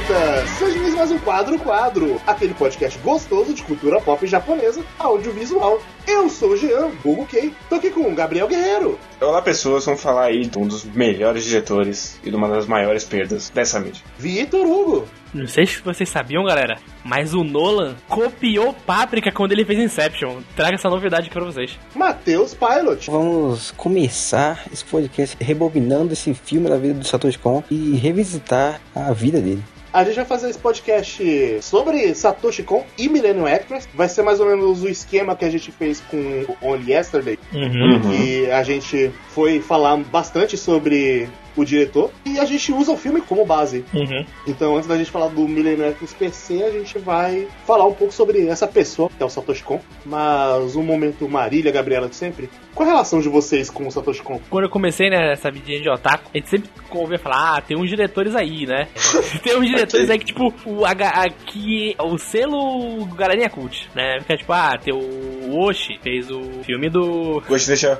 senhorita! 0.00 0.46
Seja 0.58 0.80
mais 0.96 1.10
um 1.10 1.18
Quadro 1.18 1.58
Quadro, 1.58 2.20
aquele 2.26 2.54
podcast 2.54 2.98
gostoso 2.98 3.54
de 3.54 3.62
cultura 3.62 4.00
pop 4.00 4.26
japonesa, 4.26 4.82
audiovisual. 4.98 5.80
Eu 6.06 6.28
sou 6.28 6.50
o 6.50 6.56
Jean, 6.56 6.90
Google 7.02 7.26
Kei, 7.26 7.52
tô 7.68 7.76
aqui 7.76 7.90
com 7.90 8.02
o 8.02 8.14
Gabriel 8.14 8.48
Guerreiro. 8.48 8.98
Olá 9.20 9.40
pessoas, 9.40 9.84
vamos 9.84 10.02
falar 10.02 10.26
aí 10.26 10.46
de 10.46 10.58
um 10.58 10.66
dos 10.66 10.84
melhores 10.84 11.44
diretores 11.44 12.18
e 12.22 12.30
de 12.30 12.36
uma 12.36 12.48
das 12.48 12.66
maiores 12.66 13.04
perdas 13.04 13.50
dessa 13.50 13.80
mídia. 13.80 14.02
Vitor 14.18 14.66
Hugo. 14.66 15.08
Não 15.32 15.46
sei 15.46 15.64
se 15.64 15.80
vocês 15.80 16.08
sabiam, 16.08 16.44
galera, 16.44 16.76
mas 17.04 17.32
o 17.32 17.44
Nolan 17.44 17.94
copiou 18.08 18.74
Páprica 18.74 19.30
quando 19.30 19.52
ele 19.52 19.64
fez 19.64 19.78
Inception. 19.78 20.40
Traga 20.56 20.74
essa 20.74 20.90
novidade 20.90 21.26
aqui 21.26 21.34
pra 21.34 21.44
vocês. 21.44 21.78
Matheus 21.94 22.54
Pilot. 22.54 23.10
Vamos 23.10 23.70
começar 23.70 24.64
esse 24.72 24.84
podcast 24.84 25.36
rebobinando 25.40 26.12
esse 26.12 26.34
filme 26.34 26.68
da 26.68 26.76
vida 26.76 26.94
do 26.94 27.06
Satoshi 27.06 27.38
Kon 27.38 27.62
e 27.70 27.96
revisitar 27.96 28.80
a 28.94 29.12
vida 29.12 29.40
dele. 29.40 29.62
A 29.92 30.04
gente 30.04 30.16
vai 30.16 30.24
fazer 30.24 30.50
esse 30.50 30.58
podcast 30.58 31.62
sobre 31.62 32.14
Satoshi 32.14 32.62
Kon 32.62 32.84
e 32.96 33.08
Millennium 33.08 33.46
Actress. 33.46 33.88
Vai 33.92 34.08
ser 34.08 34.22
mais 34.22 34.38
ou 34.38 34.46
menos 34.46 34.82
o 34.82 34.88
esquema 34.88 35.34
que 35.34 35.44
a 35.44 35.50
gente 35.50 35.72
fez 35.72 36.00
com 36.00 36.46
Only 36.62 36.92
Yesterday. 36.92 37.38
Uhum. 37.52 38.14
E 38.14 38.50
a 38.50 38.62
gente 38.62 39.10
foi 39.30 39.60
falar 39.60 39.96
bastante 39.96 40.56
sobre 40.56 41.28
o 41.56 41.64
diretor 41.64 42.10
e 42.24 42.38
a 42.38 42.44
gente 42.44 42.72
usa 42.72 42.92
o 42.92 42.96
filme 42.96 43.20
como 43.20 43.44
base. 43.44 43.84
Uhum. 43.92 44.24
Então, 44.46 44.76
antes 44.76 44.88
da 44.88 44.96
gente 44.96 45.10
falar 45.10 45.28
do 45.28 45.46
Millennium 45.46 45.88
Actress 45.88 46.14
PC, 46.14 46.62
a 46.62 46.70
gente 46.70 46.98
vai 46.98 47.48
falar 47.66 47.84
um 47.86 47.92
pouco 47.92 48.12
sobre 48.12 48.46
essa 48.46 48.66
pessoa, 48.66 49.10
que 49.16 49.22
é 49.22 49.26
o 49.26 49.30
Satoshi 49.30 49.62
Kon. 49.62 49.80
Mas 50.04 50.76
um 50.76 50.82
momento 50.82 51.28
Marília, 51.28 51.72
Gabriela 51.72 52.08
de 52.08 52.16
sempre. 52.16 52.48
Qual 52.74 52.88
a 52.88 52.92
relação 52.92 53.20
de 53.20 53.28
vocês 53.28 53.68
com 53.68 53.86
o 53.86 53.90
Satoshi 53.90 54.22
Kon? 54.22 54.40
Quando 54.48 54.64
eu 54.64 54.70
comecei 54.70 55.10
né, 55.10 55.28
nessa 55.28 55.50
vidinha 55.50 55.80
de 55.80 55.88
otaku, 55.88 56.30
a 56.32 56.38
gente 56.38 56.48
sempre 56.48 56.70
ouvia 56.90 57.18
falar, 57.18 57.56
ah, 57.56 57.60
tem 57.60 57.76
uns 57.76 57.88
diretores 57.88 58.34
aí, 58.34 58.66
né? 58.66 58.88
tem 59.42 59.56
uns 59.56 59.66
diretores 59.66 60.08
aí 60.08 60.18
que, 60.18 60.26
tipo, 60.26 60.52
o, 60.64 60.84
a, 60.84 60.90
a, 60.90 61.28
que, 61.28 61.94
o 61.98 62.18
selo 62.18 63.04
Galerinha 63.16 63.50
Cult, 63.50 63.88
né? 63.94 64.18
Fica 64.20 64.36
tipo, 64.36 64.52
ah, 64.52 64.78
tem 64.78 64.94
o 64.94 65.58
Oshi, 65.58 65.98
fez 66.02 66.30
o 66.30 66.62
filme 66.64 66.88
do... 66.88 67.42
Ghost 67.46 67.68
in 67.68 67.74
the 67.74 67.76
Shell. 67.76 67.98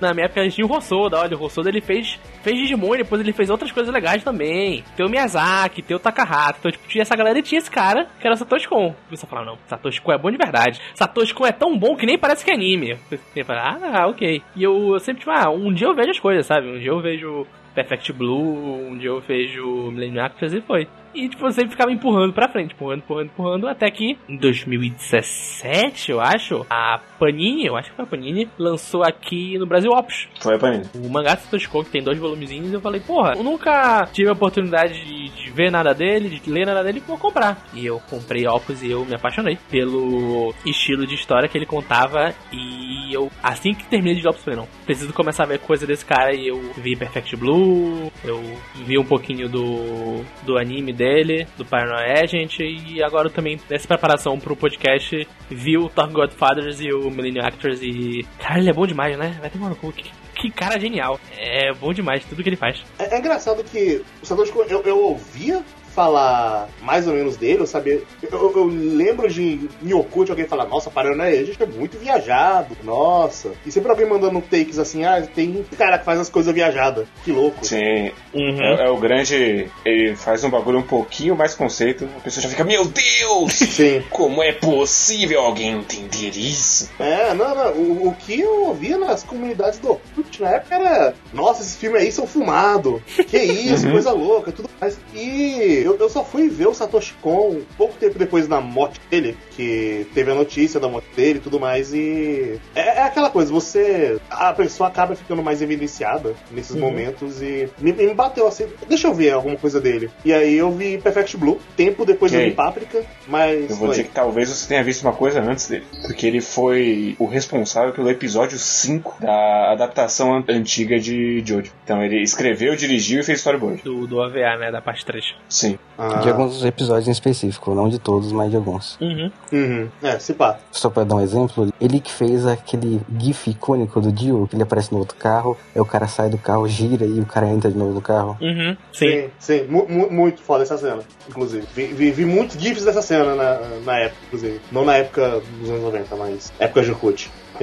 Na 0.00 0.14
minha 0.14 0.26
época 0.26 0.40
a 0.40 0.44
gente 0.44 0.54
tinha 0.54 0.66
o 0.66 0.70
Rossoda, 0.70 1.18
olha, 1.18 1.36
o 1.36 1.38
Rossoda 1.40 1.68
ele 1.68 1.80
fez, 1.80 2.18
fez 2.42 2.56
Digimon 2.56 2.94
e 2.94 2.98
depois 2.98 3.20
ele 3.20 3.32
fez 3.32 3.50
outras 3.50 3.70
coisas 3.70 3.92
legais 3.92 4.24
também. 4.24 4.82
Tem 4.96 5.04
o 5.04 5.10
Miyazaki, 5.10 5.82
tem 5.82 5.96
o 5.96 6.00
Takahata, 6.00 6.58
então 6.58 6.72
tipo, 6.72 6.88
tinha 6.88 7.02
essa 7.02 7.16
galera 7.16 7.38
e 7.38 7.42
tinha 7.42 7.58
esse 7.58 7.70
cara, 7.70 8.06
que 8.18 8.26
era 8.26 8.34
o 8.34 8.38
Satoshi 8.38 8.68
Kon. 8.68 8.94
Você 9.10 9.26
fala, 9.26 9.44
não, 9.44 9.58
Satoshi 9.66 10.00
Kon 10.00 10.12
é 10.12 10.18
bom 10.18 10.30
de 10.30 10.38
verdade. 10.38 10.80
Satoshi 10.94 11.34
Kon 11.34 11.46
é 11.46 11.52
tão 11.52 11.78
bom 11.78 11.96
que 11.96 12.06
nem 12.06 12.18
parece 12.18 12.44
que 12.44 12.50
é 12.50 12.54
anime. 12.54 12.98
Você 13.10 13.44
fala, 13.44 13.57
ah, 13.58 14.06
ok. 14.06 14.42
E 14.56 14.62
eu 14.62 14.98
sempre, 15.00 15.20
tipo, 15.20 15.30
ah, 15.30 15.50
um 15.50 15.72
dia 15.72 15.86
eu 15.86 15.94
vejo 15.94 16.10
as 16.10 16.20
coisas, 16.20 16.46
sabe? 16.46 16.68
Um 16.68 16.78
dia 16.78 16.90
eu 16.90 17.00
vejo 17.00 17.46
Perfect 17.74 18.12
Blue, 18.12 18.88
um 18.90 18.96
dia 18.96 19.10
eu 19.10 19.20
vejo 19.20 19.90
Millennium 19.90 20.24
Actress 20.24 20.56
e 20.56 20.60
foi. 20.60 20.88
E, 21.18 21.28
tipo, 21.28 21.50
sempre 21.50 21.72
ficava 21.72 21.90
empurrando 21.90 22.32
pra 22.32 22.48
frente, 22.48 22.74
empurrando, 22.74 23.00
empurrando, 23.00 23.26
empurrando, 23.26 23.68
até 23.68 23.90
que 23.90 24.16
em 24.28 24.36
2017, 24.36 26.12
eu 26.12 26.20
acho, 26.20 26.64
a 26.70 27.00
Panini, 27.18 27.66
eu 27.66 27.76
acho 27.76 27.90
que 27.90 27.96
foi 27.96 28.04
a 28.04 28.08
Panini, 28.08 28.48
lançou 28.56 29.02
aqui 29.02 29.58
no 29.58 29.66
Brasil 29.66 29.90
Opus. 29.90 30.28
Foi 30.40 30.54
a 30.54 30.58
Panini. 30.58 30.84
O 30.94 31.08
mangá 31.08 31.34
de 31.34 31.42
Satoshi 31.42 31.68
Kon, 31.68 31.82
que 31.82 31.90
tem 31.90 32.04
dois 32.04 32.16
volumezinhos, 32.18 32.72
eu 32.72 32.80
falei, 32.80 33.00
porra, 33.00 33.34
eu 33.36 33.42
nunca 33.42 34.08
tive 34.12 34.28
a 34.28 34.32
oportunidade 34.32 34.94
de, 35.04 35.28
de 35.30 35.50
ver 35.50 35.72
nada 35.72 35.92
dele, 35.92 36.28
de 36.28 36.50
ler 36.50 36.66
nada 36.66 36.84
dele, 36.84 37.02
vou 37.04 37.18
comprar. 37.18 37.66
E 37.74 37.84
eu 37.84 38.00
comprei 38.08 38.46
Opus 38.46 38.80
e 38.84 38.90
eu 38.92 39.04
me 39.04 39.16
apaixonei 39.16 39.58
pelo 39.68 40.54
estilo 40.64 41.04
de 41.04 41.16
história 41.16 41.48
que 41.48 41.58
ele 41.58 41.66
contava 41.66 42.32
e 42.52 43.12
eu, 43.12 43.28
assim 43.42 43.74
que 43.74 43.84
terminei 43.86 44.20
de 44.20 44.28
Opus, 44.28 44.44
falei, 44.44 44.60
não, 44.60 44.68
preciso 44.86 45.12
começar 45.12 45.42
a 45.42 45.46
ver 45.46 45.58
coisa 45.58 45.84
desse 45.84 46.04
cara 46.04 46.32
e 46.32 46.46
eu 46.46 46.60
vi 46.76 46.94
Perfect 46.94 47.34
Blue, 47.34 48.12
eu 48.24 48.40
vi 48.86 48.96
um 48.96 49.04
pouquinho 49.04 49.48
do, 49.48 50.22
do 50.44 50.56
anime 50.56 50.92
dele, 50.92 51.07
do 51.56 51.64
Paranoia 51.64 52.22
Agent, 52.22 52.60
e 52.60 53.02
agora 53.02 53.30
também, 53.30 53.60
nessa 53.68 53.86
preparação 53.86 54.38
pro 54.38 54.56
podcast, 54.56 55.26
vi 55.50 55.76
o 55.76 55.88
Talk 55.88 56.12
Godfathers 56.12 56.80
e 56.80 56.92
o 56.92 57.10
Millennium 57.10 57.44
Actors 57.44 57.80
e. 57.82 58.26
Cara, 58.38 58.58
ele 58.58 58.70
é 58.70 58.72
bom 58.72 58.86
demais, 58.86 59.16
né? 59.18 59.36
Vai 59.40 59.50
tomar 59.50 59.68
no 59.68 59.76
cu. 59.76 59.92
Que, 59.92 60.50
cara 60.50 60.78
genial. 60.78 61.18
É 61.36 61.72
bom 61.72 61.92
demais 61.92 62.24
tudo 62.24 62.42
que 62.42 62.48
ele 62.48 62.56
faz. 62.56 62.80
É, 62.98 63.14
é 63.14 63.18
engraçado 63.18 63.64
que 63.64 64.02
o 64.22 64.26
Satoshi 64.26 64.52
eu, 64.68 64.82
eu 64.82 64.98
ouvia 64.98 65.64
falar 65.94 66.68
mais 66.82 67.06
ou 67.06 67.14
menos 67.14 67.36
dele, 67.36 67.60
eu 67.60 67.66
sabia. 67.66 68.02
Eu, 68.22 68.52
eu 68.56 68.64
lembro 68.64 69.28
de 69.28 69.68
em 69.82 69.92
Orkut 69.92 70.30
alguém 70.30 70.46
falar, 70.46 70.66
nossa, 70.66 70.90
Paranoia, 70.90 71.40
a 71.40 71.44
gente 71.44 71.62
é 71.62 71.66
muito 71.66 71.98
viajado, 71.98 72.76
nossa. 72.82 73.52
E 73.66 73.72
sempre 73.72 73.90
alguém 73.90 74.08
mandando 74.08 74.40
takes 74.40 74.78
assim, 74.78 75.04
ah, 75.04 75.22
tem 75.22 75.50
um 75.50 75.76
cara 75.76 75.98
que 75.98 76.04
faz 76.04 76.20
as 76.20 76.28
coisas 76.28 76.54
viajadas. 76.54 77.06
Que 77.24 77.32
louco. 77.32 77.64
Sim. 77.64 78.12
Uhum. 78.34 78.62
É, 78.62 78.86
é 78.86 78.90
o 78.90 78.96
grande. 78.96 79.70
Ele 79.84 80.16
faz 80.16 80.44
um 80.44 80.50
bagulho 80.50 80.78
um 80.78 80.82
pouquinho 80.82 81.36
mais 81.36 81.54
conceito, 81.54 82.08
a 82.16 82.20
pessoa 82.20 82.42
já 82.42 82.48
fica, 82.48 82.64
meu 82.64 82.84
Deus! 82.84 83.52
Sim. 83.78 84.02
Como 84.10 84.42
é 84.42 84.52
possível 84.52 85.40
alguém 85.40 85.72
entender 85.72 86.36
isso? 86.36 86.90
É, 86.98 87.34
não, 87.34 87.54
não. 87.54 87.72
O, 87.72 88.08
o 88.08 88.14
que 88.14 88.40
eu 88.40 88.66
ouvia 88.66 88.98
nas 88.98 89.22
comunidades 89.22 89.78
do 89.78 89.90
Orkut 89.90 90.42
na 90.42 90.50
época 90.50 90.74
era, 90.74 91.14
nossa, 91.32 91.62
esses 91.62 91.76
filmes 91.76 92.02
aí 92.02 92.12
são 92.12 92.26
fumados. 92.26 93.00
Que 93.28 93.38
isso, 93.38 93.90
coisa 93.90 94.12
louca, 94.12 94.52
tudo 94.52 94.68
mais. 94.80 94.98
E 95.14 95.84
eu, 95.88 95.96
eu 95.98 96.08
só 96.08 96.24
fui 96.24 96.48
ver 96.48 96.68
o 96.68 96.74
Satoshi 96.74 97.14
Kon 97.20 97.60
pouco 97.76 97.94
tempo 97.94 98.18
depois 98.18 98.46
da 98.46 98.60
morte 98.60 99.00
dele, 99.10 99.36
que 99.56 100.06
teve 100.14 100.30
a 100.30 100.34
notícia 100.34 100.78
da 100.80 100.88
morte 100.88 101.08
dele 101.14 101.38
e 101.38 101.42
tudo 101.42 101.58
mais, 101.60 101.92
e. 101.92 102.58
É, 102.74 102.98
é 102.98 103.02
aquela 103.02 103.30
coisa, 103.30 103.50
você. 103.52 104.18
A 104.30 104.52
pessoa 104.52 104.88
acaba 104.88 105.14
ficando 105.16 105.42
mais 105.42 105.60
evidenciada 105.62 106.34
nesses 106.50 106.76
momentos 106.76 107.40
e 107.42 107.68
me, 107.78 107.92
me 107.92 108.14
bateu 108.14 108.46
assim, 108.46 108.66
deixa 108.88 109.08
eu 109.08 109.14
ver 109.14 109.32
alguma 109.32 109.56
coisa 109.56 109.80
dele. 109.80 110.10
E 110.24 110.32
aí 110.32 110.56
eu 110.56 110.70
vi 110.70 110.98
Perfect 110.98 111.36
Blue, 111.36 111.58
tempo 111.76 112.04
depois 112.04 112.32
eu 112.32 112.38
Ok. 112.38 112.50
vi 112.50 112.56
Páprica, 112.56 113.04
mas. 113.26 113.70
Eu 113.70 113.76
vou 113.76 113.88
dizer 113.90 114.04
que 114.04 114.10
talvez 114.10 114.48
você 114.48 114.66
tenha 114.68 114.82
visto 114.82 115.02
uma 115.02 115.12
coisa 115.12 115.40
antes 115.40 115.68
dele. 115.68 115.84
Porque 116.06 116.26
ele 116.26 116.40
foi 116.40 117.14
o 117.18 117.26
responsável 117.26 117.92
pelo 117.92 118.10
episódio 118.10 118.58
5 118.58 119.16
da 119.20 119.72
adaptação 119.72 120.34
an- 120.34 120.44
antiga 120.48 120.98
de 120.98 121.42
Jojo. 121.44 121.72
Então 121.84 122.02
ele 122.02 122.22
escreveu, 122.22 122.74
dirigiu 122.76 123.20
e 123.20 123.22
fez 123.22 123.38
storyboard. 123.38 123.82
Do, 123.82 124.06
do 124.06 124.18
OVA, 124.18 124.56
né? 124.58 124.70
Da 124.70 124.80
parte 124.80 125.04
3. 125.04 125.24
Sim. 125.48 125.67
Ah, 126.00 126.18
De 126.20 126.28
alguns 126.30 126.64
episódios 126.64 127.08
em 127.08 127.10
específico, 127.10 127.74
não 127.74 127.88
de 127.88 127.98
todos, 127.98 128.30
mas 128.30 128.50
de 128.50 128.56
alguns. 128.56 128.96
Uhum. 129.00 129.32
uhum. 129.52 129.88
É, 130.00 130.16
se 130.20 130.32
pá. 130.32 130.56
Só 130.70 130.88
pra 130.88 131.02
dar 131.02 131.16
um 131.16 131.20
exemplo, 131.20 131.68
ele 131.80 131.98
que 131.98 132.12
fez 132.12 132.46
aquele 132.46 133.00
gif 133.18 133.50
icônico 133.50 134.00
do 134.00 134.12
Dio, 134.12 134.46
que 134.48 134.54
ele 134.54 134.62
aparece 134.62 134.92
no 134.92 134.98
outro 135.00 135.16
carro, 135.16 135.56
aí 135.74 135.80
o 135.80 135.84
cara 135.84 136.06
sai 136.06 136.28
do 136.30 136.38
carro, 136.38 136.68
gira 136.68 137.04
e 137.04 137.18
o 137.20 137.26
cara 137.26 137.48
entra 137.48 137.68
de 137.68 137.76
novo 137.76 137.92
no 137.94 138.00
carro. 138.00 138.36
Uhum. 138.40 138.76
Sim. 138.92 139.08
Sim, 139.08 139.30
sim. 139.40 139.62
Mu- 139.68 139.88
muito 140.10 140.40
foda 140.40 140.62
essa 140.62 140.78
cena, 140.78 141.00
inclusive. 141.28 141.66
Vi, 141.74 141.86
vi- 141.86 142.10
vi 142.12 142.24
muitos 142.24 142.56
GIFs 142.56 142.84
dessa 142.84 143.02
cena 143.02 143.34
na, 143.34 143.58
na 143.84 143.98
época, 143.98 144.20
inclusive. 144.26 144.60
Não 144.70 144.84
na 144.84 144.96
época 144.98 145.42
dos 145.60 145.68
anos 145.68 145.82
90, 145.82 146.14
mas 146.14 146.52
época 146.60 146.82
de 146.82 146.92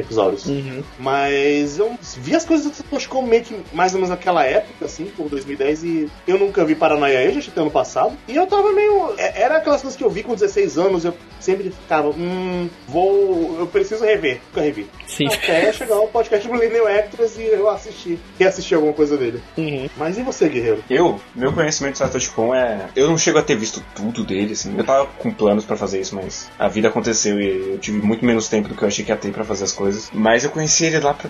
Episódios. 0.02 0.46
Uhum. 0.46 0.84
Mas 1.00 1.78
eu 1.80 1.98
vi 2.18 2.36
as 2.36 2.46
coisas 2.46 2.70
do 2.70 2.76
Satoshi 2.76 3.08
Kon 3.08 3.22
meio 3.24 3.44
que 3.44 3.56
mais 3.74 3.94
ou 3.94 3.98
menos 4.00 4.10
naquela 4.10 4.44
época, 4.44 4.86
assim, 4.86 5.06
por 5.16 5.30
2010, 5.30 5.84
e 5.84 6.10
eu 6.28 6.38
nunca 6.38 6.64
vi 6.66 6.76
Paranoia 6.76 7.28
Agent 7.28 7.48
até 7.48 7.62
ano 7.62 7.72
passado. 7.72 8.14
E 8.28 8.36
eu 8.36 8.46
tava 8.48 8.72
meio. 8.74 9.14
é- 9.18 9.42
Era 9.44 9.58
aquelas 9.58 9.82
coisas 9.82 9.98
que 9.98 10.04
eu 10.04 10.10
vi 10.10 10.24
com 10.24 10.34
16 10.34 10.78
anos, 10.78 11.06
eu 11.06 11.14
sempre 11.40 11.70
ficava, 11.70 12.10
hum, 12.10 12.70
vou. 12.88 13.58
Eu 13.60 13.68
preciso 13.68 14.04
rever. 14.04 14.40
Nunca 14.48 14.62
revi. 14.62 14.88
Sim. 15.08 15.28
Até 15.28 15.72
chegar 15.72 16.00
o 16.00 16.08
podcast 16.08 16.48
do 16.48 16.54
Millennium 16.54 16.88
Actors 16.88 17.38
e 17.38 17.44
eu 17.44 17.70
assisti. 17.70 18.18
Reassisti 18.40 18.74
alguma 18.76 18.94
coisa 18.94 19.16
dele. 19.18 19.42
Uhum. 19.58 19.88
Mas 19.98 20.18
e 20.18 20.22
você, 20.24 20.50
guerreiro? 20.50 20.84
Eu, 20.90 21.20
meu 21.36 21.54
conhecimento 21.54 21.94
de 21.94 22.00
Satoshi 22.00 22.30
Kon 22.32 22.54
é. 22.56 22.88
Eu 22.96 23.08
não 23.08 23.18
chego 23.18 23.38
a 23.38 23.44
ter 23.44 23.56
visto 23.56 23.84
tudo 23.96 24.24
dele, 24.24 24.54
assim. 24.54 24.76
Eu 24.78 24.84
tava 24.84 25.06
com 25.06 25.32
planos 25.32 25.64
pra 25.66 25.76
fazer 25.78 26.00
isso, 26.02 26.16
mas 26.16 26.50
a 26.58 26.68
vida 26.68 26.88
aconteceu 26.88 27.40
e 27.40 27.74
eu 27.74 27.78
tive 27.78 28.00
muito 28.02 28.26
menos 28.26 28.48
tempo 28.48 28.68
do 28.68 28.76
que 28.76 28.82
eu 28.84 28.88
achei 28.88 29.04
que 29.06 29.12
ia 29.12 29.18
ter 29.18 29.32
pra 29.32 29.44
fazer 29.44 29.64
as 29.66 29.72
coisas. 29.72 29.85
Mas 30.14 30.44
eu 30.44 30.52
conheci 30.52 30.86
ele 30.86 31.00
lá 31.00 31.14
pra 31.14 31.30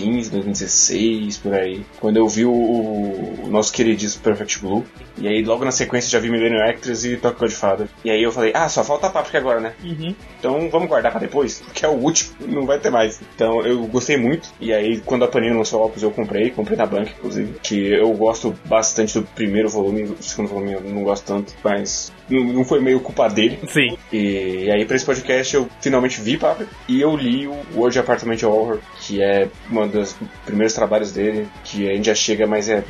2015, 0.00 0.30
2016, 0.30 1.36
por 1.38 1.54
aí. 1.54 1.84
Quando 2.00 2.16
eu 2.16 2.28
vi 2.28 2.44
o, 2.44 2.52
o 2.52 3.48
nosso 3.48 3.72
queridíssimo 3.72 4.22
Perfect 4.22 4.60
Blue. 4.60 4.84
E 5.18 5.28
aí 5.28 5.44
logo 5.44 5.64
na 5.64 5.70
sequência 5.70 6.10
já 6.10 6.18
vi 6.18 6.30
Millennium 6.30 6.62
Actress 6.62 7.06
e 7.06 7.16
Tokyo 7.16 7.40
Godfather. 7.40 7.88
E 8.04 8.10
aí 8.10 8.22
eu 8.22 8.32
falei, 8.32 8.52
ah, 8.54 8.68
só 8.68 8.82
falta 8.82 9.06
a 9.06 9.10
Páprica 9.10 9.38
agora, 9.38 9.60
né? 9.60 9.74
Uhum. 9.84 10.14
Então 10.38 10.70
vamos 10.70 10.88
guardar 10.88 11.12
pra 11.12 11.20
depois, 11.20 11.60
porque 11.60 11.84
é 11.84 11.88
o 11.88 11.92
último, 11.92 12.34
não 12.48 12.66
vai 12.66 12.78
ter 12.78 12.90
mais. 12.90 13.20
Então 13.34 13.64
eu 13.64 13.86
gostei 13.86 14.16
muito. 14.16 14.48
E 14.60 14.72
aí, 14.72 15.00
quando 15.00 15.24
a 15.24 15.28
Panini 15.28 15.54
lançou 15.54 15.80
o 15.80 15.86
Opus, 15.86 16.02
eu 16.02 16.10
comprei, 16.10 16.50
comprei 16.50 16.76
na 16.76 16.86
banca, 16.86 17.10
inclusive. 17.10 17.54
Que 17.62 17.92
eu 17.92 18.12
gosto 18.14 18.54
bastante 18.64 19.18
do 19.18 19.26
primeiro 19.26 19.68
volume, 19.68 20.02
o 20.04 20.22
segundo 20.22 20.48
volume 20.48 20.72
eu 20.72 20.80
não 20.80 21.02
gosto 21.02 21.24
tanto, 21.24 21.52
mas 21.62 22.12
não, 22.28 22.64
foi 22.64 22.80
meio 22.80 23.00
culpa 23.00 23.28
dele. 23.28 23.58
Sim. 23.68 23.96
E, 24.12 24.70
aí, 24.70 24.84
pra 24.84 24.96
esse 24.96 25.04
podcast, 25.04 25.54
eu 25.54 25.68
finalmente 25.80 26.20
vi 26.20 26.36
Páprica 26.36 26.70
e 26.88 27.00
eu 27.00 27.16
li 27.16 27.46
o 27.46 27.56
World 27.74 27.98
Apartment 27.98 28.42
Horror, 28.44 28.78
que 29.00 29.22
é 29.22 29.48
um 29.82 29.88
dos 29.88 30.16
primeiros 30.44 30.74
trabalhos 30.74 31.12
dele, 31.12 31.48
que 31.64 31.88
a 31.88 31.94
gente 31.94 32.06
já 32.06 32.14
chega, 32.14 32.46
mas 32.46 32.68
é 32.68 32.82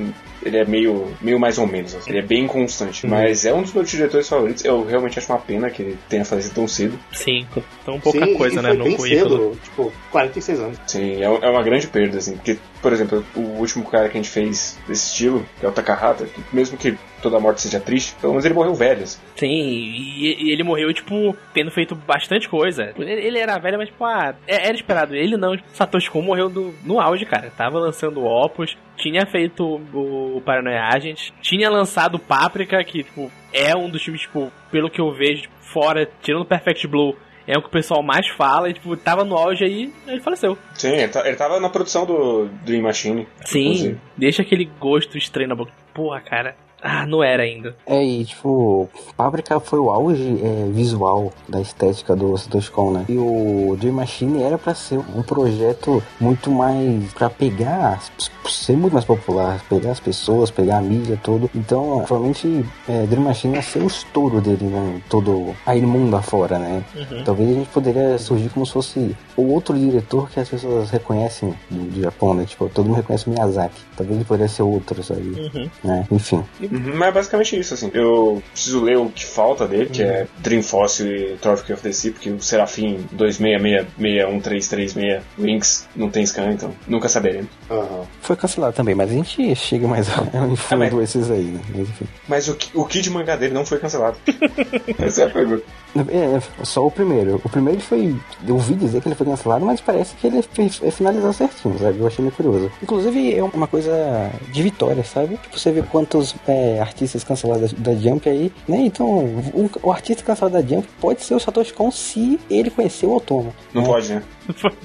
ele 0.45 0.57
é 0.57 0.65
meio, 0.65 1.15
meio 1.21 1.39
mais 1.39 1.59
ou 1.59 1.67
menos. 1.67 1.95
Assim. 1.95 2.11
Ele 2.11 2.19
é 2.19 2.23
bem 2.23 2.47
constante. 2.47 3.07
Mas 3.07 3.45
é 3.45 3.53
um 3.55 3.63
dos 3.63 3.73
meus 3.73 3.89
diretores 3.91 4.29
favoritos. 4.29 4.65
Eu 4.65 4.85
realmente 4.85 5.19
acho 5.19 5.31
uma 5.33 5.39
pena 5.39 5.71
que 5.71 5.83
ele 5.83 5.99
tenha 6.09 6.25
falecido 6.25 6.55
tão 6.55 6.69
cedo. 6.69 6.99
Sim, 7.13 7.47
tão 7.85 7.99
pouca 8.01 8.25
Sim, 8.25 8.35
coisa, 8.37 8.63
né? 8.63 8.73
No 8.73 8.97
currículo. 8.97 9.55
cedo, 9.55 9.59
tipo, 9.63 9.93
46 10.11 10.61
anos. 10.61 10.81
Sim, 10.87 11.23
é, 11.23 11.25
é 11.25 11.51
uma 11.51 11.63
grande 11.63 11.87
perda, 11.87 12.19
assim. 12.19 12.37
Porque, 12.37 12.59
por 12.81 12.93
exemplo, 12.93 13.25
o 13.37 13.41
último 13.59 13.85
cara 13.85 14.09
que 14.09 14.19
a 14.19 14.23
gente 14.23 14.31
fez 14.31 14.79
desse 14.87 15.11
estilo, 15.13 15.47
que 15.61 15.67
é 15.67 15.69
o 15.69 15.73
Takahata, 15.73 16.25
que 16.27 16.41
mesmo 16.53 16.77
que 16.77 16.97
toda 17.23 17.39
morte 17.39 17.61
seja 17.61 17.79
triste, 17.79 18.15
pelo 18.21 18.33
menos 18.33 18.45
ele 18.45 18.55
morreu 18.55 18.75
velho, 18.75 19.03
assim. 19.05 19.19
Sim, 19.37 19.47
e, 19.49 20.37
e 20.47 20.51
ele 20.51 20.63
morreu, 20.65 20.93
tipo, 20.93 21.37
tendo 21.55 21.71
feito 21.71 21.95
bastante 21.95 22.49
coisa. 22.49 22.93
Ele, 22.99 23.13
ele 23.13 23.39
era 23.39 23.59
velho, 23.59 23.79
mas, 23.79 23.89
tipo, 23.89 24.05
ah, 24.05 24.35
é- 24.47 24.67
era 24.69 24.75
esperado. 24.75 25.15
Ele 25.15 25.37
não, 25.37 25.57
Satoshi 25.73 26.11
Kon 26.11 26.23
morreu 26.23 26.49
do- 26.49 26.75
no 26.85 27.01
auge, 27.01 27.25
cara. 27.25 27.53
Tava 27.57 27.79
lançando 27.79 28.25
Opus, 28.25 28.77
tinha 28.97 29.25
feito 29.27 29.81
o, 29.95 30.32
o 30.37 30.41
Paranoia 30.41 30.83
Agent, 30.95 31.31
tinha 31.41 31.69
lançado 31.71 32.19
Paprika, 32.19 32.83
que, 32.85 33.03
tipo, 33.03 33.31
é 33.53 33.77
um 33.77 33.89
dos 33.89 34.03
filmes, 34.03 34.23
tipo, 34.23 34.53
pelo 34.71 34.91
que 34.91 35.01
eu 35.01 35.13
vejo, 35.13 35.43
tipo, 35.43 35.55
fora, 35.73 36.09
tirando 36.23 36.45
Perfect 36.45 36.87
Blue, 36.87 37.17
é 37.47 37.57
o 37.59 37.61
que 37.63 37.69
o 37.69 37.73
pessoal 37.73 38.03
mais 38.03 38.29
fala, 38.29 38.69
e, 38.71 38.75
tipo, 38.75 38.97
tava 38.97 39.25
no 39.25 39.37
auge 39.37 39.65
aí, 39.65 39.93
ele 40.07 40.21
faleceu. 40.21 40.57
Sim, 40.75 40.93
ele, 40.93 41.09
tá- 41.09 41.27
ele 41.27 41.37
tava 41.37 41.59
na 41.59 41.69
produção 41.69 42.07
do 42.07 42.47
Dream 42.65 42.83
Machine. 42.83 43.27
Sim, 43.45 43.61
inclusive. 43.67 43.99
deixa 44.17 44.43
aquele 44.43 44.65
gosto 44.79 45.19
estranho 45.19 45.49
na 45.49 45.55
boca. 45.57 45.73
Porra, 45.93 46.21
cara. 46.21 46.57
Ah, 46.83 47.07
não 47.07 47.23
era 47.23 47.45
ainda. 47.45 47.77
É, 47.87 48.03
e 48.05 48.25
tipo, 48.25 48.89
Paprika 49.17 49.61
foi 49.61 49.79
o 49.79 49.91
auge 49.91 50.41
é, 50.43 50.69
visual 50.71 51.33
da 51.49 51.61
estética 51.61 52.17
do 52.17 52.37
Satoshi 52.37 52.73
né? 52.93 53.05
E 53.09 53.17
o 53.17 53.77
Dream 53.79 53.95
Machine 53.95 54.43
era 54.43 54.59
pra 54.59 54.75
ser 54.75 54.99
um 54.99 55.23
projeto 55.23 56.03
muito 56.21 56.51
mais 56.51 57.13
pra 57.13 57.31
pegar, 57.31 58.01
ser 58.49 58.77
muito 58.77 58.93
mais 58.93 59.05
popular, 59.05 59.63
pegar 59.69 59.93
as 59.93 60.01
pessoas, 60.01 60.51
pegar 60.51 60.79
a 60.79 60.83
mídia, 60.83 61.19
tudo. 61.23 61.49
Então, 61.55 62.03
provavelmente, 62.07 62.65
é, 62.89 63.07
Dream 63.07 63.23
Machine 63.23 63.55
ia 63.55 63.63
ser 63.63 63.81
o 63.81 63.87
estouro 63.87 64.41
dele, 64.41 64.65
né? 64.65 65.01
Todo 65.09 65.55
aí 65.65 65.81
no 65.81 65.89
mundo 65.89 66.17
afora, 66.17 66.59
né? 66.59 66.83
Uhum. 66.97 67.25
Talvez 67.25 67.51
a 67.51 67.55
gente 67.55 67.69
poderia 67.69 68.19
surgir 68.19 68.49
como 68.49 68.67
se 68.67 68.73
fosse 68.73 69.17
o 69.37 69.53
outro 69.53 69.79
diretor 69.79 70.29
que 70.31 70.41
as 70.41 70.49
pessoas 70.49 70.91
reconhecem 70.91 71.55
do, 71.71 71.85
do 71.91 72.03
Japão, 72.03 72.35
né? 72.35 72.45
Tipo, 72.45 72.69
todo 72.69 72.87
mundo 72.87 72.97
reconhece 72.97 73.29
o 73.29 73.31
Miyazaki. 73.31 73.81
Talvez 73.97 74.17
ele 74.17 74.25
poderia 74.25 74.49
ser 74.49 74.63
outro, 74.63 75.03
sabe? 75.03 75.21
Uhum. 75.21 75.71
Né? 75.85 76.07
Enfim. 76.11 76.43
Uhum, 76.73 76.97
mas 76.97 77.09
é 77.09 77.13
basicamente 77.13 77.59
isso, 77.59 77.75
assim. 77.75 77.91
Eu 77.93 78.43
preciso 78.53 78.83
ler 78.83 78.97
o 78.97 79.11
que 79.11 79.25
falta 79.25 79.67
dele, 79.69 79.87
que 79.91 80.03
é 80.03 80.27
Dream 80.39 80.63
Fossil 80.63 81.07
e 81.15 81.37
Trophy 81.37 81.73
of 81.75 81.83
the 81.83 81.93
Sea, 81.93 82.13
porque 82.13 82.31
o 82.31 82.41
Serafim 82.41 83.05
2666136 83.15 85.21
Wings 85.39 85.87
não 85.95 86.09
tem 86.11 86.25
scan, 86.25 86.53
então 86.53 86.75
nunca 86.87 87.09
saberemos. 87.09 87.51
Aham. 87.71 88.07
Foi 88.21 88.37
cancelado 88.37 88.75
também, 88.75 88.95
mas 88.95 89.11
a 89.11 89.15
gente 89.15 89.55
chega 89.55 89.87
mais 89.87 90.09
em 90.09 90.57
fundo 90.57 90.79
mas- 90.79 90.95
esses 90.95 91.31
aí, 91.31 91.45
né? 91.45 91.61
Mas, 91.71 91.81
enfim. 91.89 92.07
Mas 92.29 92.49
o, 92.49 92.57
o 92.75 92.85
Kid 92.87 93.09
mangá 93.11 93.37
dele 93.37 93.53
não 93.55 93.65
foi 93.67 93.79
cancelado. 93.79 94.17
Essa 94.99 95.23
é 95.23 95.27
a 95.27 95.31
pergunta. 95.31 95.65
É, 95.97 96.37
é, 96.37 96.65
só 96.65 96.87
o 96.87 96.91
primeiro. 96.91 97.41
O 97.45 97.49
primeiro 97.49 97.79
ele 97.79 97.85
foi. 97.85 98.17
Eu 98.47 98.55
ouvi 98.55 98.75
dizer 98.75 99.01
que 99.01 99.09
ele 99.09 99.15
foi 99.15 99.27
cancelado, 99.27 99.65
mas 99.65 99.81
parece 99.81 100.15
que 100.17 100.27
ele 100.27 100.43
finalizado 100.43 101.33
certinho, 101.33 101.79
sabe? 101.79 101.99
Eu 101.99 102.07
achei 102.07 102.23
meio 102.23 102.35
curioso. 102.35 102.71
Inclusive, 102.83 103.35
é 103.35 103.43
uma 103.43 103.67
coisa 103.67 104.31
de 104.51 104.63
vitória, 104.63 105.05
sabe? 105.05 105.37
Tipo, 105.37 105.59
você 105.59 105.71
vê 105.71 105.83
quantos 105.83 106.35
é, 106.47 106.81
artistas 106.81 107.25
cancelados 107.25 107.73
da, 107.73 107.93
da 107.93 107.99
Jump 107.99 108.29
aí, 108.29 108.53
né? 108.67 108.79
Então, 108.79 109.07
o, 109.07 109.71
o 109.83 109.93
artista 109.93 110.23
cancelado 110.23 110.61
da 110.61 110.67
Jump 110.67 110.89
pode 111.01 111.23
ser 111.23 111.35
o 111.35 111.41
Satoshi 111.41 111.73
Kon 111.73 111.91
se 111.91 112.39
ele 112.51 112.71
conhecer 112.71 113.07
o 113.07 113.15
Otoma. 113.15 113.53
Não 113.75 113.83
né? 113.83 113.89
pode, 113.89 114.15
né? 114.15 114.23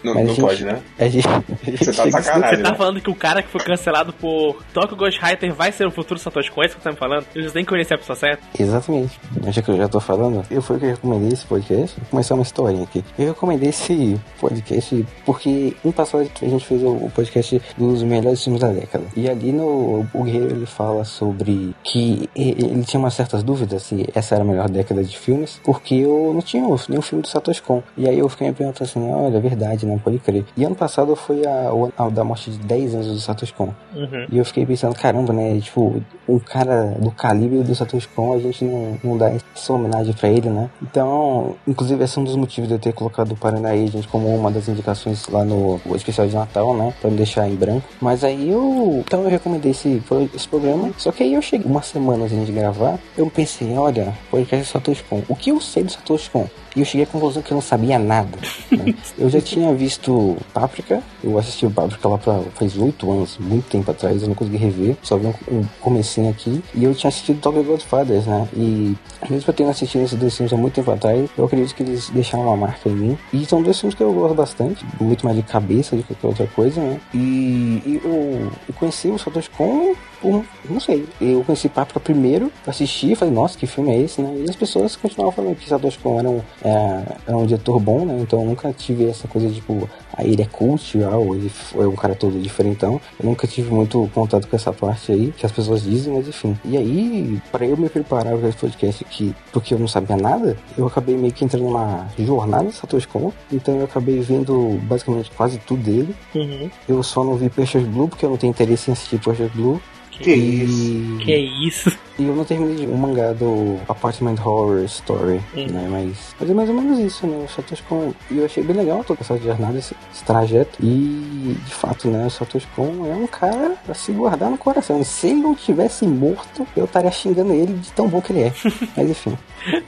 Não, 0.03 0.13
não 0.13 0.27
gente, 0.27 0.41
pode, 0.41 0.63
né? 0.65 0.79
A 0.99 1.07
gente, 1.07 1.27
a 1.27 1.69
gente 1.69 1.77
Você 1.85 1.91
tá 1.93 2.05
de 2.05 2.11
chega- 2.11 2.21
sacanagem, 2.23 2.57
Você 2.57 2.63
tá 2.63 2.71
né? 2.71 2.77
falando 2.77 3.01
que 3.01 3.09
o 3.09 3.15
cara 3.15 3.41
que 3.41 3.49
foi 3.49 3.61
cancelado 3.61 4.13
por 4.13 4.57
Tokyo 4.73 4.95
Ghostwriter 4.97 5.53
vai 5.53 5.71
ser 5.71 5.85
o 5.87 5.91
futuro 5.91 6.19
Satoshi 6.19 6.51
Kon? 6.51 6.63
É 6.63 6.65
isso 6.67 6.75
que 6.77 6.81
você 6.83 6.89
tá 6.89 6.91
me 6.91 6.97
falando? 6.97 7.25
Eles 7.35 7.51
têm 7.51 7.63
que 7.63 7.69
conhecer 7.69 7.93
a 7.95 7.97
pessoa 7.97 8.15
certa? 8.15 8.43
Exatamente. 8.57 9.19
Já 9.49 9.61
que 9.61 9.69
eu 9.71 9.77
já 9.77 9.87
tô 9.87 9.99
falando, 9.99 10.43
eu 10.51 10.61
fui 10.61 10.79
que 10.79 10.85
eu 10.85 10.89
recomendei 10.91 11.29
esse 11.29 11.45
podcast. 11.45 11.99
Vou 11.99 12.09
começar 12.11 12.33
uma 12.35 12.43
historinha 12.43 12.83
aqui. 12.83 13.03
Eu 13.17 13.27
recomendei 13.27 13.69
esse 13.69 14.19
podcast 14.39 15.05
porque 15.25 15.73
no 15.83 15.91
passado 15.93 16.29
a 16.41 16.45
gente 16.45 16.65
fez 16.65 16.83
o 16.83 17.09
podcast 17.13 17.61
dos 17.77 18.03
melhores 18.03 18.43
filmes 18.43 18.61
da 18.61 18.69
década. 18.69 19.05
E 19.15 19.29
ali 19.29 19.51
no 19.51 20.05
o 20.13 20.23
Guerreiro 20.23 20.55
ele 20.55 20.65
fala 20.65 21.03
sobre 21.03 21.75
que 21.83 22.29
ele 22.35 22.83
tinha 22.83 22.99
umas 22.99 23.13
certas 23.13 23.43
dúvidas 23.43 23.83
se 23.83 24.07
essa 24.13 24.35
era 24.35 24.43
a 24.43 24.47
melhor 24.47 24.69
década 24.69 25.03
de 25.03 25.17
filmes, 25.17 25.59
porque 25.63 25.95
eu 25.95 26.31
não 26.33 26.41
tinha 26.41 26.63
nenhum 26.63 27.01
filme 27.01 27.21
do 27.21 27.27
Satoshi 27.27 27.61
Kon. 27.61 27.81
E 27.97 28.07
aí 28.07 28.19
eu 28.19 28.29
fiquei 28.29 28.47
me 28.47 28.53
perguntando 28.53 28.83
assim, 28.89 29.11
olha, 29.11 29.39
verdade, 29.47 29.85
não 29.85 29.97
pode 29.97 30.19
crer. 30.19 30.45
E 30.55 30.63
ano 30.63 30.75
passado 30.75 31.15
foi 31.15 31.45
a, 31.45 31.69
ano 31.97 32.11
da 32.11 32.23
morte 32.23 32.51
de 32.51 32.57
10 32.59 32.95
anos 32.95 33.07
do 33.07 33.19
Satoshi 33.19 33.53
Kon. 33.53 33.69
Uhum. 33.95 34.25
E 34.31 34.37
eu 34.37 34.45
fiquei 34.45 34.65
pensando, 34.65 34.95
caramba, 34.95 35.33
né? 35.33 35.59
Tipo, 35.59 36.01
um 36.27 36.39
cara 36.39 36.95
do 36.99 37.11
calibre 37.11 37.63
do 37.63 37.75
Satoshi 37.75 38.07
Kon, 38.09 38.33
a 38.33 38.39
gente 38.39 38.63
não, 38.65 38.97
não 39.03 39.17
dá 39.17 39.31
essa 39.55 39.73
homenagem 39.73 40.13
pra 40.13 40.29
ele, 40.29 40.49
né? 40.49 40.69
Então, 40.81 41.55
inclusive, 41.67 42.03
esse 42.03 42.17
é 42.17 42.21
um 42.21 42.23
dos 42.23 42.35
motivos 42.35 42.67
de 42.67 42.75
eu 42.75 42.79
ter 42.79 42.93
colocado 42.93 43.31
o 43.31 43.35
Paraná 43.35 43.69
Agent 43.69 44.07
como 44.07 44.33
uma 44.33 44.51
das 44.51 44.67
indicações 44.67 45.27
lá 45.27 45.43
no 45.43 45.79
especial 45.95 46.27
de 46.27 46.35
Natal, 46.35 46.75
né? 46.75 46.93
Pra 46.99 47.09
me 47.09 47.17
deixar 47.17 47.47
em 47.49 47.55
branco. 47.55 47.87
Mas 48.01 48.23
aí 48.23 48.49
eu. 48.49 49.03
Então 49.05 49.23
eu 49.23 49.29
recomendei 49.29 49.71
esse, 49.71 50.01
esse 50.33 50.47
programa. 50.47 50.91
Só 50.97 51.11
que 51.11 51.23
aí 51.23 51.33
eu 51.33 51.41
cheguei 51.41 51.69
uma 51.69 51.81
semana 51.81 52.25
antes 52.25 52.45
de 52.45 52.51
gravar. 52.51 52.99
Eu 53.17 53.29
pensei, 53.29 53.77
olha, 53.77 54.13
podcast 54.29 54.65
do 54.65 54.71
Satoshi 54.71 55.03
Kon. 55.03 55.21
O 55.27 55.35
que 55.35 55.51
eu 55.51 55.59
sei 55.61 55.83
do 55.83 55.91
Satoshi 55.91 56.29
Kon? 56.29 56.47
E 56.75 56.79
eu 56.79 56.85
cheguei 56.85 57.05
à 57.05 57.07
conclusão 57.07 57.41
que 57.41 57.51
eu 57.51 57.55
não 57.55 57.61
sabia 57.61 57.97
nada. 57.97 58.37
né? 58.71 58.93
Eu 59.17 59.29
já 59.29 59.36
tinha 59.41 59.73
visto 59.73 60.37
Páprica, 60.53 61.01
eu 61.23 61.37
assisti 61.37 61.65
o 61.65 61.71
Páprica 61.71 62.07
lá 62.07 62.17
pra, 62.17 62.39
faz 62.55 62.77
oito 62.77 63.11
anos, 63.11 63.37
muito 63.39 63.69
tempo 63.69 63.89
atrás, 63.91 64.21
eu 64.21 64.27
não 64.27 64.35
consegui 64.35 64.57
rever, 64.57 64.95
só 65.01 65.17
vi 65.17 65.27
um, 65.27 65.33
um 65.51 65.65
comecinho 65.81 66.29
aqui. 66.29 66.61
E 66.73 66.83
eu 66.83 66.93
tinha 66.93 67.09
assistido 67.09 67.39
Tokyo 67.41 67.63
Godfathers, 67.63 68.25
né? 68.25 68.47
E 68.55 68.95
mesmo 69.29 69.49
eu 69.49 69.53
tendo 69.53 69.69
assistido 69.69 70.03
esses 70.03 70.17
dois 70.17 70.35
filmes 70.35 70.53
há 70.53 70.57
muito 70.57 70.73
tempo 70.73 70.91
atrás, 70.91 71.29
eu 71.37 71.45
acredito 71.45 71.75
que 71.75 71.83
eles 71.83 72.09
deixaram 72.09 72.45
uma 72.45 72.57
marca 72.57 72.89
em 72.89 72.93
mim. 72.93 73.17
E 73.33 73.45
são 73.45 73.61
dois 73.61 73.79
filmes 73.79 73.95
que 73.95 74.03
eu 74.03 74.13
gosto 74.13 74.35
bastante, 74.35 74.85
muito 74.99 75.25
mais 75.25 75.37
de 75.37 75.43
cabeça 75.43 75.95
do 75.95 76.03
que 76.03 76.13
qualquer 76.15 76.27
outra 76.27 76.47
coisa, 76.47 76.81
né? 76.81 76.99
E, 77.13 77.81
e 77.85 78.01
eu, 78.03 78.51
eu 78.67 78.73
conheci 78.75 79.09
o 79.09 79.17
Satoshi 79.17 79.49
Kon 79.51 79.93
por, 80.21 80.43
não 80.69 80.79
sei, 80.79 81.05
eu 81.21 81.43
conheci 81.43 81.69
Páprica 81.69 81.99
primeiro, 81.99 82.51
assisti 82.65 83.11
e 83.11 83.15
falei, 83.15 83.33
nossa, 83.33 83.57
que 83.57 83.67
filme 83.67 83.91
é 83.91 84.01
esse, 84.01 84.21
né? 84.21 84.43
E 84.45 84.49
as 84.49 84.55
pessoas 84.55 84.95
continuavam 84.95 85.31
falando 85.31 85.55
que 85.55 85.67
Satoshi 85.67 85.99
Kon 85.99 86.19
era 86.19 86.29
um, 86.29 86.41
é, 86.63 87.03
era 87.27 87.37
um 87.37 87.45
diretor 87.45 87.79
bom, 87.79 88.05
né? 88.05 88.17
Então 88.19 88.41
eu 88.41 88.45
nunca 88.45 88.71
tive 88.73 89.09
essa 89.09 89.27
coisa 89.27 89.49
tipo, 89.49 89.89
ah, 90.13 90.23
ele 90.23 90.41
é 90.41 90.45
cult, 90.45 90.97
ah, 91.03 91.15
ou 91.17 91.35
ele 91.35 91.51
é 91.75 91.87
um 91.87 91.95
cara 91.95 92.15
todo 92.15 92.41
diferentão. 92.41 92.99
Eu 93.19 93.29
nunca 93.29 93.47
tive 93.47 93.71
muito 93.71 94.09
contato 94.13 94.47
com 94.47 94.55
essa 94.55 94.73
parte 94.73 95.11
aí, 95.11 95.33
que 95.35 95.45
as 95.45 95.51
pessoas 95.51 95.83
dizem, 95.83 96.13
mas 96.13 96.27
enfim. 96.27 96.57
E 96.65 96.77
aí, 96.77 97.41
para 97.51 97.65
eu 97.65 97.77
me 97.77 97.89
preparar 97.89 98.37
para 98.37 98.49
esse 98.49 98.57
podcast 98.57 99.03
aqui, 99.03 99.35
porque 99.51 99.73
eu 99.73 99.79
não 99.79 99.87
sabia 99.87 100.17
nada, 100.17 100.57
eu 100.77 100.87
acabei 100.87 101.15
meio 101.15 101.33
que 101.33 101.45
entrando 101.45 101.65
numa 101.65 102.07
jornada 102.17 102.65
de 102.65 102.73
Satoshi 102.73 103.07
Kon. 103.07 103.31
Então 103.51 103.75
eu 103.77 103.85
acabei 103.85 104.19
vendo 104.19 104.79
basicamente 104.83 105.31
quase 105.31 105.57
tudo 105.59 105.83
dele. 105.83 106.15
Uhum. 106.33 106.69
Eu 106.87 107.03
só 107.03 107.23
não 107.23 107.35
vi 107.35 107.49
Peixes 107.49 107.83
Blue, 107.83 108.07
porque 108.07 108.25
eu 108.25 108.29
não 108.29 108.37
tenho 108.37 108.51
interesse 108.51 108.89
em 108.89 108.93
assistir 108.93 109.19
Peixes 109.19 109.51
Blue. 109.51 109.81
Que 110.19 110.33
isso? 110.33 111.17
Que 111.23 111.35
isso? 111.35 111.91
E 112.19 112.23
eu 112.25 112.35
não 112.35 112.43
terminei 112.43 112.87
o 112.87 112.97
mangá 112.97 113.31
do 113.31 113.77
Apartment 113.87 114.37
Horror 114.43 114.83
Story, 114.85 115.39
Hum. 115.55 115.67
né? 115.69 115.87
Mas, 115.87 116.35
mas 116.39 116.49
é 116.49 116.53
mais 116.55 116.67
ou 116.69 116.73
menos 116.75 116.97
isso, 116.97 117.27
né? 117.27 117.45
O 117.45 117.47
Satoshi 117.47 117.83
Kon... 117.83 118.11
E 118.31 118.39
eu 118.39 118.45
achei 118.45 118.63
bem 118.63 118.75
legal 118.75 119.03
toda 119.03 119.21
essa 119.21 119.37
jornada, 119.37 119.77
esse, 119.77 119.95
esse 120.11 120.23
trajeto. 120.23 120.79
E, 120.83 121.55
de 121.63 121.73
fato, 121.75 122.07
né? 122.07 122.25
O 122.25 122.29
Satoshi 122.31 122.65
Kon 122.75 123.05
é 123.05 123.13
um 123.13 123.27
cara 123.27 123.75
pra 123.85 123.93
se 123.93 124.11
guardar 124.11 124.49
no 124.49 124.57
coração. 124.57 125.03
Se 125.03 125.27
ele 125.27 125.41
não 125.41 125.53
tivesse 125.53 126.07
morto, 126.07 126.65
eu 126.75 126.85
estaria 126.85 127.11
xingando 127.11 127.53
ele 127.53 127.73
de 127.73 127.91
tão 127.91 128.07
bom 128.07 128.19
que 128.19 128.31
ele 128.31 128.41
é. 128.45 128.53
mas, 128.97 129.09
enfim. 129.11 129.37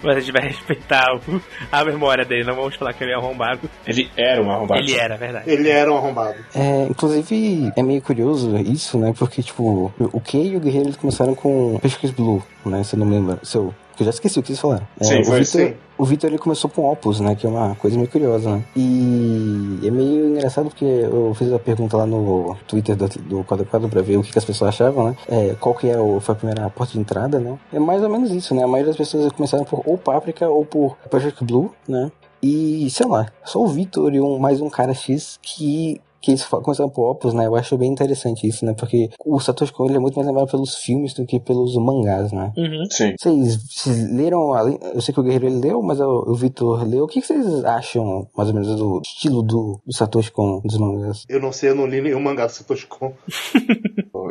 Mas 0.03 0.17
a 0.17 0.19
gente 0.19 0.31
vai 0.31 0.43
respeitar 0.43 1.05
o- 1.27 1.41
a 1.71 1.83
memória 1.83 2.23
dele, 2.25 2.43
não 2.43 2.55
vamos 2.55 2.75
falar 2.75 2.93
que 2.93 3.03
ele 3.03 3.11
é 3.11 3.15
arrombado. 3.15 3.67
Ele 3.87 4.07
era 4.15 4.39
um 4.39 4.51
arrombado. 4.51 4.81
Ele 4.81 4.93
era, 4.95 5.17
verdade. 5.17 5.49
Ele 5.49 5.67
era 5.67 5.91
um 5.91 5.97
arrombado. 5.97 6.35
É, 6.53 6.85
inclusive, 6.91 7.71
é 7.75 7.81
meio 7.81 8.03
curioso 8.03 8.55
isso, 8.57 8.99
né? 8.99 9.15
Porque, 9.17 9.41
tipo, 9.41 9.91
o 9.99 10.18
Kei 10.19 10.53
e 10.53 10.57
o 10.57 10.59
Guerreiro 10.59 10.87
eles 10.87 10.97
começaram 10.97 11.35
com 11.35 11.77
Pesquis 11.81 12.11
Blue, 12.11 12.43
né? 12.65 12.83
Se 12.83 12.95
eu 12.95 12.99
não 12.99 13.05
me 13.05 13.15
lembro. 13.15 13.39
Se 13.43 13.57
eu, 13.57 13.73
que 13.95 14.03
eu 14.03 14.05
já 14.05 14.11
esqueci 14.11 14.39
o 14.39 14.43
que 14.43 14.51
eles 14.51 14.59
falaram. 14.59 14.87
É, 14.99 15.03
Sim, 15.03 15.21
o 15.21 15.25
foi, 15.25 15.39
Victor, 15.39 15.61
sim. 15.61 15.73
O 15.97 16.05
Victor 16.05 16.29
ele 16.29 16.37
começou 16.37 16.69
com 16.69 16.89
Opus, 16.89 17.19
né? 17.19 17.35
Que 17.35 17.45
é 17.45 17.49
uma 17.49 17.75
coisa 17.75 17.97
meio 17.97 18.09
curiosa, 18.09 18.49
né? 18.49 18.63
E 18.75 19.79
é 19.83 19.91
meio 19.91 20.29
engraçado 20.29 20.69
porque 20.69 20.85
eu 20.85 21.33
fiz 21.35 21.51
a 21.51 21.59
pergunta 21.59 21.97
lá 21.97 22.05
no 22.05 22.55
Twitter 22.67 22.95
do, 22.95 23.07
do 23.07 23.43
Quadro 23.43 23.65
Quadro 23.65 23.89
pra 23.89 24.01
ver 24.01 24.17
o 24.17 24.23
que, 24.23 24.31
que 24.31 24.39
as 24.39 24.45
pessoas 24.45 24.69
achavam, 24.69 25.09
né? 25.09 25.17
É, 25.27 25.55
qual 25.59 25.75
que 25.75 25.89
é 25.89 25.99
o, 25.99 26.19
foi 26.19 26.33
a 26.33 26.37
primeira 26.37 26.69
porta 26.69 26.93
de 26.93 26.99
entrada, 26.99 27.39
né? 27.39 27.57
É 27.73 27.79
mais 27.79 28.01
ou 28.01 28.09
menos 28.09 28.31
isso, 28.31 28.55
né? 28.55 28.63
A 28.63 28.67
maioria 28.67 28.87
das 28.87 28.97
pessoas 28.97 29.31
começaram 29.33 29.65
por 29.65 29.81
ou 29.85 29.97
Paprika 29.97 30.47
ou 30.47 30.65
por 30.65 30.95
Project 31.09 31.43
Blue, 31.43 31.73
né? 31.87 32.09
E, 32.41 32.89
sei 32.89 33.05
lá, 33.05 33.27
só 33.43 33.59
o 33.59 33.67
Victor 33.67 34.13
e 34.13 34.21
um, 34.21 34.39
mais 34.39 34.61
um 34.61 34.69
cara 34.69 34.93
X 34.93 35.37
que 35.41 35.99
que 36.21 36.31
eles 36.31 36.43
começaram 36.45 36.89
por 36.89 37.09
Opus, 37.11 37.33
né? 37.33 37.45
Eu 37.45 37.55
acho 37.55 37.77
bem 37.77 37.91
interessante 37.91 38.47
isso, 38.47 38.65
né? 38.65 38.73
Porque 38.73 39.09
o 39.25 39.39
Satoshi 39.39 39.71
Kon 39.73 39.85
ele 39.85 39.95
é 39.97 39.99
muito 39.99 40.15
mais 40.15 40.27
lembrado 40.27 40.49
pelos 40.49 40.75
filmes 40.75 41.13
do 41.13 41.25
que 41.25 41.39
pelos 41.39 41.75
mangás, 41.77 42.31
né? 42.31 42.51
Uhum. 42.57 42.85
Sim. 42.89 43.13
Vocês, 43.19 44.11
leram, 44.11 44.53
além- 44.53 44.79
eu 44.93 45.01
sei 45.01 45.13
que 45.13 45.19
o 45.19 45.23
Guerreiro 45.23 45.47
ele 45.47 45.59
leu, 45.59 45.81
mas 45.81 45.99
o, 45.99 46.25
o 46.27 46.35
Vitor 46.35 46.83
leu. 46.87 47.05
O 47.05 47.07
que, 47.07 47.21
que 47.21 47.27
vocês 47.27 47.63
acham, 47.65 48.27
mais 48.35 48.49
ou 48.49 48.55
menos, 48.55 48.75
do 48.75 49.01
estilo 49.03 49.41
do, 49.41 49.79
do 49.85 49.93
Satoshi 49.95 50.31
Kon 50.31 50.61
dos 50.63 50.77
mangás? 50.77 51.23
Eu 51.29 51.39
não 51.41 51.51
sei, 51.51 51.69
eu 51.69 51.75
não 51.75 51.85
li 51.87 52.01
nenhum 52.01 52.19
mangá 52.19 52.45
do 52.45 52.51
Satoshi 52.51 52.87
Kon. 52.87 53.13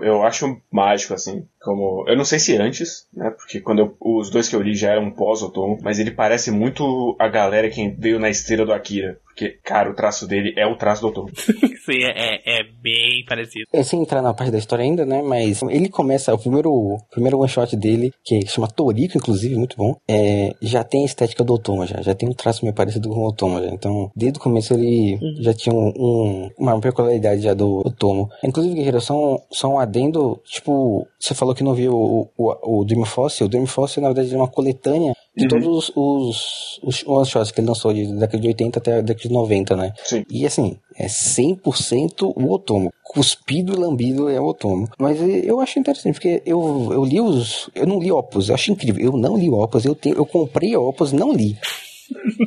Eu 0.02 0.22
acho 0.22 0.56
mágico, 0.70 1.14
assim. 1.14 1.44
Como. 1.60 2.04
Eu 2.06 2.16
não 2.16 2.24
sei 2.24 2.38
se 2.38 2.56
antes, 2.56 3.06
né? 3.12 3.30
Porque 3.30 3.60
quando 3.60 3.80
eu, 3.80 3.96
os 4.00 4.30
dois 4.30 4.48
que 4.48 4.54
eu 4.54 4.62
li 4.62 4.74
já 4.74 4.90
eram 4.92 5.10
pós-Otomo, 5.10 5.78
mas 5.82 5.98
ele 5.98 6.10
parece 6.12 6.50
muito 6.50 7.16
a 7.18 7.26
galera 7.28 7.68
que 7.68 7.88
veio 7.88 8.18
na 8.20 8.28
esteira 8.30 8.64
do 8.64 8.72
Akira. 8.72 9.18
Porque, 9.38 9.56
cara, 9.62 9.88
o 9.88 9.94
traço 9.94 10.26
dele 10.26 10.52
é 10.56 10.66
o 10.66 10.74
traço 10.74 11.00
do 11.00 11.08
Otomo. 11.08 11.28
Sim, 11.38 12.02
é, 12.02 12.58
é 12.60 12.64
bem 12.82 13.24
parecido. 13.24 13.66
É, 13.72 13.84
sem 13.84 14.02
entrar 14.02 14.20
na 14.20 14.34
parte 14.34 14.50
da 14.50 14.58
história 14.58 14.82
ainda, 14.84 15.06
né? 15.06 15.22
Mas 15.22 15.62
ele 15.62 15.88
começa, 15.88 16.34
o 16.34 16.38
primeiro, 16.38 16.72
o 16.72 16.98
primeiro 17.08 17.38
one 17.38 17.48
shot 17.48 17.76
dele, 17.76 18.12
que 18.24 18.44
chama 18.48 18.66
Toriko, 18.66 19.16
inclusive, 19.16 19.54
muito 19.54 19.76
bom, 19.76 19.96
é, 20.08 20.52
já 20.60 20.82
tem 20.82 21.02
a 21.02 21.06
estética 21.06 21.44
do 21.44 21.54
Otoma, 21.54 21.86
já. 21.86 22.02
Já 22.02 22.16
tem 22.16 22.28
um 22.28 22.34
traço 22.34 22.64
meio 22.64 22.74
parecido 22.74 23.08
com 23.08 23.20
o 23.20 23.28
Otoma, 23.28 23.62
já. 23.62 23.68
Então, 23.68 24.10
desde 24.16 24.40
o 24.40 24.42
começo 24.42 24.74
ele 24.74 25.14
uhum. 25.22 25.36
já 25.40 25.54
tinha 25.54 25.72
um, 25.72 25.92
um, 25.96 26.50
uma 26.58 26.80
peculiaridade 26.80 27.42
já 27.42 27.54
do 27.54 27.86
Otomo. 27.86 28.28
Inclusive, 28.42 28.74
Guerreiro, 28.74 29.00
só, 29.00 29.38
só 29.52 29.68
um 29.68 29.78
adendo, 29.78 30.40
tipo, 30.46 31.06
você 31.16 31.32
falou 31.32 31.54
que 31.54 31.62
não 31.62 31.74
viu 31.74 31.94
o, 31.94 32.28
o, 32.36 32.80
o 32.80 32.84
Dream 32.84 33.04
Fossil. 33.04 33.46
O 33.46 33.48
Dream 33.48 33.66
Fossil, 33.66 34.02
na 34.02 34.08
verdade, 34.08 34.34
é 34.34 34.36
uma 34.36 34.48
coletânea 34.48 35.14
de 35.38 35.44
uhum. 35.44 35.60
todos 35.62 35.92
os, 35.94 36.80
os 36.82 37.06
one 37.06 37.24
shots 37.24 37.52
que 37.52 37.60
ele 37.60 37.68
lançou, 37.68 37.92
de 37.92 38.06
década 38.06 38.38
de 38.38 38.48
80 38.48 38.78
até 38.78 38.98
a 38.98 39.00
década 39.00 39.28
de 39.28 39.32
90, 39.32 39.76
né? 39.76 39.92
Sim. 40.02 40.24
E 40.28 40.44
assim, 40.44 40.76
é 40.96 41.06
100% 41.06 42.32
o 42.36 42.52
Otomo. 42.52 42.92
Cuspido 43.02 43.72
e 43.72 43.76
lambido 43.76 44.28
é 44.28 44.40
o 44.40 44.46
Otomo. 44.46 44.88
Mas 44.98 45.20
eu 45.20 45.60
acho 45.60 45.78
interessante, 45.78 46.14
porque 46.14 46.42
eu, 46.44 46.90
eu 46.92 47.04
li 47.04 47.20
os. 47.20 47.70
Eu 47.74 47.86
não 47.86 48.00
li 48.00 48.10
Opus, 48.10 48.48
eu 48.48 48.54
acho 48.54 48.72
incrível. 48.72 49.02
Eu 49.02 49.12
não 49.12 49.38
li 49.38 49.48
Opus, 49.48 49.84
eu, 49.84 49.94
tenho, 49.94 50.16
eu 50.16 50.26
comprei 50.26 50.76
Opus, 50.76 51.12
não 51.12 51.32
li. 51.32 51.56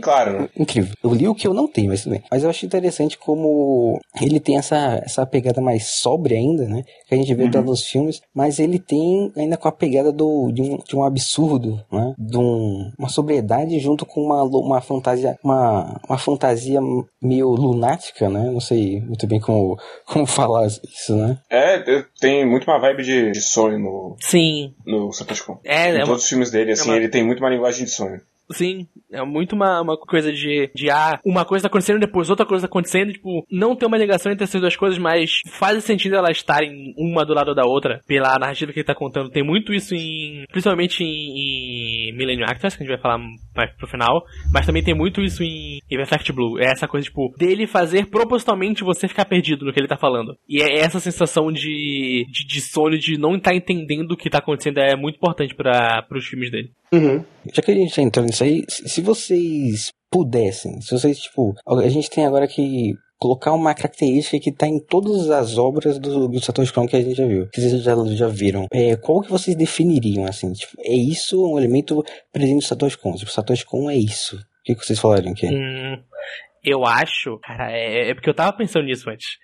Claro. 0.01 0.49
Incrível. 0.57 0.95
Eu 1.03 1.13
li 1.13 1.27
o 1.27 1.35
que 1.35 1.47
eu 1.47 1.53
não 1.53 1.67
tenho, 1.67 1.89
mas 1.89 2.03
tudo 2.03 2.13
bem. 2.13 2.23
Mas 2.29 2.43
eu 2.43 2.49
acho 2.49 2.65
interessante 2.65 3.17
como 3.17 3.99
ele 4.21 4.39
tem 4.39 4.57
essa, 4.57 5.01
essa 5.03 5.25
pegada 5.25 5.61
mais 5.61 5.87
sóbria 5.87 6.37
ainda, 6.37 6.67
né? 6.67 6.83
Que 7.07 7.15
a 7.15 7.17
gente 7.17 7.33
vê 7.33 7.43
uhum. 7.43 7.63
nos 7.63 7.85
filmes, 7.85 8.21
mas 8.33 8.59
ele 8.59 8.79
tem 8.79 9.31
ainda 9.35 9.57
com 9.57 9.67
a 9.67 9.71
pegada 9.71 10.11
do, 10.11 10.51
de, 10.51 10.61
um, 10.61 10.77
de 10.77 10.95
um 10.95 11.03
absurdo, 11.03 11.83
né? 11.91 12.13
De 12.17 12.37
um, 12.37 12.91
uma 12.97 13.09
sobriedade 13.09 13.79
junto 13.79 14.05
com 14.05 14.21
uma, 14.21 14.43
uma 14.43 14.81
fantasia, 14.81 15.37
uma, 15.43 15.99
uma 16.07 16.17
fantasia 16.17 16.79
meio 17.21 17.49
lunática, 17.49 18.29
né? 18.29 18.49
Não 18.49 18.59
sei 18.59 19.01
muito 19.01 19.27
bem 19.27 19.39
como, 19.39 19.77
como 20.05 20.25
falar 20.27 20.67
isso, 20.67 21.15
né? 21.15 21.37
É, 21.49 22.03
tem 22.19 22.47
muito 22.47 22.69
uma 22.69 22.79
vibe 22.79 23.03
de, 23.03 23.31
de 23.31 23.41
sonho 23.41 23.79
no. 23.79 24.15
Sim. 24.19 24.73
No 24.85 25.11
Satoshi 25.11 25.43
Kon. 25.43 25.59
É, 25.63 25.89
em 25.89 25.95
é 25.95 25.99
todos 25.99 26.09
uma... 26.09 26.15
os 26.15 26.27
filmes 26.27 26.51
dele, 26.51 26.71
assim, 26.71 26.89
é 26.89 26.91
uma... 26.91 26.97
ele 26.97 27.09
tem 27.09 27.23
muito 27.23 27.39
uma 27.39 27.49
linguagem 27.49 27.85
de 27.85 27.91
sonho. 27.91 28.21
Sim, 28.51 28.88
é 29.12 29.24
muito 29.24 29.53
uma, 29.53 29.81
uma 29.81 29.98
coisa 29.98 30.31
de, 30.31 30.70
de 30.74 30.89
ah, 30.89 31.20
uma 31.25 31.46
coisa 31.46 31.63
tá 31.63 31.67
acontecendo 31.67 32.00
depois 32.00 32.29
outra 32.29 32.46
coisa 32.46 32.67
tá 32.67 32.72
acontecendo, 32.72 33.13
tipo, 33.13 33.46
não 33.51 33.75
tem 33.75 33.88
uma 33.88 33.98
ligação 33.98 34.31
entre 34.31 34.43
essas 34.43 34.60
duas 34.60 34.75
coisas, 34.75 34.98
mas 34.98 35.39
faz 35.51 35.84
sentido 35.84 36.15
elas 36.15 36.38
estarem 36.38 36.93
uma 36.98 37.25
do 37.25 37.34
lado 37.34 37.53
da 37.53 37.63
outra 37.65 38.01
pela 38.08 38.38
narrativa 38.39 38.72
que 38.72 38.79
ele 38.79 38.86
tá 38.86 38.96
contando. 38.96 39.29
Tem 39.29 39.43
muito 39.43 39.74
isso 39.74 39.96
em, 39.96 40.46
principalmente 40.51 41.03
em, 41.03 42.10
em 42.10 42.17
Millennium 42.17 42.46
Actors, 42.46 42.75
que 42.75 42.84
a 42.84 42.86
gente 42.86 42.96
vai 42.96 43.01
falar 43.01 43.20
mais 43.55 43.72
pro 43.75 43.88
final, 43.88 44.24
mas 44.51 44.65
também 44.65 44.84
tem 44.84 44.96
muito 44.96 45.22
isso 45.22 45.43
em, 45.43 45.79
Perfect 45.89 46.31
Blue. 46.31 46.60
É 46.60 46.72
essa 46.72 46.88
coisa, 46.88 47.05
tipo, 47.05 47.34
dele 47.38 47.67
fazer 47.67 48.08
propositalmente 48.08 48.84
você 48.84 49.08
ficar 49.08 49.25
perdido 49.25 49.65
no 49.65 49.74
que 49.74 49.79
ele 49.79 49.88
tá 49.88 49.98
falando. 49.98 50.36
E 50.48 50.62
é 50.62 50.79
essa 50.79 51.00
sensação 51.00 51.51
de, 51.51 52.25
de, 52.29 52.46
de 52.46 52.62
sono, 52.62 52.98
de 52.98 53.17
não 53.17 53.36
estar 53.36 53.51
tá 53.51 53.55
entendendo 53.55 54.12
o 54.12 54.17
que 54.17 54.29
tá 54.29 54.39
acontecendo, 54.39 54.79
é 54.79 54.96
muito 54.96 55.15
importante 55.15 55.55
para 55.55 56.05
os 56.12 56.25
filmes 56.25 56.51
dele. 56.51 56.72
Uhum. 56.93 57.24
Já 57.53 57.62
que 57.62 57.72
a 57.72 57.75
gente 57.75 58.01
entrando 58.01 58.27
nisso 58.27 58.43
aí, 58.43 58.63
se 58.67 59.01
vocês 59.01 59.91
pudessem, 60.12 60.81
se 60.81 60.91
vocês, 60.91 61.20
tipo, 61.20 61.55
a 61.65 61.89
gente 61.89 62.10
tem 62.10 62.25
agora 62.25 62.48
que 62.48 62.96
colocar 63.21 63.53
uma 63.53 63.75
característica 63.75 64.39
que 64.39 64.49
está 64.49 64.65
em 64.67 64.79
todas 64.79 65.29
as 65.29 65.55
obras 65.55 65.99
do, 65.99 66.27
do 66.27 66.41
Satoshi 66.41 66.73
Kon 66.73 66.87
que 66.87 66.95
a 66.95 67.01
gente 67.01 67.13
já 67.13 67.27
viu, 67.27 67.47
que 67.49 67.61
vocês 67.61 67.83
já, 67.83 67.93
já 68.15 68.27
viram. 68.27 68.65
É, 68.73 68.95
qual 68.95 69.21
que 69.21 69.29
vocês 69.29 69.55
definiriam, 69.55 70.25
assim? 70.25 70.51
Tipo, 70.51 70.73
é 70.79 70.95
isso 70.95 71.53
um 71.53 71.59
elemento 71.59 72.03
presente 72.33 72.61
do 72.61 72.65
Satoshi 72.65 72.97
Kon? 72.97 73.13
Tipo, 73.13 73.29
Satoshi 73.29 73.63
Kon 73.63 73.91
é 73.91 73.95
isso. 73.95 74.37
O 74.37 74.63
que, 74.65 74.73
que 74.73 74.83
vocês 74.83 74.99
falariam 74.99 75.33
aqui? 75.33 75.47
Hum, 75.47 76.01
eu 76.63 76.83
acho, 76.83 77.37
cara, 77.43 77.71
é, 77.71 78.09
é, 78.09 78.13
porque 78.15 78.29
eu 78.29 78.33
tava 78.33 78.57
pensando 78.57 78.85
nisso 78.85 79.07
antes. 79.07 79.37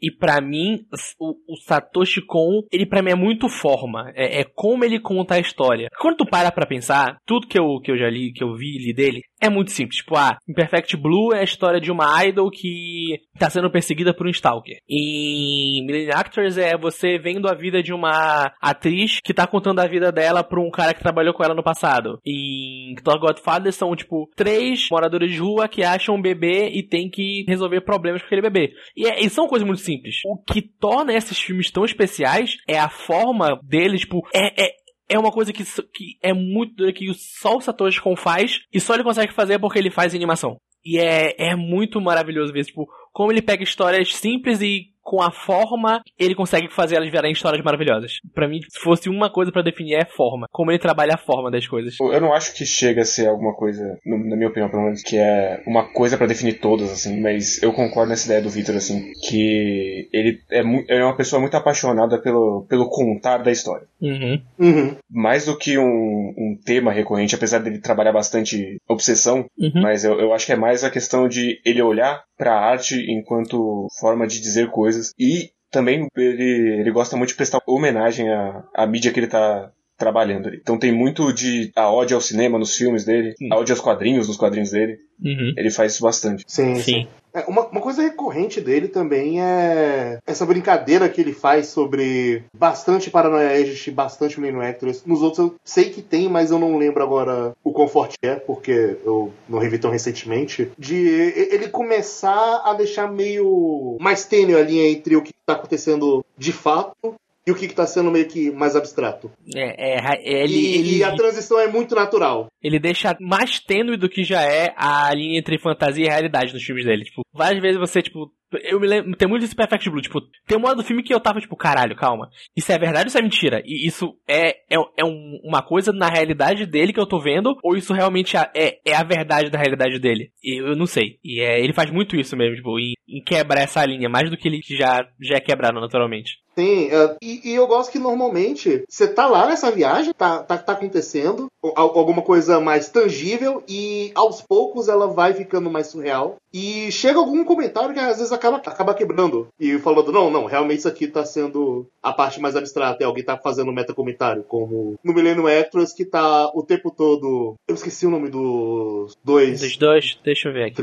E 0.00 0.10
para 0.10 0.40
mim, 0.40 0.84
o, 1.18 1.30
o, 1.48 1.56
Satoshi 1.64 2.20
Kon, 2.20 2.62
ele 2.70 2.84
para 2.84 3.02
mim 3.02 3.10
é 3.10 3.14
muito 3.14 3.48
forma. 3.48 4.12
É, 4.14 4.40
é, 4.40 4.44
como 4.44 4.84
ele 4.84 5.00
conta 5.00 5.34
a 5.34 5.40
história. 5.40 5.88
Quando 5.98 6.18
tu 6.18 6.26
para 6.26 6.52
pra 6.52 6.66
pensar, 6.66 7.16
tudo 7.24 7.48
que 7.48 7.58
eu, 7.58 7.80
que 7.82 7.90
eu 7.90 7.96
já 7.96 8.08
li, 8.10 8.32
que 8.32 8.44
eu 8.44 8.54
vi, 8.54 8.78
li 8.78 8.92
dele, 8.92 9.22
é 9.40 9.48
muito 9.48 9.70
simples. 9.70 9.98
Tipo, 9.98 10.16
ah, 10.16 10.38
Imperfect 10.48 10.96
Blue 10.96 11.34
é 11.34 11.40
a 11.40 11.44
história 11.44 11.80
de 11.80 11.90
uma 11.90 12.24
idol 12.24 12.50
que 12.50 13.20
tá 13.38 13.50
sendo 13.50 13.70
perseguida 13.70 14.14
por 14.14 14.26
um 14.26 14.30
stalker. 14.30 14.78
Em 14.88 15.84
Millennium 15.84 16.16
Actors 16.16 16.56
é 16.58 16.76
você 16.76 17.18
vendo 17.18 17.48
a 17.48 17.54
vida 17.54 17.82
de 17.82 17.92
uma 17.92 18.52
atriz 18.60 19.20
que 19.22 19.34
tá 19.34 19.46
contando 19.46 19.80
a 19.80 19.86
vida 19.86 20.10
dela 20.10 20.42
pra 20.42 20.60
um 20.60 20.70
cara 20.70 20.94
que 20.94 21.02
trabalhou 21.02 21.34
com 21.34 21.44
ela 21.44 21.54
no 21.54 21.62
passado. 21.62 22.18
Em 22.24 22.94
Thor 23.02 23.18
Godfather 23.18 23.72
são, 23.72 23.94
tipo, 23.94 24.28
três 24.34 24.86
moradores 24.90 25.30
de 25.30 25.38
rua 25.38 25.68
que 25.68 25.82
acham 25.82 26.14
um 26.14 26.22
bebê 26.22 26.70
e 26.70 26.82
tem 26.82 27.10
que 27.10 27.44
resolver 27.46 27.80
problemas 27.82 28.22
com 28.22 28.26
aquele 28.26 28.42
bebê. 28.42 28.72
E, 28.96 29.06
é, 29.06 29.20
e 29.20 29.30
são 29.30 29.46
coisas 29.46 29.66
muito 29.66 29.80
simples. 29.80 30.16
O 30.24 30.36
que 30.42 30.62
torna 30.62 31.12
esses 31.12 31.38
filmes 31.38 31.70
tão 31.70 31.84
especiais 31.84 32.56
é 32.68 32.78
a 32.78 32.88
forma 32.88 33.58
deles, 33.62 34.00
tipo, 34.00 34.26
é, 34.34 34.64
é 34.64 34.85
é 35.08 35.18
uma 35.18 35.30
coisa 35.30 35.52
que, 35.52 35.64
que 35.92 36.18
é 36.22 36.32
muito 36.32 36.92
que 36.92 37.12
só 37.14 37.56
o 37.56 37.60
Satoshi 37.60 38.00
Kon 38.00 38.16
faz 38.16 38.60
e 38.72 38.80
só 38.80 38.94
ele 38.94 39.04
consegue 39.04 39.32
fazer 39.32 39.58
porque 39.58 39.78
ele 39.78 39.90
faz 39.90 40.14
animação. 40.14 40.56
E 40.84 40.98
é, 40.98 41.34
é 41.36 41.56
muito 41.56 42.00
maravilhoso 42.00 42.52
ver, 42.52 42.64
tipo, 42.64 42.88
como 43.12 43.32
ele 43.32 43.42
pega 43.42 43.64
histórias 43.64 44.14
simples 44.14 44.60
e 44.60 44.92
com 45.06 45.22
a 45.22 45.30
forma, 45.30 46.02
ele 46.18 46.34
consegue 46.34 46.68
fazer 46.68 46.96
elas 46.96 47.08
virarem 47.08 47.30
histórias 47.30 47.62
maravilhosas. 47.62 48.18
Para 48.34 48.48
mim, 48.48 48.58
se 48.68 48.80
fosse 48.80 49.08
uma 49.08 49.30
coisa 49.30 49.52
para 49.52 49.62
definir, 49.62 49.94
é 49.94 50.04
forma. 50.04 50.48
Como 50.50 50.72
ele 50.72 50.80
trabalha 50.80 51.14
a 51.14 51.18
forma 51.18 51.48
das 51.48 51.64
coisas. 51.68 51.94
Eu 52.00 52.20
não 52.20 52.34
acho 52.34 52.52
que 52.52 52.66
chega 52.66 53.02
a 53.02 53.04
ser 53.04 53.28
alguma 53.28 53.54
coisa, 53.54 53.96
na 54.04 54.36
minha 54.36 54.48
opinião, 54.48 54.68
pelo 54.68 54.82
menos, 54.82 55.04
que 55.04 55.16
é 55.16 55.62
uma 55.64 55.84
coisa 55.84 56.18
para 56.18 56.26
definir 56.26 56.54
todas, 56.54 56.90
assim, 56.90 57.20
mas 57.20 57.62
eu 57.62 57.72
concordo 57.72 58.10
nessa 58.10 58.26
ideia 58.26 58.42
do 58.42 58.50
Victor, 58.50 58.74
assim, 58.74 59.12
que 59.28 60.08
ele 60.12 60.40
é, 60.50 60.62
é 60.88 61.04
uma 61.04 61.16
pessoa 61.16 61.40
muito 61.40 61.56
apaixonada 61.56 62.18
pelo, 62.18 62.66
pelo 62.68 62.88
contar 62.88 63.38
da 63.38 63.52
história. 63.52 63.86
Uhum. 64.00 64.42
Uhum. 64.58 64.96
Mais 65.08 65.46
do 65.46 65.56
que 65.56 65.78
um, 65.78 66.34
um 66.36 66.58
tema 66.64 66.90
recorrente, 66.90 67.36
apesar 67.36 67.60
dele 67.60 67.78
trabalhar 67.78 68.12
bastante 68.12 68.76
obsessão, 68.88 69.46
uhum. 69.56 69.82
mas 69.82 70.04
eu, 70.04 70.18
eu 70.18 70.32
acho 70.32 70.46
que 70.46 70.52
é 70.52 70.56
mais 70.56 70.82
a 70.82 70.90
questão 70.90 71.28
de 71.28 71.60
ele 71.64 71.80
olhar 71.80 72.24
para 72.36 72.52
a 72.52 72.70
arte 72.70 72.96
enquanto 73.08 73.88
forma 73.98 74.26
de 74.26 74.40
dizer 74.40 74.70
coisas 74.70 74.95
e 75.18 75.50
também 75.70 76.08
ele, 76.16 76.80
ele 76.80 76.90
gosta 76.90 77.16
muito 77.16 77.30
de 77.30 77.36
prestar 77.36 77.60
homenagem 77.66 78.30
à, 78.30 78.64
à 78.74 78.86
mídia 78.86 79.12
que 79.12 79.18
ele 79.18 79.26
está 79.26 79.72
trabalhando 79.96 80.48
ali. 80.48 80.58
Então 80.60 80.78
tem 80.78 80.92
muito 80.92 81.32
de 81.32 81.70
a 81.74 81.90
ódio 81.90 82.16
ao 82.16 82.20
cinema 82.20 82.58
nos 82.58 82.76
filmes 82.76 83.04
dele, 83.04 83.34
sim. 83.36 83.48
a 83.50 83.56
ódio 83.56 83.72
aos 83.72 83.80
quadrinhos 83.80 84.28
nos 84.28 84.36
quadrinhos 84.36 84.70
dele. 84.70 84.98
Uhum. 85.22 85.54
Ele 85.56 85.70
faz 85.70 85.94
isso 85.94 86.02
bastante. 86.02 86.44
Sim, 86.46 86.76
sim. 86.76 87.08
É, 87.36 87.44
uma, 87.46 87.66
uma 87.66 87.80
coisa 87.82 88.02
recorrente 88.02 88.62
dele 88.62 88.88
também 88.88 89.42
é 89.42 90.18
essa 90.26 90.46
brincadeira 90.46 91.06
que 91.06 91.20
ele 91.20 91.34
faz 91.34 91.66
sobre 91.66 92.44
bastante 92.56 93.10
Paranoia 93.10 93.50
Agent, 93.50 93.90
bastante 93.90 94.40
Millennium 94.40 94.62
Actors. 94.62 95.04
Nos 95.04 95.20
outros 95.20 95.38
eu 95.40 95.54
sei 95.62 95.90
que 95.90 96.00
tem, 96.00 96.30
mas 96.30 96.50
eu 96.50 96.58
não 96.58 96.78
lembro 96.78 97.02
agora 97.02 97.54
o 97.62 97.72
quão 97.72 97.88
forte 97.88 98.16
é, 98.22 98.36
porque 98.36 98.96
eu 99.04 99.30
não 99.46 99.58
revi 99.58 99.78
tão 99.78 99.90
recentemente. 99.90 100.70
De 100.78 100.96
ele 100.96 101.68
começar 101.68 102.62
a 102.64 102.72
deixar 102.72 103.12
meio 103.12 103.98
mais 104.00 104.24
tênue 104.24 104.54
a 104.54 104.62
linha 104.62 104.88
entre 104.88 105.14
o 105.14 105.22
que 105.22 105.32
está 105.32 105.52
acontecendo 105.52 106.24
de 106.38 106.52
fato 106.52 107.14
e 107.46 107.52
o 107.52 107.54
que 107.54 107.66
está 107.66 107.86
sendo 107.86 108.10
meio 108.10 108.26
que 108.26 108.50
mais 108.50 108.74
abstrato. 108.74 109.30
É, 109.54 110.00
é 110.00 110.42
ele, 110.42 110.54
e, 110.54 110.74
ele, 110.78 110.96
e, 110.98 111.04
a 111.04 111.14
transição 111.14 111.60
é 111.60 111.68
muito 111.68 111.94
natural. 111.94 112.48
Ele 112.60 112.78
deixa 112.80 113.16
mais 113.20 113.60
tênue 113.60 113.96
do 113.96 114.08
que 114.08 114.24
já 114.24 114.42
é 114.42 114.74
a 114.76 115.14
linha 115.14 115.38
entre 115.38 115.58
fantasia 115.58 116.06
e 116.06 116.08
realidade 116.08 116.52
nos 116.52 116.64
filmes 116.64 116.84
dele. 116.84 117.04
Tipo, 117.04 117.22
várias 117.32 117.62
vezes 117.62 117.78
você, 117.78 118.02
tipo, 118.02 118.32
eu 118.62 118.80
me 118.80 118.86
lembro, 118.86 119.16
tem 119.16 119.28
muito 119.28 119.44
esse 119.44 119.54
Perfect 119.54 119.88
Blue, 119.90 120.00
tipo, 120.00 120.20
tem 120.46 120.56
uma 120.56 120.68
hora 120.68 120.76
do 120.76 120.84
filme 120.84 121.02
que 121.02 121.12
eu 121.12 121.20
tava, 121.20 121.40
tipo, 121.40 121.56
caralho, 121.56 121.96
calma. 121.96 122.28
Isso 122.56 122.70
é 122.72 122.78
verdade 122.78 123.04
ou 123.04 123.08
isso 123.08 123.18
é 123.18 123.22
mentira? 123.22 123.62
E 123.64 123.86
isso 123.86 124.16
é, 124.26 124.48
é, 124.70 124.76
é 124.96 125.04
um, 125.04 125.40
uma 125.44 125.62
coisa 125.62 125.92
na 125.92 126.08
realidade 126.08 126.66
dele 126.66 126.92
que 126.92 127.00
eu 127.00 127.06
tô 127.06 127.20
vendo, 127.20 127.56
ou 127.62 127.76
isso 127.76 127.92
realmente 127.92 128.36
é, 128.36 128.78
é 128.84 128.94
a 128.94 129.02
verdade 129.02 129.50
da 129.50 129.58
realidade 129.58 129.98
dele? 129.98 130.30
E 130.42 130.60
eu 130.60 130.76
não 130.76 130.86
sei. 130.86 131.18
E 131.24 131.40
é, 131.40 131.60
ele 131.60 131.72
faz 131.72 131.90
muito 131.90 132.16
isso 132.16 132.36
mesmo, 132.36 132.56
tipo, 132.56 132.78
em, 132.78 132.94
em 133.08 133.22
quebrar 133.22 133.62
essa 133.62 133.84
linha, 133.84 134.08
mais 134.08 134.30
do 134.30 134.36
que 134.36 134.48
ele 134.48 134.60
já, 134.62 135.06
já 135.20 135.36
é 135.36 135.40
quebrado 135.40 135.80
naturalmente. 135.80 136.38
Sim, 136.58 136.86
uh, 136.86 137.16
e, 137.20 137.50
e, 137.50 137.54
eu 137.54 137.66
gosto 137.66 137.92
que 137.92 137.98
normalmente 137.98 138.82
você 138.88 139.06
tá 139.06 139.26
lá 139.26 139.46
nessa 139.46 139.70
viagem, 139.70 140.14
tá, 140.14 140.42
tá, 140.42 140.56
tá 140.56 140.72
acontecendo 140.72 141.48
alguma 141.74 142.22
coisa 142.22 142.58
mais 142.58 142.88
tangível 142.88 143.62
e 143.68 144.10
aos 144.14 144.40
poucos 144.40 144.88
ela 144.88 145.06
vai 145.06 145.34
ficando 145.34 145.70
mais 145.70 145.88
surreal. 145.88 146.36
E 146.56 146.90
chega 146.90 147.18
algum 147.18 147.44
comentário 147.44 147.92
que 147.92 148.00
às 148.00 148.16
vezes 148.16 148.32
acaba, 148.32 148.56
acaba 148.56 148.94
quebrando. 148.94 149.48
E 149.60 149.78
falando, 149.78 150.10
não, 150.10 150.30
não, 150.30 150.46
realmente 150.46 150.78
isso 150.78 150.88
aqui 150.88 151.06
tá 151.06 151.22
sendo 151.22 151.86
a 152.02 152.14
parte 152.14 152.40
mais 152.40 152.56
abstrata. 152.56 153.02
E 153.02 153.04
alguém 153.04 153.22
tá 153.22 153.36
fazendo 153.36 153.70
um 153.70 153.74
meta-comentário. 153.74 154.42
Como 154.42 154.98
no 155.04 155.12
Millennium 155.12 155.46
Actress, 155.46 155.94
que 155.94 156.06
tá 156.06 156.50
o 156.54 156.62
tempo 156.62 156.90
todo. 156.90 157.56
Eu 157.68 157.74
esqueci 157.74 158.06
o 158.06 158.10
nome 158.10 158.30
dos 158.30 159.14
dois. 159.22 159.60
Dos 159.60 159.76
dois, 159.76 160.18
deixa 160.24 160.48
eu 160.48 160.54
ver 160.54 160.64
aqui. 160.64 160.76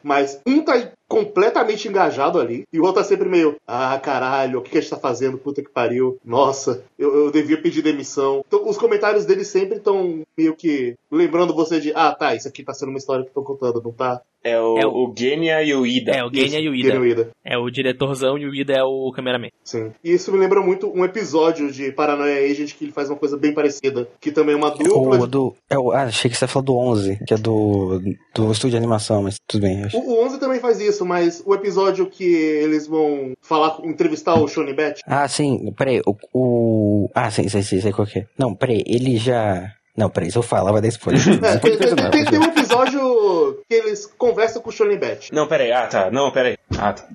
Mas 0.00 0.40
um 0.46 0.62
tá 0.62 0.92
completamente 1.10 1.88
engajado 1.88 2.38
ali. 2.38 2.62
E 2.72 2.78
o 2.78 2.84
outro 2.84 3.02
tá 3.02 3.08
sempre 3.08 3.28
meio, 3.28 3.56
ah, 3.66 3.98
caralho, 3.98 4.60
o 4.60 4.62
que, 4.62 4.70
que 4.70 4.78
a 4.78 4.80
gente 4.80 4.90
tá 4.90 4.96
fazendo? 4.96 5.36
Puta 5.36 5.60
que 5.60 5.68
pariu. 5.68 6.16
Nossa, 6.24 6.84
eu, 6.96 7.24
eu 7.24 7.30
devia 7.32 7.60
pedir 7.60 7.82
demissão. 7.82 8.44
Então, 8.46 8.68
os 8.68 8.78
comentários 8.78 9.24
dele 9.24 9.44
sempre 9.44 9.78
estão 9.78 10.22
meio 10.38 10.54
que 10.54 10.94
lembrando 11.10 11.52
você 11.52 11.80
de, 11.80 11.92
ah, 11.96 12.14
tá, 12.14 12.36
isso 12.36 12.46
aqui 12.46 12.62
tá 12.62 12.72
sendo 12.72 12.90
uma 12.90 12.98
história 12.98 13.24
que 13.24 13.30
eu 13.30 13.34
tô 13.34 13.42
contando, 13.42 13.82
não 13.82 13.90
tá? 13.90 14.22
É 14.42 14.58
o, 14.60 14.78
É 14.78 14.86
o- 14.86 14.90
o 15.10 15.14
Genya 15.16 15.62
e 15.62 15.74
o 15.74 15.86
Ida. 15.86 16.12
É, 16.12 16.24
o 16.24 16.32
Genya 16.32 16.58
e 16.60 16.68
o 16.68 16.74
Ida. 16.74 16.94
Ida. 17.06 17.30
É 17.44 17.58
o 17.58 17.68
diretorzão 17.70 18.38
e 18.38 18.46
o 18.46 18.54
Ida 18.54 18.72
é 18.72 18.82
o 18.82 19.10
cameraman. 19.12 19.48
Sim. 19.64 19.92
E 20.02 20.12
isso 20.12 20.32
me 20.32 20.38
lembra 20.38 20.60
muito 20.62 20.90
um 20.90 21.04
episódio 21.04 21.70
de 21.70 21.92
Paranoia 21.92 22.50
Agent 22.50 22.74
que 22.74 22.84
ele 22.84 22.92
faz 22.92 23.10
uma 23.10 23.18
coisa 23.18 23.36
bem 23.36 23.52
parecida. 23.52 24.08
Que 24.20 24.30
também 24.32 24.54
é 24.54 24.58
uma 24.58 24.70
dupla. 24.70 25.18
O 25.20 25.26
do. 25.26 25.54
É 25.68 25.78
o, 25.78 25.92
ah, 25.92 26.04
achei 26.04 26.30
que 26.30 26.36
você 26.36 26.46
falou 26.46 26.64
do 26.64 26.76
11, 26.76 27.18
que 27.26 27.34
é 27.34 27.36
do, 27.36 28.00
do 28.34 28.50
estúdio 28.52 28.70
de 28.70 28.76
animação, 28.76 29.22
mas 29.22 29.36
tudo 29.46 29.62
bem. 29.62 29.84
acho. 29.84 29.98
O 29.98 30.10
o 30.20 30.24
11 30.24 30.40
também 30.40 30.58
faz 30.60 30.80
isso, 30.80 31.04
mas 31.04 31.42
o 31.44 31.54
episódio 31.54 32.06
que 32.06 32.24
eles 32.24 32.86
vão 32.86 33.32
falar, 33.42 33.78
entrevistar 33.84 34.34
o 34.40 34.48
Shone 34.48 34.72
Bet. 34.72 35.00
Ah, 35.06 35.28
sim, 35.28 35.72
peraí, 35.76 36.00
o. 36.06 36.14
o... 36.32 37.10
Ah, 37.14 37.30
sim, 37.30 37.48
sei, 37.48 37.62
sei, 37.62 37.80
sei 37.80 37.92
qual 37.92 38.06
que 38.06 38.20
é. 38.20 38.26
Não, 38.38 38.54
peraí, 38.54 38.82
ele 38.86 39.16
já. 39.16 39.72
Não, 39.96 40.08
peraí, 40.08 40.30
se 40.30 40.38
eu 40.38 40.42
falar, 40.42 40.72
vai 40.72 40.80
dar 40.80 40.88
spoiler. 40.88 41.20
É, 41.44 41.58
tem, 41.58 41.76
tem- 41.76 41.94
tem- 42.10 42.24
tem 42.24 42.38
um 42.38 42.44
episódio 42.44 43.62
que 43.68 43.74
eles 43.74 44.06
conversam 44.06 44.62
com 44.62 44.70
o 44.70 44.72
Shone 44.72 44.96
Bet. 44.96 45.32
Não, 45.32 45.46
peraí. 45.46 45.72
Ah, 45.72 45.86
tá. 45.86 46.10
Não, 46.10 46.30
peraí. 46.30 46.56
Ah, 46.78 46.92
tá. 46.92 47.06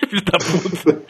Filho 0.08 0.22
da 0.24 0.38
puta. 0.38 1.02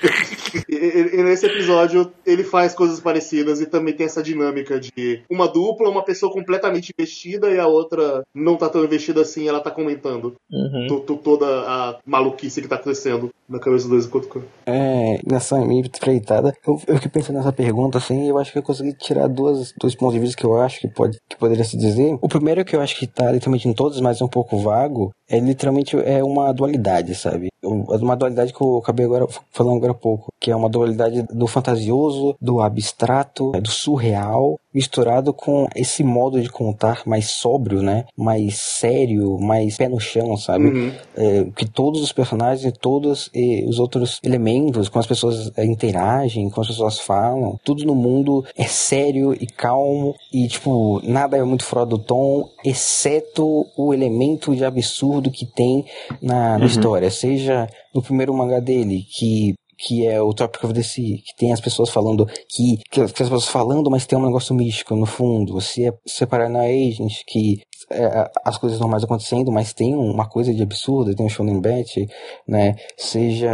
E, 0.69 0.75
e- 1.19 1.23
nesse 1.23 1.47
episódio 1.47 2.13
ele 2.27 2.45
faz 2.45 2.75
coisas 2.75 3.01
parecidas 3.01 3.61
e 3.61 3.67
também 3.67 3.95
tem 3.95 4.07
essa 4.07 4.23
dinâmica 4.23 4.79
de 4.79 5.23
uma 5.31 5.49
dupla, 5.49 5.89
uma 5.91 6.03
pessoa 6.05 6.33
completamente 6.33 6.93
investida 6.97 7.51
e 7.51 7.59
a 7.59 7.67
outra 7.67 8.23
não 8.35 8.57
tá 8.57 8.69
tão 8.69 8.85
investida 8.85 9.21
assim, 9.23 9.49
ela 9.49 9.61
tá 9.61 9.71
comentando 9.71 10.35
Uhum. 10.51 10.87
to- 10.89 11.01
to- 11.01 11.17
toda 11.17 11.47
a 11.47 11.99
maluquice 12.07 12.61
que 12.63 12.69
tá 12.69 12.77
acontecendo 12.77 13.31
na 13.49 13.59
cabeça 13.59 13.89
dos 13.89 13.91
dois 13.91 14.07
enquanto. 14.07 14.45
É, 14.67 15.19
nessa 15.27 15.59
minha 15.65 15.83
espreitada, 15.83 16.53
eu, 16.67 16.81
eu 16.87 16.95
fiquei 16.97 17.11
pensando 17.11 17.37
nessa 17.37 17.53
pergunta, 17.53 17.99
assim, 17.99 18.29
eu 18.29 18.39
acho 18.39 18.53
que 18.53 18.59
eu 18.59 18.63
consegui 18.63 18.93
tirar 18.95 19.27
duas, 19.29 19.73
dois 19.79 19.95
pontos 19.95 20.15
de 20.15 20.21
vista 20.21 20.37
que 20.37 20.45
eu 20.47 20.57
acho 20.57 20.81
que, 20.81 20.89
pode, 20.89 21.19
que 21.29 21.37
poderia 21.37 21.65
se 21.65 21.77
dizer. 21.77 22.17
O 22.23 22.29
primeiro 22.29 22.65
que 22.65 22.75
eu 22.77 22.81
acho 22.81 22.97
que 22.99 23.07
tá 23.07 23.31
literalmente 23.33 23.69
em 23.69 23.73
todos, 23.75 24.01
mas 24.01 24.21
é 24.21 24.25
um 24.25 24.29
pouco 24.29 24.57
vago, 24.59 25.11
é 25.29 25.39
literalmente 25.39 25.97
é 25.97 26.23
uma 26.23 26.53
dualidade, 26.53 27.15
sabe? 27.15 27.49
Um- 27.63 27.85
É 27.93 27.97
uma 27.97 28.17
dualidade 28.17 28.53
que 28.53 28.61
eu 28.61 28.79
acabei 28.79 29.07
agora 29.07 29.27
falando 29.51 29.77
agora 29.79 29.93
há 29.93 29.95
pouco, 29.95 30.29
que 30.41 30.51
é 30.51 30.57
uma 30.57 30.69
dualidade 30.69 31.23
do 31.23 31.47
fantasioso, 31.47 32.35
do 32.41 32.61
abstrato, 32.61 33.53
do 33.53 33.71
surreal, 33.71 34.59
misturado 34.75 35.33
com 35.33 35.69
esse 35.75 36.03
modo 36.03 36.41
de 36.41 36.51
contar 36.51 37.03
mais 37.07 37.31
sóbrio, 37.31 37.81
né? 37.81 38.05
Mais 38.17 38.57
sério, 38.57 39.39
mais 39.39 39.77
pé 39.77 39.89
no 39.89 40.01
chão, 40.01 40.37
sabe? 40.37 40.65
Uhum. 40.65 40.93
é, 41.17 41.45
que 41.57 41.65
todos 41.65 42.03
os 42.03 42.13
personagens 42.13 42.65
e 42.65 42.73
todos 42.73 43.31
eh, 43.35 43.65
os 43.67 43.79
outros 43.79 44.19
elementos, 44.23 44.89
como 44.89 45.01
as 45.01 45.07
pessoas 45.07 45.53
eh, 45.57 45.65
interagem, 45.65 46.49
como 46.51 46.63
as 46.63 46.69
pessoas 46.69 46.99
falam, 46.99 47.59
tudo 47.65 47.85
no 47.85 47.95
mundo 47.95 48.45
é 48.57 48.65
sério 48.65 49.33
e 49.35 49.47
calmo 49.47 50.15
e, 50.33 50.49
tipo, 50.49 51.01
nada 51.05 51.37
é 51.37 51.45
muito 51.45 51.65
fora 51.65 51.87
do 51.87 51.99
tom, 51.99 52.49
exceto 52.65 53.67
o 53.77 53.95
elemento 53.95 54.55
de 54.55 54.65
absurdo 54.65 55.31
que 55.31 55.47
tem 55.47 55.85
na, 56.21 56.59
na 56.59 56.67
história. 56.67 57.11
Seja 57.11 57.69
no 57.95 58.03
primeiro 58.03 58.35
mangá 58.35 58.59
dele, 58.59 59.05
que 59.17 59.55
que 59.79 60.07
é 60.07 60.21
o 60.21 60.33
Tropic 60.33 60.65
of 60.65 60.75
the 60.75 60.83
Sea, 60.83 61.19
que 61.19 61.37
tem 61.37 61.53
as 61.53 61.61
pessoas 61.61 61.91
falando 61.91 62.27
que, 62.49 62.79
que 62.91 63.01
as 63.01 63.13
pessoas 63.13 63.47
falando, 63.47 63.91
mas 63.91 64.07
tem 64.07 64.19
um 64.19 64.27
negócio 64.27 64.55
místico 64.55 64.95
no 64.97 65.07
fundo. 65.07 65.61
Se 65.61 65.87
é 65.87 65.93
separar 66.07 66.49
na 66.49 66.61
Agent, 66.61 67.23
que 67.27 67.63
é, 67.91 68.31
as 68.45 68.57
coisas 68.57 68.79
normais 68.79 69.05
acontecendo, 69.05 69.53
mas 69.53 69.73
tem 69.73 69.95
uma 69.95 70.29
coisa 70.29 70.53
de 70.53 70.63
absurdo, 70.63 71.15
tem 71.15 71.27
o 71.27 71.31
Shonen 71.31 71.61
Bet, 71.61 72.07
né? 72.47 72.77
Seja 72.97 73.53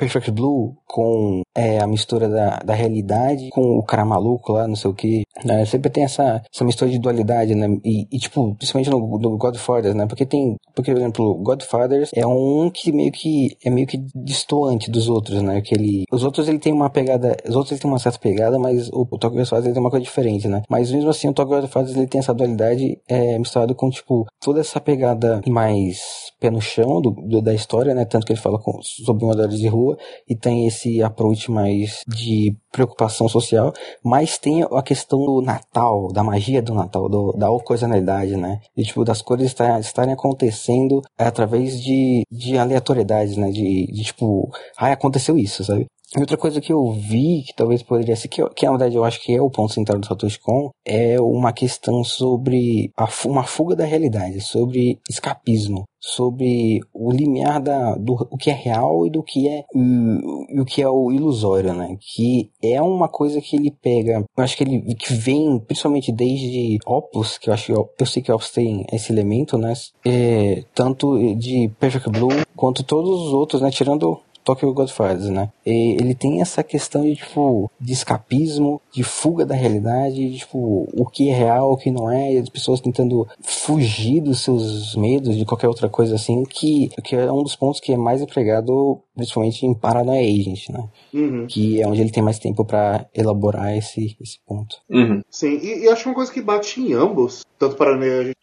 Perfect 0.00 0.30
Blue 0.30 0.74
com 0.86 1.42
é, 1.54 1.78
a 1.78 1.86
mistura 1.86 2.28
da, 2.28 2.58
da 2.64 2.74
realidade 2.74 3.50
com 3.50 3.78
o 3.78 3.82
cara 3.82 4.04
maluco 4.04 4.52
lá, 4.52 4.66
não 4.66 4.74
sei 4.74 4.90
o 4.90 4.94
que. 4.94 5.22
Né? 5.44 5.64
Sempre 5.66 5.90
tem 5.90 6.04
essa, 6.04 6.42
essa 6.52 6.64
mistura 6.64 6.90
de 6.90 6.98
dualidade, 6.98 7.54
né? 7.54 7.66
E, 7.84 8.06
e, 8.10 8.18
tipo, 8.18 8.54
principalmente 8.56 8.90
no, 8.90 8.98
no 9.18 9.36
Godfathers, 9.36 9.94
né? 9.94 10.06
Porque 10.06 10.24
tem, 10.26 10.56
porque, 10.74 10.90
por 10.92 10.98
exemplo, 10.98 11.34
Godfathers 11.42 12.10
é 12.14 12.26
um 12.26 12.70
que 12.70 12.90
meio 12.92 13.12
que 13.12 13.56
é 13.64 13.70
meio 13.70 13.86
que 13.86 13.98
distoante 14.14 14.90
dos 14.90 15.08
outros, 15.08 15.42
né? 15.42 15.60
Que 15.60 15.74
ele, 15.74 16.04
os 16.10 16.24
outros 16.24 16.48
ele 16.48 16.58
tem 16.58 16.72
uma 16.72 16.90
pegada, 16.90 17.36
os 17.48 17.54
outros 17.54 17.72
ele 17.72 17.80
tem 17.80 17.90
uma 17.90 17.98
certa 17.98 18.18
pegada, 18.18 18.58
mas 18.58 18.88
o, 18.90 19.02
o 19.10 19.18
Tokyo 19.18 19.38
Godfathers 19.38 19.66
ele 19.66 19.74
tem 19.74 19.82
uma 19.82 19.90
coisa 19.90 20.04
diferente, 20.04 20.48
né? 20.48 20.62
Mas 20.68 20.90
mesmo 20.90 21.10
assim, 21.10 21.28
o 21.28 21.32
Tokyo 21.34 21.60
Godfathers 21.60 21.96
ele 21.96 22.06
tem 22.06 22.18
essa 22.18 22.34
dualidade 22.34 22.98
é, 23.08 23.38
misturado 23.38 23.74
com, 23.74 23.90
tipo, 23.90 24.26
toda 24.40 24.60
essa 24.60 24.80
pegada 24.80 25.40
mais 25.46 26.30
pé 26.40 26.50
no 26.50 26.60
chão 26.60 27.00
do, 27.00 27.10
do- 27.10 27.42
da 27.42 27.52
história, 27.54 27.94
né? 27.94 28.04
Tanto 28.04 28.26
que 28.26 28.32
ele 28.32 28.40
fala 28.40 28.58
com, 28.58 28.78
sobre 28.82 29.24
moradores 29.24 29.58
de 29.58 29.68
rua 29.68 29.89
e 30.28 30.34
tem 30.36 30.66
esse 30.66 31.02
approach 31.02 31.50
mais 31.50 32.00
de 32.06 32.56
preocupação 32.72 33.28
social, 33.28 33.72
mas 34.04 34.38
tem 34.38 34.62
a 34.62 34.82
questão 34.82 35.18
do 35.24 35.42
Natal, 35.42 36.08
da 36.12 36.22
magia 36.22 36.62
do 36.62 36.74
Natal, 36.74 37.08
do, 37.08 37.32
da 37.32 37.50
ocasionalidade, 37.50 38.36
né? 38.36 38.60
E, 38.76 38.82
tipo, 38.82 39.04
das 39.04 39.20
coisas 39.22 39.46
estar- 39.46 39.80
estarem 39.80 40.14
acontecendo 40.14 41.02
através 41.18 41.80
de, 41.80 42.22
de 42.30 42.56
aleatoriedades, 42.58 43.36
né? 43.36 43.50
De, 43.50 43.86
de, 43.86 44.04
tipo, 44.04 44.50
ah, 44.76 44.92
aconteceu 44.92 45.36
isso, 45.38 45.64
sabe? 45.64 45.86
E 46.16 46.20
outra 46.20 46.36
coisa 46.36 46.60
que 46.60 46.72
eu 46.72 46.90
vi, 46.90 47.44
que 47.46 47.54
talvez 47.54 47.82
poderia 47.84 48.16
ser, 48.16 48.26
que, 48.26 48.44
que 48.50 48.66
na 48.66 48.72
verdade 48.72 48.96
eu 48.96 49.04
acho 49.04 49.22
que 49.22 49.32
é 49.32 49.40
o 49.40 49.50
ponto 49.50 49.72
central 49.72 50.00
do 50.00 50.06
Satoshi 50.06 50.40
Kon, 50.40 50.70
é 50.84 51.20
uma 51.20 51.52
questão 51.52 52.02
sobre 52.02 52.90
a, 52.96 53.08
uma 53.26 53.44
fuga 53.44 53.76
da 53.76 53.84
realidade, 53.84 54.40
sobre 54.40 54.98
escapismo, 55.08 55.84
sobre 56.00 56.80
o 56.92 57.12
limiar 57.12 57.60
da, 57.60 57.94
do 57.94 58.14
o 58.28 58.36
que 58.36 58.50
é 58.50 58.54
real 58.54 59.06
e 59.06 59.10
do 59.10 59.22
que 59.22 59.48
é 59.48 59.64
e, 59.72 60.60
o 60.60 60.64
que 60.64 60.82
é 60.82 60.88
o 60.88 61.12
ilusório, 61.12 61.74
né? 61.74 61.96
Que 62.00 62.50
é 62.60 62.82
uma 62.82 63.08
coisa 63.08 63.40
que 63.40 63.54
ele 63.54 63.70
pega, 63.70 64.24
eu 64.36 64.44
acho 64.44 64.56
que 64.56 64.64
ele 64.64 64.94
que 64.96 65.12
vem 65.12 65.60
principalmente 65.60 66.10
desde 66.10 66.78
Opus, 66.86 67.38
que 67.38 67.50
eu 67.50 67.54
acho 67.54 67.72
eu 67.72 68.06
sei 68.06 68.20
que 68.20 68.32
Opus 68.32 68.50
tem 68.50 68.84
esse 68.92 69.12
elemento, 69.12 69.56
né? 69.56 69.74
É, 70.04 70.64
tanto 70.74 71.36
de 71.36 71.70
Perfect 71.78 72.10
Blue 72.10 72.30
quanto 72.56 72.82
todos 72.82 73.26
os 73.26 73.32
outros, 73.32 73.62
né? 73.62 73.70
Tirando 73.70 74.18
Tokyo 74.44 74.72
Godfathers, 74.72 75.28
né? 75.28 75.50
E 75.64 75.96
ele 76.00 76.14
tem 76.14 76.40
essa 76.40 76.62
questão 76.62 77.02
de, 77.02 77.16
tipo, 77.16 77.70
de 77.80 77.92
escapismo, 77.92 78.80
de 78.92 79.02
fuga 79.02 79.44
da 79.44 79.54
realidade, 79.54 80.30
de, 80.30 80.38
tipo, 80.38 80.88
o 80.92 81.06
que 81.06 81.28
é 81.28 81.34
real, 81.34 81.72
o 81.72 81.76
que 81.76 81.90
não 81.90 82.10
é, 82.10 82.34
e 82.34 82.38
as 82.38 82.48
pessoas 82.48 82.80
tentando 82.80 83.26
fugir 83.42 84.20
dos 84.20 84.40
seus 84.42 84.94
medos, 84.96 85.36
de 85.36 85.44
qualquer 85.44 85.68
outra 85.68 85.88
coisa 85.88 86.14
assim, 86.14 86.44
que, 86.44 86.88
que 87.04 87.14
é 87.14 87.30
um 87.30 87.42
dos 87.42 87.56
pontos 87.56 87.80
que 87.80 87.92
é 87.92 87.96
mais 87.96 88.20
empregado, 88.22 89.00
principalmente 89.14 89.66
em 89.66 89.74
Paranoia 89.74 90.20
Agent, 90.20 90.68
né? 90.70 90.88
Uhum. 91.12 91.46
Que 91.46 91.80
é 91.80 91.86
onde 91.86 92.00
ele 92.00 92.10
tem 92.10 92.22
mais 92.22 92.38
tempo 92.38 92.64
pra 92.64 93.06
elaborar 93.14 93.76
esse, 93.76 94.16
esse 94.20 94.38
ponto. 94.46 94.76
Uhum. 94.90 95.22
Sim, 95.30 95.58
e, 95.62 95.84
e 95.84 95.88
acho 95.88 96.02
que 96.02 96.08
uma 96.08 96.14
coisa 96.14 96.32
que 96.32 96.40
bate 96.40 96.80
em 96.80 96.92
ambos, 96.92 97.44
tanto 97.58 97.76
para 97.76 97.96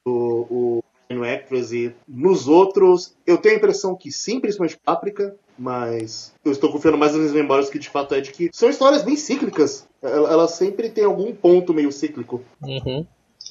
o, 0.05 0.11
o 0.49 0.67
no 0.77 0.83
Actress 1.23 1.73
e 1.75 1.93
nos 2.07 2.47
outros, 2.47 3.15
eu 3.25 3.37
tenho 3.37 3.55
a 3.55 3.57
impressão 3.57 3.95
que 3.95 4.11
sim, 4.11 4.39
principalmente 4.39 4.77
Páprica, 4.83 5.35
mas 5.57 6.33
eu 6.45 6.51
estou 6.51 6.71
confiando 6.71 6.97
mais 6.97 7.11
nas 7.13 7.21
minhas 7.21 7.35
memórias 7.35 7.69
que 7.69 7.79
de 7.79 7.89
fato 7.89 8.13
é 8.13 8.21
de 8.21 8.31
que 8.31 8.49
são 8.53 8.69
histórias 8.69 9.03
bem 9.03 9.15
cíclicas. 9.15 9.87
Ela- 10.01 10.31
Elas 10.31 10.51
sempre 10.51 10.89
tem 10.89 11.03
algum 11.05 11.33
ponto 11.33 11.73
meio 11.73 11.91
cíclico. 11.91 12.43
Uhum. 12.61 13.05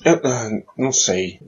Eu, 0.04 0.20
ah, 0.24 0.50
não 0.76 0.92
sei. 0.92 1.40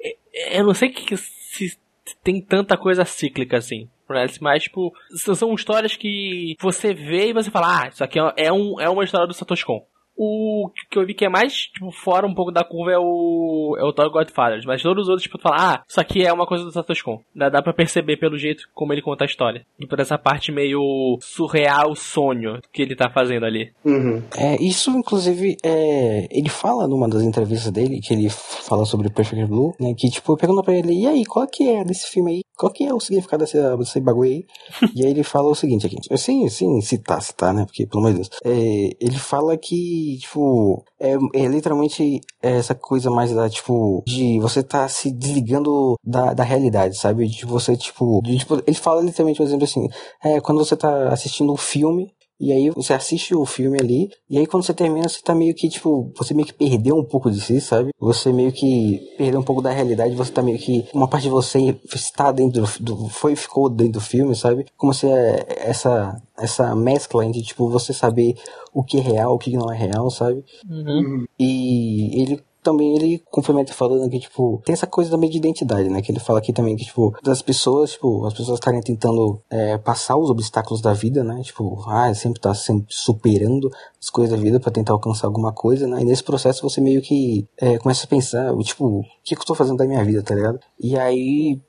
É- 0.00 0.58
Eu 0.58 0.64
não 0.64 0.74
sei 0.74 0.88
que, 0.88 1.04
que 1.04 1.16
se 1.16 1.78
tem 2.22 2.40
tanta 2.40 2.76
coisa 2.76 3.04
cíclica 3.04 3.56
assim. 3.58 3.88
Parece 4.06 4.42
mais, 4.42 4.64
tipo, 4.64 4.92
são 5.34 5.54
histórias 5.54 5.96
que 5.96 6.56
você 6.60 6.92
vê 6.92 7.28
e 7.28 7.32
você 7.32 7.50
fala, 7.50 7.84
ah, 7.84 7.88
isso 7.88 8.02
aqui 8.04 8.18
é, 8.18 8.32
é 8.36 8.52
um, 8.52 8.78
é 8.80 8.88
uma 8.90 9.04
história 9.04 9.26
do 9.26 9.32
Satoshi 9.32 9.64
Kon. 9.64 9.86
O 10.16 10.70
que 10.90 10.98
eu 10.98 11.06
vi 11.06 11.14
que 11.14 11.24
é 11.24 11.28
mais, 11.28 11.52
tipo, 11.66 11.90
fora 11.90 12.26
um 12.26 12.34
pouco 12.34 12.52
da 12.52 12.64
curva 12.64 12.92
é 12.92 12.98
o. 12.98 13.76
é 13.78 13.84
o 13.84 13.92
Thor 13.92 14.10
Godfathers. 14.10 14.64
Mas 14.64 14.82
todos 14.82 15.04
os 15.04 15.08
outros, 15.08 15.24
tipo, 15.24 15.38
tu 15.38 15.42
fala, 15.42 15.56
ah, 15.58 15.82
isso 15.88 16.00
aqui 16.00 16.24
é 16.24 16.32
uma 16.32 16.46
coisa 16.46 16.64
do 16.64 16.70
Satoshi 16.70 17.02
Kon. 17.02 17.20
Dá, 17.34 17.48
dá 17.48 17.60
pra 17.60 17.72
perceber 17.72 18.16
pelo 18.16 18.38
jeito 18.38 18.68
como 18.74 18.92
ele 18.92 19.02
conta 19.02 19.24
a 19.24 19.26
história. 19.26 19.66
E 19.78 19.86
por 19.86 19.98
essa 19.98 20.16
parte 20.16 20.52
meio 20.52 21.18
surreal 21.20 21.94
sonho 21.96 22.60
que 22.72 22.82
ele 22.82 22.94
tá 22.94 23.10
fazendo 23.10 23.44
ali. 23.44 23.72
Uhum. 23.84 24.22
É, 24.36 24.62
isso, 24.62 24.90
inclusive, 24.90 25.56
é, 25.64 26.28
ele 26.30 26.48
fala 26.48 26.86
numa 26.86 27.08
das 27.08 27.22
entrevistas 27.22 27.72
dele, 27.72 28.00
que 28.00 28.14
ele 28.14 28.28
fala 28.30 28.84
sobre 28.84 29.10
Perfect 29.10 29.46
Blue, 29.46 29.74
né? 29.80 29.94
Que, 29.96 30.08
tipo, 30.08 30.36
pergunta 30.36 30.62
pra 30.62 30.74
ele, 30.74 30.92
e 30.92 31.06
aí, 31.06 31.24
qual 31.24 31.46
que 31.46 31.68
é 31.68 31.84
desse 31.84 32.08
filme 32.08 32.32
aí? 32.32 32.40
Qual 32.56 32.72
que 32.72 32.84
é 32.84 32.94
o 32.94 33.00
significado 33.00 33.44
desse, 33.44 33.58
desse 33.76 34.00
bagulho 34.00 34.30
aí? 34.30 34.46
e 34.94 35.04
aí 35.04 35.10
ele 35.10 35.24
fala 35.24 35.48
o 35.48 35.54
seguinte 35.56 35.86
aqui, 35.86 35.96
sim, 36.16 36.48
sim, 36.48 36.80
citar, 36.80 37.20
citar, 37.20 37.52
né? 37.52 37.64
Porque, 37.64 37.86
pelo 37.86 38.00
amor 38.00 38.12
de 38.12 38.20
Deus. 38.20 38.30
É, 38.44 38.96
ele 39.00 39.18
fala 39.18 39.56
que 39.56 40.03
tipo, 40.18 40.84
é, 41.00 41.14
é 41.34 41.46
literalmente 41.46 42.20
essa 42.42 42.74
coisa 42.74 43.10
mais 43.10 43.32
da, 43.32 43.48
tipo, 43.48 44.02
de 44.06 44.38
você 44.40 44.62
tá 44.62 44.88
se 44.88 45.12
desligando 45.12 45.96
da, 46.04 46.32
da 46.34 46.44
realidade, 46.44 46.96
sabe? 46.96 47.26
De 47.26 47.44
você, 47.44 47.76
tipo, 47.76 48.20
de, 48.22 48.38
tipo, 48.38 48.62
ele 48.66 48.76
fala 48.76 49.02
literalmente, 49.02 49.38
por 49.38 49.46
exemplo, 49.46 49.64
assim, 49.64 49.88
é, 50.22 50.40
quando 50.40 50.64
você 50.64 50.76
tá 50.76 51.08
assistindo 51.08 51.52
um 51.52 51.56
filme, 51.56 52.12
e 52.40 52.52
aí 52.52 52.70
você 52.70 52.92
assiste 52.92 53.34
o 53.34 53.46
filme 53.46 53.78
ali, 53.80 54.10
e 54.28 54.38
aí 54.38 54.46
quando 54.46 54.64
você 54.64 54.74
termina, 54.74 55.08
você 55.08 55.22
tá 55.22 55.34
meio 55.34 55.54
que, 55.54 55.68
tipo, 55.68 56.12
você 56.16 56.34
meio 56.34 56.46
que 56.46 56.52
perdeu 56.52 56.96
um 56.96 57.04
pouco 57.04 57.30
de 57.30 57.40
si, 57.40 57.60
sabe? 57.60 57.90
Você 57.98 58.32
meio 58.32 58.52
que 58.52 59.00
perdeu 59.16 59.40
um 59.40 59.44
pouco 59.44 59.62
da 59.62 59.70
realidade, 59.70 60.14
você 60.14 60.32
tá 60.32 60.42
meio 60.42 60.58
que. 60.58 60.86
Uma 60.92 61.08
parte 61.08 61.24
de 61.24 61.30
você 61.30 61.78
está 61.94 62.32
dentro 62.32 62.66
do. 62.80 63.08
Foi 63.08 63.36
ficou 63.36 63.68
dentro 63.68 63.94
do 63.94 64.00
filme, 64.00 64.34
sabe? 64.34 64.66
Como 64.76 64.92
se 64.92 65.06
é 65.06 65.46
essa, 65.48 66.20
essa 66.36 66.74
mescla 66.74 67.24
entre, 67.24 67.42
tipo, 67.42 67.68
você 67.70 67.92
saber 67.92 68.36
o 68.72 68.82
que 68.82 68.98
é 68.98 69.00
real, 69.00 69.34
o 69.34 69.38
que 69.38 69.56
não 69.56 69.72
é 69.72 69.76
real, 69.76 70.10
sabe? 70.10 70.44
Uhum. 70.68 71.24
E 71.38 72.20
ele 72.20 72.42
também 72.64 72.96
ele 72.96 73.22
complementa 73.30 73.72
falando 73.72 74.10
que, 74.10 74.18
tipo, 74.18 74.60
tem 74.64 74.72
essa 74.72 74.86
coisa 74.86 75.10
também 75.10 75.30
de 75.30 75.36
identidade, 75.36 75.88
né? 75.88 76.02
Que 76.02 76.10
ele 76.10 76.18
fala 76.18 76.38
aqui 76.38 76.52
também 76.52 76.74
que, 76.74 76.84
tipo, 76.84 77.14
das 77.22 77.42
pessoas, 77.42 77.92
tipo, 77.92 78.26
as 78.26 78.32
pessoas 78.32 78.58
estarem 78.58 78.80
tentando 78.80 79.40
é, 79.50 79.78
passar 79.78 80.16
os 80.16 80.30
obstáculos 80.30 80.80
da 80.80 80.92
vida, 80.92 81.22
né? 81.22 81.42
Tipo, 81.42 81.84
ah, 81.86 82.12
sempre 82.14 82.40
tá 82.40 82.54
sempre 82.54 82.86
superando 82.88 83.70
as 84.00 84.10
coisas 84.10 84.36
da 84.36 84.42
vida 84.42 84.58
para 84.58 84.72
tentar 84.72 84.94
alcançar 84.94 85.26
alguma 85.26 85.52
coisa, 85.52 85.86
né? 85.86 86.00
E 86.00 86.04
nesse 86.04 86.24
processo 86.24 86.68
você 86.68 86.80
meio 86.80 87.00
que 87.02 87.46
é, 87.58 87.78
começa 87.78 88.06
a 88.06 88.08
pensar, 88.08 88.56
tipo, 88.58 89.00
o 89.00 89.04
que, 89.22 89.36
que 89.36 89.40
eu 89.42 89.46
tô 89.46 89.54
fazendo 89.54 89.76
da 89.76 89.86
minha 89.86 90.04
vida, 90.04 90.22
tá 90.22 90.34
ligado? 90.34 90.58
E 90.80 90.98
aí 90.98 91.60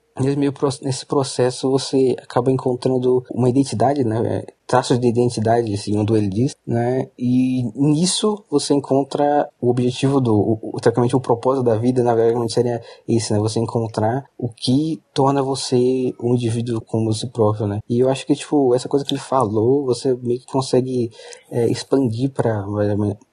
nesse, 0.81 1.05
processo 1.05 1.69
você 1.69 2.15
acaba 2.21 2.51
encontrando 2.51 3.23
uma 3.31 3.49
identidade, 3.49 4.03
né? 4.03 4.43
Traços 4.65 4.97
de 4.99 5.07
identidade, 5.07 5.77
segundo 5.77 6.17
ele 6.17 6.27
diz, 6.27 6.55
né? 6.65 7.07
E 7.19 7.63
nisso 7.75 8.43
você 8.49 8.73
encontra 8.73 9.47
o 9.61 9.69
objetivo 9.69 10.19
do, 10.19 10.33
o, 10.33 10.71
o, 10.73 11.19
propósito 11.19 11.63
da 11.63 11.75
vida, 11.75 12.01
na 12.01 12.15
verdade, 12.15 12.51
seria 12.51 12.81
esse, 13.07 13.33
né? 13.33 13.39
Você 13.39 13.59
encontrar 13.59 14.25
o 14.37 14.47
que 14.49 15.01
torna 15.13 15.43
você 15.43 16.13
um 16.21 16.33
indivíduo 16.33 16.81
como 16.81 17.13
si 17.13 17.27
próprio, 17.27 17.67
né? 17.67 17.79
E 17.87 17.99
eu 17.99 18.09
acho 18.09 18.25
que, 18.25 18.35
tipo, 18.35 18.73
essa 18.73 18.89
coisa 18.89 19.05
que 19.05 19.13
ele 19.13 19.21
falou, 19.21 19.85
você 19.85 20.15
meio 20.15 20.39
que 20.39 20.47
consegue 20.47 21.11
é, 21.51 21.67
expandir 21.67 22.31
para 22.31 22.65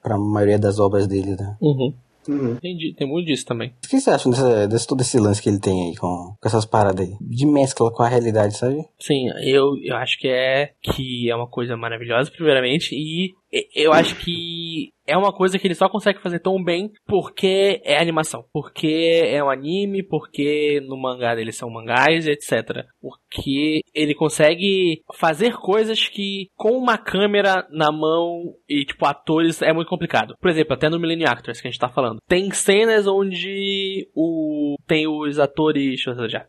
a 0.03 0.17
maioria 0.17 0.59
das 0.59 0.79
obras 0.79 1.07
dele, 1.07 1.35
né? 1.35 1.57
Uhum. 1.61 1.93
Uhum. 2.27 2.53
Entendi, 2.53 2.93
tem 2.95 3.07
muito 3.07 3.27
disso 3.27 3.45
também. 3.45 3.73
O 3.83 3.87
que 3.87 3.99
você 3.99 4.09
acha 4.09 4.29
desse, 4.29 4.67
desse 4.67 4.87
todo 4.87 5.01
esse 5.01 5.19
lance 5.19 5.41
que 5.41 5.49
ele 5.49 5.59
tem 5.59 5.89
aí 5.89 5.95
com, 5.95 6.35
com 6.39 6.47
essas 6.47 6.65
paradas 6.65 7.07
aí? 7.07 7.15
De 7.21 7.45
mescla 7.45 7.91
com 7.91 8.03
a 8.03 8.07
realidade, 8.07 8.57
sabe? 8.57 8.83
Sim, 8.99 9.29
eu, 9.41 9.77
eu 9.83 9.95
acho 9.95 10.17
que 10.19 10.27
é 10.27 10.71
que 10.81 11.29
é 11.29 11.35
uma 11.35 11.47
coisa 11.47 11.75
maravilhosa, 11.75 12.31
primeiramente, 12.31 12.93
e 12.93 13.33
eu 13.75 13.93
acho 13.93 14.15
que 14.15 14.91
é 15.05 15.17
uma 15.17 15.33
coisa 15.33 15.59
que 15.59 15.67
ele 15.67 15.75
só 15.75 15.89
consegue 15.89 16.21
fazer 16.21 16.39
tão 16.39 16.63
bem 16.63 16.91
porque 17.05 17.81
é 17.83 18.01
animação. 18.01 18.45
Porque 18.51 19.21
é 19.25 19.43
um 19.43 19.49
anime, 19.49 20.01
porque 20.01 20.81
no 20.87 20.97
mangá 20.97 21.35
dele 21.35 21.51
são 21.51 21.69
mangás, 21.69 22.25
etc. 22.25 22.85
Porque 23.01 23.81
ele 23.93 24.15
consegue 24.15 25.01
fazer 25.13 25.53
coisas 25.57 26.07
que 26.07 26.47
com 26.55 26.71
uma 26.71 26.97
câmera 26.97 27.67
na 27.69 27.91
mão 27.91 28.55
e, 28.67 28.85
tipo, 28.85 29.05
atores 29.05 29.61
é 29.61 29.73
muito 29.73 29.89
complicado. 29.89 30.35
Por 30.39 30.49
exemplo, 30.49 30.73
até 30.73 30.89
no 30.89 30.99
Millennium 30.99 31.29
Actors 31.29 31.61
que 31.61 31.67
a 31.67 31.71
gente 31.71 31.79
tá 31.79 31.89
falando. 31.89 32.19
Tem 32.27 32.49
cenas 32.51 33.05
onde 33.07 34.09
o 34.15 34.75
tem 34.87 35.07
os 35.07 35.37
atores. 35.37 35.83
Deixa 36.03 36.11
eu 36.11 36.29
já 36.29 36.45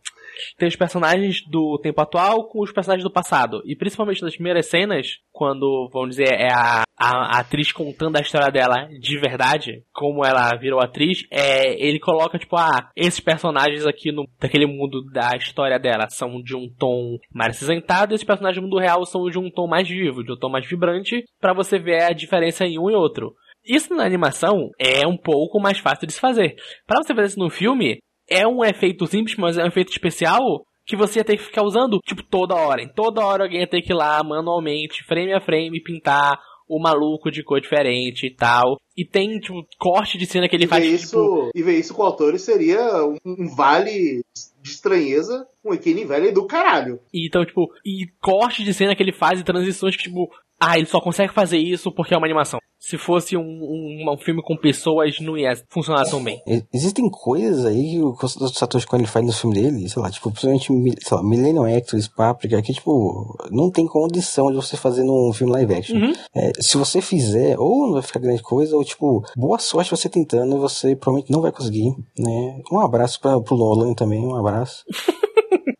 tem 0.57 0.69
os 0.69 0.77
personagens 0.77 1.43
do 1.49 1.79
tempo 1.79 2.01
atual 2.01 2.49
com 2.49 2.63
os 2.63 2.73
personagens 2.73 3.05
do 3.05 3.13
passado. 3.13 3.63
E 3.65 3.77
principalmente 3.77 4.23
nas 4.23 4.35
primeiras 4.35 4.67
cenas, 4.67 5.19
quando, 5.33 5.89
vamos 5.93 6.11
dizer, 6.11 6.33
é 6.33 6.53
a, 6.53 6.84
a, 6.97 7.37
a 7.37 7.41
atriz 7.41 7.73
contando 7.73 8.17
a 8.17 8.21
história 8.21 8.51
dela 8.51 8.89
de 9.01 9.19
verdade, 9.19 9.83
como 9.93 10.25
ela 10.25 10.57
virou 10.57 10.81
atriz, 10.81 11.25
é, 11.31 11.75
ele 11.85 11.99
coloca, 11.99 12.39
tipo, 12.39 12.57
ah, 12.57 12.91
esses 12.97 13.21
personagens 13.21 13.87
aqui 13.87 14.13
no, 14.13 14.27
daquele 14.41 14.67
mundo 14.67 15.05
da 15.13 15.37
história 15.37 15.79
dela 15.79 16.09
são 16.09 16.41
de 16.43 16.57
um 16.57 16.69
tom 16.79 17.19
mais 17.33 17.57
acinzentado 17.57 18.15
esses 18.15 18.27
personagens 18.27 18.61
do 18.61 18.63
mundo 18.63 18.81
real 18.81 19.05
são 19.05 19.29
de 19.29 19.39
um 19.39 19.51
tom 19.51 19.67
mais 19.67 19.89
vivo, 19.89 20.23
de 20.23 20.33
um 20.33 20.37
tom 20.37 20.49
mais 20.49 20.67
vibrante, 20.67 21.25
para 21.41 21.53
você 21.53 21.79
ver 21.79 22.03
a 22.03 22.13
diferença 22.13 22.65
em 22.65 22.79
um 22.79 22.91
e 22.91 22.95
outro. 22.95 23.35
Isso 23.67 23.95
na 23.95 24.05
animação 24.05 24.71
é 24.79 25.07
um 25.07 25.17
pouco 25.17 25.61
mais 25.61 25.79
fácil 25.79 26.07
de 26.07 26.13
se 26.13 26.21
fazer. 26.21 26.55
Para 26.87 27.03
você 27.03 27.15
fazer 27.15 27.29
isso 27.29 27.39
no 27.39 27.51
filme, 27.51 27.99
é 28.29 28.47
um 28.47 28.65
efeito 28.65 29.07
simples, 29.07 29.37
mas 29.37 29.57
é 29.57 29.65
um 29.65 29.69
efeito 29.69 29.91
especial 29.91 30.41
que 30.87 30.97
você 30.97 31.21
ia 31.21 31.25
ter 31.25 31.39
que 31.39 31.45
ficar 31.45 31.63
usando, 31.63 31.99
tipo, 32.05 32.23
toda 32.23 32.55
hora. 32.55 32.83
Em 32.83 32.93
toda 32.93 33.25
hora 33.25 33.45
alguém 33.45 33.61
ia 33.61 33.67
ter 33.67 33.81
que 33.81 33.93
ir 33.93 33.97
lá 33.97 34.23
manualmente, 34.23 35.03
frame 35.05 35.33
a 35.33 35.41
frame, 35.41 35.83
pintar 35.83 36.39
o 36.69 36.81
maluco 36.81 37.31
de 37.31 37.43
cor 37.43 37.61
diferente 37.61 38.27
e 38.27 38.35
tal. 38.35 38.77
E 38.97 39.05
tem, 39.05 39.39
tipo, 39.39 39.67
corte 39.79 40.17
de 40.17 40.27
cena 40.27 40.49
que 40.49 40.57
ele 40.57 40.65
e 40.65 40.69
faz. 40.69 40.85
Isso, 40.85 41.07
tipo... 41.07 41.51
E 41.55 41.63
ver 41.63 41.79
isso 41.79 41.95
com 41.95 42.03
autores 42.03 42.43
seria 42.43 43.05
um, 43.05 43.17
um 43.25 43.55
vale 43.55 44.23
de 44.63 44.71
estranheza, 44.71 45.47
um 45.65 45.75
equine 45.75 46.05
velho 46.05 46.33
do 46.33 46.47
caralho. 46.47 47.01
E, 47.13 47.27
então, 47.27 47.45
tipo, 47.45 47.69
e 47.85 48.07
corte 48.21 48.63
de 48.63 48.75
cena 48.75 48.95
que 48.95 49.03
ele 49.03 49.13
faz 49.13 49.41
e 49.41 49.45
transições 49.45 49.97
que, 49.97 50.05
tipo, 50.05 50.31
ah, 50.61 50.79
ele 50.79 50.87
só 50.87 51.01
consegue 51.01 51.33
fazer 51.33 51.59
isso 51.59 51.93
porque 51.93 52.15
é 52.15 52.17
uma 52.17 52.27
animação. 52.27 52.59
Se 52.79 52.99
fosse 52.99 53.35
um, 53.35 53.41
um, 53.41 54.13
um 54.13 54.19
filme 54.19 54.43
com 54.43 54.59
pessoas, 54.59 55.19
não 55.19 55.39
ia 55.39 55.55
funcionar 55.71 56.05
tão 56.05 56.23
bem. 56.23 56.39
Existem 56.73 57.09
coisas 57.09 57.65
aí 57.65 57.93
que 57.93 58.27
o 58.27 58.49
Satoshi 58.49 58.87
Kon 58.87 58.99
ele 58.99 59.07
faz 59.07 59.25
no 59.25 59.33
filme 59.33 59.55
dele, 59.55 59.89
sei 59.89 60.03
lá, 60.03 60.11
tipo, 60.11 60.31
principalmente, 60.31 60.67
sei 61.01 61.17
lá, 61.17 61.23
Millennium 61.23 61.65
Actors, 61.65 62.09
Paprika, 62.09 62.61
que, 62.61 62.75
tipo, 62.75 63.35
não 63.51 63.71
tem 63.71 63.87
condição 63.87 64.51
de 64.51 64.57
você 64.57 64.77
fazer 64.77 65.03
num 65.03 65.33
filme 65.33 65.53
live 65.55 65.75
action. 65.75 65.97
Uhum. 65.97 66.13
É, 66.35 66.53
se 66.61 66.77
você 66.77 67.01
fizer, 67.01 67.59
ou 67.59 67.87
não 67.87 67.95
vai 67.95 68.03
ficar 68.03 68.21
grande 68.21 68.43
coisa, 68.43 68.77
ou, 68.77 68.85
tipo, 68.85 69.25
boa 69.35 69.59
sorte 69.59 69.91
você 69.91 70.09
tentando, 70.11 70.59
você 70.59 70.95
provavelmente 70.95 71.33
não 71.33 71.41
vai 71.41 71.53
conseguir, 71.53 71.91
né? 72.19 72.61
Um 72.71 72.81
abraço 72.81 73.19
pra, 73.19 73.41
pro 73.41 73.57
Nolan 73.57 73.95
também, 73.95 74.21
um 74.21 74.37
abraço. 74.37 74.85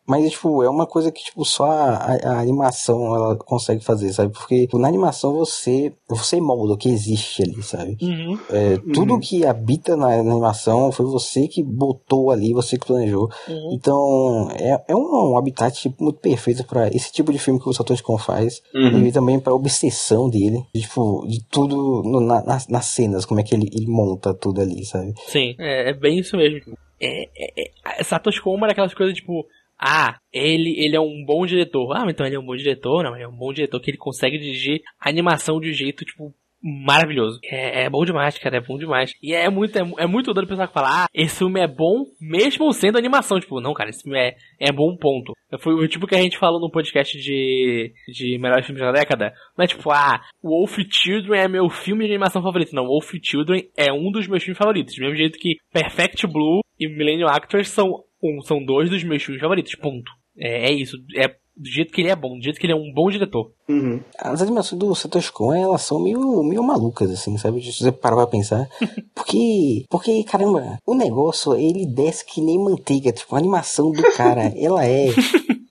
Mas, 0.07 0.31
tipo, 0.31 0.61
é 0.61 0.69
uma 0.69 0.85
coisa 0.85 1.11
que, 1.11 1.23
tipo, 1.23 1.43
só 1.43 1.65
a, 1.65 2.15
a, 2.23 2.39
animação 2.39 3.15
ela 3.15 3.35
consegue 3.35 3.83
fazer, 3.83 4.13
sabe? 4.13 4.31
Porque 4.31 4.61
tipo, 4.61 4.77
na 4.77 4.87
animação 4.87 5.33
você 5.33 5.91
você 6.07 6.39
molda 6.39 6.73
o 6.73 6.77
que 6.77 6.89
existe 6.89 7.41
ali, 7.41 7.61
sabe? 7.63 7.97
Uhum. 7.99 8.39
É, 8.51 8.77
tudo 8.93 9.13
uhum. 9.13 9.19
que 9.19 9.43
habita 9.45 9.97
na, 9.97 10.21
na, 10.23 10.31
animação 10.31 10.91
foi 10.91 11.07
você 11.07 11.47
que 11.47 11.63
botou 11.63 12.29
ali, 12.29 12.53
você 12.53 12.77
que 12.77 12.85
planejou. 12.85 13.29
Uhum. 13.47 13.73
Então, 13.73 14.47
é, 14.51 14.79
é 14.89 14.95
um, 14.95 15.31
um 15.31 15.37
habitat 15.37 15.81
tipo, 15.81 16.03
muito 16.03 16.19
perfeito 16.19 16.63
para 16.65 16.87
esse 16.89 17.11
tipo 17.11 17.31
de 17.31 17.39
filme 17.39 17.59
que 17.59 17.67
o 17.67 17.73
Satoshi 17.73 18.03
Kon 18.03 18.19
faz. 18.19 18.61
Uhum. 18.75 19.07
E 19.07 19.11
também 19.11 19.39
pra 19.39 19.55
obsessão 19.55 20.29
dele. 20.29 20.63
De, 20.73 20.81
tipo, 20.81 21.25
de 21.27 21.43
tudo 21.49 22.03
no, 22.03 22.19
na, 22.19 22.43
nas, 22.43 22.67
nas 22.67 22.85
cenas, 22.85 23.25
como 23.25 23.39
é 23.39 23.43
que 23.43 23.55
ele, 23.55 23.69
ele 23.73 23.87
monta 23.87 24.35
tudo 24.35 24.61
ali, 24.61 24.85
sabe? 24.85 25.13
Sim, 25.25 25.55
é, 25.57 25.89
é 25.89 25.93
bem 25.93 26.19
isso 26.19 26.37
mesmo. 26.37 26.77
É, 27.01 27.27
é, 27.35 27.71
é, 27.99 28.03
Satoshi 28.03 28.41
Kon 28.41 28.63
é 28.65 28.71
aquelas 28.71 28.93
coisas, 28.93 29.15
tipo 29.15 29.45
ah, 29.79 30.17
ele, 30.31 30.75
ele 30.77 30.95
é 30.95 31.01
um 31.01 31.23
bom 31.25 31.45
diretor. 31.45 31.93
Ah, 31.95 32.05
então 32.09 32.25
ele 32.25 32.35
é 32.35 32.39
um 32.39 32.45
bom 32.45 32.55
diretor? 32.55 33.03
Não, 33.03 33.15
ele 33.15 33.23
é 33.23 33.27
um 33.27 33.35
bom 33.35 33.51
diretor 33.53 33.79
que 33.79 33.91
ele 33.91 33.97
consegue 33.97 34.37
dirigir 34.37 34.81
animação 34.99 35.59
de 35.59 35.69
um 35.69 35.73
jeito, 35.73 36.05
tipo, 36.05 36.33
maravilhoso. 36.65 37.39
É, 37.43 37.83
é, 37.83 37.89
bom 37.89 38.03
demais, 38.03 38.37
cara, 38.39 38.57
é 38.57 38.61
bom 38.61 38.77
demais. 38.77 39.13
E 39.21 39.33
é 39.33 39.49
muito, 39.49 39.77
é, 39.77 39.81
é 39.99 40.07
muito 40.07 40.33
doido 40.33 40.47
pensar 40.47 40.67
que 40.67 40.73
fala, 40.73 41.03
ah, 41.03 41.05
esse 41.13 41.37
filme 41.37 41.59
é 41.59 41.67
bom 41.67 42.05
mesmo 42.19 42.71
sendo 42.73 42.97
animação. 42.97 43.39
Tipo, 43.39 43.61
não, 43.61 43.73
cara, 43.73 43.91
esse 43.91 44.01
filme 44.01 44.17
é, 44.17 44.35
é 44.59 44.71
bom 44.71 44.97
ponto. 44.97 45.33
Foi 45.59 45.73
o 45.73 45.87
tipo 45.87 46.07
que 46.07 46.15
a 46.15 46.21
gente 46.21 46.39
falou 46.39 46.59
no 46.59 46.71
podcast 46.71 47.17
de, 47.17 47.93
de 48.07 48.37
melhores 48.39 48.65
filmes 48.65 48.83
da 48.83 48.91
década. 48.91 49.31
Não 49.55 49.63
é 49.63 49.67
tipo, 49.67 49.91
ah, 49.91 50.19
Wolf 50.43 50.77
Children 50.89 51.41
é 51.41 51.47
meu 51.47 51.69
filme 51.69 52.05
de 52.05 52.13
animação 52.13 52.41
favorito. 52.41 52.73
Não, 52.73 52.87
Wolf 52.87 53.11
Children 53.21 53.69
é 53.77 53.93
um 53.93 54.11
dos 54.11 54.27
meus 54.27 54.43
filmes 54.43 54.57
favoritos. 54.57 54.95
Do 54.95 55.01
mesmo 55.01 55.17
jeito 55.17 55.37
que 55.37 55.57
Perfect 55.71 56.25
Blue 56.25 56.61
e 56.79 56.87
Millennium 56.87 57.27
Actors 57.27 57.69
são 57.69 58.03
um, 58.21 58.41
são 58.41 58.63
dois 58.63 58.89
dos 58.89 59.03
meus 59.03 59.23
filmes 59.23 59.41
favoritos, 59.41 59.75
ponto. 59.75 60.11
É, 60.37 60.69
é 60.69 60.73
isso, 60.73 60.97
é 61.15 61.35
do 61.57 61.69
jeito 61.69 61.93
que 61.93 62.01
ele 62.01 62.09
é 62.09 62.15
bom, 62.15 62.37
do 62.37 62.43
jeito 62.43 62.59
que 62.59 62.65
ele 62.65 62.73
é 62.73 62.75
um 62.75 62.91
bom 62.93 63.09
diretor. 63.09 63.51
Uhum. 63.69 64.01
As 64.19 64.41
animações 64.41 64.77
do 64.77 64.93
Satoshi 64.93 65.31
Kon, 65.31 65.53
elas 65.53 65.83
são 65.83 66.03
meio, 66.03 66.43
meio 66.43 66.61
malucas, 66.61 67.09
assim, 67.09 67.37
sabe? 67.37 67.61
Se 67.61 67.71
você 67.71 67.91
parar 67.91 68.17
pra 68.17 68.27
pensar. 68.27 68.67
Porque, 69.15 69.85
porque, 69.89 70.23
caramba, 70.23 70.77
o 70.85 70.93
negócio, 70.93 71.55
ele 71.55 71.85
desce 71.85 72.25
que 72.25 72.41
nem 72.41 72.59
manteiga. 72.59 73.11
Tipo, 73.11 73.35
a 73.35 73.39
animação 73.39 73.91
do 73.91 74.03
cara, 74.13 74.53
ela 74.55 74.85
é 74.85 75.07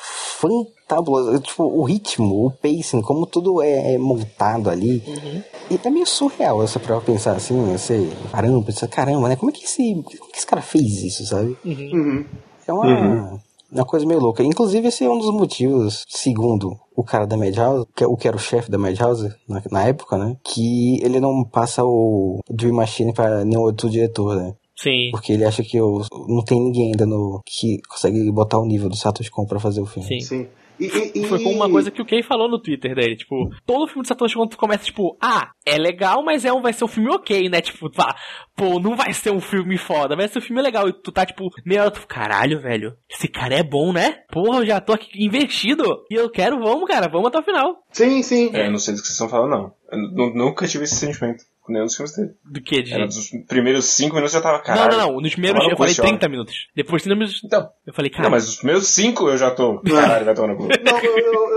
fantabulosa. 0.49 1.39
Tipo, 1.41 1.65
o 1.65 1.83
ritmo, 1.85 2.47
o 2.47 2.51
pacing, 2.51 3.01
como 3.03 3.27
tudo 3.27 3.63
é, 3.63 3.95
é 3.95 3.99
montado 3.99 4.69
ali. 4.71 5.03
Uhum. 5.07 5.43
E 5.71 5.81
é 5.83 5.91
meio 5.91 6.07
surreal 6.07 6.63
essa 6.63 6.79
pra 6.79 7.01
pensar 7.01 7.37
assim, 7.37 7.55
você, 7.73 8.11
caramba, 8.31 8.63
pensa, 8.65 8.87
caramba, 8.87 9.29
né? 9.29 9.37
Como 9.37 9.51
é 9.51 9.55
que 9.55 9.65
esse, 9.65 9.95
como 9.95 10.29
é 10.29 10.33
que 10.33 10.37
esse 10.39 10.47
cara 10.47 10.63
fez 10.63 11.03
isso, 11.03 11.25
sabe? 11.27 11.57
Uhum. 11.65 11.91
Uhum. 11.93 12.25
É 12.67 12.73
uma, 12.73 12.87
Uhum. 12.87 13.39
uma 13.73 13.85
coisa 13.85 14.07
meio 14.07 14.21
louca. 14.21 14.43
Inclusive, 14.43 14.89
esse 14.89 15.05
é 15.05 15.11
um 15.11 15.19
dos 15.19 15.31
motivos, 15.33 16.05
segundo 16.09 16.79
o 16.97 17.03
cara 17.03 17.27
da 17.27 17.37
Madhouse, 17.37 17.87
que, 17.95 18.05
é- 18.05 18.07
o 18.07 18.17
que 18.17 18.29
era 18.29 18.37
o 18.37 18.41
chefe 18.41 18.71
da 18.71 18.79
Madhouse 18.79 19.29
na, 19.49 19.63
na 19.71 19.83
época, 19.85 20.17
né? 20.17 20.37
Que 20.45 21.03
ele 21.03 21.19
não 21.21 21.43
passa 21.45 21.83
o 21.85 22.41
Dream 22.49 22.75
Machine 22.75 23.13
pra 23.13 23.45
nenhum 23.45 23.63
outro 23.63 23.91
diretor, 23.91 24.37
né? 24.37 24.55
Sim. 24.85 25.11
Porque 25.11 25.33
ele 25.33 25.45
acha 25.45 25.63
que 25.63 25.81
o, 25.81 26.03
não 26.29 26.45
tem 26.45 26.61
ninguém 26.61 26.91
ainda 26.93 27.07
no 27.07 27.41
que 27.47 27.79
consegue 27.89 28.31
botar 28.31 28.59
o 28.59 28.67
nível 28.67 28.89
do 28.91 28.97
Satoshi 28.97 29.31
Kon 29.31 29.47
pra 29.47 29.59
fazer 29.59 29.81
o 29.81 29.87
filme. 29.87 30.07
Sim. 30.07 30.21
Sim. 30.21 30.47
E, 30.79 30.87
e- 30.87 31.04
e- 31.15 31.25
Foi 31.25 31.39
como 31.43 31.55
uma 31.57 31.71
coisa 31.71 31.91
que 31.91 32.03
o 32.03 32.05
Kay 32.07 32.23
falou 32.23 32.49
no 32.49 32.59
Twitter 32.61 32.95
dele, 32.95 33.17
tipo, 33.17 33.51
todo 33.67 33.87
filme 33.87 34.03
de 34.03 34.09
Satoshi 34.09 34.35
Kon 34.35 34.47
tu 34.47 34.57
começa, 34.57 34.85
tipo, 34.85 35.17
ah, 35.21 35.51
é 35.67 35.77
legal, 35.79 36.23
mas 36.25 36.45
é 36.45 36.53
um, 36.53 36.61
vai 36.63 36.73
ser 36.73 36.85
um 36.85 36.89
filme 36.89 37.11
ok, 37.11 37.49
né? 37.49 37.61
Tipo, 37.61 37.89
tu 37.89 37.97
fala, 37.97 38.15
pô, 38.57 38.79
não 38.81 38.97
vai 38.97 39.13
ser 39.13 39.31
um 39.33 39.41
filme 39.41 39.77
foda, 39.79 40.17
vai 40.17 40.29
ser 40.29 40.39
um 40.39 40.43
filme 40.43 40.61
legal. 40.63 40.89
E 40.89 40.93
tu 40.93 41.11
tá, 41.13 41.25
tipo, 41.25 41.49
meia 41.65 41.83
hora, 41.83 41.91
tu, 41.91 42.07
caralho, 42.07 42.61
velho, 42.61 42.95
esse 43.11 43.29
cara 43.29 43.55
é 43.55 43.63
bom, 43.63 43.93
né? 43.93 44.17
Porra, 44.31 44.59
eu 44.61 44.67
já 44.67 44.81
tô 44.81 44.93
aqui 44.93 45.09
investido. 45.25 45.85
E 46.11 46.15
eu 46.15 46.29
quero, 46.31 46.59
vamos, 46.61 46.89
cara, 46.89 47.09
vamos 47.09 47.29
até 47.29 47.39
o 47.39 47.43
final. 47.45 47.77
Sim, 47.93 48.23
sim. 48.23 48.51
É, 48.55 48.67
eu 48.67 48.71
não 48.73 48.79
sei 48.79 48.95
do 48.95 49.01
que 49.01 49.07
vocês 49.07 49.15
estão 49.15 49.29
falando, 49.29 49.51
não. 49.51 49.73
Eu 49.93 49.99
nu- 49.99 50.35
nunca 50.35 50.67
tive 50.67 50.85
esse 50.85 50.97
sentimento 50.97 51.45
com 51.61 51.73
nenhum 51.73 51.85
dos 51.87 51.95
filmes 51.97 52.15
dele. 52.17 52.31
Do 52.45 52.61
que, 52.61 52.83
de... 52.83 52.93
Era 52.93 53.07
dos 53.07 53.31
primeiros 53.49 53.85
cinco 53.87 54.17
minutos 54.17 54.35
eu 54.35 54.41
já 54.41 54.43
tava, 54.43 54.59
Não, 54.59 54.65
caralho. 54.65 54.99
não, 54.99 55.13
não, 55.15 55.21
nos 55.21 55.33
primeiros 55.33 55.63
eu 55.63 55.77
falei 55.77 55.95
funciona. 55.95 56.09
30 56.11 56.29
minutos. 56.29 56.55
Depois 56.75 57.01
de 57.03 57.09
30 57.09 57.19
minutos, 57.19 57.41
Então, 57.45 57.69
eu 57.87 57.95
falei, 57.95 58.11
cara, 58.11 58.25
não, 58.25 58.31
mas 58.31 58.49
os 58.49 58.57
primeiros 58.57 58.89
cinco 58.89 59.29
eu 59.29 59.39
já 59.39 59.51
tô, 59.51 59.81
caralho, 59.81 60.25
vai 60.27 60.35
tomar 60.35 60.49
no 60.49 60.57
cu. 60.57 60.65
Não, 60.69 61.01
eu- 61.05 61.19
eu- 61.19 61.51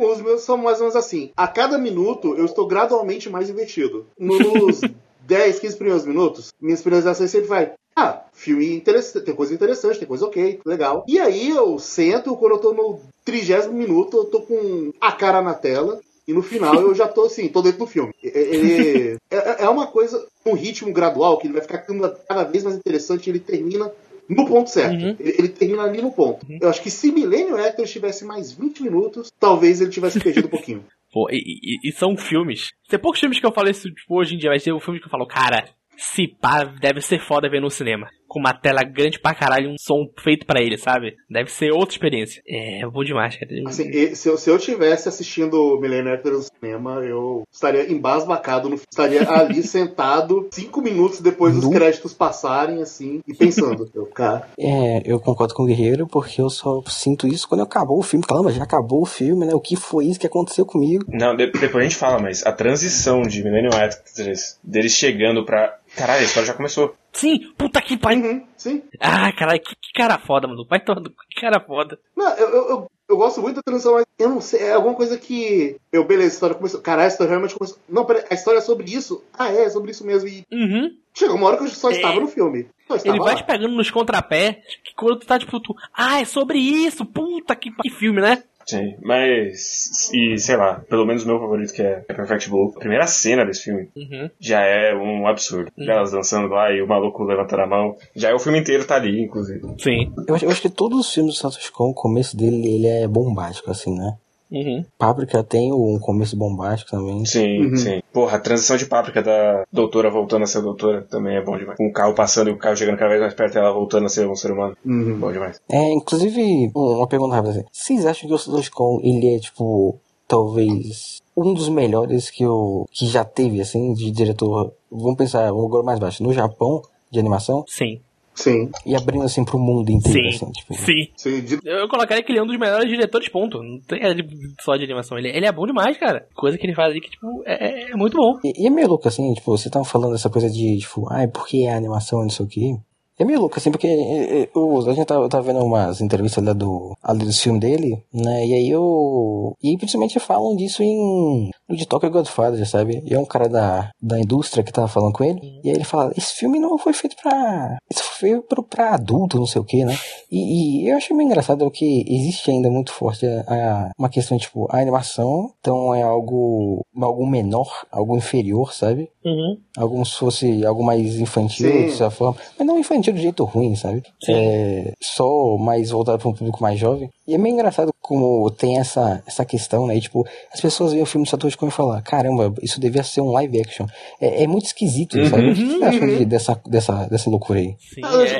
eu- 0.00 0.10
os 0.10 0.20
meus 0.20 0.42
são 0.42 0.56
mais 0.56 0.78
ou 0.78 0.84
menos 0.84 0.96
assim. 0.96 1.30
A 1.36 1.46
cada 1.48 1.78
minuto 1.78 2.34
eu 2.36 2.44
estou 2.44 2.66
gradualmente 2.66 3.28
mais 3.30 3.48
investido. 3.50 4.06
Nos 4.18 4.80
10, 5.26 5.58
15 5.60 5.76
primeiros 5.76 6.04
minutos, 6.04 6.52
minhas 6.60 6.84
ações 7.06 7.30
sempre 7.30 7.48
vai. 7.48 7.72
Ah, 7.94 8.24
filme 8.32 8.74
interessante, 8.74 9.24
tem 9.24 9.34
coisa 9.34 9.52
interessante, 9.54 9.98
tem 9.98 10.08
coisa 10.08 10.24
ok, 10.26 10.60
legal. 10.64 11.04
E 11.06 11.20
aí 11.20 11.50
eu 11.50 11.78
sento, 11.78 12.34
quando 12.36 12.52
eu 12.52 12.58
tô 12.58 12.72
no 12.72 12.98
trigésimo 13.24 13.74
minuto, 13.74 14.16
eu 14.16 14.24
tô 14.24 14.40
com 14.40 14.92
a 15.00 15.12
cara 15.12 15.42
na 15.42 15.54
tela. 15.54 16.00
E 16.26 16.32
no 16.32 16.40
final 16.40 16.80
eu 16.80 16.94
já 16.94 17.06
tô 17.08 17.22
assim, 17.26 17.48
tô 17.48 17.60
dentro 17.60 17.80
do 17.80 17.86
filme. 17.86 18.12
E- 18.22 18.30
É, 19.30 19.64
é 19.64 19.68
uma 19.68 19.86
coisa, 19.88 20.24
um 20.46 20.52
ritmo 20.54 20.92
gradual, 20.92 21.38
que 21.38 21.46
ele 21.46 21.54
vai 21.54 21.62
ficar 21.62 21.78
cada- 21.78 22.10
cada 22.28 22.44
vez 22.44 22.62
mais 22.64 22.76
interessante, 22.76 23.28
ele 23.28 23.40
termina 23.40 23.90
no 24.28 24.46
ponto 24.46 24.70
certo. 24.70 25.02
Uhum. 25.02 25.16
Ele, 25.18 25.34
ele 25.38 25.48
termina 25.48 25.82
ali 25.82 26.00
no 26.02 26.12
ponto. 26.12 26.46
Eu 26.60 26.68
acho 26.68 26.82
que 26.82 26.90
se 26.90 27.10
Millennium 27.12 27.56
Actors 27.56 27.90
tivesse 27.90 28.24
mais 28.24 28.52
20 28.52 28.82
minutos, 28.82 29.30
talvez 29.38 29.80
ele 29.80 29.90
tivesse 29.90 30.20
perdido 30.20 30.46
um 30.46 30.50
pouquinho. 30.50 30.84
Pô, 31.12 31.28
e, 31.30 31.36
e- 31.36 31.88
e 31.88 31.92
são 31.92 32.16
filmes. 32.16 32.70
Tem 32.88 32.98
poucos 32.98 33.20
filmes 33.20 33.38
que 33.38 33.46
eu 33.46 33.52
falo 33.52 33.68
isso 33.68 33.88
tipo, 33.88 34.18
hoje 34.18 34.34
em 34.34 34.38
dia, 34.38 34.48
mas 34.50 34.62
tem 34.62 34.72
um 34.72 34.80
filme 34.80 34.98
que 34.98 35.06
eu 35.06 35.10
falo, 35.10 35.26
cara, 35.26 35.68
se 35.96 36.26
pá, 36.26 36.64
deve 36.64 37.00
ser 37.02 37.20
foda 37.20 37.50
ver 37.50 37.60
no 37.60 37.68
cinema. 37.68 38.08
Com 38.32 38.40
uma 38.40 38.54
tela 38.54 38.82
grande 38.82 39.20
pra 39.20 39.34
caralho, 39.34 39.68
um 39.68 39.76
som 39.78 40.06
feito 40.24 40.46
pra 40.46 40.62
ele, 40.62 40.78
sabe? 40.78 41.14
Deve 41.28 41.50
ser 41.50 41.70
outra 41.70 41.90
experiência. 41.94 42.42
É, 42.48 42.80
bom 42.86 43.04
demais, 43.04 43.36
cara. 43.36 43.50
Assim, 43.66 44.14
se, 44.14 44.26
eu, 44.26 44.38
se 44.38 44.48
eu 44.48 44.58
tivesse 44.58 45.06
assistindo 45.06 45.78
Millennium 45.78 46.16
no 46.24 46.42
cinema, 46.42 46.94
eu 47.04 47.42
estaria 47.52 47.92
embasbacado, 47.92 48.70
no, 48.70 48.76
estaria 48.76 49.20
ali 49.28 49.62
sentado 49.62 50.48
cinco 50.50 50.80
minutos 50.80 51.20
depois 51.20 51.54
dos 51.54 51.68
créditos 51.68 52.14
passarem, 52.14 52.80
assim, 52.80 53.20
e 53.28 53.34
pensando. 53.34 53.90
Eu, 53.94 54.06
cara, 54.06 54.48
É, 54.58 55.02
eu 55.04 55.20
concordo 55.20 55.52
com 55.54 55.64
o 55.64 55.66
Guerreiro, 55.66 56.06
porque 56.06 56.40
eu 56.40 56.48
só 56.48 56.80
sinto 56.86 57.26
isso 57.26 57.46
quando 57.46 57.62
acabou 57.62 57.98
o 57.98 58.02
filme. 58.02 58.24
Caramba, 58.26 58.50
já 58.50 58.62
acabou 58.64 59.02
o 59.02 59.06
filme, 59.06 59.44
né? 59.44 59.54
O 59.54 59.60
que 59.60 59.76
foi 59.76 60.06
isso 60.06 60.18
que 60.18 60.26
aconteceu 60.26 60.64
comigo? 60.64 61.04
Não, 61.08 61.36
de- 61.36 61.50
depois 61.50 61.84
a 61.84 61.88
gente 61.88 61.96
fala, 61.96 62.18
mas 62.18 62.46
a 62.46 62.52
transição 62.52 63.20
de 63.22 63.42
Millennium 63.44 63.74
Actors, 63.74 64.58
deles 64.64 64.92
chegando 64.92 65.44
pra. 65.44 65.76
Caralho, 65.94 66.20
a 66.22 66.24
história 66.24 66.46
já 66.46 66.54
começou. 66.54 66.94
Sim, 67.12 67.52
puta 67.58 67.80
que 67.82 67.96
pariu. 67.96 68.24
uhum, 68.24 68.46
sim. 68.56 68.82
Ah, 69.00 69.30
caralho, 69.32 69.60
que, 69.60 69.74
que 69.76 69.92
cara 69.94 70.18
foda, 70.18 70.48
mano. 70.48 70.64
Vai 70.68 70.80
todo. 70.80 71.10
Que 71.30 71.40
cara 71.40 71.60
foda. 71.60 71.98
Não, 72.16 72.28
eu, 72.36 72.48
eu, 72.48 72.68
eu, 72.70 72.90
eu 73.10 73.16
gosto 73.16 73.42
muito 73.42 73.56
da 73.56 73.62
transição, 73.62 73.92
mas 73.94 74.06
eu 74.18 74.30
não 74.30 74.40
sei, 74.40 74.60
é 74.62 74.72
alguma 74.72 74.94
coisa 74.94 75.18
que. 75.18 75.76
Eu, 75.92 76.04
beleza, 76.04 76.28
a 76.30 76.34
história 76.34 76.56
começou. 76.56 76.80
Caralho, 76.80 77.04
a 77.04 77.08
história 77.08 77.30
realmente 77.30 77.54
começou. 77.54 77.78
Não, 77.88 78.04
peraí, 78.06 78.24
a 78.30 78.34
história 78.34 78.58
é 78.58 78.62
sobre 78.62 78.90
isso? 78.90 79.22
Ah, 79.38 79.52
é, 79.52 79.64
é 79.64 79.70
sobre 79.70 79.90
isso 79.90 80.06
mesmo. 80.06 80.26
E 80.28 80.44
Uhum. 80.50 80.96
chegou 81.12 81.36
uma 81.36 81.48
hora 81.48 81.58
que 81.58 81.64
eu 81.64 81.68
só 81.68 81.90
É. 81.90 81.92
estava 81.94 82.18
no 82.18 82.28
filme. 82.28 82.66
Ele 83.04 83.18
vai 83.20 83.32
lá. 83.32 83.34
te 83.36 83.44
pegando 83.44 83.74
nos 83.74 83.90
contrapés, 83.90 84.56
que 84.84 84.94
quando 84.94 85.18
tu 85.20 85.26
tá 85.26 85.38
tipo, 85.38 85.58
tu, 85.60 85.74
ah, 85.94 86.20
é 86.20 86.24
sobre 86.26 86.58
isso, 86.58 87.06
puta 87.06 87.56
que, 87.56 87.70
que 87.70 87.88
filme, 87.90 88.20
né? 88.20 88.42
Sim, 88.66 88.94
mas. 89.02 90.10
E 90.12 90.38
sei 90.38 90.56
lá, 90.56 90.80
pelo 90.88 91.04
menos 91.06 91.24
o 91.24 91.26
meu 91.26 91.38
favorito 91.38 91.72
que 91.72 91.82
é, 91.82 92.04
é 92.08 92.14
Perfect 92.14 92.48
Blue. 92.50 92.72
A 92.76 92.78
primeira 92.80 93.06
cena 93.06 93.44
desse 93.44 93.64
filme 93.64 93.88
Uhum. 93.96 94.30
já 94.40 94.60
é 94.62 94.94
um 94.94 95.26
absurdo. 95.26 95.70
Elas 95.78 96.12
dançando 96.12 96.48
lá 96.48 96.70
e 96.72 96.80
o 96.82 96.86
maluco 96.86 97.22
levantando 97.24 97.62
a 97.62 97.66
mão. 97.66 97.96
Já 98.14 98.30
é 98.30 98.34
o 98.34 98.38
filme 98.38 98.58
inteiro 98.58 98.84
tá 98.84 98.96
ali, 98.96 99.22
inclusive. 99.22 99.60
Sim. 99.78 100.12
Eu 100.26 100.34
acho, 100.34 100.44
eu 100.44 100.50
acho 100.50 100.62
que 100.62 100.68
todos 100.70 100.98
os 101.00 101.12
filmes 101.12 101.34
do 101.34 101.38
Santos 101.38 101.68
Con, 101.70 101.90
o 101.90 101.94
começo 101.94 102.36
dele, 102.36 102.66
ele 102.74 102.86
é 102.86 103.06
bombástico, 103.08 103.70
assim, 103.70 103.96
né? 103.96 104.14
Uhum. 104.52 104.84
Páprica 104.98 105.42
tem 105.42 105.72
um 105.72 105.98
começo 105.98 106.36
bombástico 106.36 106.90
também. 106.90 107.24
Sim, 107.24 107.60
Uhum. 107.70 107.76
sim. 107.76 108.02
Porra, 108.12 108.36
a 108.36 108.40
transição 108.40 108.76
de 108.76 108.84
páprica 108.86 109.22
da 109.22 109.64
doutora 109.72 110.10
voltando 110.10 110.42
a 110.42 110.46
ser 110.46 110.60
doutora 110.60 111.02
também 111.10 111.36
é 111.36 111.42
bom 111.42 111.56
demais. 111.56 111.78
Com 111.78 111.86
o 111.88 111.92
carro 111.92 112.14
passando 112.14 112.50
e 112.50 112.52
o 112.52 112.58
carro 112.58 112.76
chegando 112.76 112.98
cada 112.98 113.08
vez 113.08 113.20
mais 113.22 113.32
perto 113.34 113.54
e 113.54 113.58
ela 113.58 113.72
voltando 113.72 114.06
a 114.06 114.08
ser 114.10 114.28
um 114.28 114.36
ser 114.36 114.52
humano. 114.52 114.76
Uhum. 114.84 115.18
Bom 115.18 115.32
demais. 115.32 115.58
É, 115.70 115.92
inclusive, 115.94 116.70
um- 116.76 116.96
uma 116.98 117.06
pergunta 117.08 117.34
rápida 117.34 117.52
assim. 117.54 117.64
Vocês 117.72 118.04
acham 118.06 118.28
que 118.28 118.34
o 118.34 118.38
Santos 118.38 118.68
Con, 118.68 119.00
ele 119.02 119.34
é, 119.34 119.38
tipo, 119.38 119.96
talvez 120.28 121.22
um 121.36 121.54
dos 121.54 121.68
melhores 121.68 122.28
que 122.30 122.42
eu 122.44 122.84
que 122.90 123.06
já 123.06 123.24
teve, 123.24 123.60
assim, 123.60 123.94
de 123.94 124.10
diretor, 124.10 124.72
vamos 124.90 125.16
pensar, 125.16 125.50
vamos 125.50 125.66
agora 125.66 125.82
mais 125.82 125.98
baixo, 125.98 126.22
no 126.22 126.32
Japão, 126.32 126.82
de 127.10 127.18
animação, 127.18 127.64
Sim. 127.66 128.00
Sim, 128.34 128.70
e 128.86 128.94
abrindo, 128.96 129.24
assim, 129.24 129.44
pro 129.44 129.58
mundo 129.58 129.90
inteiro, 129.90 130.30
Sim. 130.30 130.36
assim, 130.46 130.52
tipo... 130.52 130.74
Sim. 130.74 131.06
sim. 131.16 131.40
de- 131.44 131.58
Eu 131.64 131.86
colocaria 131.88 132.22
que 132.22 132.32
ele 132.32 132.38
é 132.38 132.42
um 132.42 132.46
dos 132.46 132.58
melhores 132.58 132.88
diretores, 132.88 133.28
ponto. 133.28 133.62
Não 133.62 133.78
tem 133.80 134.02
é 134.02 134.14
de- 134.14 134.24
só 134.62 134.74
de 134.76 134.84
animação. 134.84 135.18
Ele, 135.18 135.28
ele 135.28 135.44
é 135.46 135.52
bom 135.52 135.66
demais, 135.66 135.98
cara. 135.98 136.26
Coisa 136.34 136.56
que 136.56 136.66
ele 136.66 136.74
faz 136.74 136.90
ali 136.90 137.00
que, 137.00 137.10
tipo, 137.10 137.26
é, 137.44 137.90
é 137.90 137.94
muito 137.96 138.16
bom. 138.16 138.38
E, 138.42 138.62
e 138.62 138.66
é 138.66 138.70
meio 138.70 138.88
louco, 138.88 139.06
assim, 139.06 139.34
tipo, 139.34 139.50
você 139.56 139.68
tava 139.68 139.84
falando 139.84 140.14
essa 140.14 140.30
coisa 140.30 140.48
de, 140.48 140.78
tipo, 140.78 141.06
ai, 141.12 141.28
porque 141.28 141.58
é 141.66 141.74
animação, 141.74 142.22
não 142.22 142.30
sei 142.30 142.46
o 142.46 142.48
quê. 142.48 142.74
É 143.22 143.24
meio 143.24 143.38
louco, 143.40 143.56
assim, 143.58 143.70
porque 143.70 143.86
é, 143.86 144.42
é, 144.42 144.48
o, 144.54 144.78
a 144.80 144.94
gente 144.94 145.06
tava, 145.06 145.28
tava 145.28 145.44
vendo 145.44 145.64
umas 145.64 146.00
entrevistas 146.00 146.42
lá 146.44 146.52
do, 146.52 146.96
ali 147.02 147.24
do 147.24 147.32
filme 147.32 147.60
dele, 147.60 148.02
né, 148.12 148.44
e 148.46 148.52
aí 148.54 148.68
eu... 148.70 149.54
E 149.62 149.68
aí, 149.70 149.76
principalmente 149.78 150.18
falam 150.18 150.56
disso 150.56 150.82
em... 150.82 151.50
No 151.68 151.76
de 151.76 151.86
Tokyo 151.86 152.10
Godfather, 152.10 152.68
sabe? 152.68 153.02
E 153.06 153.14
é 153.14 153.18
um 153.18 153.24
cara 153.24 153.48
da, 153.48 153.90
da 154.02 154.18
indústria 154.18 154.64
que 154.64 154.72
tava 154.72 154.88
falando 154.88 155.12
com 155.12 155.22
ele, 155.24 155.40
e 155.62 155.70
aí 155.70 155.76
ele 155.76 155.84
fala, 155.84 156.12
esse 156.16 156.34
filme 156.34 156.58
não 156.58 156.76
foi 156.76 156.92
feito 156.92 157.16
pra... 157.22 157.76
Isso 157.90 158.02
foi 158.02 158.30
feito 158.30 158.42
pra, 158.48 158.62
pra 158.62 158.94
adulto, 158.94 159.38
não 159.38 159.46
sei 159.46 159.60
o 159.60 159.64
quê, 159.64 159.84
né? 159.84 159.96
E, 160.30 160.82
e 160.84 160.88
eu 160.88 160.96
achei 160.96 161.16
meio 161.16 161.26
engraçado 161.28 161.70
que 161.70 162.04
existe 162.08 162.50
ainda 162.50 162.70
muito 162.70 162.92
forte 162.92 163.24
a, 163.26 163.44
a- 163.48 163.90
uma 163.98 164.08
questão, 164.08 164.36
tipo, 164.36 164.66
a 164.70 164.80
animação, 164.80 165.50
então 165.60 165.94
é 165.94 166.02
algo, 166.02 166.84
algo 167.00 167.26
menor, 167.26 167.70
algo 167.90 168.16
inferior, 168.16 168.72
sabe? 168.74 169.08
Uhum. 169.24 169.56
Algo 169.76 170.04
se 170.04 170.16
fosse 170.16 170.66
algo 170.66 170.82
mais 170.84 171.18
infantil, 171.20 171.70
Sim. 171.70 171.86
de 171.86 171.92
certa 171.92 172.10
forma. 172.10 172.36
Mas 172.58 172.66
não 172.66 172.78
infantil 172.78 173.11
de 173.12 173.22
jeito 173.22 173.44
ruim, 173.44 173.74
sabe? 173.76 174.02
Sim. 174.24 174.32
É, 174.34 174.92
só 175.00 175.56
mais 175.58 175.90
voltado 175.90 176.18
para 176.18 176.28
um 176.28 176.32
público 176.34 176.62
mais 176.62 176.78
jovem. 176.78 177.08
E 177.26 177.34
é 177.34 177.38
meio 177.38 177.54
engraçado 177.54 177.92
como 178.00 178.50
tem 178.50 178.78
essa, 178.78 179.22
essa 179.26 179.44
questão, 179.44 179.86
né? 179.86 179.96
E, 179.96 180.00
tipo, 180.00 180.26
as 180.52 180.60
pessoas 180.60 180.92
veem 180.92 181.02
o 181.02 181.06
filme 181.06 181.24
do 181.24 181.30
Satoshi 181.30 181.56
Kon 181.56 181.68
e 181.68 181.70
falam, 181.70 182.00
caramba, 182.02 182.52
isso 182.62 182.80
devia 182.80 183.02
ser 183.02 183.20
um 183.20 183.30
live 183.30 183.60
action. 183.60 183.86
É, 184.20 184.42
é 184.42 184.46
muito 184.46 184.66
esquisito, 184.66 185.16
sabe? 185.28 185.50
O 185.50 185.54
que 185.54 185.64
você 185.78 185.84
acha 185.84 186.06
de- 186.06 186.24
dessa, 186.24 186.60
dessa, 186.66 187.04
dessa 187.06 187.30
loucura 187.30 187.60
aí? 187.60 187.76
Sim, 187.78 188.00
Ah, 188.04 188.22
é. 188.22 188.38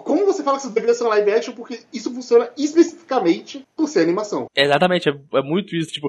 Como 0.00 0.26
você 0.26 0.42
fala 0.42 0.58
que 0.58 0.68
deveria 0.68 0.94
ser 0.94 1.04
um 1.04 1.08
live 1.08 1.30
action? 1.30 1.54
Porque 1.54 1.80
isso 1.92 2.12
funciona 2.12 2.50
especificamente 2.56 3.64
por 3.76 3.88
ser 3.88 4.02
animação. 4.02 4.46
Exatamente, 4.56 5.08
é, 5.08 5.12
é 5.12 5.42
muito 5.42 5.74
isso, 5.76 5.92
tipo, 5.92 6.08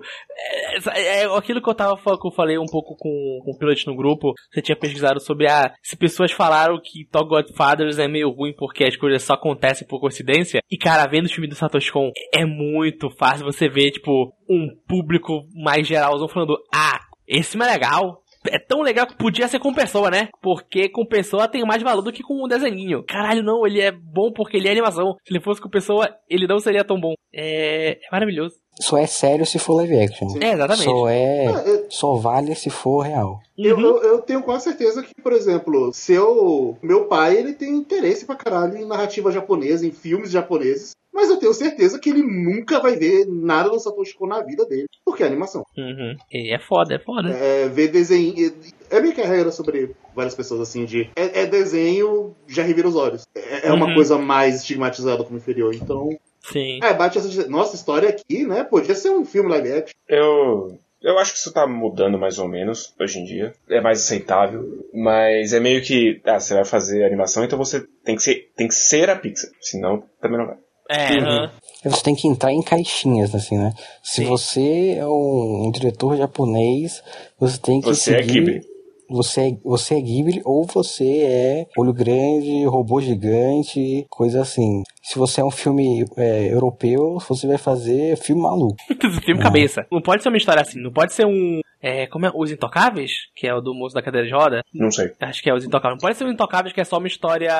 é, 0.93 1.21
é 1.21 1.37
aquilo 1.37 1.61
que 1.61 1.69
eu 1.69 1.75
tava 1.75 1.95
que 1.95 2.27
eu 2.27 2.31
falei 2.31 2.57
um 2.57 2.65
pouco 2.65 2.95
com, 2.95 3.39
com 3.43 3.51
o 3.51 3.57
Pilot 3.57 3.87
no 3.87 3.95
grupo, 3.95 4.33
você 4.51 4.61
tinha 4.61 4.75
pesquisado 4.75 5.19
sobre 5.19 5.47
ah, 5.47 5.73
se 5.81 5.95
pessoas 5.95 6.31
falaram 6.31 6.79
que 6.81 7.07
Top 7.11 7.29
Godfathers 7.29 7.99
é 7.99 8.07
meio 8.07 8.29
ruim 8.29 8.53
porque 8.55 8.83
as 8.83 8.95
coisas 8.95 9.23
só 9.23 9.33
acontecem 9.33 9.87
por 9.87 9.99
coincidência, 9.99 10.61
e 10.69 10.77
cara, 10.77 11.07
vendo 11.07 11.25
o 11.25 11.29
filme 11.29 11.47
do 11.47 11.55
Satoshi 11.55 11.91
Kon, 11.91 12.11
é 12.33 12.45
muito 12.45 13.09
fácil 13.17 13.45
você 13.45 13.67
ver, 13.67 13.91
tipo, 13.91 14.33
um 14.49 14.69
público 14.87 15.43
mais 15.53 15.87
geralzão 15.87 16.27
falando, 16.27 16.57
ah, 16.73 16.99
esse 17.27 17.51
filme 17.51 17.65
é 17.65 17.71
legal, 17.71 18.21
é 18.55 18.59
tão 18.59 18.81
legal 18.81 19.05
que 19.07 19.15
podia 19.17 19.47
ser 19.47 19.59
com 19.59 19.73
pessoa, 19.73 20.09
né? 20.09 20.29
Porque 20.41 20.89
com 20.89 21.05
pessoa 21.05 21.47
tem 21.47 21.63
mais 21.65 21.81
valor 21.83 22.01
do 22.01 22.11
que 22.11 22.23
com 22.23 22.43
um 22.43 22.47
desenhinho. 22.47 23.03
Caralho, 23.07 23.43
não, 23.43 23.65
ele 23.65 23.81
é 23.81 23.91
bom 23.91 24.31
porque 24.31 24.57
ele 24.57 24.67
é 24.67 24.71
animação. 24.71 25.15
Se 25.25 25.33
ele 25.33 25.43
fosse 25.43 25.61
com 25.61 25.69
pessoa, 25.69 26.09
ele 26.29 26.47
não 26.47 26.59
seria 26.59 26.83
tão 26.83 26.99
bom. 26.99 27.13
É, 27.33 27.91
é 27.93 28.11
maravilhoso. 28.11 28.55
Só 28.79 28.97
é 28.97 29.05
sério 29.07 29.45
se 29.45 29.57
for 29.57 29.75
live 29.75 29.97
action. 30.01 30.27
É, 30.41 30.51
exatamente. 30.51 30.83
Só 30.83 31.07
é. 31.07 31.45
Ah, 31.47 31.63
eu- 31.65 31.85
Só 31.89 32.15
vale 32.15 32.53
se 32.55 32.69
for 32.69 33.01
real. 33.05 33.39
Eu, 33.57 33.75
Uhum. 33.77 33.81
eu, 33.81 34.03
eu 34.03 34.21
tenho 34.21 34.43
quase 34.43 34.65
certeza 34.65 35.01
que, 35.01 35.13
por 35.23 35.31
exemplo, 35.31 35.93
seu 35.93 36.77
meu 36.81 37.05
pai 37.05 37.37
ele 37.37 37.53
tem 37.53 37.69
interesse 37.73 38.25
pra 38.25 38.35
caralho 38.35 38.75
em 38.77 38.85
narrativa 38.85 39.31
japonesa, 39.31 39.85
em 39.87 39.91
filmes 39.91 40.29
japoneses, 40.31 40.91
mas 41.15 41.29
eu 41.29 41.37
tenho 41.37 41.53
certeza 41.53 41.97
que 41.97 42.09
ele 42.09 42.21
nunca 42.21 42.79
vai 42.79 42.95
ver 42.95 43.25
nada 43.27 43.69
do 43.69 43.79
Satoshi 43.79 44.13
Kon 44.15 44.27
na 44.27 44.41
vida 44.43 44.65
dele, 44.65 44.85
porque 45.03 45.23
é 45.23 45.25
animação. 45.25 45.63
Uhum. 45.77 46.15
E 46.31 46.53
é 46.53 46.59
foda, 46.59 46.93
é 46.95 46.99
foda. 46.99 47.29
É, 47.29 47.67
ver 47.69 47.87
desenho. 47.87 48.53
É 48.91 48.99
meio 49.01 49.13
que 49.15 49.21
a 49.21 49.27
regra 49.27 49.51
sobre 49.51 49.95
várias 50.15 50.35
pessoas 50.35 50.61
assim 50.61 50.85
de. 50.85 51.09
É, 51.15 51.41
é 51.41 51.45
desenho, 51.45 52.35
já 52.47 52.61
revira 52.63 52.87
os 52.87 52.95
olhos. 52.95 53.25
É, 53.33 53.67
é 53.69 53.71
uma 53.73 53.87
Uhum. 53.87 53.95
coisa 53.95 54.17
mais 54.17 54.57
estigmatizada 54.57 55.23
como 55.23 55.37
inferior. 55.37 55.73
Então. 55.73 56.09
Sim. 56.41 56.79
É, 56.83 56.93
bate 56.93 57.17
essa. 57.17 57.47
Nossa, 57.47 57.75
história 57.75 58.09
aqui, 58.09 58.45
né? 58.45 58.63
Podia 58.63 58.93
ser 58.93 59.09
um 59.09 59.25
filme 59.25 59.49
live 59.49 59.71
action. 59.71 59.93
Eu. 60.07 60.77
Eu 61.01 61.19
acho 61.19 61.33
que 61.33 61.37
isso 61.37 61.53
tá 61.53 61.67
mudando 61.67 62.17
mais 62.17 62.39
ou 62.39 62.47
menos 62.47 62.93
hoje 62.99 63.19
em 63.19 63.25
dia. 63.25 63.53
É 63.69 63.79
mais 63.79 63.99
aceitável. 63.99 64.83
Mas 64.93 65.53
é 65.53 65.59
meio 65.59 65.81
que. 65.83 66.19
Ah, 66.25 66.39
você 66.39 66.55
vai 66.55 66.65
fazer 66.65 67.03
animação, 67.05 67.43
então 67.43 67.57
você 67.59 67.85
tem 68.03 68.15
que 68.15 68.23
ser, 68.23 68.49
tem 68.55 68.67
que 68.67 68.73
ser 68.73 69.09
a 69.09 69.15
Pixar. 69.15 69.51
Senão, 69.61 70.03
também 70.19 70.37
não 70.39 70.47
vai. 70.47 70.57
É, 70.89 71.17
Uhum. 71.17 71.49
Você 71.85 72.03
tem 72.03 72.15
que 72.15 72.27
entrar 72.27 72.51
em 72.51 72.63
caixinhas, 72.63 73.35
assim, 73.35 73.57
né? 73.57 73.71
Se 74.01 74.23
Sim. 74.23 74.25
você 74.25 74.95
é 74.97 75.05
um, 75.05 75.67
um 75.67 75.71
diretor 75.71 76.17
japonês, 76.17 77.03
você 77.39 77.59
tem 77.59 77.79
que 77.79 77.87
Você 77.87 78.15
é 78.15 78.23
seguir... 78.23 78.33
Ghibli. 78.33 78.75
Você 79.07 79.41
é, 79.41 79.57
você 79.63 79.95
é 79.95 80.01
Ghibli 80.01 80.41
ou 80.43 80.65
você 80.65 81.05
é 81.05 81.67
olho 81.77 81.93
grande, 81.93 82.65
robô 82.65 82.99
gigante, 82.99 84.03
coisa 84.09 84.41
assim. 84.41 84.81
Se 85.03 85.19
você 85.19 85.41
é 85.41 85.45
um 85.45 85.51
filme 85.51 86.03
é, 86.17 86.51
europeu, 86.51 87.19
você 87.19 87.45
vai 87.45 87.59
fazer 87.59 88.17
filme 88.17 88.41
maluco. 88.41 88.75
filme 89.23 89.39
cabeça. 89.39 89.85
Não 89.91 90.01
pode 90.01 90.23
ser 90.23 90.29
uma 90.29 90.37
história 90.37 90.63
assim, 90.63 90.81
não 90.81 90.91
pode 90.91 91.13
ser 91.13 91.25
um. 91.27 91.59
É, 91.87 92.07
como 92.07 92.25
é? 92.25 92.31
Os 92.33 92.49
Intocáveis? 92.51 93.11
Que 93.35 93.45
é 93.45 93.53
o 93.53 93.61
do 93.61 93.71
moço 93.75 93.93
da 93.93 94.01
cadeira 94.01 94.25
de 94.25 94.33
roda? 94.33 94.63
Não 94.73 94.89
sei. 94.89 95.11
Acho 95.19 95.43
que 95.43 95.49
é 95.49 95.53
os 95.53 95.63
Intocáveis. 95.63 96.01
Não 96.01 96.07
pode 96.07 96.17
ser 96.17 96.23
os 96.25 96.31
Intocáveis 96.33 96.73
que 96.73 96.81
é 96.81 96.83
só 96.83 96.97
uma 96.97 97.07
história 97.07 97.53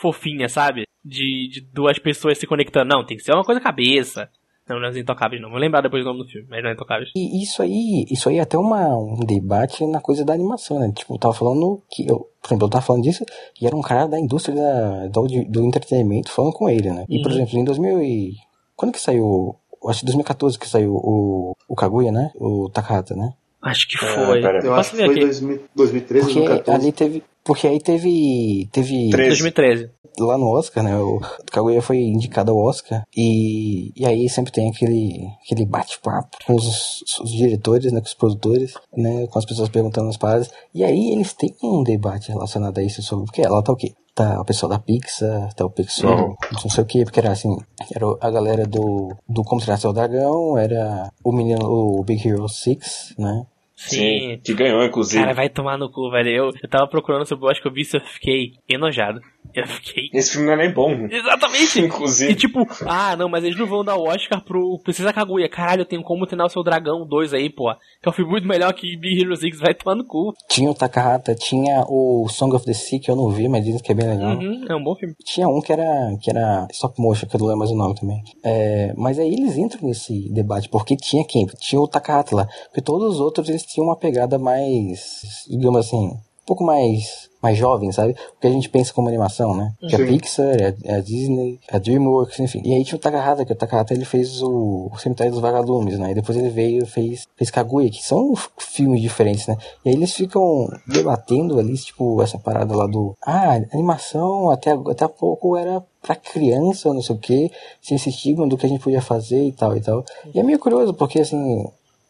fofinha, 0.00 0.48
sabe? 0.50 0.84
De, 1.02 1.48
de 1.50 1.60
duas 1.72 1.98
pessoas 1.98 2.36
se 2.36 2.46
conectando. 2.46 2.94
Não, 2.94 3.06
tem 3.06 3.16
que 3.16 3.22
ser 3.22 3.32
uma 3.32 3.42
coisa 3.44 3.60
cabeça. 3.62 4.28
Não, 4.68 4.78
não 4.78 4.86
é 4.86 4.90
os 4.90 4.96
Intocáveis, 4.98 5.40
não. 5.40 5.48
Vou 5.48 5.58
lembrar 5.58 5.80
depois 5.80 6.04
do 6.04 6.10
nome 6.12 6.24
do 6.24 6.28
filme, 6.30 6.46
mas 6.50 6.62
não 6.62 6.68
é 6.68 6.72
Intocáveis. 6.74 7.10
E 7.16 7.42
isso 7.42 7.62
aí, 7.62 8.04
isso 8.10 8.28
aí 8.28 8.36
é 8.36 8.40
até 8.42 8.58
uma, 8.58 8.96
um 8.98 9.20
debate 9.20 9.86
na 9.86 10.00
coisa 10.00 10.24
da 10.26 10.34
animação, 10.34 10.78
né? 10.78 10.92
Tipo, 10.94 11.14
eu 11.14 11.18
tava 11.18 11.32
falando 11.32 11.82
que 11.90 12.02
eu, 12.02 12.18
por 12.42 12.48
exemplo, 12.48 12.66
eu 12.66 12.70
tava 12.70 12.84
falando 12.84 13.02
disso 13.02 13.24
e 13.60 13.66
era 13.66 13.74
um 13.74 13.80
cara 13.82 14.06
da 14.06 14.18
indústria 14.20 14.54
da, 14.54 15.06
do, 15.08 15.26
do 15.48 15.64
entretenimento 15.64 16.30
falando 16.30 16.52
com 16.52 16.68
ele, 16.68 16.90
né? 16.90 17.06
E, 17.08 17.22
por 17.22 17.30
Uhum. 17.30 17.36
exemplo, 17.38 17.58
em 17.58 17.64
2000 17.64 18.02
e... 18.02 18.32
Quando 18.76 18.92
que 18.92 19.00
saiu? 19.00 19.56
Acho 19.86 20.00
que 20.00 20.06
2014 20.06 20.58
que 20.58 20.68
saiu 20.68 20.94
o, 20.94 21.54
o 21.68 21.74
Kaguya, 21.74 22.10
né? 22.12 22.30
O 22.36 22.68
Takahata, 22.70 23.14
né? 23.14 23.32
Acho 23.64 23.88
que 23.88 23.96
É, 23.96 24.14
foi. 24.14 24.44
Eu 24.64 24.74
acho 24.74 24.90
que 24.90 24.96
foi 24.96 25.06
aqui? 25.06 25.20
2000 25.20 25.60
2013, 25.74 26.24
Porque 26.26 26.40
2014. 26.40 26.70
ali 26.84 26.92
teve... 26.92 27.22
Porque 27.42 27.66
aí 27.66 27.80
teve... 27.80 28.68
Teve... 28.72 29.10
13. 29.10 29.28
2013. 29.28 29.90
lá 30.20 30.38
no 30.38 30.48
Oscar, 30.48 30.84
né? 30.84 30.96
O 30.96 31.20
Kaguya 31.50 31.82
foi 31.82 31.98
indicado 31.98 32.52
ao 32.52 32.58
Oscar 32.58 33.02
e, 33.16 33.92
e 33.96 34.06
aí 34.06 34.28
sempre 34.28 34.52
tem 34.52 34.70
aquele, 34.70 35.26
aquele 35.44 35.66
bate-papo 35.66 36.36
com 36.46 36.54
os, 36.54 37.02
os 37.20 37.30
diretores, 37.32 37.92
né? 37.92 38.00
Com 38.00 38.06
os 38.06 38.14
produtores, 38.14 38.74
né? 38.96 39.26
Com 39.26 39.38
as 39.38 39.44
pessoas 39.44 39.68
perguntando 39.68 40.08
as 40.08 40.16
paradas. 40.16 40.50
E 40.74 40.84
aí 40.84 41.10
eles 41.12 41.32
têm 41.34 41.54
um 41.62 41.82
debate 41.82 42.28
relacionado 42.30 42.78
a 42.78 42.82
isso 42.82 43.02
sobre 43.02 43.26
porque 43.26 43.42
ela 43.42 43.62
tá 43.62 43.72
o 43.72 43.76
quê? 43.76 43.92
Tá 44.14 44.40
o 44.40 44.44
pessoal 44.44 44.70
da 44.70 44.78
Pixar, 44.78 45.52
tá 45.54 45.66
o 45.66 45.70
pessoal 45.70 46.28
Uhum. 46.28 46.36
não 46.62 46.70
sei 46.70 46.84
o 46.84 46.86
que, 46.86 47.02
porque 47.04 47.18
era 47.18 47.32
assim, 47.32 47.50
era 47.92 48.06
a 48.20 48.30
galera 48.30 48.64
do, 48.64 49.12
do 49.28 49.42
Como 49.42 49.60
Treinar 49.60 49.80
Seu 49.80 49.92
Dragão, 49.92 50.56
era 50.56 51.10
o 51.24 51.32
menino, 51.32 51.66
o 51.66 52.04
Big 52.04 52.26
Hero 52.26 52.48
6, 52.48 53.14
né? 53.18 53.44
Sim. 53.76 54.40
Que 54.44 54.54
ganhou, 54.54 54.84
inclusive. 54.84 55.22
Cara, 55.22 55.34
vai 55.34 55.48
tomar 55.48 55.76
no 55.76 55.90
cu, 55.90 56.10
velho. 56.10 56.28
Eu, 56.28 56.50
eu 56.62 56.68
tava 56.70 56.86
procurando 56.88 57.26
sobre 57.26 57.44
o 57.44 57.48
Oscar, 57.50 57.70
eu 57.70 57.74
vi 57.74 57.82
isso, 57.82 57.96
eu 57.96 58.00
fiquei 58.00 58.52
enojado. 58.68 59.20
Eu 59.54 59.66
fiquei. 59.66 60.08
Esse 60.12 60.32
filme 60.32 60.46
não 60.46 60.54
é 60.54 60.56
nem 60.56 60.72
bom. 60.72 61.06
Exatamente! 61.10 61.80
E 61.84 61.86
Inclusive. 61.86 62.34
tipo, 62.34 62.66
ah, 62.86 63.14
não, 63.16 63.28
mas 63.28 63.44
eles 63.44 63.58
não 63.58 63.66
vão 63.66 63.84
dar 63.84 63.96
o 63.96 64.04
Oscar 64.08 64.42
pro 64.42 64.78
Princesa 64.82 65.12
Kaguya. 65.12 65.48
Caralho, 65.48 65.82
eu 65.82 65.86
tenho 65.86 66.02
como 66.02 66.26
treinar 66.26 66.46
o 66.46 66.50
seu 66.50 66.62
dragão 66.62 67.06
2 67.06 67.34
aí, 67.34 67.50
pô. 67.50 67.72
Que 68.02 68.08
é 68.08 68.10
um 68.10 68.12
filme 68.12 68.30
muito 68.30 68.46
melhor 68.48 68.72
que 68.72 68.96
Big 68.96 69.20
Hero 69.22 69.36
6, 69.36 69.58
vai 69.58 69.74
tomar 69.74 69.96
no 69.96 70.04
cu. 70.04 70.32
Tinha 70.48 70.70
o 70.70 70.74
Takahata, 70.74 71.34
tinha 71.34 71.84
o 71.88 72.26
Song 72.28 72.54
of 72.54 72.64
the 72.64 72.72
Sea, 72.72 72.98
que 73.00 73.10
eu 73.10 73.16
não 73.16 73.28
vi, 73.30 73.48
mas 73.48 73.64
dizem 73.64 73.80
que 73.80 73.92
é 73.92 73.94
bem 73.94 74.08
legal. 74.08 74.36
Uhum, 74.36 74.66
é 74.68 74.74
um 74.74 74.82
bom 74.82 74.94
filme. 74.96 75.14
Tinha 75.24 75.48
um 75.48 75.60
que 75.60 75.72
era, 75.72 76.16
que 76.20 76.30
era 76.30 76.66
stop 76.70 77.00
motion, 77.00 77.26
que 77.26 77.36
eu 77.36 77.40
não 77.40 77.46
lembro 77.46 77.58
mais 77.60 77.70
o 77.70 77.76
nome 77.76 77.94
também. 77.94 78.22
É, 78.44 78.92
mas 78.96 79.18
aí 79.18 79.32
eles 79.32 79.56
entram 79.56 79.86
nesse 79.88 80.32
debate, 80.32 80.68
porque 80.68 80.96
tinha 80.96 81.24
quem? 81.24 81.46
Tinha 81.60 81.80
o 81.80 81.88
Takahata 81.88 82.34
lá. 82.34 82.46
Porque 82.66 82.80
todos 82.80 83.14
os 83.14 83.20
outros 83.20 83.48
eles 83.48 83.63
tinham 83.66 83.86
uma 83.86 83.96
pegada 83.96 84.38
mais, 84.38 85.46
digamos 85.48 85.86
assim, 85.86 86.16
um 86.44 86.46
pouco 86.46 86.62
mais, 86.62 87.30
mais 87.42 87.56
jovem, 87.56 87.90
sabe? 87.90 88.12
O 88.36 88.40
que 88.40 88.46
a 88.46 88.50
gente 88.50 88.68
pensa 88.68 88.92
como 88.92 89.08
animação, 89.08 89.56
né? 89.56 89.72
Que 89.80 89.96
é 89.96 89.98
a 89.98 89.98
Sim. 89.98 90.06
Pixar, 90.06 90.60
é 90.60 90.66
a, 90.66 90.92
é 90.92 90.96
a 90.96 91.00
Disney, 91.00 91.58
é 91.66 91.76
a 91.76 91.78
DreamWorks, 91.78 92.38
enfim. 92.38 92.60
E 92.62 92.74
aí 92.74 92.84
tinha 92.84 92.96
o 92.96 93.00
Takahata, 93.00 93.46
que 93.46 93.52
o 93.52 93.56
Takahata 93.56 93.94
ele 93.94 94.04
fez 94.04 94.42
o, 94.42 94.90
o 94.92 94.98
Cemitério 94.98 95.32
dos 95.32 95.40
Vagalumes, 95.40 95.98
né? 95.98 96.10
E 96.10 96.14
depois 96.14 96.36
ele 96.36 96.50
veio 96.50 96.82
e 96.82 96.86
fez, 96.86 97.26
fez 97.34 97.50
Kaguya, 97.50 97.90
que 97.90 98.04
são 98.04 98.34
filmes 98.58 99.00
diferentes, 99.00 99.46
né? 99.46 99.56
E 99.84 99.88
aí 99.88 99.94
eles 99.94 100.12
ficam 100.12 100.68
debatendo 100.86 101.58
ali, 101.58 101.74
tipo, 101.78 102.20
essa 102.20 102.38
parada 102.38 102.76
lá 102.76 102.86
do... 102.86 103.14
Ah, 103.24 103.54
animação 103.72 104.50
até, 104.50 104.72
até 104.72 105.06
há 105.06 105.08
pouco 105.08 105.56
era 105.56 105.82
pra 106.02 106.14
criança, 106.14 106.92
não 106.92 107.00
sei 107.00 107.16
o 107.16 107.18
que, 107.18 107.50
tinha 107.80 107.96
esse 107.96 108.10
estigma 108.10 108.46
do 108.46 108.58
que 108.58 108.66
a 108.66 108.68
gente 108.68 108.82
podia 108.82 109.00
fazer 109.00 109.42
e 109.42 109.52
tal 109.52 109.74
e 109.74 109.80
tal. 109.80 110.04
E 110.34 110.38
é 110.38 110.42
meio 110.42 110.58
curioso, 110.58 110.92
porque 110.92 111.20
assim, 111.20 111.64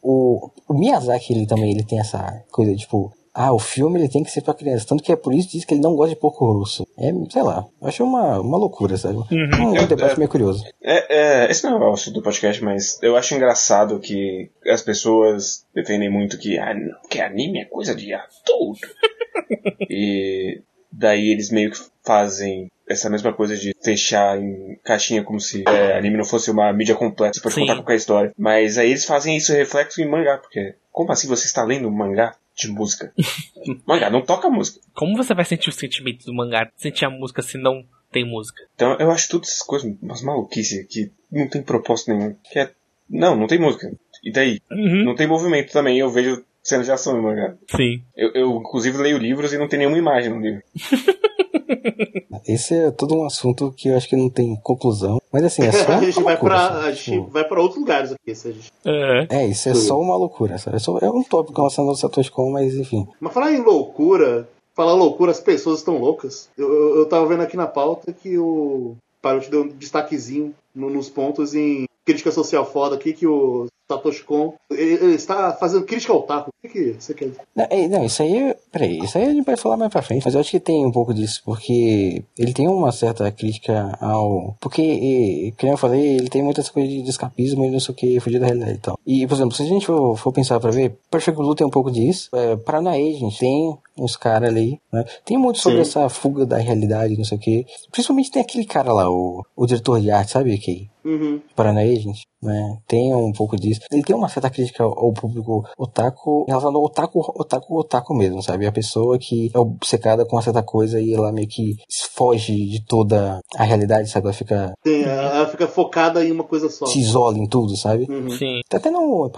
o, 0.07 0.51
o 0.67 0.73
Miyazaki, 0.73 1.33
ele 1.33 1.47
também, 1.47 1.71
ele 1.71 1.83
tem 1.83 1.99
essa 1.99 2.43
coisa, 2.51 2.75
tipo, 2.75 3.11
ah, 3.33 3.51
o 3.53 3.59
filme 3.59 3.99
ele 3.99 4.07
tem 4.07 4.23
que 4.23 4.31
ser 4.31 4.41
pra 4.41 4.53
criança. 4.53 4.85
Tanto 4.87 5.03
que 5.03 5.11
é 5.11 5.15
por 5.15 5.33
isso 5.33 5.47
que 5.49 5.57
diz 5.57 5.65
que 5.65 5.73
ele 5.73 5.81
não 5.81 5.95
gosta 5.95 6.13
de 6.15 6.21
pouco 6.21 6.45
russo. 6.53 6.87
É, 6.97 7.11
sei 7.29 7.41
lá, 7.41 7.65
eu 7.81 7.87
acho 7.87 8.03
uma, 8.03 8.39
uma 8.39 8.57
loucura, 8.57 8.95
sabe? 8.95 9.17
Um, 9.17 9.71
um 9.71 9.75
Eu- 9.75 9.87
debate 9.87 10.13
é- 10.13 10.17
meio 10.17 10.29
curioso. 10.29 10.63
É, 10.81 11.43
é, 11.47 11.51
esse 11.51 11.63
não 11.65 11.83
é 11.83 11.89
o 11.89 11.93
assunto 11.93 12.13
do 12.13 12.21
podcast, 12.21 12.63
mas 12.63 12.97
eu 13.01 13.17
acho 13.17 13.35
engraçado 13.35 13.99
que 13.99 14.49
as 14.67 14.81
pessoas 14.81 15.65
defendem 15.73 16.09
muito 16.09 16.37
que, 16.37 16.57
ah, 16.57 16.73
não, 16.73 16.95
que 17.09 17.19
anime 17.19 17.59
é 17.61 17.65
coisa 17.65 17.93
de 17.93 18.13
adulto. 18.13 18.87
e 19.89 20.61
daí 20.91 21.29
eles 21.29 21.51
meio 21.51 21.71
que 21.71 21.79
fazem 22.03 22.69
essa 22.87 23.09
mesma 23.09 23.33
coisa 23.33 23.55
de 23.55 23.75
fechar 23.83 24.37
em 24.39 24.77
caixinha 24.83 25.23
como 25.23 25.39
se 25.39 25.63
é, 25.67 25.97
anime 25.97 26.17
não 26.17 26.25
fosse 26.25 26.51
uma 26.51 26.71
mídia 26.71 26.95
completa, 26.95 27.33
você 27.33 27.41
pode 27.41 27.55
Sim. 27.55 27.61
contar 27.61 27.75
qualquer 27.75 27.95
história. 27.95 28.33
Mas 28.37 28.77
aí 28.77 28.89
eles 28.89 29.05
fazem 29.05 29.35
isso 29.35 29.53
reflexo 29.53 30.01
em 30.01 30.09
mangá, 30.09 30.37
porque 30.37 30.75
como 30.91 31.11
assim 31.11 31.27
você 31.27 31.45
está 31.45 31.63
lendo 31.63 31.87
um 31.87 31.91
mangá 31.91 32.35
de 32.55 32.67
música? 32.67 33.11
mangá 33.85 34.09
não 34.09 34.21
toca 34.21 34.49
música. 34.49 34.79
Como 34.93 35.17
você 35.17 35.33
vai 35.33 35.45
sentir 35.45 35.69
o 35.69 35.73
sentimento 35.73 36.25
do 36.25 36.33
mangá? 36.33 36.69
Sentir 36.75 37.05
a 37.05 37.09
música 37.09 37.41
se 37.41 37.57
não 37.57 37.83
tem 38.11 38.25
música? 38.25 38.61
Então 38.75 38.95
eu 38.99 39.11
acho 39.11 39.29
todas 39.29 39.49
essas 39.49 39.63
coisas 39.63 39.91
umas 40.01 40.21
maluquices 40.21 40.85
que 40.87 41.11
não 41.31 41.47
tem 41.47 41.61
propósito 41.61 42.13
nenhum. 42.13 42.35
Que 42.43 42.59
é, 42.59 42.71
não, 43.09 43.35
não 43.35 43.47
tem 43.47 43.59
música. 43.59 43.91
E 44.23 44.31
daí? 44.31 44.59
Uhum. 44.71 45.03
Não 45.03 45.15
tem 45.15 45.27
movimento 45.27 45.71
também, 45.71 45.99
eu 45.99 46.09
vejo 46.09 46.43
cenas 46.63 46.87
de 46.87 46.91
ação 46.91 47.15
no 47.15 47.21
mangá. 47.21 47.55
Sim. 47.75 48.01
Eu, 48.15 48.31
eu, 48.33 48.57
inclusive, 48.57 48.97
leio 48.97 49.19
livros 49.19 49.53
e 49.53 49.57
não 49.57 49.67
tem 49.67 49.79
nenhuma 49.79 49.97
imagem 49.97 50.31
no 50.31 50.39
livro. 50.39 50.63
Esse 52.47 52.75
é 52.75 52.91
todo 52.91 53.15
um 53.15 53.25
assunto 53.25 53.73
que 53.75 53.89
eu 53.89 53.97
acho 53.97 54.07
que 54.07 54.15
não 54.15 54.29
tem 54.29 54.55
conclusão. 54.57 55.21
Mas 55.31 55.43
assim, 55.43 55.63
é 55.63 55.71
só 55.71 55.91
a 55.93 56.01
gente 56.01 56.15
vai 56.21 56.33
loucura, 56.33 56.53
pra, 56.55 56.67
sabe? 56.69 56.85
a 56.87 56.91
gente 56.91 57.03
Tipo, 57.11 57.27
vai 57.27 57.43
pra 57.43 57.61
outros 57.61 57.79
lugares 57.79 58.11
aqui. 58.11 58.35
Se 58.35 58.47
a 58.47 58.51
gente... 58.51 58.71
É. 58.85 59.27
É, 59.29 59.47
isso 59.47 59.69
é 59.69 59.73
só 59.75 59.99
uma 59.99 60.15
loucura, 60.15 60.57
sabe? 60.57 60.77
É, 60.77 60.79
só, 60.79 60.97
é 60.99 61.09
um 61.09 61.23
tópico 61.23 61.57
relacionado 61.57 61.89
ao 61.89 61.95
Satoshi 61.95 62.31
Kon, 62.31 62.51
mas 62.51 62.75
enfim. 62.75 63.07
Mas 63.19 63.33
falar 63.33 63.51
em 63.53 63.61
loucura, 63.61 64.47
falar 64.75 64.93
loucura, 64.93 65.31
as 65.31 65.39
pessoas 65.39 65.79
estão 65.79 65.97
loucas. 65.97 66.49
Eu, 66.57 66.71
eu, 66.71 66.95
eu 66.97 67.05
tava 67.05 67.25
vendo 67.25 67.41
aqui 67.41 67.57
na 67.57 67.67
pauta 67.67 68.13
que 68.13 68.37
o 68.37 68.95
Parut 69.21 69.49
deu 69.49 69.63
um 69.63 69.67
destaquezinho 69.69 70.53
no- 70.73 70.89
nos 70.89 71.09
pontos 71.09 71.53
em 71.55 71.85
crítica 72.05 72.31
social 72.31 72.65
foda 72.65 72.95
aqui, 72.95 73.13
que 73.13 73.25
o 73.25 73.65
Satoshi 73.87 74.23
Kon 74.23 74.53
ele, 74.71 75.15
está 75.15 75.53
fazendo 75.53 75.85
crítica 75.85 76.13
ao 76.13 76.23
taco. 76.23 76.49
O 76.63 76.67
que, 76.67 76.95
você 76.99 77.13
quer 77.13 77.29
dizer? 77.29 77.41
Não, 77.55 77.67
não, 77.89 78.05
isso 78.05 78.21
aí, 78.21 78.55
peraí, 78.71 78.99
isso 78.99 79.17
aí 79.17 79.25
a 79.25 79.33
gente 79.33 79.45
vai 79.45 79.55
falar 79.55 79.77
mais 79.77 79.91
pra 79.91 80.01
frente, 80.01 80.23
mas 80.25 80.33
eu 80.33 80.39
acho 80.39 80.51
que 80.51 80.59
tem 80.59 80.85
um 80.85 80.91
pouco 80.91 81.13
disso, 81.13 81.41
porque 81.45 82.23
ele 82.37 82.53
tem 82.53 82.67
uma 82.67 82.91
certa 82.91 83.31
crítica 83.31 83.97
ao. 84.01 84.55
Porque, 84.59 85.53
como 85.59 85.73
eu 85.73 85.77
falei, 85.77 86.15
ele 86.15 86.29
tem 86.29 86.43
muitas 86.43 86.69
coisas 86.69 86.91
de 86.91 87.09
escapismo 87.09 87.65
e 87.65 87.71
não 87.71 87.79
sei 87.79 87.93
o 87.93 87.95
que, 87.95 88.19
fugir 88.19 88.39
da 88.39 88.47
realidade 88.47 88.73
e 88.73 88.79
tal. 88.81 88.99
E, 89.05 89.27
por 89.27 89.35
exemplo, 89.35 89.55
se 89.55 89.63
a 89.63 89.67
gente 89.67 89.85
for, 89.85 90.15
for 90.17 90.31
pensar 90.31 90.59
pra 90.59 90.71
ver, 90.71 90.97
Perfect 91.09 91.37
Blue 91.37 91.55
tem 91.55 91.67
um 91.67 91.71
pouco 91.71 91.91
disso, 91.91 92.29
é, 92.33 92.55
Paranoia, 92.55 93.13
gente, 93.13 93.39
tem 93.39 93.77
uns 93.97 94.17
caras 94.17 94.49
ali, 94.49 94.79
né? 94.91 95.05
Tem 95.23 95.37
muito 95.37 95.59
sobre 95.59 95.83
Sim. 95.83 95.89
essa 95.89 96.09
fuga 96.09 96.45
da 96.45 96.57
realidade, 96.57 97.17
não 97.17 97.23
sei 97.23 97.37
o 97.37 97.41
que. 97.41 97.65
Principalmente 97.91 98.31
tem 98.31 98.41
aquele 98.41 98.65
cara 98.65 98.91
lá, 98.91 99.09
o, 99.09 99.45
o 99.55 99.65
diretor 99.65 100.01
de 100.01 100.09
arte, 100.11 100.31
sabe, 100.31 100.57
que 100.57 100.89
Uhum. 101.05 101.39
Paranoia, 101.55 101.95
gente, 101.99 102.25
né? 102.45 102.77
Tem 102.87 103.13
um 103.13 103.31
pouco 103.31 103.55
disso. 103.55 103.81
Ele 103.91 104.03
tem 104.03 104.15
uma 104.15 104.29
certa 104.29 104.49
crítica 104.49 104.83
ao, 104.83 105.11
público 105.13 105.63
otaku, 105.77 106.45
relacionado 106.47 106.77
ao 106.77 106.83
otaku, 106.85 107.19
otaku, 107.35 107.79
otaku 107.79 108.13
mesmo, 108.13 108.41
sabe? 108.41 108.65
A 108.65 108.71
pessoa 108.71 109.17
que 109.17 109.51
é 109.53 109.59
obcecada 109.59 110.25
com 110.25 110.35
uma 110.35 110.41
certa 110.41 110.63
coisa 110.63 110.99
e 110.99 111.13
ela 111.13 111.31
meio 111.31 111.47
que 111.47 111.75
foge 112.13 112.53
de 112.67 112.85
toda 112.85 113.39
a 113.57 113.63
realidade, 113.63 114.09
sabe? 114.09 114.27
Ela 114.27 114.33
fica, 114.33 114.73
Tem, 114.83 115.03
ela 115.03 115.47
fica 115.47 115.67
focada 115.67 116.23
em 116.23 116.31
uma 116.31 116.43
coisa 116.43 116.69
só. 116.69 116.85
se 116.85 116.99
isola 116.99 117.37
em 117.37 117.47
tudo, 117.47 117.75
sabe? 117.75 118.05
Uhum. 118.09 118.29
Sim. 118.29 118.61
Tá 118.69 118.77
até 118.77 118.89
no 118.89 119.29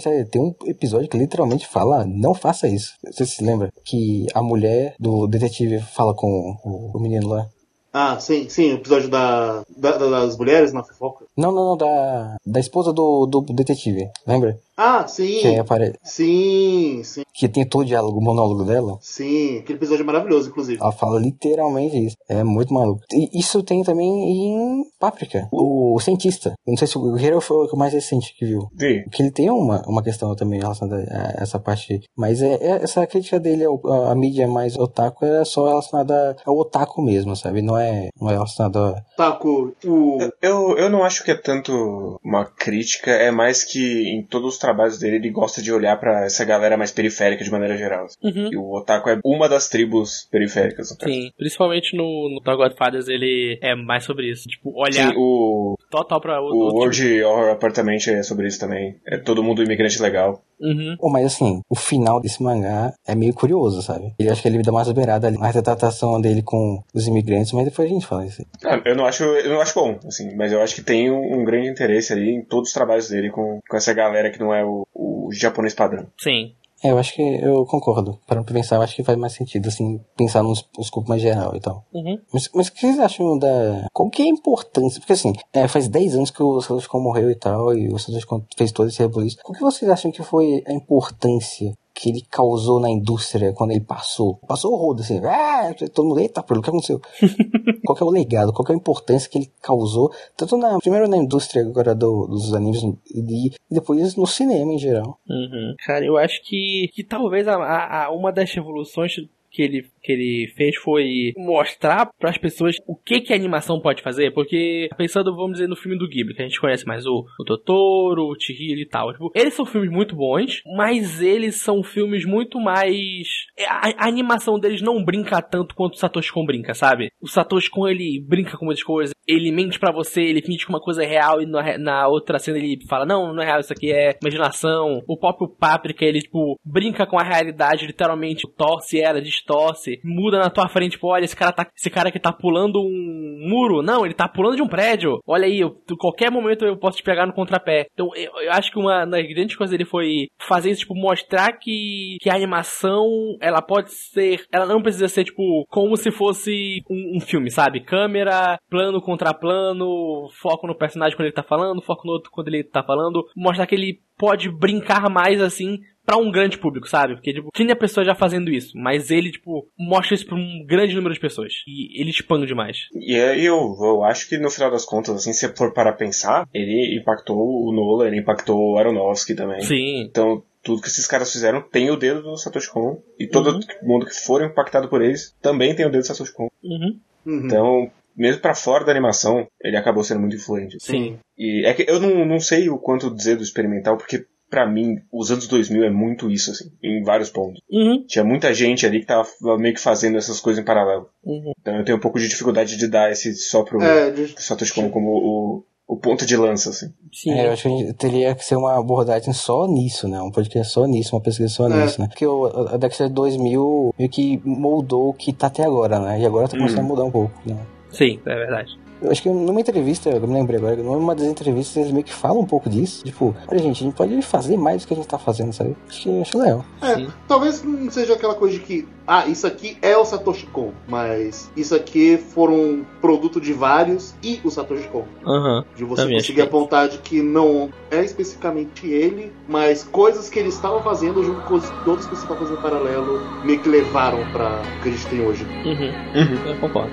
sabe? 0.00 0.24
tem 0.24 0.42
um 0.42 0.54
episódio 0.66 1.08
que 1.08 1.18
literalmente 1.18 1.66
fala, 1.66 2.04
não 2.06 2.34
faça 2.34 2.66
isso. 2.68 2.92
Você 3.04 3.26
se 3.26 3.44
lembra? 3.44 3.70
Que 3.84 4.26
a 4.34 4.42
mulher 4.42 4.94
do 4.98 5.26
detetive 5.26 5.80
fala 5.80 6.14
com 6.14 6.56
o, 6.64 6.98
menino 7.00 7.28
lá. 7.28 7.46
Ah, 7.92 8.18
sim, 8.20 8.48
sim, 8.48 8.72
o 8.72 8.76
episódio 8.76 9.08
da, 9.08 9.62
da- 9.76 9.96
da- 9.96 10.10
das 10.10 10.36
mulheres 10.36 10.72
na 10.72 10.84
fofoca. 10.84 11.24
Não, 11.36 11.52
não, 11.52 11.64
não, 11.66 11.76
da, 11.76 12.36
da 12.46 12.60
esposa 12.60 12.92
do, 12.92 13.26
do 13.26 13.40
detetive, 13.42 14.08
lembra? 14.26 14.58
Ah, 14.78 15.06
sim. 15.06 15.38
Que 15.40 15.56
aparece. 15.58 15.96
Sim, 16.04 17.00
sim, 17.02 17.22
Que 17.32 17.48
tem 17.48 17.64
todo 17.66 17.80
o 17.80 17.84
diálogo, 17.84 18.18
o 18.18 18.22
monólogo 18.22 18.62
dela. 18.64 18.98
sim. 19.00 19.58
Aquele 19.58 19.78
episódio 19.78 20.02
é 20.02 20.06
maravilhoso, 20.06 20.50
inclusive. 20.50 20.80
Ela 20.82 20.92
fala 20.92 21.18
literalmente 21.18 21.96
isso. 22.06 22.16
É 22.28 22.44
muito 22.44 22.74
maluco. 22.74 23.00
E 23.12 23.38
isso 23.38 23.62
tem 23.62 23.82
também 23.82 24.06
em 24.08 24.84
Páprica. 25.00 25.48
O, 25.50 25.94
o 25.94 26.00
cientista. 26.00 26.50
Eu 26.66 26.72
Não 26.72 26.76
sei 26.76 26.86
se 26.88 26.98
o 26.98 27.16
Hero 27.18 27.40
foi 27.40 27.66
o 27.72 27.76
mais 27.76 27.92
recente 27.94 28.34
que 28.38 28.44
viu. 28.44 28.68
Vi. 28.74 29.04
Que 29.10 29.22
ele 29.22 29.30
tem 29.30 29.48
uma, 29.50 29.82
uma 29.86 30.02
questão 30.02 30.34
também 30.34 30.60
relacionada 30.60 31.02
a 31.10 31.42
essa 31.42 31.58
parte. 31.58 32.00
Mas 32.16 32.42
é, 32.42 32.54
é- 32.54 32.82
essa 32.82 33.06
crítica 33.06 33.40
dele 33.40 33.64
à, 34.10 34.14
mídia 34.14 34.46
mais 34.46 34.76
otaku 34.76 35.24
é 35.24 35.42
só 35.44 35.66
relacionada 35.68 36.36
ao 36.44 36.56
otaku 36.58 37.00
mesmo, 37.00 37.34
sabe? 37.34 37.62
Não 37.62 37.78
é, 37.78 38.08
não 38.20 38.28
é 38.28 38.34
relacionado 38.34 38.76
a. 38.78 39.00
Taco, 39.16 39.74
o. 39.86 40.18
Eu, 40.42 40.76
eu 40.76 40.90
não 40.90 41.02
acho 41.02 41.24
que 41.26 41.32
é 41.32 41.34
tanto 41.34 42.20
uma 42.24 42.44
crítica, 42.44 43.10
é 43.10 43.32
mais 43.32 43.64
que 43.64 44.08
em 44.08 44.22
todos 44.22 44.54
os 44.54 44.58
trabalhos 44.58 44.96
dele 44.96 45.16
ele 45.16 45.30
gosta 45.30 45.60
de 45.60 45.72
olhar 45.72 45.98
pra 45.98 46.24
essa 46.24 46.44
galera 46.44 46.76
mais 46.76 46.92
periférica 46.92 47.42
de 47.42 47.50
maneira 47.50 47.76
geral. 47.76 48.06
Uhum. 48.22 48.48
E 48.52 48.56
o 48.56 48.72
Otaku 48.76 49.10
é 49.10 49.18
uma 49.24 49.48
das 49.48 49.68
tribos 49.68 50.28
periféricas. 50.30 50.96
Sim, 51.02 51.30
principalmente 51.36 51.96
no, 51.96 52.30
no 52.32 52.40
The 52.40 52.54
Godfathers 52.54 53.08
ele 53.08 53.58
é 53.60 53.74
mais 53.74 54.04
sobre 54.04 54.30
isso. 54.30 54.48
Tipo, 54.48 54.72
olhar 54.80 55.10
Sim, 55.10 55.14
o, 55.16 55.76
total 55.90 56.20
pra 56.20 56.40
o, 56.40 56.44
o 56.44 56.56
outro 56.58 56.78
World 56.78 57.22
Horror 57.24 57.50
Apartment 57.50 58.06
é 58.08 58.22
sobre 58.22 58.46
isso 58.46 58.60
também. 58.60 58.96
É 59.04 59.18
todo 59.18 59.42
mundo 59.42 59.64
imigrante 59.64 60.00
legal. 60.00 60.40
Uhum. 60.60 60.96
Pô, 60.98 61.10
mas 61.10 61.26
assim, 61.26 61.60
o 61.68 61.74
final 61.74 62.20
desse 62.20 62.42
mangá 62.42 62.94
é 63.06 63.14
meio 63.14 63.34
curioso, 63.34 63.82
sabe? 63.82 64.14
Ele 64.18 64.30
acho 64.30 64.40
que 64.40 64.48
ele 64.48 64.62
dá 64.62 64.72
mais 64.72 64.90
beirada 64.92 65.26
ali 65.26 65.38
na 65.38 65.50
retratação 65.50 66.20
dele 66.20 66.42
com 66.42 66.82
os 66.94 67.06
imigrantes, 67.06 67.52
mas 67.52 67.64
depois 67.64 67.90
a 67.90 67.92
gente 67.92 68.06
fala 68.06 68.26
isso. 68.26 68.42
aí. 68.42 68.46
Ah, 68.64 68.80
eu 68.84 68.96
não 68.96 69.04
acho, 69.04 69.24
eu 69.24 69.50
não 69.50 69.60
acho 69.60 69.74
bom, 69.74 69.98
assim, 70.06 70.34
mas 70.34 70.52
eu 70.52 70.62
acho 70.62 70.74
que 70.74 70.82
tem 70.82 71.10
um, 71.16 71.40
um 71.40 71.44
grande 71.44 71.68
interesse 71.68 72.12
ali 72.12 72.30
em 72.30 72.42
todos 72.42 72.68
os 72.68 72.74
trabalhos 72.74 73.08
dele 73.08 73.30
com, 73.30 73.60
com 73.68 73.76
essa 73.76 73.92
galera 73.92 74.30
que 74.30 74.38
não 74.38 74.54
é 74.54 74.64
o, 74.64 74.86
o 74.94 75.28
japonês 75.32 75.74
padrão. 75.74 76.06
Sim. 76.18 76.54
É, 76.82 76.90
eu 76.90 76.98
acho 76.98 77.14
que 77.14 77.22
eu 77.22 77.64
concordo. 77.64 78.18
Para 78.26 78.42
pensar, 78.44 78.76
eu 78.76 78.82
acho 78.82 78.94
que 78.94 79.02
faz 79.02 79.16
mais 79.16 79.32
sentido, 79.32 79.68
assim, 79.68 79.98
pensar 80.16 80.42
nos 80.42 80.68
nos 80.76 80.86
escopo 80.86 81.08
mais 81.08 81.22
geral 81.22 81.56
e 81.56 81.60
tal. 81.60 81.84
Uhum. 81.92 82.18
Mas, 82.32 82.50
mas 82.54 82.68
o 82.68 82.72
que 82.72 82.80
vocês 82.80 82.98
acham 82.98 83.38
da. 83.38 83.88
Qual 83.92 84.10
que 84.10 84.22
é 84.22 84.26
a 84.26 84.28
importância? 84.28 85.00
Porque 85.00 85.14
assim, 85.14 85.32
é, 85.52 85.66
faz 85.66 85.88
10 85.88 86.16
anos 86.16 86.30
que 86.30 86.42
o 86.42 86.60
Satoshi 86.60 86.88
Kon 86.88 87.00
morreu 87.00 87.30
e 87.30 87.34
tal, 87.34 87.74
e 87.74 87.88
o 87.88 87.98
Satoshi 87.98 88.26
Kon 88.26 88.42
fez 88.56 88.72
todo 88.72 88.88
esse 88.88 89.00
rebuliço. 89.00 89.38
O 89.46 89.52
que 89.52 89.60
vocês 89.60 89.90
acham 89.90 90.10
que 90.10 90.22
foi 90.22 90.62
a 90.66 90.72
importância 90.72 91.72
que 91.98 92.10
ele 92.10 92.22
causou 92.30 92.78
na 92.78 92.90
indústria 92.90 93.54
quando 93.54 93.70
ele 93.70 93.80
passou? 93.80 94.36
Passou 94.46 94.72
o 94.72 94.76
rodo, 94.76 95.00
assim, 95.00 95.18
ah, 95.24 95.74
todo 95.94 96.08
mundo, 96.08 96.20
eita, 96.20 96.42
pelo 96.42 96.60
que 96.60 96.68
aconteceu? 96.68 97.00
qual 97.86 97.96
que 97.96 98.02
é 98.02 98.06
o 98.06 98.10
legado? 98.10 98.52
Qual 98.52 98.64
que 98.66 98.72
é 98.72 98.74
a 98.74 98.78
importância 98.78 99.30
que 99.30 99.38
ele 99.38 99.50
causou? 99.62 100.12
Tanto 100.36 100.58
na, 100.58 100.78
primeiro 100.78 101.08
na 101.08 101.16
indústria 101.16 101.62
agora 101.62 101.94
do- 101.94 102.26
dos 102.26 102.52
animes 102.52 102.82
e, 102.82 103.46
e 103.46 103.50
depois 103.70 104.14
no 104.14 104.26
cinema 104.26 104.72
em 104.74 104.78
geral. 104.78 105.18
Uhum. 105.28 105.74
Cara, 105.86 106.04
eu 106.04 106.16
acho 106.18 106.42
que, 106.44 106.90
que 106.92 107.02
talvez 107.02 107.48
a, 107.48 107.54
a- 107.56 108.04
a- 108.04 108.10
uma 108.12 108.30
das 108.30 108.52
revoluções 108.52 109.12
que 109.56 109.62
ele, 109.62 109.86
que 110.02 110.12
ele 110.12 110.52
fez 110.54 110.76
foi 110.76 111.32
mostrar 111.34 112.10
para 112.18 112.28
as 112.28 112.36
pessoas 112.36 112.76
o 112.86 112.94
que 112.94 113.22
que 113.22 113.32
a 113.32 113.36
animação 113.36 113.80
pode 113.80 114.02
fazer, 114.02 114.32
porque 114.32 114.90
pensando, 114.98 115.34
vamos 115.34 115.52
dizer, 115.52 115.66
no 115.66 115.74
filme 115.74 115.98
do 115.98 116.06
Ghibli, 116.06 116.34
que 116.34 116.42
a 116.42 116.44
gente 116.44 116.60
conhece 116.60 116.86
mais 116.86 117.06
o, 117.06 117.24
o 117.40 117.44
Totoro, 117.44 118.26
o 118.26 118.36
Chihiro 118.38 118.80
e 118.80 118.86
tal, 118.86 119.12
tipo, 119.12 119.30
eles 119.34 119.54
são 119.54 119.64
filmes 119.64 119.90
muito 119.90 120.14
bons, 120.14 120.60
mas 120.76 121.22
eles 121.22 121.56
são 121.56 121.82
filmes 121.82 122.26
muito 122.26 122.60
mais... 122.60 123.46
A, 123.66 124.04
a 124.04 124.08
animação 124.08 124.58
deles 124.58 124.82
não 124.82 125.02
brinca 125.02 125.40
tanto 125.40 125.74
quanto 125.74 125.94
o 125.94 125.96
Satoshi 125.96 126.32
Kon 126.32 126.44
brinca, 126.44 126.74
sabe? 126.74 127.10
O 127.20 127.28
Satoshi 127.28 127.70
Kon, 127.70 127.88
ele 127.88 128.22
brinca 128.22 128.58
com 128.58 128.66
muitas 128.66 128.84
coisas, 128.84 129.14
ele 129.26 129.50
mente 129.50 129.78
pra 129.78 129.90
você, 129.90 130.20
ele 130.20 130.42
finge 130.42 130.64
que 130.64 130.70
uma 130.70 130.80
coisa 130.80 131.02
é 131.02 131.06
real 131.06 131.40
e 131.40 131.46
na, 131.46 131.78
na 131.78 132.08
outra 132.08 132.38
cena 132.38 132.58
ele 132.58 132.78
fala, 132.86 133.06
não, 133.06 133.32
não 133.32 133.42
é 133.42 133.46
real, 133.46 133.60
isso 133.60 133.72
aqui 133.72 133.90
é 133.90 134.16
imaginação. 134.20 135.02
O 135.08 135.16
próprio 135.16 135.48
Paprika, 135.48 136.04
ele, 136.04 136.20
tipo, 136.20 136.58
brinca 136.64 137.06
com 137.06 137.18
a 137.18 137.24
realidade, 137.24 137.86
literalmente, 137.86 138.46
torce 138.56 139.00
ela, 139.00 139.20
distorce, 139.46 140.00
muda 140.04 140.38
na 140.38 140.50
tua 140.50 140.68
frente, 140.68 140.92
tipo, 140.92 141.06
olha, 141.06 141.24
esse 141.24 141.36
cara 141.36 141.52
tá, 141.52 141.66
esse 141.74 141.88
cara 141.88 142.10
que 142.10 142.18
tá 142.18 142.32
pulando 142.32 142.80
um 142.80 143.48
muro, 143.48 143.82
não, 143.82 144.04
ele 144.04 144.14
tá 144.14 144.28
pulando 144.28 144.56
de 144.56 144.62
um 144.62 144.68
prédio. 144.68 145.20
Olha 145.26 145.46
aí, 145.46 145.60
eu, 145.60 145.70
qualquer 145.98 146.30
momento 146.30 146.64
eu 146.64 146.76
posso 146.76 146.98
te 146.98 147.04
pegar 147.04 147.26
no 147.26 147.32
contrapé. 147.32 147.86
Então, 147.92 148.10
eu, 148.16 148.30
eu 148.42 148.52
acho 148.52 148.70
que 148.70 148.78
uma 148.78 149.04
das 149.04 149.26
grandes 149.28 149.56
coisas 149.56 149.70
dele 149.70 149.88
foi 149.88 150.26
fazer 150.38 150.70
isso, 150.70 150.80
tipo, 150.80 150.94
mostrar 150.94 151.52
que, 151.52 152.16
que 152.20 152.28
a 152.28 152.34
animação, 152.34 153.06
ela 153.40 153.62
pode 153.62 153.92
ser, 153.92 154.44
ela 154.52 154.66
não 154.66 154.82
precisa 154.82 155.08
ser, 155.08 155.24
tipo, 155.24 155.64
como 155.68 155.96
se 155.96 156.10
fosse 156.10 156.82
um, 156.90 157.16
um 157.16 157.20
filme, 157.20 157.50
sabe? 157.50 157.80
Câmera, 157.80 158.58
plano 158.68 159.00
contra 159.00 159.32
plano, 159.32 160.28
foco 160.40 160.66
no 160.66 160.76
personagem 160.76 161.16
quando 161.16 161.26
ele 161.26 161.34
tá 161.34 161.42
falando, 161.42 161.82
foco 161.82 162.06
no 162.06 162.12
outro 162.12 162.30
quando 162.30 162.48
ele 162.48 162.64
tá 162.64 162.82
falando, 162.82 163.24
mostrar 163.36 163.66
que 163.66 163.74
ele 163.74 164.00
pode 164.16 164.50
brincar 164.50 165.08
mais, 165.10 165.40
assim, 165.40 165.78
pra 166.04 166.16
um 166.16 166.30
grande 166.30 166.56
público, 166.58 166.88
sabe? 166.88 167.14
Porque, 167.14 167.32
tipo, 167.34 167.48
tinha 167.54 167.74
pessoas 167.76 168.06
já 168.06 168.14
fazendo 168.14 168.50
isso, 168.50 168.72
mas 168.76 169.10
ele, 169.10 169.30
tipo, 169.32 169.66
mostra 169.78 170.14
isso 170.14 170.24
pra 170.26 170.36
um 170.36 170.64
grande 170.66 170.94
número 170.94 171.12
de 171.14 171.20
pessoas. 171.20 171.52
E 171.66 172.00
ele 172.00 172.10
expande 172.10 172.46
demais. 172.46 172.76
E 172.94 173.14
aí 173.16 173.44
eu, 173.44 173.76
eu 173.80 174.04
acho 174.04 174.28
que 174.28 174.38
no 174.38 174.50
final 174.50 174.70
das 174.70 174.84
contas, 174.84 175.14
assim, 175.16 175.32
se 175.32 175.48
for 175.56 175.72
para 175.74 175.92
pensar, 175.92 176.48
ele 176.54 176.98
impactou 177.00 177.36
o 177.36 177.72
Nolan, 177.72 178.06
ele 178.06 178.20
impactou 178.20 178.56
o 178.74 178.78
Aronofsky 178.78 179.34
também. 179.34 179.60
Sim. 179.62 180.02
Então, 180.02 180.42
tudo 180.62 180.80
que 180.82 180.88
esses 180.88 181.06
caras 181.06 181.32
fizeram 181.32 181.60
tem 181.60 181.90
o 181.90 181.96
dedo 181.96 182.22
do 182.22 182.36
Satoshi 182.36 182.70
Kon. 182.70 183.00
E 183.18 183.26
todo 183.26 183.50
Uhum. 183.52 183.60
mundo 183.82 184.06
que 184.06 184.14
for 184.14 184.42
impactado 184.44 184.88
por 184.88 185.02
eles 185.02 185.34
também 185.42 185.74
tem 185.74 185.86
o 185.86 185.90
dedo 185.90 186.02
do 186.02 186.06
Satoshi 186.06 186.32
Kon. 186.32 186.48
Uhum. 186.62 186.98
Uhum. 187.26 187.46
Então, 187.46 187.90
mesmo 188.16 188.40
pra 188.40 188.54
fora 188.54 188.84
da 188.84 188.90
animação, 188.92 189.46
ele 189.62 189.76
acabou 189.76 190.02
sendo 190.04 190.20
muito 190.20 190.36
influente. 190.36 190.76
Sim. 190.80 191.18
E 191.36 191.64
é 191.66 191.74
que 191.74 191.84
eu 191.88 192.00
não, 192.00 192.24
não 192.24 192.40
sei 192.40 192.68
o 192.70 192.78
quanto 192.78 193.14
dizer 193.14 193.36
do 193.36 193.42
experimental, 193.42 193.96
porque 193.96 194.24
pra 194.48 194.64
mim, 194.64 195.00
os 195.12 195.30
anos 195.32 195.48
2000 195.48 195.84
é 195.84 195.90
muito 195.90 196.30
isso, 196.30 196.52
assim, 196.52 196.70
em 196.82 197.02
vários 197.02 197.28
pontos. 197.30 197.60
Uhum. 197.68 198.04
Tinha 198.06 198.24
muita 198.24 198.54
gente 198.54 198.86
ali 198.86 199.00
que 199.00 199.06
tava 199.06 199.26
meio 199.58 199.74
que 199.74 199.80
fazendo 199.80 200.16
essas 200.16 200.38
coisas 200.40 200.62
em 200.62 200.64
paralelo. 200.64 201.08
Uhum. 201.24 201.52
Então 201.60 201.76
eu 201.76 201.84
tenho 201.84 201.98
um 201.98 202.00
pouco 202.00 202.18
de 202.20 202.28
dificuldade 202.28 202.76
de 202.76 202.86
dar 202.86 203.10
esse 203.10 203.34
só 203.34 203.64
pro 203.64 203.82
É, 203.82 204.10
de- 204.10 204.40
Satoshi 204.40 204.72
Kon 204.72 204.88
como 204.88 205.10
o, 205.10 205.64
o 205.88 205.96
ponto 205.96 206.24
de 206.24 206.36
lança, 206.36 206.70
assim. 206.70 206.86
Sim. 207.12 207.32
É, 207.32 207.48
eu 207.48 207.52
acho 207.52 207.62
que 207.64 207.68
a 207.68 207.70
gente 207.76 207.92
teria 207.94 208.34
que 208.36 208.44
ser 208.44 208.54
uma 208.54 208.78
abordagem 208.78 209.32
só 209.34 209.66
nisso, 209.66 210.06
né? 210.06 210.22
Um 210.22 210.30
podcast 210.30 210.72
só 210.72 210.86
nisso, 210.86 211.16
uma 211.16 211.22
pesquisa 211.22 211.48
só 211.48 211.68
É. 211.68 211.82
nisso, 211.82 212.00
né? 212.00 212.06
Porque 212.06 212.24
o, 212.26 212.46
a 212.46 212.74
a 212.74 212.76
década 212.76 213.08
de 213.08 213.14
2000 213.14 213.94
meio 213.98 214.10
que 214.10 214.40
moldou 214.44 215.08
o 215.08 215.12
que 215.14 215.32
tá 215.32 215.48
até 215.48 215.64
agora, 215.64 215.98
né? 215.98 216.20
E 216.20 216.24
agora 216.24 216.46
tá 216.48 216.56
começando 216.56 216.78
Uhum. 216.78 216.84
a 216.84 216.88
mudar 216.88 217.04
um 217.04 217.10
pouco, 217.10 217.32
né? 217.44 217.56
Sim, 217.96 218.20
é 218.26 218.34
verdade. 218.34 218.78
Eu 219.02 219.10
acho 219.10 219.22
que 219.22 219.28
numa 219.28 219.60
entrevista, 219.60 220.08
eu 220.08 220.26
me 220.26 220.32
lembrei 220.32 220.56
agora, 220.58 220.76
numa 220.76 221.14
das 221.14 221.26
entrevistas 221.26 221.76
eles 221.76 221.92
meio 221.92 222.02
que 222.02 222.14
falam 222.14 222.40
um 222.40 222.46
pouco 222.46 222.70
disso. 222.70 223.04
Tipo, 223.04 223.36
olha 223.46 223.58
gente, 223.58 223.82
a 223.82 223.86
gente 223.86 223.94
pode 223.94 224.22
fazer 224.22 224.56
mais 224.56 224.82
do 224.82 224.88
que 224.88 224.94
a 224.94 224.96
gente 224.96 225.06
tá 225.06 225.18
fazendo, 225.18 225.52
sabe? 225.52 225.76
Acho 225.86 226.02
que 226.02 226.20
acho 226.22 226.38
legal. 226.38 226.64
É, 226.80 226.94
Sim. 226.94 227.08
talvez 227.28 227.62
não 227.62 227.90
seja 227.90 228.14
aquela 228.14 228.34
coisa 228.34 228.54
de 228.58 228.64
que, 228.64 228.88
ah, 229.06 229.26
isso 229.26 229.46
aqui 229.46 229.76
é 229.82 229.94
o 229.98 230.04
Satoshi 230.06 230.46
Kon, 230.46 230.70
mas 230.88 231.52
isso 231.54 231.74
aqui 231.74 232.16
foram 232.16 232.54
um 232.54 232.84
produto 233.02 233.38
de 233.38 233.52
vários 233.52 234.14
e 234.22 234.40
o 234.42 234.50
Satoshi 234.50 234.88
Kon. 234.88 235.04
Aham. 235.26 235.62
De 235.76 235.84
você 235.84 236.00
Também 236.02 236.16
conseguir 236.16 236.34
que- 236.36 236.40
apontar 236.40 236.88
de 236.88 236.96
que 236.96 237.20
não 237.20 237.68
é 237.90 238.02
especificamente 238.02 238.86
ele, 238.86 239.30
mas 239.46 239.84
coisas 239.84 240.30
que 240.30 240.38
ele 240.38 240.48
estava 240.48 240.82
fazendo 240.82 241.22
junto 241.22 241.42
com 241.42 241.54
os 241.56 241.68
todos 241.84 242.06
que 242.06 242.16
você 242.16 242.22
está 242.22 242.34
fazendo 242.34 242.58
em 242.58 242.62
paralelo 242.62 243.20
meio 243.44 243.60
que 243.60 243.68
levaram 243.68 244.20
para 244.32 244.62
o 244.78 244.82
que 244.82 244.88
a 244.88 244.92
gente 244.92 245.06
tem 245.08 245.20
hoje. 245.20 245.44
Uhum. 245.66 245.92
Uhum. 246.18 246.50
Eu 246.50 246.56
concordo. 246.60 246.92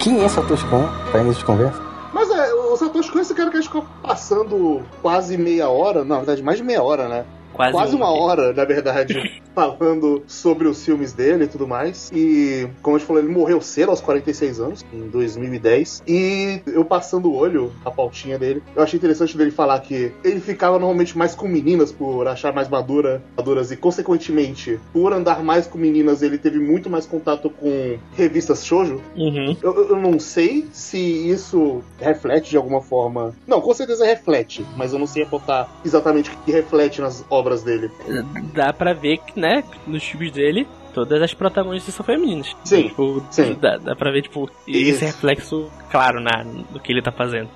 Quem 0.00 0.24
é 0.24 0.28
Satoshi 0.30 0.64
Kon, 0.68 0.88
pra 1.10 1.20
início 1.20 1.40
de 1.40 1.44
conversa? 1.44 1.78
Mas 2.12 2.30
é, 2.30 2.54
o 2.54 2.74
Satoshi 2.74 3.12
Kon 3.12 3.18
é 3.18 3.22
esse 3.22 3.34
cara 3.34 3.50
que 3.50 3.58
a 3.58 3.60
gente 3.60 3.68
ficou 3.68 3.84
passando 4.02 4.82
quase 5.02 5.36
meia 5.36 5.68
hora, 5.68 6.04
na 6.04 6.16
verdade 6.16 6.42
mais 6.42 6.56
de 6.56 6.64
meia 6.64 6.82
hora, 6.82 7.06
né? 7.06 7.26
Quase, 7.60 7.72
Quase 7.72 7.94
um. 7.94 7.98
uma 7.98 8.10
hora, 8.10 8.52
na 8.52 8.64
verdade, 8.64 9.14
falando 9.54 10.22
sobre 10.26 10.66
os 10.68 10.84
filmes 10.84 11.12
dele 11.12 11.44
e 11.44 11.48
tudo 11.48 11.66
mais. 11.68 12.10
E, 12.14 12.66
como 12.82 12.96
a 12.96 12.98
gente 12.98 13.06
falou, 13.06 13.22
ele 13.22 13.30
morreu 13.32 13.60
cedo, 13.60 13.90
aos 13.90 14.00
46 14.00 14.60
anos, 14.60 14.84
em 14.92 15.08
2010. 15.08 16.02
E 16.06 16.60
eu 16.66 16.84
passando 16.84 17.30
o 17.30 17.36
olho, 17.36 17.72
a 17.84 17.90
pautinha 17.90 18.38
dele, 18.38 18.62
eu 18.74 18.82
achei 18.82 18.96
interessante 18.96 19.36
dele 19.36 19.50
falar 19.50 19.80
que 19.80 20.12
ele 20.24 20.40
ficava 20.40 20.78
normalmente 20.78 21.16
mais 21.18 21.34
com 21.34 21.46
meninas 21.48 21.92
por 21.92 22.26
achar 22.28 22.52
mais 22.52 22.68
madura, 22.68 23.22
maduras 23.36 23.70
e, 23.70 23.76
consequentemente, 23.76 24.78
por 24.92 25.12
andar 25.12 25.42
mais 25.42 25.66
com 25.66 25.78
meninas, 25.78 26.22
ele 26.22 26.38
teve 26.38 26.58
muito 26.58 26.88
mais 26.90 27.06
contato 27.06 27.50
com 27.50 27.98
revistas 28.16 28.64
shoujo. 28.64 29.00
Uhum. 29.16 29.56
Eu, 29.62 29.74
eu- 29.74 29.88
eu 29.90 29.96
não 29.96 30.18
sei 30.18 30.66
se 30.72 30.98
isso 30.98 31.82
reflete 32.00 32.50
de 32.50 32.56
alguma 32.56 32.80
forma. 32.80 33.34
Não, 33.46 33.60
com 33.60 33.74
certeza 33.74 34.04
reflete, 34.04 34.64
mas 34.76 34.92
eu 34.92 34.98
não 34.98 35.06
sei 35.06 35.22
apontar 35.24 35.68
exatamente 35.84 36.30
o 36.30 36.36
que 36.44 36.52
reflete 36.52 37.00
nas 37.00 37.24
obras 37.28 37.49
dele. 37.62 37.90
Dá 38.54 38.72
pra 38.72 38.92
ver 38.92 39.18
que, 39.18 39.38
né, 39.38 39.62
nos 39.86 40.02
filmes 40.04 40.32
dele, 40.32 40.66
todas 40.94 41.20
as 41.22 41.34
protagonistas 41.34 41.94
são 41.94 42.04
femininas. 42.04 42.54
Sim, 42.64 42.88
Tipo, 42.88 43.22
sim. 43.30 43.56
Dá, 43.60 43.76
dá 43.78 43.94
pra 43.96 44.10
ver, 44.10 44.22
tipo, 44.22 44.48
Isso. 44.66 44.90
esse 44.94 45.04
reflexo 45.04 45.68
claro 45.90 46.20
na, 46.20 46.42
do 46.72 46.80
que 46.80 46.92
ele 46.92 47.02
tá 47.02 47.12
fazendo. 47.12 47.48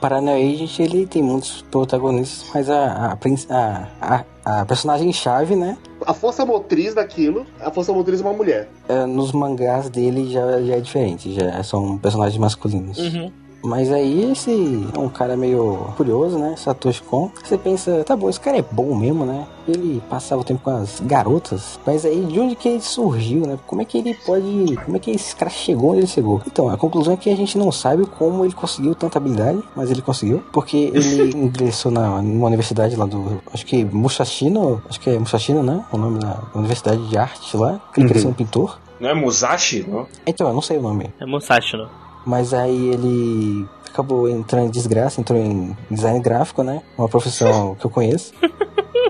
Paranoia 0.00 0.52
Agent, 0.52 0.80
ele 0.80 1.06
tem 1.06 1.22
muitos 1.22 1.62
protagonistas, 1.70 2.50
mas 2.54 2.68
a, 2.68 3.16
a, 3.50 4.24
a, 4.44 4.60
a 4.60 4.66
personagem-chave, 4.66 5.56
né? 5.56 5.78
A 6.06 6.12
força 6.12 6.44
motriz 6.44 6.94
daquilo, 6.94 7.46
a 7.58 7.70
força 7.70 7.90
motriz 7.90 8.20
é 8.20 8.24
uma 8.24 8.34
mulher. 8.34 8.68
é, 8.86 9.06
nos 9.06 9.32
mangás 9.32 9.88
dele 9.88 10.30
já, 10.30 10.60
já 10.60 10.74
é 10.76 10.80
diferente, 10.80 11.32
já 11.32 11.62
são 11.62 11.96
personagens 11.96 12.36
masculinos. 12.38 12.98
Uhum. 12.98 13.32
Mas 13.64 13.90
aí 13.90 14.30
esse 14.30 14.86
é 14.94 14.98
um 14.98 15.08
cara 15.08 15.36
meio 15.36 15.92
curioso, 15.96 16.38
né? 16.38 16.54
Satoshi 16.56 17.02
Kon. 17.02 17.30
Você 17.42 17.56
pensa, 17.56 18.04
tá 18.04 18.14
bom, 18.14 18.28
esse 18.28 18.38
cara 18.38 18.58
é 18.58 18.62
bom 18.62 18.94
mesmo, 18.94 19.24
né? 19.24 19.46
Ele 19.66 20.02
passava 20.10 20.42
o 20.42 20.44
tempo 20.44 20.60
com 20.62 20.70
as 20.70 21.00
garotas. 21.00 21.80
Mas 21.86 22.04
aí 22.04 22.20
de 22.26 22.38
onde 22.38 22.54
que 22.54 22.68
ele 22.68 22.82
surgiu, 22.82 23.46
né? 23.46 23.58
Como 23.66 23.80
é 23.80 23.84
que 23.86 23.96
ele 23.96 24.14
pode. 24.14 24.76
Como 24.84 24.96
é 24.96 25.00
que 25.00 25.10
esse 25.10 25.34
cara 25.34 25.50
chegou 25.50 25.92
onde 25.92 26.00
ele 26.00 26.06
chegou? 26.06 26.42
Então, 26.46 26.68
a 26.68 26.76
conclusão 26.76 27.14
é 27.14 27.16
que 27.16 27.30
a 27.30 27.36
gente 27.36 27.56
não 27.56 27.72
sabe 27.72 28.04
como 28.04 28.44
ele 28.44 28.52
conseguiu 28.52 28.94
tanta 28.94 29.16
habilidade, 29.16 29.62
mas 29.74 29.90
ele 29.90 30.02
conseguiu. 30.02 30.42
Porque 30.52 30.92
ele 30.92 31.32
ingressou 31.34 31.90
na, 31.90 32.20
numa 32.20 32.48
universidade 32.48 32.94
lá 32.96 33.06
do. 33.06 33.40
Acho 33.50 33.64
que 33.64 33.82
Mushashino. 33.82 34.82
Acho 34.90 35.00
que 35.00 35.08
é 35.08 35.18
Mushashino, 35.18 35.62
né? 35.62 35.82
O 35.90 35.96
nome 35.96 36.18
da 36.18 36.38
universidade 36.54 37.08
de 37.08 37.16
arte 37.16 37.56
lá. 37.56 37.80
Que 37.94 38.00
ele 38.00 38.08
queria 38.08 38.22
ser 38.22 38.28
um 38.28 38.34
pintor. 38.34 38.78
Não 39.00 39.08
é 39.08 39.14
Musashi, 39.14 39.86
não? 39.88 40.06
Então, 40.26 40.46
eu 40.46 40.54
não 40.54 40.62
sei 40.62 40.76
o 40.76 40.82
nome. 40.82 41.12
É 41.18 41.26
Musashi, 41.26 41.76
não. 41.76 42.03
Mas 42.24 42.54
aí 42.54 42.88
ele 42.88 43.66
acabou 43.88 44.28
entrando 44.28 44.66
em 44.66 44.70
desgraça, 44.70 45.20
entrou 45.20 45.38
em 45.38 45.76
design 45.90 46.18
gráfico, 46.20 46.62
né? 46.62 46.82
Uma 46.98 47.08
profissão 47.08 47.74
que 47.78 47.84
eu 47.84 47.90
conheço. 47.90 48.32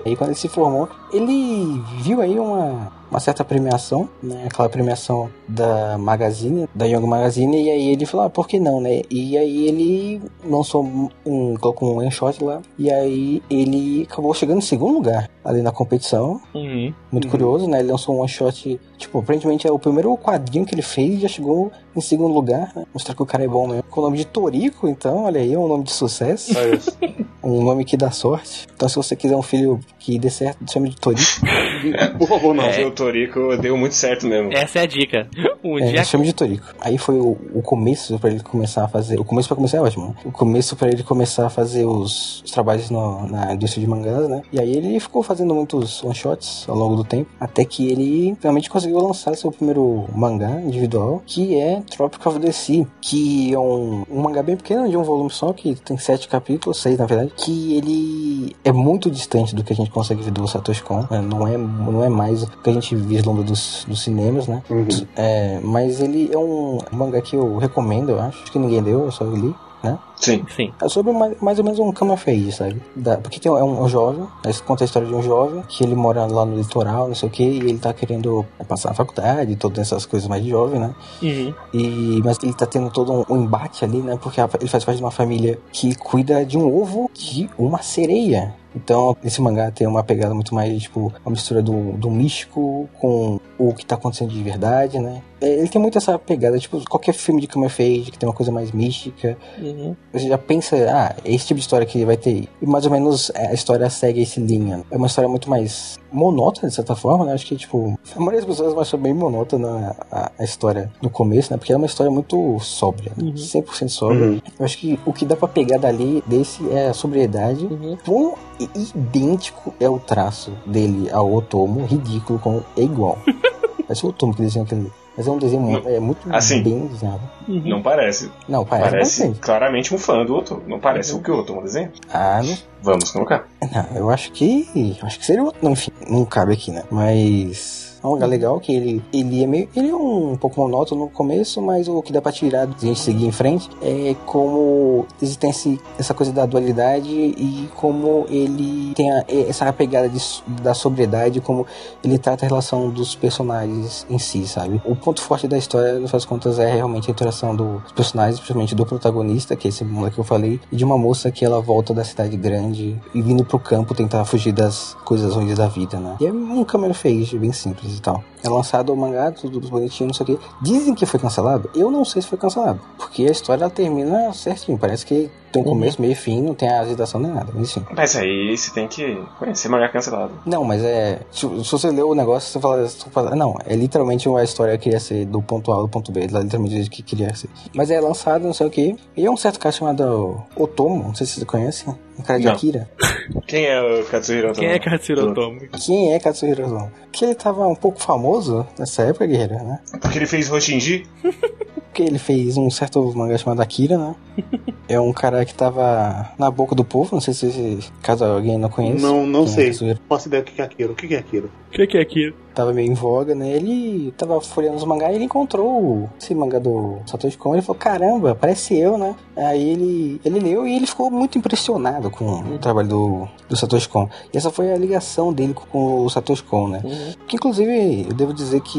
Aí 0.04 0.14
quando 0.14 0.30
ele 0.30 0.38
se 0.38 0.48
formou, 0.48 0.88
ele 1.10 1.80
viu 2.02 2.20
aí 2.20 2.38
uma, 2.38 2.92
uma 3.10 3.18
certa 3.18 3.42
premiação, 3.42 4.06
né? 4.22 4.44
Aquela 4.44 4.68
premiação 4.68 5.30
da 5.48 5.96
Magazine, 5.96 6.68
da 6.74 6.84
Young 6.84 7.06
Magazine, 7.06 7.64
e 7.64 7.70
aí 7.70 7.88
ele 7.90 8.04
falou, 8.04 8.26
ah, 8.26 8.30
por 8.30 8.46
que 8.46 8.60
não, 8.60 8.82
né? 8.82 9.00
E 9.10 9.38
aí 9.38 9.66
ele 9.66 10.20
lançou 10.44 10.84
um, 11.24 11.56
colocou 11.56 11.94
um 11.94 11.98
one 12.00 12.10
shot 12.10 12.44
lá, 12.44 12.60
e 12.78 12.90
aí 12.90 13.42
ele 13.48 14.06
acabou 14.10 14.34
chegando 14.34 14.58
em 14.58 14.62
segundo 14.62 14.94
lugar 14.94 15.30
ali 15.42 15.62
na 15.62 15.72
competição. 15.72 16.38
Uhum. 16.54 16.92
Muito 17.10 17.28
curioso, 17.28 17.66
né? 17.66 17.80
Ele 17.80 17.90
lançou 17.90 18.14
um 18.14 18.18
one 18.18 18.28
shot, 18.28 18.78
tipo, 18.98 19.18
aparentemente 19.18 19.66
é 19.66 19.72
o 19.72 19.78
primeiro 19.78 20.16
quadrinho 20.16 20.64
que 20.64 20.74
ele 20.74 20.82
fez 20.82 21.14
e 21.18 21.20
já 21.22 21.28
chegou 21.28 21.70
em 21.96 22.00
segundo 22.00 22.32
lugar, 22.34 22.72
né? 22.74 22.84
Mostrar 22.92 23.14
que 23.14 23.22
o 23.22 23.26
cara 23.26 23.44
é 23.44 23.48
bom 23.48 23.66
mesmo. 23.68 23.82
Com 23.84 24.00
o 24.00 24.04
nome 24.04 24.18
de 24.18 24.24
Torico, 24.26 24.88
então, 24.88 25.24
olha 25.24 25.40
aí, 25.40 25.52
é 25.52 25.58
um 25.58 25.68
nome 25.68 25.84
de 25.84 25.92
sucesso. 25.92 26.52
Isso. 26.74 26.96
um 27.42 27.62
nome 27.62 27.84
que 27.84 27.96
dá 27.96 28.10
sorte. 28.10 28.66
Então, 28.74 28.88
se 28.88 28.96
você 28.96 29.14
quiser 29.14 29.36
um 29.36 29.42
filho 29.42 29.78
que 29.98 30.18
dê 30.18 30.30
certo, 30.30 30.58
chame 30.70 30.88
de 30.90 30.96
Torico. 30.96 31.22
Por 32.18 32.26
favor, 32.28 32.54
não. 32.54 32.64
Mas 32.64 32.84
o 32.84 32.90
Toriko 32.90 33.56
deu 33.58 33.76
muito 33.76 33.94
certo 33.94 34.26
mesmo. 34.26 34.52
Essa 34.52 34.80
é 34.80 34.82
a 34.82 34.86
dica. 34.86 35.28
Um 35.64 35.78
É, 35.78 35.92
dia. 35.92 36.04
chame 36.04 36.26
de 36.26 36.34
Torico. 36.34 36.66
Aí 36.78 36.98
foi 36.98 37.18
o, 37.18 37.38
o 37.54 37.62
começo 37.62 38.18
pra 38.18 38.28
ele 38.30 38.40
começar 38.42 38.84
a 38.84 38.88
fazer. 38.88 39.18
O 39.18 39.24
começo 39.24 39.48
pra 39.48 39.56
começar 39.56 39.78
é 39.78 39.80
ótimo, 39.80 40.08
né? 40.08 40.14
O 40.22 40.30
começo 40.30 40.76
pra 40.76 40.88
ele 40.88 41.02
começar 41.02 41.46
a 41.46 41.48
fazer 41.48 41.86
os, 41.86 42.42
os 42.42 42.50
trabalhos 42.50 42.90
no- 42.90 43.26
na 43.26 43.54
indústria 43.54 43.82
de 43.82 43.88
mangás, 43.90 44.28
né? 44.28 44.42
E 44.52 44.60
aí 44.60 44.76
ele 44.76 45.00
ficou 45.00 45.22
fazendo 45.22 45.54
muitos 45.54 46.04
one-shots 46.04 46.66
ao 46.68 46.76
longo 46.76 46.96
do 46.96 47.02
tempo. 47.04 47.30
Até 47.40 47.64
que 47.64 47.90
ele 47.90 48.36
finalmente 48.38 48.68
conseguiu 48.68 48.83
lançar 48.92 49.36
seu 49.36 49.50
primeiro 49.50 50.04
mangá 50.14 50.60
individual, 50.60 51.22
que 51.26 51.58
é 51.58 51.82
Tropic 51.90 52.26
of 52.26 52.38
the 52.40 52.52
Sea. 52.52 52.86
Que 53.00 53.52
é 53.52 53.58
um, 53.58 54.04
um 54.10 54.22
mangá 54.22 54.42
bem 54.42 54.56
pequeno, 54.56 54.88
de 54.88 54.96
um 54.96 55.02
volume 55.02 55.30
só, 55.30 55.52
que 55.52 55.74
tem 55.74 55.96
sete 55.96 56.28
capítulos, 56.28 56.80
seis 56.80 56.98
na 56.98 57.06
verdade. 57.06 57.32
Que 57.36 57.76
ele 57.76 58.56
é 58.64 58.72
muito 58.72 59.10
distante 59.10 59.54
do 59.54 59.62
que 59.64 59.72
a 59.72 59.76
gente 59.76 59.90
consegue 59.90 60.22
ver 60.22 60.30
do 60.30 60.46
Satoshi 60.46 60.82
Kon. 60.82 61.06
né? 61.10 61.20
Não, 61.20 61.46
é, 61.46 61.56
não 61.56 62.04
é 62.04 62.08
mais 62.08 62.42
o 62.42 62.46
que 62.46 62.70
a 62.70 62.72
gente 62.72 62.94
vislumbra 62.94 63.42
dos, 63.42 63.84
dos 63.88 64.02
cinemas, 64.02 64.46
né? 64.46 64.62
Uhum. 64.70 64.86
É, 65.16 65.60
mas 65.62 66.00
ele 66.00 66.30
é 66.32 66.38
um 66.38 66.78
mangá 66.90 67.20
que 67.20 67.36
eu 67.36 67.58
recomendo, 67.58 68.10
eu 68.10 68.20
acho. 68.20 68.42
Acho 68.42 68.52
que 68.52 68.58
ninguém 68.58 68.82
deu, 68.82 69.04
eu 69.04 69.10
só 69.10 69.24
li, 69.24 69.54
né? 69.84 69.98
Sim. 70.16 70.44
Sim. 70.56 70.72
É 70.82 70.88
sobre 70.88 71.12
mais, 71.12 71.38
mais 71.40 71.58
ou 71.58 71.64
menos 71.64 71.78
um 71.78 71.92
cama 71.92 72.16
fade, 72.16 72.50
sabe? 72.50 72.80
Da, 72.96 73.18
porque 73.18 73.38
tem, 73.38 73.52
um- 73.52 73.58
é 73.58 73.62
um, 73.62 73.82
um 73.82 73.88
jovem, 73.88 74.26
aí 74.44 74.52
conta 74.66 74.82
a 74.82 74.86
história 74.86 75.06
de 75.06 75.14
um 75.14 75.22
jovem 75.22 75.62
que 75.68 75.84
ele 75.84 75.94
mora 75.94 76.24
lá 76.26 76.44
no 76.44 76.56
litoral, 76.56 77.08
não 77.08 77.14
sei 77.14 77.28
o 77.28 77.32
que, 77.32 77.42
e 77.44 77.58
ele 77.58 77.78
tá 77.78 77.92
querendo 77.92 78.44
passar 78.66 78.88
na 78.88 78.94
faculdade, 78.94 79.54
todas 79.56 79.78
essas 79.80 80.06
coisas 80.06 80.28
mais 80.28 80.42
de 80.42 80.50
jovem, 80.50 80.80
né? 80.80 80.94
Uhum. 81.22 81.54
E, 81.74 82.22
mas 82.24 82.38
ele 82.42 82.54
tá 82.54 82.64
tendo 82.66 82.90
todo 82.90 83.12
um, 83.12 83.24
um 83.28 83.42
embate 83.42 83.84
ali, 83.84 83.98
né? 83.98 84.18
Porque 84.20 84.40
a- 84.40 84.48
ele 84.60 84.68
faz 84.68 84.84
parte 84.84 84.96
de 84.98 85.04
uma 85.04 85.10
família 85.10 85.58
que 85.72 85.94
cuida 85.96 86.44
de 86.44 86.56
um 86.56 86.66
ovo 86.74 87.10
de 87.14 87.48
uma 87.58 87.82
sereia. 87.82 88.54
Então, 88.74 89.16
esse 89.24 89.40
mangá 89.40 89.70
tem 89.70 89.86
uma 89.86 90.02
pegada 90.02 90.34
muito 90.34 90.54
mais, 90.54 90.82
tipo, 90.82 91.12
uma 91.24 91.30
mistura 91.32 91.62
do, 91.62 91.92
do 91.92 92.10
místico 92.10 92.88
com 93.00 93.38
o 93.58 93.72
que 93.72 93.86
tá 93.86 93.94
acontecendo 93.94 94.30
de 94.30 94.42
verdade, 94.42 94.98
né? 94.98 95.22
É, 95.40 95.48
Ele 95.48 95.68
tem 95.68 95.80
muito 95.80 95.96
essa 95.98 96.18
pegada, 96.18 96.58
tipo, 96.58 96.82
qualquer 96.88 97.12
filme 97.12 97.40
de 97.40 97.46
Kamen 97.46 97.68
Fade 97.68 98.10
que 98.10 98.18
tem 98.18 98.28
uma 98.28 98.34
coisa 98.34 98.50
mais 98.50 98.72
mística, 98.72 99.36
Uhum. 99.58 99.94
você 100.12 100.28
já 100.28 100.38
pensa, 100.38 100.76
ah, 100.90 101.14
é 101.24 101.32
esse 101.34 101.46
tipo 101.46 101.58
de 101.58 101.60
história 101.62 101.86
que 101.86 102.04
vai 102.04 102.16
ter. 102.16 102.48
E 102.60 102.66
mais 102.66 102.84
ou 102.84 102.90
menos 102.92 103.30
é, 103.34 103.48
a 103.48 103.52
história 103.54 103.88
segue 103.90 104.22
esse 104.22 104.40
linha. 104.40 104.82
É 104.90 104.96
uma 104.96 105.06
história 105.06 105.28
muito 105.28 105.48
mais 105.48 105.98
monótona, 106.14 106.68
de 106.68 106.74
certa 106.74 106.94
forma, 106.94 107.24
né? 107.24 107.32
Acho 107.32 107.46
que, 107.46 107.56
tipo, 107.56 107.98
a 108.14 108.18
maioria 108.18 108.40
das 108.40 108.56
pessoas 108.56 108.76
acham 108.78 108.98
bem 108.98 109.12
monótona 109.12 109.96
a, 110.10 110.32
a 110.38 110.44
história 110.44 110.90
no 111.02 111.10
começo, 111.10 111.52
né? 111.52 111.58
Porque 111.58 111.72
é 111.72 111.76
uma 111.76 111.86
história 111.86 112.10
muito 112.10 112.58
sóbria, 112.60 113.12
né? 113.16 113.32
100% 113.32 113.88
sóbria. 113.88 114.26
Uhum. 114.26 114.40
Eu 114.58 114.64
acho 114.64 114.78
que 114.78 114.98
o 115.04 115.12
que 115.12 115.24
dá 115.24 115.36
pra 115.36 115.48
pegar 115.48 115.78
dali, 115.78 116.22
desse, 116.26 116.66
é 116.70 116.88
a 116.88 116.94
sobriedade. 116.94 117.66
Uhum. 117.66 118.34
E 118.60 118.68
idêntico 118.94 119.74
é 119.80 119.88
o 119.88 119.98
traço 119.98 120.52
dele 120.64 121.10
ao 121.10 121.32
Otomo, 121.34 121.84
ridículo, 121.84 122.38
com, 122.38 122.62
é 122.76 122.82
igual. 122.82 123.18
Parece 123.86 124.06
o 124.06 124.10
Otomo 124.10 124.34
que 124.34 124.42
desenha 124.42 124.64
aquele. 124.64 124.90
Mas 125.16 125.26
é 125.26 125.30
um 125.30 125.38
desenho 125.38 125.62
mu- 125.62 125.82
é 125.88 126.00
muito 126.00 126.20
Assim. 126.34 126.62
bem 126.62 126.86
desenhado. 126.88 127.20
Não 127.46 127.80
parece. 127.82 128.30
Não, 128.48 128.64
parece, 128.64 128.90
Parece 128.90 129.20
bastante. 129.20 129.40
claramente 129.40 129.94
um 129.94 129.98
fã 129.98 130.24
do 130.24 130.34
outro. 130.34 130.62
Não 130.66 130.80
parece 130.80 131.14
o 131.14 131.20
que 131.20 131.30
o 131.30 131.36
outro 131.36 131.60
desenha. 131.62 131.92
Ah, 132.12 132.40
não 132.42 132.56
Vamos 132.82 133.10
colocar. 133.12 133.46
Não, 133.62 133.96
eu 133.96 134.10
acho 134.10 134.32
que. 134.32 134.96
acho 135.02 135.18
que 135.18 135.24
seria 135.24 135.42
outro. 135.42 135.58
Não, 135.62 135.72
enfim, 135.72 135.90
não 136.08 136.24
cabe 136.24 136.52
aqui, 136.52 136.70
né? 136.70 136.82
Mas. 136.90 137.83
É 138.04 138.06
um 138.06 138.26
legal 138.26 138.60
que 138.60 138.72
ele, 138.74 139.02
ele 139.12 139.42
é 139.42 139.46
meio. 139.46 139.68
Ele 139.74 139.88
é 139.88 139.96
um 139.96 140.36
pouco 140.36 140.60
monótono 140.60 141.04
no 141.04 141.08
começo, 141.10 141.62
mas 141.62 141.88
o 141.88 142.02
que 142.02 142.12
dá 142.12 142.20
pra 142.20 142.30
tirar 142.30 142.66
de 142.66 142.74
a 142.84 142.88
gente 142.88 143.00
seguir 143.00 143.24
em 143.26 143.32
frente 143.32 143.68
é 143.80 144.14
como 144.26 145.06
existe 145.22 145.46
esse, 145.46 145.80
essa 145.98 146.12
coisa 146.12 146.30
da 146.32 146.44
dualidade 146.44 147.08
e 147.10 147.68
como 147.76 148.26
ele 148.28 148.92
tem 148.94 149.10
a- 149.10 149.24
essa 149.48 149.72
pegada 149.72 150.08
de, 150.08 150.18
da 150.62 150.74
sobriedade, 150.74 151.40
como 151.40 151.66
ele 152.02 152.18
trata 152.18 152.44
a 152.44 152.48
relação 152.48 152.90
dos 152.90 153.14
personagens 153.14 154.06
em 154.10 154.18
si, 154.18 154.46
sabe? 154.46 154.80
O 154.84 154.94
ponto 154.94 155.22
forte 155.22 155.48
da 155.48 155.56
história, 155.56 155.92
no 155.94 156.00
final 156.06 156.12
das 156.12 156.24
contas, 156.24 156.58
é 156.58 156.70
realmente 156.72 157.08
a 157.08 157.12
interação 157.12 157.56
dos 157.56 157.90
personagens, 157.92 158.38
principalmente 158.38 158.74
do 158.74 158.84
protagonista, 158.84 159.56
que 159.56 159.66
é 159.66 159.70
esse 159.70 159.84
moleque 159.84 160.14
que 160.16 160.20
eu 160.20 160.24
falei, 160.24 160.60
e 160.70 160.76
de 160.76 160.84
uma 160.84 160.98
moça 160.98 161.30
que 161.30 161.44
ela 161.44 161.60
volta 161.60 161.94
da 161.94 162.04
cidade 162.04 162.36
grande 162.36 163.00
e 163.14 163.22
vindo 163.22 163.44
pro 163.44 163.58
campo 163.58 163.94
tentar 163.94 164.24
fugir 164.26 164.52
das 164.52 164.94
coisas 165.04 165.34
ruins 165.34 165.56
da 165.56 165.66
vida, 165.68 165.98
né? 165.98 166.16
E 166.20 166.26
é 166.26 166.32
um 166.32 166.62
câmera 166.64 166.92
fake, 166.92 167.38
bem 167.38 167.52
simples 167.52 167.93
e 167.98 168.02
tal. 168.02 168.24
É 168.44 168.48
lançado 168.48 168.92
o 168.92 168.96
mangá, 168.96 169.30
tudo 169.32 169.60
bonitinho, 169.60 170.08
não 170.08 170.14
sei 170.14 170.24
o 170.24 170.38
que. 170.38 170.46
Dizem 170.60 170.94
que 170.94 171.06
foi 171.06 171.18
cancelado. 171.18 171.70
Eu 171.74 171.90
não 171.90 172.04
sei 172.04 172.20
se 172.20 172.28
foi 172.28 172.38
cancelado. 172.38 172.80
Porque 172.98 173.26
a 173.26 173.30
história 173.30 173.64
ela 173.64 173.70
termina 173.70 174.32
certinho. 174.32 174.76
Parece 174.76 175.06
que 175.06 175.30
tem 175.54 175.62
um 175.62 175.64
começo, 175.64 176.00
meio 176.00 176.12
e 176.12 176.16
fim, 176.16 176.42
não 176.42 176.52
tem 176.52 176.68
a 176.68 176.80
agitação 176.80 177.20
nem 177.20 177.30
nada. 177.30 177.52
Mas 177.54 177.70
enfim. 177.70 177.86
Mas 177.96 178.16
aí 178.16 178.56
você 178.56 178.72
tem 178.72 178.88
que 178.88 179.16
conhecer 179.38 179.68
mangá 179.68 179.88
cancelado. 179.88 180.32
Não, 180.44 180.64
mas 180.64 180.82
é. 180.82 181.20
Se, 181.30 181.46
se 181.64 181.70
você 181.70 181.90
lê 181.90 182.02
o 182.02 182.14
negócio, 182.14 182.50
você 182.50 182.60
fala, 182.60 182.88
você 182.88 183.10
fala. 183.10 183.36
Não, 183.36 183.54
é 183.64 183.76
literalmente 183.76 184.28
uma 184.28 184.42
história 184.42 184.76
que 184.76 184.84
queria 184.84 184.98
ser 184.98 185.24
do 185.26 185.40
ponto 185.40 185.72
A 185.72 185.76
ao 185.76 185.88
ponto 185.88 186.10
B. 186.10 186.26
Ela 186.28 186.40
literalmente 186.40 186.74
diz 186.74 186.88
que 186.88 187.02
queria 187.02 187.32
ser. 187.34 187.48
Mas 187.72 187.88
é 187.88 188.00
lançado, 188.00 188.42
não 188.42 188.52
sei 188.52 188.66
o 188.66 188.70
que. 188.70 188.96
E 189.16 189.24
é 189.24 189.30
um 189.30 189.36
certo 189.36 189.60
cara 189.60 189.72
chamado 189.72 190.42
Otomo, 190.56 191.04
não 191.04 191.14
sei 191.14 191.24
se 191.24 191.38
você 191.38 191.44
conhece. 191.44 191.86
Um 192.18 192.22
cara 192.22 192.38
de 192.38 192.46
Não. 192.46 192.52
Akira. 192.52 192.90
Quem 193.46 193.64
é 193.66 193.80
o 193.80 194.04
Katsuhiro 194.06 194.52
Quem 194.52 194.68
é 194.68 194.76
Otomo? 194.76 194.90
Katsuro 194.90 195.30
Otomo? 195.30 195.60
Quem 195.84 196.14
é 196.14 196.18
Katsuhiro 196.18 196.66
Otomo? 196.66 196.92
Que 197.12 197.24
ele 197.24 197.34
tava 197.34 197.66
um 197.66 197.74
pouco 197.74 198.00
famoso 198.00 198.33
nessa 198.78 199.02
época, 199.02 199.26
guerreiro, 199.26 199.54
né? 199.54 199.80
Porque 200.00 200.18
ele 200.18 200.26
fez 200.26 200.48
Roshinji? 200.48 201.06
Porque 201.22 202.02
ele 202.02 202.18
fez 202.18 202.56
um 202.56 202.68
certo 202.70 203.12
mangá 203.14 203.38
chamado 203.38 203.60
Akira, 203.60 203.96
né? 203.96 204.14
É 204.86 205.00
um 205.00 205.14
cara 205.14 205.42
que 205.46 205.54
tava 205.54 206.30
na 206.38 206.50
boca 206.50 206.74
do 206.74 206.84
povo, 206.84 207.14
não 207.14 207.20
sei 207.20 207.32
se 207.32 207.78
caso 208.02 208.22
alguém 208.22 208.58
não 208.58 208.68
conheça. 208.68 209.00
Não, 209.00 209.26
não 209.26 209.44
é 209.44 209.46
sei. 209.46 209.72
Faço 210.06 210.28
ideia 210.28 210.42
do 210.42 210.50
que 210.50 210.60
é 210.60 210.64
aquilo. 210.64 210.92
O 210.92 210.94
que 210.94 211.14
é 211.14 211.18
aquilo? 211.18 211.50
O 211.68 211.70
que, 211.70 211.86
que 211.86 211.96
é 211.96 212.02
aquilo? 212.02 212.34
Tava 212.54 212.72
meio 212.72 212.90
em 212.90 212.94
voga, 212.94 213.34
né? 213.34 213.50
Ele 213.50 214.12
tava 214.16 214.40
folheando 214.40 214.76
os 214.76 214.84
mangá 214.84 215.10
e 215.12 215.16
ele 215.16 215.24
encontrou 215.24 216.08
esse 216.20 216.34
mangá 216.34 216.58
do 216.58 216.96
Satoshi 217.06 217.36
Kon. 217.36 217.54
Ele 217.54 217.62
falou, 217.62 217.78
caramba, 217.78 218.34
parece 218.34 218.78
eu, 218.78 218.96
né? 218.96 219.14
Aí 219.36 219.70
ele, 219.70 220.20
ele 220.24 220.38
leu 220.40 220.66
e 220.66 220.76
ele 220.76 220.86
ficou 220.86 221.10
muito 221.10 221.36
impressionado 221.38 222.10
com 222.10 222.24
o 222.54 222.58
trabalho 222.58 222.88
do, 222.88 223.28
do 223.48 223.56
Satoshi 223.56 223.88
Kon. 223.88 224.08
E 224.32 224.36
essa 224.38 224.50
foi 224.50 224.72
a 224.72 224.76
ligação 224.76 225.32
dele 225.32 225.54
com 225.54 226.04
o 226.04 226.08
Satoshi 226.10 226.42
Kon, 226.44 226.68
né? 226.68 226.82
Que 227.26 227.36
inclusive 227.36 228.06
eu 228.08 228.14
devo 228.14 228.32
dizer 228.32 228.60
que 228.60 228.78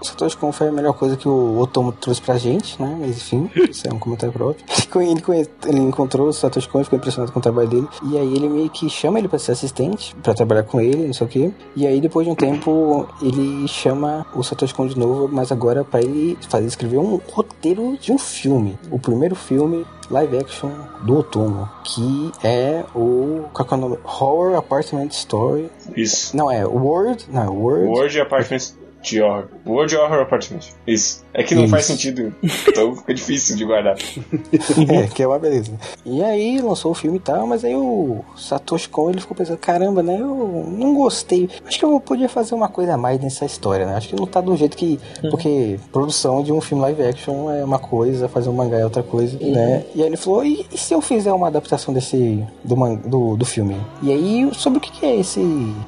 o 0.00 0.04
Satoshi 0.04 0.36
Kon 0.36 0.52
foi 0.52 0.68
a 0.68 0.72
melhor 0.72 0.92
coisa 0.94 1.16
que 1.16 1.28
o 1.28 1.58
Otomo 1.58 1.92
trouxe 1.92 2.20
pra 2.20 2.36
gente, 2.36 2.80
né? 2.80 2.96
Mas 3.00 3.10
enfim, 3.16 3.50
isso 3.70 3.88
é 3.88 3.92
um 3.92 3.98
comentário 3.98 4.32
próprio. 4.32 4.64
Ele, 4.94 5.20
conhe- 5.20 5.48
ele, 5.66 5.80
encontrou 5.80 6.28
o 6.28 6.32
Satoshi 6.32 6.68
Kon 6.68 6.80
e 6.80 6.84
ficou 6.84 6.96
impressionado 6.96 7.32
com 7.32 7.40
o 7.40 7.42
trabalho 7.42 7.68
dele. 7.68 7.88
E 8.10 8.16
aí 8.16 8.32
ele 8.34 8.48
meio 8.48 8.70
que 8.70 8.88
chama 8.88 9.18
ele 9.18 9.26
pra 9.26 9.40
ser 9.40 9.50
assistente, 9.52 10.14
pra 10.22 10.32
trabalhar 10.34 10.62
com 10.62 10.80
ele, 10.80 11.06
não 11.08 11.12
sei 11.12 11.26
o 11.26 11.30
que. 11.30 11.52
E 11.74 11.84
aí 11.84 12.00
depois 12.00 12.24
de 12.24 12.30
um 12.32 12.34
tempo 12.36 13.06
ele 13.20 13.66
chama 13.68 14.26
o 14.34 14.42
Satoshi 14.42 14.74
Kon 14.74 14.86
de 14.86 14.98
novo, 14.98 15.28
mas 15.28 15.52
agora 15.52 15.84
para 15.84 16.00
ele 16.00 16.38
fazer 16.48 16.66
escrever 16.66 16.98
um 16.98 17.16
roteiro 17.16 17.96
de 18.00 18.12
um 18.12 18.18
filme. 18.18 18.78
O 18.90 18.98
primeiro 18.98 19.34
filme 19.34 19.86
live 20.10 20.38
action 20.38 20.70
do 21.02 21.16
outono, 21.16 21.68
que 21.84 22.32
é 22.42 22.84
o. 22.94 23.44
Qual 23.52 23.68
é 23.70 23.74
o 23.74 23.76
nome? 23.76 23.98
Horror 24.04 24.56
Apartment 24.56 25.08
Story. 25.08 25.70
Isso. 25.96 26.36
Não, 26.36 26.50
é 26.50 26.66
World. 26.66 27.26
Não, 27.30 27.56
World. 27.56 27.88
World 27.88 28.20
Apartment 28.20 28.83
de 29.04 29.20
Horror. 29.22 29.44
World 29.66 29.96
Horror 29.96 30.20
Apartment. 30.22 30.60
Isso. 30.86 31.22
É 31.32 31.42
que 31.42 31.54
não 31.54 31.64
Isso. 31.64 31.70
faz 31.70 31.84
sentido. 31.86 32.34
Então 32.68 32.94
fica 32.96 33.12
difícil 33.14 33.56
de 33.56 33.64
guardar. 33.64 33.96
é, 34.88 35.06
que 35.08 35.22
é 35.22 35.26
uma 35.26 35.38
beleza. 35.38 35.72
E 36.04 36.22
aí 36.22 36.60
lançou 36.60 36.92
o 36.92 36.94
filme 36.94 37.18
e 37.18 37.20
tal, 37.20 37.46
mas 37.46 37.64
aí 37.64 37.74
o 37.74 38.24
Satoshi 38.36 38.88
Kon 38.88 39.10
ele 39.10 39.20
ficou 39.20 39.36
pensando, 39.36 39.58
caramba, 39.58 40.02
né? 40.02 40.16
Eu 40.20 40.66
não 40.70 40.94
gostei. 40.94 41.48
Acho 41.66 41.78
que 41.78 41.84
eu 41.84 41.98
podia 42.00 42.28
fazer 42.28 42.54
uma 42.54 42.68
coisa 42.68 42.94
a 42.94 42.96
mais 42.96 43.20
nessa 43.20 43.44
história, 43.44 43.84
né? 43.86 43.94
Acho 43.96 44.08
que 44.08 44.16
não 44.16 44.26
tá 44.26 44.40
do 44.40 44.56
jeito 44.56 44.76
que. 44.76 44.98
Porque 45.30 45.78
produção 45.92 46.42
de 46.42 46.52
um 46.52 46.60
filme 46.60 46.82
live 46.82 47.02
action 47.02 47.50
é 47.50 47.64
uma 47.64 47.78
coisa, 47.78 48.28
fazer 48.28 48.48
um 48.48 48.52
mangá 48.54 48.78
é 48.78 48.84
outra 48.84 49.02
coisa, 49.02 49.36
né? 49.40 49.84
E 49.94 50.00
aí 50.02 50.06
ele 50.08 50.16
falou, 50.16 50.44
e, 50.44 50.66
e 50.72 50.78
se 50.78 50.94
eu 50.94 51.00
fizer 51.00 51.32
uma 51.32 51.48
adaptação 51.48 51.92
desse. 51.92 52.42
do, 52.62 52.76
man- 52.76 52.94
do, 53.04 53.36
do 53.36 53.44
filme? 53.44 53.76
E 54.02 54.12
aí, 54.12 54.48
sobre 54.54 54.78
o 54.78 54.80
que, 54.80 54.90
que 54.92 55.04
é 55.06 55.16
esse, 55.20 55.40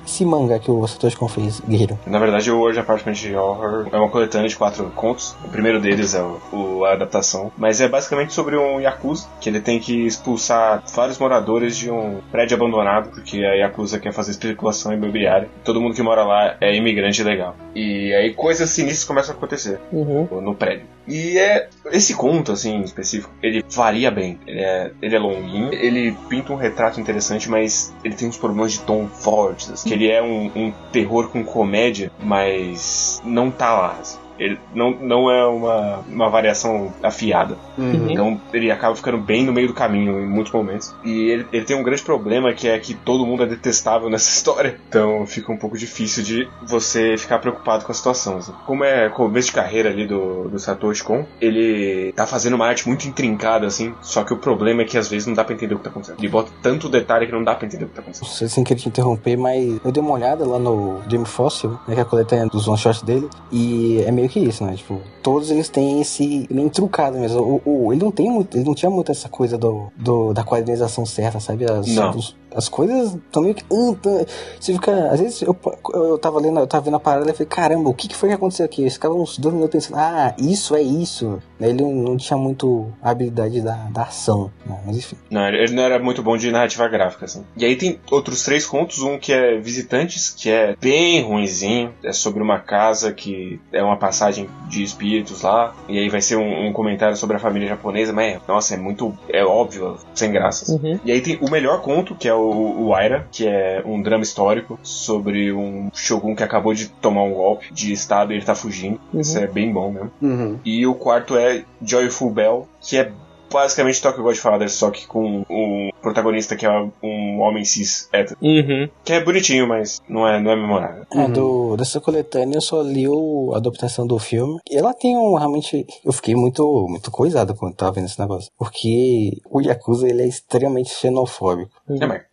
esse 0.06 0.24
mangá 0.24 0.58
que 0.58 0.70
o 0.70 0.86
Satoshi 0.86 1.16
Kon 1.16 1.28
fez, 1.28 1.60
Guerreiro? 1.60 1.98
Na 2.06 2.18
verdade, 2.18 2.50
o 2.50 2.58
World 2.58 2.78
Apartment 2.80 3.05
Horror 3.36 3.88
é 3.92 3.96
uma 3.96 4.08
coletânea 4.08 4.48
de 4.48 4.56
quatro 4.56 4.84
contos. 4.94 5.36
O 5.44 5.48
primeiro 5.48 5.80
deles 5.80 6.14
é 6.14 6.22
o, 6.22 6.40
o- 6.52 6.84
a 6.84 6.92
adaptação. 6.92 7.52
Mas 7.56 7.80
é 7.80 7.88
basicamente 7.88 8.32
sobre 8.32 8.56
um 8.56 8.80
Yakuza, 8.80 9.26
que 9.40 9.48
ele 9.48 9.60
tem 9.60 9.78
que 9.78 10.06
expulsar 10.06 10.82
vários 10.94 11.18
moradores 11.18 11.76
de 11.76 11.90
um 11.90 12.20
prédio 12.30 12.56
abandonado, 12.56 13.10
porque 13.10 13.38
a 13.44 13.54
Yakuza 13.54 13.98
quer 13.98 14.12
fazer 14.12 14.32
especulação 14.32 14.92
imobiliária. 14.92 15.48
Todo 15.64 15.80
mundo 15.80 15.94
que 15.94 16.02
mora 16.02 16.24
lá 16.24 16.56
é 16.60 16.74
imigrante 16.74 17.22
legal. 17.22 17.56
E 17.74 18.12
aí 18.14 18.32
coisas 18.34 18.70
sinistras 18.70 19.04
começam 19.04 19.34
a 19.34 19.38
acontecer 19.38 19.78
Uhum. 19.92 20.40
no 20.40 20.54
prédio. 20.54 20.86
E 21.06 21.38
é 21.38 21.68
esse 21.92 22.14
conto, 22.14 22.52
assim, 22.52 22.80
específico, 22.80 23.32
ele 23.42 23.64
varia 23.70 24.10
bem. 24.10 24.38
Ele 24.46 24.60
é, 24.60 24.92
ele 25.00 25.16
é 25.16 25.18
longuinho, 25.18 25.72
ele 25.72 26.16
pinta 26.28 26.52
um 26.52 26.56
retrato 26.56 27.00
interessante, 27.00 27.48
mas 27.48 27.94
ele 28.02 28.14
tem 28.14 28.28
uns 28.28 28.36
problemas 28.36 28.72
de 28.72 28.80
tom 28.80 29.06
fortes. 29.06 29.70
assim, 29.70 29.88
que 29.88 29.94
ele 29.94 30.10
é 30.10 30.22
um, 30.22 30.46
um 30.54 30.72
terror 30.92 31.28
com 31.28 31.44
comédia, 31.44 32.10
mas 32.20 33.20
não 33.24 33.50
tá 33.50 33.76
lá. 33.76 33.98
assim. 34.00 34.25
Ele 34.38 34.58
não, 34.74 34.90
não 34.90 35.30
é 35.30 35.46
uma, 35.46 35.98
uma 36.08 36.28
variação 36.28 36.92
afiada. 37.02 37.56
Uhum. 37.76 38.10
Então 38.10 38.40
ele 38.52 38.70
acaba 38.70 38.94
ficando 38.94 39.18
bem 39.18 39.44
no 39.44 39.52
meio 39.52 39.68
do 39.68 39.74
caminho 39.74 40.20
em 40.20 40.26
muitos 40.26 40.52
momentos. 40.52 40.94
E 41.04 41.30
ele, 41.30 41.46
ele 41.52 41.64
tem 41.64 41.76
um 41.76 41.82
grande 41.82 42.02
problema 42.02 42.52
que 42.52 42.68
é 42.68 42.78
que 42.78 42.94
todo 42.94 43.26
mundo 43.26 43.42
é 43.42 43.46
detestável 43.46 44.08
nessa 44.10 44.30
história. 44.30 44.78
Então 44.88 45.26
fica 45.26 45.52
um 45.52 45.56
pouco 45.56 45.76
difícil 45.76 46.22
de 46.22 46.48
você 46.66 47.16
ficar 47.16 47.38
preocupado 47.38 47.84
com 47.84 47.92
a 47.92 47.94
situação. 47.94 48.38
assim. 48.38 48.52
Como 48.66 48.84
é 48.84 49.08
começo 49.08 49.48
de 49.48 49.54
carreira 49.54 49.90
ali 49.90 50.06
do, 50.06 50.48
do 50.48 50.58
Satoshi 50.58 51.02
Kon, 51.02 51.24
ele 51.40 52.12
tá 52.14 52.26
fazendo 52.26 52.54
uma 52.54 52.66
arte 52.66 52.86
muito 52.86 53.06
intrincada, 53.08 53.66
assim. 53.66 53.94
Só 54.00 54.24
que 54.24 54.32
o 54.32 54.36
problema 54.36 54.82
é 54.82 54.84
que 54.84 54.98
às 54.98 55.08
vezes 55.08 55.26
não 55.26 55.34
dá 55.34 55.44
pra 55.44 55.54
entender 55.54 55.74
o 55.74 55.78
que 55.78 55.84
tá 55.84 55.90
acontecendo. 55.90 56.18
Ele 56.18 56.28
bota 56.28 56.50
tanto 56.62 56.88
detalhe 56.88 57.26
que 57.26 57.32
não 57.32 57.42
dá 57.42 57.54
pra 57.54 57.66
entender 57.66 57.84
o 57.84 57.88
que 57.88 57.94
tá 57.94 58.02
acontecendo. 58.02 58.28
Não 58.28 58.34
sei 58.34 58.48
sem 58.48 58.64
querer 58.64 58.80
te 58.80 58.88
interromper, 58.88 59.36
mas 59.36 59.80
eu 59.84 59.92
dei 59.92 60.02
uma 60.02 60.12
olhada 60.12 60.46
lá 60.46 60.58
no 60.58 61.00
Dream 61.06 61.24
Fossil, 61.24 61.78
né, 61.86 61.94
que 61.94 62.00
é 62.00 62.02
a 62.02 62.04
coletânea 62.04 62.46
dos 62.46 62.66
one 62.66 62.78
shots 62.78 63.02
dele, 63.02 63.28
e 63.50 64.02
é 64.06 64.10
meio 64.10 64.25
que 64.28 64.40
isso, 64.40 64.64
né? 64.64 64.74
Tipo, 64.74 65.00
todos 65.22 65.50
eles 65.50 65.68
têm 65.68 66.00
esse 66.00 66.46
meio 66.50 66.70
trucado 66.70 67.18
mesmo. 67.18 67.60
O, 67.64 67.86
o- 67.86 67.92
ele 67.92 68.02
não 68.02 68.10
tem 68.10 68.30
muito, 68.30 68.56
ele 68.56 68.64
não 68.64 68.74
tinha 68.74 68.90
muito 68.90 69.10
essa 69.12 69.28
coisa 69.28 69.56
do, 69.58 69.88
do- 69.96 70.32
da 70.32 70.42
quadrinização 70.44 71.04
certa, 71.06 71.40
sabe? 71.40 71.64
As, 71.64 71.86
Não. 71.88 72.10
os- 72.10 72.36
as 72.56 72.68
coisas 72.68 73.14
estão 73.14 73.42
meio 73.42 73.54
que. 73.54 73.64
hum, 73.70 73.94
tão- 73.94 74.24
você 74.58 74.72
fica. 74.72 75.10
Às 75.10 75.20
vezes 75.20 75.42
eu, 75.42 75.56
eu 75.94 76.18
tava 76.18 76.40
lendo, 76.40 76.60
eu 76.60 76.66
tava 76.66 76.84
vendo 76.84 76.96
a 76.96 77.00
parada 77.00 77.30
e 77.30 77.32
falei, 77.34 77.46
caramba, 77.46 77.90
o 77.90 77.94
que, 77.94 78.08
que 78.08 78.16
foi 78.16 78.28
que 78.28 78.34
aconteceu 78.34 78.64
aqui? 78.64 78.84
Eu 78.84 78.90
ficava 78.90 79.14
uns 79.14 79.38
dois 79.38 79.54
minutos 79.54 79.86
pensando, 79.86 79.98
ah, 80.00 80.34
isso 80.38 80.74
é 80.74 80.82
isso. 80.82 81.38
Ele 81.60 81.82
não 81.82 82.16
tinha 82.16 82.36
muito 82.38 82.86
a 83.02 83.10
habilidade 83.10 83.60
da, 83.60 83.74
da 83.90 84.02
ação, 84.02 84.50
né? 84.64 84.80
Mas 84.86 84.96
enfim. 84.96 85.16
Não, 85.30 85.46
ele 85.46 85.66
ele 85.66 85.74
não 85.74 85.82
era 85.82 85.98
muito 85.98 86.22
bom 86.22 86.36
de 86.36 86.50
narrativa 86.50 86.86
gráfica, 86.88 87.24
assim. 87.24 87.44
E 87.56 87.64
aí 87.64 87.76
tem 87.76 87.98
outros 88.10 88.42
três 88.44 88.64
contos, 88.64 89.02
um 89.02 89.18
que 89.18 89.32
é 89.32 89.58
Visitantes, 89.58 90.30
que 90.30 90.48
é 90.50 90.76
bem 90.80 91.22
ruinzinho, 91.22 91.92
é 92.04 92.12
sobre 92.12 92.42
uma 92.42 92.58
casa 92.60 93.12
que 93.12 93.60
é 93.72 93.82
uma 93.82 93.96
passagem 93.96 94.48
de 94.68 94.82
espíritos 94.82 95.42
lá, 95.42 95.74
e 95.88 95.98
aí 95.98 96.08
vai 96.08 96.20
ser 96.20 96.36
um, 96.36 96.68
um 96.68 96.72
comentário 96.72 97.16
sobre 97.16 97.36
a 97.36 97.40
família 97.40 97.68
japonesa, 97.68 98.12
mas, 98.12 98.40
nossa, 98.46 98.74
é 98.74 98.76
muito, 98.76 99.16
é 99.28 99.44
óbvio, 99.44 99.96
sem 100.14 100.30
graças. 100.30 100.68
Uhum. 100.68 101.00
E 101.04 101.10
aí 101.10 101.20
tem 101.20 101.38
o 101.40 101.50
melhor 101.50 101.80
conto, 101.82 102.14
que 102.14 102.28
é 102.28 102.34
o, 102.34 102.45
o 102.50 102.94
Aira, 102.94 103.26
que 103.30 103.46
é 103.46 103.82
um 103.84 104.00
drama 104.02 104.22
histórico 104.22 104.78
sobre 104.82 105.52
um 105.52 105.90
shogun 105.94 106.34
que 106.34 106.42
acabou 106.42 106.74
de 106.74 106.88
tomar 106.88 107.22
um 107.22 107.34
golpe 107.34 107.72
de 107.72 107.92
estado 107.92 108.32
e 108.32 108.36
ele 108.36 108.44
tá 108.44 108.54
fugindo. 108.54 109.00
Isso 109.14 109.38
é 109.38 109.46
bem 109.46 109.72
bom 109.72 109.90
mesmo. 109.90 110.12
Uhum. 110.20 110.58
E 110.64 110.86
o 110.86 110.94
quarto 110.94 111.36
é 111.36 111.64
Joyful 111.82 112.30
Bell, 112.30 112.68
que 112.80 112.96
é 112.96 113.12
basicamente 113.52 114.02
Tokyo 114.02 114.22
Godfather, 114.22 114.70
só 114.70 114.90
que 114.90 115.06
com 115.06 115.44
um 115.48 115.90
protagonista 116.02 116.56
que 116.56 116.66
é 116.66 116.70
um 117.02 117.40
homem 117.40 117.64
cis 117.64 118.08
hétero. 118.12 118.38
Uhum. 118.42 118.88
Que 119.04 119.14
é 119.14 119.24
bonitinho, 119.24 119.68
mas 119.68 120.00
não 120.08 120.26
é, 120.26 120.40
não 120.40 120.50
é 120.50 120.56
memorável. 120.56 121.06
É, 121.12 121.28
do, 121.28 121.76
dessa 121.76 122.00
coletânea 122.00 122.56
eu 122.56 122.60
só 122.60 122.82
li 122.82 123.08
o, 123.08 123.52
a 123.54 123.58
adaptação 123.58 124.06
do 124.06 124.18
filme. 124.18 124.58
E 124.70 124.76
ela 124.76 124.92
tem 124.92 125.16
um, 125.16 125.34
realmente. 125.34 125.86
Eu 126.04 126.12
fiquei 126.12 126.34
muito, 126.34 126.86
muito 126.88 127.10
coisado 127.10 127.54
quando 127.54 127.74
tava 127.74 127.92
vendo 127.92 128.06
esse 128.06 128.20
negócio. 128.20 128.50
Porque 128.58 129.40
o 129.50 129.60
Yakuza 129.60 130.08
ele 130.08 130.22
é 130.22 130.28
extremamente 130.28 130.90
xenofóbico, 130.90 131.72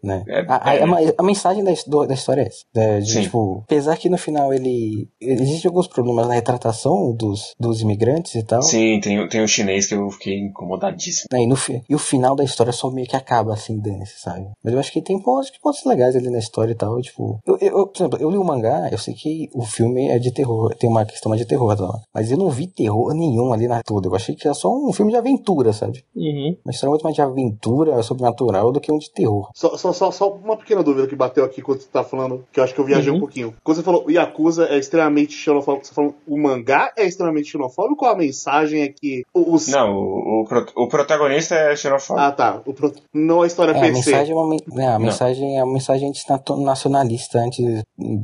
né? 0.04 0.24
É, 0.28 0.46
a, 0.48 0.76
é. 0.76 0.84
a- 0.84 1.14
a 1.18 1.24
mensagem 1.24 1.64
da, 1.64 1.72
da 2.06 2.14
história 2.14 2.42
é 2.42 2.48
essa. 2.48 2.64
né, 2.76 3.00
de, 3.00 3.22
tipo, 3.22 3.62
apesar 3.66 3.98
que 3.98 4.10
no 4.10 4.18
final 4.18 4.54
ele. 4.54 5.08
Existem 5.22 5.70
alguns 5.70 5.88
problemas 5.88 6.28
na 6.28 6.34
retratação 6.34 7.14
dos, 7.16 7.54
dos 7.60 7.82
imigrantes 7.82 8.36
e 8.36 8.44
tal. 8.44 8.62
Sim, 8.62 9.00
tem, 9.00 9.28
tem 9.30 9.44
um 9.44 9.48
chinês 9.48 9.88
que 9.88 9.96
eu 9.96 10.10
fiquei 10.12 10.38
incomodadíssimo. 10.40 11.28
né, 11.32 11.42
E, 11.44 11.48
no, 11.48 11.56
e 11.90 11.96
o 11.96 12.00
final 12.00 12.36
da 12.36 12.44
história 12.44 12.72
só 12.74 12.90
meio 12.90 13.08
que 13.08 13.16
acaba 13.16 13.54
assim, 13.54 13.80
dane-se, 13.80 14.20
sabe? 14.20 14.48
Mas 14.64 14.74
eu 14.74 14.80
acho 14.80 14.92
que 14.92 15.02
tem 15.02 15.20
pontos, 15.20 15.50
que 15.50 15.60
pontos 15.60 15.84
legais 15.86 16.16
ali 16.16 16.30
na 16.30 16.40
história 16.40 16.72
e 16.72 16.76
tal. 16.76 17.00
Tipo, 17.02 17.40
eu, 17.46 17.58
eu- 17.60 17.78
eu, 17.80 17.88
por 17.88 17.98
exemplo, 17.98 18.20
eu 18.20 18.30
li 18.30 18.38
o 18.38 18.44
mangá, 18.44 18.90
eu 18.92 18.98
sei 18.98 19.14
que 19.14 19.50
o 19.54 19.64
filme 19.64 20.08
é 20.10 20.20
de 20.20 20.32
terror, 20.32 20.74
tem 20.76 20.90
uma 20.90 21.06
questão 21.06 21.30
mais 21.30 21.42
de 21.42 21.48
terror, 21.48 21.76
tá? 21.76 21.84
mas 22.14 22.32
eu 22.32 22.38
não 22.38 22.50
vi 22.50 22.68
terror 22.68 23.14
nenhum 23.14 23.52
ali 23.54 23.68
na 23.68 23.82
toda. 23.84 24.08
Eu 24.08 24.16
achei 24.16 24.36
que 24.36 24.48
era 24.48 24.54
só 24.54 24.70
um 24.74 24.92
filme 24.94 25.12
de 25.12 25.18
aventura, 25.18 25.74
sabe? 25.74 26.04
Uhum. 26.16 26.56
Uma 26.66 26.72
história 26.72 26.90
muito 26.92 27.04
mais 27.04 27.16
de 27.16 27.22
aventura, 27.22 28.02
sobrenatural, 28.04 28.72
do 28.72 28.80
que 28.80 28.92
um 28.92 28.98
de 28.98 29.12
terror. 29.12 29.43
Só, 29.54 29.76
só, 29.78 29.94
só, 29.94 30.12
só 30.12 30.30
uma 30.32 30.58
pequena 30.58 30.84
dúvida 30.84 31.08
que 31.08 31.16
bateu 31.16 31.44
aqui 31.44 31.62
quando 31.62 31.82
você 31.82 31.88
tá 31.92 32.04
falando, 32.04 32.46
que 32.52 32.60
eu 32.60 32.64
acho 32.64 32.74
que 32.74 32.80
eu 32.80 32.86
viajei 32.86 33.10
Uhum. 33.12 33.18
um 33.18 33.20
pouquinho. 33.22 33.54
Quando 33.64 33.78
você 33.78 33.84
falou 33.84 34.06
o 34.06 34.12
Yakuza 34.12 34.66
é 34.70 34.78
extremamente 34.78 35.34
xenofóbico, 35.34 35.86
você 35.88 35.94
falou 35.94 36.16
o 36.28 36.38
mangá 36.42 36.92
é 36.98 37.06
extremamente 37.06 37.50
xenofóbico 37.50 38.06
ou 38.06 38.12
a 38.12 38.16
mensagem 38.16 38.82
é 38.84 38.88
que 38.90 39.24
os. 39.34 39.68
Não, 39.68 39.94
o, 39.96 40.44
o, 40.44 40.84
o 40.84 40.88
protagonista 40.88 41.56
é 41.56 41.76
xenofóbico. 41.76 42.26
Ah, 42.26 42.32
tá. 42.32 42.62
O 42.66 42.74
pro- 42.74 42.94
Não 43.14 43.42
a 43.42 43.48
história 43.48 43.72
É, 43.72 43.78
a 43.78 43.80
per 43.82 43.96
se. 43.96 44.10
mensagem 44.12 44.34
é 44.34 44.36
uma, 44.38 44.50
men- 44.50 44.60
né, 44.68 44.88
a 44.88 45.00
mensagem 45.00 45.58
é 45.60 45.64
uma 45.64 45.74
mensagem 45.74 46.10
antinacionalista, 46.10 47.40
anti, 47.40 47.64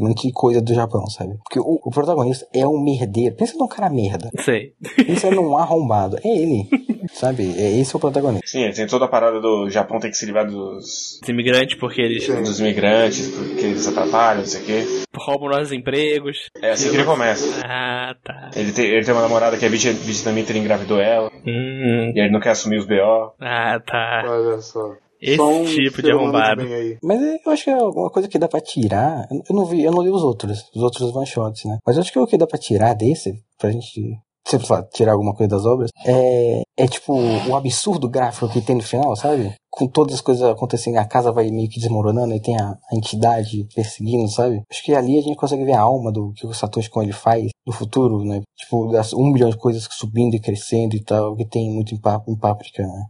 anti 0.02 0.32
coisa 0.32 0.62
do 0.62 0.74
Japão, 0.74 1.06
sabe? 1.08 1.36
Porque 1.44 1.60
o, 1.60 1.80
o 1.84 1.90
protagonista 1.92 2.48
é 2.54 2.66
um 2.68 2.82
merdeiro. 2.82 3.36
Pensa 3.36 3.58
num 3.58 3.68
cara 3.68 3.90
merda. 3.90 4.30
Sei. 4.44 4.74
Pensa 4.96 5.30
num 5.32 5.58
arrombado. 5.58 6.18
É 6.24 6.28
ele. 6.28 6.68
sabe? 7.14 7.44
É 7.58 7.72
esse 7.80 7.94
é 7.96 7.98
o 7.98 8.00
protagonista. 8.00 8.46
Sim, 8.48 8.72
tem 8.72 8.88
toda 8.88 9.06
a 9.06 9.08
parada 9.08 9.40
do 9.40 9.70
Japão 9.70 10.00
tem 10.00 10.10
que 10.12 10.18
se 10.18 10.26
livrar 10.26 10.46
dos, 10.48 11.09
Os 11.22 11.30
imigrantes, 11.30 11.78
porque 11.80 12.02
eles 12.02 12.28
dos 12.28 12.60
imigrantes, 12.60 13.28
porque 13.30 13.66
eles 13.66 13.88
atrapalham, 13.88 14.40
não 14.42 14.46
sei 14.46 14.62
o 14.62 14.66
quê. 14.66 14.86
roubam 15.16 15.50
nossos 15.50 15.72
empregos. 15.72 16.38
É 16.62 16.72
assim 16.72 16.90
que 16.90 16.96
ele 16.98 17.04
começa. 17.06 17.46
Ah, 17.66 18.14
tá. 18.24 18.52
Ele 18.56 18.72
tem, 18.72 18.86
ele 18.86 19.04
tem 19.06 19.14
uma 19.14 19.24
namorada 19.24 19.58
que 19.58 19.66
é 19.66 19.70
vietnamita, 19.70 20.52
ele 20.52 20.60
engravidou 20.60 21.00
ela, 21.00 21.30
Hum, 21.46 22.12
e 22.16 22.20
ele 22.20 22.32
não 22.32 22.40
quer 22.40 22.52
assumir 22.52 22.78
os 22.80 22.86
BO. 22.88 23.34
ah, 23.40 23.80
tá. 23.86 24.24
Olha 24.28 24.60
só. 24.62 24.96
Esse 25.22 25.42
um 25.42 25.66
tipo 25.66 26.02
de 26.02 26.12
arrombado. 26.14 26.64
Mas 27.04 27.22
eu 27.46 27.52
acho 27.52 27.64
que 27.66 27.70
é 27.70 27.76
uma 27.76 28.10
coisa 28.10 28.30
que 28.30 28.40
dá 28.40 28.48
pra 28.48 28.62
tirar. 28.62 29.28
Eu 29.50 29.54
não 29.54 29.66
vi, 29.66 29.84
eu 29.84 29.92
não 29.92 30.02
li 30.02 30.10
os 30.10 30.24
outros, 30.24 30.64
os 30.74 30.82
outros 30.82 31.14
one 31.14 31.28
shots, 31.28 31.66
né? 31.66 31.78
Mas 31.86 31.98
eu 31.98 32.02
acho 32.02 32.12
que 32.14 32.18
o 32.20 32.26
que 32.26 32.38
dá 32.38 32.48
pra 32.48 32.58
tirar 32.58 32.94
desse, 32.94 33.34
pra 33.60 33.70
gente, 33.70 34.14
sei 34.50 34.60
lá, 34.70 34.84
tirar 34.84 35.12
alguma 35.14 35.34
coisa 35.36 35.50
das 35.56 35.66
obras, 35.66 35.90
é, 36.06 36.62
é 36.78 36.88
tipo 36.88 37.14
o 37.14 37.56
absurdo 37.56 38.10
gráfico 38.10 38.50
que 38.50 38.62
tem 38.62 38.76
no 38.76 38.82
final, 38.84 39.16
sabe? 39.16 39.54
Com 39.72 39.88
todas 39.88 40.16
as 40.16 40.22
coisas 40.22 40.44
acontecendo, 40.50 40.98
a 40.98 41.06
casa 41.06 41.32
vai 41.32 41.50
meio 41.52 41.70
que 41.70 41.80
desmoronando 41.80 42.34
e 42.34 42.42
tem 42.42 42.60
a, 42.60 42.70
a 42.72 42.96
entidade 42.96 43.66
perseguindo, 43.74 44.30
sabe? 44.30 44.62
Acho 44.70 44.84
que 44.84 44.94
ali 44.94 45.18
a 45.18 45.22
gente 45.22 45.36
consegue 45.38 45.64
ver 45.64 45.74
a 45.74 45.82
alma 45.82 46.12
do 46.12 46.32
que 46.34 46.46
o 46.46 46.54
Satoshi 46.54 46.90
Kon 46.90 47.04
ele 47.04 47.14
faz 47.14 47.50
no 47.66 47.72
futuro, 47.74 48.24
né? 48.26 48.42
Tipo, 48.58 48.92
das 48.92 49.14
um 49.14 49.32
milhão 49.32 49.50
de 49.50 49.58
coisas 49.58 49.88
subindo 49.92 50.36
e 50.36 50.40
crescendo 50.42 50.96
e 50.96 51.04
tal, 51.04 51.36
que 51.36 51.46
tem 51.48 51.72
muito 51.72 51.94
em, 51.94 52.00
pá- 52.00 52.22
em 52.28 52.36
Páprica, 52.38 52.84
né? 52.84 53.04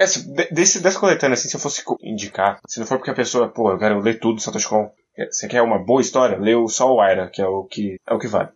É, 0.00 0.06
se- 0.06 0.28
de- 0.34 0.50
desse, 0.50 0.82
dessa 0.82 0.98
coletânea, 0.98 1.34
assim, 1.34 1.48
se 1.48 1.54
eu 1.56 1.60
fosse 1.60 1.82
indicar, 2.02 2.58
se 2.66 2.80
não 2.80 2.86
for 2.86 2.98
porque 2.98 3.10
a 3.12 3.14
pessoa, 3.14 3.48
pô, 3.48 3.70
eu 3.70 3.78
quero 3.78 4.00
ler 4.00 4.18
tudo 4.18 4.34
do 4.34 4.40
Satoshi 4.42 4.68
Kon, 4.68 4.88
é, 5.16 5.26
você 5.30 5.46
quer 5.46 5.62
uma 5.62 5.78
boa 5.78 6.00
história, 6.00 6.36
lê 6.38 6.54
o 6.56 6.66
só 6.68 6.92
o 6.92 7.00
Aira, 7.00 7.30
que 7.32 7.40
é 7.40 7.46
o 7.46 7.64
que, 7.64 7.94
é 8.08 8.12
o 8.14 8.18
que 8.18 8.26
vale. 8.26 8.48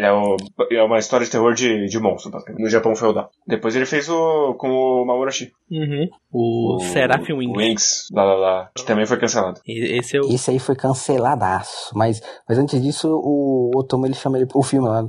É, 0.00 0.12
o- 0.12 0.36
é 0.70 0.82
uma 0.82 0.98
história 0.98 1.24
de 1.26 1.32
terror 1.32 1.54
de, 1.54 1.86
de 1.86 1.98
monstro, 1.98 2.30
no 2.58 2.68
Japão 2.68 2.94
feudal. 2.94 3.30
Depois 3.46 3.74
ele 3.74 3.86
fez 3.86 4.08
o 4.08 4.54
com 4.54 4.68
o 4.70 5.04
Mamoru 5.04 5.30
Uhum. 5.70 6.08
O, 6.32 6.78
Seraph 6.80 7.28
Wings. 7.30 7.56
Wings, 7.56 8.08
lá, 8.12 8.22
lá, 8.24 8.34
lá, 8.34 8.70
que 8.76 8.84
também 8.86 9.06
foi 9.06 9.16
cancelado. 9.18 9.60
E- 9.66 9.98
Esse 9.98 10.16
é 10.16 10.20
o. 10.20 10.24
Esse 10.32 10.50
aí 10.50 10.58
foi 10.58 10.76
canceladaço. 10.76 11.96
Mas, 11.96 12.20
mas 12.48 12.58
antes 12.58 12.80
disso, 12.82 13.08
o 13.08 13.70
Otomo 13.74 14.06
ele 14.06 14.14
chama 14.14 14.36
ele 14.36 14.46
pro 14.46 14.62
filme 14.62 14.88
lá. 14.88 15.04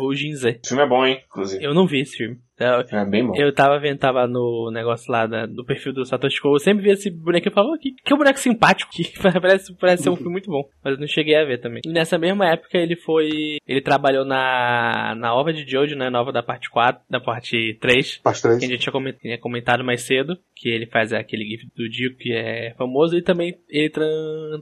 O 0.00 0.14
Jinze. 0.14 0.60
O 0.64 0.68
filme 0.68 0.82
é 0.82 0.88
bom, 0.88 1.04
hein, 1.06 1.20
inclusive. 1.28 1.62
Eu 1.64 1.74
não 1.74 1.86
vi 1.86 2.00
esse 2.00 2.16
filme. 2.16 2.36
Eu, 2.58 2.80
É 2.98 3.04
bem 3.04 3.24
bom. 3.24 3.34
eu 3.36 3.54
tava 3.54 3.78
vendo, 3.78 3.98
tava 3.98 4.26
no 4.26 4.68
negócio 4.72 5.12
lá 5.12 5.26
da- 5.28 5.46
do 5.46 5.64
perfil 5.64 5.92
do 5.92 6.04
Satoshi 6.04 6.40
Ko, 6.40 6.48
eu 6.54 6.58
sempre 6.58 6.82
vi 6.82 6.90
esse 6.90 7.08
bonequinho 7.08 7.52
e 7.52 7.54
falava, 7.54 7.72
"Oh, 7.74 7.78
que, 7.78 7.92
que 7.92 8.16
boneco 8.16 8.40
simpático, 8.40 8.90
que 8.90 9.04
parece, 9.40 9.72
parece 9.76 10.02
ser 10.02 10.10
um 10.10 10.16
filme 10.16 10.32
muito 10.32 10.50
bom. 10.50 10.64
Mas 10.82 10.94
eu 10.94 11.00
não 11.00 11.06
cheguei 11.06 11.36
a 11.36 11.44
ver 11.44 11.60
também. 11.60 11.82
E 11.84 11.92
nessa 11.92 12.18
mesma 12.18 12.48
época 12.50 12.76
ele 12.76 12.96
foi. 12.96 13.58
Ele 13.68 13.82
trabalhou 13.82 14.24
na, 14.24 15.14
na 15.14 15.34
ova 15.34 15.52
de 15.52 15.70
Jojo, 15.70 15.94
né? 15.94 16.08
Nova 16.08 16.32
da 16.32 16.42
parte 16.42 16.70
4, 16.70 17.02
da 17.10 17.20
parte 17.20 17.76
3. 17.80 18.16
Parte 18.18 18.40
Que 18.40 18.46
a 18.48 18.50
3. 18.52 18.62
gente 18.70 18.78
tinha 18.80 18.92
comen- 18.92 19.12
tinha 19.12 19.36
comentado 19.38 19.84
mais 19.84 20.02
cedo, 20.02 20.38
que 20.56 20.70
ele 20.70 20.86
faz 20.86 21.12
aquele 21.12 21.44
gif 21.44 21.68
do 21.76 21.88
Dio 21.88 22.16
que 22.16 22.32
é 22.32 22.74
famoso, 22.78 23.16
e 23.16 23.22
também 23.22 23.58
ele 23.68 23.90
tra- 23.90 24.06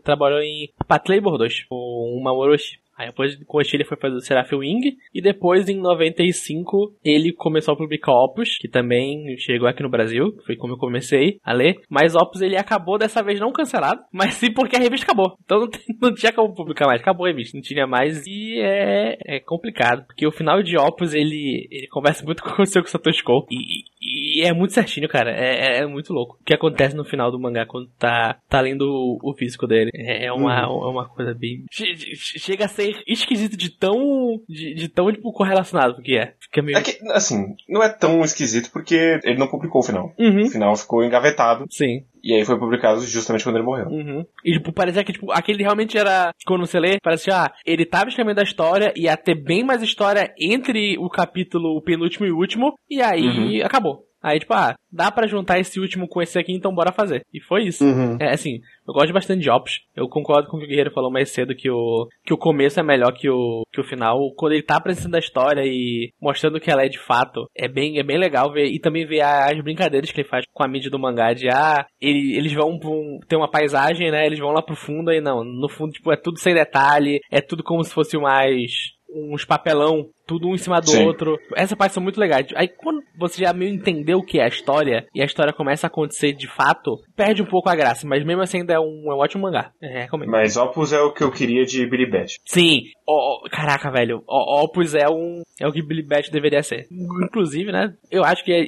trabalhou 0.03 0.41
em 0.41 0.69
Pat 0.89 1.09
Labor 1.09 1.39
2, 1.39 1.65
com 1.69 1.77
o 1.77 2.21
Mamoroshi. 2.23 2.81
Aí 2.97 3.09
depois 3.09 3.37
com 3.45 3.61
ele 3.61 3.85
foi 3.85 3.97
fazer 3.97 4.17
o 4.17 4.21
Seraph 4.21 4.53
Wing, 4.53 4.97
e 5.15 5.21
depois 5.21 5.69
em 5.69 5.77
95 5.81 6.95
ele 7.05 7.33
começou 7.33 7.75
a 7.75 7.77
publicar 7.77 8.13
Opus, 8.13 8.57
que 8.59 8.69
também 8.69 9.37
chegou 9.39 9.69
aqui 9.69 9.83
no 9.83 9.91
Brasil, 9.91 10.37
foi 10.47 10.57
como 10.57 10.75
eu 10.75 10.79
comecei 10.79 11.39
a 11.45 11.53
ler, 11.53 11.81
mas 11.91 12.15
Opus 12.15 12.41
ele 12.41 12.57
acabou 12.57 12.99
dessa 12.99 13.23
vez 13.23 13.41
não 13.41 13.53
cancelado, 13.53 14.01
mas 14.13 14.35
sim 14.35 14.53
porque 14.53 14.77
a 14.77 14.81
revista 14.81 15.07
acabou. 15.07 15.37
Então 15.45 15.61
não, 15.61 15.69
tem- 15.69 15.81
não 16.01 16.15
tinha 16.15 16.33
como 16.33 16.55
publicar 16.55 16.87
mais, 16.87 17.01
acabou 17.01 17.27
a 17.27 17.29
revista, 17.29 17.57
não 17.57 17.63
tinha 17.63 17.87
mais, 17.87 18.27
e 18.27 18.59
é, 18.61 19.19
é 19.27 19.41
complicado, 19.41 20.07
porque 20.07 20.27
o 20.27 20.33
final 20.33 20.63
de 20.63 20.77
Opus 20.79 21.15
ele, 21.15 21.69
ele 21.71 21.89
conversa 21.89 22.25
muito 22.25 22.43
com 22.45 22.63
o 22.63 22.67
seu 22.67 22.85
Satoshi 22.87 23.23
Kon, 23.23 23.47
e, 23.51 23.85
e 24.07 24.43
é 24.43 24.53
muito 24.53 24.73
certinho, 24.73 25.09
cara, 25.09 25.31
é, 25.31 25.79
é- 25.79 25.79
é 25.83 25.87
muito 25.87 26.13
louco. 26.13 26.39
O 26.41 26.45
que 26.45 26.55
acontece 26.55 26.95
no 26.95 27.05
final 27.05 27.31
do 27.31 27.39
mangá 27.41 27.67
quando 27.67 27.89
tá, 27.99 28.39
tá 28.49 28.61
lendo 28.61 28.83
o, 28.83 29.19
o 29.31 29.35
físico 29.35 29.67
dele, 29.67 29.91
é, 29.95 30.27
é 30.27 30.33
uma, 30.33 30.61
é 30.61 30.67
uma 30.67 31.09
coisa 31.09 31.35
bem... 31.35 31.65
che- 31.71 31.97
che- 31.97 32.39
Chega 32.39 32.67
a 32.67 32.69
ser 32.69 33.03
esquisito 33.07 33.57
de 33.57 33.71
tão, 33.71 34.41
de, 34.49 34.75
de 34.75 34.89
tão, 34.89 35.11
tipo, 35.13 35.33
correlacionado 35.33 36.01
que 36.03 36.17
é. 36.17 36.35
Fica 36.41 36.63
meio... 36.63 36.79
É 36.79 36.83
que, 36.83 36.99
assim, 37.11 37.55
não 37.69 37.83
é 37.83 37.89
tão 37.89 38.21
esquisito 38.23 38.71
porque 38.73 39.19
ele 39.25 39.39
não 39.39 39.49
publicou 39.49 39.81
o 39.81 39.85
final. 39.85 40.13
Uhum. 40.19 40.45
O 40.45 40.51
final 40.51 40.77
ficou 40.77 41.05
engavetado 41.05 41.67
Sim. 41.71 42.05
E 42.27 42.35
aí 42.35 42.45
foi 42.45 42.59
publicado 42.59 43.01
justamente 43.03 43.45
quando 43.45 43.57
ele 43.57 43.65
morreu. 43.65 43.87
Uhum. 43.87 44.27
E, 44.45 44.53
tipo, 44.53 44.73
parecia 44.73 45.05
que, 45.05 45.13
tipo, 45.13 45.31
aquele 45.31 45.63
realmente 45.63 45.97
era. 45.97 46.33
Quando 46.45 46.67
você 46.67 46.81
lê, 46.81 46.99
parece 47.01 47.31
ah, 47.31 47.53
ele 47.65 47.87
tava 47.87 48.09
escrevendo 48.09 48.41
a 48.41 48.43
história, 48.43 48.93
ia 48.97 49.17
ter 49.17 49.37
bem 49.37 49.63
mais 49.65 49.81
história 49.81 50.35
entre 50.41 50.99
o 50.99 51.09
capítulo, 51.09 51.77
o 51.77 51.83
penúltimo 51.83 52.27
e 52.27 52.33
o 52.33 52.37
último, 52.37 52.75
e 52.91 53.01
aí 53.01 53.63
acabou. 53.63 54.05
Aí, 54.21 54.41
tipo, 54.41 54.53
ah, 54.55 54.75
dá 54.91 55.09
pra 55.13 55.29
juntar 55.29 55.61
esse 55.61 55.79
último 55.79 56.09
com 56.09 56.21
esse 56.21 56.37
aqui, 56.37 56.53
então 56.53 56.75
bora 56.75 56.91
fazer. 56.91 57.23
E 57.33 57.41
foi 57.41 57.67
isso. 57.67 57.85
Uhum. 57.85 58.17
É, 58.21 58.33
assim, 58.33 58.61
eu 58.87 58.95
gosto 58.95 59.13
bastante 59.13 59.43
de 59.43 59.51
Ops. 59.51 59.81
Eu 59.95 60.09
concordo 60.09 60.49
com 60.49 60.57
o 60.57 60.61
que 60.61 60.67
o 60.67 60.69
Guerreiro 60.69 60.93
falou 60.93 61.11
mais 61.11 61.31
cedo, 61.31 61.55
que 61.55 61.71
o, 61.71 62.07
que 62.25 62.33
o 62.35 62.39
começo 62.39 62.79
é 62.79 62.83
melhor 62.83 63.13
que 63.13 63.29
o, 63.29 63.63
que 63.73 63.81
o 63.81 63.85
final. 63.85 64.19
Quando 64.37 64.53
ele 64.53 64.63
tá 64.63 64.77
apresentando 64.77 65.15
a 65.17 65.19
história 65.21 65.63
e 65.65 66.11
mostrando 66.21 66.61
que 66.61 66.71
ela 66.71 66.85
é 66.85 66.89
de 66.89 66.99
fato, 66.99 67.47
é 67.57 67.69
bem, 67.69 67.99
é 67.99 68.03
bem 68.03 68.19
legal 68.19 68.53
ver. 68.53 68.67
E 68.67 68.79
também 68.79 69.07
ver 69.07 69.21
as 69.23 69.61
brincadeiras 69.63 70.11
que 70.11 70.21
ele 70.21 70.29
faz 70.29 70.45
com 70.53 70.63
a 70.65 70.69
mídia 70.69 70.91
do 70.91 70.99
mangá, 70.99 71.33
de 71.33 71.49
ah, 71.49 71.87
ele- 72.01 72.37
eles 72.37 72.53
vão 72.53 72.71
um- 72.71 73.19
ter 73.29 73.37
uma 73.37 73.51
paisagem, 73.51 74.11
né? 74.11 74.27
Eles 74.27 74.39
vão 74.39 74.51
lá 74.53 74.63
pro 74.63 74.77
fundo 74.77 75.13
e 75.13 75.21
não. 75.21 75.43
No 75.45 75.69
fundo, 75.69 75.93
tipo, 75.93 76.13
é 76.13 76.17
tudo 76.17 76.39
sem 76.39 76.55
detalhe, 76.55 77.21
é 77.31 77.41
tudo 77.41 77.63
como 77.63 77.83
se 77.85 77.93
fosse 77.93 78.17
mais 78.19 78.71
uns 79.09 79.45
papelão, 79.45 80.07
tudo 80.27 80.49
um 80.49 80.55
em 80.55 80.59
cima 80.59 80.81
do 80.81 80.91
Sim. 80.91 81.05
outro. 81.05 81.39
Essa 81.55 81.77
parte 81.77 81.95
são 81.95 82.03
muito 82.03 82.21
legais. 82.21 82.47
Aí 82.55 82.69
quando 82.69 83.03
você 83.17 83.43
já 83.43 83.53
meio 83.53 83.73
entendeu 83.73 84.19
o 84.19 84.25
que 84.25 84.39
é 84.39 84.45
a 84.45 84.49
história 84.49 85.07
e 85.15 85.23
a 85.23 85.25
história 85.25 85.53
começa 85.53 85.87
a 85.87 85.89
acontecer 85.89 86.33
de 86.33 86.47
fato, 86.47 86.99
perde 87.15 87.43
um 87.43 87.47
pouco 87.47 87.69
a 87.69 87.77
graça, 87.77 88.07
mas 88.07 88.25
mesmo 88.25 88.43
assim 88.43 88.59
ainda 88.59 88.75
é 88.75 88.81
um, 88.81 89.11
é 89.11 89.15
um 89.15 89.19
ótimo 89.19 89.45
mangá. 89.45 89.71
É, 89.81 90.03
recomendo. 90.03 90.31
Mas 90.31 90.57
Opus 90.57 90.93
é 90.93 91.01
o 91.01 91.13
que 91.13 91.23
eu 91.23 91.31
queria 91.31 91.65
de 91.65 91.87
Billy 91.87 92.11
Bat. 92.11 92.39
Sim, 92.45 92.83
Ó, 93.09 93.45
ó, 93.45 93.49
caraca, 93.49 93.91
velho, 93.91 94.23
Ó, 94.27 94.65
Opus 94.65 94.95
é 94.95 95.09
um 95.09 95.43
é 95.61 95.67
o 95.67 95.73
que 95.73 95.83
Billy 95.83 96.03
Bat 96.03 96.31
deveria 96.31 96.63
ser. 96.63 96.87
Inclusive, 96.91 97.71
né, 97.71 97.95
eu 98.11 98.25
acho 98.25 98.45
que 98.45 98.53
é 98.53 98.65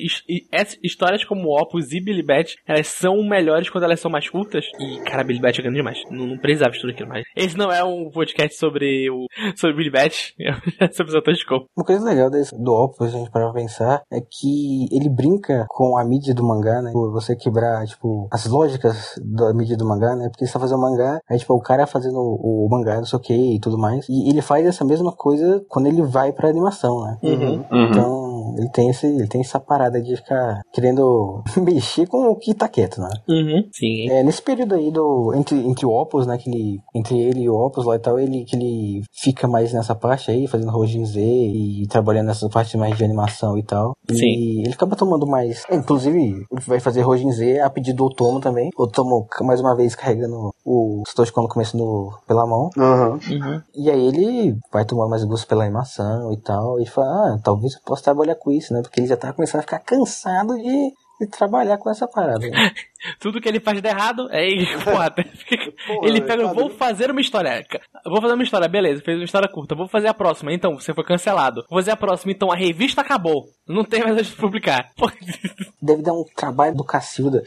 essas 0.53 0.79
histórias 0.83 1.25
como 1.25 1.59
Opus 1.61 1.93
e 1.93 2.01
Billy 2.01 2.23
Bat, 2.23 2.57
elas 2.67 2.87
são 2.87 3.23
melhores 3.23 3.69
quando 3.69 3.85
elas 3.85 4.01
são 4.01 4.11
mais 4.11 4.29
curtas. 4.29 4.65
E, 4.79 5.03
cara, 5.05 5.25
Billy 5.25 5.41
Bat 5.41 5.59
é 5.59 5.63
grande 5.63 5.79
demais. 5.79 5.99
Não, 6.11 6.27
não 6.27 6.39
precisava 6.39 6.71
de 6.71 6.81
tudo 6.81 6.91
aquilo 6.91 7.09
mais. 7.09 7.25
Esse 7.37 7.59
não 7.59 7.73
é 7.73 7.83
um 7.83 8.11
podcast 8.11 8.57
sobre 8.57 9.11
o 9.11 9.27
sobre 9.57 9.77
Billy 9.77 9.91
Bat, 9.91 10.35
é 10.81 10.89
sobre 10.93 11.13
Satoshi 11.13 11.45
Uma 11.77 11.85
coisa 11.85 12.05
legal 12.05 12.31
desse, 12.31 12.57
do 12.57 12.73
Opus, 12.73 13.09
a 13.09 13.19
gente 13.19 13.31
parar 13.31 13.47
pra 13.47 13.61
pensar, 13.61 14.03
é 14.11 14.21
que 14.21 14.89
ele 14.93 15.09
brinca 15.09 15.67
com 15.69 15.97
a 15.97 16.05
mídia 16.05 16.35
do 16.35 16.45
mangá, 16.45 16.83
né? 16.83 16.91
Por 16.93 17.11
você 17.13 17.35
quebrar, 17.37 17.85
tipo, 17.87 18.29
as 18.31 18.47
lógicas 18.47 19.15
da 19.23 19.53
mídia 19.55 19.77
do 19.77 19.87
mangá, 19.87 20.15
né? 20.15 20.29
Porque 20.29 20.47
você 20.47 20.53
tá 20.53 20.61
fazendo 20.61 20.81
mangá, 20.81 21.21
aí, 21.29 21.39
tipo, 21.39 21.55
o 21.55 21.61
cara 21.61 21.87
fazendo 21.87 22.19
o, 22.19 22.67
o 22.67 22.69
mangá, 22.71 22.97
não 22.97 23.05
sei 23.05 23.19
o 23.19 23.23
que 23.23 23.55
e 23.57 23.61
tudo 23.61 23.79
mais. 23.79 24.07
E 24.09 24.29
ele 24.29 24.43
faz 24.43 24.67
essa 24.67 24.85
mesma 24.85 25.13
coisa 25.13 25.65
quando 25.69 25.87
ele 25.87 26.03
vai 26.03 26.33
pra 26.33 26.49
animação, 26.49 27.01
né? 27.05 27.19
Uhum. 27.23 27.65
Então, 27.71 28.28
ele 28.57 28.69
tem, 28.71 28.91
esse, 28.91 29.07
ele 29.07 29.27
tem 29.27 29.41
essa 29.41 29.61
parada 29.61 30.01
de 30.01 30.17
ficar 30.17 30.61
querendo 30.73 31.43
mexer 31.57 32.07
com 32.07 32.31
o 32.31 32.37
que 32.37 32.55
tá 32.55 32.69
quieto, 32.69 33.01
né? 33.01 33.11
Uhum. 33.29 33.69
Sim. 33.73 34.11
É, 34.11 34.23
nesse 34.23 34.43
período 34.43 34.75
aí 34.75 34.91
do. 34.91 35.33
Entre, 35.35 35.57
entre 35.57 35.87
o 35.87 35.91
Opus, 35.91 36.27
né? 36.27 36.39
Que 36.39 36.51
ele, 36.51 36.81
entre 36.95 37.19
ele 37.19 37.43
e 37.43 37.51
o 37.51 37.55
Opus 37.55 37.85
lá 37.85 37.97
e 37.97 37.99
tal, 37.99 38.19
ele, 38.19 38.45
que 38.45 38.57
ele 38.57 39.03
fica 39.13 39.47
mais 39.47 39.73
nessa 39.73 39.95
parte 39.95 40.31
aí, 40.31 40.47
fazendo 40.47 40.71
Rojin 40.71 41.05
Z 41.05 41.21
e 41.21 41.87
trabalhando 41.89 42.27
nessa 42.27 42.49
parte 42.49 42.77
mais 42.77 42.97
de 42.97 43.05
animação 43.05 43.59
e 43.59 43.63
tal. 43.63 43.97
Sim. 44.11 44.27
E 44.27 44.61
ele 44.63 44.73
acaba 44.73 44.97
tomando 44.97 45.27
mais. 45.27 45.65
é, 45.69 45.77
inclusive, 45.77 46.19
ele 46.19 46.63
vai 46.67 46.81
fazer 46.81 47.03
Rojin 47.03 47.31
Z 47.33 47.61
a 47.61 47.71
pedido 47.71 47.99
do 47.99 48.07
Otomo 48.07 48.41
também. 48.41 48.71
Otomo, 48.77 49.27
mais 49.43 49.61
uma 49.61 49.75
vez, 49.75 49.95
carregando 49.95 50.51
o 50.65 51.03
Satoshi 51.07 51.33
Kon 51.33 51.43
no 51.43 51.49
começo 51.49 51.77
no, 51.77 52.13
pela 52.27 52.47
mão. 52.47 52.71
Aham. 52.79 53.19
Uhum. 53.31 53.63
E 53.75 53.91
aí 53.91 54.07
ele 54.07 54.57
vai 54.73 54.85
tomando 54.85 55.11
mais 55.11 55.25
gosto 55.25 55.47
pela 55.47 55.65
animação 55.65 56.33
e 56.33 56.37
tal. 56.37 56.81
E 56.81 56.87
fala, 56.87 57.35
ah, 57.35 57.39
talvez 57.43 57.75
eu 57.75 57.81
possa 57.85 58.05
trabalhar 58.05 58.37
com 58.39 58.51
isso, 58.51 58.73
né? 58.73 58.81
Porque 58.83 59.01
ele 59.01 59.07
já 59.07 59.17
tá 59.17 59.33
começando 59.33 59.61
a 59.61 59.63
ficar 59.63 59.81
cansado 59.81 60.55
de, 60.57 60.95
de 61.21 61.27
trabalhar 61.27 61.79
com 61.79 61.91
essa 61.91 62.07
parada. 62.07 62.49
né? 62.49 62.71
Tudo 63.21 63.41
que 63.41 63.49
ele 63.49 63.61
faz 63.61 63.81
de 63.81 63.89
errado, 63.89 64.29
é 64.31 64.47
porra, 64.85 65.11
Porra, 65.11 66.09
ele 66.09 66.21
pega, 66.21 66.43
cara. 66.45 66.55
vou 66.55 66.71
fazer 66.71 67.11
uma 67.11 67.21
história. 67.21 67.65
Vou 68.05 68.21
fazer 68.21 68.35
uma 68.35 68.43
história, 68.43 68.69
beleza, 68.69 69.03
fez 69.05 69.19
uma 69.19 69.25
história 69.25 69.49
curta, 69.49 69.75
vou 69.75 69.89
fazer 69.89 70.09
a 70.09 70.15
próxima, 70.15 70.53
então 70.53 70.75
você 70.79 70.93
foi 70.95 71.05
cancelado. 71.05 71.65
Vou 71.71 71.79
fazer 71.79 71.91
a 71.93 71.97
próxima, 71.97 72.33
então 72.33 72.51
a 72.51 72.57
revista 72.57 73.01
acabou. 73.01 73.45
Não 73.67 73.85
tem 73.85 74.01
mais 74.03 74.17
onde 74.17 74.31
publicar. 74.33 74.91
Deve 75.81 76.03
dar 76.03 76.13
um 76.13 76.25
trabalho 76.37 76.75
do 76.75 76.85
Cacilda. 76.85 77.43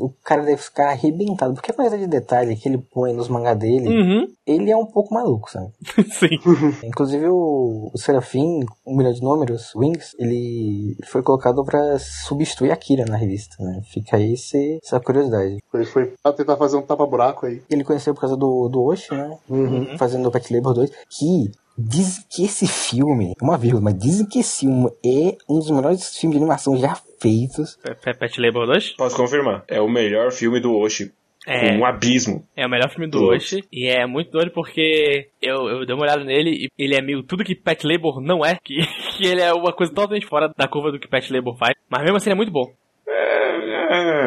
O 0.00 0.10
cara 0.22 0.42
deve 0.42 0.58
ficar 0.62 0.90
arrebentado. 0.90 1.54
Porque 1.54 1.70
a 1.70 1.74
quantidade 1.74 2.02
de 2.02 2.08
detalhe 2.08 2.56
que 2.56 2.68
ele 2.68 2.78
põe 2.78 3.12
nos 3.12 3.28
mangá 3.28 3.54
dele, 3.54 3.88
Uhum, 3.88 4.26
ele 4.46 4.70
é 4.70 4.76
um 4.76 4.86
pouco 4.86 5.14
maluco, 5.14 5.50
sabe? 5.50 5.68
sim. 6.12 6.28
Inclusive 6.84 7.26
o, 7.28 7.90
o 7.92 7.98
Serafim, 7.98 8.60
um 8.86 8.96
milhão 8.96 9.12
de 9.12 9.22
números, 9.22 9.74
Wings, 9.74 10.14
ele 10.18 10.96
foi 11.06 11.22
colocado 11.22 11.64
pra 11.64 11.98
substituir 11.98 12.70
a 12.70 12.76
Kira 12.76 13.04
na 13.04 13.16
revista, 13.16 13.56
né? 13.62 13.80
Fica 13.92 14.16
aí 14.16 14.34
esse- 14.34 14.75
essa 14.82 15.00
curiosidade. 15.00 15.58
Ele 15.74 15.84
foi 15.86 16.12
pra 16.22 16.32
tentar 16.32 16.56
fazer 16.56 16.76
um 16.76 16.82
tapa-buraco 16.82 17.46
aí. 17.46 17.62
Ele 17.70 17.84
conheceu 17.84 18.14
por 18.14 18.20
causa 18.20 18.36
do, 18.36 18.68
do 18.68 18.82
Oshi, 18.84 19.12
né? 19.14 19.36
Uhum. 19.48 19.96
Fazendo 19.98 20.28
o 20.28 20.32
Pet 20.32 20.52
Labor 20.54 20.74
2, 20.74 20.90
que 21.10 21.50
dizem 21.78 22.24
que 22.30 22.44
esse 22.44 22.66
filme, 22.66 23.32
uma 23.42 23.58
vírgula, 23.58 23.82
mas 23.84 23.98
dizem 23.98 24.26
que 24.26 24.38
esse 24.40 24.60
filme 24.60 24.88
é 25.04 25.36
um 25.48 25.58
dos 25.58 25.70
melhores 25.70 26.16
filmes 26.16 26.36
de 26.38 26.42
animação 26.44 26.76
já 26.78 26.94
feitos. 27.20 27.76
Pe- 27.82 27.94
Pe- 27.94 28.14
Pet 28.18 28.40
Labor 28.40 28.66
2? 28.66 28.96
Posso 28.96 29.16
confirmar. 29.16 29.64
É 29.68 29.80
o 29.80 29.88
melhor 29.88 30.30
filme 30.32 30.60
do 30.60 30.72
Oshi. 30.74 31.12
É. 31.48 31.76
Um 31.78 31.84
abismo. 31.84 32.42
É 32.56 32.66
o 32.66 32.68
melhor 32.68 32.90
filme 32.90 33.08
do 33.08 33.18
Do 33.20 33.26
Oshi. 33.28 33.62
E 33.72 33.86
é 33.86 34.04
muito 34.04 34.32
doido 34.32 34.50
porque 34.52 35.28
eu, 35.40 35.68
eu 35.68 35.86
dei 35.86 35.94
uma 35.94 36.02
olhada 36.02 36.24
nele 36.24 36.50
e 36.50 36.68
ele 36.76 36.96
é 36.96 37.00
meio 37.00 37.22
tudo 37.22 37.44
que 37.44 37.54
Pet 37.54 37.86
Labor 37.86 38.20
não 38.20 38.44
é. 38.44 38.56
Que, 38.64 38.74
que 39.16 39.24
ele 39.26 39.40
é 39.42 39.52
uma 39.52 39.72
coisa 39.72 39.92
totalmente 39.94 40.26
fora 40.26 40.50
da 40.56 40.66
curva 40.66 40.90
do 40.90 40.98
que 40.98 41.06
Pet 41.06 41.32
Labor 41.32 41.56
faz. 41.56 41.72
Mas 41.88 42.02
mesmo 42.02 42.16
assim 42.16 42.30
ele 42.30 42.34
é 42.34 42.36
muito 42.36 42.50
bom. 42.52 42.64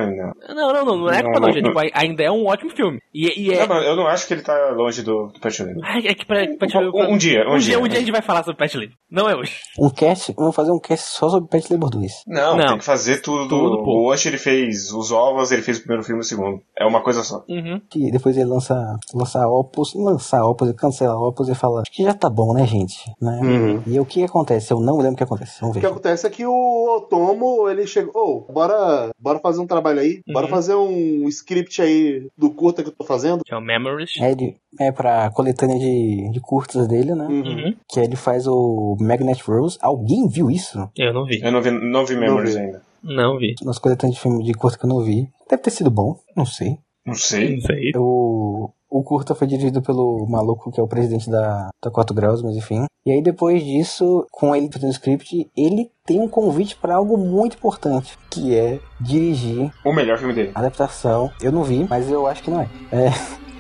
Não. 0.06 0.56
Não, 0.56 0.74
não, 0.74 0.86
não, 0.86 0.98
não 0.98 1.10
é 1.10 1.22
culpa 1.24 1.40
Não, 1.40 1.52
gente. 1.52 1.64
não. 1.64 1.74
Tipo, 1.74 1.98
ainda 1.98 2.24
é 2.24 2.32
um 2.32 2.46
ótimo 2.48 2.70
filme. 2.72 3.00
E, 3.14 3.48
e 3.48 3.54
é. 3.54 3.66
Não, 3.68 3.82
eu 3.82 3.96
não 3.96 4.08
acho 4.08 4.28
que 4.28 4.34
ele 4.34 4.42
tá 4.42 4.72
longe 4.72 5.02
do, 5.02 5.28
do 5.28 5.40
Pet 5.40 5.64
Labor. 5.64 5.82
Ai, 5.86 6.08
É 6.08 6.14
que 6.14 6.26
pra, 6.26 6.46
Pet 6.60 6.74
Labor. 6.76 6.94
Um, 7.10 7.14
um 7.14 7.18
dia, 7.18 7.44
um, 7.48 7.56
Um 7.56 7.58
dia, 7.58 7.80
um 7.80 7.88
dia 7.88 7.98
a 7.98 8.02
gente 8.02 8.12
vai 8.12 8.22
falar 8.22 8.44
sobre 8.44 8.58
Pet 8.58 8.78
Labor. 8.78 8.94
Não 9.12 9.30
é 9.30 9.36
hoje. 9.36 9.54
Um 9.80 9.90
cast, 9.90 10.34
vamos 10.38 10.56
fazer 10.56 10.72
um 10.72 10.80
cast 10.80 11.08
só 11.10 11.30
sobre 11.30 11.50
Pet 11.50 11.72
Labor 11.72 11.90
2. 11.90 12.12
Não, 12.28 12.56
Não. 12.58 12.68
tem 12.68 12.78
que 12.80 12.86
fazer 12.86 13.22
tudo. 13.22 13.48
Tudo, 13.50 13.78
o 13.84 14.12
Oshi 14.12 14.28
ele 14.28 14.38
fez 14.38 14.92
os 14.92 15.12
ovos, 15.12 15.52
ele 15.52 15.62
fez 15.62 15.78
o 15.78 15.82
primeiro 15.82 16.04
filme 16.04 16.20
e 16.22 16.24
o 16.24 16.26
segundo. 16.26 16.62
É 16.78 16.86
uma 16.86 17.02
coisa 17.02 17.24
só. 17.24 17.44
Uhum. 17.50 17.82
que 17.90 18.12
depois 18.12 18.36
ele 18.38 18.46
lança, 18.46 18.76
lança 19.14 19.48
Opus, 19.48 19.94
lança 19.96 20.44
Opus, 20.46 20.72
cancela 20.74 21.16
Opus 21.18 21.50
e 21.50 21.56
fala, 21.56 21.82
acho 21.82 21.92
que 21.92 22.04
já 22.04 22.14
tá 22.14 22.30
bom, 22.30 22.54
né, 22.54 22.66
gente? 22.68 22.96
Né? 23.22 23.40
Uhum. 23.42 23.84
E 23.88 24.00
o 24.00 24.06
que 24.06 24.24
acontece? 24.24 24.72
Eu 24.72 24.80
não 24.80 24.98
lembro 24.98 25.14
o 25.14 25.18
que 25.18 25.24
acontece. 25.24 25.60
Vamos 25.62 25.76
O 25.76 25.80
ver. 25.80 25.86
que 25.86 25.92
acontece 25.92 26.28
é 26.28 26.30
que 26.30 26.46
o 26.46 26.96
Otomo, 26.98 27.68
ele 27.70 27.88
chegou, 27.88 28.46
ô, 28.48 28.54
bora, 28.54 29.10
bora 29.20 29.40
fazer 29.40 29.60
um 29.62 29.68
trabalho 29.68 29.89
trabalho 29.90 30.00
aí. 30.00 30.22
Bora 30.32 30.46
Uhum. 30.46 30.52
fazer 30.52 30.76
um 30.76 31.28
script 31.28 31.82
aí 31.82 32.28
do 32.38 32.50
curta 32.52 32.82
que 32.84 32.90
eu 32.90 32.94
tô 32.94 33.04
fazendo. 33.04 33.44
Que 33.44 33.54
é 33.54 33.58
o 33.58 33.62
Memories. 33.62 34.12
É, 34.20 34.32
ele, 34.32 34.56
é 34.80 34.92
pra 34.92 35.30
coletânea 35.32 35.78
de, 35.80 36.30
de 36.32 36.40
curtas 36.40 36.88
dele, 36.88 37.14
né? 37.16 37.26
Uhum. 37.26 37.42
Uhum. 37.42 37.76
Que 37.88 38.00
ele 38.00 38.16
faz 38.16 38.48
o 38.48 38.96
Magnet 39.00 39.42
Rose. 39.44 39.78
Alguém 39.82 40.28
viu 40.28 40.50
isso? 40.50 40.90
Eu 40.98 41.14
não 41.14 41.26
vi. 41.26 41.40
Eu 41.42 41.52
não 41.52 41.62
vi, 41.62 41.72
não 41.72 42.06
vi 42.06 42.16
Memories 42.16 42.54
vi. 42.56 42.60
ainda. 42.62 42.82
Não 43.04 43.38
vi. 43.38 43.56
Nas 43.64 43.80
coletâneas 43.80 44.16
de 44.16 44.22
filme 44.22 44.44
de 44.44 44.54
curta 44.54 44.78
que 44.78 44.86
eu 44.86 44.90
não 44.90 45.02
vi. 45.04 45.30
Deve 45.50 45.62
ter 45.64 45.72
sido 45.72 45.90
bom, 45.90 46.18
não 46.36 46.46
sei. 46.46 46.78
Não 47.06 47.14
sei. 47.16 47.56
Não 47.56 47.62
sei. 47.62 47.92
O, 47.96 48.70
o 48.90 49.04
curta 49.04 49.36
foi 49.36 49.48
dirigido 49.48 49.82
pelo 49.82 50.26
maluco 50.28 50.72
que 50.72 50.80
é 50.80 50.84
o 50.84 50.88
presidente 50.88 51.30
da, 51.30 51.70
da 51.84 51.92
4 51.92 52.16
Graus, 52.16 52.42
mas 52.42 52.56
enfim. 52.56 52.86
E 53.06 53.12
aí 53.12 53.22
depois 53.22 53.64
disso, 53.64 54.26
com 54.32 54.56
ele 54.56 54.70
fazendo 54.72 54.90
o 54.90 54.94
script, 54.94 55.50
ele 55.56 55.90
tem 56.06 56.20
um 56.20 56.28
convite 56.28 56.76
pra 56.76 56.96
algo 56.96 57.18
muito 57.18 57.56
importante, 57.58 58.18
que 58.30 58.56
é 58.56 58.80
dirigir 59.00 59.72
O 59.86 59.94
melhor 59.94 60.18
filme 60.18 60.34
dele. 60.34 60.52
a 60.54 60.60
adaptação. 60.60 61.32
Eu 61.42 61.52
não 61.52 61.64
vi, 61.64 61.86
mas 61.90 62.10
eu 62.10 62.28
acho 62.28 62.44
que 62.44 62.52
não 62.52 62.62
é. 62.62 62.68
É, 62.92 63.08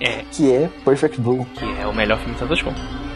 É, 0.01 0.23
que 0.31 0.51
é 0.51 0.69
Perfect 0.85 1.19
Blue. 1.21 1.45
que 1.55 1.65
é 1.81 1.85
o 1.87 1.93
melhor 1.93 2.17
filme 2.19 2.33
de 2.33 2.39
Santos 2.39 2.61
Con. 2.61 2.71
E 2.71 3.08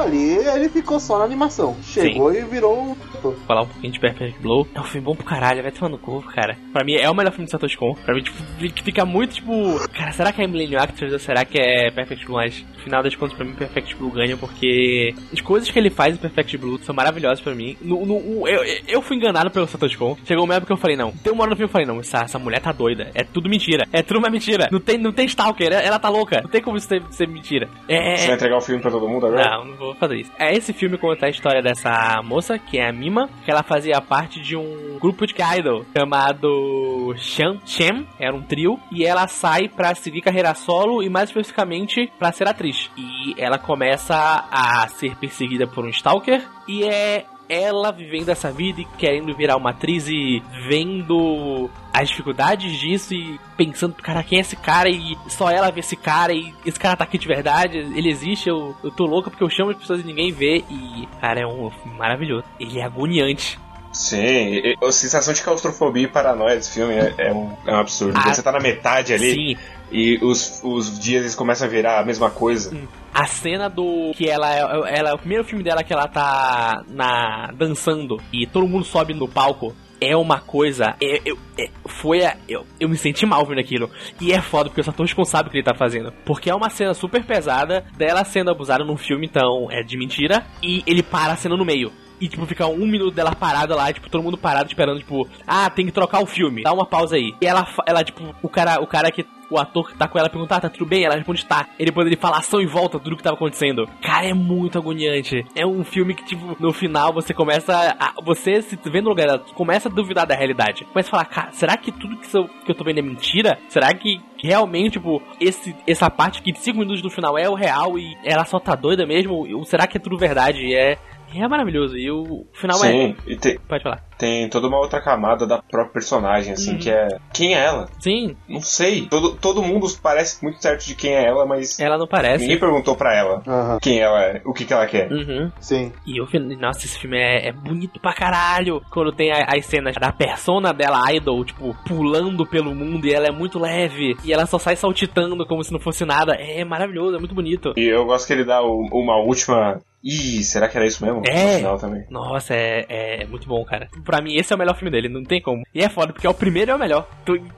dali 0.00 0.36
ele 0.36 0.68
ficou 0.68 0.98
só 0.98 1.18
na 1.18 1.24
animação. 1.24 1.76
Chegou 1.82 2.32
e 2.34 2.42
virou 2.42 2.96
um. 3.28 3.34
falar 3.46 3.62
um 3.62 3.66
pouquinho 3.66 3.92
de 3.92 4.00
Perfect 4.00 4.38
Blow. 4.40 4.66
É 4.74 4.80
um 4.80 4.84
filme 4.84 5.04
bom 5.04 5.14
pro 5.14 5.24
caralho, 5.24 5.62
vai 5.62 5.70
tomar 5.72 5.88
no 5.90 5.98
cu, 5.98 6.22
cara. 6.22 6.56
Pra 6.72 6.84
mim 6.84 6.94
é 6.94 7.08
o 7.10 7.14
melhor 7.14 7.30
filme 7.30 7.44
de 7.46 7.50
Satoshi 7.50 7.76
Kon. 7.76 7.94
Pra 8.04 8.14
mim, 8.14 8.22
tipo, 8.22 8.36
fi- 8.58 8.82
fica 8.84 9.04
muito, 9.04 9.34
tipo... 9.34 9.52
Cara, 9.92 10.12
será 10.12 10.32
que 10.32 10.42
é 10.42 10.46
Millennium 10.46 10.80
Actors 10.80 11.12
ou 11.12 11.18
será 11.18 11.44
que 11.44 11.58
é 11.58 11.90
Perfect 11.90 12.24
Blue? 12.26 12.36
Mas, 12.36 12.64
no 12.76 12.80
final 12.80 13.02
das 13.02 13.14
contas, 13.14 13.36
pra 13.36 13.44
mim, 13.44 13.52
Perfect 13.54 13.94
Blue 13.96 14.10
ganha 14.10 14.36
porque... 14.36 15.14
As 15.32 15.40
coisas 15.40 15.70
que 15.70 15.78
ele 15.78 15.90
faz 15.90 16.14
em 16.14 16.18
Perfect 16.18 16.56
Blue 16.58 16.78
são 16.82 16.94
maravilhosas 16.94 17.40
pra 17.40 17.54
mim. 17.54 17.76
No, 17.80 18.04
no- 18.06 18.48
eu, 18.48 18.60
eu 18.88 19.02
fui 19.02 19.16
enganado 19.16 19.50
pelo 19.50 19.66
Satoshi 19.66 19.96
Kon. 19.96 20.16
Chegou 20.24 20.44
uma 20.44 20.54
época 20.54 20.68
que 20.68 20.72
eu 20.72 20.76
falei, 20.76 20.96
não. 20.96 21.12
Tem 21.12 21.32
uma 21.32 21.42
hora 21.42 21.50
no 21.50 21.56
filme 21.56 21.68
que 21.68 21.70
eu 21.70 21.72
falei, 21.80 21.86
não, 21.86 22.00
essa, 22.00 22.18
essa 22.24 22.38
mulher 22.38 22.60
tá 22.60 22.72
doida. 22.72 23.10
É 23.14 23.22
tudo 23.24 23.48
mentira. 23.48 23.86
É 23.92 24.02
tudo 24.02 24.18
uma 24.18 24.30
mentira. 24.30 24.68
Não 24.70 24.80
tem, 24.80 24.98
não 24.98 25.12
tem 25.12 25.26
Stalker, 25.26 25.72
ela 25.72 25.98
tá 25.98 26.08
louca. 26.08 26.40
Não 26.42 26.50
tem 26.50 26.62
como 26.62 26.76
isso 26.76 26.88
ser, 26.88 27.02
ser 27.10 27.26
mentira. 27.28 27.68
É... 27.88 28.16
Você 28.16 28.26
vai 28.26 28.36
entregar 28.36 28.56
o 28.56 28.60
filme 28.60 28.80
pra 28.80 28.90
todo 28.90 29.08
mundo 29.08 29.26
agora? 29.26 29.50
Não, 29.50 29.64
não 29.66 29.76
vou 29.76 29.94
fazer 29.94 30.16
isso. 30.16 30.30
É 30.38 30.54
esse 30.56 30.72
filme 30.72 30.96
conta 30.98 31.26
a 31.26 31.30
história 31.30 31.62
dessa 31.62 32.20
moça, 32.24 32.58
que 32.58 32.78
é 32.78 32.88
a 32.88 32.92
Mima, 32.92 33.09
que 33.44 33.50
ela 33.50 33.62
fazia 33.62 34.00
parte 34.00 34.40
de 34.40 34.56
um 34.56 34.98
grupo 35.00 35.26
de 35.26 35.34
idol 35.58 35.84
chamado 35.96 37.14
Shan, 37.16 37.58
Shem, 37.64 38.06
era 38.18 38.34
um 38.34 38.42
trio, 38.42 38.78
e 38.90 39.04
ela 39.04 39.26
sai 39.26 39.68
pra 39.68 39.94
seguir 39.94 40.20
carreira 40.20 40.54
solo 40.54 41.02
e 41.02 41.08
mais 41.08 41.30
especificamente 41.30 42.10
pra 42.18 42.32
ser 42.32 42.48
atriz. 42.48 42.90
E 42.96 43.34
ela 43.36 43.58
começa 43.58 44.14
a 44.50 44.86
ser 44.88 45.16
perseguida 45.16 45.66
por 45.66 45.84
um 45.84 45.88
stalker 45.88 46.46
e 46.68 46.84
é 46.84 47.24
ela 47.50 47.90
vivendo 47.90 48.28
essa 48.28 48.52
vida 48.52 48.80
e 48.80 48.84
querendo 48.96 49.34
virar 49.34 49.56
uma 49.56 49.70
atriz 49.70 50.06
e 50.08 50.40
vendo 50.68 51.68
as 51.92 52.08
dificuldades 52.08 52.78
disso 52.78 53.12
e 53.12 53.38
pensando, 53.56 53.94
cara, 53.94 54.22
quem 54.22 54.38
é 54.38 54.40
esse 54.40 54.54
cara? 54.54 54.88
E 54.88 55.18
só 55.28 55.50
ela 55.50 55.70
vê 55.70 55.80
esse 55.80 55.96
cara 55.96 56.32
e 56.32 56.54
esse 56.64 56.78
cara 56.78 56.96
tá 56.96 57.04
aqui 57.04 57.18
de 57.18 57.26
verdade, 57.26 57.78
ele 57.78 58.08
existe, 58.08 58.48
eu, 58.48 58.76
eu 58.84 58.90
tô 58.92 59.04
louca 59.04 59.30
porque 59.30 59.42
eu 59.42 59.50
chamo 59.50 59.70
as 59.70 59.76
pessoas 59.76 60.00
e 60.00 60.06
ninguém 60.06 60.30
vê. 60.30 60.64
E, 60.70 61.08
cara, 61.20 61.40
é 61.40 61.46
um 61.46 61.70
filme 61.70 61.98
maravilhoso. 61.98 62.44
Ele 62.58 62.78
é 62.78 62.84
agoniante. 62.84 63.58
Sim, 64.00 64.62
a 64.82 64.92
sensação 64.92 65.34
de 65.34 65.42
claustrofobia 65.42 66.04
e 66.04 66.08
paranoia 66.08 66.56
desse 66.56 66.70
filme 66.72 66.94
é, 66.94 67.14
é 67.18 67.32
um, 67.34 67.54
é 67.66 67.72
um 67.74 67.76
absurdo. 67.80 68.16
Ah, 68.16 68.22
Quando 68.22 68.34
você 68.34 68.42
tá 68.42 68.50
na 68.50 68.58
metade 68.58 69.12
ali 69.12 69.34
Sim, 69.34 69.56
e 69.92 70.18
os, 70.22 70.60
os 70.64 70.98
dias 70.98 71.20
eles 71.20 71.34
começam 71.34 71.66
a 71.66 71.70
virar 71.70 72.00
a 72.00 72.04
mesma 72.04 72.30
coisa. 72.30 72.74
a 73.12 73.26
cena 73.26 73.68
do. 73.68 74.12
que 74.16 74.26
ela 74.26 74.50
é, 74.54 74.98
ela 74.98 75.10
é 75.10 75.12
o 75.12 75.18
primeiro 75.18 75.44
filme 75.44 75.62
dela 75.62 75.84
que 75.84 75.92
ela 75.92 76.08
tá 76.08 76.82
na 76.88 77.50
dançando 77.54 78.16
e 78.32 78.46
todo 78.46 78.66
mundo 78.66 78.84
sobe 78.86 79.12
no 79.12 79.28
palco. 79.28 79.76
É 80.00 80.16
uma 80.16 80.40
coisa. 80.40 80.94
é- 80.98 81.20
eu- 81.26 81.38
é- 81.58 81.68
foi 81.86 82.24
a, 82.24 82.34
eu, 82.48 82.64
eu 82.80 82.88
me 82.88 82.96
senti 82.96 83.26
mal 83.26 83.44
vendo 83.44 83.60
aquilo. 83.60 83.90
E 84.18 84.32
é 84.32 84.40
foda, 84.40 84.70
porque 84.70 84.80
o 84.80 84.84
Satoshi 84.84 85.14
Kon 85.14 85.26
sabe 85.26 85.48
o 85.50 85.52
que 85.52 85.58
ele 85.58 85.64
tá 85.64 85.74
fazendo. 85.74 86.10
Porque 86.24 86.48
é 86.48 86.54
uma 86.54 86.70
cena 86.70 86.94
super 86.94 87.22
pesada 87.22 87.84
dela 87.98 88.24
sendo 88.24 88.50
abusada 88.50 88.82
num 88.82 88.96
filme, 88.96 89.26
então 89.26 89.68
é 89.70 89.82
de 89.82 89.98
mentira. 89.98 90.42
E 90.62 90.82
ele 90.86 91.02
para 91.02 91.34
a 91.34 91.36
cena 91.36 91.54
no 91.54 91.66
meio. 91.66 91.92
E, 92.20 92.28
tipo, 92.28 92.44
fica 92.46 92.66
um 92.66 92.86
minuto 92.86 93.14
dela 93.14 93.34
parada 93.34 93.74
lá, 93.74 93.92
tipo, 93.92 94.10
todo 94.10 94.22
mundo 94.22 94.36
parado 94.36 94.68
esperando, 94.68 94.98
tipo, 94.98 95.26
ah, 95.46 95.70
tem 95.70 95.86
que 95.86 95.92
trocar 95.92 96.20
o 96.22 96.26
filme, 96.26 96.62
dá 96.62 96.72
uma 96.72 96.86
pausa 96.86 97.16
aí. 97.16 97.34
E 97.40 97.46
ela, 97.46 97.66
ela 97.86 98.04
tipo, 98.04 98.34
o 98.42 98.48
cara, 98.48 98.80
o 98.80 98.86
cara 98.86 99.10
que, 99.10 99.24
o 99.50 99.58
ator 99.58 99.88
que 99.88 99.96
tá 99.96 100.06
com 100.06 100.18
ela 100.18 100.30
pergunta, 100.30 100.54
ah, 100.54 100.60
tá 100.60 100.68
tudo 100.68 100.86
bem? 100.86 101.04
Ela 101.04 101.16
responde, 101.16 101.44
tá. 101.44 101.66
Ele 101.78 101.90
poderia 101.90 102.18
falar 102.18 102.38
ação 102.38 102.60
em 102.60 102.66
volta 102.66 102.98
tudo 102.98 103.16
que 103.16 103.22
tava 103.22 103.36
acontecendo. 103.36 103.88
Cara, 104.00 104.26
é 104.26 104.34
muito 104.34 104.78
agoniante. 104.78 105.44
É 105.54 105.66
um 105.66 105.82
filme 105.82 106.14
que, 106.14 106.24
tipo, 106.24 106.56
no 106.60 106.72
final 106.72 107.12
você 107.12 107.34
começa 107.34 107.96
a, 107.98 108.14
você 108.22 108.62
se 108.62 108.76
vendo 108.84 109.04
no 109.04 109.10
lugar, 109.10 109.26
dela, 109.26 109.44
começa 109.54 109.88
a 109.88 109.92
duvidar 109.92 110.26
da 110.26 110.34
realidade. 110.34 110.84
Começa 110.84 111.08
a 111.08 111.10
falar, 111.10 111.24
cara, 111.24 111.52
será 111.52 111.76
que 111.76 111.90
tudo 111.90 112.16
que 112.16 112.36
eu, 112.36 112.48
que 112.48 112.70
eu 112.70 112.74
tô 112.74 112.84
vendo 112.84 112.98
é 112.98 113.02
mentira? 113.02 113.58
Será 113.68 113.92
que 113.92 114.20
realmente, 114.38 114.92
tipo, 114.92 115.22
esse, 115.40 115.74
essa 115.86 116.08
parte 116.10 116.42
que 116.42 116.52
de 116.52 116.58
5 116.58 116.78
minutos 116.78 117.02
do 117.02 117.10
final 117.10 117.36
é 117.36 117.48
o 117.48 117.54
real 117.54 117.98
e 117.98 118.16
ela 118.24 118.44
só 118.44 118.60
tá 118.60 118.74
doida 118.74 119.06
mesmo? 119.06 119.46
Ou 119.56 119.64
será 119.64 119.86
que 119.86 119.96
é 119.96 120.00
tudo 120.00 120.16
verdade? 120.16 120.64
E 120.64 120.74
é, 120.74 120.98
é 121.34 121.48
maravilhoso. 121.48 121.96
E 121.96 122.10
o 122.10 122.46
final 122.52 122.84
é. 122.84 122.90
Sim, 122.90 123.16
e 123.26 123.36
tem, 123.36 123.58
Pode 123.60 123.82
falar. 123.82 124.09
Tem 124.20 124.48
toda 124.50 124.68
uma 124.68 124.78
outra 124.78 125.00
camada 125.00 125.46
da 125.46 125.62
própria 125.62 125.94
personagem, 125.94 126.52
assim, 126.52 126.72
Uhum. 126.72 126.78
que 126.78 126.90
é. 126.90 127.08
Quem 127.32 127.54
é 127.54 127.64
ela? 127.64 127.88
Sim, 127.98 128.36
Não 128.48 128.60
sei. 128.60 129.06
Todo, 129.08 129.34
todo 129.36 129.62
mundo 129.62 129.86
parece 130.02 130.42
muito 130.44 130.60
certo 130.60 130.84
de 130.86 130.94
quem 130.94 131.14
é 131.14 131.24
ela, 131.26 131.46
mas 131.46 131.80
ela 131.80 131.96
não 131.96 132.06
parece. 132.06 132.42
ninguém 132.44 132.58
perguntou 132.60 132.94
pra 132.94 133.16
ela 133.16 133.42
Aham, 133.46 133.78
quem 133.80 133.98
ela 134.00 134.22
é, 134.22 134.42
o 134.44 134.52
que, 134.52 134.64
que 134.66 134.72
ela 134.72 134.86
quer. 134.86 135.10
Uhum. 135.10 135.50
sim. 135.58 135.90
E 136.06 136.18
eu 136.20 136.26
vi- 136.26 136.38
nossa, 136.56 136.84
esse 136.84 136.98
filme 136.98 137.16
é, 137.18 137.48
é 137.48 137.52
bonito 137.52 137.98
pra 138.00 138.12
caralho. 138.12 138.82
Quando 138.92 139.10
tem 139.12 139.32
a- 139.32 139.46
as 139.56 139.64
cenas 139.66 139.94
da 139.96 140.12
persona 140.12 140.72
dela, 140.74 141.10
idol, 141.12 141.44
tipo, 141.44 141.74
pulando 141.86 142.46
pelo 142.46 142.74
mundo 142.74 143.06
e 143.06 143.14
ela 143.14 143.26
é 143.26 143.32
muito 143.32 143.58
leve. 143.58 144.16
E 144.24 144.32
ela 144.32 144.44
só 144.46 144.58
sai 144.58 144.76
saltitando 144.76 145.46
como 145.46 145.64
se 145.64 145.72
não 145.72 145.80
fosse 145.80 146.04
nada. 146.04 146.34
É 146.34 146.62
maravilhoso, 146.64 147.16
é 147.16 147.18
muito 147.18 147.34
bonito. 147.34 147.72
E 147.76 147.84
eu 147.86 148.04
gosto 148.04 148.26
que 148.26 148.32
ele 148.34 148.44
dá 148.44 148.60
o- 148.62 148.88
uma 148.92 149.16
última. 149.16 149.80
Ih, 150.02 150.42
será 150.44 150.66
que 150.66 150.78
era 150.78 150.86
isso 150.86 151.04
mesmo? 151.04 151.20
É. 151.26 151.44
No 151.52 151.56
final 151.58 151.78
também. 151.78 152.04
Nossa, 152.10 152.54
é, 152.54 152.86
é 153.22 153.26
muito 153.26 153.46
bom, 153.46 153.62
cara. 153.66 153.86
Pra 154.10 154.20
mim, 154.20 154.34
esse 154.34 154.52
é 154.52 154.56
o 154.56 154.58
melhor 154.58 154.74
filme 154.74 154.90
dele, 154.90 155.08
não 155.08 155.22
tem 155.22 155.40
como. 155.40 155.62
E 155.72 155.80
é 155.80 155.88
foda, 155.88 156.12
porque 156.12 156.26
é 156.26 156.30
o 156.30 156.34
primeiro 156.34 156.68
e 156.68 156.72
é 156.72 156.74
o 156.74 156.78
melhor. 156.80 157.08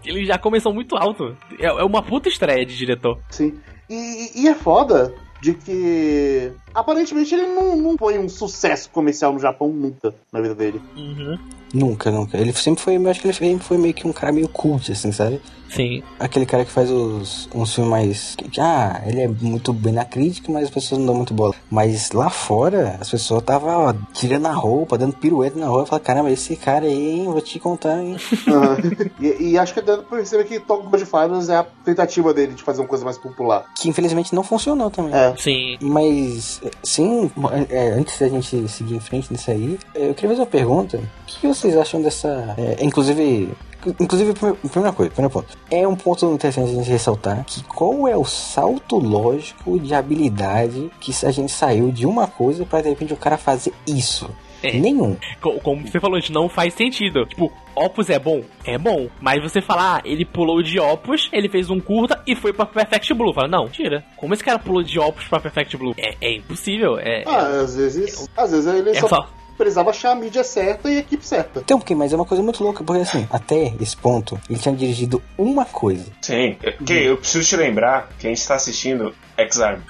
Ele 0.04 0.26
já 0.26 0.36
começou 0.36 0.70
muito 0.74 0.98
alto. 0.98 1.34
É, 1.58 1.64
é 1.64 1.82
uma 1.82 2.02
puta 2.02 2.28
estreia 2.28 2.66
de 2.66 2.76
diretor. 2.76 3.18
Sim. 3.30 3.58
E, 3.88 4.42
e 4.42 4.46
é 4.46 4.54
foda 4.54 5.14
de 5.40 5.54
que 5.54 6.52
aparentemente 6.74 7.34
ele 7.34 7.46
não, 7.46 7.76
não 7.76 7.96
foi 7.98 8.18
um 8.18 8.28
sucesso 8.28 8.90
comercial 8.90 9.32
no 9.32 9.38
Japão 9.38 9.68
nunca 9.68 10.14
na 10.32 10.40
vida 10.40 10.54
dele. 10.54 10.80
Uhum. 10.96 11.38
Nunca, 11.74 12.10
nunca. 12.10 12.36
Ele 12.36 12.52
sempre 12.52 12.82
foi, 12.82 12.96
eu 12.96 13.08
acho 13.10 13.20
que 13.20 13.26
ele 13.26 13.34
sempre 13.34 13.64
foi 13.64 13.78
meio 13.78 13.94
que 13.94 14.06
um 14.06 14.12
cara 14.12 14.30
meio 14.32 14.48
cult, 14.48 14.92
assim, 14.92 15.10
sabe? 15.10 15.40
Sim. 15.70 16.02
Aquele 16.20 16.44
cara 16.44 16.66
que 16.66 16.70
faz 16.70 16.90
os, 16.90 17.48
uns 17.54 17.74
filmes 17.74 17.90
mais. 17.90 18.34
que- 18.36 18.60
ah, 18.60 19.00
ele 19.06 19.22
é 19.22 19.28
muito 19.28 19.72
bem 19.72 19.90
na 19.94 20.04
crítica, 20.04 20.52
mas 20.52 20.64
as 20.64 20.70
pessoas 20.70 20.98
não 20.98 21.06
dão 21.06 21.14
muito 21.14 21.32
bola. 21.32 21.54
Mas 21.70 22.10
lá 22.12 22.28
fora, 22.28 22.98
as 23.00 23.08
pessoas 23.10 23.40
estavam 23.40 23.98
tirando 24.12 24.44
a 24.44 24.52
roupa, 24.52 24.98
dando 24.98 25.14
pirueta 25.16 25.58
na 25.58 25.66
rua. 25.68 25.86
Falaram, 25.86 26.04
caramba, 26.04 26.30
esse 26.30 26.56
cara 26.56 26.84
aí, 26.84 27.20
hein, 27.20 27.24
vou 27.24 27.40
te 27.40 27.58
contar, 27.58 27.98
hein? 28.02 28.18
Aham. 28.48 28.76
e, 29.18 29.52
e 29.52 29.58
acho 29.58 29.72
que 29.72 29.80
dá 29.80 29.96
pra 29.96 30.18
perceber 30.18 30.44
que 30.44 30.60
Talk 30.60 30.86
About 30.86 31.06
Finals 31.06 31.48
é 31.48 31.56
a 31.56 31.64
tentativa 31.64 32.34
dele 32.34 32.52
de 32.52 32.62
fazer 32.62 32.82
uma 32.82 32.88
coisa 32.88 33.02
mais 33.06 33.16
popular. 33.16 33.64
Que 33.74 33.88
infelizmente 33.88 34.34
não 34.34 34.42
funcionou 34.44 34.90
também. 34.90 35.14
É. 35.14 35.34
Sim. 35.38 35.78
Mas, 35.80 36.60
sim, 36.82 37.30
é, 37.70 37.88
antes 37.90 38.18
da 38.18 38.28
gente 38.28 38.68
seguir 38.68 38.94
em 38.96 39.00
frente 39.00 39.32
nisso 39.32 39.50
aí, 39.50 39.78
é, 39.94 40.08
eu 40.10 40.14
queria 40.14 40.30
fazer 40.30 40.40
uma 40.42 40.46
pergunta. 40.46 40.96
O 40.98 41.26
que 41.40 41.46
vocês 41.48 41.76
acham 41.76 42.00
dessa. 42.02 42.54
é, 42.58 42.84
inclusive. 42.84 43.50
Inclusive, 43.98 44.32
prime- 44.34 44.54
primeira 44.70 44.94
coisa, 44.94 45.10
primeiro 45.10 45.32
ponto. 45.32 45.58
É 45.68 45.88
um 45.88 45.96
ponto 45.96 46.24
interessante 46.32 46.70
a 46.70 46.74
gente 46.74 46.88
ressaltar 46.88 47.44
que 47.44 47.64
qual 47.64 48.06
é 48.06 48.16
o 48.16 48.24
salto 48.24 48.96
lógico 48.96 49.76
de 49.80 49.92
habilidade 49.92 50.88
que 51.00 51.12
a 51.26 51.32
gente 51.32 51.50
saiu 51.50 51.90
de 51.90 52.06
uma 52.06 52.28
coisa 52.28 52.64
para 52.64 52.82
de 52.82 52.90
repente 52.90 53.12
o 53.12 53.16
cara 53.16 53.36
fazer 53.36 53.72
isso? 53.84 54.30
É. 54.62 54.72
Nenhum. 54.72 55.16
Co- 55.40 55.60
Como 55.60 55.86
você 55.86 55.98
falou, 56.00 56.18
isso 56.18 56.32
não 56.32 56.48
faz 56.48 56.74
sentido. 56.74 57.24
Tipo, 57.26 57.52
Opus 57.74 58.08
é 58.10 58.18
bom? 58.18 58.42
É 58.64 58.78
bom. 58.78 59.08
Mas 59.20 59.42
você 59.42 59.60
falar, 59.60 59.96
ah, 59.98 60.02
ele 60.04 60.24
pulou 60.24 60.62
de 60.62 60.78
Opus, 60.78 61.28
ele 61.32 61.48
fez 61.48 61.70
um 61.70 61.80
curta 61.80 62.22
e 62.26 62.34
foi 62.36 62.52
pra 62.52 62.66
Perfect 62.66 63.12
Blue. 63.14 63.32
Fala, 63.32 63.48
não, 63.48 63.68
tira. 63.68 64.04
Como 64.16 64.34
esse 64.34 64.44
cara 64.44 64.58
pulou 64.58 64.82
de 64.82 64.98
Opus 64.98 65.26
pra 65.28 65.40
Perfect 65.40 65.76
Blue? 65.76 65.94
É, 65.98 66.14
é 66.20 66.36
impossível. 66.36 66.98
É, 66.98 67.24
Ah, 67.26 67.62
às 67.62 67.76
vezes. 67.76 68.28
Às 68.36 68.50
vezes 68.52 68.66
ele 68.66 68.90
é 68.90 68.94
só, 68.94 69.08
só. 69.08 69.28
precisava 69.56 69.90
achar 69.90 70.10
a 70.12 70.14
mídia 70.14 70.44
certa 70.44 70.90
e 70.90 70.96
a 70.96 71.00
equipe 71.00 71.26
certa. 71.26 71.60
Então, 71.60 71.78
porque, 71.78 71.94
mas 71.94 72.12
é 72.12 72.16
uma 72.16 72.24
coisa 72.24 72.42
muito 72.42 72.62
louca, 72.62 72.84
porque 72.84 73.02
assim, 73.02 73.26
até 73.30 73.72
esse 73.80 73.96
ponto, 73.96 74.38
ele 74.50 74.58
tinha 74.58 74.74
dirigido 74.74 75.22
uma 75.38 75.64
coisa. 75.64 76.06
Sim. 76.20 76.56
Que 76.86 76.92
eu 77.04 77.16
preciso 77.16 77.48
te 77.48 77.56
lembrar 77.56 78.08
que 78.18 78.26
a 78.26 78.30
gente 78.30 78.46
tá 78.46 78.54
assistindo 78.54 79.14
X-Arm. 79.36 79.80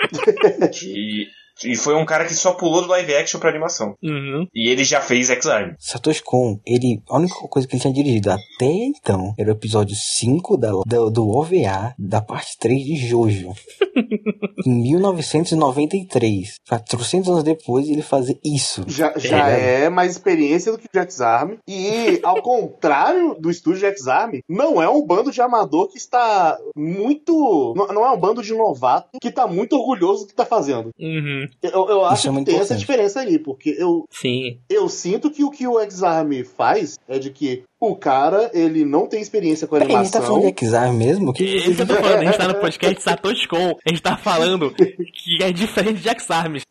que 0.72 1.28
E 1.64 1.76
foi 1.76 1.94
um 1.94 2.04
cara 2.04 2.24
que 2.24 2.34
só 2.34 2.52
pulou 2.52 2.82
do 2.82 2.88
live 2.88 3.14
action 3.14 3.38
pra 3.40 3.50
animação. 3.50 3.94
Uhum. 4.02 4.46
E 4.54 4.68
ele 4.70 4.84
já 4.84 5.00
fez 5.00 5.28
X-Arm. 5.30 5.72
Satoshi 5.78 6.22
Kon, 6.22 6.58
ele, 6.66 7.02
a 7.08 7.16
única 7.18 7.34
coisa 7.48 7.66
que 7.68 7.74
ele 7.74 7.82
tinha 7.82 7.92
dirigido 7.92 8.30
até 8.30 8.66
então 8.66 9.34
era 9.38 9.48
o 9.50 9.52
episódio 9.52 9.94
5 9.96 10.56
da, 10.56 10.70
da- 10.86 11.10
do 11.10 11.28
OVA 11.28 11.94
da 11.98 12.20
parte 12.22 12.56
3 12.58 12.82
de 12.84 12.96
Jojo. 12.96 13.52
em 14.66 14.82
1993. 14.82 16.54
400 16.68 17.28
anos 17.28 17.42
depois 17.44 17.88
ele 17.88 18.02
fazer 18.02 18.38
isso. 18.44 18.84
Já, 18.88 19.12
já 19.16 19.50
É. 19.50 19.84
é 19.84 19.88
mais 19.88 20.12
experiência 20.12 20.72
do 20.72 20.78
que 20.78 20.86
o 20.94 21.00
X-Arm. 21.00 21.54
E, 21.68 22.20
ao 22.24 22.42
contrário 22.42 23.34
do 23.38 23.50
estúdio 23.50 23.86
X-Arm, 23.88 24.38
não 24.48 24.80
é 24.82 24.88
um 24.88 25.04
bando 25.06 25.30
de 25.30 25.40
amador 25.40 25.88
que 25.88 25.98
está 25.98 26.56
muito. 26.76 27.74
Não, 27.76 27.86
não 27.88 28.04
é 28.06 28.10
um 28.10 28.18
bando 28.18 28.42
de 28.42 28.54
novato 28.54 29.18
que 29.20 29.28
está 29.28 29.46
muito 29.46 29.76
orgulhoso 29.76 30.22
do 30.22 30.26
que 30.26 30.32
está 30.32 30.46
fazendo. 30.46 30.90
Uhum. 30.98 31.48
Eu, 31.62 31.88
eu 31.88 32.04
acho 32.04 32.28
é 32.28 32.32
que 32.32 32.44
tem 32.44 32.58
essa 32.58 32.76
diferença 32.76 33.20
aí, 33.20 33.38
porque 33.38 33.74
eu, 33.78 34.04
Sim. 34.10 34.58
eu 34.68 34.88
sinto 34.88 35.30
que 35.30 35.44
o 35.44 35.50
que 35.50 35.66
o 35.66 35.78
X-Arm 35.80 36.30
faz 36.56 36.98
é 37.08 37.18
de 37.18 37.30
que 37.30 37.64
o 37.80 37.96
cara, 37.96 38.50
ele 38.52 38.84
não 38.84 39.06
tem 39.06 39.20
experiência 39.20 39.66
com 39.66 39.78
Peraí, 39.78 39.94
a 39.94 40.02
gente 40.02 40.12
tá 40.12 40.18
animação. 40.18 40.36
falando 40.36 40.54
de 40.54 40.64
X-Arm 40.64 40.96
mesmo? 40.96 41.32
Que... 41.32 41.44
Isso 41.44 41.74
que 41.74 41.82
eu 41.82 41.86
tô 41.86 41.94
falando, 41.94 42.20
a 42.20 42.24
gente 42.24 42.38
tá 42.38 42.48
no 42.48 42.54
podcast 42.60 43.02
Satoshi 43.02 43.48
Kon, 43.48 43.76
a 43.84 43.88
gente 43.88 44.02
tá 44.02 44.16
falando 44.16 44.70
que 44.76 45.42
é 45.42 45.52
diferente 45.52 46.00
de 46.00 46.08
X-Arms. 46.08 46.62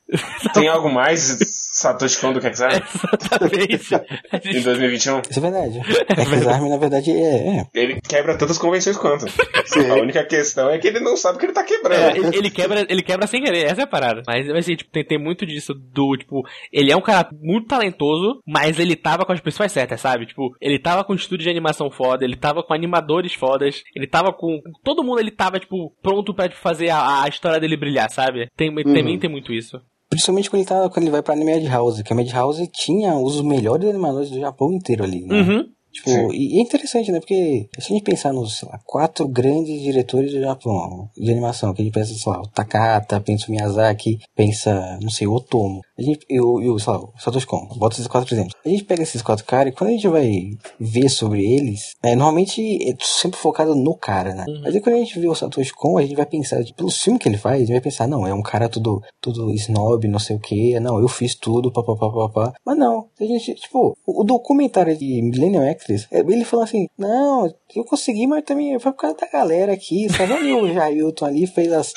Tem 0.54 0.68
algo 0.68 0.90
mais 0.90 1.38
Satoshi 1.80 2.20
Kon 2.20 2.34
do 2.34 2.42
que 2.42 2.48
X-Arm? 2.48 2.74
Exatamente. 3.22 3.96
Em 4.50 4.54
gente- 4.54 4.64
2021? 4.64 5.22
Isso 5.30 5.40
é 5.40 5.42
verdade. 5.42 5.80
X-Arm, 5.80 6.68
na 6.70 6.78
verdade, 6.78 7.12
é, 7.12 7.58
é. 7.60 7.64
Ele 7.74 8.00
quebra 8.02 8.38
tantas 8.38 8.58
convenções 8.58 8.98
quanto. 8.98 9.26
Sim. 9.66 9.90
A 9.90 9.96
única 9.96 10.24
questão 10.26 10.70
é 10.70 10.78
que 10.78 10.88
ele 10.88 11.00
não 11.00 11.16
sabe 11.16 11.38
o 11.38 11.40
que 11.40 11.46
ele 11.46 11.54
tá 11.54 11.62
É, 11.62 11.64
quebrando. 11.64 12.18
ele, 12.28 12.38
ele 12.38 12.50
quebra, 12.50 12.86
ele 12.90 13.02
quebra 13.02 13.28
sem 13.28 13.42
querer, 13.42 13.66
essa 13.66 13.82
é 13.82 13.84
a 13.84 13.88
parada. 13.88 14.24
Mas 14.28 14.50
assim, 14.50 14.76
tipo, 14.76 14.92
tem, 14.92 15.06
tem 15.06 15.18
muito 15.18 15.46
disso 15.46 15.74
do, 15.74 16.18
tipo, 16.18 16.42
ele 16.72 16.92
é 16.92 16.96
um 16.98 17.02
cara 17.02 17.30
muito 17.42 17.68
talentoso, 17.68 18.42
mas 18.46 18.78
ele 18.80 18.96
tava 18.96 19.26
com 19.26 19.32
as 19.32 19.40
pessoas 19.40 19.72
certas, 19.72 20.02
sabe? 20.02 20.26
Tipo, 20.26 20.50
ele 20.62 20.80
tava 20.80 21.04
com 21.04 21.14
um 21.14 21.16
estúdio 21.16 21.44
de 21.46 21.50
animação 21.50 21.90
foda, 21.90 22.26
ele 22.26 22.36
tava 22.36 22.62
com 22.64 22.74
animadores 22.74 23.34
fodas, 23.34 23.82
ele 23.96 24.08
tava 24.08 24.34
com. 24.34 24.60
Todo 24.84 25.04
mundo 25.04 25.20
ele 25.20 25.32
tava, 25.32 25.60
tipo, 25.60 25.94
pronto 26.02 26.34
pra 26.34 26.50
fazer 26.52 26.90
a, 26.90 27.24
a 27.24 27.28
história 27.30 27.60
dele 27.60 27.78
brilhar, 27.78 28.10
sabe? 28.10 28.48
Tem, 28.58 28.74
Também 28.76 29.18
tem 29.18 29.30
muito 29.30 29.54
isso. 29.54 29.80
Principalmente 30.10 30.50
quando 30.50 30.62
ele, 30.62 30.70
tá, 30.70 30.90
quando 30.90 31.04
ele 31.04 31.12
vai 31.12 31.22
pra 31.22 31.36
Madhouse, 31.36 32.04
que 32.04 32.12
a 32.12 32.16
Madhouse 32.16 32.68
tinha 32.68 33.14
os 33.16 33.42
melhores 33.42 33.88
animadores 33.88 34.32
do 34.32 34.40
Japão 34.40 34.74
inteiro 34.74 35.04
ali, 35.04 35.24
né? 35.24 35.42
Uhum. 35.42 35.66
Tipo, 35.92 36.34
e 36.34 36.50
e 36.50 36.60
é 36.60 36.62
interessante, 36.62 37.12
né? 37.12 37.20
Porque 37.20 37.70
se 37.78 37.94
a 37.94 37.96
gente 37.96 38.04
pensar 38.04 38.34
nos, 38.34 38.58
sei 38.58 38.68
lá, 38.68 38.80
quatro 38.86 39.28
grandes 39.28 39.82
diretores 39.82 40.32
do 40.32 40.40
Japão 40.40 41.10
de 41.16 41.32
animação, 41.32 41.74
que 41.74 41.82
a 41.82 41.86
gente 41.86 41.94
pensa, 41.94 42.14
sei 42.14 42.32
lá, 42.32 42.42
o 42.42 42.48
Takata, 42.48 43.22
pensa 43.22 43.48
o 43.48 43.52
Miyazaki, 43.52 44.20
pensa, 44.36 44.98
não 45.02 45.10
sei, 45.10 45.28
o 45.28 45.34
Otomo. 45.34 45.82
A 45.98 46.02
gente, 46.02 46.26
eu, 46.30 46.62
eu, 46.62 46.80
sei 46.80 46.94
lá, 46.94 47.00
o 47.00 47.14
Satoshi 47.20 47.46
Kon, 47.46 47.68
bota 47.76 47.96
esses 47.96 48.08
quatro 48.08 48.34
exemplos. 48.34 48.56
A 48.66 48.70
gente 48.70 48.84
pega 48.84 49.04
esses 49.04 49.22
quatro 49.22 49.46
caras 49.46 49.72
e 49.72 49.76
quando 49.76 49.90
a 49.90 49.94
gente 49.94 50.08
vai 50.08 50.58
ver 50.80 51.10
sobre 51.10 51.44
eles, 51.44 51.94
é, 52.04 52.16
normalmente 52.16 52.62
é 52.90 52.96
sempre 53.02 53.40
focado 53.40 53.76
no 53.76 53.96
cara, 53.96 54.34
né? 54.34 54.46
Mas 54.64 54.74
aí 54.74 54.82
quando 54.82 54.96
a 54.96 55.00
gente 55.00 55.20
vê 55.20 55.28
o 55.28 55.36
Satoshi 55.36 55.74
Kon, 55.74 55.98
a 55.98 56.02
gente 56.02 56.16
vai 56.16 56.26
pensar, 56.26 56.64
tipo, 56.64 56.78
pelo 56.78 56.92
filme 56.92 57.20
que 57.20 57.28
ele 57.28 57.38
faz, 57.38 57.56
a 57.56 57.60
gente 57.60 57.72
vai 57.72 57.82
pensar, 57.82 58.08
não, 58.08 58.26
é 58.26 58.34
um 58.34 58.42
cara 58.42 58.68
tudo, 58.68 59.02
tudo 59.22 59.52
snob, 59.52 60.08
não 60.08 60.20
sei 60.20 60.36
o 60.36 60.40
que, 60.40 60.80
não, 60.80 61.00
eu 61.00 61.08
fiz 61.08 61.36
tudo, 61.36 61.72
papapá, 61.72 62.10
papapá. 62.10 62.54
Mas 62.66 62.78
não, 62.78 63.08
a 63.20 63.24
gente, 63.26 63.54
tipo, 63.56 63.96
o 64.06 64.24
documentário 64.24 64.98
de 64.98 65.22
Millennium 65.22 65.70
Actress, 65.70 65.79
é, 66.12 66.20
ele 66.20 66.46
falou 66.46 66.64
assim, 66.64 66.88
não, 66.98 67.54
eu 67.76 67.84
consegui, 67.84 68.28
mas 68.28 68.44
também 68.44 68.78
foi 68.80 68.92
por 68.92 69.00
causa 69.00 69.18
da 69.18 69.28
galera 69.28 69.74
aqui, 69.74 70.08
sabe? 70.10 70.34
Ali 70.34 70.54
o 70.54 70.74
Jailton 70.74 71.26
ali 71.26 71.48
fez 71.48 71.72
as. 71.72 71.94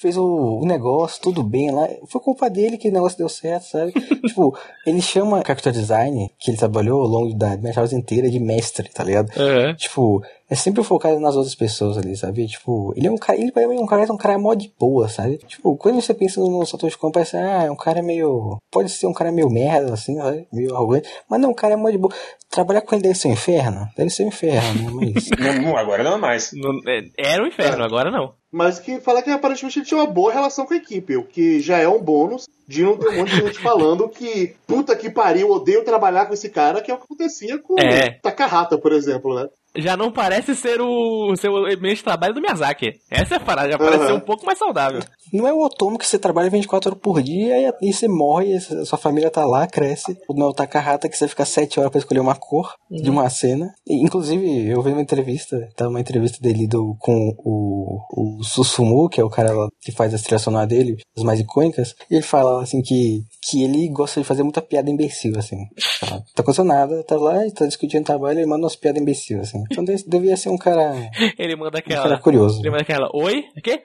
Fez 0.00 0.16
o, 0.16 0.24
o 0.62 0.64
negócio, 0.64 1.20
tudo 1.20 1.42
bem 1.42 1.70
lá. 1.72 1.88
Foi 2.06 2.20
culpa 2.20 2.48
dele 2.48 2.78
que 2.78 2.88
o 2.88 2.92
negócio 2.92 3.18
deu 3.18 3.28
certo, 3.28 3.64
sabe? 3.64 3.92
tipo, 4.26 4.56
ele 4.86 5.00
chama 5.02 5.42
character 5.44 5.72
design, 5.72 6.30
que 6.38 6.50
ele 6.50 6.58
trabalhou 6.58 7.02
ao 7.02 7.08
longo 7.08 7.34
da 7.34 7.56
Madhouse 7.56 7.94
inteira, 7.96 8.30
de 8.30 8.38
mestre, 8.38 8.88
tá 8.88 9.02
ligado? 9.02 9.28
Uhum. 9.36 9.74
Tipo, 9.74 10.22
é 10.48 10.54
sempre 10.54 10.84
focado 10.84 11.18
nas 11.18 11.34
outras 11.34 11.54
pessoas 11.54 11.98
ali, 11.98 12.16
sabe? 12.16 12.46
Tipo, 12.46 12.92
ele 12.96 13.08
é 13.08 13.10
um 13.10 13.16
cara, 13.18 13.40
ele 13.40 13.50
pra 13.50 13.66
mim 13.66 13.76
é 13.76 13.80
um 13.80 13.86
cara, 13.86 14.04
é 14.04 14.12
um 14.12 14.16
cara 14.16 14.38
mó 14.38 14.54
de 14.54 14.72
boa, 14.78 15.08
sabe? 15.08 15.38
Tipo, 15.38 15.76
quando 15.76 16.00
você 16.00 16.14
pensa 16.14 16.40
no 16.40 16.64
Satoshi 16.64 16.96
Kon, 16.96 17.10
parece, 17.10 17.36
ah, 17.36 17.64
é 17.64 17.70
um 17.70 17.76
cara 17.76 18.00
meio, 18.02 18.56
pode 18.70 18.88
ser 18.90 19.06
um 19.08 19.12
cara 19.12 19.32
meio 19.32 19.50
merda, 19.50 19.92
assim, 19.94 20.16
sabe? 20.16 20.46
Meio 20.52 20.74
arrogante, 20.76 21.08
mas 21.28 21.40
não, 21.40 21.50
o 21.50 21.54
cara 21.54 21.74
é 21.74 21.76
mó 21.76 21.90
de 21.90 21.98
boa. 21.98 22.14
Trabalhar 22.50 22.80
com 22.80 22.94
ele 22.94 23.02
deve 23.02 23.14
ser 23.16 23.28
um 23.28 23.32
inferno? 23.32 23.86
Deve 23.96 24.08
ser 24.10 24.24
um 24.24 24.28
inferno, 24.28 25.00
né? 25.00 25.12
Mas... 25.14 25.28
Não, 25.62 25.76
agora 25.76 26.02
não 26.02 26.14
é 26.14 26.16
mais. 26.16 26.50
Não- 26.54 26.80
é- 26.90 27.02
Era 27.18 27.42
o 27.42 27.46
inferno, 27.46 27.84
agora 27.84 28.10
não. 28.10 28.32
Mas 28.50 28.78
que 28.78 28.98
fala 29.00 29.20
que 29.22 29.30
aparentemente 29.30 29.78
ele 29.78 29.86
tinha 29.86 30.00
uma 30.00 30.06
boa 30.06 30.32
relação 30.32 30.64
com 30.64 30.72
a 30.72 30.76
equipe, 30.78 31.16
o 31.16 31.22
que 31.24 31.60
já 31.60 31.78
é 31.78 31.88
um 31.88 32.00
bônus 32.00 32.46
de 32.66 32.82
não 32.82 32.96
ter 32.96 33.08
um 33.08 33.16
monte 33.18 33.30
de 33.34 33.40
gente 33.42 33.58
falando 33.60 34.08
que 34.08 34.54
puta 34.66 34.96
que 34.96 35.10
pariu, 35.10 35.50
odeio 35.50 35.84
trabalhar 35.84 36.26
com 36.26 36.34
esse 36.34 36.48
cara, 36.48 36.80
que 36.80 36.90
é 36.90 36.94
o 36.94 36.96
que 36.98 37.04
acontecia 37.04 37.58
com 37.58 37.78
É. 37.78 38.18
Takahata, 38.22 38.78
por 38.78 38.92
exemplo, 38.92 39.34
né? 39.34 39.48
Já 39.76 39.96
não 39.98 40.10
parece 40.10 40.54
ser 40.54 40.80
o 40.80 41.36
seu 41.36 41.52
meio 41.78 41.94
de 41.94 42.02
trabalho 42.02 42.32
do 42.34 42.40
Miyazaki. 42.40 42.98
Essa 43.10 43.34
é 43.34 43.36
a 43.36 43.40
parada, 43.40 43.70
já 43.70 43.78
parece 43.78 44.00
Uhum. 44.00 44.06
ser 44.06 44.12
um 44.14 44.20
pouco 44.20 44.46
mais 44.46 44.58
saudável. 44.58 45.00
Não 45.32 45.46
é 45.46 45.52
o 45.52 45.60
Otomo 45.60 45.98
que 45.98 46.06
você 46.06 46.18
trabalha 46.18 46.50
24 46.50 46.90
horas 46.90 47.02
por 47.02 47.22
dia 47.22 47.58
e, 47.58 47.88
e 47.88 47.92
você 47.92 48.08
morre, 48.08 48.56
e 48.56 48.60
sua 48.60 48.98
família 48.98 49.30
tá 49.30 49.44
lá, 49.44 49.66
cresce. 49.66 50.16
Não 50.30 50.46
é 50.46 50.50
o 50.50 50.54
Takahata 50.54 51.08
que 51.08 51.16
você 51.16 51.28
fica 51.28 51.44
7 51.44 51.80
horas 51.80 51.90
pra 51.90 51.98
escolher 51.98 52.20
uma 52.20 52.34
cor 52.34 52.74
de 52.90 53.10
uma 53.10 53.28
cena. 53.30 53.72
E, 53.86 54.02
inclusive, 54.02 54.68
eu 54.68 54.82
vi 54.82 54.90
uma 54.90 55.02
entrevista, 55.02 55.68
tá 55.76 55.88
uma 55.88 56.00
entrevista 56.00 56.38
dele 56.40 56.66
do, 56.66 56.96
com 56.98 57.34
o, 57.38 58.38
o 58.38 58.44
Susumu, 58.44 59.08
que 59.08 59.20
é 59.20 59.24
o 59.24 59.30
cara 59.30 59.52
lá 59.52 59.68
que 59.80 59.92
faz 59.92 60.12
a 60.14 60.18
trilha 60.18 60.38
sonora 60.38 60.66
dele, 60.66 60.96
as 61.16 61.22
mais 61.22 61.40
icônicas, 61.40 61.94
e 62.10 62.16
ele 62.16 62.22
fala 62.22 62.62
assim 62.62 62.82
que, 62.82 63.22
que 63.42 63.62
ele 63.62 63.88
gosta 63.88 64.20
de 64.20 64.26
fazer 64.26 64.42
muita 64.42 64.60
piada 64.60 64.90
imbecil, 64.90 65.38
assim. 65.38 65.56
Tá, 66.00 66.06
tá 66.34 66.42
acontecendo 66.42 66.68
nada, 66.68 67.02
tá 67.04 67.16
lá, 67.16 67.38
tá 67.54 67.66
discutindo 67.66 68.04
trabalho, 68.04 68.38
ele 68.38 68.46
manda 68.46 68.64
umas 68.64 68.76
piadas 68.76 69.00
imbecil, 69.00 69.40
assim. 69.40 69.62
Então 69.70 69.84
devia 69.84 70.36
ser 70.36 70.50
um 70.50 70.58
cara, 70.58 70.94
Ele 71.38 71.56
manda 71.56 71.78
um 71.78 71.82
cara 71.82 72.00
aquela. 72.00 72.18
curioso. 72.18 72.60
Ele 72.60 72.70
manda 72.70 72.82
aquela. 72.82 73.08
Oi? 73.14 73.44
O 73.56 73.62
quê? 73.62 73.82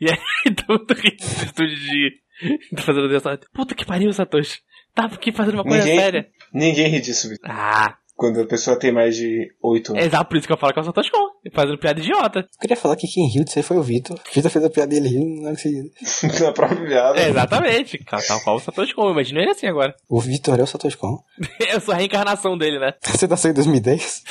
E 0.00 0.10
aí, 0.10 0.54
todo 0.66 0.86
no 0.94 1.44
estúdio 1.44 1.76
de. 1.76 2.12
Tá 2.74 2.82
fazendo 2.82 3.08
dessa. 3.08 3.38
Puta 3.52 3.74
que 3.74 3.84
pariu, 3.84 4.12
Satoshi. 4.12 4.58
Tava 4.94 5.14
aqui 5.14 5.30
fazendo 5.32 5.54
uma 5.54 5.62
coisa 5.64 5.84
Ninguém- 5.84 5.98
séria. 6.00 6.26
Ninguém 6.52 6.88
ri 6.88 7.00
disso, 7.00 7.28
Vitor. 7.28 7.48
Ah, 7.50 7.96
Quando 8.16 8.40
a 8.40 8.46
pessoa 8.46 8.78
tem 8.78 8.90
mais 8.92 9.14
de 9.16 9.48
8 9.62 9.92
é 9.92 9.94
anos. 10.00 10.06
exato 10.06 10.28
por 10.28 10.36
isso 10.36 10.46
que 10.46 10.52
eu 10.52 10.56
falo 10.58 10.72
que 10.72 10.78
é 10.78 10.82
o 10.82 10.84
Satoshi 10.84 11.10
Kon. 11.10 11.30
Fazendo 11.54 11.78
piada 11.78 12.00
idiota. 12.00 12.40
Eu 12.40 12.60
queria 12.60 12.76
falar 12.76 12.96
que 12.96 13.06
quem 13.06 13.28
riu 13.28 13.44
disso 13.44 13.58
aí 13.58 13.62
foi 13.62 13.76
o 13.78 13.82
Vitor. 13.82 14.16
O 14.18 14.34
Vitor 14.34 14.50
fez 14.50 14.64
a 14.64 14.68
piada 14.70 14.90
dele 14.90 15.08
rindo, 15.08 15.42
não 15.42 15.50
é 15.50 15.54
que 15.54 15.70
Na 16.44 16.52
própria 16.52 16.86
piada. 16.86 17.18
É, 17.20 17.28
exatamente. 17.30 17.98
Tal 18.04 18.40
qual 18.42 18.56
o 18.56 18.60
Satoshi 18.60 18.94
Kon. 18.94 19.10
Imagina 19.10 19.40
ele 19.40 19.50
assim 19.52 19.66
agora. 19.66 19.94
O 20.08 20.20
Vitor 20.20 20.58
é 20.58 20.62
o 20.62 20.66
Satoshi 20.66 20.96
Kon. 20.96 21.18
Eu 21.72 21.80
sou 21.80 21.94
a 21.94 21.96
reencarnação 21.98 22.58
dele, 22.58 22.78
né? 22.78 22.92
Você 23.02 23.26
nasceu 23.26 23.50
em 23.52 23.54
2010? 23.54 24.22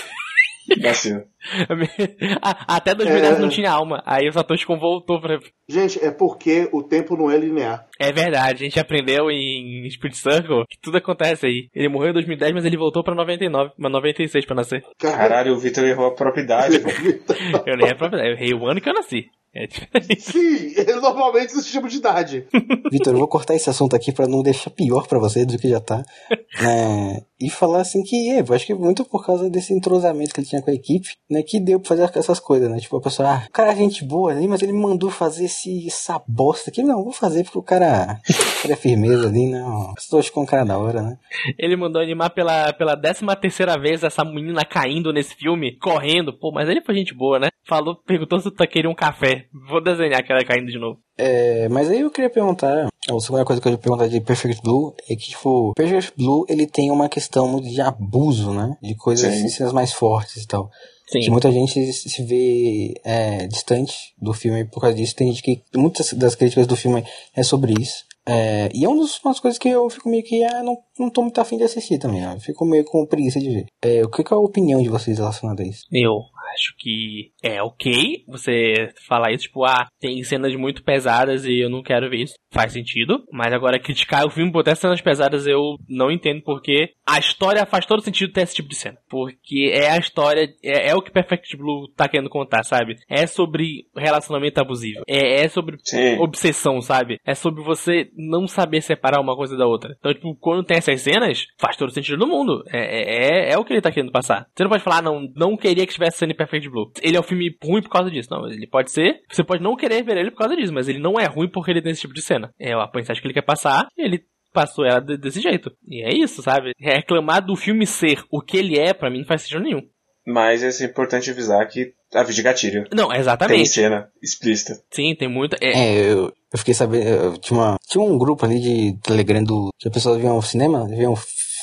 Nasceu. 0.82 1.24
Até 2.68 2.94
2010 2.96 3.38
É. 3.38 3.40
não 3.40 3.50
tinha 3.50 3.72
alma. 3.72 4.02
Aí 4.06 4.28
o 4.28 4.34
Satoshi 4.34 4.66
Kon 4.66 4.78
voltou 4.78 5.20
pra. 5.22 5.40
Gente, 5.68 6.04
é 6.04 6.12
porque 6.12 6.68
o 6.72 6.84
tempo 6.84 7.16
não 7.16 7.30
é 7.30 7.38
linear. 7.38 7.86
É 8.00 8.12
verdade, 8.12 8.64
a 8.64 8.66
gente 8.66 8.80
aprendeu 8.80 9.30
em 9.30 9.90
Spirit 9.90 10.18
Circle 10.18 10.64
que 10.70 10.78
tudo 10.82 10.98
acontece 10.98 11.46
aí. 11.46 11.70
Ele 11.74 11.90
morreu 11.90 12.10
em 12.10 12.14
2010, 12.14 12.54
mas 12.54 12.66
ele 12.66 12.78
voltou 12.78 13.04
pra 13.04 13.14
99, 13.16 13.72
mas 13.78 13.92
96 13.92 14.46
pra 14.46 14.56
nascer. 14.56 14.84
Caralho, 15.00 15.54
o 15.54 15.60
Vitor 15.60 15.84
errou 15.86 16.08
a 16.08 16.16
propriedade. 16.16 16.80
Eu 17.66 17.78
nem 17.78 17.90
é 17.90 17.94
próprio, 17.96 18.20
eu 18.20 18.34
errei 18.34 18.54
o 18.54 18.66
ano 18.68 18.82
que 18.82 18.90
eu 18.90 18.94
nasci. 18.94 19.26
É 19.54 19.66
diferente. 19.66 20.22
Sim, 20.22 20.74
ele 20.78 20.96
normalmente 20.96 21.52
se 21.54 21.64
chama 21.68 21.90
de 21.90 21.98
idade. 21.98 22.46
Vitor, 22.92 23.14
eu 23.14 23.20
vou 23.20 23.28
cortar 23.28 23.56
esse 23.56 23.68
assunto 23.70 23.96
aqui 23.96 24.12
pra 24.12 24.28
não 24.28 24.44
deixar 24.44 24.70
pior 24.70 25.08
pra 25.08 25.18
você 25.18 25.44
do 25.44 25.58
que 25.58 25.68
já 25.68 25.80
tá. 25.80 26.04
É, 26.32 27.24
e 27.42 27.50
falar 27.50 27.82
assim 27.82 28.04
que, 28.04 28.30
é, 28.30 28.42
eu 28.42 28.54
acho 28.54 28.66
que 28.68 28.76
muito 28.76 29.04
por 29.04 29.26
causa 29.26 29.50
desse 29.50 29.74
entrosamento 29.74 30.34
que 30.36 30.40
ele 30.42 30.48
tinha 30.48 30.62
com 30.62 30.70
a 30.70 30.74
equipe, 30.74 31.10
né, 31.30 31.44
que 31.44 31.60
deu 31.60 31.80
pra 31.80 31.90
fazer 31.90 32.10
essas 32.18 32.40
coisas, 32.40 32.70
né? 32.70 32.80
Tipo, 32.80 32.98
a 32.98 33.02
pessoa, 33.02 33.30
ah, 33.30 33.46
o 33.48 33.52
cara 33.52 33.72
é 33.72 33.76
gente 33.76 34.04
boa 34.04 34.32
ali, 34.32 34.48
mas 34.48 34.62
ele 34.62 34.72
me 34.72 34.82
mandou 34.82 35.10
fazer 35.10 35.46
esse, 35.46 35.88
essa 35.88 36.22
bosta 36.28 36.70
aqui. 36.70 36.82
Não, 36.82 37.04
vou 37.04 37.14
fazer 37.14 37.44
porque 37.44 37.60
o 37.60 37.64
cara, 37.64 38.20
o 38.28 38.62
cara 38.62 38.74
é 38.74 38.76
firmeza 38.76 39.28
ali, 39.28 39.48
né? 39.48 39.64
Estou 39.98 40.24
com 40.32 40.42
um 40.42 40.46
cara 40.46 40.66
da 40.66 40.78
hora, 40.78 41.02
né? 41.02 41.18
Ele 41.58 41.76
mandou 41.76 42.02
animar 42.02 42.32
pela, 42.32 42.74
pela 42.74 42.96
décima 42.96 43.36
terceira 43.36 43.80
vez 43.80 44.04
essa 44.04 44.24
menina 44.26 44.66
caindo 44.66 45.14
nesse 45.14 45.36
filme, 45.36 45.78
correndo. 45.78 46.34
Pô, 46.34 46.52
mas 46.52 46.68
ele 46.68 46.82
foi 46.82 46.96
gente 46.96 47.14
boa, 47.14 47.40
né? 47.40 47.50
Falou, 47.68 47.96
perguntou 47.96 48.40
se 48.40 48.50
tu 48.50 48.68
queria 48.68 48.90
um 48.90 48.96
café. 48.96 49.46
Vou 49.70 49.82
desenhar 49.82 50.20
aquela 50.20 50.44
caindo 50.44 50.72
de 50.72 50.80
novo. 50.80 51.00
É, 51.18 51.68
mas 51.70 51.90
aí 51.90 52.00
eu 52.00 52.10
queria 52.10 52.30
perguntar, 52.30 52.88
a 52.88 53.20
segunda 53.20 53.44
coisa 53.44 53.62
que 53.62 53.68
eu 53.68 53.74
ia 53.74 53.78
perguntar 53.78 54.08
de 54.08 54.22
Perfect 54.22 54.62
Blue 54.64 54.96
é 55.10 55.16
que, 55.16 55.30
tipo, 55.30 55.74
Perfect 55.76 56.14
Blue, 56.18 56.46
ele 56.48 56.66
tem 56.66 56.90
uma 56.92 57.10
questão 57.10 57.48
muito 57.48 57.68
de 57.70 57.82
abuso, 57.82 58.54
né? 58.54 58.78
De 58.82 58.96
coisas, 58.96 59.34
Sim. 59.34 59.44
de 59.44 59.52
cenas 59.52 59.74
mais 59.74 59.92
fortes 59.92 60.44
e 60.44 60.48
tal. 60.48 60.72
Sim. 61.12 61.22
Que 61.22 61.30
muita 61.32 61.52
gente 61.52 61.92
se 61.92 62.24
vê 62.24 62.94
é, 63.04 63.48
distante 63.48 64.14
do 64.22 64.32
filme 64.32 64.66
por 64.66 64.82
causa 64.82 64.96
disso. 64.96 65.16
Tem 65.16 65.28
gente 65.28 65.42
que, 65.42 65.62
muitas 65.76 66.14
das 66.14 66.36
críticas 66.36 66.68
do 66.68 66.76
filme 66.76 67.04
é 67.36 67.44
sobre 67.44 67.74
isso. 67.80 68.08
É, 68.28 68.70
e 68.76 68.86
é 68.86 68.88
uma 68.88 69.02
das 69.02 69.40
coisas 69.40 69.58
que 69.58 69.70
eu 69.70 69.90
fico 69.90 70.08
meio 70.08 70.24
que, 70.24 70.44
ah, 70.44 70.62
não, 70.62 70.78
não 71.00 71.10
tô 71.10 71.24
muito 71.24 71.42
afim 71.42 71.58
de 71.58 71.64
assistir 71.64 71.98
também, 71.98 72.26
ó. 72.28 72.34
Eu 72.34 72.40
fico 72.40 72.64
meio 72.64 72.86
com 72.86 73.04
preguiça 73.06 73.40
de 73.40 73.50
ver. 73.50 73.66
É, 73.82 74.04
o 74.04 74.10
que, 74.10 74.24
que 74.24 74.32
é 74.32 74.38
a 74.38 74.40
opinião 74.40 74.84
de 74.84 74.90
vocês 74.90 75.18
relacionada 75.18 75.64
a 75.64 75.66
isso? 75.66 75.86
Eu 75.92 76.22
acho 76.54 76.74
que 76.78 77.32
é 77.44 77.62
ok 77.62 78.24
você 78.28 78.92
falar 79.08 79.32
isso, 79.32 79.46
tipo, 79.46 79.66
ah, 79.66 79.88
tem 80.00 80.24
cenas 80.24 80.56
muito 80.56 80.84
pesadas 80.84 81.46
e 81.46 81.60
eu 81.60 81.70
não 81.70 81.82
quero 81.82 82.10
ver 82.10 82.24
isso. 82.24 82.36
Faz 82.52 82.74
sentido. 82.74 83.24
Mas 83.32 83.54
agora 83.54 83.80
criticar 83.80 84.26
o 84.26 84.30
filme 84.30 84.52
por 84.52 84.64
ter 84.64 84.76
cenas 84.76 85.02
pesadas 85.02 85.46
eu 85.46 85.78
não 85.88 86.12
entendo 86.12 86.42
porque 86.44 86.92
a 87.06 87.20
história 87.20 87.66
faz 87.66 87.86
todo 87.86 88.02
sentido 88.02 88.34
ter 88.34 88.42
esse 88.42 88.56
tipo 88.56 88.70
de 88.70 88.76
cena. 88.76 88.98
Porque 89.10 89.72
é 89.74 89.92
a 89.92 89.98
história, 89.98 90.50
é, 90.64 90.90
é 90.90 90.96
o 90.96 91.02
que 91.02 91.12
Perfect 91.12 91.56
Blue 91.58 91.88
tá 91.96 92.08
querendo 92.08 92.30
contar, 92.30 92.64
sabe? 92.64 92.96
É 93.10 93.26
sobre 93.28 93.86
relacionamento 93.96 94.60
abusivo. 94.60 95.04
É, 95.08 95.44
é 95.44 95.48
sobre 95.48 95.78
Sim. 95.84 96.18
obsessão, 96.20 96.82
sabe? 96.82 97.20
É 97.26 97.36
sobre 97.36 97.64
você 97.64 98.10
não 98.16 98.48
saber 98.48 98.82
separar 98.82 99.22
uma 99.22 99.36
coisa 99.36 99.56
da 99.56 99.68
outra. 99.68 99.96
Então, 100.00 100.14
tipo, 100.14 100.36
quando 100.36 100.64
tem 100.66 100.78
essas 100.78 101.02
cenas, 101.02 101.46
faz 101.58 101.78
todo 101.78 101.92
sentido 101.92 102.18
do 102.18 102.28
mundo. 102.28 102.64
É, 102.72 103.50
é, 103.50 103.54
é 103.54 103.58
o 103.58 103.64
que 103.64 103.74
ele 103.74 103.82
tá 103.82 103.92
querendo 103.92 104.12
passar. 104.12 104.48
Você 104.56 104.64
não 104.64 104.70
pode 104.70 104.84
falar, 104.84 105.00
"Ah, 105.00 105.02
não, 105.02 105.28
não 105.36 105.58
queria 105.58 105.86
que 105.86 105.94
tivesse 105.94 106.18
cena 106.18 106.34
Perfect 106.40 106.70
Blue. 106.70 106.92
Ele 107.02 107.18
é 107.18 107.20
um 107.20 107.24
filme 107.24 107.56
ruim 107.64 107.82
por 107.82 107.90
causa 107.90 108.10
disso. 108.10 108.30
Não, 108.32 108.48
ele 108.48 108.66
pode 108.68 108.92
ser. 108.92 109.20
Você 109.32 109.44
pode 109.44 109.62
não 109.62 109.76
querer 109.76 110.04
ver 110.04 110.18
ele 110.18 110.32
por 110.32 110.38
causa 110.40 110.56
disso, 110.56 110.74
mas 110.74 110.88
ele 110.88 111.00
não 111.00 111.20
é 111.20 111.26
ruim 111.26 111.50
porque 111.50 111.70
ele 111.72 111.82
tem 111.82 111.92
esse 111.92 112.02
tipo 112.02 112.14
de 112.14 112.22
cena. 112.22 112.52
É 112.60 112.74
a 112.74 112.90
mensagem 112.96 113.22
que 113.22 113.28
ele 113.28 113.34
quer 113.34 113.44
passar 113.46 113.88
e 113.98 114.02
ele 114.04 114.22
passou 114.54 114.84
ela 114.86 115.00
de- 115.00 115.18
desse 115.18 115.40
jeito. 115.42 115.72
E 115.88 116.04
é 116.04 116.10
isso, 116.16 116.42
sabe? 116.42 116.72
Reclamar 116.80 117.46
do 117.46 117.56
filme 117.56 117.86
ser 117.86 118.24
o 118.32 118.42
que 118.42 118.58
ele 118.58 118.80
é, 118.80 118.94
pra 118.94 119.10
mim, 119.10 119.20
não 119.20 119.26
faz 119.26 119.42
sentido 119.44 119.62
nenhum. 119.62 119.82
Mas 120.26 120.64
é 120.64 120.86
importante 120.86 121.30
avisar 121.32 121.68
que 121.68 121.92
a 122.14 122.24
de 122.24 122.42
gatilho. 122.42 122.86
Não, 122.94 123.10
Tem 123.10 123.20
exatamente. 123.20 123.70
cena 123.70 124.10
explícita. 124.22 124.74
Sim, 124.92 125.16
tem 125.16 125.28
muita. 125.28 125.58
É, 125.62 125.70
É, 125.72 126.12
eu, 126.12 126.26
eu 126.52 126.58
fiquei 126.60 126.74
sabendo, 126.74 127.04
eu 127.08 127.38
tinha, 127.38 127.60
uma, 127.60 127.78
tinha 127.88 128.04
um 128.04 128.18
grupo 128.18 128.46
ali 128.46 128.60
de 128.60 129.00
Telegram 129.02 129.44
do, 129.44 129.70
que 129.78 129.88
as 129.88 129.94
pessoas 129.94 130.20
viam 130.22 130.40
cinema, 130.42 130.88
viam 130.88 131.16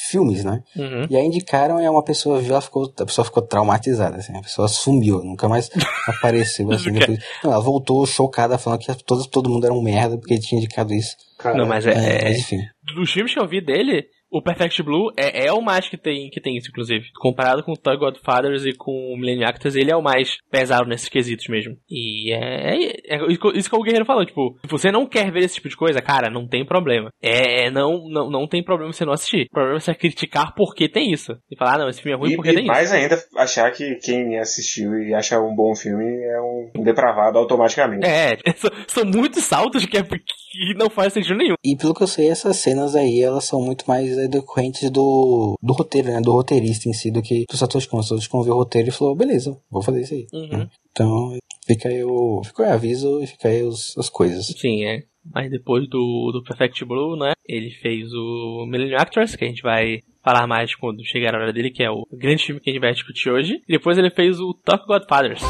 filmes, 0.09 0.45
né? 0.45 0.63
uhum. 0.77 1.07
E 1.11 1.17
aí 1.17 1.25
indicaram 1.25 1.81
e 1.81 1.89
uma 1.89 2.03
pessoa 2.03 2.41
viu, 2.41 2.53
ela 2.53 2.61
ficou, 2.61 2.93
a 2.99 3.05
pessoa 3.05 3.25
ficou 3.25 3.43
traumatizada, 3.43 4.17
assim, 4.17 4.37
a 4.37 4.41
pessoa 4.43 4.69
sumiu, 4.69 5.23
nunca 5.23 5.49
mais 5.49 5.71
apareceu, 6.09 6.71
assim, 6.73 6.93
depois. 6.93 7.19
Não, 7.43 7.53
ela 7.53 7.61
voltou 7.63 8.07
chocada, 8.07 8.59
falando 8.59 8.81
que 8.81 9.05
todo, 9.05 9.27
todo 9.27 9.51
mundo 9.51 9.65
era 9.65 9.75
um 9.75 9.83
merda 9.83 10.17
porque 10.19 10.39
tinha 10.39 10.59
indicado 10.59 10.93
isso. 10.95 11.17
Cara, 11.39 11.57
Não, 11.57 11.67
mas 11.67 11.87
é, 11.87 11.93
É, 11.93 12.29
é- 12.33 12.39
enfim. 12.39 12.59
dos 12.95 13.11
filmes 13.13 13.33
que 13.33 13.39
eu 13.41 13.47
vi 13.47 13.61
dele, 13.61 14.07
o 14.39 14.43
Perfect 14.43 14.83
Blue 14.83 15.11
é, 15.17 15.47
é 15.47 15.53
o 15.53 15.61
mais 15.63 15.89
que 15.89 15.97
tem, 15.97 16.29
que 16.31 16.41
tem 16.41 16.57
isso, 16.57 16.69
inclusive. 16.71 17.07
Comparado 17.21 17.63
com 17.63 17.73
o 17.73 17.77
Thug 17.77 17.97
Godfathers 17.99 18.65
e 18.65 18.73
com 18.73 19.13
o 19.13 19.17
Millennium 19.17 19.47
Actors, 19.49 19.75
ele 19.77 19.91
é 19.91 19.97
o 19.97 20.03
mais 20.03 20.37
pesado 20.51 20.89
nesses 20.89 21.09
quesitos 21.09 21.47
mesmo. 21.49 21.77
E 21.91 22.33
é, 22.33 22.75
é- 22.75 23.17
é 23.17 23.27
isso 23.55 23.71
que- 23.71 23.77
o 23.77 23.83
Guerreiro 23.83 24.05
falou, 24.07 24.25
tipo, 24.25 24.59
se 24.65 24.71
você 24.71 24.91
não 24.91 25.07
quer 25.07 25.31
ver 25.31 25.41
esse 25.45 25.57
tipo 25.57 25.69
de 25.69 25.77
coisa, 25.77 26.01
cara, 26.01 26.31
não 26.31 26.47
tem 26.49 26.65
problema. 26.65 27.11
É, 27.23 27.67
é, 27.67 27.71
não, 27.71 28.09
não, 28.09 28.31
não 28.31 28.49
tem 28.49 28.63
problema 28.63 28.93
você 28.93 29.05
não 29.05 29.13
assistir. 29.13 29.47
O 29.47 29.51
problema 29.55 29.77
é 29.77 29.81
você 29.81 29.95
criticar 29.95 30.55
porque 30.55 30.89
tem 30.89 31.13
isso. 31.13 31.33
E 31.51 31.57
falar, 31.57 31.75
ah, 31.75 31.79
não, 31.79 31.89
esse 31.89 32.03
filme 32.03 32.17
é 32.17 32.19
ruim 32.21 32.33
E, 32.33 32.37
porque 32.37 32.51
e 32.51 32.55
tem 32.55 32.65
isso. 32.65 32.73
mais 32.73 32.93
ainda, 32.93 33.17
achar 33.37 33.71
que 33.73 33.97
quem 33.97 34.39
assistiu 34.39 34.99
e 34.99 35.15
acha 35.15 35.41
um 35.41 35.55
bom 35.55 35.75
filme 35.75 36.05
é 36.05 36.41
um 36.41 36.83
depravado 36.83 37.39
automaticamente. 37.39 38.07
É, 38.07 38.37
são, 38.57 38.71
são 38.87 39.05
muitos 39.05 39.45
saltos 39.45 39.85
que, 39.87 39.97
é, 39.99 40.03
que 40.03 40.75
não 40.77 40.89
faz 40.91 41.13
sentido 41.13 41.37
nenhum. 41.37 41.55
E 41.65 41.77
pelo 41.77 41.95
que 41.95 42.03
eu 42.03 42.07
sei, 42.07 42.29
essas 42.31 42.57
cenas 42.57 42.95
aí, 42.97 43.21
elas 43.23 43.45
são 43.45 43.61
muito 43.61 43.85
mais 43.87 44.17
decorrentes 44.29 44.91
do, 44.91 45.57
do 45.63 45.73
roteiro, 45.73 46.09
né? 46.09 46.21
Do 46.21 46.33
roteirista 46.33 46.89
em 46.89 46.93
si, 46.93 47.11
do 47.11 47.23
que 47.23 47.45
do 47.51 47.57
Satoshi 47.57 47.89
Kon. 47.89 47.99
O 47.99 48.03
Satoshi 48.03 48.29
Kon 48.29 48.43
viu 48.43 48.55
o 48.55 48.59
roteiro 48.59 48.89
e 48.89 48.93
falou, 48.93 49.15
beleza, 49.15 49.59
vou 49.71 49.83
fazer 49.83 50.03
isso 50.03 50.15
aí. 50.15 50.27
Uhum. 50.33 50.69
Então, 50.91 51.39
fica 51.67 51.89
aí 51.89 52.05
o, 52.05 52.43
fica 52.45 52.65
aí 52.65 52.71
o 52.71 52.73
aviso 52.73 53.23
e 53.23 53.27
fica 53.27 53.49
aí 53.49 53.63
os, 53.63 53.97
as 53.99 54.09
coisas. 54.09 54.47
Sim, 54.47 54.85
é. 54.85 55.03
Mas 55.35 55.51
depois 55.51 55.89
do, 55.89 56.31
do 56.33 56.43
Perfect 56.43 56.85
Blue, 56.85 57.17
né? 57.17 57.33
Ele 57.49 57.71
fez 57.71 58.13
o 58.13 58.67
Millennium 58.69 58.99
Actors, 58.99 59.35
que 59.35 59.45
a 59.45 59.49
gente 59.49 59.63
vai 59.63 60.01
falar 60.25 60.47
mais 60.47 60.75
quando 60.75 61.05
chegar 61.05 61.35
a 61.35 61.39
hora 61.39 61.53
dele, 61.53 61.71
que 61.71 61.83
é 61.83 61.91
o 61.91 62.07
grande 62.13 62.45
filme 62.45 62.61
que 62.61 62.71
a 62.71 62.73
gente 62.73 62.83
vai 62.83 62.93
discutir 62.93 63.31
hoje. 63.31 63.61
E 63.69 63.73
depois 63.73 63.99
ele 63.99 64.11
fez 64.11 64.39
o 64.41 64.55
Talk 64.55 64.87
Godfathers. 64.87 65.43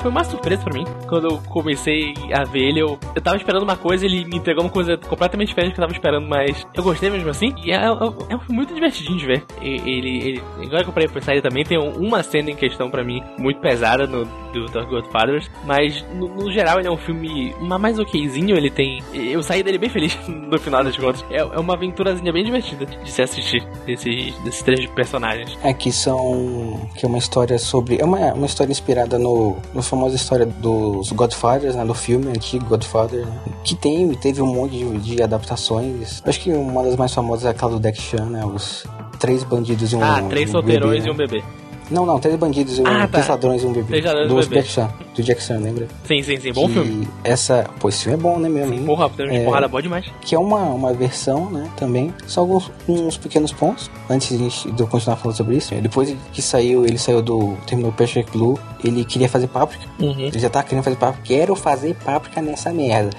Foi, 0.00 0.10
uma 0.10 0.24
surpresa 0.24 0.62
pra 0.62 0.72
mim. 0.74 0.84
Quando 1.08 1.28
eu 1.28 1.38
comecei 1.48 2.14
a 2.32 2.44
ver 2.44 2.60
ele, 2.68 2.80
eu, 2.80 2.98
eu 3.14 3.22
tava 3.22 3.36
esperando 3.36 3.62
uma 3.62 3.76
coisa, 3.76 4.04
ele 4.04 4.24
me 4.24 4.36
entregou 4.36 4.64
uma 4.64 4.70
coisa 4.70 4.96
completamente 4.96 5.48
diferente 5.48 5.72
do 5.72 5.74
que 5.74 5.80
eu 5.80 5.84
tava 5.84 5.92
esperando, 5.92 6.26
mas 6.28 6.66
eu 6.74 6.82
gostei 6.82 7.10
mesmo 7.10 7.28
assim. 7.30 7.54
E 7.64 7.70
é, 7.70 7.76
é, 7.76 8.34
é 8.34 8.38
muito 8.52 8.74
divertidinho 8.74 9.18
de 9.18 9.26
ver. 9.26 9.44
Ele, 9.60 10.18
ele, 10.28 10.42
agora 10.66 10.82
que 10.82 10.88
eu 10.90 10.92
parei 10.92 11.08
pra 11.08 11.20
pensar, 11.20 11.32
ele 11.32 11.42
também 11.42 11.64
tem 11.64 11.78
um- 11.78 11.98
uma 11.98 12.22
cena 12.22 12.50
em 12.50 12.56
questão 12.56 12.90
pra 12.90 13.04
mim 13.04 13.22
muito 13.38 13.60
pesada 13.60 14.06
no 14.06 14.24
do, 14.50 14.66
do 14.66 14.86
Godfathers, 14.86 15.48
mas 15.64 16.04
no, 16.14 16.26
no 16.28 16.50
geral 16.50 16.78
ele 16.80 16.88
é 16.88 16.90
um 16.90 16.96
filme 16.96 17.54
mais 17.60 17.98
okzinho, 17.98 18.56
ele 18.56 18.70
tem. 18.70 19.00
Eu 19.12 19.42
saí 19.42 19.62
dele 19.62 19.78
bem 19.78 19.88
feliz 19.88 20.18
no 20.26 20.58
final 20.58 20.82
das 20.82 20.96
contas. 20.96 21.24
É, 21.30 21.36
é 21.38 21.44
uma 21.58 21.74
aventurazinha 21.74 22.32
bem 22.32 22.44
divertida 22.44 22.84
de 22.86 23.10
se 23.10 23.22
assistir 23.22 23.64
desses, 23.86 24.34
desses 24.40 24.62
três 24.62 24.86
personagens. 24.86 25.56
É 25.62 25.72
que 25.72 25.92
são. 25.92 26.88
que 26.96 27.04
é 27.04 27.08
uma 27.08 27.18
história 27.18 27.58
sobre. 27.58 28.00
É 28.00 28.04
uma, 28.04 28.32
uma 28.32 28.46
história 28.46 28.72
inspirada 28.72 29.18
no, 29.18 29.56
no 29.72 29.82
famosa 29.90 30.14
história 30.14 30.46
dos 30.46 31.10
Godfathers, 31.12 31.74
né? 31.74 31.84
Do 31.84 31.94
filme 31.94 32.28
antigo 32.28 32.64
Godfather, 32.66 33.26
né, 33.26 33.40
que 33.64 33.74
tem, 33.74 34.08
teve 34.14 34.40
um 34.40 34.46
monte 34.46 34.78
de, 34.78 34.98
de 34.98 35.22
adaptações. 35.22 36.22
Acho 36.24 36.40
que 36.40 36.52
uma 36.52 36.82
das 36.82 36.96
mais 36.96 37.12
famosas 37.12 37.44
é 37.44 37.48
aquela 37.50 37.72
do 37.72 37.80
Deck 37.80 38.00
Chan, 38.00 38.26
né? 38.26 38.44
Os 38.46 38.84
três 39.18 39.42
bandidos 39.42 39.92
e 39.92 39.96
um. 39.96 40.02
Ah, 40.02 40.22
três 40.28 40.48
um 40.48 40.52
solteirões 40.52 41.04
bebê, 41.04 41.08
e 41.08 41.10
um 41.10 41.16
né? 41.16 41.26
bebê. 41.26 41.44
Não, 41.90 42.06
não, 42.06 42.18
três 42.18 42.36
bandidos 42.36 42.78
e 42.78 42.82
um. 42.82 42.86
Ah, 42.86 43.00
tá. 43.00 43.08
Três 43.08 43.28
ladrões 43.28 43.62
e 43.62 43.66
um 43.66 43.72
bebê. 43.72 44.00
Um 44.24 44.28
do. 44.28 44.42
Jack 44.46 44.68
Chan. 44.68 44.90
Do 45.14 45.22
Jack 45.22 45.42
Chan, 45.42 45.58
lembra? 45.58 45.88
Sim, 46.04 46.22
sim, 46.22 46.38
sim. 46.38 46.52
Bom 46.52 46.66
que 46.66 46.74
filme. 46.74 47.08
Essa. 47.24 47.68
Pô, 47.80 47.88
esse 47.88 48.04
filme 48.04 48.18
é 48.18 48.22
bom, 48.22 48.38
né 48.38 48.48
mesmo? 48.48 48.72
hein? 48.74 48.84
Porra, 48.84 49.10
É. 49.18 49.44
porrada 49.44 49.68
boa 49.68 49.82
demais. 49.82 50.06
que 50.20 50.34
é 50.34 50.38
uma, 50.38 50.60
uma 50.60 50.92
versão, 50.92 51.50
né, 51.50 51.68
também. 51.76 52.14
Só 52.26 52.40
alguns 52.40 52.70
uns 52.88 53.16
pequenos 53.16 53.52
pontos, 53.52 53.90
antes 54.08 54.38
de, 54.38 54.80
eu 54.80 54.86
continuar 54.86 55.16
falando 55.16 55.36
sobre 55.36 55.56
isso. 55.56 55.74
Depois 55.74 56.14
que 56.32 56.40
saiu, 56.40 56.84
ele 56.84 56.98
saiu 56.98 57.20
do, 57.20 57.56
terminou 57.66 57.90
o 57.90 57.94
Perfect 57.94 58.30
Blue, 58.30 58.58
ele 58.84 59.04
queria 59.04 59.28
fazer 59.28 59.48
páprica. 59.48 59.84
Uhum. 59.98 60.20
Ele 60.20 60.38
já 60.38 60.48
tá 60.48 60.62
querendo 60.62 60.84
fazer 60.84 60.96
páprica. 60.96 61.24
Quero 61.26 61.54
fazer 61.56 61.94
páprica 62.04 62.40
nessa 62.40 62.72
merda. 62.72 63.10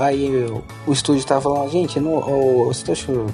Aí 0.00 0.28
o, 0.46 0.62
o 0.86 0.92
estúdio 0.92 1.24
tava 1.24 1.40
falando, 1.40 1.70
gente, 1.70 1.98
não, 1.98 2.12
o, 2.12 2.68
o 2.68 2.72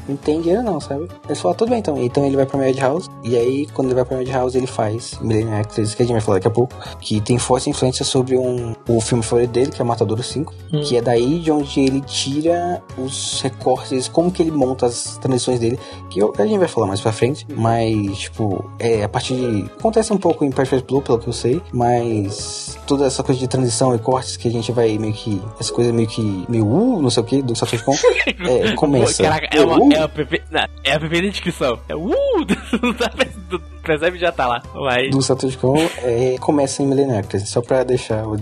não 0.08 0.16
tem 0.16 0.40
dinheiro 0.40 0.62
não, 0.62 0.80
sabe? 0.80 1.08
Ele 1.26 1.34
falou, 1.34 1.56
tudo 1.56 1.70
bem 1.70 1.78
então. 1.80 2.00
Então 2.02 2.24
ele 2.24 2.36
vai 2.36 2.46
pra 2.46 2.58
Madhouse, 2.58 3.08
e 3.22 3.36
aí 3.36 3.66
quando 3.74 3.88
ele 3.88 3.94
vai 3.96 4.04
pra 4.04 4.16
Madhouse 4.18 4.56
ele 4.56 4.66
faz 4.66 4.83
Millennium 5.20 5.58
Actors, 5.60 5.94
que 5.94 6.02
a 6.02 6.06
gente 6.06 6.12
vai 6.14 6.20
falar 6.20 6.36
daqui 6.38 6.48
a 6.48 6.50
pouco, 6.50 6.74
que 7.00 7.20
tem 7.20 7.38
forte 7.38 7.68
influência 7.70 8.04
sobre 8.04 8.36
um, 8.36 8.74
o 8.88 9.00
filme 9.00 9.22
favorito 9.22 9.50
dele, 9.50 9.70
que 9.70 9.80
é 9.80 9.84
Matador 9.84 10.22
5, 10.22 10.52
Hum. 10.72 10.80
que 10.82 10.96
é 10.96 11.00
daí 11.02 11.38
de 11.40 11.50
onde 11.50 11.80
ele 11.80 12.00
tira 12.02 12.82
os 12.98 13.40
recortes, 13.42 14.08
como 14.08 14.30
que 14.30 14.42
ele 14.42 14.50
monta 14.50 14.86
as 14.86 15.16
transições 15.18 15.58
dele, 15.60 15.78
que 16.10 16.18
eu- 16.20 16.32
a 16.38 16.46
gente 16.46 16.58
vai 16.58 16.68
falar 16.68 16.86
mais 16.86 17.00
pra 17.00 17.12
frente, 17.12 17.46
mas, 17.54 18.18
tipo, 18.18 18.64
é 18.78 19.04
a 19.04 19.08
partir 19.08 19.34
de... 19.36 19.62
Acontece 19.78 20.12
um 20.12 20.18
pouco 20.18 20.44
em 20.44 20.50
Perfect 20.50 20.86
Blue, 20.86 21.02
pelo 21.02 21.18
que 21.18 21.28
eu 21.28 21.32
sei, 21.32 21.60
mas 21.72 22.78
toda 22.86 23.06
essa 23.06 23.22
coisa 23.22 23.40
de 23.40 23.48
transição 23.48 23.94
e 23.94 23.98
cortes 23.98 24.36
que 24.36 24.48
a 24.48 24.50
gente 24.50 24.72
vai 24.72 24.96
meio 24.98 25.12
que... 25.12 25.40
Essa 25.60 25.72
coisa 25.72 25.92
meio 25.92 26.08
que... 26.08 26.44
meio 26.48 26.66
uh, 26.66 27.00
não 27.02 27.10
sei 27.10 27.22
o 27.22 27.26
que, 27.26 27.42
do 27.42 27.54
Satoshi 27.56 27.84
Kon, 27.84 27.94
é, 28.48 28.72
começa. 28.74 29.22
Caraca, 29.22 29.48
é 29.56 29.60
uma, 29.60 29.74
Uh, 29.78 29.92
é, 29.92 29.98
a 30.02 30.08
perfe... 30.08 30.42
não, 30.50 30.60
é 30.84 30.92
a 30.92 31.00
perfeita 31.00 31.28
descrição. 31.30 31.78
É 31.88 31.94
uh! 31.96 32.10
Não 32.82 32.92
dá 32.92 33.10
Percebe 33.84 34.18
já 34.18 34.32
tá 34.32 34.46
lá. 34.46 34.62
Mas. 34.74 35.10
do 35.10 35.20
Satoshi 35.22 35.56
Kon 35.58 35.76
é, 36.02 36.36
começa 36.40 36.82
em 36.82 36.86
Millennium 36.86 37.18
Actors, 37.18 37.48
só 37.48 37.60
pra 37.60 37.84
deixar 37.84 38.26
o 38.26 38.32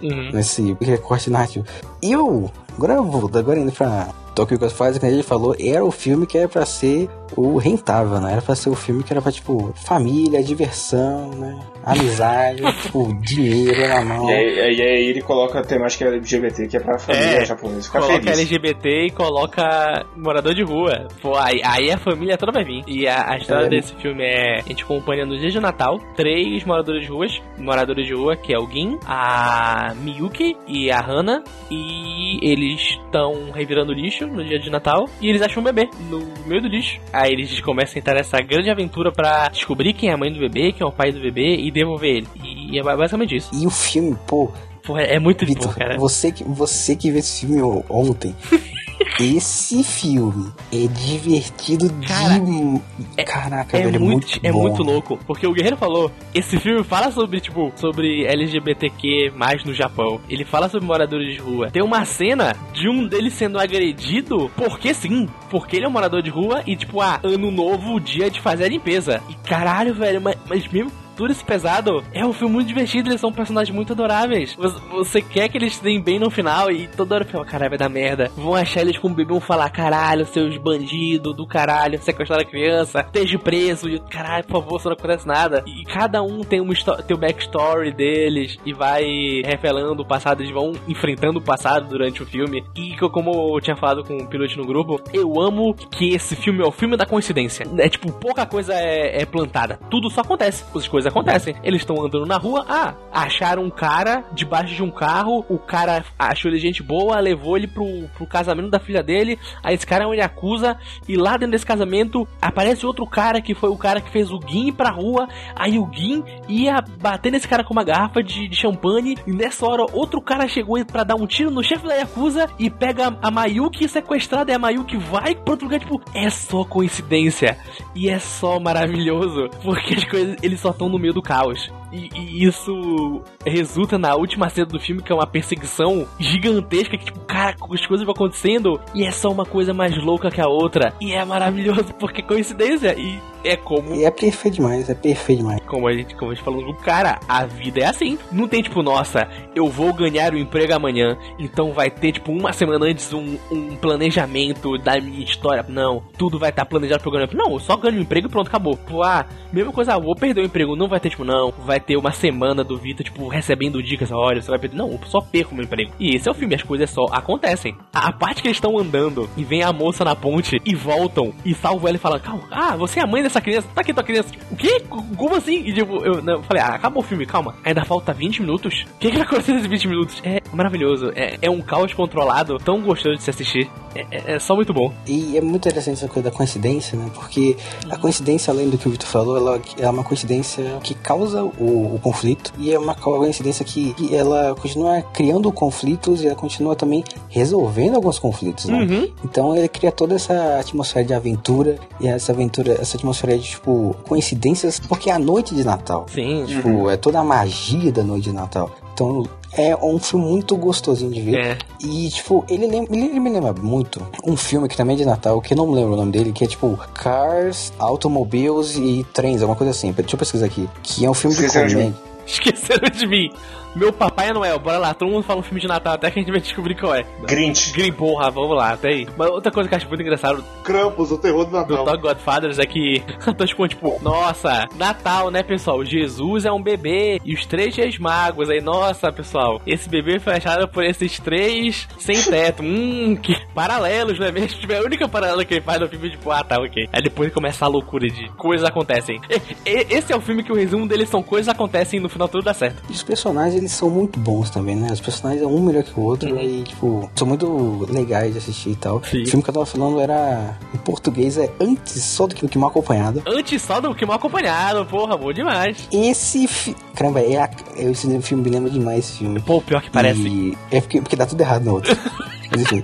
Uhum. 0.00 0.30
nesse 0.32 0.76
recorte 0.80 1.28
narrativo. 1.28 1.64
Eu, 2.02 2.50
agora 2.78 2.94
eu 2.94 3.04
vou, 3.04 3.30
agora 3.34 3.58
indo 3.58 3.72
pra 3.72 4.08
Tokyo 4.34 4.58
Godfather, 4.58 5.00
como 5.00 5.12
a 5.12 5.14
gente 5.16 5.26
falou, 5.26 5.54
era 5.58 5.84
o 5.84 5.90
filme 5.90 6.24
que 6.26 6.38
era 6.38 6.48
pra 6.48 6.64
ser 6.64 7.10
o 7.36 7.58
rentável, 7.58 8.20
né? 8.20 8.32
Era 8.32 8.40
pra 8.42 8.54
ser 8.54 8.70
o 8.70 8.74
filme 8.74 9.02
que 9.02 9.12
era 9.12 9.20
pra, 9.20 9.32
tipo, 9.32 9.72
família, 9.84 10.42
diversão, 10.42 11.30
né? 11.30 11.58
Amizade, 11.84 12.62
tipo, 12.82 13.12
dinheiro 13.20 13.88
na 13.88 14.02
mão. 14.04 14.30
E 14.30 14.32
aí, 14.32 14.76
e 14.76 14.82
aí 14.82 15.04
ele 15.10 15.20
coloca 15.22 15.58
a 15.58 15.62
temática 15.62 16.04
LGBT 16.06 16.68
que 16.68 16.76
é 16.76 16.80
pra 16.80 16.98
família 16.98 17.42
É, 17.42 17.44
japonesa 17.44 17.82
ficar 17.82 18.00
Coloca 18.00 18.20
feliz. 18.22 18.38
LGBT 18.38 19.06
e 19.06 19.10
coloca 19.10 20.06
morador 20.16 20.54
de 20.54 20.62
rua. 20.62 21.08
Pô, 21.20 21.36
aí, 21.36 21.60
aí 21.64 21.90
a 21.90 21.98
família 21.98 22.36
toda 22.38 22.52
vai 22.52 22.64
vir. 22.64 22.84
E 22.86 23.06
a, 23.08 23.32
a 23.32 23.36
história 23.38 23.66
É. 23.66 23.70
desse 23.70 23.94
filme 23.96 24.22
é: 24.22 24.58
a 24.58 24.62
gente 24.62 24.84
acompanha 24.84 25.26
no 25.26 25.36
dia 25.36 25.50
de 25.50 25.58
Natal 25.60 25.98
três 26.16 26.64
moradores 26.64 27.02
de 27.02 27.08
ruas. 27.12 27.40
Moradores 27.58 28.06
de 28.06 28.14
rua, 28.14 28.36
que 28.36 28.54
é 28.54 28.58
o 28.58 28.68
Gin, 28.70 28.98
a 29.06 29.92
Miyuki 29.96 30.56
e 30.68 30.90
a 30.90 31.00
Hana. 31.00 31.42
E 31.70 32.38
eles 32.42 32.67
estão 32.74 33.50
revirando 33.50 33.92
lixo 33.92 34.26
no 34.26 34.44
dia 34.44 34.58
de 34.58 34.70
Natal. 34.70 35.08
E 35.20 35.28
eles 35.28 35.42
acham 35.42 35.60
um 35.60 35.64
bebê 35.64 35.88
no 36.08 36.20
meio 36.46 36.62
do 36.62 36.68
lixo. 36.68 37.00
Aí 37.12 37.32
eles 37.32 37.60
começam 37.60 37.96
a 37.96 37.98
entrar 37.98 38.14
nessa 38.14 38.38
grande 38.40 38.70
aventura 38.70 39.12
pra 39.12 39.48
descobrir 39.48 39.92
quem 39.92 40.10
é 40.10 40.12
a 40.12 40.16
mãe 40.16 40.32
do 40.32 40.38
bebê, 40.38 40.72
quem 40.72 40.84
é 40.84 40.88
o 40.88 40.92
pai 40.92 41.12
do 41.12 41.20
bebê 41.20 41.56
e 41.56 41.70
devolver 41.70 42.16
ele. 42.16 42.28
E 42.70 42.78
é 42.78 42.82
basicamente 42.82 43.36
isso. 43.36 43.50
E 43.54 43.66
o 43.66 43.70
filme, 43.70 44.16
pô, 44.26 44.52
Pô, 44.88 44.98
é 44.98 45.18
muito 45.18 45.44
Vitor, 45.44 45.74
cara. 45.76 45.98
você 45.98 46.32
que, 46.32 46.42
você 46.42 46.96
que 46.96 47.10
viu 47.10 47.20
esse 47.20 47.44
filme 47.46 47.84
ontem, 47.90 48.34
Esse 49.20 49.82
filme 49.82 50.52
é 50.72 50.86
divertido 50.86 51.88
Cara, 52.06 52.38
de. 52.38 53.24
Caraca, 53.24 53.76
É 53.76 53.82
velho, 53.82 53.96
é 53.96 53.98
muito, 53.98 54.26
muito 54.28 54.40
é 54.46 54.52
bom. 54.52 54.62
muito 54.62 54.82
louco, 54.82 55.18
porque 55.26 55.46
o 55.46 55.52
Guerreiro 55.52 55.76
falou, 55.76 56.10
esse 56.34 56.58
filme 56.58 56.82
fala 56.84 57.10
sobre, 57.10 57.40
tipo, 57.40 57.72
sobre 57.76 58.24
LGBTQ 58.26 59.32
mais 59.36 59.64
no 59.64 59.74
Japão. 59.74 60.20
Ele 60.28 60.44
fala 60.44 60.68
sobre 60.68 60.86
moradores 60.86 61.32
de 61.34 61.40
rua. 61.40 61.70
Tem 61.70 61.82
uma 61.82 62.04
cena 62.04 62.56
de 62.72 62.88
um 62.88 63.06
deles 63.06 63.34
sendo 63.34 63.58
agredido, 63.58 64.50
porque 64.56 64.94
sim, 64.94 65.28
porque 65.50 65.76
ele 65.76 65.86
é 65.86 65.88
um 65.88 65.92
morador 65.92 66.22
de 66.22 66.30
rua 66.30 66.62
e, 66.66 66.76
tipo, 66.76 67.00
ah, 67.00 67.20
ano 67.22 67.50
novo, 67.50 68.00
dia 68.00 68.30
de 68.30 68.40
fazer 68.40 68.64
a 68.64 68.68
limpeza. 68.68 69.20
E 69.28 69.34
caralho, 69.48 69.94
velho, 69.94 70.20
mas, 70.20 70.36
mas 70.48 70.68
mesmo 70.68 70.92
tudo 71.18 71.32
esse 71.32 71.44
pesado, 71.44 72.04
é 72.12 72.24
um 72.24 72.32
filme 72.32 72.54
muito 72.54 72.68
divertido, 72.68 73.10
eles 73.10 73.20
são 73.20 73.32
personagens 73.32 73.74
muito 73.74 73.92
adoráveis. 73.92 74.56
Você, 74.92 75.20
quer 75.20 75.48
que 75.48 75.58
eles 75.58 75.74
se 75.74 75.82
deem 75.82 76.00
bem 76.00 76.16
no 76.16 76.30
final 76.30 76.70
e 76.70 76.86
toda 76.86 77.16
hora 77.16 77.24
fala, 77.24 77.44
caralho, 77.44 77.70
vai 77.70 77.78
dar 77.78 77.88
merda. 77.88 78.30
Vão 78.36 78.54
achar 78.54 78.82
eles 78.82 78.96
com 78.96 79.08
o 79.08 79.10
bebê, 79.10 79.32
vão 79.32 79.40
falar, 79.40 79.68
caralho, 79.70 80.24
seus 80.26 80.56
bandidos 80.56 81.34
do 81.34 81.44
caralho, 81.44 82.00
sequestraram 82.00 82.44
a 82.44 82.48
criança, 82.48 83.00
esteja 83.00 83.36
preso, 83.36 83.88
e 83.88 83.98
caralho, 83.98 84.44
por 84.44 84.62
favor, 84.62 84.80
só 84.80 84.90
não 84.90 84.96
acontece 84.96 85.26
nada. 85.26 85.64
E 85.66 85.82
cada 85.86 86.22
um 86.22 86.44
tem, 86.44 86.60
uma 86.60 86.72
tem 86.72 87.16
o 87.16 87.18
backstory 87.18 87.92
deles 87.92 88.56
e 88.64 88.72
vai 88.72 89.02
revelando 89.44 90.02
o 90.02 90.06
passado, 90.06 90.40
eles 90.40 90.54
vão 90.54 90.72
enfrentando 90.86 91.40
o 91.40 91.42
passado 91.42 91.88
durante 91.88 92.22
o 92.22 92.26
filme. 92.26 92.64
E 92.76 92.96
como 92.96 93.56
eu 93.56 93.60
tinha 93.60 93.76
falado 93.76 94.04
com 94.04 94.16
o 94.16 94.26
piloto 94.28 94.56
no 94.56 94.64
grupo, 94.64 95.00
eu 95.12 95.40
amo 95.40 95.74
que 95.74 96.14
esse 96.14 96.36
filme 96.36 96.62
é 96.62 96.66
o 96.66 96.70
filme 96.70 96.96
da 96.96 97.04
coincidência. 97.04 97.66
É 97.76 97.88
tipo, 97.88 98.12
pouca 98.12 98.46
coisa 98.46 98.72
é, 98.72 99.22
é 99.22 99.26
plantada. 99.26 99.80
Tudo 99.90 100.08
só 100.08 100.20
acontece. 100.20 100.64
As 100.72 100.86
coisas 100.86 101.07
acontecem. 101.08 101.54
Eles 101.62 101.82
estão 101.82 102.04
andando 102.04 102.26
na 102.26 102.36
rua, 102.36 102.64
ah, 102.68 102.94
acharam 103.12 103.64
um 103.64 103.70
cara 103.70 104.24
debaixo 104.32 104.74
de 104.74 104.82
um 104.82 104.90
carro, 104.90 105.44
o 105.48 105.58
cara 105.58 106.04
achou 106.18 106.50
ele 106.50 106.58
gente 106.58 106.82
boa, 106.82 107.18
levou 107.20 107.56
ele 107.56 107.66
pro, 107.66 108.08
pro 108.14 108.26
casamento 108.26 108.70
da 108.70 108.78
filha 108.78 109.02
dele, 109.02 109.38
aí 109.62 109.74
esse 109.74 109.86
cara 109.86 110.04
é 110.04 110.06
um 110.06 110.14
Yakuza, 110.14 110.76
e 111.08 111.16
lá 111.16 111.32
dentro 111.32 111.52
desse 111.52 111.66
casamento 111.66 112.26
aparece 112.40 112.86
outro 112.86 113.06
cara 113.06 113.40
que 113.40 113.54
foi 113.54 113.70
o 113.70 113.76
cara 113.76 114.00
que 114.00 114.10
fez 114.10 114.30
o 114.30 114.38
ir 114.48 114.72
pra 114.72 114.90
rua, 114.90 115.28
aí 115.54 115.78
o 115.78 115.88
Gin 115.92 116.22
ia 116.48 116.80
bater 117.00 117.30
nesse 117.30 117.46
cara 117.46 117.62
com 117.62 117.72
uma 117.72 117.84
garrafa 117.84 118.22
de, 118.22 118.48
de 118.48 118.56
champanhe, 118.56 119.16
e 119.26 119.32
nessa 119.32 119.66
hora 119.66 119.86
outro 119.92 120.20
cara 120.20 120.48
chegou 120.48 120.84
pra 120.84 121.04
dar 121.04 121.16
um 121.16 121.26
tiro 121.26 121.50
no 121.50 121.62
chefe 121.62 121.86
da 121.86 121.94
Yakuza 121.94 122.48
e 122.58 122.70
pega 122.70 123.16
a 123.20 123.30
Mayuki 123.30 123.88
sequestrada, 123.88 124.50
e 124.50 124.54
a 124.54 124.58
Mayuki 124.58 124.96
vai 124.96 125.34
pro 125.34 125.52
outro 125.52 125.66
lugar, 125.66 125.80
tipo, 125.80 126.00
é 126.14 126.28
só 126.30 126.64
coincidência, 126.64 127.58
e 127.94 128.08
é 128.08 128.18
só 128.18 128.58
maravilhoso, 128.58 129.48
porque 129.62 129.94
as 129.94 130.04
coisas, 130.04 130.36
eles 130.42 130.60
só 130.60 130.70
estão 130.70 130.88
no 130.88 130.97
meio 130.98 131.12
do 131.12 131.22
caos. 131.22 131.70
E, 131.92 132.10
e 132.14 132.44
isso 132.44 133.22
resulta 133.46 133.98
na 133.98 134.14
última 134.14 134.48
cena 134.48 134.66
do 134.66 134.80
filme, 134.80 135.02
que 135.02 135.12
é 135.12 135.14
uma 135.14 135.26
perseguição 135.26 136.06
gigantesca, 136.18 136.96
que 136.96 137.06
tipo, 137.06 137.20
cara, 137.20 137.56
as 137.72 137.86
coisas 137.86 138.04
vão 138.04 138.14
acontecendo 138.14 138.80
e 138.94 139.04
é 139.04 139.10
só 139.10 139.30
uma 139.30 139.44
coisa 139.44 139.72
mais 139.72 139.96
louca 139.96 140.30
que 140.30 140.40
a 140.40 140.48
outra. 140.48 140.92
E 141.00 141.12
é 141.12 141.24
maravilhoso, 141.24 141.94
porque 141.98 142.20
é 142.20 142.24
coincidência. 142.24 142.94
E 142.98 143.20
é 143.44 143.56
como 143.56 143.94
E 143.94 144.04
é 144.04 144.10
perfeito 144.10 144.54
demais, 144.56 144.88
é 144.90 144.94
perfeito 144.94 145.38
demais. 145.38 145.60
como 145.66 145.88
a 145.88 145.92
gente, 145.92 146.14
como 146.14 146.30
a 146.30 146.34
gente 146.34 146.44
falou 146.44 146.60
no 146.60 146.66
grupo, 146.66 146.82
cara, 146.82 147.18
a 147.28 147.44
vida 147.44 147.80
é 147.80 147.86
assim. 147.86 148.18
Não 148.32 148.48
tem 148.48 148.62
tipo, 148.62 148.82
nossa, 148.82 149.28
eu 149.54 149.68
vou 149.68 149.92
ganhar 149.92 150.32
o 150.32 150.38
emprego 150.38 150.74
amanhã, 150.74 151.16
então 151.38 151.72
vai 151.72 151.90
ter 151.90 152.12
tipo 152.12 152.32
uma 152.32 152.52
semana 152.52 152.86
antes 152.86 153.12
um, 153.12 153.38
um 153.50 153.76
planejamento 153.76 154.76
da 154.78 155.00
minha 155.00 155.24
história. 155.24 155.64
Não, 155.68 156.02
tudo 156.16 156.38
vai 156.38 156.50
estar 156.50 156.64
planejado 156.64 157.02
pro 157.02 157.12
ganho. 157.12 157.28
Não, 157.32 157.52
eu 157.52 157.60
só 157.60 157.76
ganho 157.76 157.98
o 157.98 158.02
emprego 158.02 158.26
e 158.26 158.30
pronto, 158.30 158.48
acabou. 158.48 158.76
Pô, 158.76 159.02
ah, 159.02 159.26
mesma 159.52 159.72
coisa, 159.72 159.94
ah, 159.94 159.98
vou 159.98 160.14
perder 160.14 160.42
o 160.42 160.44
emprego. 160.44 160.76
Não 160.76 160.88
vai 160.88 161.00
ter 161.00 161.10
tipo, 161.10 161.24
não, 161.24 161.52
vai 161.64 161.77
ter 161.80 161.96
uma 161.96 162.12
semana 162.12 162.62
do 162.64 162.76
Vitor, 162.76 163.04
tipo, 163.04 163.28
recebendo 163.28 163.82
dicas. 163.82 164.10
Olha, 164.10 164.40
você 164.40 164.50
vai 164.50 164.58
perder. 164.58 164.76
Não, 164.76 164.90
eu 164.90 165.00
só 165.06 165.20
perco 165.20 165.54
meu 165.54 165.64
emprego. 165.64 165.92
E 165.98 166.14
esse 166.14 166.28
é 166.28 166.32
o 166.32 166.34
filme, 166.34 166.54
as 166.54 166.62
coisas 166.62 166.90
só 166.90 167.04
acontecem. 167.10 167.76
A, 167.92 168.08
a 168.08 168.12
parte 168.12 168.42
que 168.42 168.48
eles 168.48 168.56
estão 168.56 168.78
andando 168.78 169.28
e 169.36 169.44
vem 169.44 169.62
a 169.62 169.72
moça 169.72 170.04
na 170.04 170.14
ponte 170.16 170.60
e 170.64 170.74
voltam 170.74 171.32
e 171.44 171.54
salvam 171.54 171.88
ela 171.88 171.96
e 171.96 172.00
falam, 172.00 172.20
calma, 172.20 172.44
ah, 172.50 172.76
você 172.76 173.00
é 173.00 173.02
a 173.02 173.06
mãe 173.06 173.22
dessa 173.22 173.40
criança, 173.40 173.68
tá 173.74 173.80
aqui 173.80 173.92
tua 173.94 174.02
criança. 174.04 174.30
O 174.50 174.56
quê? 174.56 174.82
Como 175.16 175.34
assim? 175.34 175.60
E 175.66 175.72
tipo, 175.72 175.96
eu, 176.04 176.14
eu 176.24 176.42
falei, 176.42 176.62
ah, 176.62 176.74
acabou 176.74 177.02
o 177.02 177.06
filme, 177.06 177.26
calma. 177.26 177.54
Ainda 177.64 177.84
falta 177.84 178.12
20 178.12 178.40
minutos? 178.42 178.84
O 178.96 178.98
que, 178.98 179.10
que 179.10 179.16
vai 179.16 179.26
acontecer 179.26 179.52
nesses 179.52 179.68
20 179.68 179.88
minutos? 179.88 180.22
É 180.24 180.40
maravilhoso. 180.52 181.10
É, 181.14 181.38
é 181.42 181.50
um 181.50 181.60
caos 181.60 181.92
controlado, 181.94 182.58
tão 182.58 182.80
gostoso 182.82 183.16
de 183.16 183.22
se 183.22 183.30
assistir. 183.30 183.70
É, 183.94 184.06
é- 184.10 184.34
é 184.34 184.38
só 184.38 184.54
muito 184.54 184.72
bom. 184.72 184.92
E 185.06 185.36
é 185.36 185.40
muito 185.40 185.66
interessante 185.66 185.94
essa 185.98 186.08
coisa 186.08 186.30
da 186.30 186.36
coincidência, 186.36 186.98
né? 186.98 187.10
Porque 187.14 187.56
a 187.90 187.96
coincidência, 187.96 188.52
além 188.52 188.68
do 188.68 188.78
que 188.78 188.86
o 188.86 188.90
Victor 188.90 189.08
falou, 189.08 189.36
ela 189.36 189.60
é 189.78 189.88
uma 189.88 190.04
coincidência 190.04 190.78
que 190.82 190.94
causa 190.94 191.42
o, 191.44 191.50
o 191.68 191.98
conflito 192.02 192.52
e 192.58 192.72
é 192.72 192.78
uma 192.78 192.94
coincidência 192.94 193.64
que, 193.64 193.92
que 193.94 194.14
ela 194.14 194.54
continua 194.54 195.02
criando 195.02 195.50
conflitos 195.52 196.22
e 196.22 196.26
ela 196.26 196.36
continua 196.36 196.74
também 196.74 197.04
resolvendo 197.28 197.96
alguns 197.96 198.18
conflitos, 198.18 198.66
né? 198.66 198.78
Uhum. 198.78 199.08
Então 199.24 199.56
ele 199.56 199.68
cria 199.68 199.92
toda 199.92 200.14
essa 200.14 200.58
atmosfera 200.58 201.04
de 201.04 201.14
aventura 201.14 201.78
e 202.00 202.08
essa 202.08 202.32
aventura, 202.32 202.72
essa 202.80 202.96
atmosfera 202.96 203.38
de 203.38 203.50
tipo 203.50 203.94
coincidências, 204.06 204.80
porque 204.80 205.10
é 205.10 205.12
a 205.12 205.18
noite 205.18 205.54
de 205.54 205.64
Natal. 205.64 206.06
Sim. 206.12 206.44
Tipo, 206.46 206.90
é 206.90 206.96
toda 206.96 207.18
a 207.18 207.24
magia 207.24 207.92
da 207.92 208.02
noite 208.02 208.24
de 208.24 208.32
Natal. 208.32 208.70
Então, 208.94 209.24
é 209.52 209.74
um 209.76 209.98
filme 209.98 210.24
muito 210.26 210.56
gostosinho 210.56 211.10
de 211.12 211.20
ver. 211.20 211.34
É. 211.36 211.58
E, 211.84 212.08
tipo, 212.10 212.44
ele, 212.48 212.66
lem- 212.66 212.86
ele, 212.90 213.18
me 213.20 213.30
lembra 213.30 213.52
muito 213.52 214.06
um 214.24 214.36
filme 214.36 214.68
que 214.68 214.76
também 214.76 214.94
é 214.94 214.98
de 214.98 215.04
Natal, 215.04 215.40
que 215.40 215.52
eu 215.54 215.56
não 215.56 215.66
me 215.66 215.74
lembro 215.74 215.94
o 215.94 215.96
nome 215.96 216.12
dele, 216.12 216.32
que 216.32 216.44
é 216.44 216.46
tipo 216.46 216.78
Cars, 216.94 217.72
Automobiles 217.78 218.76
e 218.76 219.04
Trens, 219.12 219.40
alguma 219.42 219.56
coisa 219.56 219.70
assim. 219.70 219.92
Deixa 219.92 220.14
eu 220.14 220.18
pesquisar 220.18 220.46
aqui. 220.46 220.68
Que 220.82 221.04
é 221.04 221.10
um 221.10 221.14
filme 221.14 221.34
de 221.36 221.42
Esqueceram 221.44 221.66
de 221.68 221.74
comédia. 221.74 221.96
Esqueceram 222.26 222.90
de 222.90 223.06
mim. 223.06 223.30
Meu 223.74 223.92
Papai 223.92 224.32
Noel, 224.32 224.58
bora 224.58 224.78
lá. 224.78 224.94
Todo 224.94 225.10
mundo 225.10 225.22
fala 225.22 225.40
um 225.40 225.42
filme 225.42 225.60
de 225.60 225.68
Natal 225.68 225.94
até 225.94 226.10
que 226.10 226.18
a 226.18 226.22
gente 226.22 226.30
vai 226.32 226.40
descobrir 226.40 226.74
qual 226.74 226.94
é. 226.94 227.04
Grinch. 227.26 227.72
Green, 227.72 227.92
porra, 227.92 228.30
vamos 228.30 228.56
lá, 228.56 228.72
até 228.72 228.88
aí. 228.88 229.06
Mas 229.16 229.28
outra 229.30 229.52
coisa 229.52 229.68
que 229.68 229.74
eu 229.74 229.76
acho 229.76 229.88
muito 229.88 230.00
engraçado 230.02 230.44
Krampus, 230.64 231.10
o 231.12 231.18
terror 231.18 231.44
do 231.44 231.50
do 231.50 231.56
Natal. 231.56 231.84
Dog 231.84 232.02
Godfathers 232.02 232.58
é 232.58 232.66
que 232.66 233.02
tô 233.36 233.44
tipo, 233.46 233.68
tipo, 233.68 233.98
nossa, 234.02 234.66
Natal, 234.76 235.30
né, 235.30 235.42
pessoal? 235.42 235.84
Jesus 235.84 236.44
é 236.44 236.52
um 236.52 236.62
bebê 236.62 237.20
e 237.24 237.34
os 237.34 237.46
três 237.46 237.74
reis 237.76 237.98
magos. 237.98 238.50
Aí, 238.50 238.60
nossa, 238.60 239.12
pessoal, 239.12 239.60
esse 239.66 239.88
bebê 239.88 240.18
foi 240.18 240.34
achado 240.34 240.66
por 240.68 240.84
esses 240.84 241.18
três 241.20 241.86
sem 241.98 242.20
teto. 242.22 242.62
hum, 242.64 243.16
que 243.16 243.34
paralelos, 243.54 244.18
não 244.18 244.26
é 244.26 244.32
mesmo? 244.32 244.58
Tipo, 244.60 244.72
é 244.72 244.78
a 244.78 244.82
única 244.82 245.08
paralela 245.08 245.44
que 245.44 245.54
ele 245.54 245.60
faz 245.60 245.80
no 245.80 245.88
filme, 245.88 246.10
tipo, 246.10 246.30
ah, 246.30 246.42
tá, 246.42 246.56
ok. 246.60 246.88
Aí 246.92 247.02
depois 247.02 247.32
começa 247.32 247.64
a 247.64 247.68
loucura 247.68 248.06
de 248.08 248.28
coisas 248.32 248.66
acontecem. 248.68 249.20
E- 249.30 249.70
e- 249.70 249.86
Esse 249.98 250.12
é 250.12 250.16
o 250.16 250.20
filme 250.20 250.42
que 250.42 250.52
o 250.52 250.54
resumo 250.56 250.86
dele 250.86 251.06
são 251.06 251.22
coisas 251.22 251.48
acontecem 251.48 251.98
e 251.98 252.02
no 252.02 252.08
final 252.08 252.28
tudo 252.28 252.44
dá 252.44 252.54
certo. 252.54 252.82
E 252.88 252.92
os 252.92 253.02
personagens, 253.02 253.57
eles 253.58 253.72
são 253.72 253.90
muito 253.90 254.18
bons 254.18 254.50
também, 254.50 254.76
né? 254.76 254.88
Os 254.92 255.00
personagens 255.00 255.42
é 255.42 255.46
um 255.46 255.60
melhor 255.60 255.82
que 255.82 255.98
o 255.98 256.02
outro 256.02 256.28
Uhum. 256.30 256.40
e, 256.40 256.62
tipo, 256.62 257.10
são 257.14 257.26
muito 257.26 257.86
legais 257.90 258.32
de 258.32 258.38
assistir 258.38 258.70
e 258.70 258.76
tal. 258.76 259.02
Sim. 259.04 259.22
O 259.22 259.26
filme 259.28 259.42
que 259.42 259.50
eu 259.50 259.54
tava 259.54 259.66
falando 259.66 260.00
era, 260.00 260.58
em 260.74 260.78
português, 260.78 261.36
é 261.38 261.50
Antes 261.60 262.02
Só 262.02 262.26
do 262.26 262.34
que 262.34 262.44
o 262.44 262.48
que 262.48 262.58
mal 262.58 262.70
acompanhado. 262.70 263.22
Antes 263.26 263.62
só 263.62 263.80
do 263.80 263.94
que 263.94 264.04
mal 264.06 264.16
acompanhado, 264.16 264.84
porra, 264.86 265.16
bom 265.16 265.32
demais. 265.32 265.88
Esse 265.92 266.46
fi... 266.46 266.74
Caramba, 266.94 267.20
é 267.20 267.36
a... 267.36 267.50
esse 267.76 268.20
filme 268.22 268.44
me 268.44 268.50
lembra 268.50 268.70
demais 268.70 269.00
esse 269.00 269.18
filme. 269.18 269.40
Pô, 269.40 269.60
pior 269.60 269.82
que 269.82 269.90
parece. 269.90 270.20
E 270.20 270.58
é 270.70 270.80
porque, 270.80 271.00
porque 271.00 271.16
dá 271.16 271.26
tudo 271.26 271.40
errado 271.40 271.64
no 271.64 271.74
outro. 271.74 271.96
Mas 272.50 272.62
enfim. 272.62 272.82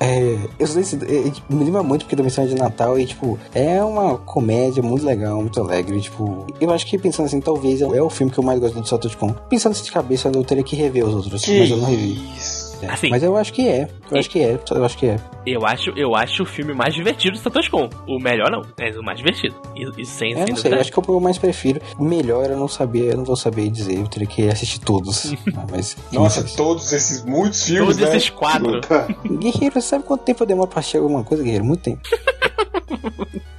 É, 0.00 0.36
eu 0.58 0.66
sei 0.66 0.82
se, 0.82 0.96
é, 0.96 1.30
tipo, 1.30 1.54
me 1.54 1.64
lembra 1.64 1.82
muito 1.82 2.02
porque 2.04 2.16
da 2.16 2.22
missão 2.22 2.46
de 2.46 2.54
Natal 2.54 2.98
e, 2.98 3.06
tipo, 3.06 3.38
é 3.54 3.82
uma 3.82 4.18
comédia 4.18 4.82
muito 4.82 5.04
legal, 5.04 5.40
muito 5.40 5.60
alegre. 5.60 6.00
Tipo, 6.00 6.46
eu 6.60 6.70
acho 6.72 6.86
que 6.86 6.98
pensando 6.98 7.26
assim, 7.26 7.40
talvez 7.40 7.80
é 7.80 8.02
o 8.02 8.10
filme 8.10 8.32
que 8.32 8.38
eu 8.38 8.44
mais 8.44 8.58
gosto 8.60 8.80
do 8.80 8.86
Satoshi 8.86 9.16
Kon. 9.16 9.32
Pensando 9.48 9.72
assim 9.72 9.84
de 9.84 9.92
cabeça, 9.92 10.30
eu 10.32 10.44
teria 10.44 10.64
que 10.64 10.76
rever 10.76 11.04
os 11.04 11.14
outros, 11.14 11.46
mas 11.46 11.70
eu 11.70 11.76
não 11.76 11.86
revi. 11.86 12.18
isso? 12.36 12.53
É, 12.82 12.86
Assim. 12.90 13.08
Mas 13.10 13.22
eu 13.22 13.36
acho 13.36 13.52
que 13.52 13.66
é. 13.68 13.88
Eu 14.10 14.18
acho 14.18 14.30
que 14.30 14.40
é. 14.40 14.58
Eu 14.70 14.84
acho 14.84 14.98
que 14.98 15.06
é. 15.06 15.16
Eu 15.46 15.66
acho, 15.66 15.90
eu 15.96 16.14
acho 16.14 16.42
o 16.42 16.46
filme 16.46 16.72
mais 16.72 16.94
divertido 16.94 17.36
do 17.36 17.42
Satoshi 17.42 17.70
Kon. 17.70 17.88
O 18.08 18.18
melhor 18.18 18.50
não, 18.50 18.62
mas 18.78 18.96
o 18.96 19.02
mais 19.02 19.18
divertido. 19.18 19.54
Isso 19.76 19.92
isso 20.00 20.12
sem, 20.12 20.32
É, 20.32 20.36
sem 20.36 20.40
não 20.40 20.46
sei, 20.46 20.54
dúvida. 20.56 20.76
eu 20.76 20.80
acho 20.80 20.92
que 20.92 20.98
é 20.98 21.00
o 21.00 21.04
que 21.04 21.10
eu 21.10 21.20
mais 21.20 21.38
prefiro. 21.38 21.80
O 21.98 22.04
melhor 22.04 22.50
eu 22.50 22.56
não 22.56 22.68
sabia, 22.68 23.04
eu 23.10 23.16
não 23.16 23.24
vou 23.24 23.36
saber 23.36 23.68
dizer. 23.70 23.98
Eu 23.98 24.06
teria 24.08 24.26
que 24.28 24.48
assistir 24.48 24.80
todos. 24.80 25.32
Ah, 25.56 25.66
mas. 25.70 25.96
Nossa, 26.12 26.40
enfim. 26.40 26.56
todos 26.56 26.92
esses 26.92 27.24
muitos 27.24 27.64
filmes, 27.64 27.96
Todos 27.96 28.10
né? 28.10 28.16
esses 28.16 28.30
quatro. 28.30 28.80
Guerreiro, 29.38 29.80
sabe 29.82 30.04
quanto 30.04 30.22
tempo 30.24 30.42
eu 30.42 30.46
demoro 30.46 30.68
pra 30.68 30.80
assistir 30.80 30.98
alguma 30.98 31.22
coisa, 31.24 31.42
Guerreiro? 31.42 31.64
Muito 31.64 31.82
tempo. 31.82 32.00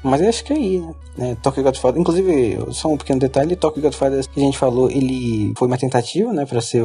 Mas 0.04 0.22
eu 0.22 0.30
acho 0.30 0.44
que 0.44 0.54
é 0.54 0.56
aí, 0.56 0.84
né? 1.18 1.36
Tokyo 1.42 1.64
Godfather. 1.64 2.00
Inclusive, 2.00 2.60
só 2.72 2.90
um 2.90 2.98
pequeno 2.98 3.20
detalhe: 3.20 3.56
Tokyo 3.56 3.82
Godfather 3.82 4.24
que 4.30 4.40
a 4.40 4.44
gente 4.44 4.56
falou, 4.58 4.90
ele 4.90 5.52
foi 5.58 5.68
uma 5.68 5.80
tentativa, 5.80 6.32
né? 6.32 6.46
Pra 6.46 6.62
ser 6.62 6.84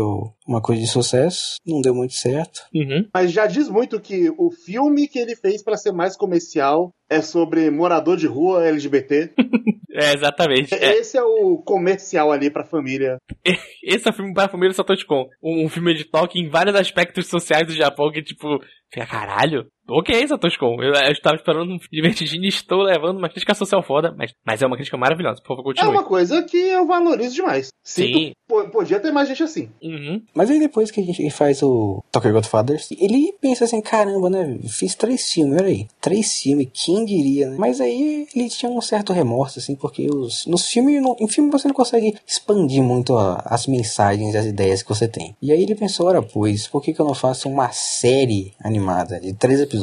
uma 0.48 0.60
coisa 0.62 0.80
de 0.80 0.88
sucesso. 0.88 1.56
Não 1.66 1.82
deu 1.82 1.94
muito 1.94 2.14
certo. 2.20 2.60
Uhum. 2.74 3.08
Mas 3.12 3.32
já 3.32 3.46
diz 3.46 3.68
muito 3.68 4.00
que 4.00 4.30
o 4.36 4.50
filme 4.50 5.08
que 5.08 5.18
ele 5.18 5.36
fez 5.36 5.62
pra 5.62 5.76
ser 5.76 5.92
mais 5.92 6.16
comercial 6.16 6.92
é 7.08 7.20
sobre 7.20 7.70
morador 7.70 8.16
de 8.16 8.26
rua 8.26 8.66
LGBT. 8.66 9.30
É, 9.92 10.14
exatamente. 10.14 10.72
É, 10.72 10.98
Esse 10.98 11.18
é 11.18 11.22
o 11.22 11.58
comercial 11.58 12.30
ali 12.30 12.48
pra 12.48 12.64
família. 12.64 13.18
esse 13.82 14.06
é 14.06 14.10
o 14.10 14.14
filme 14.14 14.32
para 14.32 14.44
a 14.44 14.48
família 14.48 14.72
Satoshi 14.72 15.04
Kon. 15.04 15.26
Um, 15.42 15.64
um 15.64 15.68
filme 15.68 15.92
de 15.94 16.04
toque 16.04 16.38
em 16.38 16.48
vários 16.48 16.76
aspectos 16.76 17.26
sociais 17.26 17.66
do 17.66 17.74
Japão 17.74 18.10
que, 18.12 18.22
tipo, 18.22 18.46
fica 18.88 19.04
caralho. 19.04 19.66
Ok, 19.90 20.26
Satoshi 20.28 20.58
Kon. 20.58 20.82
Eu, 20.82 20.92
eu 20.94 21.12
estava 21.12 21.36
esperando 21.36 21.72
um 21.72 21.78
divertidinho 21.92 22.44
e 22.44 22.48
estou 22.48 22.82
levando 22.82 23.18
uma 23.18 23.28
crítica 23.28 23.54
social 23.54 23.82
foda, 23.82 24.14
mas, 24.16 24.32
mas 24.46 24.62
é 24.62 24.66
uma 24.66 24.76
crítica 24.76 24.96
maravilhosa. 24.96 25.40
Por 25.42 25.56
favor, 25.56 25.60
É 25.60 25.64
continue. 25.74 25.90
uma 25.96 26.04
coisa 26.04 26.42
que 26.42 26.56
eu 26.56 26.86
valorizo 26.86 27.34
demais. 27.34 27.68
Sinto- 27.82 28.18
Sim. 28.18 28.32
po- 28.48 28.68
podia 28.70 29.00
ter 29.00 29.10
mais 29.10 29.28
gente 29.28 29.42
assim. 29.42 29.68
Uhum. 29.82 30.22
Mas 30.34 30.50
aí 30.50 30.58
depois 30.58 30.90
que 30.90 31.00
a 31.00 31.04
gente 31.04 31.30
faz 31.30 31.62
o 31.62 32.02
Tokyo 32.12 32.32
Godfathers, 32.32 32.88
ele 32.92 33.32
pensa 33.40 33.64
assim, 33.64 33.80
caramba, 33.80 34.28
né? 34.30 34.58
Fiz 34.68 34.94
três 34.94 35.32
filmes, 35.32 35.56
olha 35.60 35.68
aí. 35.68 35.86
Três 36.00 36.40
filmes, 36.40 36.68
quem 36.72 37.04
diria, 37.04 37.48
né? 37.50 37.56
Mas 37.58 37.80
aí 37.80 38.26
ele 38.34 38.48
tinha 38.48 38.70
um 38.70 38.80
certo 38.80 39.12
remorso, 39.12 39.58
assim, 39.58 39.74
porque 39.74 40.06
os, 40.08 40.46
nos 40.46 40.68
filmes, 40.68 41.02
no, 41.02 41.16
em 41.18 41.26
filme 41.28 41.50
você 41.50 41.66
não 41.68 41.74
consegue 41.74 42.14
expandir 42.26 42.82
muito 42.82 43.16
a- 43.16 43.42
as 43.46 43.66
mensagens, 43.66 44.34
as 44.36 44.44
ideias 44.46 44.82
que 44.82 44.88
você 44.88 45.08
tem. 45.08 45.34
E 45.42 45.50
aí 45.52 45.62
ele 45.62 45.74
pensou, 45.74 46.06
ora 46.06 46.22
pois, 46.22 46.66
por 46.68 46.82
que, 46.82 46.92
que 46.92 47.00
eu 47.00 47.06
não 47.06 47.14
faço 47.14 47.48
uma 47.48 47.70
série 47.72 48.52
animada 48.62 49.18
de 49.20 49.32
três 49.34 49.58
episódios? 49.60 49.79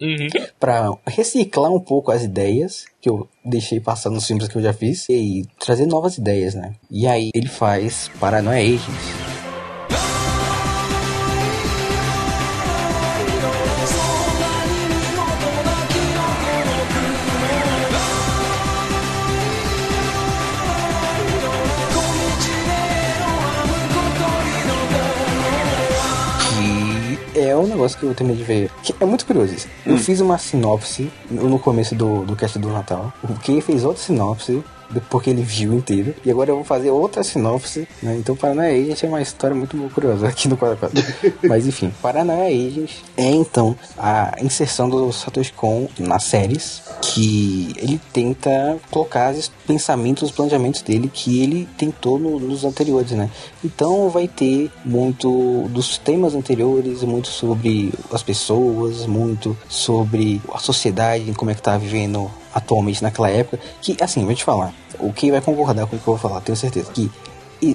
Uhum. 0.00 0.28
Pra 0.60 0.90
reciclar 1.06 1.72
um 1.72 1.80
pouco 1.80 2.12
as 2.12 2.22
ideias 2.22 2.84
que 3.00 3.08
eu 3.08 3.28
deixei 3.44 3.80
passar 3.80 4.10
nos 4.10 4.26
filmes 4.26 4.46
que 4.46 4.56
eu 4.56 4.62
já 4.62 4.72
fiz 4.72 5.08
e 5.08 5.46
trazer 5.58 5.86
novas 5.86 6.18
ideias, 6.18 6.54
né? 6.54 6.74
E 6.90 7.06
aí 7.06 7.30
ele 7.34 7.48
faz 7.48 8.10
Paranoia 8.20 8.60
Agents. 8.60 9.35
Um 27.66 27.70
negócio 27.70 27.98
que 27.98 28.04
eu 28.04 28.14
terminei 28.14 28.42
de 28.42 28.46
ver. 28.46 28.70
Que 28.82 28.94
é 28.98 29.04
muito 29.04 29.26
curioso 29.26 29.54
isso. 29.54 29.68
Eu 29.84 29.98
fiz 29.98 30.20
uma 30.20 30.38
sinopse 30.38 31.10
no 31.30 31.58
começo 31.58 31.94
do, 31.94 32.24
do 32.24 32.34
cast 32.36 32.58
do 32.58 32.70
Natal. 32.70 33.12
O 33.22 33.34
Kay 33.34 33.60
fez 33.60 33.84
outra 33.84 34.02
sinopse. 34.02 34.62
Porque 35.10 35.30
ele 35.30 35.42
viu 35.42 35.72
inteiro. 35.74 36.14
E 36.24 36.30
agora 36.30 36.50
eu 36.50 36.56
vou 36.56 36.64
fazer 36.64 36.90
outra 36.90 37.22
sinopse. 37.24 37.86
Né? 38.02 38.16
Então, 38.18 38.34
Paranoia 38.36 38.70
Agent 38.72 39.02
é 39.04 39.08
uma 39.08 39.20
história 39.22 39.54
muito 39.56 39.76
curiosa 39.94 40.28
aqui 40.28 40.48
no 40.48 40.56
44. 40.56 41.02
Mas 41.48 41.66
enfim, 41.66 41.92
Paranoia 42.02 42.46
Agent 42.48 42.90
é 43.16 43.30
então 43.30 43.76
a 43.98 44.34
inserção 44.42 44.88
do 44.88 45.12
Satoshi 45.12 45.52
Kon 45.52 45.88
nas 45.98 46.24
séries. 46.24 46.82
Que 47.02 47.72
ele 47.78 48.00
tenta 48.12 48.76
colocar 48.90 49.32
os 49.34 49.48
pensamentos, 49.66 50.24
os 50.24 50.30
planejamentos 50.32 50.82
dele 50.82 51.10
que 51.12 51.42
ele 51.42 51.68
tentou 51.76 52.18
no- 52.18 52.38
nos 52.40 52.64
anteriores, 52.64 53.12
né? 53.12 53.30
Então 53.64 54.08
vai 54.08 54.26
ter 54.28 54.70
muito 54.84 55.66
dos 55.68 55.98
temas 55.98 56.34
anteriores, 56.34 57.02
muito 57.02 57.28
sobre 57.28 57.92
as 58.12 58.22
pessoas, 58.22 59.06
muito 59.06 59.56
sobre 59.68 60.40
a 60.52 60.58
sociedade, 60.58 61.32
como 61.34 61.50
é 61.50 61.54
que 61.54 61.62
tá 61.62 61.76
vivendo 61.76 62.30
atualmente 62.56 63.02
naquela 63.02 63.28
época. 63.28 63.60
Que, 63.82 63.96
assim, 64.00 64.24
vou 64.24 64.34
te 64.34 64.42
falar, 64.42 64.72
o 64.98 65.12
que 65.12 65.30
vai 65.30 65.42
concordar 65.42 65.86
com 65.86 65.96
o 65.96 65.98
que 65.98 66.08
eu 66.08 66.16
vou 66.16 66.18
falar, 66.18 66.40
tenho 66.40 66.56
certeza. 66.56 66.90
Que 66.90 67.10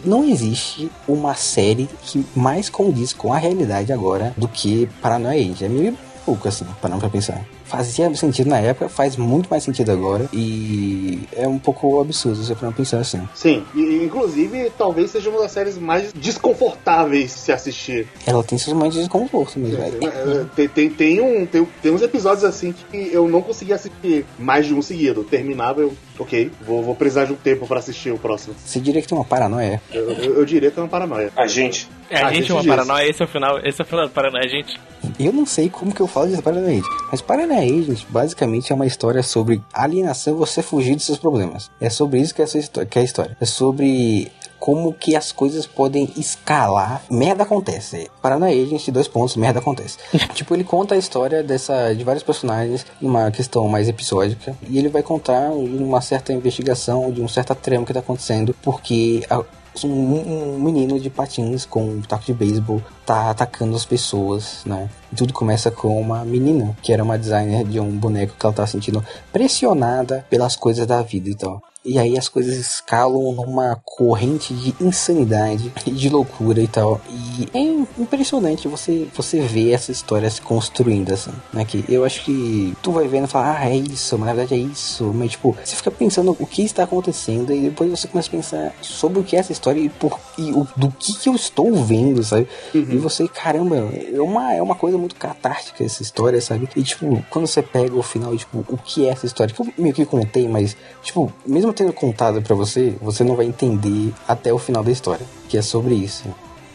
não 0.03 0.23
existe 0.23 0.91
uma 1.07 1.35
série 1.35 1.87
que 2.01 2.25
mais 2.35 2.69
condiz 2.69 3.13
com 3.13 3.31
a 3.31 3.37
realidade 3.37 3.93
agora 3.93 4.33
do 4.35 4.47
que 4.47 4.89
Paranoia 5.01 5.39
Agent. 5.39 5.61
É 5.61 5.69
meio 5.69 5.97
pouco, 6.25 6.47
assim, 6.47 6.65
parando 6.81 6.99
pra 6.99 7.09
pensar. 7.09 7.45
Fazia 7.71 8.13
sentido 8.15 8.49
na 8.49 8.59
época, 8.59 8.89
faz 8.89 9.15
muito 9.15 9.47
mais 9.49 9.63
sentido 9.63 9.91
agora. 9.91 10.27
E 10.33 11.19
é 11.31 11.47
um 11.47 11.57
pouco 11.57 12.01
absurdo 12.01 12.43
você 12.43 12.53
pra 12.53 12.69
pensar 12.71 12.99
assim. 12.99 13.21
Sim, 13.33 13.63
e 13.73 14.03
inclusive 14.03 14.69
talvez 14.77 15.09
seja 15.11 15.29
uma 15.29 15.39
das 15.39 15.51
séries 15.53 15.77
mais 15.77 16.11
desconfortáveis 16.13 17.33
de 17.33 17.39
se 17.39 17.51
assistir. 17.51 18.07
Ela 18.25 18.43
tem 18.43 18.57
seus 18.57 18.73
momentos 18.73 18.95
de 18.95 19.03
desconforto 19.03 19.57
mesmo. 19.57 19.81
É- 19.81 20.11
É, 20.11 20.45
Tem, 20.55 20.67
tem, 20.67 20.89
tem, 20.89 21.21
um, 21.21 21.45
tem, 21.45 21.65
tem 21.81 21.91
uns 21.93 22.01
episódios 22.01 22.43
assim 22.43 22.73
que 22.91 23.09
eu 23.13 23.27
não 23.29 23.41
conseguia 23.41 23.75
assistir 23.75 24.25
mais 24.37 24.65
de 24.65 24.73
um 24.73 24.81
seguido. 24.81 25.23
Terminava, 25.23 25.79
eu, 25.81 25.93
ok, 26.19 26.51
vou, 26.65 26.83
vou 26.83 26.93
precisar 26.95 27.25
de 27.25 27.31
um 27.33 27.37
tempo 27.37 27.65
pra 27.65 27.79
assistir 27.79 28.11
o 28.11 28.17
próximo. 28.17 28.53
Você 28.65 28.79
diria 28.79 29.01
que 29.01 29.07
tem 29.07 29.17
uma 29.17 29.23
paranoia? 29.25 29.81
Eu, 29.91 30.11
eu, 30.11 30.33
eu 30.39 30.45
diria 30.45 30.69
que 30.71 30.77
é 30.79 30.83
uma 30.83 30.89
paranoia. 30.89 31.31
A 31.37 31.47
gente. 31.47 31.87
É, 32.11 32.17
a 32.21 32.27
Ah, 32.27 32.29
gente 32.29 32.41
gente 32.41 32.51
é 32.51 32.55
uma 32.55 32.63
paranoia, 32.65 33.09
esse 33.09 33.21
é 33.21 33.25
o 33.25 33.27
final, 33.27 33.57
esse 33.65 33.81
é 33.81 33.83
o 33.83 33.87
final 33.87 34.05
do 34.05 34.11
Paranoia, 34.11 34.47
gente. 34.49 34.79
Eu 35.17 35.31
não 35.33 35.45
sei 35.45 35.69
como 35.69 35.93
que 35.93 36.01
eu 36.01 36.07
falo 36.07 36.27
de 36.29 36.41
Paranoia 36.41 36.73
Agent, 36.73 36.85
mas 37.09 37.21
Paranoia 37.21 37.61
Agent 37.61 38.05
basicamente 38.09 38.71
é 38.71 38.75
uma 38.75 38.85
história 38.85 39.23
sobre 39.23 39.61
alienação, 39.73 40.35
você 40.35 40.61
fugir 40.61 40.95
dos 40.95 41.05
seus 41.05 41.17
problemas. 41.17 41.71
É 41.79 41.89
sobre 41.89 42.19
isso 42.19 42.35
que 42.35 42.41
é, 42.41 42.45
história, 42.45 42.85
que 42.87 42.99
é 42.99 43.01
a 43.01 43.05
história. 43.05 43.37
É 43.39 43.45
sobre 43.45 44.31
como 44.59 44.93
que 44.93 45.15
as 45.15 45.31
coisas 45.31 45.65
podem 45.65 46.07
escalar. 46.15 47.01
Merda 47.09 47.41
acontece. 47.43 48.11
Paranoia 48.21 48.61
Agent, 48.63 48.89
dois 48.89 49.07
pontos, 49.07 49.35
merda 49.35 49.59
acontece. 49.59 49.97
tipo, 50.35 50.53
ele 50.53 50.63
conta 50.63 50.93
a 50.93 50.97
história 50.99 51.41
dessa 51.41 51.93
de 51.95 52.03
vários 52.03 52.21
personagens 52.23 52.85
numa 53.01 53.31
questão 53.31 53.67
mais 53.67 53.87
episódica 53.89 54.55
e 54.69 54.77
ele 54.77 54.89
vai 54.89 55.01
contar 55.01 55.49
uma 55.49 55.99
certa 56.01 56.31
investigação 56.31 57.11
de 57.11 57.21
um 57.21 57.27
certa 57.27 57.55
trama 57.55 57.85
que 57.85 57.93
tá 57.93 58.01
acontecendo 58.01 58.55
porque 58.61 59.23
a- 59.29 59.43
um, 59.83 59.87
um 59.87 60.59
menino 60.59 60.99
de 60.99 61.09
patins 61.09 61.65
com 61.65 61.83
um 61.83 62.01
taco 62.01 62.25
de 62.25 62.33
beisebol 62.33 62.81
tá 63.05 63.29
atacando 63.29 63.75
as 63.75 63.85
pessoas, 63.85 64.61
né? 64.65 64.89
Tudo 65.15 65.33
começa 65.33 65.69
com 65.71 65.99
uma 65.99 66.23
menina, 66.23 66.75
que 66.81 66.93
era 66.93 67.03
uma 67.03 67.17
designer 67.17 67.65
de 67.65 67.79
um 67.79 67.91
boneco 67.97 68.35
que 68.37 68.45
ela 68.45 68.55
tá 68.55 68.65
sentindo 68.65 69.03
pressionada 69.31 70.25
pelas 70.29 70.55
coisas 70.55 70.85
da 70.85 71.01
vida 71.01 71.29
e 71.29 71.35
tal. 71.35 71.61
E 71.83 71.97
aí 71.97 72.15
as 72.15 72.29
coisas 72.29 72.55
escalam 72.57 73.31
numa 73.31 73.75
corrente 73.83 74.53
de 74.53 74.75
insanidade 74.79 75.73
e 75.83 75.89
de 75.89 76.09
loucura 76.09 76.61
e 76.61 76.67
tal. 76.67 77.01
E 77.09 77.47
é 77.57 77.59
impressionante 77.99 78.67
você 78.67 79.07
você 79.15 79.41
ver 79.41 79.71
essa 79.71 79.91
história 79.91 80.29
se 80.29 80.39
construindo 80.41 81.11
assim, 81.11 81.31
né? 81.51 81.65
Que 81.65 81.83
eu 81.89 82.05
acho 82.05 82.23
que 82.23 82.75
tu 82.83 82.91
vai 82.91 83.07
vendo 83.07 83.25
e 83.25 83.27
fala, 83.27 83.57
ah, 83.57 83.67
é 83.67 83.75
isso, 83.75 84.15
mas 84.19 84.27
na 84.27 84.33
verdade 84.35 84.61
é 84.61 84.63
isso. 84.63 85.11
Mas 85.11 85.31
tipo, 85.31 85.57
você 85.63 85.75
fica 85.75 85.89
pensando 85.89 86.37
o 86.39 86.45
que 86.45 86.61
está 86.61 86.83
acontecendo 86.83 87.51
e 87.51 87.61
depois 87.61 87.89
você 87.89 88.07
começa 88.07 88.29
a 88.29 88.31
pensar 88.31 88.75
sobre 88.79 89.19
o 89.19 89.23
que 89.23 89.35
é 89.35 89.39
essa 89.39 89.51
história 89.51 89.79
e, 89.79 89.89
por, 89.89 90.19
e 90.37 90.51
o, 90.51 90.67
do 90.77 90.91
que, 90.91 91.17
que 91.17 91.29
eu 91.29 91.33
estou 91.33 91.73
vendo, 91.83 92.21
sabe? 92.23 92.47
E 92.91 92.97
você, 92.97 93.27
caramba, 93.27 93.77
é 93.77 94.21
uma, 94.21 94.53
é 94.53 94.61
uma 94.61 94.75
coisa 94.75 94.97
muito 94.97 95.15
catártica 95.15 95.83
essa 95.83 96.03
história, 96.03 96.41
sabe? 96.41 96.67
E 96.75 96.83
tipo, 96.83 97.23
quando 97.29 97.47
você 97.47 97.61
pega 97.61 97.95
o 97.95 98.03
final, 98.03 98.35
tipo, 98.35 98.65
o 98.67 98.77
que 98.77 99.07
é 99.07 99.09
essa 99.11 99.25
história? 99.25 99.53
Que 99.53 99.61
eu 99.61 99.73
meio 99.77 99.93
que 99.93 100.05
contei, 100.05 100.47
mas, 100.47 100.75
tipo, 101.01 101.31
mesmo 101.45 101.71
tendo 101.71 101.93
contado 101.93 102.41
pra 102.41 102.55
você, 102.55 102.93
você 103.01 103.23
não 103.23 103.35
vai 103.35 103.45
entender 103.45 104.13
até 104.27 104.53
o 104.53 104.57
final 104.57 104.83
da 104.83 104.91
história, 104.91 105.25
que 105.47 105.57
é 105.57 105.61
sobre 105.61 105.95
isso. 105.95 106.25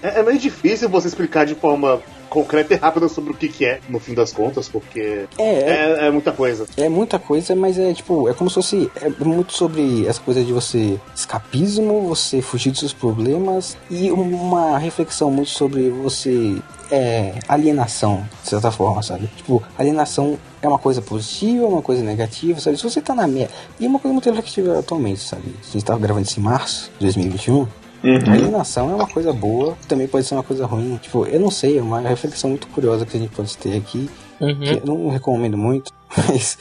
É, 0.03 0.21
é 0.21 0.23
meio 0.23 0.39
difícil 0.39 0.89
você 0.89 1.09
explicar 1.09 1.45
de 1.45 1.55
forma 1.55 2.01
concreta 2.37 2.75
e 2.75 2.77
rápida 2.77 3.09
sobre 3.09 3.31
o 3.33 3.35
que, 3.35 3.49
que 3.49 3.65
é, 3.65 3.81
no 3.89 3.99
fim 3.99 4.13
das 4.13 4.31
contas, 4.31 4.69
porque 4.69 5.25
É, 5.39 5.43
é, 5.43 5.97
é, 6.03 6.07
é 6.09 6.11
muita 6.11 6.33
coisa. 6.33 6.67
é 6.77 6.87
muita 6.87 7.19
coisa, 7.19 7.57
mas 7.57 7.79
é 7.79 7.95
tipo, 7.95 8.29
é 8.29 8.35
como 8.35 8.51
se 8.51 8.55
fosse. 8.57 8.91
É 9.01 9.09
muito 9.25 9.55
sobre 9.55 10.07
essa 10.07 10.21
coisa 10.21 10.45
de 10.45 10.53
você 10.53 11.01
escapismo, 11.15 12.07
você 12.07 12.43
fugir 12.43 12.71
dos 12.73 12.81
seus 12.81 12.93
problemas 12.93 13.79
e 13.91 14.11
uma 14.11 14.77
reflexão 14.77 15.31
muito 15.31 15.51
sobre 15.51 15.89
você. 15.89 16.57
É, 16.89 17.35
alienação, 17.49 18.25
de 18.45 18.51
certa 18.51 18.71
forma, 18.71 19.03
sabe? 19.03 19.29
Tipo, 19.37 19.61
alienação 19.77 20.39
é 20.63 20.69
uma 20.69 20.79
coisa 20.79 21.03
positiva, 21.03 21.65
é 21.65 21.67
uma 21.67 21.83
coisa 21.83 22.01
negativa, 22.01 22.61
sabe? 22.61 22.77
Se 22.77 22.85
você 22.85 23.01
tá 23.01 23.13
na 23.13 23.27
merda. 23.27 23.53
E 23.81 23.87
é 23.87 23.89
uma 23.89 23.99
coisa 23.99 24.13
muito 24.13 24.27
reflexiva 24.27 24.79
atualmente, 24.79 25.21
sabe? 25.21 25.53
A 25.69 25.73
gente 25.73 25.85
tava 25.85 25.99
gravando 25.99 26.27
isso 26.27 26.39
em 26.39 26.43
março 26.45 26.91
de 26.99 27.07
2021. 27.07 27.67
A 28.29 28.33
alienação 28.33 28.91
é 28.91 28.95
uma 28.95 29.07
coisa 29.07 29.33
boa, 29.33 29.77
também 29.89 30.07
pode 30.07 30.27
ser 30.27 30.35
uma 30.35 30.43
coisa 30.43 30.67
ruim. 30.67 30.97
Tipo, 30.97 31.27
eu 31.27 31.41
não 31.41 31.51
sei, 31.51 31.79
é 31.79 31.83
uma 31.83 32.01
reflexão 32.01 32.51
muito 32.51 32.67
curiosa 32.69 33.05
que 33.05 33.17
a 33.17 33.21
gente 33.21 33.35
pode 33.35 33.57
ter 33.57 33.77
aqui. 33.77 34.09
que 34.39 34.81
eu 34.81 34.83
não 34.85 35.09
recomendo 35.09 35.57
muito, 35.57 35.93
mas 36.17 36.59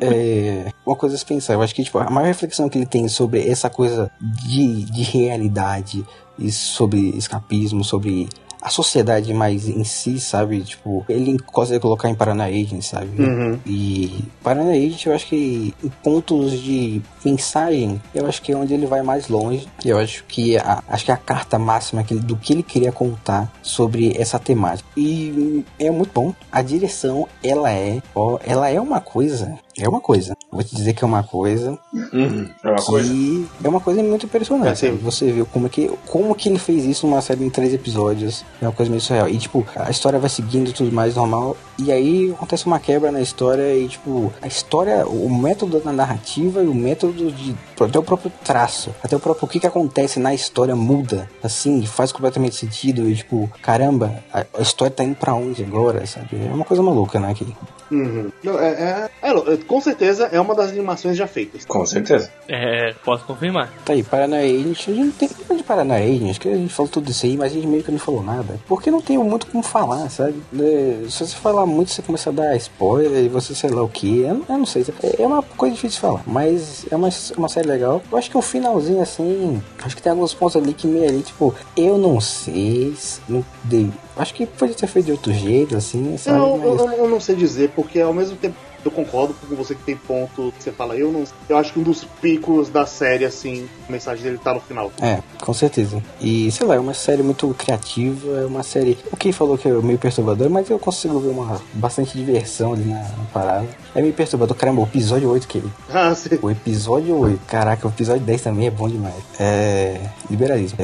é 0.00 0.72
uma 0.86 0.96
coisa 0.96 1.14
a 1.14 1.18
se 1.18 1.24
pensar. 1.24 1.54
Eu 1.54 1.62
acho 1.62 1.74
que 1.74 1.82
tipo, 1.82 1.98
a 1.98 2.10
maior 2.10 2.26
reflexão 2.26 2.68
que 2.68 2.78
ele 2.78 2.86
tem 2.86 3.08
sobre 3.08 3.48
essa 3.48 3.68
coisa 3.68 4.10
de, 4.20 4.84
de 4.84 5.02
realidade 5.02 6.04
e 6.38 6.52
sobre 6.52 7.10
escapismo, 7.16 7.82
sobre 7.82 8.28
a 8.60 8.68
sociedade 8.68 9.32
mais 9.32 9.68
em 9.68 9.84
si, 9.84 10.18
sabe? 10.20 10.60
Tipo, 10.60 11.04
ele 11.08 11.38
consegue 11.38 11.80
colocar 11.80 12.08
em 12.08 12.14
Paranoia 12.14 12.48
Agent, 12.48 12.82
sabe? 12.82 13.20
Uhum. 13.20 13.58
E 13.66 14.24
Paranoia 14.42 14.86
Agent, 14.86 15.06
eu 15.06 15.14
acho 15.14 15.26
que 15.26 15.74
em 15.82 15.88
pontos 16.02 16.52
de 16.60 17.00
mensagem, 17.24 18.00
eu 18.14 18.26
acho 18.26 18.42
que 18.42 18.52
é 18.52 18.56
onde 18.56 18.74
ele 18.74 18.86
vai 18.86 19.02
mais 19.02 19.28
longe. 19.28 19.68
Eu 19.84 19.98
acho 19.98 20.24
que 20.24 20.56
a, 20.56 20.82
acho 20.88 21.04
que 21.04 21.12
a 21.12 21.16
carta 21.16 21.58
máxima 21.58 22.02
que 22.02 22.14
do 22.14 22.36
que 22.36 22.52
ele 22.52 22.62
queria 22.62 22.92
contar 22.92 23.52
sobre 23.62 24.14
essa 24.16 24.38
temática. 24.38 24.88
E 24.96 25.64
é 25.78 25.90
muito 25.90 26.12
bom. 26.12 26.34
A 26.50 26.62
direção, 26.62 27.28
ela 27.42 27.70
é, 27.72 28.02
ó, 28.14 28.38
ela 28.44 28.68
é 28.68 28.80
uma 28.80 29.00
coisa 29.00 29.58
É 29.78 29.88
uma 29.88 30.00
coisa. 30.00 30.36
Vou 30.50 30.62
te 30.64 30.74
dizer 30.74 30.94
que 30.94 31.04
é 31.04 31.06
uma 31.06 31.22
coisa 31.22 31.78
Uhum. 32.12 32.48
É 32.64 32.68
uma 32.68 32.82
coisa. 32.82 33.08
que 33.12 33.48
é 33.64 33.68
uma 33.68 33.80
coisa 33.80 34.02
muito 34.02 34.26
impressionante. 34.26 34.70
É, 34.72 34.74
sim. 34.74 34.86
sabe? 34.88 34.98
Você 34.98 35.30
viu 35.32 35.44
como 35.46 35.68
que, 35.68 35.90
como 36.06 36.34
que 36.34 36.48
ele 36.48 36.58
fez 36.58 36.84
isso 36.84 37.06
numa 37.06 37.20
série 37.20 37.44
em 37.44 37.50
três 37.50 37.72
episódios. 37.74 38.44
É 38.60 38.66
uma 38.66 38.72
coisa 38.72 38.88
meio 38.90 39.00
surreal. 39.02 39.28
E 39.28 39.36
tipo, 39.38 39.66
a 39.76 39.90
história 39.90 40.18
vai 40.18 40.30
seguindo 40.30 40.72
tudo 40.72 40.90
mais 40.92 41.14
normal. 41.16 41.56
E 41.78 41.92
aí 41.92 42.30
acontece 42.32 42.66
uma 42.66 42.78
quebra 42.80 43.10
na 43.12 43.20
história 43.20 43.74
e 43.76 43.88
tipo, 43.88 44.32
a 44.40 44.46
história, 44.46 45.06
o 45.06 45.28
método 45.30 45.78
da 45.80 45.92
narrativa 45.92 46.62
e 46.62 46.66
o 46.66 46.74
método 46.74 47.30
de. 47.30 47.54
Até 47.80 47.98
o 47.98 48.02
próprio 48.02 48.32
traço, 48.44 48.90
até 49.02 49.14
o 49.14 49.20
próprio 49.20 49.44
o 49.44 49.48
que, 49.48 49.60
que 49.60 49.66
acontece 49.66 50.18
na 50.18 50.34
história 50.34 50.74
muda. 50.74 51.28
Assim, 51.42 51.84
faz 51.86 52.10
completamente 52.10 52.56
sentido. 52.56 53.08
E 53.08 53.14
tipo, 53.14 53.50
caramba, 53.62 54.14
a, 54.32 54.44
a 54.58 54.62
história 54.62 54.92
tá 54.94 55.04
indo 55.04 55.14
pra 55.14 55.34
onde 55.34 55.62
agora, 55.62 56.04
sabe? 56.06 56.28
É 56.44 56.52
uma 56.52 56.64
coisa 56.64 56.82
maluca, 56.82 57.20
né? 57.20 57.30
Aqui. 57.30 57.46
Uhum. 57.90 58.30
Não, 58.42 58.58
é, 58.58 58.68
é- 58.68 59.10
é, 59.22 59.32
não, 59.34 59.44
com 59.66 59.80
certeza 59.80 60.28
é 60.30 60.37
uma 60.40 60.54
das 60.54 60.70
animações 60.70 61.16
já 61.16 61.26
feitas. 61.26 61.64
Com 61.64 61.84
certeza. 61.86 62.30
É, 62.48 62.94
posso 63.04 63.24
confirmar. 63.24 63.72
Tá 63.84 63.92
aí, 63.92 64.02
Paranoia 64.02 64.42
Agent, 64.44 64.88
a 64.88 64.92
gente 64.92 65.04
não 65.04 65.10
tem 65.12 65.28
de 65.56 65.62
Paranoia 65.62 66.04
Agent, 66.04 66.30
acho 66.30 66.40
que 66.40 66.48
a 66.48 66.54
gente 66.56 66.72
falou 66.72 66.90
tudo 66.90 67.10
isso 67.10 67.26
aí, 67.26 67.36
mas 67.36 67.52
a 67.52 67.54
gente 67.54 67.66
meio 67.66 67.82
que 67.82 67.90
não 67.90 67.98
falou 67.98 68.22
nada. 68.22 68.58
Porque 68.66 68.90
não 68.90 69.00
tem 69.00 69.18
muito 69.18 69.46
como 69.46 69.62
falar, 69.62 70.08
sabe? 70.10 70.34
É, 70.58 71.02
se 71.08 71.26
você 71.26 71.36
falar 71.36 71.66
muito, 71.66 71.90
você 71.90 72.02
começa 72.02 72.30
a 72.30 72.32
dar 72.32 72.56
spoiler 72.56 73.24
e 73.24 73.28
você 73.28 73.54
sei 73.54 73.70
lá 73.70 73.82
o 73.82 73.88
que. 73.88 74.20
Eu, 74.20 74.44
eu 74.48 74.58
não 74.58 74.66
sei, 74.66 74.84
é 75.18 75.26
uma 75.26 75.42
coisa 75.42 75.74
difícil 75.74 75.96
de 75.96 76.00
falar, 76.00 76.22
mas 76.26 76.86
é 76.90 76.96
uma, 76.96 77.08
uma 77.36 77.48
série 77.48 77.68
legal. 77.68 78.02
Eu 78.10 78.18
acho 78.18 78.30
que 78.30 78.36
o 78.38 78.42
finalzinho, 78.42 79.00
assim, 79.02 79.62
acho 79.82 79.96
que 79.96 80.02
tem 80.02 80.10
alguns 80.12 80.34
pontos 80.34 80.56
ali 80.56 80.72
que 80.72 80.86
meio 80.86 81.08
ali, 81.08 81.22
tipo, 81.22 81.54
eu 81.76 81.98
não 81.98 82.20
sei, 82.20 82.94
se- 82.96 83.20
não 83.28 83.44
dei. 83.64 83.90
Acho 84.16 84.34
que 84.34 84.46
pode 84.46 84.74
ter 84.74 84.86
feito 84.86 85.06
de 85.06 85.12
outro 85.12 85.32
jeito, 85.32 85.76
assim, 85.76 86.16
sabe? 86.16 86.38
Eu, 86.38 86.56
Mas- 86.56 86.80
eu, 86.80 86.90
eu 87.04 87.08
não 87.08 87.20
sei 87.20 87.36
dizer, 87.36 87.70
porque 87.74 88.00
ao 88.00 88.12
mesmo 88.12 88.36
tempo 88.36 88.56
eu 88.84 88.90
concordo 88.90 89.34
com 89.34 89.54
você 89.54 89.74
que 89.74 89.82
tem 89.82 89.96
ponto 89.96 90.52
que 90.56 90.62
você 90.62 90.72
fala, 90.72 90.96
eu 90.96 91.10
não 91.12 91.24
Eu 91.48 91.56
acho 91.56 91.72
que 91.72 91.78
um 91.78 91.82
dos 91.82 92.04
picos 92.04 92.68
da 92.68 92.86
série, 92.86 93.24
assim, 93.24 93.68
a 93.88 93.92
mensagem 93.92 94.22
dele 94.22 94.38
tá 94.38 94.54
no 94.54 94.60
final. 94.60 94.90
É, 95.00 95.20
com 95.40 95.52
certeza. 95.52 96.02
E 96.20 96.50
sei 96.50 96.66
lá, 96.66 96.74
é 96.74 96.78
uma 96.78 96.94
série 96.94 97.22
muito 97.22 97.52
criativa, 97.54 98.40
é 98.40 98.46
uma 98.46 98.62
série. 98.62 98.98
O 99.12 99.16
que 99.16 99.32
falou 99.32 99.58
que 99.58 99.68
é 99.68 99.72
meio 99.72 99.98
perturbador, 99.98 100.48
mas 100.48 100.68
eu 100.70 100.78
consigo 100.78 101.18
ver 101.18 101.28
uma 101.28 101.60
bastante 101.74 102.16
diversão 102.16 102.72
ali 102.72 102.84
na, 102.84 103.00
na 103.00 103.24
parada. 103.32 103.68
É 103.94 104.00
meio 104.00 104.14
perturbador, 104.14 104.56
caramba, 104.56 104.82
o 104.82 104.84
episódio 104.84 105.30
8 105.30 105.48
que 105.48 105.58
ele. 105.58 105.72
Ah, 105.98 106.14
sim. 106.14 106.38
O 106.40 106.50
episódio 106.50 107.18
8, 107.18 107.40
caraca, 107.46 107.86
o 107.86 107.90
episódio 107.90 108.22
10 108.22 108.42
também 108.42 108.66
é 108.66 108.70
bom 108.70 108.88
demais. 108.88 109.16
É. 109.40 110.00
Liberalismo. 110.30 110.78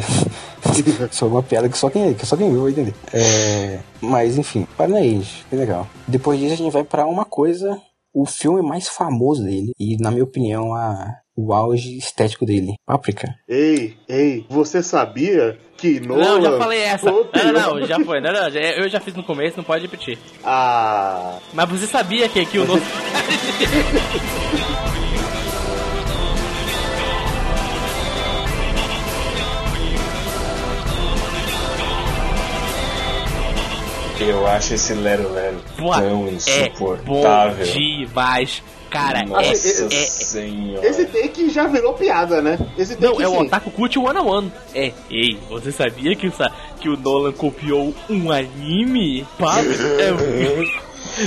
só 1.10 1.26
uma 1.26 1.42
piada 1.42 1.68
que 1.68 1.78
só 1.78 1.88
quem, 1.88 2.14
que 2.14 2.26
só 2.26 2.36
quem 2.36 2.50
viu 2.50 2.62
vai 2.62 2.72
entender. 2.72 2.94
É. 3.12 3.78
Mas 4.04 4.38
enfim, 4.38 4.66
Paranaense, 4.76 5.44
que 5.48 5.56
legal. 5.56 5.86
Depois 6.06 6.38
disso 6.38 6.54
a 6.54 6.56
gente 6.56 6.72
vai 6.72 6.84
pra 6.84 7.06
uma 7.06 7.24
coisa, 7.24 7.80
o 8.12 8.26
filme 8.26 8.62
mais 8.62 8.88
famoso 8.88 9.44
dele, 9.44 9.72
e 9.78 9.96
na 9.98 10.10
minha 10.10 10.24
opinião, 10.24 10.74
a, 10.74 11.06
o 11.36 11.52
auge 11.52 11.96
estético 11.98 12.46
dele, 12.46 12.74
Páprica. 12.86 13.34
Ei, 13.48 13.96
ei, 14.08 14.46
você 14.48 14.82
sabia 14.82 15.58
que 15.76 16.00
Nolan... 16.00 16.24
Não, 16.24 16.42
já 16.42 16.58
falei 16.58 16.80
essa. 16.80 17.10
copiou- 17.10 17.44
Não, 17.46 17.52
não, 17.52 17.74
não, 17.80 17.86
já 17.86 18.00
foi. 18.00 18.20
Não, 18.20 18.32
não, 18.32 18.48
eu 18.48 18.88
já 18.88 19.00
fiz 19.00 19.14
no 19.14 19.24
começo, 19.24 19.56
não 19.56 19.64
pode 19.64 19.82
repetir. 19.82 20.18
Ah... 20.44 21.38
Mas 21.52 21.68
você 21.68 21.86
sabia 21.86 22.28
que, 22.28 22.44
que 22.46 22.58
o 22.58 22.64
Eu 34.20 34.46
acho 34.46 34.74
esse 34.74 34.94
Lero 34.94 35.32
Lero 35.32 35.56
Pô, 35.76 35.90
tão 35.92 36.02
é 36.04 36.10
bom 36.10 36.28
insuportável. 36.28 37.66
demais. 37.66 38.62
Cara, 38.90 39.24
Nossa 39.24 39.42
é, 39.48 39.52
Esse- 39.52 39.84
é, 39.86 39.88
senhora. 39.88 40.86
Esse 40.86 41.04
take 41.06 41.50
já 41.50 41.66
virou 41.66 41.94
piada, 41.94 42.40
né? 42.40 42.56
Esse 42.78 42.94
take 42.94 43.04
Não, 43.12 43.20
é 43.20 43.26
o 43.26 43.32
sim. 43.32 43.46
Otaku 43.46 43.70
Cult 43.72 43.98
One 43.98 44.18
on 44.20 44.26
One. 44.28 44.52
É, 44.72 44.92
ei, 45.10 45.36
você 45.50 45.72
sabia 45.72 46.14
que 46.14 46.28
o, 46.28 46.32
que 46.78 46.88
o 46.88 46.96
Nolan 46.96 47.32
copiou 47.32 47.92
um 48.08 48.30
anime? 48.30 49.26
Pá, 49.36 49.58
é, 49.58 50.12
muito- 50.12 50.84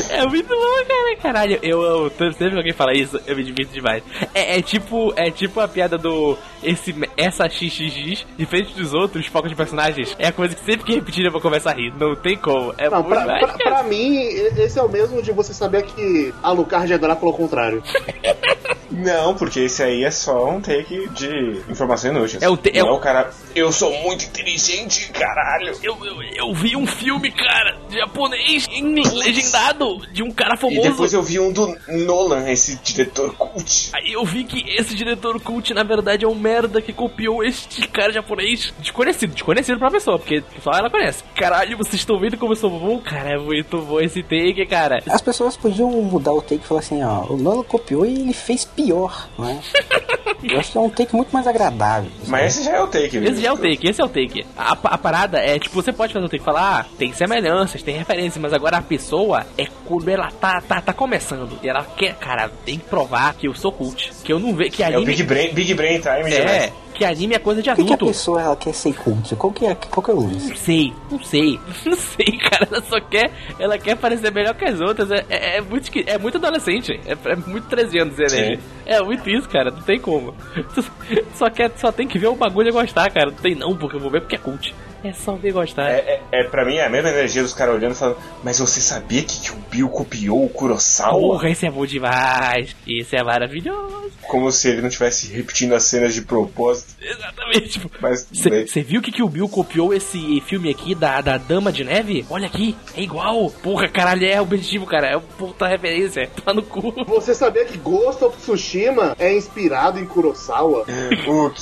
é 0.10 0.26
muito 0.28 0.48
bom, 0.50 0.86
cara, 0.88 1.16
caralho. 1.22 1.60
Eu, 1.62 1.82
eu, 1.82 2.10
sempre 2.12 2.50
que 2.52 2.58
alguém 2.58 2.74
fala 2.74 2.94
isso, 2.94 3.20
eu 3.26 3.36
me 3.36 3.44
divirto 3.44 3.74
demais. 3.74 4.04
É, 4.34 4.58
é 4.58 4.62
tipo, 4.62 5.14
é 5.16 5.30
tipo 5.32 5.60
a 5.60 5.68
piada 5.68 5.98
do 5.98 6.38
esse, 6.64 6.94
essa 7.16 7.48
XXX, 7.50 8.26
diferente 8.38 8.74
dos 8.74 8.94
outros 8.94 9.26
focos 9.28 9.50
de 9.50 9.56
personagens. 9.56 10.16
É 10.20 10.28
a 10.28 10.32
coisa 10.32 10.56
que 10.56 10.64
sempre 10.66 10.86
que 10.86 10.96
repetir 10.96 11.26
eu 11.26 11.32
vou 11.32 11.42
começar 11.42 11.72
a 11.72 11.74
rir. 11.74 11.94
Não 11.98 12.16
tem 12.16 12.36
como. 12.38 12.74
É 12.78 12.90
Não, 12.90 13.04
pra, 13.04 13.22
demais, 13.22 13.46
pra, 13.46 13.54
pra 13.58 13.84
mim, 13.84 14.18
esse 14.18 14.78
é 14.78 14.82
o 14.82 14.90
mesmo 14.90 15.22
de 15.22 15.32
você 15.32 15.54
saber 15.54 15.84
que 15.84 16.34
Alucard 16.44 16.92
é 16.92 16.98
Drácula 16.98 17.32
ao 17.32 17.38
contrário. 17.38 17.84
Não, 18.90 19.36
porque 19.36 19.60
esse 19.62 19.84
aí 19.84 20.04
é 20.04 20.12
só 20.12 20.50
um 20.50 20.62
take 20.62 21.10
de 21.10 21.62
informação 21.70 22.10
inútil. 22.12 22.40
É 22.42 22.50
o 22.50 22.56
te- 22.56 22.72
é 22.74 22.80
é 22.80 22.84
o 22.84 22.98
cara. 23.00 23.30
Eu 23.54 23.72
sou 23.72 23.92
muito 24.02 24.26
inteligente, 24.26 25.12
caralho. 25.12 25.74
Eu, 25.84 25.98
eu, 26.06 26.22
eu 26.36 26.54
vi 26.54 26.76
um 26.76 26.88
filme, 26.88 27.32
cara, 27.32 27.78
japonês, 27.90 28.66
em 28.72 28.94
legendado, 28.96 29.77
de 30.12 30.24
um 30.24 30.32
cara 30.32 30.56
E 30.56 30.58
famoso. 30.58 30.82
depois 30.82 31.14
eu 31.14 31.22
vi 31.24 31.40
um 31.40 31.52
do 31.52 31.76
Nolan, 31.88 32.50
esse 32.50 32.76
diretor 32.78 33.34
cult. 33.36 33.90
Aí 33.94 34.14
eu 34.14 34.26
vi 34.26 34.44
que 34.44 34.64
esse 34.78 34.96
diretor 34.96 35.40
cult, 35.42 35.74
na 35.74 35.84
verdade, 35.84 36.26
é 36.26 36.28
um 36.28 36.36
merda 36.36 36.82
que 36.82 36.92
copiou 36.94 37.44
este 37.44 37.88
cara 37.88 38.12
japonês. 38.12 38.74
Desconhecido, 38.80 39.34
desconhecido 39.34 39.80
pra 39.80 39.92
pessoa, 39.92 40.18
porque 40.20 40.44
só 40.64 40.72
ela 40.72 40.90
conhece. 40.90 41.24
Caralho, 41.36 41.78
vocês 41.78 41.96
estão 41.96 42.20
vendo 42.20 42.38
como 42.38 42.54
eu 42.54 42.56
sou 42.58 42.70
bom? 42.70 43.00
Cara, 43.00 43.32
é 43.32 43.38
muito 43.38 43.82
bom 43.82 44.00
esse 44.00 44.22
take, 44.24 44.66
cara. 44.66 45.02
As 45.08 45.22
pessoas 45.22 45.56
podiam 45.58 45.90
mudar 45.90 46.34
o 46.34 46.42
take 46.42 46.64
e 46.64 46.68
falar 46.68 46.80
assim, 46.82 47.04
ó, 47.04 47.26
o 47.32 47.38
Nolan 47.38 47.64
copiou 47.64 48.06
e 48.06 48.14
ele 48.22 48.34
fez 48.34 48.66
pior, 48.66 49.28
né? 49.38 49.60
Eu 50.44 50.60
acho 50.60 50.72
que 50.72 50.78
é 50.78 50.82
um 50.82 50.90
take 50.90 51.16
muito 51.16 51.32
mais 51.32 51.48
agradável. 51.48 52.12
Mas 52.28 52.56
esse 52.58 52.66
já 52.66 52.74
é 52.78 52.82
o 52.82 52.88
take, 52.88 53.18
Esse 53.18 53.42
já 53.42 53.48
é 53.50 53.52
o 53.52 53.58
take, 53.58 53.88
esse 53.88 54.00
é 54.00 54.06
o 54.06 54.08
take. 54.10 54.46
A, 54.56 54.72
a 54.84 54.98
parada 54.98 55.40
é, 55.40 55.58
tipo, 55.58 55.74
você 55.82 55.92
pode 55.92 56.14
fazer 56.14 56.26
o 56.26 56.30
take 56.30 56.42
e 56.44 56.46
falar, 56.46 56.82
ah, 56.82 56.86
tem 56.98 57.12
semelhanças, 57.12 57.82
tem 57.82 57.96
referências, 57.98 58.38
mas 58.38 58.54
agora 58.54 58.78
a 58.78 58.82
pessoa 58.82 59.46
é 59.58 59.66
quando 59.86 60.10
ela 60.10 60.30
tá, 60.32 60.62
tá, 60.62 60.82
tá 60.82 60.94
começando. 60.94 61.58
E 61.64 61.70
ela 61.70 61.84
quer, 61.84 62.16
cara, 62.16 62.50
tem 62.66 62.78
que 62.80 62.86
provar 62.86 63.34
que 63.36 63.48
eu 63.48 63.54
sou 63.56 63.72
cult. 63.72 64.12
Que 64.24 64.32
eu 64.34 64.40
não 64.40 64.54
vejo, 64.56 64.72
que 64.72 64.84
É 64.84 64.90
o 64.90 64.98
anime... 64.98 65.06
Big 65.06 65.24
Brain, 65.24 65.54
Big 65.54 65.74
Brain 65.74 66.00
Time 66.00 66.32
É, 66.34 66.40
demais. 66.42 66.74
que 66.94 67.06
anime 67.06 67.36
é 67.36 67.40
coisa 67.40 67.62
de 67.62 67.70
Por 67.70 67.76
que, 67.78 67.84
que 67.84 67.92
a 67.92 67.96
adulto. 67.96 68.14
pessoa 68.14 68.42
ela 68.42 68.56
quer 68.56 68.74
ser 68.74 68.94
cult? 68.94 69.36
Qual 69.36 69.54
que 69.54 69.66
é, 69.66 69.76
qual 69.76 70.04
que 70.04 70.12
é 70.12 70.14
o 70.14 70.20
lance? 70.28 70.50
Não 70.50 70.56
sei, 70.56 70.94
não 71.12 71.24
sei, 71.24 71.60
não 71.86 71.96
sei, 71.98 72.38
cara. 72.50 72.68
Ela 72.72 72.82
só 72.82 73.00
quer, 73.00 73.32
ela 73.60 73.78
quer 73.78 73.96
parecer 73.96 74.32
melhor 74.34 74.54
que 74.56 74.66
as 74.66 74.80
outras. 74.82 75.10
É, 75.12 75.26
é, 75.30 75.58
é 75.58 75.62
muito, 75.62 75.90
é 76.06 76.18
muito 76.18 76.38
adolescente, 76.38 76.92
é, 77.06 77.16
é 77.32 77.36
muito 77.36 77.68
13 77.68 78.00
anos 78.00 78.18
nele. 78.18 78.60
É 78.86 79.02
muito 79.02 79.30
isso, 79.30 79.48
cara. 79.50 79.72
Não 79.72 79.82
tem 79.82 80.00
como. 80.00 80.34
Só 81.36 81.50
quer, 81.50 81.72
só 81.78 81.92
tem 81.92 82.08
que 82.08 82.18
ver 82.18 82.28
o 82.28 82.36
bagulho 82.36 82.70
e 82.70 82.72
gostar, 82.72 83.10
cara. 83.12 83.28
Não 83.32 83.38
tem 83.38 83.54
não, 83.56 83.76
porque 83.78 83.96
eu 83.96 84.00
vou 84.00 84.10
ver 84.10 84.22
porque 84.22 84.36
é 84.36 84.40
cult. 84.40 84.74
É 85.04 85.14
só 85.14 85.36
ver 85.36 85.50
e 85.50 85.52
gostar. 85.52 85.90
É, 85.90 86.22
é, 86.32 86.42
é, 86.42 86.44
pra 86.44 86.66
mim 86.66 86.76
é 86.76 86.86
a 86.86 86.90
mesma 86.90 87.10
energia 87.10 87.44
dos 87.44 87.54
caras 87.54 87.76
olhando 87.76 87.94
e 87.94 87.96
falando, 87.96 88.18
mas 88.44 88.60
você 88.60 88.82
sabia 88.82 89.22
que, 89.24 89.40
que 89.40 89.52
o 89.52 89.56
Bill 89.70 89.90
copiou 89.90 90.46
o 90.46 90.50
Kurosawa? 90.50 91.20
Porra, 91.20 91.50
esse 91.50 91.66
é 91.66 91.72
bom 91.72 91.86
demais. 91.86 92.76
Esse 92.88 93.16
é 93.16 93.24
maravilhoso. 93.24 94.12
Como 94.28 94.52
se 94.52 94.70
ele 94.70 94.82
não 94.82 94.88
estivesse 94.88 95.32
repetindo 95.32 95.74
as 95.74 95.84
cenas 95.84 96.14
de 96.14 96.22
propósito. 96.22 96.96
Exatamente. 97.02 97.70
Tipo, 97.70 97.90
Mas 98.02 98.28
Você 98.32 98.82
viu 98.82 99.02
que, 99.02 99.12
que 99.12 99.24
o 99.24 99.30
Bill 99.30 99.48
copiou 99.48 99.94
esse 99.94 100.42
filme 100.42 100.70
aqui 100.70 100.94
da, 100.94 101.22
da 101.22 101.38
Dama 101.38 101.72
de 101.72 101.84
Neve? 101.84 102.26
Olha 102.30 102.48
aqui, 102.48 102.76
é 102.96 103.02
igual. 103.02 103.50
Porra, 103.64 103.88
caralho, 103.88 104.26
é 104.26 104.42
objetivo, 104.42 104.86
cara. 104.86 105.08
É 105.08 105.20
puta 105.38 105.68
referência. 105.68 106.30
Tá 106.48 106.54
no 106.54 106.64
cu. 106.64 106.94
Você 107.06 107.36
sabia 107.36 107.66
que 107.66 107.78
Ghost 107.78 108.24
of 108.24 108.38
Tsushima 108.38 109.18
é 109.20 109.36
inspirado 109.36 110.00
em 110.00 110.06
Kurosawa? 110.06 110.86
o 111.28 111.50
que? 111.50 111.62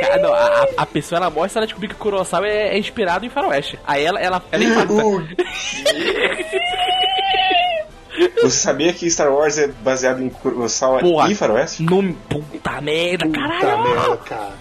Cara, 0.00 0.18
não, 0.22 0.32
a, 0.32 0.66
a- 0.78 0.86
pessoa 0.86 1.18
ela 1.18 1.30
mostra 1.30 1.60
ela 1.60 1.66
descobrir 1.66 1.88
que 1.88 1.94
o 1.94 1.98
Kurosawa 1.98 2.46
é, 2.46 2.74
é 2.74 2.78
inspirado 2.78 3.24
em 3.26 3.30
Faroeste. 3.30 3.78
Aí 3.86 4.04
ela, 4.04 4.20
ela, 4.20 4.42
ela 4.50 4.64
impacta. 4.64 4.94
Você 8.42 8.50
sabia 8.50 8.92
que 8.92 9.08
Star 9.10 9.32
Wars 9.32 9.58
é 9.58 9.68
baseado 9.68 10.20
em 10.22 10.28
Kurosawa 10.28 10.98
Porra. 11.00 11.30
e 11.30 11.34
Faroeste? 11.36 11.82
Nome, 11.84 12.16
puta 12.28 12.80
merda, 12.80 13.26
Puta 13.26 13.38
caralho. 13.38 13.82
merda, 13.84 14.16
cara. 14.18 14.52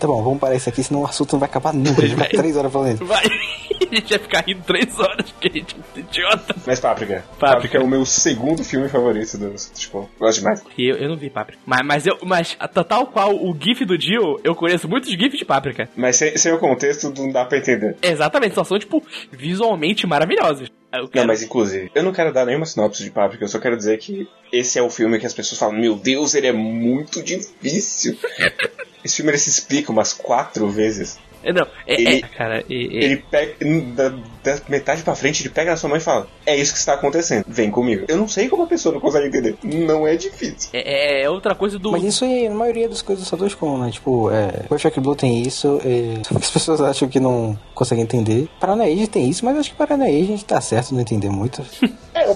Tá 0.00 0.06
bom, 0.06 0.22
vamos 0.22 0.40
parar 0.40 0.54
isso 0.54 0.66
aqui, 0.66 0.82
senão 0.82 1.02
o 1.02 1.06
assunto 1.06 1.32
não 1.32 1.40
vai 1.40 1.48
acabar 1.48 1.74
nunca. 1.74 2.00
A 2.02 2.06
gente 2.06 2.16
vai 2.16 2.26
ficar 2.26 2.38
três 2.38 2.56
horas 2.56 2.72
falando 2.72 2.94
isso. 2.94 3.04
Vai. 3.04 3.22
A 3.90 3.94
gente 3.96 4.08
vai 4.08 4.18
ficar 4.20 4.44
rindo 4.46 4.62
três 4.62 5.00
horas, 5.00 5.32
porque 5.32 5.48
a 5.48 5.52
gente 5.52 5.76
é 5.96 5.98
idiota. 5.98 6.54
Mas 6.64 6.78
Páprica. 6.78 7.24
Páprica. 7.40 7.76
é 7.76 7.80
o 7.80 7.88
meu 7.88 8.06
segundo 8.06 8.62
filme 8.62 8.88
favorito 8.88 9.36
do 9.36 9.52
tipo, 9.74 10.08
Gosto 10.16 10.38
demais. 10.38 10.62
Eu, 10.78 10.96
eu 10.96 11.08
não 11.08 11.16
vi 11.16 11.28
Páprica. 11.28 11.60
Mas, 11.66 11.80
mas, 11.84 12.06
eu, 12.06 12.16
mas 12.24 12.56
tal 12.88 13.08
qual 13.08 13.34
o 13.34 13.52
GIF 13.58 13.84
do 13.84 13.98
Dio, 13.98 14.38
eu 14.44 14.54
conheço 14.54 14.88
muitos 14.88 15.10
GIFs 15.10 15.40
de 15.40 15.44
Páprica. 15.44 15.88
Mas 15.96 16.14
sem, 16.14 16.36
sem 16.36 16.52
o 16.52 16.58
contexto 16.58 17.12
não 17.16 17.32
dá 17.32 17.44
pra 17.44 17.58
entender. 17.58 17.96
Exatamente, 18.00 18.54
só 18.54 18.62
são, 18.62 18.78
tipo, 18.78 19.02
visualmente 19.32 20.06
maravilhosos. 20.06 20.70
Eu 20.92 21.08
Não, 21.14 21.26
mas 21.26 21.42
inclusive, 21.42 21.90
eu 21.94 22.02
não 22.02 22.12
quero 22.12 22.32
dar 22.32 22.44
nenhuma 22.44 22.66
sinopse 22.66 23.02
de 23.02 23.10
Páprica, 23.10 23.44
eu 23.44 23.48
só 23.48 23.60
quero 23.60 23.76
dizer 23.76 23.98
que 23.98 24.28
esse 24.52 24.78
é 24.78 24.82
o 24.82 24.90
filme 24.90 25.20
que 25.20 25.26
as 25.26 25.34
pessoas 25.34 25.58
falam, 25.58 25.78
meu 25.78 25.94
Deus, 25.94 26.34
ele 26.34 26.48
é 26.48 26.52
muito 26.52 27.22
difícil. 27.22 28.18
esse 29.04 29.16
filme 29.16 29.30
ele 29.30 29.38
se 29.38 29.50
explica 29.50 29.92
umas 29.92 30.12
quatro 30.12 30.68
vezes. 30.68 31.18
É, 31.42 31.52
não, 31.52 31.66
é, 31.86 31.94
Ele- 31.94 32.18
é, 32.18 32.20
cara, 32.36 32.64
e- 32.68 32.74
Ele 33.04 33.16
pega. 33.30 33.54
Da, 33.94 34.08
da 34.42 34.60
metade 34.68 35.02
pra 35.02 35.14
frente, 35.14 35.42
ele 35.42 35.50
pega 35.50 35.70
na 35.70 35.76
sua 35.76 35.88
mão 35.88 35.96
e 35.98 36.00
fala: 36.00 36.26
É 36.46 36.56
isso 36.56 36.72
que 36.72 36.78
está 36.78 36.94
acontecendo, 36.94 37.44
vem 37.48 37.70
comigo. 37.70 38.04
Eu 38.08 38.16
não 38.16 38.28
sei 38.28 38.48
como 38.48 38.62
a 38.64 38.66
pessoa 38.66 38.92
não 38.94 39.00
consegue 39.00 39.26
entender. 39.28 39.56
Não 39.62 40.06
é 40.06 40.16
difícil. 40.16 40.70
é, 40.72 41.22
é 41.22 41.30
outra 41.30 41.54
coisa 41.54 41.78
do. 41.78 41.90
Mas 41.92 42.04
isso 42.04 42.24
é 42.24 42.48
na 42.48 42.54
maioria 42.54 42.88
das 42.88 43.02
coisas 43.02 43.24
do 43.24 43.28
Satoshi 43.28 43.56
Kon, 43.56 43.78
né? 43.78 43.90
Tipo, 43.90 44.30
é, 44.30 44.48
Perfect 44.68 45.00
Blue 45.00 45.14
tem 45.16 45.42
isso, 45.42 45.80
é, 45.84 46.22
só 46.24 46.34
que 46.34 46.44
as 46.44 46.50
pessoas 46.50 46.80
acham 46.80 47.08
que 47.08 47.18
não 47.20 47.58
conseguem 47.74 48.04
entender. 48.04 48.48
Paranaíde 48.60 49.06
tem 49.08 49.28
isso, 49.28 49.44
mas 49.44 49.56
acho 49.58 49.70
que 49.70 49.76
Paranaíde 49.76 50.24
a 50.24 50.36
gente 50.36 50.44
tá 50.44 50.60
certo 50.60 50.92
não 50.94 51.00
entender 51.00 51.30
muito. 51.30 51.62
É, 52.12 52.28
o 52.28 52.34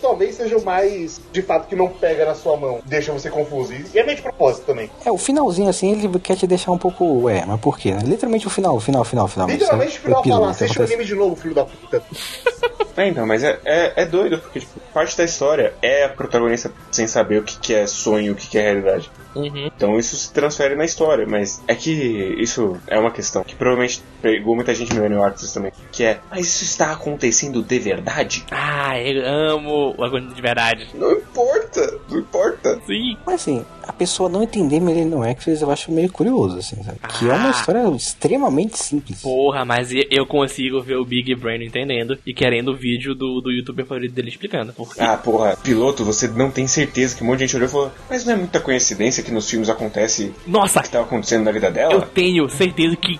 Talvez 0.00 0.36
seja 0.36 0.56
o 0.56 0.64
mais, 0.64 1.20
de 1.32 1.42
fato, 1.42 1.68
que 1.68 1.76
não 1.76 1.88
pega 1.88 2.24
na 2.24 2.34
sua 2.34 2.56
mão, 2.56 2.80
deixa 2.84 3.12
você 3.12 3.30
confuso. 3.30 3.72
E 3.72 3.98
é 3.98 4.04
meio 4.04 4.16
de 4.16 4.22
propósito 4.22 4.66
também. 4.66 4.90
É, 5.04 5.10
o 5.10 5.18
finalzinho 5.18 5.68
assim, 5.68 5.92
ele 5.92 6.18
quer 6.18 6.36
te 6.36 6.46
deixar 6.46 6.72
um 6.72 6.78
pouco, 6.78 7.22
ué, 7.22 7.44
mas 7.46 7.60
por 7.60 7.78
quê, 7.78 7.92
né? 7.92 8.00
Literalmente 8.04 8.46
o 8.46 8.50
final, 8.50 8.76
o 8.76 8.80
final, 8.80 9.02
o 9.02 9.04
final, 9.04 9.24
o 9.26 9.28
final. 9.28 9.48
Literalmente, 9.48 9.98
o 9.98 10.02
final 10.02 10.24
fala, 10.24 10.50
assiste 10.50 10.78
o 10.78 10.82
anime 10.82 11.04
de 11.04 11.14
novo, 11.14 11.36
filho 11.36 11.54
da 11.54 11.64
puta. 11.64 12.02
É, 12.96 13.08
então, 13.08 13.26
mas 13.26 13.44
é, 13.44 13.60
é, 13.62 13.92
é 13.94 14.06
doido, 14.06 14.38
porque 14.38 14.60
tipo, 14.60 14.80
parte 14.94 15.14
da 15.18 15.24
história 15.24 15.74
é 15.82 16.04
a 16.04 16.08
protagonista 16.08 16.72
sem 16.90 17.06
saber 17.06 17.40
o 17.40 17.42
que, 17.42 17.58
que 17.58 17.74
é 17.74 17.86
sonho 17.86 18.32
o 18.32 18.34
que, 18.34 18.48
que 18.48 18.56
é 18.56 18.62
realidade. 18.62 19.10
Uhum. 19.36 19.70
Então 19.76 19.98
isso 19.98 20.16
se 20.16 20.32
transfere 20.32 20.74
na 20.74 20.84
história, 20.84 21.26
mas 21.26 21.62
é 21.68 21.74
que 21.74 21.90
isso 22.38 22.78
é 22.86 22.98
uma 22.98 23.10
questão 23.10 23.44
que 23.44 23.54
provavelmente 23.54 24.02
pegou 24.22 24.54
muita 24.54 24.74
gente 24.74 24.90
no 24.90 24.96
Millennium 24.96 25.22
Arts 25.22 25.52
também, 25.52 25.72
que 25.92 26.04
é, 26.04 26.18
mas 26.30 26.46
isso 26.46 26.64
está 26.64 26.92
acontecendo 26.92 27.62
de 27.62 27.78
verdade? 27.78 28.44
Ah, 28.50 28.98
eu 29.00 29.24
amo 29.26 29.94
o 29.96 30.04
agonia 30.04 30.34
de 30.34 30.42
verdade. 30.42 30.88
Não 30.94 31.12
importa, 31.12 31.98
não 32.08 32.18
importa. 32.18 32.80
Sim. 32.86 33.16
Mas 33.24 33.34
assim, 33.36 33.64
a 33.86 33.92
pessoa 33.92 34.28
não 34.28 34.42
entender 34.42 34.80
Millennium 34.80 35.24
Exodus 35.24 35.62
eu 35.62 35.70
acho 35.70 35.90
meio 35.92 36.10
curioso, 36.10 36.58
assim, 36.58 36.76
sabe? 36.82 36.98
Que 37.18 37.28
é 37.28 37.32
uma 37.34 37.48
Ah. 37.48 37.50
história 37.50 37.88
extremamente 37.96 38.78
simples. 38.78 39.20
Porra, 39.22 39.64
mas 39.64 39.90
eu 40.10 40.26
consigo 40.26 40.80
ver 40.82 40.96
o 40.96 41.04
Big 41.04 41.34
Brain 41.34 41.64
entendendo 41.64 42.18
e 42.26 42.32
querendo 42.34 42.72
o 42.72 42.76
vídeo 42.76 43.14
do, 43.14 43.40
do 43.40 43.50
youtuber 43.52 43.86
favorito 43.86 44.12
dele 44.14 44.28
explicando. 44.28 44.72
Porque 44.72 45.00
Ah, 45.00 45.16
porra, 45.16 45.56
piloto, 45.62 46.04
você 46.04 46.26
não 46.28 46.50
tem 46.50 46.66
certeza 46.66 47.16
que 47.16 47.22
um 47.22 47.26
monte 47.26 47.38
de 47.38 47.44
gente 47.46 47.56
olhou 47.56 47.68
e 47.68 47.70
falou, 47.72 47.92
mas 48.10 48.24
não 48.24 48.32
é 48.32 48.36
muita 48.36 48.60
coincidência 48.60 49.22
que 49.22 49.30
nos 49.30 49.48
filmes 49.48 49.68
acontece 49.68 50.32
Nossa, 50.46 50.78
o 50.78 50.82
que 50.82 50.88
estava 50.88 51.04
acontecendo 51.04 51.44
na 51.44 51.52
vida 51.52 51.68
eu 51.68 51.72
dela? 51.72 52.10
tenho 52.14 52.48
certeza 52.48 52.96
que. 52.96 53.18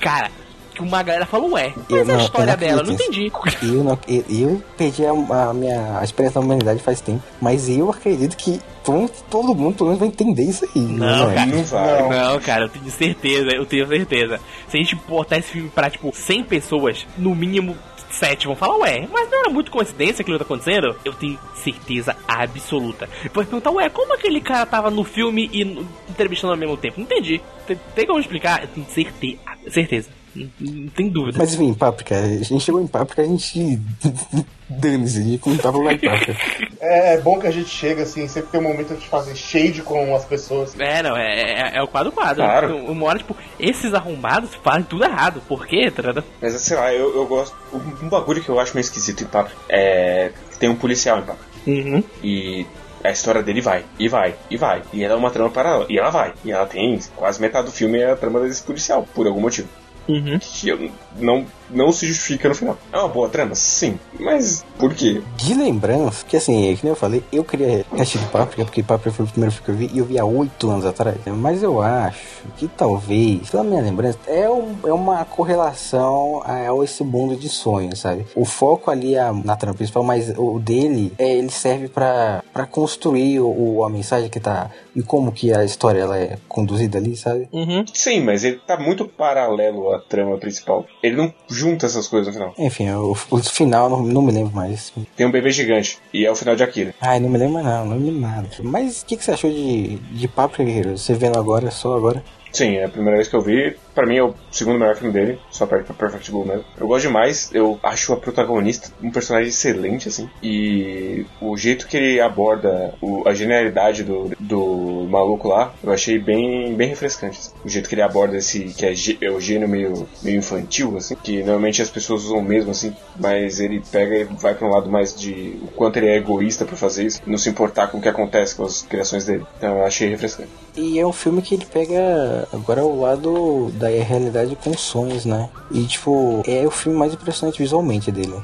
Cara, 0.00 0.30
que 0.76 0.82
uma 0.82 1.02
galera 1.02 1.26
falou, 1.26 1.52
ué, 1.52 1.72
Eu 1.88 2.04
mas 2.04 2.18
a 2.20 2.22
história 2.22 2.56
dela, 2.56 2.80
eu 2.82 2.86
não 2.86 2.92
entendi. 2.92 3.32
Eu, 3.62 3.84
não, 3.84 3.98
eu, 4.06 4.24
eu 4.28 4.62
perdi 4.76 5.04
a, 5.06 5.10
a 5.10 5.54
minha 5.54 5.98
a 5.98 6.04
experiência 6.04 6.40
da 6.40 6.44
humanidade 6.46 6.82
faz 6.82 7.00
tempo, 7.00 7.22
mas 7.40 7.68
eu 7.68 7.90
acredito 7.90 8.36
que 8.36 8.60
todo, 8.84 9.10
todo 9.30 9.54
mundo 9.54 9.74
pelo 9.76 9.88
menos 9.88 9.98
vai 10.00 10.08
entender 10.08 10.44
isso 10.44 10.64
aí. 10.64 10.82
Não, 10.82 11.28
né? 11.28 11.34
cara. 11.34 11.46
Não 11.46 11.64
vai. 11.64 12.08
Não. 12.08 12.40
Cara, 12.40 12.64
eu 12.64 12.68
tenho 12.68 12.90
certeza, 12.90 13.50
eu 13.54 13.66
tenho 13.66 13.86
certeza. 13.88 14.40
Se 14.68 14.76
a 14.76 14.80
gente 14.80 14.94
botar 15.08 15.38
esse 15.38 15.48
filme 15.50 15.68
pra, 15.70 15.88
tipo, 15.90 16.10
100 16.14 16.44
pessoas, 16.44 17.06
no 17.16 17.34
mínimo 17.34 17.76
7 18.10 18.46
vão 18.46 18.54
falar, 18.56 18.76
ué, 18.78 19.06
mas 19.12 19.28
não 19.30 19.40
era 19.40 19.50
muito 19.50 19.70
coincidência 19.70 20.22
aquilo 20.22 20.38
que 20.38 20.44
tá 20.44 20.54
acontecendo? 20.54 20.94
Eu 21.04 21.12
tenho 21.12 21.38
certeza 21.54 22.16
absoluta. 22.26 23.08
Pode 23.32 23.48
perguntar, 23.48 23.70
ué, 23.72 23.88
como 23.88 24.14
aquele 24.14 24.40
cara 24.40 24.64
tava 24.64 24.90
no 24.90 25.04
filme 25.04 25.50
e 25.52 25.64
no- 25.64 25.86
entrevistando 26.08 26.52
ao 26.52 26.58
mesmo 26.58 26.76
tempo? 26.76 26.94
Não 26.98 27.04
entendi. 27.04 27.40
Tem, 27.66 27.78
tem 27.94 28.06
como 28.06 28.20
explicar? 28.20 28.62
Eu 28.62 28.68
tenho 28.68 28.86
certeza. 28.88 29.38
Certeza. 29.70 30.08
Não, 30.36 30.88
tem 30.88 31.08
dúvida. 31.08 31.38
Mas 31.38 31.54
enfim, 31.54 31.72
Páprica, 31.72 32.18
a 32.18 32.42
gente 32.42 32.60
chegou 32.60 32.80
em 32.80 32.86
Páprica, 32.86 33.22
a 33.22 33.24
gente. 33.24 33.80
Dane-se, 34.68 35.20
a 35.20 35.22
gente 35.22 35.38
comentava 35.38 35.78
lá 35.78 35.92
em 35.92 35.98
Páprica. 35.98 36.36
É, 36.80 37.14
é 37.14 37.20
bom 37.20 37.38
que 37.38 37.46
a 37.46 37.50
gente 37.50 37.68
chega, 37.68 38.02
assim, 38.02 38.26
sempre 38.26 38.50
tem 38.50 38.60
um 38.60 38.64
momento 38.64 38.94
de 38.94 39.06
fazer 39.06 39.34
shade 39.36 39.80
com 39.80 40.14
as 40.14 40.24
pessoas. 40.24 40.78
É, 40.78 41.02
não, 41.02 41.16
é, 41.16 41.40
é, 41.40 41.76
é 41.76 41.82
o 41.82 41.86
quadro 41.86 42.12
quadro. 42.12 42.42
Claro. 42.42 42.76
Uma 42.76 43.06
hora, 43.06 43.18
tipo, 43.18 43.36
esses 43.58 43.94
arrombados 43.94 44.54
fazem 44.56 44.82
tudo 44.82 45.04
errado. 45.04 45.40
Por 45.48 45.66
quê? 45.66 45.90
Tarada? 45.90 46.24
Mas 46.42 46.60
sei 46.60 46.76
lá, 46.76 46.92
eu, 46.92 47.14
eu 47.14 47.26
gosto. 47.26 47.56
Um, 47.72 48.08
bagulho 48.08 48.42
que 48.42 48.48
eu 48.48 48.58
acho 48.58 48.74
meio 48.74 48.82
esquisito 48.82 49.22
em 49.22 49.26
papo 49.26 49.50
é 49.68 50.32
que 50.50 50.58
tem 50.58 50.68
um 50.68 50.76
policial 50.76 51.20
em 51.20 51.22
papo. 51.22 51.44
Uhum. 51.66 52.02
E 52.22 52.66
a 53.06 53.10
história 53.10 53.42
dele 53.42 53.60
vai, 53.60 53.84
e 53.98 54.08
vai, 54.08 54.34
e 54.50 54.56
vai. 54.56 54.82
E 54.92 55.04
ela 55.04 55.14
é 55.14 55.16
uma 55.16 55.30
trama 55.30 55.50
paralela. 55.50 55.86
E 55.88 55.98
ela 55.98 56.10
vai. 56.10 56.32
E 56.44 56.50
ela 56.50 56.66
tem 56.66 56.98
quase 57.14 57.40
metade 57.40 57.66
do 57.66 57.72
filme 57.72 57.98
é 57.98 58.10
a 58.10 58.16
trama 58.16 58.40
desse 58.40 58.62
policial, 58.62 59.06
por 59.14 59.26
algum 59.26 59.40
motivo. 59.40 59.68
Uhum. 60.08 60.38
Que 60.38 60.68
eu 60.68 60.90
não, 61.16 61.46
não 61.70 61.92
se 61.92 62.06
justifica 62.06 62.48
no 62.48 62.54
final. 62.54 62.76
É 62.92 62.98
uma 62.98 63.08
boa 63.08 63.28
trama? 63.28 63.54
Sim. 63.54 63.98
Mas 64.18 64.64
por 64.78 64.94
quê? 64.94 65.20
De 65.36 65.54
lembrança, 65.54 66.24
que 66.26 66.36
assim, 66.36 66.70
é 66.70 66.74
que 66.74 66.84
nem 66.84 66.90
eu 66.90 66.96
falei, 66.96 67.22
eu 67.32 67.44
queria 67.44 67.84
assistir 67.92 68.18
Páprica, 68.30 68.64
porque 68.64 68.82
Páprica 68.82 69.12
foi 69.16 69.24
o 69.24 69.28
primeiro 69.28 69.54
filme 69.54 69.64
que 69.64 69.70
eu 69.70 69.88
vi 69.88 69.90
e 69.94 69.98
eu 69.98 70.04
vi 70.04 70.18
há 70.18 70.24
oito 70.24 70.70
anos 70.70 70.84
atrás. 70.86 71.16
Mas 71.26 71.62
eu 71.62 71.80
acho 71.80 72.18
que 72.56 72.68
talvez, 72.68 73.50
pela 73.50 73.64
minha 73.64 73.80
lembrança, 73.82 74.18
é, 74.26 74.48
um- 74.48 74.76
é 74.84 74.92
uma 74.92 75.24
correlação 75.24 76.42
a, 76.44 76.70
a 76.70 76.84
esse 76.84 77.02
mundo 77.02 77.36
de 77.36 77.48
sonhos, 77.48 77.98
sabe? 78.00 78.26
O 78.34 78.44
foco 78.44 78.90
ali 78.90 79.14
é 79.14 79.30
na 79.44 79.56
trama 79.56 79.74
principal, 79.76 80.02
mas 80.02 80.32
o 80.36 80.58
dele, 80.58 81.12
é, 81.18 81.34
ele 81.36 81.50
serve 81.50 81.88
pra 81.88 82.42
pra 82.52 82.66
construir 82.66 83.40
o, 83.40 83.48
o- 83.78 83.84
a 83.84 83.90
mensagem 83.90 84.28
que 84.30 84.40
tá. 84.40 84.70
E 84.94 85.02
como 85.02 85.30
que 85.32 85.52
a 85.52 85.64
história 85.64 86.00
ela 86.00 86.16
é 86.18 86.38
conduzida 86.48 86.96
ali, 86.98 87.16
sabe? 87.16 87.48
Uhum. 87.52 87.84
Sim, 87.92 88.20
mas 88.20 88.44
ele 88.44 88.58
tá 88.66 88.78
muito 88.78 89.06
paralelo 89.06 89.92
à 89.92 89.98
trama 90.00 90.38
principal. 90.38 90.86
Ele 91.02 91.16
não 91.16 91.32
junta 91.56 91.86
essas 91.86 92.06
coisas 92.06 92.28
no 92.28 92.32
final. 92.32 92.54
Enfim, 92.58 92.90
o, 92.90 93.16
o 93.30 93.38
final 93.42 93.88
não, 93.88 94.02
não 94.02 94.22
me 94.22 94.32
lembro 94.32 94.54
mais. 94.54 94.92
Tem 95.16 95.26
um 95.26 95.30
bebê 95.30 95.50
gigante. 95.50 95.98
E 96.12 96.24
é 96.26 96.30
o 96.30 96.36
final 96.36 96.54
de 96.54 96.62
Akira. 96.62 96.94
Ai, 97.00 97.18
não 97.18 97.28
me 97.28 97.38
lembro 97.38 97.54
mais 97.54 97.66
não, 97.66 97.86
não 97.86 97.96
me 97.96 98.06
lembro 98.06 98.20
nada. 98.20 98.48
Mas 98.62 99.02
o 99.02 99.06
que, 99.06 99.16
que 99.16 99.24
você 99.24 99.32
achou 99.32 99.50
de, 99.50 99.96
de 99.96 100.28
Páprica, 100.28 100.64
Guerreiro? 100.64 100.98
Você 100.98 101.14
vendo 101.14 101.38
agora, 101.38 101.70
só 101.70 101.96
agora? 101.96 102.22
Sim, 102.52 102.76
é 102.76 102.84
a 102.84 102.88
primeira 102.88 103.16
vez 103.16 103.28
que 103.28 103.36
eu 103.36 103.42
vi. 103.42 103.76
Pra 103.96 104.06
mim 104.06 104.16
é 104.18 104.22
o 104.22 104.34
segundo 104.52 104.78
melhor 104.78 104.94
filme 104.94 105.12
dele, 105.12 105.38
só 105.50 105.66
perto 105.66 105.86
pra 105.86 105.94
Perfect 106.06 106.30
Blue 106.30 106.44
mesmo. 106.46 106.64
Eu 106.78 106.86
gosto 106.86 107.06
demais, 107.06 107.50
eu 107.52 107.80
acho 107.82 108.12
a 108.12 108.16
protagonista 108.18 108.90
um 109.02 109.10
personagem 109.10 109.48
excelente, 109.48 110.06
assim. 110.08 110.28
E 110.42 111.24
o 111.40 111.56
jeito 111.56 111.86
que 111.88 111.96
ele 111.96 112.20
aborda 112.20 112.94
o- 113.00 113.26
a 113.26 113.32
genialidade 113.34 114.04
do, 114.04 114.30
do 114.38 115.06
maluco 115.10 115.48
lá, 115.48 115.72
eu 115.82 115.90
achei 115.92 116.18
bem, 116.18 116.74
bem 116.74 116.88
refrescante. 116.90 117.38
assim. 117.38 117.50
O 117.64 117.68
jeito 117.68 117.88
que 117.88 117.94
ele 117.94 118.02
aborda 118.02 118.36
esse, 118.36 118.64
que 118.76 118.84
é, 118.84 118.92
é 119.22 119.30
o 119.30 119.40
gênio 119.40 119.66
meio, 119.68 120.06
meio 120.22 120.38
infantil, 120.38 120.96
assim, 120.98 121.16
que 121.16 121.38
normalmente 121.38 121.80
as 121.80 121.88
pessoas 121.90 122.24
usam 122.24 122.42
mesmo, 122.42 122.70
assim, 122.70 122.94
mas 123.18 123.60
ele 123.60 123.82
pega 123.90 124.16
e 124.18 124.24
vai 124.24 124.54
pra 124.54 124.66
um 124.68 124.70
lado 124.70 124.90
mais 124.90 125.14
de 125.18 125.58
o 125.62 125.68
quanto 125.68 125.96
ele 125.96 126.08
é 126.08 126.16
egoísta 126.16 126.64
pra 126.66 126.76
fazer 126.76 127.06
isso, 127.06 127.20
não 127.26 127.38
se 127.38 127.48
importar 127.48 127.86
com 127.88 127.96
o 127.98 128.02
que 128.02 128.08
acontece 128.08 128.54
com 128.54 128.64
as 128.64 128.82
criações 128.82 129.24
dele. 129.24 129.44
Então 129.56 129.78
eu 129.78 129.86
achei 129.86 130.08
refrescante. 130.10 130.50
E 130.76 130.98
é 131.00 131.06
um 131.06 131.12
filme 131.12 131.40
que 131.40 131.54
ele 131.54 131.64
pega 131.64 132.46
agora 132.52 132.84
o 132.84 133.00
lado 133.00 133.70
da 133.72 133.85
realidade 133.88 134.56
com 134.56 134.76
sonhos, 134.76 135.24
né? 135.24 135.48
E 135.70 135.84
tipo, 135.84 136.42
é 136.46 136.66
o 136.66 136.70
filme 136.70 136.98
mais 136.98 137.14
impressionante 137.14 137.58
visualmente 137.58 138.10
dele. 138.10 138.34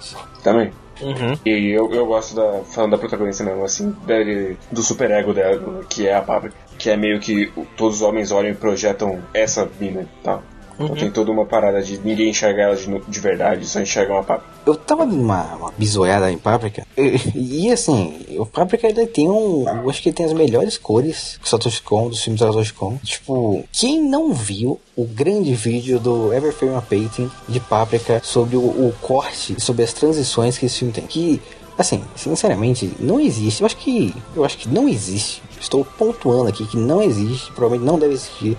Também. 0.43 0.73
Uhum. 1.01 1.37
E 1.45 1.71
eu, 1.71 1.93
eu 1.93 2.07
gosto 2.07 2.35
da. 2.35 2.63
Falando 2.65 2.93
da 2.93 2.99
protagonista 2.99 3.43
mesmo, 3.43 3.65
assim, 3.65 3.91
dele, 4.07 4.57
do 4.71 4.83
super 4.83 5.11
ego 5.11 5.33
dela, 5.35 5.85
que 5.89 6.07
é 6.07 6.15
a 6.15 6.23
Páprica. 6.23 6.57
Que 6.79 6.91
é 6.91 6.97
meio 6.97 7.21
que 7.21 7.53
todos 7.77 7.97
os 7.97 8.03
homens 8.03 8.31
olham 8.31 8.51
e 8.51 8.55
projetam 8.55 9.21
essa 9.35 9.69
mina 9.81 10.03
e 10.03 10.25
tal. 10.25 10.43
Então 10.85 10.97
tem 10.97 11.11
toda 11.11 11.31
uma 11.31 11.45
parada 11.45 11.83
de 11.83 11.99
ninguém 11.99 12.31
enxergar 12.31 12.65
ela 12.65 12.77
de, 12.77 12.87
de 13.09 13.21
verdade, 13.21 13.67
só 13.67 13.81
enxerga 13.81 14.13
uma 14.13 14.23
Páprica. 14.23 14.53
Eu 14.65 14.75
tava 14.77 15.05
dando 15.05 15.21
uma, 15.21 15.73
bisoiada 15.77 16.31
em 16.31 16.39
Páprica. 16.39 16.87
E, 16.97 17.67
e, 17.67 17.73
assim, 17.73 18.27
o 18.39 18.47
Páprica 18.47 18.87
ele 18.87 19.07
tem 19.07 19.29
um. 19.29 19.65
Eu 19.69 19.91
acho 19.91 20.03
que 20.03 20.09
ele 20.09 20.17
tem 20.17 20.27
as 20.27 20.33
melhores 20.33 20.79
cores 20.79 21.39
do 21.43 21.49
Satoshi 21.49 21.83
Kon, 21.83 22.09
dos 22.09 22.23
filmes 22.23 22.41
do 22.41 22.47
Satoshi 22.47 22.73
Kon. 22.73 22.99
Tipo, 23.03 23.65
quem 23.73 24.01
não 24.01 24.33
viu 24.33 24.81
o 24.97 25.05
grande 25.05 25.55
vídeo 25.55 25.99
do 25.99 26.33
Ever 26.33 26.53
Frame 26.53 26.77
a 26.77 26.83
Painting 26.83 27.31
de 27.49 27.61
Páprica 27.61 28.21
sobre 28.23 28.57
o, 28.57 28.61
o 28.61 28.95
corte, 29.01 29.61
sobre 29.61 29.85
as 29.85 29.93
transições 29.93 30.59
que 30.59 30.67
esse 30.67 30.79
filme 30.79 30.93
tem. 30.93 31.05
Que. 31.05 31.41
Assim, 31.77 32.05
sinceramente, 32.15 32.93
não 33.01 33.19
existe. 33.19 33.63
Eu 33.63 33.67
acho 33.67 33.77
que. 33.77 34.15
Eu 34.37 34.45
acho 34.45 34.59
que 34.59 34.69
não 34.69 34.89
existe. 34.89 35.43
Estou 35.61 35.85
pontuando 35.85 36.49
aqui 36.49 36.67
que 36.67 36.77
não 36.77 37.03
existe, 37.03 37.51
provavelmente 37.53 37.91
não 37.91 37.99
deve 37.99 38.15
existir 38.15 38.57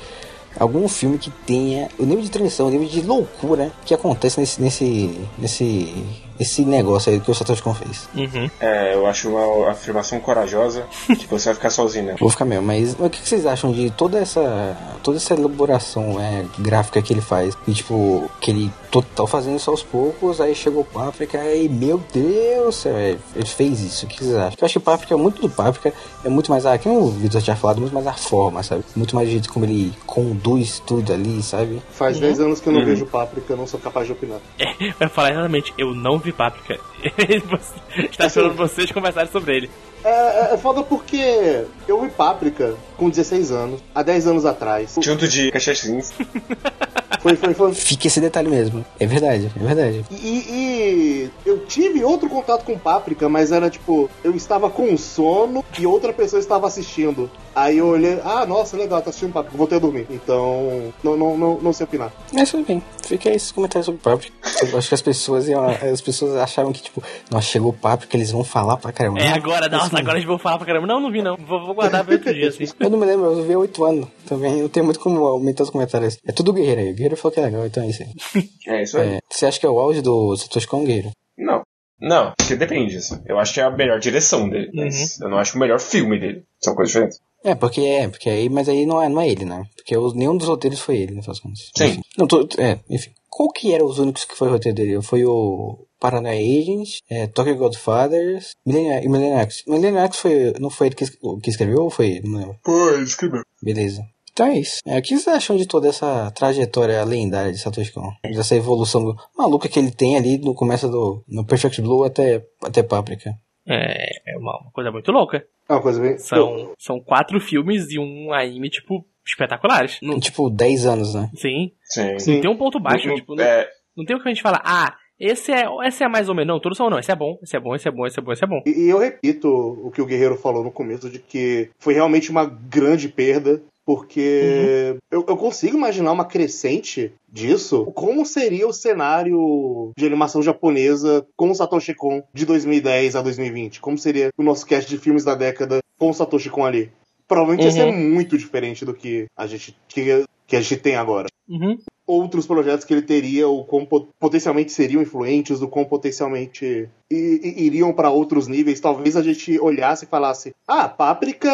algum 0.59 0.87
filme 0.87 1.17
que 1.17 1.29
tenha 1.45 1.89
o 1.97 2.05
nível 2.05 2.23
de 2.23 2.29
transição, 2.29 2.67
o 2.67 2.69
nível 2.69 2.87
de 2.87 3.01
loucura 3.01 3.71
que 3.85 3.93
acontece 3.93 4.39
nesse 4.39 4.61
nesse 4.61 5.19
nesse 5.37 5.93
esse 6.39 6.63
negócio 6.63 7.11
aí 7.11 7.19
que 7.19 7.29
o 7.29 7.33
Satoshi 7.33 7.61
Kon 7.61 7.73
fez. 7.73 8.07
Uhum. 8.15 8.49
É, 8.59 8.93
eu 8.95 9.05
acho 9.05 9.29
uma 9.29 9.71
afirmação 9.71 10.19
corajosa 10.19 10.85
que 11.07 11.27
você 11.29 11.45
vai 11.49 11.55
ficar 11.55 11.69
sozinho, 11.69 12.05
né? 12.05 12.15
Vou 12.19 12.29
ficar 12.29 12.45
mesmo, 12.45 12.65
mas 12.65 12.95
o 12.99 13.09
que 13.09 13.19
vocês 13.27 13.45
acham 13.45 13.71
de 13.71 13.89
toda 13.91 14.19
essa 14.19 14.77
toda 15.03 15.17
essa 15.17 15.33
elaboração 15.33 16.19
é, 16.19 16.45
gráfica 16.59 17.01
que 17.01 17.13
ele 17.13 17.21
faz? 17.21 17.57
E 17.67 17.73
tipo, 17.73 18.29
que 18.39 18.51
ele 18.51 18.71
total 18.89 19.25
fazendo 19.25 19.57
isso 19.57 19.71
aos 19.71 19.81
poucos, 19.81 20.39
aí 20.39 20.53
chegou 20.53 20.81
o 20.81 20.85
Páprica 20.85 21.43
e 21.55 21.67
meu 21.67 21.99
Deus, 22.13 22.85
é, 22.85 23.17
ele 23.35 23.45
fez 23.45 23.81
isso. 23.81 24.05
O 24.05 24.09
que 24.09 24.23
vocês 24.23 24.35
acham? 24.35 24.57
Eu 24.59 24.65
acho 24.65 24.73
que 24.73 24.77
o 24.77 24.81
Páprica, 24.81 25.17
muito 25.17 25.41
do 25.41 25.49
Páprica, 25.49 25.91
é 26.23 26.29
muito 26.29 26.51
mais, 26.51 26.65
ah, 26.65 26.77
que 26.77 26.87
o 26.87 27.07
Vitor 27.07 27.41
tinha 27.41 27.55
falado, 27.55 27.79
muito 27.81 27.93
mais 27.93 28.05
a 28.05 28.13
forma, 28.13 28.61
sabe? 28.61 28.83
Muito 28.95 29.15
mais 29.15 29.27
o 29.27 29.31
jeito 29.31 29.51
como 29.51 29.65
ele 29.65 29.91
conduz 30.05 30.79
tudo 30.85 31.11
ali, 31.11 31.41
sabe? 31.41 31.81
Faz 31.91 32.19
10 32.19 32.39
anos 32.39 32.59
que 32.59 32.69
eu 32.69 32.73
não 32.73 32.81
Uhum. 32.81 32.85
vejo 32.85 33.05
Páprica, 33.07 33.53
eu 33.53 33.57
não 33.57 33.65
sou 33.65 33.79
capaz 33.79 34.05
de 34.07 34.13
opinar. 34.13 34.39
É, 34.83 34.91
vai 34.99 35.07
falar 35.07 35.31
exatamente, 35.31 35.73
eu 35.77 35.93
não 35.93 36.17
vi 36.23 36.31
Páprica. 36.31 36.79
Está 38.09 38.25
esperando 38.27 38.55
vocês 38.55 38.91
conversarem 38.91 39.31
sobre 39.31 39.57
ele. 39.57 39.69
É, 40.03 40.09
é, 40.09 40.53
é 40.53 40.57
foda 40.57 40.83
porque 40.83 41.65
eu 41.87 42.01
vi 42.01 42.09
Páprica 42.09 42.75
com 42.97 43.09
16 43.09 43.51
anos, 43.51 43.81
há 43.93 44.01
10 44.01 44.27
anos 44.27 44.45
atrás. 44.45 44.95
Junto 45.01 45.27
de 45.27 45.51
cachetinhos. 45.51 46.11
Foi, 47.23 47.37
foi, 47.37 47.53
foi. 47.53 47.73
Fica 47.73 48.07
esse 48.07 48.19
detalhe 48.19 48.49
mesmo. 48.49 48.85
É 48.99 49.05
verdade, 49.05 49.49
é 49.55 49.63
verdade. 49.63 50.05
E, 50.11 50.27
e 50.27 51.29
eu 51.45 51.65
tive 51.65 52.03
outro 52.03 52.27
contato 52.29 52.65
com 52.65 52.77
Páprica, 52.77 53.29
mas 53.29 53.49
era 53.49 53.69
tipo, 53.69 54.09
eu 54.21 54.35
estava 54.35 54.69
com 54.69 54.97
sono 54.97 55.63
e 55.79 55.87
outra 55.87 56.11
pessoa 56.11 56.37
estava 56.41 56.67
assistindo. 56.67 57.31
Aí 57.55 57.77
eu 57.77 57.87
olhei, 57.87 58.19
ah, 58.25 58.45
nossa, 58.45 58.75
legal, 58.75 59.01
tá 59.01 59.09
assistindo 59.09 59.31
Páprica, 59.31 59.57
voltei 59.57 59.77
a 59.77 59.81
dormir. 59.81 60.05
Então, 60.09 60.91
não, 61.01 61.15
não, 61.15 61.37
não, 61.37 61.59
não 61.61 61.71
sei 61.71 61.85
opinar. 61.85 62.11
Mas 62.33 62.51
tudo 62.51 62.65
bem, 62.65 62.83
fica 63.05 63.29
aí 63.29 63.37
esses 63.37 63.53
comentários 63.53 63.85
sobre 63.85 64.01
Páprica. 64.01 64.33
Eu 64.61 64.77
acho 64.77 64.89
que 64.89 64.95
as 64.95 65.01
pessoas 65.01 65.47
iam, 65.47 65.65
as 65.65 66.01
pessoas 66.01 66.35
achavam 66.35 66.73
que, 66.73 66.81
tipo, 66.81 67.01
nossa, 67.31 67.47
chegou 67.47 67.69
o 67.69 67.73
Páprica, 67.73 68.17
eles 68.17 68.31
vão 68.31 68.43
falar 68.43 68.75
pra 68.75 68.91
caramba. 68.91 69.19
É 69.19 69.29
agora, 69.29 69.69
nossa, 69.69 69.97
agora 69.97 70.17
eles 70.17 70.27
vão 70.27 70.37
falar 70.37 70.57
pra 70.57 70.67
caramba. 70.67 70.87
Não, 70.87 70.99
não 70.99 71.09
vi 71.09 71.21
não. 71.21 71.37
Vou, 71.37 71.65
vou 71.65 71.73
guardar 71.73 72.03
pra 72.03 72.15
outro 72.15 72.33
dia, 72.33 72.49
assim. 72.49 72.65
Eu 72.77 72.89
não 72.89 72.99
me 72.99 73.05
lembro, 73.05 73.31
eu 73.31 73.43
vi 73.43 73.53
há 73.53 73.59
8 73.59 73.85
anos 73.85 74.07
também. 74.27 74.59
Eu 74.59 74.67
tenho 74.67 74.85
muito 74.85 74.99
como 74.99 75.25
aumentar 75.25 75.63
os 75.63 75.69
comentários. 75.69 76.17
É 76.27 76.31
tudo 76.33 76.51
guerreiro 76.51 76.81
aí. 76.81 76.91
O 76.91 76.95
guerreiro 77.13 77.21
falou 77.21 77.33
que 77.33 77.39
é 77.39 77.43
legal, 77.43 77.65
então 77.65 77.83
é 77.83 77.87
isso 77.87 78.03
aí. 78.03 78.49
É 78.67 78.83
isso 78.83 78.97
aí. 78.97 79.15
É, 79.15 79.19
você 79.29 79.45
acha 79.45 79.59
que 79.59 79.65
é 79.65 79.69
o 79.69 79.79
auge 79.79 80.01
do 80.01 80.35
Satoshi 80.35 80.67
Kon 80.67 80.83
guerreiro? 80.83 81.11
Não. 81.37 81.63
Não, 81.99 82.33
porque 82.37 82.55
depende, 82.55 82.97
assim. 82.97 83.21
Eu 83.25 83.39
acho 83.39 83.53
que 83.53 83.61
é 83.61 83.63
a 83.63 83.71
melhor 83.71 83.99
direção 83.99 84.49
dele, 84.49 84.69
mas 84.73 85.19
eu 85.21 85.29
não 85.29 85.37
acho 85.37 85.55
o 85.55 85.59
melhor 85.59 85.79
filme 85.79 86.19
dele. 86.19 86.43
São 86.59 86.75
coisas 86.75 86.91
diferentes. 86.91 87.21
É, 87.45 87.55
porque 87.55 87.81
é, 87.81 88.07
porque 88.09 88.29
aí, 88.29 88.49
mas 88.49 88.67
aí 88.67 88.85
não 88.85 89.01
é, 89.01 89.07
não 89.07 89.21
é 89.21 89.29
ele, 89.29 89.45
né? 89.45 89.63
Porque 89.75 89.97
os, 89.97 90.13
nenhum 90.13 90.35
dos 90.35 90.47
roteiros 90.47 90.81
foi 90.81 90.97
ele, 90.97 91.13
no 91.13 91.21
final 91.21 91.33
das 91.33 91.39
contas. 91.39 91.71
Sim. 91.75 91.85
Enfim. 91.85 92.01
Não, 92.17 92.27
tô, 92.27 92.47
é, 92.57 92.79
enfim. 92.89 93.11
Qual 93.29 93.49
que 93.49 93.73
eram 93.73 93.85
os 93.85 93.99
únicos 93.99 94.25
que 94.25 94.35
foi 94.35 94.49
o 94.49 94.51
roteiro 94.51 94.75
dele? 94.75 95.01
Foi 95.01 95.25
o 95.25 95.85
Paranoia 95.99 96.39
Agents, 96.39 97.01
é, 97.09 97.27
Tokyo 97.27 97.55
Godfathers 97.55 98.51
Millennium, 98.65 99.01
e 99.01 99.09
Millennium 99.09 99.39
X. 99.39 99.63
Millennium 99.65 100.03
X 100.03 100.17
foi, 100.17 100.53
não 100.59 100.69
foi 100.69 100.87
ele 100.87 100.95
que, 100.95 101.05
que 101.41 101.49
escreveu 101.49 101.83
ou 101.83 101.89
foi 101.89 102.11
ele? 102.11 102.29
Não 102.29 102.39
lembro. 102.39 102.59
Pô, 102.63 102.89
ele 102.91 103.03
escreveu. 103.03 103.41
Beleza. 103.61 104.05
Então 104.33 104.47
é 104.47 104.57
isso. 104.59 104.79
É, 104.85 104.97
o 104.97 105.01
que 105.01 105.09
vocês 105.17 105.27
acham 105.27 105.55
de 105.55 105.67
toda 105.67 105.87
essa 105.87 106.31
trajetória 106.31 107.03
lendária 107.05 107.51
de 107.51 107.59
Satoshi 107.59 107.91
Kon? 107.93 108.11
Dessa 108.23 108.55
evolução 108.55 109.15
maluca 109.37 109.69
que 109.69 109.77
ele 109.79 109.91
tem 109.91 110.17
ali 110.17 110.37
no 110.39 110.55
começo 110.55 110.89
do 110.89 111.23
no 111.27 111.45
Perfect 111.45 111.81
Blue 111.81 112.03
até, 112.03 112.43
até 112.63 112.81
Paprika. 112.83 113.31
É, 113.65 114.33
é 114.33 114.37
uma, 114.37 114.59
uma 114.61 114.71
coisa 114.71 114.91
muito 114.91 115.11
louca. 115.11 115.45
É 115.69 115.73
uma 115.73 115.81
coisa 115.81 116.01
bem. 116.01 116.17
São, 116.17 116.73
são 116.77 116.99
quatro 116.99 117.39
filmes 117.39 117.89
e 117.91 117.99
um 117.99 118.33
anime, 118.33 118.69
tipo, 118.69 119.05
espetaculares. 119.25 119.99
Não, 120.01 120.19
Tipo, 120.19 120.49
10 120.49 120.85
anos, 120.85 121.13
né? 121.13 121.29
sim. 121.35 121.71
Sim. 121.83 122.19
Sim. 122.19 122.33
Não 122.35 122.41
tem 122.41 122.51
um 122.51 122.57
ponto 122.57 122.79
baixo, 122.79 123.07
Não- 123.07 123.15
tipo, 123.15 123.35
não, 123.35 123.43
é, 123.43 123.69
não 123.95 124.03
tem 124.03 124.15
o 124.15 124.21
que 124.21 124.27
a 124.27 124.31
gente 124.33 124.41
falar, 124.41 124.61
ah, 124.65 124.95
esse 125.19 125.51
é, 125.53 125.65
esse 125.87 126.03
é 126.03 126.07
mais 126.09 126.27
ou 126.27 126.35
menos. 126.35 126.53
Não, 126.53 126.59
todos 126.59 126.77
são 126.77 126.89
não, 126.89 126.99
esse 126.99 127.11
é 127.11 127.15
bom, 127.15 127.37
esse 127.41 127.55
é 127.55 127.59
bom, 127.59 127.73
esse 127.75 127.87
é 127.87 127.91
bom, 127.91 128.05
esse 128.07 128.19
é 128.19 128.21
bom, 128.21 128.31
esse 128.33 128.43
é 128.43 128.47
bom. 128.47 128.61
E, 128.65 128.71
e 128.71 128.89
eu 128.89 128.97
repito 128.97 129.47
o 129.47 129.91
que 129.91 130.01
o 130.01 130.05
Guerreiro 130.05 130.35
falou 130.35 130.63
no 130.63 130.71
começo, 130.71 131.09
de 131.09 131.19
que 131.19 131.69
foi 131.79 131.93
realmente 131.93 132.29
uma 132.31 132.43
grande 132.45 133.07
perda, 133.07 133.61
porque 133.85 134.97
eu, 135.11 135.25
eu 135.27 135.37
consigo 135.37 135.77
imaginar 135.77 136.11
uma 136.11 136.25
crescente 136.25 137.13
disso. 137.31 137.85
Como 137.93 138.25
seria 138.25 138.67
o 138.67 138.73
cenário 138.73 139.91
de 139.97 140.05
animação 140.05 140.41
japonesa 140.41 141.25
com 141.35 141.51
o 141.51 141.55
Satoshi 141.55 141.93
Kon 141.93 142.23
de 142.33 142.45
2010 142.45 143.15
a 143.15 143.21
2020? 143.21 143.81
Como 143.81 143.97
seria 143.97 144.29
o 144.37 144.43
nosso 144.43 144.65
cast 144.65 144.89
de 144.89 144.97
filmes 144.97 145.23
da 145.23 145.35
década 145.35 145.79
com 145.97 146.09
o 146.09 146.13
Satoshi 146.13 146.49
Kon 146.49 146.65
ali? 146.65 146.91
Provavelmente 147.27 147.65
ia 147.65 147.71
ser 147.71 147.91
muito 147.91 148.37
diferente 148.37 148.85
do 148.85 148.93
que 148.93 149.25
a 149.35 149.47
gente, 149.47 149.75
que, 149.87 150.25
que 150.45 150.55
a 150.55 150.61
gente 150.61 150.77
tem 150.77 150.95
agora 150.95 151.27
Uhum. 151.47 151.77
Outros 152.13 152.45
projetos 152.47 152.85
que 152.85 152.93
ele 152.93 153.01
teria, 153.01 153.47
o 153.47 153.63
quão 153.63 153.85
po- 153.85 154.07
potencialmente 154.19 154.71
seriam 154.71 155.01
influentes, 155.01 155.61
o 155.61 155.67
quão 155.67 155.85
potencialmente 155.85 156.87
iriam 157.11 157.93
para 157.93 158.09
outros 158.09 158.47
níveis. 158.47 158.79
Talvez 158.79 159.15
a 159.15 159.21
gente 159.21 159.59
olhasse 159.59 160.05
e 160.05 160.07
falasse: 160.07 160.51
ah, 160.67 160.87
Páprica 160.89 161.49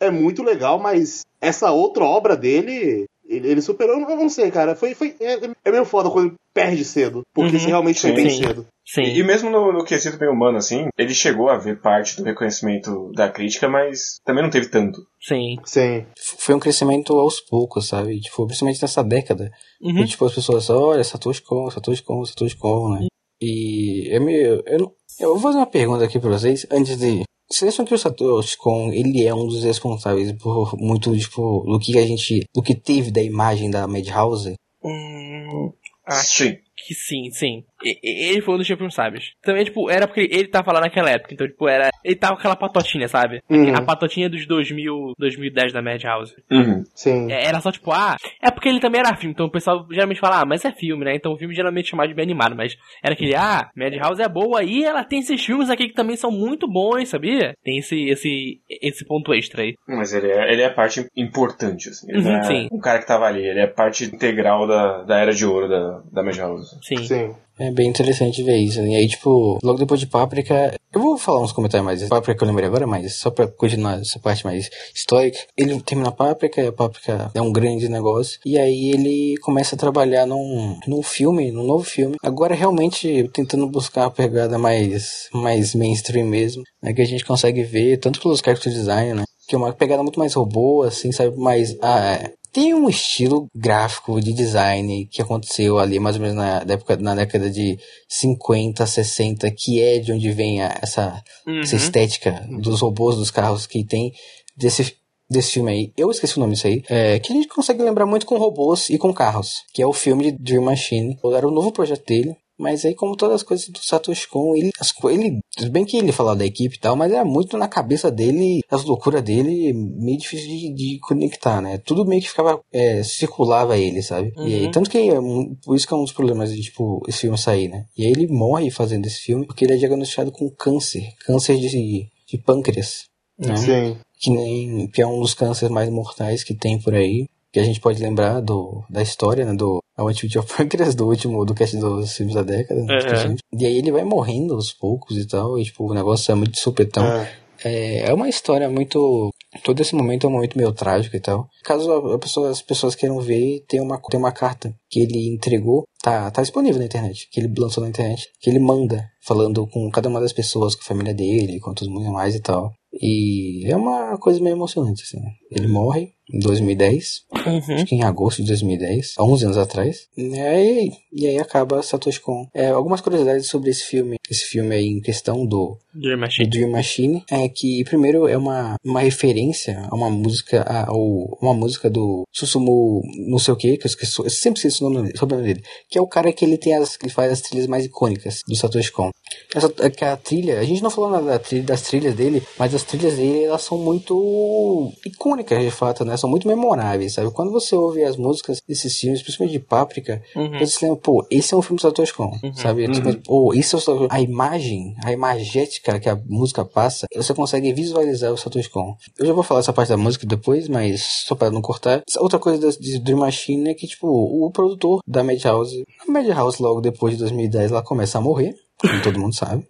é 0.00 0.10
muito 0.10 0.42
legal, 0.42 0.78
mas 0.78 1.22
essa 1.40 1.70
outra 1.70 2.04
obra 2.04 2.36
dele. 2.36 3.06
Ele, 3.32 3.62
superou, 3.62 3.96
eu 4.00 4.16
não 4.16 4.28
sei, 4.28 4.50
cara. 4.50 4.74
Foi, 4.74 4.92
foi, 4.92 5.14
é, 5.20 5.38
é 5.64 5.70
meio 5.70 5.84
foda 5.84 6.10
quando 6.10 6.34
perde 6.52 6.84
cedo. 6.84 7.22
Porque 7.32 7.52
Uhum. 7.52 7.56
isso 7.58 7.68
realmente 7.68 8.00
foi 8.00 8.10
bem 8.10 8.28
cedo. 8.28 8.66
Sim. 8.92 9.02
E, 9.02 9.20
e 9.20 9.22
mesmo 9.22 9.50
no, 9.50 9.72
no 9.72 9.84
quesito 9.84 10.18
bem 10.18 10.28
humano, 10.28 10.58
assim, 10.58 10.88
ele 10.98 11.14
chegou 11.14 11.48
a 11.48 11.56
ver 11.56 11.80
parte 11.80 12.16
do 12.16 12.24
reconhecimento 12.24 13.12
da 13.12 13.28
crítica, 13.30 13.68
mas 13.68 14.16
também 14.24 14.42
não 14.42 14.50
teve 14.50 14.68
tanto. 14.68 15.00
Sim. 15.20 15.58
Sim. 15.64 16.06
Foi 16.38 16.56
um 16.56 16.58
crescimento 16.58 17.16
aos 17.16 17.40
poucos, 17.40 17.86
sabe? 17.86 18.18
Tipo, 18.20 18.46
principalmente 18.46 18.82
nessa 18.82 19.04
década. 19.04 19.48
Uhum. 19.80 19.98
E, 19.98 20.06
tipo, 20.06 20.24
as 20.24 20.34
pessoas, 20.34 20.68
olha, 20.70 21.04
Satoshi 21.04 21.40
Kon, 21.42 21.70
Satoshi 21.70 22.02
Kon, 22.02 22.24
Satoshi 22.24 22.56
Kon, 22.56 22.94
né? 22.94 23.06
E 23.40 24.08
é 24.10 24.18
meio... 24.18 24.62
Eu, 24.66 24.78
não- 24.80 24.92
eu 25.20 25.28
vou 25.34 25.38
fazer 25.40 25.58
uma 25.58 25.66
pergunta 25.66 26.04
aqui 26.04 26.18
pra 26.18 26.30
vocês, 26.30 26.66
antes 26.70 26.96
de... 26.96 27.22
Vocês 27.48 27.72
acham 27.72 27.84
que 27.84 27.94
o 27.94 27.98
Satoshi 27.98 28.56
Kon, 28.58 28.90
ele 28.92 29.24
é 29.24 29.32
um 29.32 29.46
dos 29.46 29.62
responsáveis 29.62 30.32
por 30.32 30.76
muito, 30.76 31.16
tipo, 31.16 31.62
do 31.64 31.78
que 31.78 31.96
a 31.96 32.04
gente... 32.04 32.44
Do 32.52 32.60
que 32.62 32.74
teve 32.74 33.12
da 33.12 33.22
imagem 33.22 33.70
da 33.70 33.86
Madhouse? 33.86 34.54
Hum, 34.82 35.72
acho 36.06 36.44
Sim. 36.44 36.56
que 36.76 36.94
sim, 36.94 37.30
sim. 37.30 37.64
Ele 37.82 38.40
foi 38.42 38.54
um 38.54 38.58
dos 38.58 38.68
responsáveis. 38.68 39.32
Também, 39.42 39.64
tipo, 39.64 39.90
era 39.90 40.06
porque 40.06 40.28
ele 40.30 40.48
tava 40.48 40.72
lá 40.72 40.80
naquela 40.80 41.10
época, 41.10 41.34
então, 41.34 41.46
tipo, 41.46 41.68
era. 41.68 41.90
Ele 42.04 42.16
tava 42.16 42.34
com 42.34 42.38
aquela 42.40 42.56
patotinha, 42.56 43.08
sabe? 43.08 43.40
Uhum. 43.48 43.74
A 43.74 43.82
patotinha 43.82 44.28
dos 44.28 44.46
2000, 44.46 45.12
2010 45.18 45.72
da 45.72 45.82
Madhouse. 45.82 46.34
Uhum. 46.50 46.82
Sim. 46.94 47.30
É, 47.30 47.46
Era 47.46 47.60
só 47.60 47.70
tipo, 47.72 47.90
ah, 47.92 48.16
é 48.42 48.50
porque 48.50 48.68
ele 48.68 48.80
também 48.80 49.00
era 49.00 49.16
filme, 49.16 49.32
então 49.34 49.46
o 49.46 49.50
pessoal 49.50 49.86
geralmente 49.90 50.20
fala, 50.20 50.40
ah, 50.40 50.46
mas 50.46 50.64
é 50.64 50.72
filme, 50.72 51.04
né? 51.04 51.14
Então 51.14 51.32
o 51.32 51.38
filme 51.38 51.54
geralmente 51.54 51.86
é 51.86 51.90
chamado 51.90 52.08
de 52.08 52.14
bem 52.14 52.24
animado, 52.24 52.54
mas 52.56 52.76
era 53.02 53.14
aquele, 53.14 53.34
ah, 53.34 53.68
Madhouse 53.76 54.22
é 54.22 54.28
boa 54.28 54.62
e 54.62 54.84
ela 54.84 55.04
tem 55.04 55.20
esses 55.20 55.44
filmes 55.44 55.70
aqui 55.70 55.88
que 55.88 55.94
também 55.94 56.16
são 56.16 56.30
muito 56.30 56.68
bons, 56.68 57.08
sabia? 57.08 57.54
Tem 57.64 57.78
esse, 57.78 58.08
esse, 58.08 58.60
esse 58.82 59.04
ponto 59.06 59.32
extra 59.34 59.62
aí. 59.62 59.74
Mas 59.88 60.12
ele 60.12 60.30
é, 60.30 60.52
ele 60.52 60.62
é 60.62 60.70
parte 60.70 61.06
importante, 61.16 61.88
assim. 61.88 62.06
Ele 62.10 62.20
Uhum, 62.20 62.36
é 62.36 62.42
sim. 62.42 62.68
um 62.72 62.78
cara 62.78 62.98
que 62.98 63.06
tava 63.06 63.24
ali, 63.26 63.44
ele 63.44 63.60
é 63.60 63.66
parte 63.66 64.04
integral 64.04 64.66
da, 64.66 65.02
da 65.02 65.18
era 65.18 65.32
de 65.32 65.44
ouro 65.46 65.68
da, 65.68 66.02
da 66.12 66.22
Major 66.22 66.48
House. 66.48 66.78
Sim. 66.82 66.96
Sim. 67.04 67.34
É 67.60 67.70
bem 67.70 67.88
interessante 67.88 68.42
ver 68.42 68.56
isso. 68.56 68.80
né? 68.80 68.92
E 68.92 68.96
aí, 68.96 69.06
tipo, 69.06 69.58
logo 69.62 69.78
depois 69.78 70.00
de 70.00 70.06
Páprica, 70.06 70.74
eu 70.92 71.00
vou 71.00 71.18
falar 71.18 71.40
uns 71.40 71.52
comentários 71.52 71.84
mais. 71.84 72.08
Páprica 72.08 72.34
que 72.38 72.42
eu 72.42 72.48
lembrei 72.48 72.66
agora, 72.66 72.86
mas 72.86 73.16
só 73.16 73.30
pra 73.30 73.46
continuar 73.46 74.00
essa 74.00 74.18
parte 74.18 74.46
mais 74.46 74.70
histórica. 74.94 75.38
Ele 75.54 75.78
termina 75.82 76.08
a 76.08 76.12
Páprica, 76.12 76.62
e 76.62 76.68
a 76.68 76.72
Páprica 76.72 77.30
é 77.34 77.42
um 77.42 77.52
grande 77.52 77.86
negócio. 77.88 78.40
E 78.46 78.58
aí 78.58 78.90
ele 78.92 79.34
começa 79.42 79.74
a 79.74 79.78
trabalhar 79.78 80.24
num, 80.26 80.78
num 80.86 81.02
filme, 81.02 81.52
num 81.52 81.64
novo 81.66 81.84
filme. 81.84 82.16
Agora 82.22 82.54
realmente 82.54 83.28
tentando 83.32 83.68
buscar 83.68 84.04
uma 84.04 84.10
pegada 84.10 84.58
mais, 84.58 85.28
mais 85.32 85.74
mainstream 85.74 86.26
mesmo. 86.26 86.62
Né, 86.82 86.94
que 86.94 87.02
a 87.02 87.06
gente 87.06 87.26
consegue 87.26 87.62
ver, 87.62 87.98
tanto 87.98 88.20
pelos 88.22 88.40
character 88.40 88.72
design, 88.72 89.12
né? 89.12 89.24
Que 89.46 89.54
é 89.54 89.58
uma 89.58 89.72
pegada 89.72 90.02
muito 90.02 90.18
mais 90.18 90.32
robô, 90.32 90.82
assim, 90.82 91.12
sabe? 91.12 91.36
Mais. 91.36 91.76
Ah, 91.82 92.14
é. 92.14 92.32
Tem 92.52 92.74
um 92.74 92.88
estilo 92.88 93.46
gráfico 93.54 94.20
de 94.20 94.32
design 94.32 95.06
que 95.06 95.22
aconteceu 95.22 95.78
ali 95.78 96.00
mais 96.00 96.16
ou 96.16 96.22
menos 96.22 96.36
na, 96.36 96.64
época, 96.68 96.96
na 96.96 97.14
década 97.14 97.48
de 97.50 97.78
50, 98.08 98.86
60, 98.86 99.50
que 99.50 99.80
é 99.80 99.98
de 99.98 100.12
onde 100.12 100.30
vem 100.32 100.60
a- 100.62 100.78
essa, 100.82 101.22
Uhum. 101.46 101.60
essa 101.60 101.76
estética 101.76 102.46
dos 102.60 102.80
robôs, 102.80 103.16
dos 103.16 103.30
carros 103.30 103.66
que 103.66 103.84
tem 103.84 104.12
desse, 104.56 104.94
desse 105.30 105.52
filme 105.52 105.70
aí. 105.70 105.92
Eu 105.96 106.10
esqueci 106.10 106.36
o 106.36 106.40
nome 106.40 106.54
disso 106.54 106.66
aí. 106.66 106.82
É, 106.88 107.18
que 107.20 107.32
a 107.32 107.36
gente 107.36 107.48
consegue 107.48 107.82
lembrar 107.82 108.04
muito 108.06 108.26
com 108.26 108.36
robôs 108.36 108.90
e 108.90 108.98
com 108.98 109.12
carros, 109.14 109.62
que 109.72 109.80
é 109.80 109.86
o 109.86 109.92
filme 109.92 110.32
de 110.32 110.38
Dream 110.38 110.62
Machine. 110.64 111.16
Era 111.36 111.46
o 111.46 111.52
novo 111.52 111.70
projeto 111.72 112.04
dele. 112.04 112.34
Mas 112.60 112.84
aí, 112.84 112.94
como 112.94 113.16
todas 113.16 113.36
as 113.36 113.42
coisas 113.42 113.68
do 113.68 113.78
Satoshi 113.78 114.28
Kon, 114.28 114.54
ele, 114.54 114.70
as 114.78 114.92
ele, 115.04 115.40
tudo 115.56 115.70
bem 115.70 115.84
que 115.84 115.96
ele 115.96 116.12
falava 116.12 116.36
da 116.38 116.44
equipe 116.44 116.76
e 116.76 116.78
tal, 116.78 116.94
mas 116.94 117.10
era 117.10 117.24
muito 117.24 117.56
na 117.56 117.66
cabeça 117.66 118.10
dele, 118.10 118.60
as 118.70 118.84
loucuras 118.84 119.22
dele, 119.22 119.72
meio 119.72 120.18
difícil 120.18 120.46
de, 120.48 120.74
de 120.74 120.98
conectar, 121.00 121.60
né? 121.62 121.78
Tudo 121.78 122.04
meio 122.04 122.20
que 122.20 122.28
ficava, 122.28 122.60
é, 122.72 123.02
circulava 123.02 123.78
ele, 123.78 124.02
sabe? 124.02 124.32
E 124.36 124.54
aí, 124.54 124.64
Uhum. 124.66 124.70
tanto 124.70 124.90
que, 124.90 124.98
é 124.98 125.18
um- 125.18 125.54
por 125.64 125.74
isso 125.74 125.86
que 125.88 125.94
é 125.94 125.96
um 125.96 126.02
dos 126.04 126.12
problemas 126.12 126.52
de, 126.54 126.60
tipo, 126.60 127.02
esse 127.08 127.20
filme 127.20 127.38
sair, 127.38 127.68
né? 127.68 127.86
E 127.96 128.04
aí 128.04 128.12
ele 128.12 128.26
morre 128.26 128.70
fazendo 128.70 129.06
esse 129.06 129.20
filme 129.20 129.46
porque 129.46 129.64
ele 129.64 129.72
é 129.74 129.76
diagnosticado 129.76 130.30
com 130.30 130.50
câncer, 130.50 131.08
câncer 131.24 131.56
de, 131.58 132.06
de 132.28 132.38
pâncreas, 132.44 133.04
né? 133.38 133.56
Sim. 133.56 133.96
que 134.20 134.28
nem 134.30 134.86
que 134.88 135.00
é 135.00 135.06
um 135.06 135.18
dos 135.20 135.32
cânceres 135.32 135.72
mais 135.74 135.88
mortais 135.88 136.44
que 136.44 136.54
tem 136.54 136.78
por 136.78 136.94
aí. 136.94 137.26
Que 137.52 137.58
a 137.58 137.64
gente 137.64 137.80
pode 137.80 138.00
lembrar 138.00 138.40
do, 138.40 138.84
da 138.88 139.02
história, 139.02 139.44
né? 139.44 139.52
Do 139.54 139.82
A 140.06 140.10
Activity 140.10 140.38
of 140.38 140.56
Pancreas, 140.56 140.94
do 140.94 141.06
último, 141.06 141.44
do 141.44 141.54
cast 141.54 141.76
dos 141.76 142.12
filmes 142.16 142.34
da 142.34 142.42
década. 142.42 142.80
né, 142.82 142.98
Uhum. 143.26 143.36
E 143.58 143.66
aí 143.66 143.76
ele 143.78 143.92
vai 143.92 144.04
morrendo 144.04 144.54
aos 144.54 144.72
poucos 144.72 145.16
e 145.18 145.26
tal. 145.26 145.58
E 145.58 145.64
tipo, 145.64 145.90
o 145.90 145.94
negócio 145.94 146.30
é 146.32 146.34
muito 146.34 146.58
supetão. 146.58 147.04
É. 147.04 147.40
É, 147.62 148.08
é 148.08 148.14
uma 148.14 148.26
história 148.28 148.70
muito. 148.70 149.28
Todo 149.62 149.80
esse 149.82 149.94
momento 149.94 150.26
é 150.26 150.30
um 150.30 150.32
momento 150.32 150.56
meio 150.56 150.72
trágico 150.72 151.14
e 151.14 151.20
tal. 151.20 151.46
Caso 151.62 152.18
pessoa- 152.18 152.48
as 152.48 152.62
pessoas 152.62 152.94
queiram 152.94 153.20
ver, 153.20 153.64
tem 153.68 153.80
uma, 153.80 154.00
tem 154.10 154.18
uma 154.18 154.32
carta 154.32 154.72
que 154.88 155.00
ele 155.00 155.28
entregou. 155.28 155.84
Tá, 156.02 156.30
tá 156.30 156.40
disponível 156.40 156.78
na 156.78 156.86
internet. 156.86 157.28
Que 157.30 157.40
ele 157.40 157.52
lançou 157.58 157.82
na 157.82 157.90
internet. 157.90 158.28
Que 158.40 158.48
ele 158.48 158.58
manda, 158.60 159.04
falando 159.26 159.66
com 159.66 159.90
cada 159.90 160.08
uma 160.08 160.20
das 160.22 160.32
pessoas, 160.32 160.74
com 160.74 160.80
a 160.80 160.84
família 160.86 161.12
dele, 161.12 161.60
com 161.60 161.74
todos 161.74 161.94
os 161.94 162.10
mais 162.10 162.34
e 162.34 162.40
tal. 162.40 162.72
E 162.94 163.70
é 163.70 163.76
uma 163.76 164.16
coisa 164.18 164.40
meio 164.40 164.54
emocionante, 164.56 165.02
assim. 165.02 165.18
Ele 165.50 165.68
morre, 165.68 166.12
em 166.32 166.38
2010. 166.38 167.22
Uhum. 167.46 167.74
Acho 167.74 167.86
que 167.86 167.94
em 167.94 168.02
agosto 168.04 168.42
de 168.42 168.48
2010, 168.48 169.14
há 169.18 169.24
11 169.24 169.44
anos 169.44 169.58
atrás. 169.58 170.06
E 170.16 170.38
aí, 170.38 170.92
e 171.12 171.26
aí 171.26 171.38
acaba 171.38 171.82
Satoshi 171.82 172.20
Kon. 172.20 172.46
É, 172.54 172.68
algumas 172.68 173.00
curiosidades 173.00 173.46
sobre 173.48 173.70
esse 173.70 173.84
filme, 173.84 174.16
esse 174.30 174.44
filme 174.44 174.74
aí 174.74 174.86
em 174.86 175.00
questão 175.00 175.44
do, 175.46 175.76
Dream 175.94 176.16
do 176.16 176.20
Machine. 176.20 176.48
Dream 176.50 176.70
Machine, 176.70 177.24
é 177.30 177.48
que 177.48 177.82
primeiro 177.84 178.28
é 178.28 178.36
uma, 178.36 178.76
uma 178.84 179.00
referência 179.00 179.86
a 179.90 179.94
uma 179.94 180.10
música, 180.10 180.62
a, 180.62 180.88
ao- 180.90 181.38
uma 181.40 181.54
música 181.54 181.88
do 181.90 182.22
Susumu 182.32 183.02
não 183.28 183.38
sei 183.38 183.54
o 183.54 183.56
que, 183.56 183.76
que 183.76 183.86
eu, 183.86 183.88
esqueço, 183.88 184.22
eu 184.22 184.30
sempre 184.30 184.58
esqueço 184.58 184.86
o 184.86 184.90
nome, 184.90 185.16
sobrenome 185.16 185.48
dele, 185.48 185.64
que 185.88 185.98
é 185.98 186.00
o 186.00 186.06
cara 186.06 186.32
que 186.32 186.44
ele 186.44 186.56
tem 186.58 186.74
as, 186.76 186.96
que 186.96 187.06
ele 187.06 187.12
faz 187.12 187.32
as 187.32 187.40
trilhas 187.40 187.66
mais 187.66 187.84
icônicas 187.84 188.40
do 188.46 188.54
Satoshi 188.56 188.92
Kon. 188.92 189.10
Essa, 189.54 189.72
é 189.80 189.90
que 189.90 190.04
a 190.04 190.16
trilha, 190.16 190.58
a 190.60 190.64
gente 190.64 190.82
não 190.82 190.90
falou 190.90 191.10
nada 191.10 191.24
da 191.26 191.38
trilha, 191.38 191.62
das 191.64 191.82
trilhas 191.82 192.14
dele, 192.14 192.42
mas 192.58 192.74
as 192.74 192.82
trilhas 192.84 193.14
dele, 193.16 193.44
elas 193.44 193.62
são 193.62 193.78
muito 193.78 194.92
icônicas, 195.04 195.60
de 195.62 195.70
fato, 195.70 196.04
né? 196.04 196.16
São 196.20 196.28
muito 196.30 196.46
memoráveis, 196.46 197.14
sabe? 197.14 197.30
Quando 197.30 197.50
você 197.50 197.74
ouve 197.74 198.04
as 198.04 198.16
músicas 198.16 198.60
desses 198.68 198.96
filmes, 198.98 199.22
principalmente 199.22 199.52
de 199.52 199.64
Páprica, 199.64 200.22
Uhum. 200.36 200.58
você 200.58 200.66
se 200.66 200.84
lembra, 200.84 201.00
pô, 201.00 201.26
esse 201.30 201.54
é 201.54 201.56
um 201.56 201.62
filme 201.62 201.76
do 201.78 201.82
Satoshi 201.82 202.14
Kon, 202.14 202.32
sabe? 202.54 202.88
Tipo, 202.90 203.16
Pô, 203.22 203.54
isso 203.54 203.76
é 203.76 203.78
o 203.78 203.82
Satoshi 203.82 204.08
A 204.10 204.20
imagem, 204.20 204.94
a 205.04 205.12
imagética 205.12 205.98
que 205.98 206.08
a 206.08 206.20
música 206.26 206.64
passa, 206.64 207.06
você 207.14 207.32
consegue 207.34 207.72
visualizar 207.72 208.32
o 208.32 208.36
Satoshi 208.36 208.68
Kon. 208.70 208.94
Eu 209.18 209.26
já 209.26 209.32
vou 209.32 209.42
falar 209.42 209.60
essa 209.60 209.72
parte 209.72 209.88
da 209.88 209.96
música 209.96 210.26
depois, 210.26 210.68
mas 210.68 211.02
só 211.26 211.34
para 211.34 211.50
não 211.50 211.62
cortar. 211.62 212.02
Outra 212.18 212.38
coisa 212.38 212.60
da- 212.60 212.76
de 212.78 212.98
Dream 212.98 213.18
Machine 213.18 213.70
é 213.70 213.74
que, 213.74 213.86
tipo, 213.86 214.06
o 214.08 214.50
produtor 214.50 215.00
da 215.06 215.24
Madhouse, 215.24 215.84
a 216.06 216.10
Madhouse 216.10 216.62
logo 216.62 216.80
depois 216.80 217.14
de 217.14 217.20
2010, 217.20 217.70
ela 217.70 217.82
começa 217.82 218.18
a 218.18 218.20
morrer, 218.20 218.54
como 218.78 219.02
todo 219.02 219.18
mundo 219.18 219.34
sabe. 219.34 219.64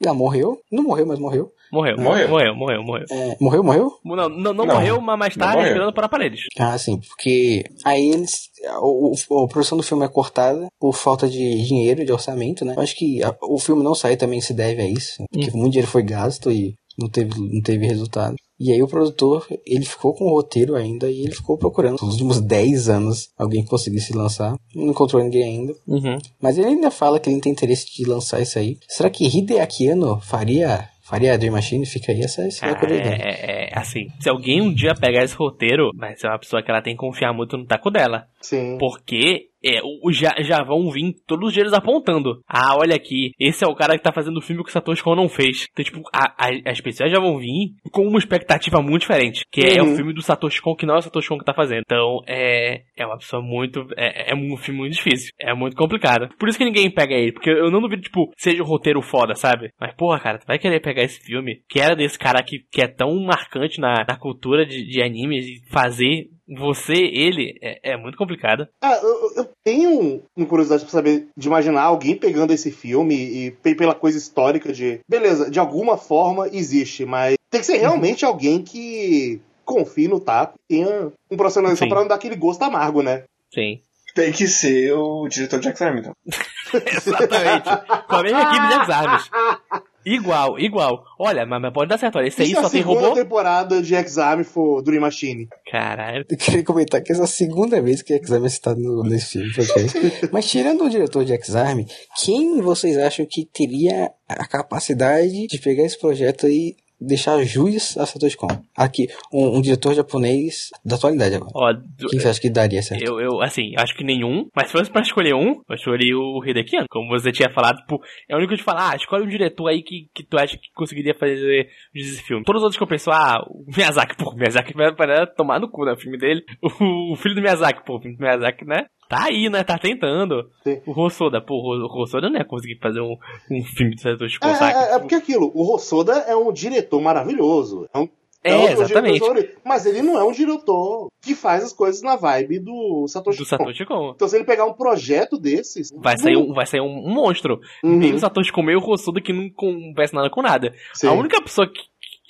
E 0.00 0.06
ela 0.06 0.14
morreu, 0.14 0.58
não 0.70 0.82
morreu, 0.82 1.06
mas 1.06 1.18
morreu. 1.18 1.50
Morreu, 1.72 1.96
Morreu. 1.98 2.28
morreu, 2.28 2.54
morreu, 2.54 2.82
morreu. 2.82 3.06
É, 3.10 3.36
morreu, 3.40 3.62
morreu? 3.62 3.92
Não, 4.04 4.16
não, 4.28 4.28
não, 4.28 4.52
Não, 4.66 4.66
morreu, 4.74 5.00
mas 5.00 5.18
mais 5.18 5.36
tarde 5.36 5.62
respirando 5.62 5.92
para 5.92 6.08
paredes. 6.08 6.40
Ah, 6.58 6.76
sim, 6.78 6.98
porque 6.98 7.64
aí 7.84 8.10
eles. 8.10 8.48
O, 8.80 9.12
o- 9.30 9.44
a 9.44 9.48
produção 9.48 9.78
do 9.78 9.84
filme 9.84 10.04
é 10.04 10.08
cortada 10.08 10.66
por 10.78 10.92
falta 10.94 11.28
de 11.28 11.62
dinheiro, 11.64 12.04
de 12.04 12.12
orçamento, 12.12 12.64
né? 12.64 12.74
Eu 12.76 12.82
acho 12.82 12.96
que 12.96 13.22
a- 13.22 13.34
o 13.42 13.58
filme 13.58 13.82
não 13.82 13.94
sair 13.94 14.16
também 14.16 14.40
se 14.40 14.52
deve 14.52 14.82
a 14.82 14.86
isso, 14.86 15.22
porque 15.30 15.50
muito 15.52 15.72
dinheiro 15.72 15.90
foi 15.90 16.02
gasto 16.02 16.50
e 16.50 16.74
não 16.98 17.08
teve, 17.08 17.30
não 17.38 17.62
teve 17.62 17.86
resultado. 17.86 18.34
E 18.62 18.70
aí 18.70 18.82
o 18.82 18.88
produtor, 18.88 19.46
ele 19.66 19.86
ficou 19.86 20.12
com 20.12 20.26
o 20.26 20.34
roteiro 20.34 20.76
ainda 20.76 21.10
e 21.10 21.22
ele 21.22 21.34
ficou 21.34 21.56
procurando 21.56 21.98
nos 22.02 22.12
últimos 22.12 22.40
10 22.42 22.90
anos 22.90 23.28
alguém 23.38 23.62
que 23.64 23.70
conseguisse 23.70 24.12
lançar. 24.12 24.54
Não 24.74 24.88
encontrou 24.90 25.22
ninguém 25.22 25.44
ainda. 25.44 25.74
Uhum. 25.88 26.18
Mas 26.42 26.58
ele 26.58 26.66
ainda 26.66 26.90
fala 26.90 27.18
que 27.18 27.30
ele 27.30 27.36
não 27.36 27.40
tem 27.40 27.52
interesse 27.52 27.86
de 27.90 28.04
lançar 28.04 28.38
isso 28.42 28.58
aí. 28.58 28.76
Será 28.86 29.08
que 29.08 29.24
Hideaki 29.26 29.88
Anno 29.88 30.20
faria, 30.20 30.86
faria 31.10 31.34
a 31.34 31.36
Dream 31.36 31.52
Machine? 31.52 31.84
Fica 31.84 32.12
aí 32.12 32.22
essa, 32.22 32.42
essa 32.42 32.64
é 32.64 32.70
a 32.70 32.74
Cara, 32.74 32.86
curiosidade. 32.86 33.22
é, 33.22 33.68
é, 33.68 33.78
assim, 33.78 34.06
se 34.20 34.30
alguém 34.30 34.62
um 34.62 34.72
dia 34.72 34.94
pegar 34.94 35.24
esse 35.24 35.34
roteiro, 35.34 35.90
vai 35.96 36.16
ser 36.16 36.28
uma 36.28 36.38
pessoa 36.38 36.62
que 36.62 36.70
ela 36.70 36.80
tem 36.80 36.94
que 36.94 37.00
confiar 37.00 37.32
muito 37.32 37.56
no 37.58 37.66
taco 37.66 37.90
dela. 37.90 38.26
Sim. 38.40 38.78
Porque 38.78 39.48
é, 39.62 39.80
o- 39.82 40.10
já, 40.10 40.34
já 40.40 40.62
vão 40.64 40.90
vir 40.90 41.14
todos 41.26 41.48
os 41.48 41.52
dias 41.54 41.72
apontando. 41.74 42.40
Ah, 42.48 42.74
olha 42.78 42.96
aqui, 42.96 43.32
esse 43.38 43.62
é 43.62 43.66
o 43.68 43.74
cara 43.74 43.98
que 43.98 44.02
tá 44.02 44.10
fazendo 44.10 44.38
o 44.38 44.42
filme 44.42 44.62
que 44.64 44.70
o 44.70 44.72
Satoshi 44.72 45.02
Kon 45.02 45.14
não 45.14 45.28
fez. 45.28 45.66
Então, 45.70 45.84
tipo, 45.84 46.00
a- 46.14 46.34
a- 46.38 46.70
as 46.70 46.80
pessoas 46.80 47.10
já 47.12 47.20
vão 47.20 47.36
vir 47.38 47.74
com 47.92 48.06
uma 48.06 48.18
expectativa 48.18 48.80
muito 48.80 49.02
diferente. 49.02 49.42
Que 49.52 49.60
é 49.60 49.82
Uhum. 49.82 49.92
o 49.92 49.96
filme 49.96 50.14
do 50.14 50.22
Satoshi 50.22 50.62
Kon 50.62 50.74
que 50.74 50.86
não 50.86 50.94
é 50.94 50.98
o 50.98 51.02
Satoshi 51.02 51.28
Kon 51.28 51.38
que 51.38 51.44
tá 51.44 51.52
fazendo. 51.52 51.82
Então, 51.84 52.20
é, 52.26 52.80
é 52.96 53.04
uma 53.06 53.18
pessoa 53.18 53.42
muito. 53.42 53.86
É, 53.96 54.32
é 54.32 54.34
um 54.34 54.56
filme 54.56 54.80
muito 54.80 54.94
difícil. 54.94 55.30
É 55.38 55.52
muito 55.54 55.76
complicado. 55.76 56.28
Por 56.38 56.48
isso 56.48 56.56
que 56.56 56.64
ninguém 56.64 56.90
pega 56.90 57.14
ele. 57.14 57.32
Porque 57.32 57.50
eu 57.50 57.70
não 57.70 57.82
duvido, 57.82 58.00
tipo, 58.02 58.32
seja 58.38 58.62
um 58.62 58.66
roteiro 58.66 59.02
foda, 59.02 59.34
sabe? 59.34 59.70
Mas, 59.78 59.94
porra, 59.94 60.18
cara, 60.20 60.38
tu 60.38 60.46
vai 60.46 60.58
querer 60.58 60.80
pegar 60.80 61.02
esse 61.02 61.20
filme 61.20 61.60
que 61.68 61.78
era 61.78 61.94
desse 61.94 62.18
cara 62.18 62.42
que, 62.42 62.60
que 62.72 62.80
é 62.80 62.88
tão 62.88 63.14
marcante 63.22 63.78
na, 63.78 64.06
na 64.08 64.16
cultura 64.16 64.64
de, 64.64 64.86
de 64.86 65.02
animes 65.02 65.44
e 65.46 65.60
fazer 65.70 66.28
você, 66.58 66.94
ele, 66.94 67.58
é, 67.62 67.92
é 67.92 67.96
muito 67.96 68.18
complicado. 68.18 68.66
Ah, 68.82 68.98
eu, 69.02 69.32
eu 69.36 69.48
tenho 69.64 70.22
uma 70.36 70.46
curiosidade 70.46 70.82
pra 70.82 70.90
saber, 70.92 71.28
de 71.36 71.46
imaginar 71.48 71.82
alguém 71.82 72.16
pegando 72.16 72.52
esse 72.52 72.70
filme 72.70 73.14
e 73.14 73.50
pe- 73.50 73.74
pela 73.74 73.94
coisa 73.94 74.18
histórica 74.18 74.72
de. 74.72 75.00
Beleza, 75.08 75.50
de 75.50 75.58
alguma 75.60 75.96
forma 75.96 76.48
existe, 76.52 77.04
mas 77.04 77.36
tem 77.50 77.60
que 77.60 77.66
ser 77.66 77.76
realmente 77.78 78.24
alguém 78.24 78.62
que 78.62 79.40
confie 79.64 80.08
no 80.08 80.18
taco 80.18 80.54
e 80.68 80.76
tenha 80.76 81.12
um 81.30 81.36
profissionalismo 81.36 81.88
pra 81.88 82.00
não 82.00 82.08
dar 82.08 82.16
aquele 82.16 82.34
gosto 82.36 82.62
amargo, 82.62 83.02
né? 83.02 83.22
Sim. 83.54 83.80
Tem 84.14 84.32
que 84.32 84.48
ser 84.48 84.92
o 84.92 85.28
diretor 85.28 85.60
de 85.60 85.68
X-Arm, 85.68 85.98
então. 85.98 86.12
Exatamente. 86.74 87.68
Com 88.08 88.16
a 88.16 88.22
mesma 88.24 88.42
equipe 88.42 88.66
de 88.66 88.74
Exames. 88.82 89.30
Igual, 90.04 90.58
igual. 90.58 91.04
Olha, 91.18 91.44
mas, 91.44 91.72
pode 91.72 91.88
dar 91.88 91.98
certo. 91.98 92.16
Olha, 92.16 92.28
esse 92.28 92.42
aí 92.42 92.48
se 92.48 92.56
a 92.58 92.62
só 92.62 92.70
tem 92.70 92.82
segunda 92.82 93.08
robô. 93.08 93.14
temporada 93.14 93.82
de 93.82 93.94
Exame 93.94 94.44
for 94.44 94.82
Dream 94.82 95.00
Machine? 95.00 95.48
Caralho. 95.70 96.24
Eu 96.28 96.36
queria 96.36 96.64
comentar 96.64 97.02
que 97.02 97.12
essa 97.12 97.22
é 97.22 97.24
a 97.24 97.28
segunda 97.28 97.80
vez 97.82 98.02
que 98.02 98.14
X-Arm 98.14 98.44
é 98.44 98.48
citado 98.48 98.80
no, 98.80 99.02
nesse 99.02 99.38
filme? 99.38 99.52
Mas 100.32 100.50
tirando 100.50 100.84
o 100.84 100.90
diretor 100.90 101.24
de 101.24 101.32
X-Arm, 101.34 101.84
quem 102.24 102.60
vocês 102.60 102.96
acham 102.96 103.26
que 103.26 103.44
teria 103.44 104.10
a 104.28 104.46
capacidade 104.46 105.46
de 105.46 105.58
pegar 105.58 105.84
esse 105.84 105.98
projeto 105.98 106.48
e 106.48 106.76
deixar 107.00 107.42
juiz 107.44 107.96
a 107.96 108.04
Satoshi 108.06 108.36
Kon? 108.36 108.48
Aqui, 108.76 109.08
um, 109.32 109.56
um 109.56 109.60
diretor 109.60 109.94
japonês 109.94 110.70
da 110.84 110.96
atualidade 110.96 111.34
agora. 111.34 111.50
Ó, 111.54 111.72
do- 111.72 112.08
Quem 112.08 112.20
você 112.20 112.28
acha 112.28 112.40
que 112.40 112.50
daria 112.50 112.82
certo? 112.82 113.02
eu, 113.02 113.20
eu, 113.20 113.40
assim, 113.40 113.72
acho 113.76 113.96
que 113.96 114.04
nenhum. 114.04 114.48
Mas 114.54 114.66
se 114.66 114.72
fosse 114.72 114.90
pra 114.90 115.02
escolher 115.02 115.34
um, 115.34 115.62
eu 115.68 115.74
escolhi 115.74 116.14
o 116.14 116.44
Hideki 116.44 116.76
Anno. 116.76 116.86
Como 116.90 117.08
você 117.08 117.32
tinha 117.32 117.50
falado, 117.52 117.76
tipo, 117.78 118.00
é 118.28 118.34
o 118.34 118.38
único 118.38 118.54
de 118.56 118.62
falar, 118.62 118.92
ah, 118.92 118.96
escolhe 118.96 119.24
um 119.24 119.28
diretor 119.28 119.68
aí 119.68 119.82
que, 119.82 120.08
que 120.14 120.22
tu 120.24 120.38
acha 120.38 120.56
que 120.56 120.68
conseguiria 120.74 121.14
fazer 121.14 121.68
esse 121.94 122.22
filme. 122.22 122.44
Todos 122.44 122.60
os 122.60 122.64
outros 122.64 122.76
que 122.78 122.82
eu 122.82 122.88
penso, 122.88 123.10
ah, 123.10 123.42
o 123.48 123.64
Miyazaki, 123.76 124.16
pô, 124.16 124.30
o 124.30 124.36
Miyazaki 124.36 124.74
vai 124.74 124.92
vai 124.94 125.26
tomar 125.36 125.58
no 125.60 125.70
cu, 125.70 125.84
né? 125.84 125.92
O 125.92 125.96
filme 126.00 126.18
dele. 126.18 126.42
O, 126.62 127.12
o 127.12 127.16
filho 127.16 127.34
do 127.34 127.40
Miyazaki, 127.42 127.84
pô, 127.84 127.96
o 127.96 128.00
filho 128.00 128.16
do 128.16 128.20
Miyazaki, 128.22 128.64
né? 128.64 128.84
Tá 129.10 129.24
aí, 129.24 129.50
né? 129.50 129.64
Tá 129.64 129.76
tentando. 129.76 130.48
Sim. 130.62 130.80
O 130.86 130.92
Hosoda, 130.98 131.40
pô, 131.40 131.54
o 131.56 132.00
Hosoda 132.00 132.30
não 132.30 132.38
ia 132.38 132.44
conseguir 132.44 132.78
fazer 132.80 133.00
um, 133.00 133.16
um 133.50 133.64
filme 133.64 133.96
de 133.96 134.00
Satoshi 134.02 134.36
É, 134.36 134.38
Kon, 134.48 134.54
saca? 134.54 134.78
é, 134.78 134.94
é 134.94 134.98
porque 135.00 135.16
aquilo, 135.16 135.50
o 135.52 135.64
Rossoda 135.64 136.12
é 136.28 136.36
um 136.36 136.52
diretor 136.52 137.00
maravilhoso. 137.02 137.88
É, 137.92 137.98
um, 137.98 138.08
É, 138.44 138.56
meus 138.68 138.80
exatamente. 138.82 139.18
favoritos. 139.18 139.56
Mas 139.64 139.84
ele 139.84 140.00
não 140.00 140.16
é 140.16 140.22
um 140.22 140.30
diretor 140.30 141.08
que 141.20 141.34
faz 141.34 141.64
as 141.64 141.72
coisas 141.72 142.02
na 142.02 142.14
vibe 142.14 142.60
do 142.60 143.04
Satoshi 143.08 143.38
Do 143.38 143.44
Kon. 143.44 143.48
Satoshi 143.48 143.84
Kon. 143.84 144.12
Então 144.14 144.28
se 144.28 144.36
ele 144.36 144.44
pegar 144.44 144.64
um 144.64 144.74
projeto 144.74 145.36
desses... 145.36 145.90
Vai 145.96 146.16
sair 146.16 146.36
um, 146.36 146.52
vai 146.54 146.64
sair 146.66 146.80
um, 146.80 147.10
monstro. 147.12 147.60
Uhum, 147.82 147.96
Meio 147.96 148.16
Satoshi 148.18 148.52
Kon, 148.52 148.62
meio 148.62 148.78
Hosoda 148.78 149.20
que 149.20 149.32
não 149.32 149.50
conversa 149.50 150.14
nada 150.14 150.30
com 150.30 150.40
nada. 150.40 150.72
sim. 150.94 151.08
A 151.08 151.12
única 151.12 151.42
pessoa 151.42 151.66
que, 151.66 151.82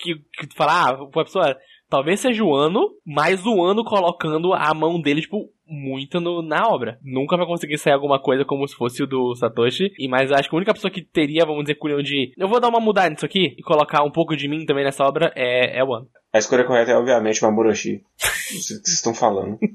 que, 0.02 0.46
que 0.48 0.56
fala, 0.56 0.72
ah, 0.72 1.20
a 1.20 1.24
pessoa 1.24 1.56
talvez 1.90 2.20
seja 2.20 2.42
o 2.44 2.54
ano, 2.54 2.88
mas 3.04 3.44
o 3.44 3.62
ano 3.62 3.84
colocando 3.84 4.54
a 4.54 4.72
mão 4.72 5.00
dele, 5.00 5.20
tipo, 5.20 5.50
muito 5.66 6.20
no- 6.20 6.40
na 6.42 6.66
obra. 6.68 6.98
Nunca 7.02 7.36
vai 7.36 7.46
conseguir 7.46 7.76
sair 7.78 7.92
alguma 7.92 8.18
coisa 8.20 8.44
como 8.44 8.66
se 8.66 8.74
fosse 8.74 9.02
o 9.02 9.06
do 9.06 9.34
Satoshi. 9.34 9.92
E 9.98 10.08
mas 10.08 10.32
acho 10.32 10.48
que 10.48 10.54
a 10.54 10.58
única 10.58 10.72
pessoa 10.74 10.90
que 10.90 11.02
teria, 11.02 11.44
vamos 11.44 11.62
dizer, 11.64 11.74
culhão 11.74 12.02
de 12.02 12.32
eu 12.38 12.48
vou 12.48 12.60
dar 12.60 12.68
uma 12.68 12.80
mudada 12.80 13.10
nisso 13.10 13.24
aqui 13.26 13.54
e 13.58 13.62
colocar 13.62 14.02
um 14.02 14.10
pouco 14.10 14.34
de 14.36 14.48
mim 14.48 14.64
também 14.64 14.84
nessa 14.84 15.04
obra 15.04 15.32
é, 15.36 15.78
é 15.78 15.84
o 15.84 15.92
ano. 15.94 16.08
A 16.32 16.38
escolha 16.38 16.64
correta 16.64 16.92
é, 16.92 16.96
obviamente. 16.96 17.40
Não 17.42 18.60
sei 18.62 18.76
o 18.76 18.80
que 18.80 18.86
vocês 18.86 18.94
estão 18.94 19.14
falando. 19.14 19.58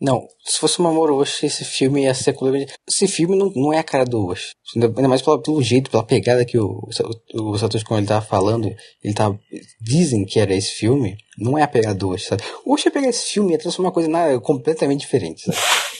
Não, 0.00 0.26
se 0.44 0.58
fosse 0.58 0.78
uma 0.78 0.90
Moroshi, 0.92 1.44
esse 1.46 1.64
filme 1.64 2.04
ia 2.04 2.14
ser 2.14 2.32
completamente... 2.32 2.72
Esse 2.88 3.06
filme 3.06 3.36
não, 3.36 3.50
não 3.54 3.72
é 3.72 3.78
a 3.78 3.82
cara 3.84 4.04
do 4.04 4.26
Osh. 4.28 4.52
Ainda 4.74 5.08
mais 5.08 5.20
pelo, 5.20 5.38
pelo 5.42 5.62
jeito, 5.62 5.90
pela 5.90 6.02
pegada 6.02 6.44
que 6.44 6.58
o, 6.58 6.88
o, 7.34 7.50
o 7.50 7.58
Satoshi 7.58 7.84
Kon 7.84 7.98
ele 7.98 8.06
tava 8.06 8.24
falando. 8.24 8.74
Ele 9.04 9.12
tava... 9.14 9.38
Dizem 9.80 10.24
que 10.24 10.40
era 10.40 10.54
esse 10.54 10.72
filme. 10.72 11.16
Não 11.38 11.58
é 11.58 11.62
a 11.62 11.68
pegada 11.68 11.94
do 11.94 12.08
Osh, 12.10 12.24
sabe? 12.26 12.42
O 12.64 12.72
Osh 12.72 12.86
ia 12.86 12.90
pegar 12.90 13.08
esse 13.08 13.26
filme 13.32 13.50
e 13.50 13.52
ia 13.52 13.58
transformar 13.58 13.88
uma 13.88 13.94
coisa 13.94 14.08
na, 14.08 14.40
completamente 14.40 15.00
diferente, 15.00 15.42
sabe? 15.42 15.58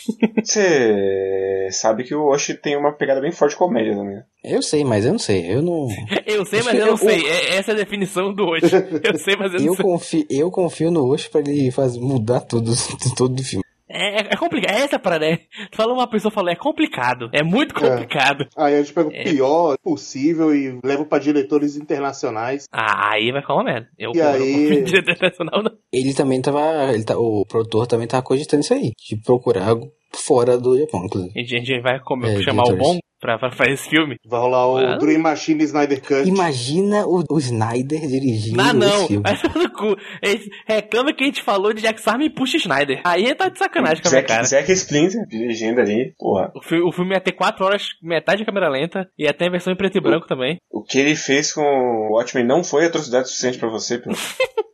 Você 0.43 1.69
sabe 1.73 2.05
que 2.05 2.15
o 2.15 2.27
Oshi 2.29 2.55
tem 2.55 2.77
uma 2.77 2.93
pegada 2.93 3.21
bem 3.21 3.31
forte 3.33 3.53
de 3.53 3.59
comédia 3.59 3.95
também. 3.95 4.17
né? 4.17 4.23
Eu 4.43 4.63
sei, 4.63 4.83
mas 4.85 5.05
eu 5.05 5.13
não 5.13 5.19
sei. 5.19 5.47
Eu 5.53 5.63
não... 5.63 5.87
Eu 6.27 6.45
sei, 6.47 6.63
mas 6.63 6.75
eu 6.75 6.81
não 6.87 6.93
eu- 6.93 6.97
sei. 6.97 7.27
É, 7.29 7.57
essa 7.57 7.73
é 7.73 7.75
a 7.75 7.77
definição 7.77 8.33
do 8.33 8.45
hoje. 8.45 8.65
Eu 9.05 9.19
sei, 9.19 9.37
mas 9.37 9.53
eu 9.53 9.61
não 9.61 9.67
Eu 9.67 9.75
sei. 9.77 9.85
confio, 9.85 10.27
eu 10.31 10.51
confio 10.51 10.91
no 10.91 11.07
Osh 11.13 11.29
pra 11.29 11.41
ele 11.41 11.71
faz, 11.71 11.97
mudar 11.97 12.41
tudo, 12.41 12.73
tudo 13.17 13.35
do 13.35 13.45
filme. 13.45 13.65
É, 13.93 14.21
é 14.33 14.37
complicado. 14.37 14.73
É 14.77 14.81
essa 14.83 14.99
parada, 14.99 15.29
né? 15.29 15.39
Tu 15.71 15.77
falou 15.77 15.95
uma 15.97 16.09
pessoa 16.09 16.31
falou, 16.31 16.51
é 16.51 16.55
complicado. 16.57 17.29
É 17.33 17.43
muito 17.43 17.75
complicado. 17.75 18.47
Aí 18.57 18.75
a 18.75 18.79
gente 18.83 18.93
pega 18.93 19.09
o 19.09 19.13
É. 19.13 19.25
pior 19.25 19.77
possível 19.83 20.55
e 20.55 20.79
leva 20.85 21.05
pra 21.05 21.19
diretores 21.19 21.77
internacionais. 21.77 22.67
Ah, 22.73 23.13
aí 23.15 23.33
vai 23.33 23.41
ficar 23.41 23.55
uma 23.55 23.65
merda. 23.65 23.89
Eu, 23.99 24.13
E 24.15 24.21
aí? 24.21 24.83
diretor 24.85 25.13
internacional, 25.13 25.63
não. 25.63 25.73
Ele 25.93 26.15
também 26.15 26.41
tava... 26.41 26.93
Ele 26.95 27.05
tá, 27.05 27.19
o 27.19 27.45
produtor 27.47 27.87
também 27.87 28.07
tava 28.07 28.23
cogitando 28.23 28.63
isso 28.63 28.73
aí. 28.75 28.93
De 28.97 29.17
procurar 29.17 29.69
algo 29.69 29.91
fora 30.13 30.57
do 30.59 30.79
Japão, 30.79 31.05
inclusive. 31.05 31.33
A 31.37 31.41
gente, 31.41 31.55
a 31.55 31.59
gente 31.59 31.81
vai 31.83 32.01
comer, 32.01 32.39
É, 32.39 32.43
chamar 32.43 32.65
o 32.65 32.77
bom 32.77 32.99
pra, 33.21 33.39
pra 33.39 33.51
fazer 33.51 33.73
esse 33.73 33.89
filme. 33.89 34.17
Vai 34.27 34.41
rolar 34.41 34.67
o 34.69 34.77
Ah. 34.79 34.97
Dream 34.99 35.21
Machine 35.21 35.63
Snyder 35.65 36.01
Cut. 36.01 36.29
Imagina 36.29 37.07
o, 37.07 37.23
o 37.29 37.39
Snyder 37.39 38.01
dirigindo 38.07 38.61
Ah, 38.61 38.69
esse 38.69 38.77
não. 38.77 39.07
filme. 39.07 39.23
Vai 39.23 39.37
tomar 39.41 39.55
no 39.65 39.71
cu. 39.73 39.97
Reclama 40.67 41.13
que 41.13 41.23
a 41.25 41.27
gente 41.27 41.43
falou 41.43 41.73
de 41.73 41.83
Jack 41.83 42.01
Sarma 42.01 42.25
e 42.25 42.31
puxa 42.31 42.59
Schneider. 42.59 43.01
Aí 43.05 43.35
tá 43.35 43.49
de 43.49 43.59
sacanagem 43.59 44.03
com 44.03 44.09
a 44.09 44.11
minha 44.13 44.23
cara. 44.23 44.45
Zack, 44.45 44.71
Splinter 44.73 45.27
dirigindo 45.29 45.81
ali, 45.81 46.15
porra. 46.19 46.51
O 46.55 46.63
filme, 46.63 46.85
o 46.89 46.93
filme 46.93 47.15
ia 47.15 47.21
ter 47.21 47.33
4 47.33 47.65
horas, 47.65 47.83
metade 48.03 48.39
de 48.39 48.45
câmera 48.47 48.69
lenta, 48.69 49.09
e 49.19 49.31
ter 49.33 49.47
a 49.47 49.51
versão 49.51 49.73
em 49.73 49.77
preto 49.77 49.97
e 49.99 50.01
branco 50.01 50.27
também. 50.27 50.59
O 50.71 50.83
que 50.83 50.99
ele 50.99 51.15
fez 51.17 51.53
com 51.53 51.61
o 51.63 52.15
Watchmen 52.17 52.47
não 52.47 52.63
foi 52.65 52.87
atrocidade 52.87 53.29
suficiente 53.29 53.59
pra 53.59 53.69
você, 53.69 53.99
pô. 53.99 54.11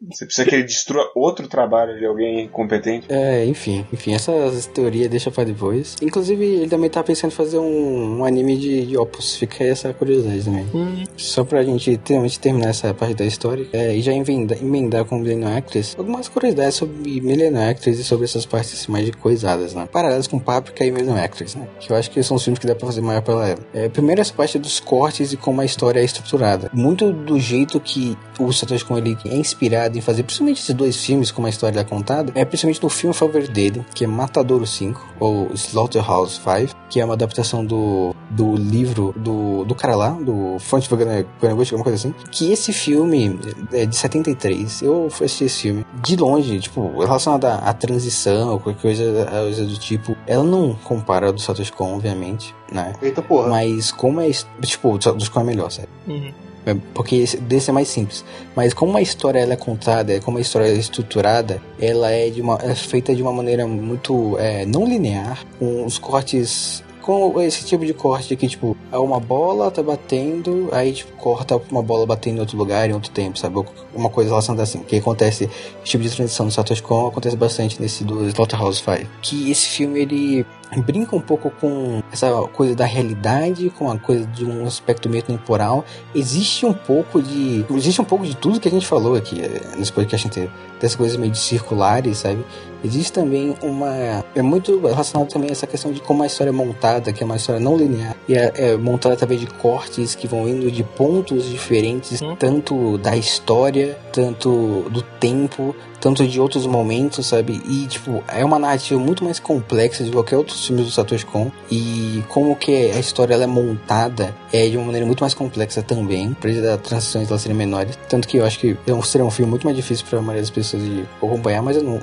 Você 0.08 0.24
precisa 0.24 0.48
que 0.48 0.54
ele 0.54 0.62
destrua 0.62 1.10
outro 1.16 1.48
trabalho 1.48 1.98
de 1.98 2.06
alguém 2.06 2.46
competente. 2.48 3.06
É, 3.10 3.44
enfim, 3.44 3.84
enfim, 3.92 4.14
essas 4.14 4.66
teorias 4.66 5.08
deixa 5.08 5.32
pra 5.32 5.42
depois. 5.42 5.96
Inclusive, 6.00 6.44
ele 6.44 6.68
também 6.68 6.88
tá 6.88 7.02
pensando 7.02 7.32
em 7.32 7.34
fazer 7.34 7.58
um, 7.58 8.20
um 8.20 8.24
anime 8.36 8.56
de, 8.56 8.86
de 8.86 8.98
Opus. 8.98 9.36
Fica 9.36 9.64
aí 9.64 9.70
essa 9.70 9.92
curiosidade 9.92 10.44
também. 10.44 10.66
Hum. 10.74 11.04
Só 11.16 11.44
pra 11.44 11.62
gente 11.62 11.98
realmente 12.06 12.38
terminar 12.38 12.68
essa 12.68 12.92
parte 12.92 13.14
da 13.14 13.24
história 13.24 13.66
é, 13.72 13.94
e 13.94 14.02
já 14.02 14.12
emendar, 14.12 14.58
emendar 14.60 15.04
com 15.04 15.16
o 15.16 15.18
Millennium 15.18 15.56
Actress 15.56 15.96
algumas 15.98 16.28
curiosidades 16.28 16.74
sobre 16.74 17.20
Millennium 17.20 17.68
Actress 17.68 18.00
e 18.00 18.04
sobre 18.04 18.24
essas 18.24 18.46
partes 18.46 18.86
mais 18.86 19.04
de 19.04 19.12
coisadas, 19.12 19.74
né? 19.74 19.88
Paralelas 19.90 20.26
com 20.26 20.38
Paprika 20.38 20.84
e 20.84 20.90
Millennium 20.90 21.22
Actress, 21.22 21.58
né? 21.58 21.66
Que 21.80 21.90
eu 21.90 21.96
acho 21.96 22.10
que 22.10 22.22
são 22.22 22.36
os 22.36 22.44
filmes 22.44 22.58
que 22.58 22.66
dá 22.66 22.74
pra 22.74 22.86
fazer 22.86 23.00
maior 23.00 23.22
paralelo. 23.22 23.60
É, 23.72 23.88
primeiro, 23.88 24.20
essa 24.20 24.32
parte 24.32 24.58
dos 24.58 24.80
cortes 24.80 25.32
e 25.32 25.36
como 25.36 25.60
a 25.60 25.64
história 25.64 26.00
é 26.00 26.04
estruturada. 26.04 26.70
Muito 26.72 27.12
do 27.12 27.38
jeito 27.38 27.80
que 27.80 28.16
o 28.38 28.52
Satoshi 28.52 28.84
Kon 28.84 28.98
ele 28.98 29.16
é 29.26 29.36
inspirado 29.36 29.96
em 29.96 30.00
fazer, 30.00 30.22
principalmente 30.22 30.60
esses 30.60 30.74
dois 30.74 30.96
filmes, 30.96 31.30
como 31.30 31.46
a 31.46 31.50
história 31.50 31.80
é 31.80 31.84
contada, 31.84 32.32
é 32.34 32.44
principalmente 32.44 32.82
no 32.82 32.88
filme 32.88 33.14
favorito 33.14 33.50
dele, 33.50 33.84
que 33.94 34.04
é 34.04 34.06
Matadouro 34.06 34.66
5, 34.66 35.14
ou 35.18 35.50
Slaughterhouse 35.54 36.40
5, 36.40 36.74
que 36.88 37.00
é 37.00 37.04
uma 37.04 37.14
adaptação 37.14 37.64
do, 37.64 38.14
do 38.30 38.56
livro 38.56 39.14
do, 39.16 39.64
do 39.64 39.74
cara 39.74 39.96
lá, 39.96 40.10
do 40.10 40.58
Fonte 40.58 40.88
Vagabundo, 40.88 41.26
alguma 41.40 41.84
coisa 41.84 41.94
assim, 41.94 42.14
que 42.30 42.52
esse 42.52 42.72
filme 42.72 43.38
é 43.72 43.86
de 43.86 43.96
73, 43.96 44.82
eu 44.82 45.06
assisti 45.06 45.44
esse 45.44 45.62
filme 45.62 45.86
de 46.02 46.16
longe, 46.16 46.60
tipo, 46.60 46.98
relacionado 46.98 47.44
à, 47.44 47.54
à 47.56 47.72
transição, 47.72 48.52
ou 48.52 48.60
qualquer 48.60 48.80
coisa, 48.80 49.26
coisa 49.26 49.64
do 49.64 49.78
tipo, 49.78 50.16
ela 50.26 50.44
não 50.44 50.74
compara 50.74 51.28
a 51.28 51.32
do 51.32 51.40
Satoshi 51.40 51.72
Kon, 51.72 51.94
obviamente, 51.94 52.54
né? 52.70 52.92
Eita 53.00 53.22
porra. 53.22 53.48
Mas 53.48 53.90
como 53.92 54.20
é, 54.20 54.30
tipo, 54.62 54.90
o 54.90 55.00
Satoshi 55.00 55.30
Kon 55.30 55.40
é 55.40 55.44
melhor, 55.44 55.70
sabe? 55.70 55.88
Uhum. 56.06 56.32
É, 56.66 56.74
Porque 56.92 57.14
esse, 57.16 57.36
desse 57.36 57.70
é 57.70 57.72
mais 57.72 57.86
simples. 57.86 58.24
Mas 58.54 58.74
como 58.74 58.96
a 58.98 59.00
história 59.00 59.38
ela 59.38 59.52
é 59.52 59.56
contada, 59.56 60.20
como 60.20 60.38
a 60.38 60.40
história 60.40 60.66
é 60.66 60.72
estruturada, 60.72 61.62
ela 61.80 62.10
é, 62.10 62.28
de 62.28 62.42
uma, 62.42 62.58
é 62.60 62.74
feita 62.74 63.14
de 63.14 63.22
uma 63.22 63.32
maneira 63.32 63.66
muito 63.66 64.36
é, 64.38 64.66
não 64.66 64.84
linear, 64.84 65.44
com 65.58 65.86
os 65.86 65.96
cortes. 65.96 66.82
Com 67.06 67.40
esse 67.40 67.64
tipo 67.64 67.86
de 67.86 67.94
corte 67.94 68.34
que, 68.34 68.48
tipo, 68.48 68.76
é 68.90 68.98
uma 68.98 69.20
bola 69.20 69.70
tá 69.70 69.80
batendo, 69.80 70.68
aí 70.72 70.92
tipo, 70.92 71.12
corta 71.12 71.56
uma 71.70 71.80
bola 71.80 72.04
batendo 72.04 72.38
em 72.38 72.40
outro 72.40 72.58
lugar 72.58 72.90
em 72.90 72.92
outro 72.92 73.12
tempo, 73.12 73.38
sabe? 73.38 73.64
Uma 73.94 74.10
coisa 74.10 74.30
relacionada 74.30 74.64
assim. 74.64 74.80
Que 74.80 74.96
acontece, 74.96 75.44
esse 75.44 75.84
tipo 75.84 76.02
de 76.02 76.10
transição 76.10 76.46
no 76.46 76.50
Satoshi 76.50 76.82
Kon 76.82 77.06
acontece 77.06 77.36
bastante 77.36 77.80
nesse 77.80 78.02
do 78.02 78.26
Slaughterhouse 78.26 78.82
5. 78.82 79.08
Que 79.22 79.52
esse 79.52 79.68
filme, 79.68 80.00
ele 80.00 80.44
brinca 80.84 81.14
um 81.14 81.20
pouco 81.20 81.48
com 81.48 82.02
essa 82.12 82.28
coisa 82.52 82.74
da 82.74 82.84
realidade, 82.84 83.70
com 83.70 83.88
a 83.88 83.96
coisa 83.96 84.26
de 84.26 84.44
um 84.44 84.66
aspecto 84.66 85.08
meio 85.08 85.22
temporal. 85.22 85.84
Existe 86.12 86.66
um 86.66 86.72
pouco 86.72 87.22
de. 87.22 87.64
Existe 87.70 88.00
um 88.00 88.04
pouco 88.04 88.26
de 88.26 88.36
tudo 88.36 88.58
que 88.58 88.66
a 88.66 88.70
gente 88.70 88.86
falou 88.86 89.14
aqui 89.14 89.40
eh, 89.40 89.60
nesse 89.78 89.92
podcast 89.92 90.26
inteiro. 90.26 90.50
Dessas 90.80 90.96
coisas 90.96 91.16
meio 91.16 91.34
circulares, 91.36 92.18
sabe? 92.18 92.44
Existe 92.84 93.12
também 93.12 93.54
uma. 93.62 94.24
É 94.34 94.42
muito 94.42 94.78
relacionado 94.80 95.28
também 95.28 95.48
a 95.48 95.52
essa 95.52 95.66
questão 95.66 95.92
de 95.92 96.00
como 96.00 96.22
a 96.22 96.26
história 96.26 96.50
é 96.50 96.52
montada, 96.52 97.12
que 97.12 97.22
é 97.22 97.26
uma 97.26 97.36
história 97.36 97.60
não 97.60 97.76
linear. 97.76 98.14
E 98.28 98.34
é, 98.34 98.52
é 98.56 98.76
montada 98.76 99.14
através 99.14 99.40
de 99.40 99.46
cortes 99.46 100.14
que 100.14 100.26
vão 100.26 100.48
indo 100.48 100.70
de 100.70 100.82
pontos 100.82 101.48
diferentes, 101.48 102.20
Hum. 102.22 102.36
tanto 102.38 102.98
da 102.98 103.16
história, 103.16 103.98
tanto 104.12 104.84
do 104.90 105.02
tempo, 105.02 105.74
tanto 106.00 106.26
de 106.26 106.40
outros 106.40 106.66
momentos, 106.66 107.26
sabe? 107.26 107.60
E, 107.68 107.86
tipo, 107.86 108.22
é 108.28 108.44
uma 108.44 108.58
narrativa 108.58 108.98
muito 109.00 109.24
mais 109.24 109.38
complexa 109.40 110.04
de 110.04 110.10
qualquer 110.10 110.36
outro 110.36 110.54
filme 110.54 110.82
do 110.82 110.90
Satoshi 110.90 111.26
Kon. 111.26 111.50
E 111.70 112.22
como 112.28 112.54
que 112.56 112.90
a 112.92 112.98
história 112.98 113.34
ela 113.34 113.44
é 113.44 113.46
montada 113.46 114.34
é 114.52 114.68
de 114.68 114.76
uma 114.76 114.86
maneira 114.86 115.06
muito 115.06 115.20
mais 115.20 115.34
complexa 115.34 115.82
também, 115.82 116.34
pra 116.34 116.50
das 116.50 116.80
transições 116.80 117.28
elas 117.28 117.42
serem 117.42 117.56
menores. 117.56 117.98
Tanto 118.08 118.28
que 118.28 118.36
eu 118.36 118.44
acho 118.44 118.58
que 118.58 118.76
é 118.86 119.02
seria 119.02 119.24
um 119.24 119.30
filme 119.30 119.50
muito 119.50 119.64
mais 119.64 119.76
difícil 119.76 120.06
pra 120.08 120.20
maioria 120.20 120.42
das 120.42 120.50
pessoas 120.50 120.82
de 120.82 121.04
acompanhar, 121.22 121.62
mas 121.62 121.76
eu 121.76 121.82
não. 121.82 122.00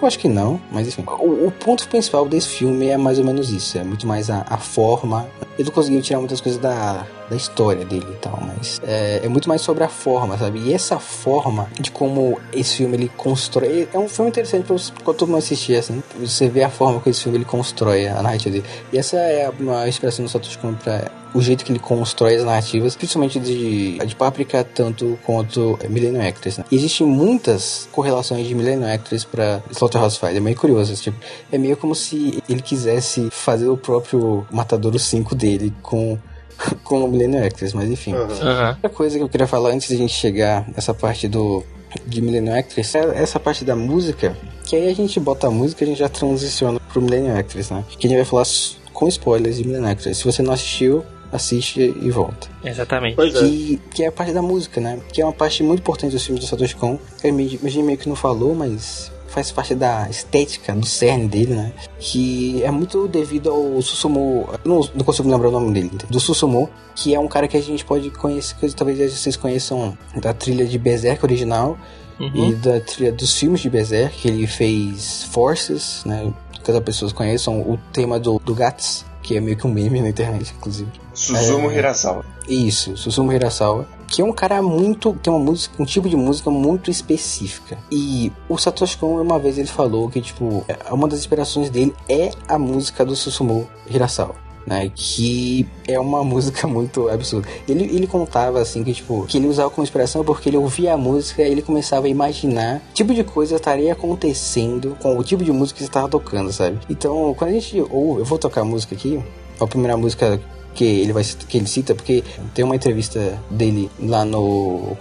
Eu 0.00 0.06
acho 0.06 0.18
que 0.18 0.28
não, 0.28 0.60
mas 0.70 0.88
enfim. 0.88 1.04
O, 1.06 1.46
o 1.46 1.50
ponto 1.50 1.88
principal 1.88 2.28
desse 2.28 2.48
filme 2.48 2.88
é 2.88 2.96
mais 2.96 3.18
ou 3.18 3.24
menos 3.24 3.50
isso. 3.50 3.78
É 3.78 3.84
muito 3.84 4.06
mais 4.06 4.28
a, 4.30 4.44
a 4.48 4.58
forma. 4.58 5.26
Ele 5.58 5.70
conseguiu 5.70 6.02
tirar 6.02 6.18
muitas 6.18 6.40
coisas 6.40 6.60
da, 6.60 7.06
da 7.28 7.36
história 7.36 7.84
dele 7.84 8.06
e 8.10 8.16
tal, 8.16 8.38
mas 8.40 8.80
é, 8.84 9.20
é 9.22 9.28
muito 9.28 9.48
mais 9.48 9.60
sobre 9.60 9.84
a 9.84 9.88
forma, 9.88 10.36
sabe? 10.36 10.58
E 10.60 10.72
essa 10.72 10.98
forma 10.98 11.68
de 11.78 11.90
como 11.90 12.40
esse 12.52 12.76
filme 12.76 12.96
ele 12.96 13.10
constrói. 13.16 13.88
É 13.92 13.98
um 13.98 14.08
filme 14.08 14.30
interessante 14.30 14.64
pra, 14.64 14.76
pra 15.04 15.14
todo 15.14 15.28
mundo 15.28 15.38
assistir, 15.38 15.76
assim. 15.76 16.02
Você 16.18 16.48
vê 16.48 16.62
a 16.62 16.70
forma 16.70 17.00
que 17.00 17.10
esse 17.10 17.22
filme 17.22 17.38
ele 17.38 17.44
constrói 17.44 18.08
a 18.08 18.22
narrativa 18.22 18.50
dele. 18.50 18.66
E 18.92 18.98
essa 18.98 19.16
é 19.16 19.46
a 19.46 19.52
maior 19.52 19.86
inspiração 19.86 20.24
do 20.24 20.30
Satoshi 20.30 20.58
Kon 20.58 20.74
pra 20.74 21.10
o 21.34 21.40
jeito 21.42 21.64
que 21.64 21.72
ele 21.72 21.80
constrói 21.80 22.36
as 22.36 22.44
narrativas, 22.44 22.94
principalmente 22.94 23.40
de, 23.40 23.98
de 23.98 24.14
Paprika, 24.14 24.62
tanto 24.62 25.18
quanto 25.24 25.76
Millennium 25.90 26.26
Actress. 26.26 26.58
Né? 26.58 26.64
Existem 26.70 27.04
muitas 27.06 27.88
correlações 27.90 28.46
de 28.46 28.54
Millennium 28.54 28.90
Actress 28.90 29.26
pra 29.26 29.60
Slaughterhouse 29.70 30.14
5. 30.14 30.26
É 30.28 30.40
meio 30.40 30.56
curioso. 30.56 30.94
Tipo, 30.94 31.16
é 31.50 31.58
meio 31.58 31.76
como 31.76 31.94
se 31.94 32.42
ele 32.48 32.62
quisesse 32.62 33.28
fazer 33.32 33.68
o 33.68 33.76
próprio 33.76 34.46
Matadouro 34.50 34.98
5 34.98 35.34
dele 35.44 35.72
com, 35.82 36.18
com 36.82 37.04
o 37.04 37.08
Millennium 37.08 37.44
Actress, 37.44 37.76
mas 37.76 37.90
enfim. 37.90 38.14
Aham. 38.14 38.70
Outra 38.70 38.88
coisa 38.88 39.18
que 39.18 39.22
eu 39.22 39.28
queria 39.28 39.46
falar 39.46 39.70
antes 39.70 39.88
de 39.88 39.94
a 39.94 39.98
gente 39.98 40.14
chegar 40.14 40.66
nessa 40.74 40.94
parte 40.94 41.28
do 41.28 41.62
de 42.06 42.20
Millennium 42.20 42.58
Actress 42.58 42.96
é 42.96 43.22
essa 43.22 43.38
parte 43.38 43.64
da 43.64 43.76
música, 43.76 44.36
que 44.64 44.74
aí 44.74 44.88
a 44.88 44.94
gente 44.94 45.20
bota 45.20 45.46
a 45.46 45.50
música 45.50 45.84
e 45.84 45.84
a 45.84 45.88
gente 45.88 45.98
já 45.98 46.08
transiciona 46.08 46.80
pro 46.80 47.00
Millennium 47.00 47.36
Actress, 47.38 47.72
né? 47.72 47.84
Que 47.98 48.06
a 48.06 48.10
gente 48.10 48.18
vai 48.18 48.24
falar 48.24 48.46
com 48.92 49.06
spoilers 49.06 49.58
de 49.58 49.64
Millennium 49.64 49.90
Actress. 49.90 50.18
Se 50.18 50.24
você 50.24 50.42
não 50.42 50.52
assistiu, 50.52 51.04
assiste 51.30 51.80
e 51.80 52.10
volta. 52.10 52.48
Exatamente. 52.64 53.14
Pois 53.14 53.34
é. 53.34 53.38
Que, 53.38 53.80
que 53.94 54.02
é 54.02 54.08
a 54.08 54.12
parte 54.12 54.32
da 54.32 54.42
música, 54.42 54.80
né? 54.80 54.98
Que 55.12 55.20
é 55.20 55.24
uma 55.24 55.32
parte 55.32 55.62
muito 55.62 55.80
importante 55.80 56.12
dos 56.12 56.24
filmes 56.24 56.44
do 56.44 56.48
Satoshi 56.48 56.74
Kon. 56.74 56.98
que 57.20 57.28
gente 57.28 57.60
a 57.62 57.68
gente 57.68 57.82
meio 57.84 57.98
que 57.98 58.08
não 58.08 58.16
falou, 58.16 58.54
mas 58.54 59.12
faz 59.34 59.50
parte 59.50 59.74
da 59.74 60.08
estética, 60.08 60.72
do 60.74 60.86
cerne 60.86 61.26
dele, 61.26 61.54
né? 61.54 61.72
Que 61.98 62.62
é 62.62 62.70
muito 62.70 63.08
devido 63.08 63.50
ao 63.50 63.82
Susumu. 63.82 64.48
Não, 64.64 64.80
não 64.94 65.04
consigo 65.04 65.28
lembrar 65.28 65.48
o 65.48 65.52
nome 65.52 65.72
dele. 65.72 65.90
Do 66.08 66.20
Susumu, 66.20 66.70
que 66.94 67.14
é 67.14 67.18
um 67.18 67.26
cara 67.26 67.48
que 67.48 67.56
a 67.56 67.60
gente 67.62 67.84
pode 67.84 68.10
conhecer, 68.10 68.54
que 68.54 68.70
talvez 68.74 69.12
vocês 69.12 69.36
conheçam 69.36 69.98
da 70.16 70.32
trilha 70.32 70.64
de 70.64 70.78
Berserk 70.78 71.24
original 71.24 71.76
Uhum. 72.20 72.50
e 72.50 72.54
da 72.54 72.78
trilha 72.78 73.10
dos 73.10 73.36
filmes 73.36 73.60
de 73.60 73.68
Berserk, 73.68 74.16
que 74.18 74.28
ele 74.28 74.46
fez 74.46 75.24
Forces, 75.24 76.04
né? 76.06 76.32
Que 76.62 76.70
as 76.70 76.78
pessoas 76.78 77.12
conheçam 77.12 77.60
o 77.60 77.76
tema 77.92 78.20
do, 78.20 78.38
do 78.38 78.54
Gats, 78.54 79.04
que 79.24 79.36
é 79.36 79.40
meio 79.40 79.56
que 79.56 79.66
um 79.66 79.72
meme 79.72 80.00
na 80.02 80.08
internet, 80.10 80.54
inclusive. 80.56 80.90
Suzumu 81.14 81.70
É. 81.70 81.76
Hirasawa. 81.78 82.24
Isso, 82.46 82.94
Susumu 82.96 83.32
Hirasawa, 83.32 83.88
que 84.06 84.20
é 84.20 84.24
um 84.24 84.32
cara 84.32 84.60
muito, 84.62 85.14
tem 85.14 85.32
uma 85.32 85.42
música, 85.42 85.82
um 85.82 85.86
tipo 85.86 86.08
de 86.10 86.14
música 86.16 86.50
muito 86.50 86.90
específica. 86.90 87.78
E 87.90 88.30
o 88.48 88.58
Satoshi 88.58 88.98
Kon 88.98 89.20
uma 89.20 89.38
vez 89.38 89.56
ele 89.56 89.66
falou 89.68 90.10
que 90.10 90.20
tipo, 90.20 90.62
é- 90.68 90.92
uma 90.92 91.08
das 91.08 91.20
inspirações 91.20 91.70
dele 91.70 91.94
é 92.08 92.30
a 92.46 92.58
música 92.58 93.02
do 93.04 93.16
Susumu 93.16 93.66
Hirasawa. 93.88 94.34
Né, 94.66 94.90
que 94.94 95.66
é 95.86 96.00
uma 96.00 96.24
música 96.24 96.66
muito 96.66 97.08
absurda. 97.10 97.46
Ele, 97.68 97.84
ele 97.84 98.06
contava 98.06 98.60
assim 98.60 98.82
que 98.82 98.94
tipo 98.94 99.26
que 99.26 99.36
ele 99.36 99.46
usava 99.46 99.68
como 99.68 99.84
inspiração 99.84 100.24
porque 100.24 100.48
ele 100.48 100.56
ouvia 100.56 100.94
a 100.94 100.96
música 100.96 101.42
e 101.42 101.50
ele 101.50 101.60
começava 101.60 102.06
a 102.06 102.08
imaginar 102.08 102.80
que 102.94 102.94
tipo 102.94 103.12
de 103.12 103.22
coisa 103.22 103.56
estaria 103.56 103.92
acontecendo 103.92 104.96
com 105.02 105.18
o 105.18 105.22
tipo 105.22 105.44
de 105.44 105.52
música 105.52 105.78
que 105.78 105.84
estava 105.84 106.08
tocando, 106.08 106.50
sabe? 106.50 106.78
Então, 106.88 107.34
quando 107.34 107.50
a 107.50 107.52
gente 107.52 107.78
ouve, 107.90 108.20
eu 108.20 108.24
vou 108.24 108.38
tocar 108.38 108.62
a 108.62 108.64
música 108.64 108.94
aqui, 108.94 109.22
a 109.60 109.66
primeira 109.66 109.98
música 109.98 110.40
que 110.74 110.84
ele 110.84 111.12
vai 111.12 111.22
que 111.24 111.56
ele 111.56 111.66
cita 111.66 111.94
porque 111.94 112.24
tem 112.52 112.64
uma 112.64 112.74
entrevista 112.74 113.38
dele 113.48 113.90
lá 114.00 114.24
no 114.24 114.96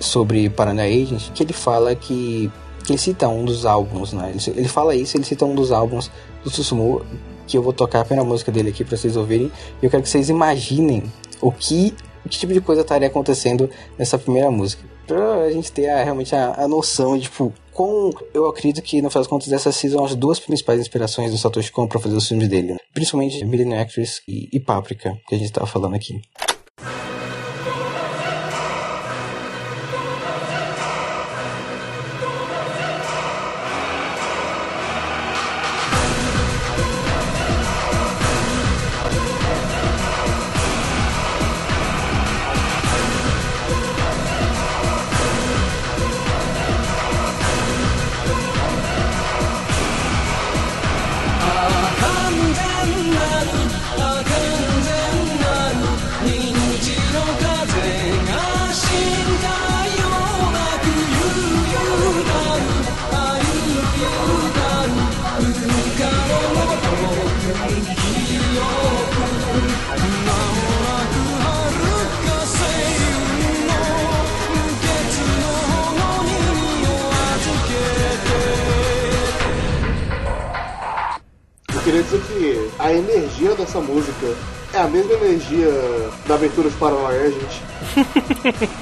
sobre 0.00 0.48
Paranoia 0.48 0.88
Agent 0.88 1.30
que 1.32 1.42
ele 1.42 1.52
fala 1.52 1.94
que, 1.94 2.50
que 2.84 2.92
ele 2.92 2.98
cita 2.98 3.28
um 3.28 3.44
dos 3.44 3.66
álbuns, 3.66 4.12
né? 4.12 4.32
Ele, 4.34 4.58
ele 4.58 4.68
fala 4.68 4.94
isso, 4.94 5.16
ele 5.16 5.24
cita 5.24 5.44
um 5.44 5.54
dos 5.54 5.70
álbuns 5.70 6.10
do 6.42 6.50
Susumu 6.50 7.02
que 7.48 7.58
eu 7.58 7.62
vou 7.62 7.72
tocar 7.72 8.02
a 8.02 8.04
primeira 8.04 8.28
música 8.28 8.52
dele 8.52 8.68
aqui 8.68 8.84
para 8.84 8.96
vocês 8.96 9.16
ouvirem. 9.16 9.50
E 9.82 9.84
eu 9.86 9.90
quero 9.90 10.02
que 10.04 10.08
vocês 10.08 10.28
imaginem 10.28 11.02
o 11.40 11.50
que 11.50 11.92
que 12.28 12.38
tipo 12.38 12.52
de 12.52 12.60
coisa 12.60 12.82
estaria 12.82 13.08
acontecendo 13.08 13.70
nessa 13.98 14.18
primeira 14.18 14.50
música. 14.50 14.84
Pra 15.06 15.36
a 15.44 15.50
gente 15.50 15.72
ter 15.72 15.88
a- 15.88 16.04
realmente 16.04 16.34
a, 16.36 16.52
a 16.58 16.68
noção 16.68 17.16
de, 17.16 17.22
tipo, 17.22 17.50
com 17.72 18.10
eu 18.34 18.46
acredito 18.46 18.82
que 18.82 19.00
no 19.00 19.08
final 19.08 19.22
das 19.22 19.26
contas 19.30 19.50
essas 19.50 19.74
são 19.76 20.04
as 20.04 20.14
duas 20.14 20.38
principais 20.38 20.78
inspirações 20.78 21.30
do 21.30 21.38
Satoshi 21.38 21.72
Kon 21.72 21.86
pra 21.86 21.98
fazer 21.98 22.14
os 22.16 22.28
filmes 22.28 22.46
dele, 22.48 22.72
né? 22.72 22.78
principalmente 22.92 23.42
Millennium 23.46 23.80
Actress 23.80 24.20
e, 24.28 24.46
e 24.52 24.60
Paprika, 24.60 25.16
que 25.26 25.34
a 25.34 25.38
gente 25.38 25.50
tava 25.50 25.66
falando 25.66 25.94
aqui. 25.94 26.20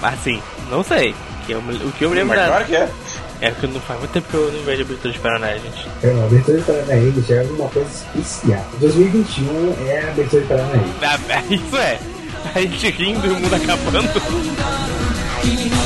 Assim, 0.09 0.43
não 0.71 0.83
sei. 0.83 1.15
Que 1.47 1.53
eu, 1.53 1.59
o 1.61 1.93
que 1.93 2.05
eu 2.05 2.11
me 2.11 2.17
lembro 2.17 2.37
Mas 2.37 2.39
da- 2.41 2.47
claro 2.49 2.65
que 2.65 2.75
é. 2.77 2.89
é 3.41 3.51
que 3.53 3.67
não 3.69 3.81
faz 3.81 3.99
muito 4.01 4.11
tempo 4.13 4.27
que 4.29 4.35
eu 4.35 4.51
não 4.53 4.63
vejo 4.65 4.83
abertura 4.83 5.13
de 5.13 5.19
Paranoia, 5.21 5.59
gente. 5.61 5.87
É, 6.03 6.09
a 6.11 6.25
abertura 6.25 6.59
de 6.59 6.65
Paranaíba 6.65 7.23
já 7.23 7.35
é 7.37 7.41
alguma 7.41 7.69
coisa 7.69 7.89
especial. 8.17 8.67
2021 8.81 9.77
é 9.87 10.01
a 10.01 10.09
abertura 10.09 10.43
de 10.43 10.49
Paranaíba. 10.49 10.85
Ah, 11.03 11.43
Isso 11.51 11.77
é. 11.77 11.99
A 12.55 12.61
gente 12.61 12.91
rindo 12.91 13.27
e 13.27 13.31
o 13.31 13.35
mundo 13.35 13.55
acabando. 13.55 14.09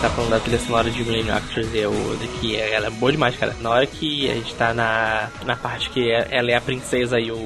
Tá 0.00 0.08
falando 0.10 0.30
da 0.30 0.38
trilha 0.38 0.60
sonora 0.60 0.88
de 0.88 1.02
Millennium 1.02 1.34
Actors 1.34 1.66
e 1.74 1.80
de 2.18 2.28
que 2.38 2.56
ela 2.56 2.86
é 2.86 2.90
boa 2.90 3.10
demais, 3.10 3.36
cara. 3.36 3.52
Na 3.60 3.70
hora 3.70 3.84
que 3.84 4.30
a 4.30 4.34
gente 4.34 4.54
tá 4.54 4.72
na, 4.72 5.28
na 5.44 5.56
parte 5.56 5.90
que 5.90 6.08
é- 6.08 6.28
ela 6.30 6.52
é 6.52 6.54
a 6.54 6.60
princesa 6.60 7.18
e 7.18 7.32
o 7.32 7.36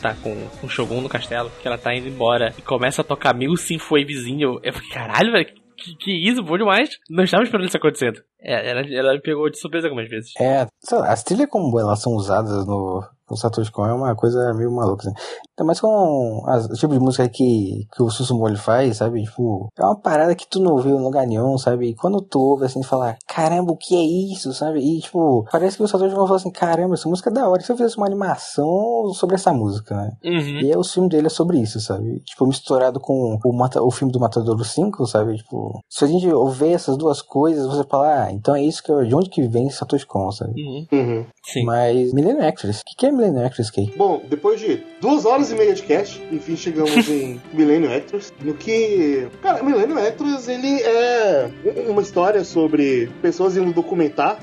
tá 0.00 0.12
com, 0.20 0.34
com 0.60 0.66
o 0.66 0.68
Shogun 0.68 1.00
no 1.00 1.08
castelo, 1.08 1.48
que 1.60 1.68
ela 1.68 1.78
tá 1.78 1.94
indo 1.94 2.08
embora 2.08 2.52
e 2.58 2.62
começa 2.62 3.02
a 3.02 3.04
tocar 3.04 3.32
mil 3.32 3.56
sinfoivezinho, 3.56 4.58
eu 4.64 4.72
falei, 4.72 4.88
caralho, 4.88 5.30
velho, 5.30 5.46
que, 5.76 5.94
que 5.96 6.28
isso, 6.28 6.42
bom 6.42 6.58
demais. 6.58 6.90
Não 7.08 7.22
estava 7.22 7.44
esperando 7.44 7.68
isso 7.68 7.76
acontecendo. 7.76 8.20
É, 8.40 8.70
ela, 8.70 8.80
ela 8.80 9.12
me 9.14 9.20
pegou 9.20 9.48
de 9.48 9.60
surpresa 9.60 9.86
algumas 9.86 10.08
vezes. 10.08 10.32
É, 10.40 10.66
as 11.06 11.22
trilhas 11.22 11.48
como 11.48 11.78
elas 11.78 12.02
são 12.02 12.14
usadas 12.14 12.66
no, 12.66 13.04
no 13.32 13.36
Satoshi 13.36 13.72
Kon 13.72 13.86
é 13.86 13.92
uma 13.92 14.14
coisa 14.14 14.52
meio 14.54 14.70
maluca, 14.70 15.02
assim. 15.08 15.16
Ainda 15.58 15.66
mais 15.66 15.80
com 15.80 16.42
as- 16.46 16.66
o 16.66 16.74
tipo 16.74 16.92
de 16.92 17.00
música 17.00 17.28
que, 17.28 17.86
que 17.94 18.02
o 18.02 18.10
Susumori 18.10 18.56
faz, 18.56 18.98
sabe? 18.98 19.22
Tipo, 19.24 19.68
é 19.78 19.84
uma 19.84 19.98
parada 19.98 20.34
que 20.34 20.46
tu 20.48 20.60
não 20.60 20.72
ouviu 20.72 20.96
em 20.96 21.02
lugar 21.02 21.26
nenhum, 21.26 21.56
sabe? 21.58 21.88
E 21.88 21.94
quando 21.94 22.20
tu 22.22 22.38
ouve 22.40 22.66
assim, 22.66 22.82
fala, 22.82 23.16
caramba, 23.28 23.72
o 23.72 23.76
que 23.76 23.94
é 23.96 24.32
isso, 24.32 24.52
sabe? 24.52 24.78
E 24.80 25.00
tipo, 25.00 25.44
parece 25.50 25.76
que 25.76 25.82
o 25.82 25.88
Satoshi 25.88 26.14
Kon 26.14 26.22
falou 26.22 26.36
assim, 26.36 26.50
caramba, 26.50 26.94
essa 26.94 27.08
música 27.08 27.30
é 27.30 27.32
da 27.32 27.48
hora. 27.48 27.60
E 27.60 27.64
se 27.64 27.72
eu 27.72 27.76
fizesse 27.76 27.96
uma 27.96 28.06
animação 28.06 29.12
sobre 29.14 29.36
essa 29.36 29.52
música, 29.52 29.94
né? 29.96 30.12
Uhum. 30.24 30.60
E 30.60 30.70
aí 30.70 30.76
o 30.76 30.84
filme 30.84 31.08
dele 31.08 31.26
é 31.26 31.30
sobre 31.30 31.58
isso, 31.58 31.80
sabe? 31.80 32.20
Tipo, 32.20 32.46
misturado 32.46 33.00
com 33.00 33.38
o, 33.44 33.52
Mata- 33.52 33.82
o 33.82 33.90
filme 33.90 34.12
do 34.12 34.20
Matadouro 34.20 34.64
5, 34.64 35.06
sabe? 35.06 35.36
Tipo, 35.36 35.80
se 35.88 36.04
a 36.04 36.08
gente 36.08 36.26
ouvir 36.32 36.72
essas 36.72 36.96
duas 36.96 37.22
coisas, 37.22 37.66
você 37.66 37.84
fala, 37.84 38.24
ah, 38.24 38.32
então 38.32 38.54
é 38.54 38.62
isso 38.62 38.82
que 38.82 38.90
eu, 38.90 39.04
de 39.04 39.14
onde 39.14 39.30
que 39.30 39.46
vem 39.46 39.70
Satoshi 39.70 40.06
Kon, 40.06 40.30
sabe? 40.32 40.52
Uhum. 40.60 40.86
Uhum. 40.92 41.26
Sim. 41.44 41.64
Mas 41.64 42.12
Millennium 42.12 42.46
Actress, 42.46 42.80
o 42.80 42.82
que, 42.84 42.96
que 42.96 43.06
é 43.06 43.10
Millennium 43.22 43.46
Actress, 43.46 43.70
Kay? 43.70 43.92
Bom, 43.96 44.22
depois 44.28 44.60
de 44.60 44.82
duas 45.00 45.24
horas 45.24 45.50
e 45.52 45.54
meia 45.54 45.74
de 45.74 45.82
cast, 45.82 46.20
enfim 46.32 46.56
chegamos 46.56 47.08
em 47.08 47.40
Millennium 47.54 47.94
Actors, 47.94 48.32
no 48.42 48.54
que... 48.54 49.28
Cara, 49.40 49.62
Millennium 49.62 49.98
Actors, 49.98 50.48
ele 50.48 50.80
é 50.82 51.48
uma 51.88 52.02
história 52.02 52.44
sobre 52.44 53.10
pessoas 53.20 53.56
indo 53.56 53.72
documentar... 53.72 54.38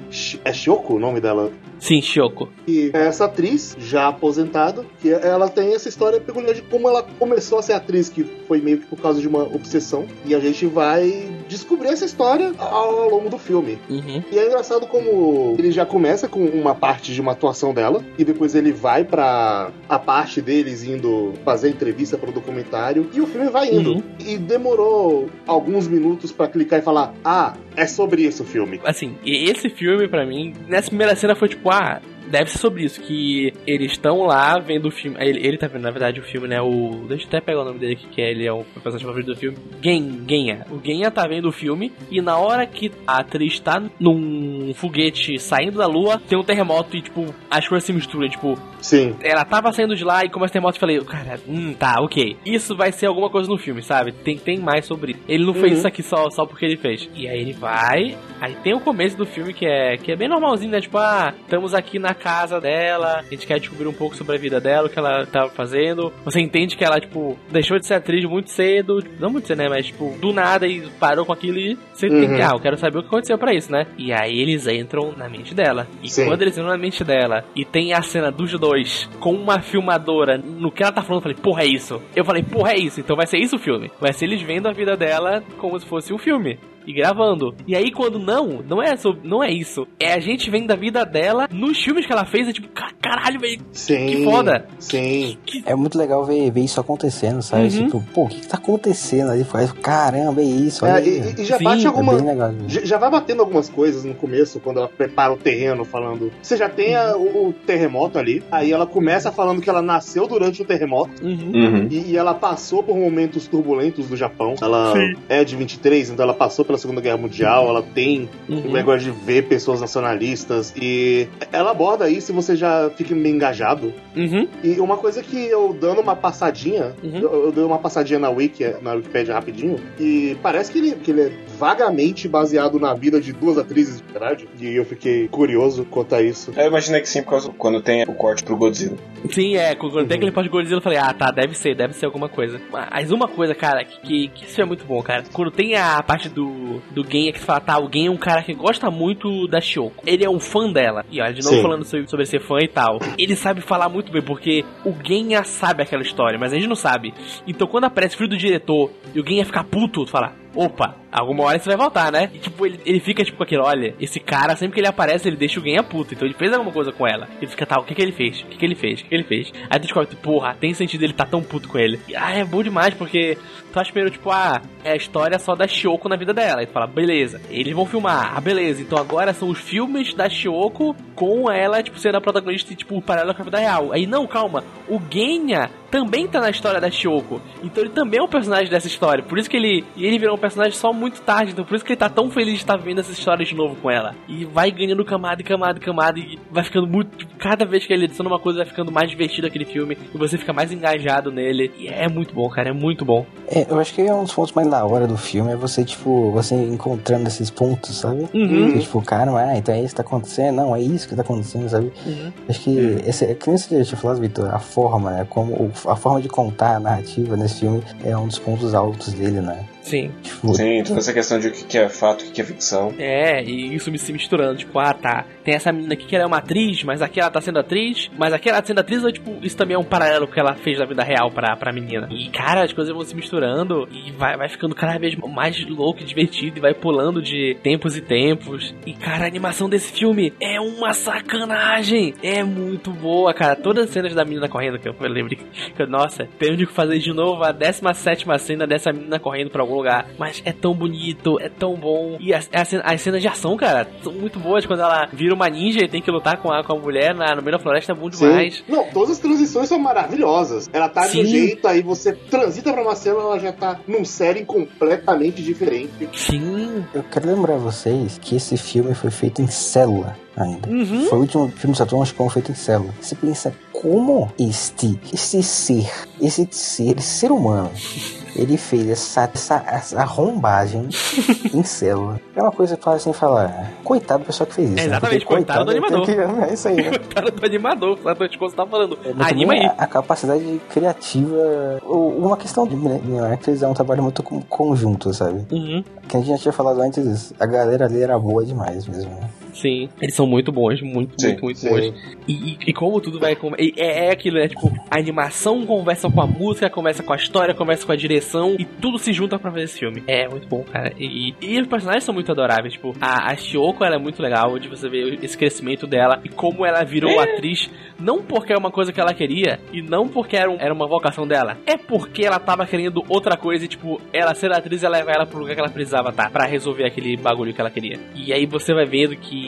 É 0.45 0.53
Shoko 0.53 0.95
o 0.95 0.99
nome 0.99 1.19
dela? 1.19 1.51
Sim, 1.79 2.01
Shoko. 2.01 2.49
E 2.67 2.91
essa 2.93 3.25
atriz, 3.25 3.75
já 3.79 4.09
aposentada, 4.09 4.85
que 5.01 5.09
ela 5.09 5.49
tem 5.49 5.73
essa 5.73 5.87
história 5.87 6.19
peculiar 6.19 6.53
de 6.53 6.61
como 6.61 6.87
ela 6.87 7.03
começou 7.17 7.59
a 7.59 7.61
ser 7.61 7.73
atriz, 7.73 8.09
que 8.09 8.23
foi 8.47 8.59
meio 8.59 8.79
que 8.79 8.85
por 8.85 8.99
causa 8.99 9.21
de 9.21 9.27
uma 9.27 9.43
obsessão. 9.43 10.05
E 10.25 10.35
a 10.35 10.39
gente 10.39 10.65
vai 10.65 11.29
descobrir 11.47 11.89
essa 11.89 12.05
história 12.05 12.53
ao, 12.57 12.99
ao 13.03 13.09
longo 13.09 13.29
do 13.29 13.37
filme. 13.37 13.79
Uhum. 13.89 14.21
E 14.31 14.37
é 14.37 14.45
engraçado 14.45 14.87
como 14.87 15.55
ele 15.57 15.71
já 15.71 15.85
começa 15.85 16.27
com 16.27 16.45
uma 16.45 16.75
parte 16.75 17.13
de 17.13 17.21
uma 17.21 17.31
atuação 17.31 17.73
dela, 17.73 18.03
e 18.17 18.25
depois 18.25 18.55
ele 18.55 18.68
vai 18.71 19.03
pra 19.03 19.71
a 19.87 19.99
parte 19.99 20.41
deles 20.41 20.83
indo 20.83 21.33
fazer 21.43 21.69
entrevista 21.69 22.17
pro 22.17 22.31
documentário, 22.31 23.09
e 23.13 23.21
o 23.21 23.27
filme 23.27 23.49
vai 23.49 23.73
indo. 23.73 23.95
Uhum. 23.95 24.03
E 24.19 24.37
demorou 24.37 25.29
alguns 25.47 25.87
minutos 25.87 26.31
pra 26.31 26.47
clicar 26.47 26.79
e 26.79 26.81
falar: 26.81 27.13
Ah, 27.23 27.55
é 27.75 27.85
sobre 27.85 28.23
isso 28.23 28.43
o 28.43 28.45
filme. 28.45 28.79
Assim, 28.83 29.15
esse 29.25 29.69
filme, 29.69 30.07
pra 30.07 30.25
mim, 30.25 30.53
nessa 30.67 30.89
primeira 30.89 31.15
cena 31.15 31.35
foi 31.35 31.49
tipo, 31.49 31.69
ah, 31.69 32.01
deve 32.29 32.49
ser 32.49 32.57
sobre 32.59 32.83
isso, 32.83 33.01
que 33.01 33.51
eles 33.65 33.91
estão 33.93 34.23
lá 34.23 34.57
vendo 34.59 34.87
o 34.87 34.91
filme. 34.91 35.17
Ele, 35.19 35.45
ele 35.47 35.57
tá 35.57 35.67
vendo, 35.67 35.81
na 35.83 35.91
verdade, 35.91 36.19
o 36.19 36.23
filme, 36.23 36.47
né? 36.47 36.61
O. 36.61 37.05
Deixa 37.07 37.23
eu 37.25 37.27
até 37.27 37.41
pegar 37.41 37.61
o 37.61 37.65
nome 37.65 37.79
dele 37.79 37.93
aqui, 37.93 38.07
que 38.07 38.21
é, 38.21 38.31
ele 38.31 38.45
é 38.45 38.51
o 38.53 38.63
personagem 38.63 39.05
favorito 39.05 39.27
do 39.27 39.35
filme. 39.35 39.57
Gen, 39.83 40.23
Genha. 40.27 40.65
O 40.71 40.79
Genha 40.83 41.11
tá 41.11 41.27
vendo 41.27 41.47
o 41.47 41.51
filme, 41.51 41.91
e 42.11 42.21
na 42.21 42.37
hora 42.37 42.65
que 42.65 42.91
a 43.07 43.19
atriz 43.19 43.59
tá 43.59 43.81
num 43.99 44.71
foguete 44.75 45.37
saindo 45.39 45.77
da 45.77 45.87
lua, 45.87 46.19
tem 46.27 46.37
um 46.37 46.43
terremoto 46.43 46.95
e, 46.95 47.01
tipo, 47.01 47.33
as 47.49 47.67
coisas 47.67 47.85
se 47.85 47.93
misturam, 47.93 48.27
tipo, 48.29 48.57
Sim. 48.81 49.15
ela 49.21 49.43
tava 49.45 49.71
saindo 49.71 49.95
de 49.95 50.03
lá 50.03 50.23
e 50.23 50.29
começa 50.29 50.51
o 50.51 50.53
terremoto 50.53 50.77
e 50.77 50.79
falei, 50.79 50.99
cara, 51.01 51.39
hum, 51.47 51.73
tá, 51.73 51.95
ok. 52.01 52.37
Isso 52.45 52.75
vai 52.75 52.91
ser 52.91 53.07
alguma 53.07 53.29
coisa 53.29 53.49
no 53.49 53.57
filme, 53.57 53.81
sabe? 53.81 54.11
Tem, 54.11 54.37
tem 54.37 54.57
mais 54.59 54.85
sobre 54.85 55.11
isso. 55.13 55.21
Ele 55.27 55.45
não 55.45 55.53
fez 55.53 55.69
Uhum. 55.73 55.77
isso 55.79 55.87
aqui 55.87 56.01
só, 56.03 56.29
só 56.29 56.45
porque 56.45 56.65
ele 56.65 56.77
fez. 56.77 57.09
E 57.15 57.27
aí 57.27 57.39
ele 57.41 57.53
vai. 57.53 58.17
Aí 58.41 58.55
tem 58.63 58.73
o 58.73 58.79
começo 58.79 59.17
do 59.17 59.25
filme 59.25 59.53
que 59.53 59.65
é, 59.65 59.97
que 59.97 60.11
é 60.11 60.15
bem 60.15 60.27
normalzinho, 60.27 60.71
né? 60.71 60.81
Tipo, 60.81 60.97
ah, 60.97 61.33
estamos 61.41 61.73
aqui 61.73 61.99
na 61.99 62.13
casa 62.19 62.59
dela, 62.61 63.19
a 63.19 63.23
gente 63.23 63.47
quer 63.47 63.59
descobrir 63.59 63.87
um 63.87 63.93
pouco 63.93 64.15
sobre 64.15 64.35
a 64.35 64.39
vida 64.39 64.59
dela, 64.61 64.87
o 64.87 64.89
que 64.89 64.99
ela 64.99 65.25
tava 65.25 65.49
fazendo. 65.49 66.11
Você 66.23 66.39
entende 66.39 66.75
que 66.77 66.83
ela, 66.83 66.99
tipo, 66.99 67.37
deixou 67.49 67.79
de 67.79 67.87
ser 67.87 67.95
atriz 67.95 68.23
muito 68.25 68.51
cedo. 68.51 69.03
Não 69.19 69.29
muito 69.31 69.47
cedo, 69.47 69.57
né? 69.59 69.69
Mas, 69.69 69.87
tipo, 69.87 70.15
do 70.19 70.31
nada 70.33 70.67
e 70.67 70.81
parou 70.99 71.25
com 71.25 71.33
aquilo 71.33 71.57
e 71.57 71.77
você 71.93 72.07
tem 72.07 72.29
Uhum. 72.29 72.35
que, 72.35 72.41
ah, 72.41 72.51
eu 72.53 72.59
quero 72.59 72.77
saber 72.77 72.99
o 72.99 73.01
que 73.01 73.07
aconteceu 73.07 73.37
pra 73.37 73.53
isso, 73.53 73.71
né? 73.71 73.87
E 73.97 74.11
aí 74.13 74.37
eles 74.39 74.67
entram 74.67 75.13
na 75.17 75.27
mente 75.29 75.55
dela. 75.55 75.87
E 76.03 76.09
Sim. 76.09 76.25
quando 76.25 76.41
eles 76.41 76.57
entram 76.57 76.69
na 76.69 76.77
mente 76.77 77.03
dela 77.03 77.43
e 77.55 77.63
tem 77.65 77.93
a 77.93 78.01
cena 78.01 78.29
dos 78.31 78.51
dois 78.59 79.09
com 79.19 79.33
uma 79.33 79.61
filmadora 79.61 80.37
no 80.37 80.71
que 80.71 80.83
ela 80.83 80.91
tá 80.91 81.01
falando, 81.01 81.19
eu 81.19 81.23
falei, 81.23 81.37
porra, 81.41 81.63
é 81.63 81.67
isso. 81.67 82.01
Eu 82.15 82.25
falei, 82.25 82.43
porra, 82.43 82.71
é 82.73 82.77
isso. 82.79 82.99
Então 82.99 83.15
vai 83.15 83.25
ser 83.25 83.37
isso 83.37 83.55
o 83.55 83.59
filme. 83.59 83.89
Vai 83.99 84.11
ser 84.13 84.25
eles 84.25 84.41
vendo 84.41 84.67
a 84.67 84.71
vida 84.73 84.95
dela 84.97 85.43
como 85.57 85.79
se 85.79 85.85
fosse 85.85 86.13
um 86.13 86.17
filme. 86.17 86.59
E 86.89 86.93
gravando. 86.93 87.53
E 87.67 87.75
aí, 87.75 87.91
quando 87.91 88.17
não, 88.17 88.63
não 88.67 88.81
é, 88.81 88.97
sobre, 88.97 89.27
não 89.27 89.43
é 89.43 89.51
isso. 89.51 89.85
É 89.99 90.13
a 90.13 90.19
gente 90.19 90.49
vendo 90.49 90.71
a 90.71 90.75
vida 90.75 91.05
dela 91.05 91.47
nos 91.51 91.77
filmes 91.83 92.03
que 92.07 92.11
ela 92.11 92.25
fez. 92.25 92.47
É 92.47 92.51
tipo, 92.51 92.67
"Ca- 92.69 92.89
caralho, 92.99 93.39
velho. 93.39 93.61
Sim. 93.71 94.07
Que 94.07 94.23
foda. 94.23 94.65
Sim. 94.79 95.37
É 95.67 95.75
muito 95.75 95.97
legal 95.97 96.25
ver, 96.25 96.49
ver 96.49 96.61
isso 96.61 96.79
acontecendo, 96.81 97.43
sabe? 97.43 97.65
Uhum. 97.65 97.85
Tipo, 97.85 98.03
pô, 98.11 98.23
o 98.23 98.27
que, 98.27 98.39
que 98.39 98.47
tá 98.47 98.57
acontecendo 98.57 99.29
ali? 99.31 99.43
Faz, 99.43 99.71
caramba, 99.71 100.41
é 100.41 100.45
isso, 100.45 100.83
olha 100.83 100.93
É, 100.93 100.95
aí. 100.95 101.33
e, 101.37 101.41
e 101.41 101.45
já 101.45 101.57
Sim, 101.59 101.63
bate 101.63 101.85
é 101.85 101.87
alguma. 101.87 102.13
É 102.13 102.21
legal. 102.21 102.53
Já 102.67 102.81
já 102.83 102.97
vai 102.97 103.11
batendo 103.11 103.41
algumas 103.41 103.69
coisas 103.69 104.03
no 104.03 104.15
começo, 104.15 104.59
quando 104.59 104.77
ela 104.77 104.89
prepara 104.89 105.31
o 105.31 105.37
terreno, 105.37 105.85
falando. 105.85 106.31
Você 106.41 106.57
já 106.57 106.67
tem 106.67 106.95
a- 106.95 107.15
o, 107.15 107.49
o 107.49 107.53
terremoto 107.53 108.17
ali, 108.17 108.41
aí 108.51 108.71
ela 108.71 108.87
começa 108.87 109.31
falando 109.31 109.61
que 109.61 109.69
ela 109.69 109.81
nasceu 109.83 110.25
durante 110.27 110.63
o 110.63 110.65
terremoto 110.65 111.11
Uhum. 111.23 111.51
Uhum. 111.53 111.87
e, 111.91 112.11
e 112.13 112.17
ela 112.17 112.33
passou 112.33 112.81
por 112.81 112.97
momentos 112.97 113.47
turbulentos 113.47 114.07
do 114.07 114.17
Japão. 114.17 114.55
Ela 114.59 114.93
Sim. 114.93 115.13
é 115.29 115.43
de 115.43 115.55
23, 115.55 116.09
então 116.09 116.23
ela 116.23 116.33
passou 116.33 116.65
pela 116.65 116.78
Segunda 116.79 117.01
Guerra 117.01 117.17
Mundial, 117.17 117.67
ela 117.69 117.81
tem 117.83 118.27
o 118.47 118.53
Uhum. 118.53 118.71
negócio 118.71 119.11
de 119.11 119.25
ver 119.25 119.43
pessoas 119.47 119.79
nacionalistas 119.81 120.73
e 120.75 121.27
ela 121.51 121.71
aborda 121.71 122.09
isso 122.09 122.31
e 122.31 122.35
você 122.35 122.55
já 122.55 122.89
fica 122.95 123.13
meio 123.13 123.35
engajado. 123.35 123.93
Uhum. 124.15 124.47
E 124.63 124.79
uma 124.79 124.97
coisa 124.97 125.21
que 125.21 125.37
eu 125.47 125.75
dando 125.79 126.01
uma 126.01 126.15
passadinha, 126.15 126.93
Uhum. 127.03 127.17
eu, 127.19 127.45
eu 127.45 127.51
dei 127.51 127.63
uma 127.63 127.77
passadinha 127.77 128.19
na 128.19 128.29
Wiki, 128.29 128.63
na 128.81 128.93
Wikipedia 128.93 129.33
rapidinho, 129.33 129.77
e 129.99 130.35
parece 130.41 130.71
que 130.71 130.79
ele, 130.79 130.91
que 130.95 131.11
ele 131.11 131.21
é 131.21 131.31
vagamente 131.59 132.27
baseado 132.27 132.79
na 132.79 132.93
vida 132.93 133.19
de 133.19 133.33
duas 133.33 133.57
atrizes 133.57 133.97
de 134.01 134.11
verdade. 134.11 134.47
E 134.59 134.75
eu 134.75 134.85
fiquei 134.85 135.27
curioso 135.27 135.85
quanto 135.85 136.15
a 136.15 136.21
isso. 136.21 136.51
Eu 136.55 136.67
imaginei 136.67 137.01
que 137.01 137.09
sim, 137.09 137.21
por 137.21 137.31
causa 137.31 137.51
quando 137.57 137.81
tem 137.81 138.03
o 138.03 138.13
corte 138.13 138.43
pro 138.43 138.55
Godzilla. 138.55 138.95
Sim, 139.31 139.55
é, 139.57 139.75
quando 139.75 139.91
tem 139.93 140.01
Uhum. 140.03 140.13
aquele 140.15 140.31
pós 140.31 140.43
de 140.45 140.49
Godzilla, 140.49 140.77
eu 140.77 140.81
falei, 140.83 140.97
ah, 140.97 141.13
tá, 141.13 141.29
deve 141.31 141.55
ser, 141.55 141.75
deve 141.75 141.93
ser 141.93 142.05
alguma 142.05 142.29
coisa. 142.29 142.59
Mas 142.71 143.11
uma 143.11 143.27
coisa, 143.27 143.53
cara, 143.53 143.83
que, 143.83 143.99
que, 144.01 144.27
que 144.29 144.45
isso 144.45 144.61
é 144.61 144.65
muito 144.65 144.85
bom, 144.85 145.01
cara. 145.03 145.23
Quando 145.33 145.51
tem 145.51 145.75
a 145.75 146.01
parte 146.01 146.29
do, 146.29 146.81
do 146.91 147.03
Gen 147.03 147.31
que 147.33 147.39
você 147.39 147.45
fala, 147.45 147.59
tá, 147.59 147.77
o 147.79 147.89
Gen 147.91 148.07
é 148.07 148.11
um 148.11 148.17
cara 148.17 148.41
que 148.41 148.53
gosta 148.53 148.89
muito 148.89 149.47
da 149.47 149.59
Shioko. 149.59 150.01
Ele 150.07 150.23
é 150.23 150.29
um 150.29 150.39
fã 150.39 150.71
dela. 150.71 151.03
E 151.11 151.19
olha, 151.21 151.33
de 151.33 151.43
novo 151.43 151.55
Sim. 151.57 151.61
falando 151.61 151.83
sobre, 151.83 152.07
sobre 152.07 152.25
ser 152.25 152.39
fã 152.39 152.59
e 152.61 152.67
tal. 152.67 152.99
Ele 153.17 153.35
sabe 153.35 153.59
falar 153.61 153.89
muito 153.89 154.11
bem, 154.11 154.21
porque 154.21 154.63
o 154.85 154.93
Genya 155.05 155.43
sabe 155.43 155.83
aquela 155.83 156.01
história, 156.03 156.39
mas 156.39 156.53
a 156.53 156.55
gente 156.55 156.67
não 156.67 156.75
sabe. 156.75 157.13
Então 157.45 157.67
quando 157.67 157.83
aparece 157.85 158.15
o 158.15 158.17
filho 158.17 158.29
do 158.29 158.37
diretor 158.37 158.91
e 159.13 159.19
o 159.19 159.25
Genya 159.27 159.45
fica 159.45 159.63
puto, 159.63 160.05
tu 160.05 160.07
fala, 160.11 160.33
opa, 160.53 160.95
alguma 161.11 161.43
hora 161.43 161.59
você 161.59 161.69
vai 161.69 161.77
voltar, 161.77 162.11
né? 162.11 162.29
E 162.33 162.39
tipo, 162.39 162.65
ele, 162.65 162.79
ele 162.85 162.99
fica 162.99 163.23
tipo 163.23 163.37
com 163.37 163.43
aquilo, 163.43 163.63
olha, 163.63 163.95
esse 163.99 164.19
cara, 164.19 164.55
sempre 164.55 164.75
que 164.75 164.79
ele 164.79 164.87
aparece, 164.87 165.27
ele 165.27 165.37
deixa 165.37 165.59
o 165.59 165.63
ganha 165.63 165.83
puto. 165.83 166.13
Então 166.13 166.27
ele 166.27 166.35
fez 166.35 166.51
alguma 166.51 166.71
coisa 166.71 166.91
com 166.91 167.07
ela. 167.07 167.27
Ele 167.41 167.47
fica, 167.47 167.65
tá, 167.65 167.79
o 167.79 167.83
que 167.83 167.95
que 167.95 168.01
ele 168.01 168.11
fez? 168.11 168.41
O 168.41 168.45
que 168.45 168.57
que 168.57 168.65
ele 168.65 168.75
fez? 168.75 168.99
O 168.99 169.03
que 169.03 169.09
que 169.09 169.15
ele 169.15 169.23
fez? 169.23 169.51
Aí 169.69 169.79
tu 169.79 169.83
descobre, 169.83 170.15
porra, 170.17 170.55
tem 170.59 170.73
sentido 170.73 171.03
ele 171.03 171.13
tá 171.13 171.25
tão 171.25 171.41
puto 171.41 171.67
com 171.67 171.77
ele. 171.77 171.99
E, 172.07 172.15
ah, 172.15 172.31
é 172.31 172.43
bom 172.43 172.63
demais, 172.63 172.93
porque 172.93 173.37
tu 173.71 173.79
acha 173.79 173.91
primeiro, 173.91 174.11
tipo, 174.11 174.29
ah, 174.31 174.61
é 174.83 174.91
a 174.91 174.95
história 174.95 175.37
só 175.39 175.55
da 175.55 175.67
Shioko 175.67 176.09
na 176.09 176.15
vida 176.15 176.33
dela. 176.33 176.61
Aí 176.61 176.65
tu 176.65 176.73
fala, 176.73 176.87
beleza, 176.87 177.41
eles 177.49 177.73
vão 177.73 177.85
filmar, 177.85 178.33
ah, 178.35 178.41
beleza, 178.41 178.81
então 178.81 178.97
agora 178.97 179.33
são 179.33 179.49
os 179.49 179.59
filmes 179.59 180.13
da 180.13 180.29
Shioko 180.29 180.95
com 181.15 181.51
ela, 181.51 181.83
tipo, 181.83 181.99
sendo 181.99 182.17
a 182.17 182.21
protagonista, 182.21 182.73
tipo, 182.75 183.01
paralela 183.01 183.33
com 183.33 183.41
a 183.41 183.45
vida 183.45 183.59
real. 183.59 183.91
Aí, 183.91 184.05
não, 184.05 184.25
calma, 184.27 184.63
o 184.87 184.99
Genya 185.11 185.69
também 185.89 186.27
tá 186.27 186.39
na 186.39 186.49
história 186.49 186.79
da 186.79 186.89
Shioko. 186.89 187.41
Então 187.63 187.83
ele 187.83 187.91
também 187.91 188.19
é 188.19 188.23
um 188.23 188.27
personagem 188.27 188.69
dessa 188.69 188.87
história. 188.87 189.23
Por 189.23 189.37
isso 189.37 189.49
que 189.49 189.57
ele. 189.57 189.83
E 189.95 190.05
ele 190.05 190.19
virou 190.19 190.35
um 190.35 190.39
personagem 190.39 190.73
só 190.73 190.93
muito 190.93 191.21
tarde. 191.21 191.51
Então 191.51 191.65
por 191.65 191.75
isso 191.75 191.83
que 191.83 191.93
ele 191.93 191.99
tá 191.99 192.09
tão 192.09 192.29
feliz 192.29 192.53
de 192.53 192.59
estar 192.59 192.77
vendo 192.77 192.99
essa 192.99 193.11
história 193.11 193.45
de 193.45 193.55
novo 193.55 193.75
com 193.75 193.89
ela. 193.89 194.15
E 194.27 194.45
vai 194.45 194.71
ganhando 194.71 195.03
camada 195.03 195.41
e 195.41 195.43
camada 195.43 195.77
e 195.77 195.81
camada. 195.81 196.19
E 196.19 196.39
vai 196.51 196.63
ficando 196.63 196.87
muito. 196.87 197.17
Tipo, 197.17 197.35
cada 197.37 197.65
vez 197.65 197.85
que 197.85 197.93
ele 197.93 198.05
adiciona 198.05 198.29
uma 198.29 198.39
coisa, 198.39 198.59
vai 198.59 198.67
ficando 198.67 198.91
mais 198.91 199.09
divertido 199.09 199.47
aquele 199.47 199.65
filme. 199.65 199.97
E 200.13 200.17
você 200.17 200.37
fica 200.37 200.53
mais 200.53 200.71
engajado 200.71 201.31
nele. 201.31 201.71
E 201.77 201.87
é 201.87 202.07
muito 202.07 202.33
bom, 202.33 202.47
cara. 202.49 202.69
É 202.69 202.73
muito 202.73 203.03
bom. 203.03 203.25
É, 203.47 203.58
eu 203.69 203.79
acho 203.79 203.93
que 203.93 204.01
é 204.01 204.13
um 204.13 204.23
dos 204.23 204.33
pontos 204.33 204.53
mais 204.53 204.67
da 204.69 204.85
hora 204.85 205.07
do 205.07 205.17
filme. 205.17 205.51
É 205.51 205.55
você, 205.55 205.83
tipo, 205.83 206.31
você 206.31 206.55
encontrando 206.55 207.27
esses 207.27 207.49
pontos, 207.49 207.97
sabe? 207.97 208.29
Uhum. 208.33 208.71
Que, 208.73 208.79
tipo, 208.79 209.01
cara, 209.01 209.35
ah, 209.37 209.57
então 209.57 209.73
é 209.73 209.79
isso 209.79 209.89
que 209.89 209.95
tá 209.95 210.03
acontecendo. 210.03 210.55
Não, 210.55 210.75
é 210.75 210.81
isso 210.81 211.07
que 211.07 211.15
tá 211.15 211.21
acontecendo, 211.21 211.69
sabe? 211.69 211.91
Uhum. 212.05 212.31
Acho 212.47 212.59
que. 212.59 213.01
Esse, 213.05 213.25
é 213.25 213.33
que 213.33 213.47
nem 213.47 213.57
você 213.57 213.83
já 213.83 213.97
falou, 213.97 214.17
Vitor, 214.17 214.53
a 214.53 214.59
forma, 214.59 215.11
né? 215.11 215.27
Como, 215.29 215.71
a 215.87 215.95
forma 215.95 216.21
de 216.21 216.29
contar 216.29 216.75
a 216.75 216.79
narrativa 216.79 217.35
nesse 217.35 217.61
filme 217.61 217.83
é 218.03 218.15
um 218.15 218.27
dos 218.27 218.39
pontos 218.39 218.73
altos 218.73 219.13
dele, 219.13 219.41
né? 219.41 219.65
Sim. 219.89 220.11
Tipo, 220.21 220.53
Sim, 220.53 220.83
toda 220.83 220.99
essa 220.99 221.11
questão 221.11 221.39
de 221.39 221.47
o 221.47 221.51
que 221.51 221.77
é 221.77 221.89
fato, 221.89 222.21
o 222.21 222.25
que 222.25 222.31
que 222.31 222.41
é 222.41 222.43
ficção. 222.43 222.93
É, 222.99 223.43
e 223.43 223.73
isso 223.73 223.91
me 223.91 223.97
se 223.97 224.13
misturando, 224.13 224.59
tipo, 224.59 224.77
ah, 224.77 224.93
tá. 224.93 225.25
Tem 225.43 225.55
essa 225.55 225.71
menina 225.71 225.93
aqui 225.93 226.05
que 226.05 226.15
ela 226.15 226.25
é 226.25 226.27
uma 226.27 226.37
atriz, 226.37 226.83
mas 226.83 227.01
aqui 227.01 227.19
ela 227.19 227.31
tá 227.31 227.41
sendo 227.41 227.57
atriz, 227.57 228.11
mas 228.15 228.31
aqui 228.31 228.49
ela 228.49 228.61
tá 228.61 228.67
sendo 228.67 228.79
atriz, 228.79 229.03
ou 229.03 229.11
tipo, 229.11 229.35
isso 229.41 229.57
também 229.57 229.73
é 229.73 229.79
um 229.79 229.83
paralelo 229.83 230.27
que 230.27 230.39
ela 230.39 230.53
fez 230.53 230.77
na 230.77 230.85
vida 230.85 231.03
real 231.03 231.31
pra, 231.31 231.55
pra 231.55 231.73
menina. 231.73 232.07
E, 232.11 232.29
cara, 232.29 232.63
as 232.63 232.71
coisas 232.71 232.93
vão 232.93 233.03
se 233.03 233.15
misturando 233.15 233.89
e 233.91 234.11
vai, 234.11 234.37
vai 234.37 234.47
ficando 234.47 234.75
cada 234.75 234.99
vez 234.99 235.15
mais 235.15 235.59
louco 235.67 236.01
e 236.01 236.05
divertido 236.05 236.59
e 236.59 236.61
vai 236.61 236.75
pulando 236.75 237.19
de 237.19 237.57
tempos 237.63 237.97
e 237.97 238.01
tempos. 238.01 238.75
E, 238.85 238.93
cara, 238.93 239.25
a 239.25 239.27
animação 239.27 239.67
desse 239.67 239.91
filme 239.91 240.31
é 240.39 240.61
uma 240.61 240.93
sacanagem. 240.93 242.13
É 242.21 242.43
muito 242.43 242.91
boa, 242.91 243.33
cara. 243.33 243.55
Todas 243.55 243.85
as 243.85 243.89
cenas 243.89 244.13
da 244.13 244.23
menina 244.23 244.47
correndo, 244.47 244.77
que 244.77 244.87
eu 244.87 244.95
lembro 245.01 245.35
que, 245.35 245.85
nossa, 245.87 246.27
tenho 246.37 246.55
de 246.55 246.67
fazer 246.67 246.99
de 246.99 247.11
novo 247.11 247.43
a 247.43 247.51
17 247.51 248.27
cena 248.39 248.67
dessa 248.67 248.91
menina 248.91 249.19
correndo 249.19 249.49
pra 249.49 249.61
algum 249.61 249.78
lugar. 249.79 250.07
Mas 250.17 250.41
é 250.45 250.51
tão 250.51 250.73
bonito, 250.73 251.39
é 251.39 251.49
tão 251.49 251.75
bom. 251.75 252.17
E 252.19 252.33
as, 252.33 252.49
as, 252.53 252.73
as 252.73 253.01
cenas 253.01 253.21
de 253.21 253.27
ação, 253.27 253.57
cara, 253.57 253.87
são 254.03 254.13
muito 254.13 254.39
boas. 254.39 254.65
Quando 254.65 254.81
ela 254.81 255.07
vira 255.11 255.33
uma 255.33 255.49
ninja 255.49 255.79
e 255.79 255.87
tem 255.87 256.01
que 256.01 256.11
lutar 256.11 256.37
com 256.37 256.51
a, 256.51 256.63
com 256.63 256.73
a 256.73 256.79
mulher 256.79 257.15
na, 257.15 257.35
no 257.35 257.41
meio 257.41 257.57
da 257.57 257.63
floresta, 257.63 257.91
é 257.91 257.95
bom 257.95 258.09
demais. 258.09 258.57
Sim. 258.57 258.63
Não, 258.67 258.85
todas 258.91 259.11
as 259.11 259.19
transições 259.19 259.67
são 259.67 259.79
maravilhosas. 259.79 260.69
Ela 260.71 260.89
tá 260.89 261.07
de 261.07 261.11
Sim. 261.13 261.21
um 261.21 261.25
jeito, 261.25 261.67
aí 261.67 261.81
você 261.81 262.13
transita 262.13 262.71
pra 262.71 262.81
uma 262.81 262.95
cena, 262.95 263.19
ela 263.19 263.39
já 263.39 263.51
tá 263.51 263.79
num 263.87 264.05
série 264.05 264.45
completamente 264.45 265.41
diferente. 265.41 266.09
Sim. 266.13 266.85
eu 266.93 267.03
quero 267.03 267.27
lembrar 267.27 267.57
vocês 267.57 268.17
que 268.17 268.35
esse 268.35 268.57
filme 268.57 268.93
foi 268.93 269.11
feito 269.11 269.41
em 269.41 269.47
célula 269.47 270.15
ainda. 270.35 270.69
Uhum. 270.69 271.05
Foi 271.07 271.17
o 271.17 271.21
último 271.21 271.47
filme 271.49 271.73
de 271.73 271.77
Saturno 271.77 272.05
que 272.05 272.13
foi 272.13 272.29
feito 272.29 272.51
em 272.51 272.55
célula. 272.55 272.93
Você 273.01 273.15
pensa 273.15 273.53
como 273.71 274.31
este, 274.39 274.99
este 275.13 275.41
ser, 275.43 275.89
esse 276.21 276.47
ser, 276.51 276.97
esse 276.97 277.19
ser 277.19 277.31
humano, 277.31 277.71
ele 278.39 278.57
fez 278.57 278.89
essa, 278.89 279.29
essa, 279.33 279.63
essa 279.67 279.99
arrombagem 280.01 280.87
em 281.53 281.63
célula. 281.63 282.19
É 282.35 282.41
uma 282.41 282.51
coisa 282.51 282.77
que 282.77 282.83
fala 282.83 282.95
assim, 282.97 283.13
falar, 283.13 283.71
coitado 283.83 284.23
do 284.23 284.25
pessoal 284.27 284.47
que 284.47 284.55
fez 284.55 284.69
isso. 284.69 284.79
É, 284.79 284.81
né? 284.81 284.87
exatamente, 284.87 285.25
Porque 285.25 285.35
coitado 285.35 285.65
do 285.65 285.71
animador. 285.71 286.05
que- 286.05 286.11
É 286.49 286.53
isso 286.53 286.67
aí, 286.67 286.75
né? 286.75 286.91
Cara 287.13 287.31
do 287.31 287.45
animador, 287.45 287.97
o 287.99 288.03
Satoshi 288.03 288.37
Kon 288.37 288.49
tá 288.49 288.65
falando. 288.65 288.97
É, 289.03 289.13
Anima 289.23 289.53
aí. 289.53 289.65
A, 289.65 289.71
a 289.79 289.87
capacidade 289.87 290.61
criativa, 290.69 291.79
uma 291.85 292.37
questão 292.37 292.65
de 292.67 292.75
né, 292.75 292.99
eles 293.47 293.61
é 293.63 293.67
um 293.67 293.73
trabalho 293.73 294.03
muito 294.03 294.21
conjunto, 294.23 295.13
sabe? 295.13 295.45
Uhum. 295.51 295.83
Que 296.07 296.17
a 296.17 296.19
gente 296.19 296.29
já 296.29 296.37
tinha 296.37 296.53
falado 296.53 296.81
antes, 296.81 297.33
a 297.39 297.45
galera 297.45 297.85
ali 297.85 298.01
era 298.01 298.17
boa 298.17 298.45
demais 298.45 298.87
mesmo. 298.87 299.11
Sim, 299.53 299.89
eles 300.01 300.15
são 300.15 300.25
muito 300.27 300.51
bons, 300.51 300.81
muito, 300.81 301.19
Sim, 301.19 301.27
muito, 301.29 301.41
muito 301.43 301.59
sim. 301.59 301.69
bons. 301.69 301.93
E, 302.27 302.57
e- 302.67 302.73
como 302.73 302.99
tudo 303.01 303.19
vai. 303.19 303.35
e 303.57 303.73
É, 303.77 304.07
é 304.07 304.11
aquilo, 304.11 304.37
né? 304.37 304.47
Tipo, 304.47 304.71
a 304.89 304.97
animação 304.99 305.65
conversa 305.65 306.09
com 306.09 306.21
a 306.21 306.27
música, 306.27 306.69
conversa 306.69 307.03
com 307.03 307.13
a 307.13 307.15
história, 307.15 307.53
conversa 307.53 307.85
com 307.85 307.91
a 307.91 307.95
direção, 307.95 308.55
e 308.59 308.65
tudo 308.65 308.97
se 308.99 309.11
junta 309.13 309.37
pra 309.39 309.51
fazer 309.51 309.63
esse 309.65 309.79
filme. 309.79 310.03
É 310.07 310.27
muito 310.27 310.47
bom, 310.47 310.63
cara. 310.63 310.93
E, 310.99 311.33
e 311.41 311.59
os 311.59 311.67
personagens 311.67 312.03
são 312.03 312.13
muito 312.13 312.31
adoráveis. 312.31 312.73
Tipo, 312.73 312.93
a, 313.01 313.31
a 313.31 313.35
Shioko 313.35 313.83
ela 313.83 313.95
é 313.95 313.99
muito 313.99 314.21
legal 314.21 314.57
de 314.59 314.67
você 314.67 314.87
ver 314.87 315.19
esse 315.23 315.37
crescimento 315.37 315.85
dela 315.87 316.19
e 316.23 316.29
como 316.29 316.65
ela 316.65 316.83
virou 316.83 317.19
atriz, 317.19 317.69
não 317.99 318.21
porque 318.23 318.53
é 318.53 318.57
uma 318.57 318.71
coisa 318.71 318.93
que 318.93 318.99
ela 319.01 319.13
queria, 319.13 319.59
e 319.73 319.81
não 319.81 320.07
porque 320.07 320.35
era, 320.35 320.49
um- 320.49 320.57
era 320.59 320.73
uma 320.73 320.87
vocação 320.87 321.27
dela, 321.27 321.57
é 321.65 321.75
porque 321.77 322.25
ela 322.25 322.39
tava 322.39 322.65
querendo 322.65 323.03
outra 323.09 323.35
coisa 323.37 323.65
e, 323.65 323.67
tipo, 323.67 323.99
ela 324.13 324.33
ser 324.35 324.51
atriz 324.51 324.83
ia 324.83 324.89
levar 324.89 325.13
ela 325.15 325.25
pro 325.25 325.39
lugar 325.39 325.53
que 325.55 325.59
ela 325.61 325.69
precisava 325.69 326.09
estar 326.09 326.29
pra 326.29 326.45
resolver 326.45 326.85
aquele 326.85 327.17
bagulho 327.17 327.53
que 327.53 327.59
ela 327.61 327.69
queria. 327.71 327.99
E 328.15 328.31
aí 328.33 328.45
você 328.45 328.73
vai 328.73 328.85
vendo 328.85 329.15
que 329.15 329.38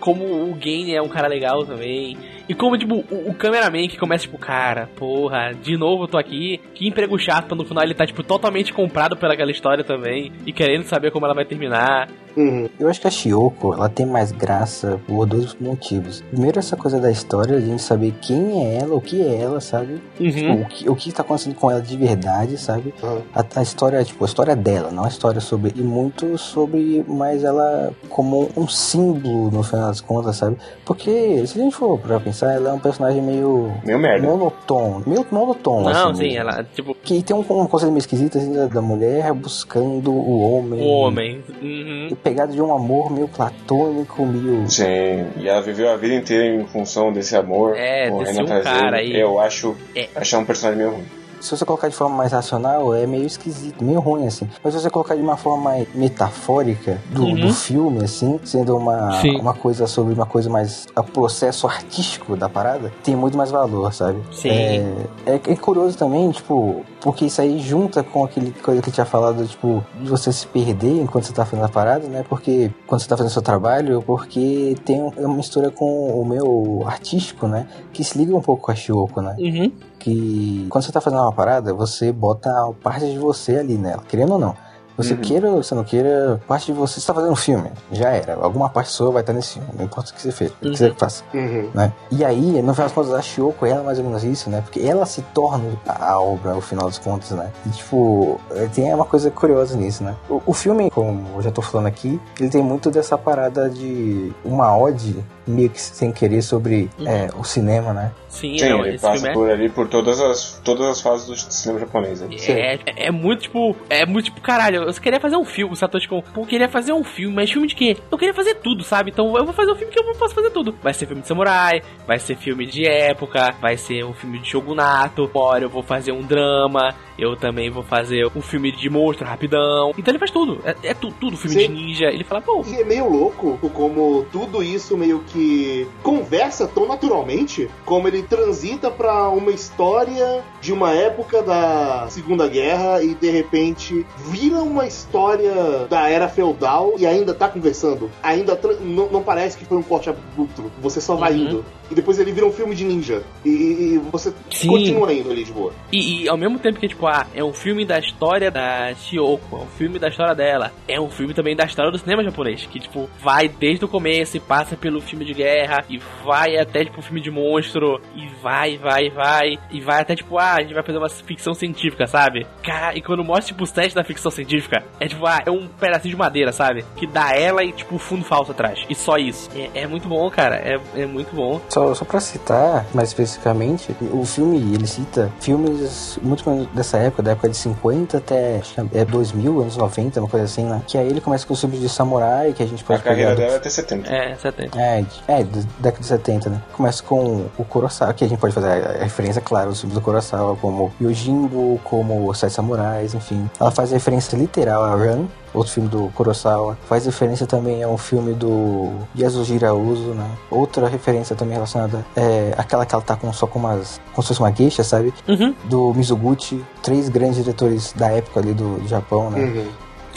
como 0.00 0.50
o 0.50 0.54
Game 0.54 0.94
é 0.94 1.02
um 1.02 1.08
cara 1.08 1.28
legal 1.28 1.64
também. 1.64 2.16
E 2.48 2.54
como, 2.54 2.78
tipo, 2.78 2.94
o, 3.10 3.30
o 3.30 3.34
cameraman 3.34 3.86
que 3.88 3.98
começa, 3.98 4.22
tipo, 4.24 4.38
cara, 4.38 4.88
porra, 4.96 5.52
de 5.54 5.76
novo 5.76 6.04
eu 6.04 6.08
tô 6.08 6.16
aqui. 6.16 6.60
Que 6.74 6.88
emprego 6.88 7.18
chato, 7.18 7.54
no 7.54 7.64
final 7.64 7.84
ele 7.84 7.94
tá, 7.94 8.06
tipo, 8.06 8.22
totalmente 8.22 8.72
comprado 8.72 9.16
pelaquela 9.16 9.50
história 9.50 9.84
também. 9.84 10.32
E 10.46 10.52
querendo 10.52 10.84
saber 10.84 11.10
como 11.10 11.26
ela 11.26 11.34
vai 11.34 11.44
terminar. 11.44 12.08
Uhum. 12.36 12.68
Eu 12.78 12.88
acho 12.88 13.00
que 13.00 13.06
a 13.08 13.10
Shioko, 13.10 13.74
ela 13.74 13.88
tem 13.88 14.06
mais 14.06 14.30
graça 14.30 15.00
por 15.08 15.26
dois 15.26 15.56
motivos. 15.60 16.22
Primeiro, 16.30 16.58
essa 16.58 16.76
coisa 16.76 17.00
da 17.00 17.10
história, 17.10 17.56
a 17.56 17.60
gente 17.60 17.82
saber 17.82 18.14
quem 18.22 18.64
é 18.64 18.78
ela, 18.78 18.94
o 18.94 19.00
que 19.00 19.20
é 19.20 19.40
ela, 19.40 19.60
sabe? 19.60 20.00
Tipo, 20.16 20.38
Uhum. 20.46 20.62
o, 20.62 20.64
que, 20.66 20.88
o 20.90 20.94
que 20.96 21.12
tá 21.12 21.22
acontecendo 21.22 21.54
com 21.56 21.68
ela 21.70 21.82
de 21.82 21.96
verdade, 21.96 22.56
sabe? 22.56 22.94
Uhum. 23.02 23.22
A, 23.34 23.44
a 23.56 23.62
história, 23.62 24.02
tipo, 24.04 24.24
a 24.24 24.26
história 24.26 24.54
dela, 24.54 24.90
não 24.92 25.04
a 25.04 25.08
história 25.08 25.40
sobre. 25.40 25.72
E 25.74 25.82
muito 25.82 26.38
sobre 26.38 27.04
mais 27.08 27.42
ela 27.42 27.92
como 28.08 28.48
um 28.56 28.68
símbolo, 28.68 29.50
no 29.50 29.62
final 29.64 29.88
das 29.88 30.00
contas, 30.00 30.36
sabe? 30.36 30.56
Porque, 30.84 31.44
se 31.46 31.58
a 31.58 31.62
gente 31.64 31.74
for 31.74 31.98
pra 31.98 32.20
pensar, 32.20 32.37
ela 32.46 32.70
é 32.70 32.72
um 32.72 32.78
personagem 32.78 33.22
meio. 33.22 33.72
Meio 33.84 33.98
merda. 33.98 34.26
Monotônico. 34.26 35.08
Meio 35.08 35.26
monotônico. 35.30 35.90
Não, 35.90 36.10
assim, 36.10 36.14
sim, 36.14 36.22
mesmo. 36.34 36.38
ela, 36.40 36.64
tipo, 36.74 36.94
Que 36.94 37.22
tem 37.22 37.34
um, 37.36 37.40
um 37.40 37.66
conceito 37.66 37.90
meio 37.92 37.98
esquisito 37.98 38.38
assim, 38.38 38.52
da, 38.68 38.80
mulher 38.82 39.32
buscando 39.32 40.12
o 40.12 40.40
homem. 40.40 40.80
o 40.80 40.86
homem. 40.86 41.42
Uhum. 41.60 42.08
E 42.10 42.14
pegado 42.14 42.52
de 42.52 42.60
um 42.60 42.74
amor 42.74 43.10
meio 43.10 43.28
platônico, 43.28 44.24
meio. 44.26 44.68
Sim, 44.68 45.26
e 45.36 45.48
ela 45.48 45.60
viveu 45.60 45.90
a 45.90 45.96
vida 45.96 46.14
inteira 46.14 46.46
em 46.46 46.66
função 46.66 47.12
desse 47.12 47.36
amor. 47.36 47.76
É, 47.76 48.08
correndo 48.10 48.44
desse 48.46 48.58
um 48.60 48.62
cara 48.62 48.96
aí. 48.98 49.18
Eu 49.18 49.38
acho 49.40 49.76
É. 49.94 50.08
achar 50.14 50.38
um 50.38 50.44
personagem 50.44 50.78
meio 50.78 50.90
ruim. 50.96 51.17
Se 51.40 51.56
você 51.56 51.64
colocar 51.64 51.88
de 51.88 51.94
forma 51.94 52.16
mais 52.16 52.32
racional, 52.32 52.94
é 52.94 53.06
meio 53.06 53.24
esquisito, 53.24 53.84
meio 53.84 54.00
ruim, 54.00 54.26
assim. 54.26 54.48
Mas 54.62 54.74
se 54.74 54.80
você 54.80 54.90
colocar 54.90 55.14
de 55.14 55.22
uma 55.22 55.36
forma 55.36 55.62
mais 55.64 55.86
metafórica 55.94 57.00
do, 57.10 57.24
Uhum. 57.24 57.40
do 57.40 57.52
filme, 57.54 58.04
assim, 58.04 58.38
sendo 58.44 58.76
uma, 58.76 59.20
Sim. 59.20 59.36
uma 59.40 59.54
coisa 59.54 59.86
sobre 59.86 60.14
uma 60.14 60.26
coisa 60.26 60.50
mais. 60.50 60.86
o 60.96 61.02
processo 61.02 61.66
artístico 61.66 62.36
da 62.36 62.48
parada, 62.48 62.92
tem 63.02 63.14
muito 63.16 63.36
mais 63.36 63.50
valor, 63.50 63.92
sabe? 63.92 64.18
Sim. 64.32 64.48
É, 64.50 64.84
é, 65.26 65.34
é 65.34 65.56
curioso 65.56 65.96
também, 65.96 66.30
tipo, 66.30 66.84
porque 67.00 67.26
isso 67.26 67.40
aí 67.40 67.58
junta 67.60 68.02
com 68.02 68.24
aquele 68.24 68.50
coisa 68.52 68.82
que 68.82 68.88
eu 68.88 68.92
tinha 68.92 69.06
falado, 69.06 69.46
tipo, 69.46 69.84
de 70.00 70.08
você 70.10 70.32
se 70.32 70.46
perder 70.46 71.00
enquanto 71.00 71.24
você 71.24 71.32
tá 71.32 71.44
fazendo 71.44 71.64
a 71.64 71.68
parada, 71.68 72.06
né? 72.08 72.24
Porque 72.28 72.70
quando 72.86 73.00
você 73.00 73.08
tá 73.08 73.16
fazendo 73.16 73.32
seu 73.32 73.42
trabalho, 73.42 74.02
porque 74.06 74.76
tem 74.84 75.00
um- 75.02 75.12
uma 75.16 75.34
mistura 75.34 75.70
com 75.70 76.20
o 76.20 76.24
meu 76.24 76.82
artístico, 76.86 77.46
né? 77.46 77.66
Que 77.92 78.02
se 78.04 78.18
liga 78.18 78.34
um 78.36 78.40
pouco 78.40 78.62
com 78.64 78.70
a 78.72 78.74
Shioko, 78.74 79.20
né? 79.22 79.36
Uhum. 79.38 79.72
Que 79.98 80.66
quando 80.70 80.84
você 80.84 80.92
tá 80.92 81.00
fazendo 81.00 81.20
uma 81.22 81.32
parada, 81.32 81.72
você 81.74 82.12
bota 82.12 82.50
parte 82.82 83.10
de 83.10 83.18
você 83.18 83.56
ali 83.56 83.76
nela, 83.76 84.02
querendo 84.08 84.32
ou 84.34 84.38
não. 84.38 84.54
Você 84.96 85.14
Uhum. 85.14 85.20
queira 85.20 85.48
ou 85.48 85.62
você 85.62 85.76
não 85.76 85.84
queira, 85.84 86.40
parte 86.48 86.66
de 86.66 86.72
você, 86.72 86.98
você 87.00 87.06
tá 87.06 87.14
fazendo 87.14 87.30
um 87.30 87.36
filme, 87.36 87.70
já 87.92 88.08
era. 88.10 88.34
Alguma 88.34 88.68
parte 88.68 88.90
sua 88.90 89.12
vai 89.12 89.20
estar 89.22 89.32
nesse 89.32 89.52
filme, 89.54 89.68
não 89.78 89.84
importa 89.84 90.10
o 90.10 90.14
que 90.14 90.20
você 90.20 90.32
fez, 90.32 90.50
o 90.50 90.54
que 90.56 90.66
Uhum. 90.70 90.74
você 90.76 90.90
faça, 90.98 91.22
Uhum. 91.32 91.70
né? 91.72 91.92
E 92.10 92.24
aí, 92.24 92.60
no 92.60 92.74
final 92.74 92.86
das 92.88 92.92
contas, 92.92 93.14
a 93.14 93.22
Shioko, 93.22 93.64
ela 93.64 93.80
é 93.82 93.84
mais 93.84 93.98
ou 94.00 94.04
menos 94.04 94.24
isso, 94.24 94.50
né? 94.50 94.60
Porque 94.60 94.80
ela 94.80 95.06
se 95.06 95.22
torna 95.32 95.70
a 95.86 96.18
obra, 96.20 96.52
no 96.52 96.60
final 96.60 96.86
das 96.86 96.98
contas, 96.98 97.30
né? 97.30 97.48
E, 97.64 97.68
tipo, 97.70 98.40
tem 98.74 98.92
uma 98.92 99.04
coisa 99.04 99.30
curiosa 99.30 99.76
nisso, 99.76 100.02
né? 100.02 100.16
O, 100.28 100.42
o 100.46 100.52
filme, 100.52 100.90
como 100.90 101.28
eu 101.36 101.42
já 101.42 101.52
tô 101.52 101.62
falando 101.62 101.86
aqui, 101.86 102.20
ele 102.40 102.48
tem 102.50 102.60
muito 102.64 102.90
dessa 102.90 103.16
parada 103.16 103.70
de 103.70 104.32
uma 104.44 104.76
ode, 104.76 105.24
que 105.68 105.80
sem 105.80 106.12
querer, 106.12 106.42
sobre 106.42 106.90
Uhum. 106.98 107.08
é, 107.08 107.28
o 107.36 107.44
cinema, 107.44 107.92
né? 107.92 108.12
Sim, 108.28 108.58
Sim, 108.58 108.68
não, 108.68 108.84
ele 108.84 108.96
esse 108.96 109.02
passa 109.02 109.14
filme 109.16 109.30
é. 109.30 109.32
por 109.32 109.50
ali 109.50 109.68
por 109.70 109.88
todas 109.88 110.20
as, 110.20 110.60
todas 110.62 110.86
as 110.86 111.00
fases 111.00 111.26
do 111.26 111.34
cinema 111.52 111.80
japonês. 111.80 112.20
né? 112.20 112.28
É, 112.46 112.78
é 113.06 113.10
muito 113.10 113.42
tipo. 113.42 113.74
É 113.88 114.04
muito 114.04 114.26
tipo, 114.26 114.40
caralho, 114.40 114.82
eu 114.82 114.92
queria 114.94 115.18
fazer 115.18 115.36
um 115.36 115.44
filme, 115.44 115.72
o 115.72 115.76
Satoshi 115.76 116.06
Kon. 116.06 116.22
Pô, 116.34 116.42
eu 116.42 116.46
queria 116.46 116.68
fazer 116.68 116.92
um 116.92 117.02
filme, 117.02 117.34
mas 117.34 117.50
filme 117.50 117.66
de 117.66 117.74
quê? 117.74 117.96
Eu 118.10 118.18
queria 118.18 118.34
fazer 118.34 118.56
tudo, 118.56 118.84
sabe? 118.84 119.10
Então 119.10 119.34
eu 119.36 119.44
vou 119.44 119.54
fazer 119.54 119.72
um 119.72 119.76
filme 119.76 119.92
que 119.92 119.98
eu 119.98 120.04
posso 120.14 120.34
fazer 120.34 120.50
tudo. 120.50 120.74
Vai 120.82 120.92
ser 120.92 121.06
filme 121.06 121.22
de 121.22 121.28
samurai, 121.28 121.82
vai 122.06 122.18
ser 122.18 122.36
filme 122.36 122.66
de 122.66 122.86
época, 122.86 123.54
vai 123.60 123.76
ser 123.76 124.04
um 124.04 124.12
filme 124.12 124.38
de 124.38 124.48
shogunato, 124.48 125.26
fora 125.28 125.64
eu 125.64 125.70
vou 125.70 125.82
fazer 125.82 126.12
um 126.12 126.22
drama. 126.22 126.94
Eu 127.18 127.36
também 127.36 127.70
vou 127.70 127.82
fazer 127.82 128.26
um 128.36 128.40
filme 128.40 128.70
de 128.70 128.88
monstro 128.88 129.26
rapidão. 129.26 129.92
Então 129.98 130.12
ele 130.12 130.18
faz 130.18 130.30
tudo. 130.30 130.60
É, 130.64 130.74
é 130.90 130.94
tu- 130.94 131.12
tudo, 131.12 131.36
filme 131.36 131.60
Sim. 131.60 131.66
de 131.66 131.72
ninja. 131.74 132.04
Ele 132.06 132.24
fala, 132.24 132.40
pô, 132.40 132.62
E 132.66 132.76
é 132.76 132.84
meio 132.84 133.08
louco 133.10 133.58
como 133.74 134.24
tudo 134.30 134.62
isso 134.62 134.96
meio 134.96 135.20
que 135.26 135.86
conversa 136.02 136.66
tão 136.68 136.86
naturalmente, 136.86 137.68
como 137.84 138.06
ele 138.08 138.22
transita 138.22 138.90
pra 138.90 139.28
uma 139.28 139.50
história 139.50 140.44
de 140.60 140.72
uma 140.72 140.92
época 140.92 141.42
da 141.42 142.06
Segunda 142.08 142.46
Guerra 142.48 143.02
e 143.02 143.14
de 143.14 143.30
repente 143.30 144.06
vira 144.16 144.58
uma 144.62 144.86
história 144.86 145.86
da 145.88 146.08
era 146.08 146.28
feudal 146.28 146.92
e 146.98 147.06
ainda 147.06 147.34
tá 147.34 147.48
conversando. 147.48 148.10
Ainda 148.22 148.58
não, 148.80 149.08
não 149.10 149.22
parece 149.22 149.56
que 149.58 149.64
foi 149.64 149.78
um 149.78 149.82
corte 149.82 150.08
abrupto. 150.10 150.70
Você 150.80 151.00
só 151.00 151.16
vai 151.16 151.32
Uhum. 151.32 151.38
indo. 151.38 151.64
E 151.90 151.94
depois 151.94 152.18
ele 152.18 152.32
vira 152.32 152.46
um 152.46 152.52
filme 152.52 152.74
de 152.74 152.84
ninja. 152.84 153.22
E, 153.44 153.48
e- 153.50 153.98
você 154.10 154.32
Sim. 154.50 154.68
continua 154.68 155.12
indo 155.12 155.30
ali 155.30 155.44
de 155.44 155.52
boa. 155.52 155.72
E, 155.92 156.24
e 156.24 156.28
ao 156.28 156.36
mesmo 156.36 156.58
tempo 156.58 156.78
que, 156.78 156.88
tipo, 156.88 157.06
ah, 157.06 157.26
é 157.34 157.42
um 157.42 157.52
filme 157.52 157.84
da 157.84 157.98
história 157.98 158.50
da 158.50 158.94
Shiyoko, 158.94 159.56
é 159.56 159.60
um 159.60 159.66
filme 159.66 159.98
da 159.98 160.08
história 160.08 160.34
dela, 160.34 160.72
é 160.86 161.00
um 161.00 161.10
filme 161.10 161.34
também 161.34 161.56
da 161.56 161.64
história 161.64 161.90
do 161.90 161.98
cinema 161.98 162.22
japonês, 162.22 162.66
que, 162.66 162.78
tipo, 162.80 163.08
vai 163.20 163.48
desde 163.48 163.84
o 163.84 163.88
começo 163.88 164.36
e 164.36 164.40
passa 164.40 164.76
pelo 164.76 165.00
filme 165.00 165.24
de 165.24 165.34
guerra, 165.34 165.84
e 165.88 165.98
vai 166.24 166.56
até, 166.58 166.84
tipo, 166.84 167.00
o 167.00 167.02
filme 167.02 167.20
de 167.20 167.30
monstro, 167.30 168.00
e 168.14 168.26
vai, 168.42 168.76
vai, 168.76 169.10
vai, 169.10 169.58
e 169.70 169.80
vai 169.80 170.00
até, 170.00 170.14
tipo, 170.14 170.38
ah, 170.38 170.54
a 170.54 170.62
gente 170.62 170.74
vai 170.74 170.82
fazer 170.82 170.98
uma 170.98 171.08
ficção 171.08 171.54
científica, 171.54 172.06
sabe? 172.06 172.46
Cara, 172.62 172.96
e 172.96 173.02
quando 173.02 173.24
mostra, 173.24 173.46
tipo, 173.46 173.64
o 173.64 173.66
set 173.66 173.94
da 173.94 174.04
ficção 174.04 174.30
científica, 174.30 174.84
é 175.00 175.06
tipo, 175.08 175.26
ah, 175.26 175.42
é 175.44 175.50
um 175.50 175.66
pedacinho 175.66 176.14
de 176.14 176.18
madeira, 176.18 176.52
sabe? 176.52 176.84
Que 176.96 177.06
dá 177.06 177.32
ela 177.34 177.64
e, 177.64 177.72
tipo, 177.72 177.96
o 177.96 177.98
fundo 177.98 178.24
falso 178.24 178.52
atrás, 178.52 178.84
e 178.88 178.94
só 178.94 179.16
isso. 179.16 179.48
É, 179.54 179.82
é 179.82 179.86
muito 179.86 180.08
bom, 180.08 180.28
cara, 180.30 180.56
é, 180.56 180.78
é 181.02 181.06
muito 181.06 181.34
bom. 181.34 181.60
Só, 181.78 181.94
só 181.94 182.04
pra 182.04 182.18
citar 182.18 182.84
mais 182.92 183.10
especificamente, 183.10 183.94
o 184.12 184.24
filme 184.24 184.56
ele 184.74 184.84
cita 184.86 185.30
filmes 185.38 186.18
muito 186.20 186.42
dessa 186.74 186.98
época, 186.98 187.22
da 187.22 187.30
época 187.32 187.48
de 187.48 187.56
50 187.56 188.16
até 188.18 188.56
acho 188.58 188.74
que 188.74 188.98
é 188.98 189.04
2000, 189.04 189.60
anos 189.60 189.76
90, 189.76 190.18
uma 190.18 190.28
coisa 190.28 190.44
assim, 190.46 190.64
né? 190.64 190.82
Que 190.88 190.98
aí 190.98 191.06
ele 191.06 191.20
começa 191.20 191.46
com 191.46 191.54
os 191.54 191.60
filmes 191.60 191.78
de 191.80 191.88
samurai, 191.88 192.52
que 192.52 192.62
a 192.64 192.66
gente 192.66 192.82
A 192.82 192.86
pode 192.86 193.02
carreira 193.04 193.30
pegar. 193.30 193.42
dela 193.42 193.54
é 193.54 193.56
até 193.58 193.70
70. 193.70 194.12
É, 194.12 194.34
70. 194.34 194.76
É, 194.80 195.02
de- 195.02 195.22
é, 195.28 195.44
da 195.44 195.60
década 195.78 196.00
de 196.00 196.06
70, 196.06 196.50
né? 196.50 196.60
Começa 196.72 197.00
com 197.04 197.46
o 197.56 197.64
Kurosawa, 197.64 198.12
que 198.12 198.24
a 198.24 198.28
gente 198.28 198.38
pode 198.40 198.52
fazer 198.54 198.68
a 198.68 198.98
a 198.98 199.04
referência, 199.04 199.40
claro, 199.40 199.70
os 199.70 199.80
filmes 199.80 199.94
do 199.94 200.00
Kurosawa, 200.00 200.56
como 200.56 200.92
Yojimbo, 201.00 201.80
como 201.84 202.28
Os 202.28 202.38
Sete 202.38 202.54
Samurais, 202.54 203.14
enfim. 203.14 203.48
Ela 203.60 203.70
faz 203.70 203.92
referência 203.92 204.36
literal 204.36 204.82
a 204.84 204.90
Run, 204.96 205.26
outro 205.52 205.72
filme 205.72 205.88
do 205.88 206.08
Kurosawa. 206.14 206.78
Faz 206.88 207.06
referência 207.06 207.46
também 207.46 207.82
a 207.82 207.88
um 207.88 207.98
filme 207.98 208.32
do 208.32 208.90
Yasujiro 209.18 209.76
Uso, 209.76 210.14
né? 210.14 210.30
Outra 210.50 210.88
referência 210.88 211.34
também 211.34 211.54
relacionada 211.54 212.04
é 212.16 212.54
aquela 212.56 212.84
que 212.86 212.94
ela 212.94 213.02
tá 213.02 213.16
com, 213.16 213.32
só 213.32 213.46
com 213.46 213.58
umas... 213.58 214.00
como 214.12 214.22
se 214.22 214.28
fosse 214.28 214.40
uma 214.40 214.50
gueixa, 214.50 214.82
sabe? 214.82 215.12
Uhum. 215.26 215.54
Do 215.64 215.94
Mizoguchi, 215.94 216.64
três 216.82 217.08
grandes 217.08 217.36
diretores 217.36 217.92
da 217.92 218.10
época 218.10 218.40
ali 218.40 218.52
do, 218.52 218.78
do 218.78 218.88
Japão, 218.88 219.30
né? 219.30 219.40
Uhum. 219.40 219.68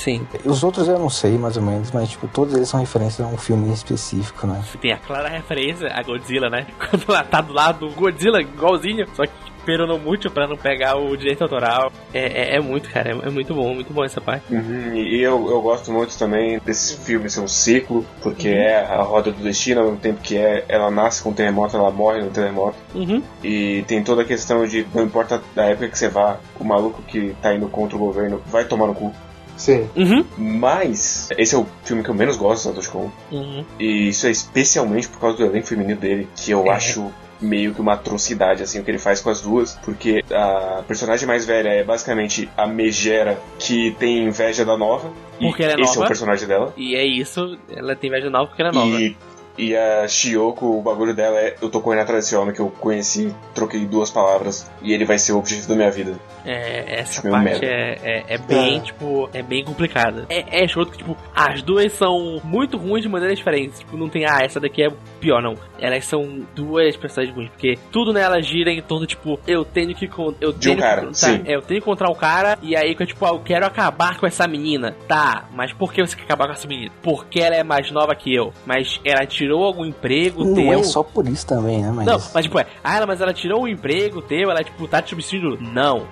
Sim. 0.02 0.26
Os 0.44 0.64
outros 0.64 0.88
eu 0.88 0.98
não 0.98 1.12
sei, 1.12 1.38
mais 1.38 1.58
ou 1.58 1.64
menos, 1.64 1.92
mas, 1.92 2.10
tipo, 2.10 2.28
todos 2.28 2.56
eles 2.56 2.68
são 2.68 2.80
referências 2.80 3.26
a 3.26 3.30
um 3.30 3.38
filme 3.38 3.72
específico, 3.72 4.48
né? 4.48 4.60
Tem 4.82 4.92
a 4.92 4.98
clara 4.98 5.30
referência 5.30 5.94
a 5.94 6.02
Godzilla, 6.02 6.50
né? 6.50 6.66
Quando 6.90 7.04
ela 7.08 7.24
tá 7.24 7.40
do 7.40 7.54
lado 7.54 7.88
do 7.88 7.94
Godzilla, 7.94 8.42
igualzinho, 8.42 9.06
só 9.16 9.28
que 9.28 9.51
esperando 9.62 9.98
muito 10.00 10.30
pra 10.32 10.48
não 10.48 10.58
pegar 10.58 10.98
o 10.98 11.16
direito 11.16 11.44
autoral. 11.44 11.92
É, 12.14 12.54
é, 12.54 12.56
é 12.56 12.60
muito, 12.60 12.90
cara, 12.90 13.12
é, 13.12 13.28
é 13.28 13.30
muito 13.30 13.54
bom, 13.54 13.74
muito 13.74 13.94
bom 13.94 14.04
essa 14.04 14.20
parte. 14.20 14.44
Uhum, 14.54 14.96
e 14.96 15.22
eu, 15.22 15.50
eu 15.50 15.62
gosto 15.62 15.92
muito 15.92 16.18
também 16.18 16.60
desse 16.66 16.98
filme 16.98 17.30
ser 17.30 17.40
um 17.42 17.48
ciclo, 17.48 18.06
porque 18.22 18.50
Uhum. 18.50 18.56
é 18.56 18.86
a 18.86 19.02
roda 19.02 19.32
do 19.32 19.42
destino, 19.44 19.80
ao 19.82 19.86
mesmo 19.88 20.00
tempo 20.00 20.20
que 20.22 20.36
é 20.38 20.66
ela 20.68 20.90
nasce 20.92 21.22
com 21.24 21.30
um 21.30 21.34
terremoto, 21.34 21.78
ela 21.78 21.92
morre 21.92 22.22
no 22.22 22.30
terremoto. 22.32 22.76
Uhum. 22.96 23.22
E 23.44 23.84
tem 23.88 24.04
toda 24.04 24.24
a 24.24 24.26
questão 24.26 24.66
de 24.66 24.86
não 24.94 25.04
importa 25.04 25.42
da 25.56 25.66
época 25.66 25.88
que 25.90 25.98
você 25.98 26.10
vá, 26.10 26.38
o 26.60 26.64
maluco 26.64 27.02
que 27.04 27.36
tá 27.42 27.54
indo 27.54 27.68
contra 27.68 27.96
o 27.96 28.00
governo 28.00 28.42
vai 28.48 28.66
tomar 28.66 28.88
no 28.88 28.96
cu. 28.96 29.14
Sim. 29.58 29.88
Uhum. 29.96 30.26
Mas 30.38 31.30
esse 31.38 31.54
é 31.54 31.58
o 31.58 31.68
filme 31.84 32.04
que 32.04 32.10
eu 32.10 32.16
menos 32.16 32.36
gosto 32.36 32.64
do 32.64 32.70
Satoshi 32.70 32.90
Kon. 32.90 33.12
Uhum. 33.32 33.64
E 33.80 34.08
isso 34.10 34.26
é 34.26 34.32
especialmente 34.32 35.08
por 35.08 35.20
causa 35.20 35.38
do 35.38 35.46
elenco 35.46 35.68
feminino 35.68 36.00
dele, 36.00 36.28
que 36.36 36.50
eu 36.52 36.66
É. 36.66 36.72
acho 36.72 37.12
meio 37.42 37.74
que 37.74 37.82
uma 37.82 37.94
atrocidade, 37.94 38.62
assim, 38.64 38.80
o 38.80 38.84
que 38.84 38.92
ele 38.92 39.00
faz 39.00 39.20
com 39.20 39.30
as 39.30 39.42
duas, 39.42 39.74
porque 39.84 40.24
a 40.32 40.84
personagem 40.88 41.28
mais 41.28 41.46
velha 41.46 41.70
é 41.70 41.84
basicamente 41.84 42.50
a 42.56 42.68
megera 42.68 43.40
que 43.58 43.96
tem 44.00 44.26
inveja 44.26 44.64
da 44.64 44.78
nova, 44.78 45.12
Porque 45.40 45.64
ela 45.64 45.74
é 45.74 45.82
esse 45.82 45.94
é 45.94 45.96
nova. 45.96 46.06
o 46.06 46.08
personagem 46.08 46.48
dela. 46.48 46.74
E 46.78 46.96
é 46.96 47.04
isso, 47.06 47.58
ela 47.76 47.96
tem 47.96 48.10
inveja 48.10 48.30
nova 48.30 48.48
porque 48.48 48.62
ela 48.62 48.72
é 48.72 48.74
nova. 48.74 49.02
E, 49.02 49.18
e 49.58 49.76
a 49.76 50.08
Shiyoko, 50.08 50.78
o 50.78 50.82
bagulho 50.82 51.14
dela 51.14 51.40
é: 51.40 51.56
eu 51.62 51.70
tô 51.70 51.82
correndo 51.82 52.02
atrás 52.02 52.26
desse 52.26 52.36
homem 52.36 52.54
que 52.54 52.62
eu 52.62 52.70
conheci, 52.80 53.34
troquei 53.54 53.86
duas 53.86 54.10
palavras, 54.10 54.70
e 54.82 54.94
ele 54.94 55.06
vai 55.06 55.18
ser 55.18 55.34
o 55.34 55.38
objetivo 55.40 55.68
da 55.70 55.76
minha 55.76 55.92
vida. 55.92 56.14
É, 56.46 57.00
essa 57.00 57.20
Acho 57.20 57.30
meio 57.30 57.52
parte 57.52 57.66
é, 57.66 57.98
é, 58.04 58.24
é 58.34 58.38
bem, 58.38 58.78
É. 58.78 58.80
tipo, 58.82 59.30
é 59.34 59.44
bem 59.44 59.64
complicada. 59.64 60.26
É, 60.30 60.64
é 60.64 60.68
que, 60.68 60.98
tipo, 60.98 61.16
as 61.36 61.62
duas 61.62 61.92
são 61.94 62.42
muito 62.44 62.78
ruins 62.78 63.04
de 63.04 63.10
maneiras 63.10 63.38
diferentes. 63.38 63.80
Tipo, 63.80 63.98
não 63.98 64.10
tem, 64.10 64.26
ah, 64.26 64.40
essa 64.42 64.60
daqui 64.60 64.84
é 64.84 64.90
pior, 65.20 65.42
não. 65.42 65.54
Elas 65.80 66.06
são 66.06 66.46
duas 66.56 66.96
personagens 66.98 67.36
ruins, 67.36 67.50
porque 67.50 67.78
tudo 67.92 68.12
nela 68.14 68.42
gira 68.42 68.72
em 68.72 68.82
torno, 68.82 69.06
tipo, 69.06 69.40
eu 69.48 69.64
tenho 69.64 69.94
que. 69.94 70.10
Eu 70.40 70.52
De 70.52 70.70
um 70.70 70.72
tenho 70.74 70.78
cara, 70.80 71.02
que, 71.02 71.08
tá, 71.08 71.14
sim. 71.14 71.42
É, 71.46 71.56
eu 71.56 71.62
tenho 71.62 71.80
que 71.80 71.86
encontrar 71.86 72.10
um 72.10 72.16
cara, 72.16 72.58
e 72.62 72.76
aí, 72.76 72.96
que 72.96 73.04
eu, 73.04 73.08
tipo, 73.08 73.26
ah, 73.26 73.30
eu 73.30 73.40
quero 73.40 73.66
acabar 73.66 74.18
com 74.20 74.26
essa 74.26 74.48
menina. 74.48 74.96
Tá, 75.08 75.46
mas 75.54 75.72
por 75.74 75.94
que 75.94 76.02
você 76.02 76.16
quer 76.16 76.24
acabar 76.24 76.48
com 76.48 76.54
essa 76.54 76.68
menina? 76.68 76.92
Porque 77.04 77.40
ela 77.40 77.56
é 77.56 77.64
mais 77.64 77.92
nova 77.92 78.16
que 78.16 78.34
eu. 78.34 78.52
Mas 78.66 79.00
ela 79.06 79.26
tirou 79.42 79.64
algum 79.64 79.84
emprego 79.86 80.44
Não 80.46 80.54
teu. 80.54 80.72
é 80.74 80.84
só 80.84 81.02
por 81.02 81.28
isso 81.28 81.46
também, 81.48 81.82
né? 81.82 81.92
Mas... 81.94 82.06
Não, 82.06 82.22
mas 82.34 82.46
tipo, 82.46 82.60
é, 82.60 82.66
ah, 82.84 82.98
ela- 82.98 83.08
mas 83.08 83.20
ela 83.22 83.34
tirou 83.34 83.64
o 83.64 83.68
emprego 83.68 84.22
teu, 84.22 84.52
ela, 84.52 84.64
tipo, 84.64 84.88
tá 84.88 85.02
te 85.02 85.10
substituindo. 85.10 85.58
Não. 85.62 86.06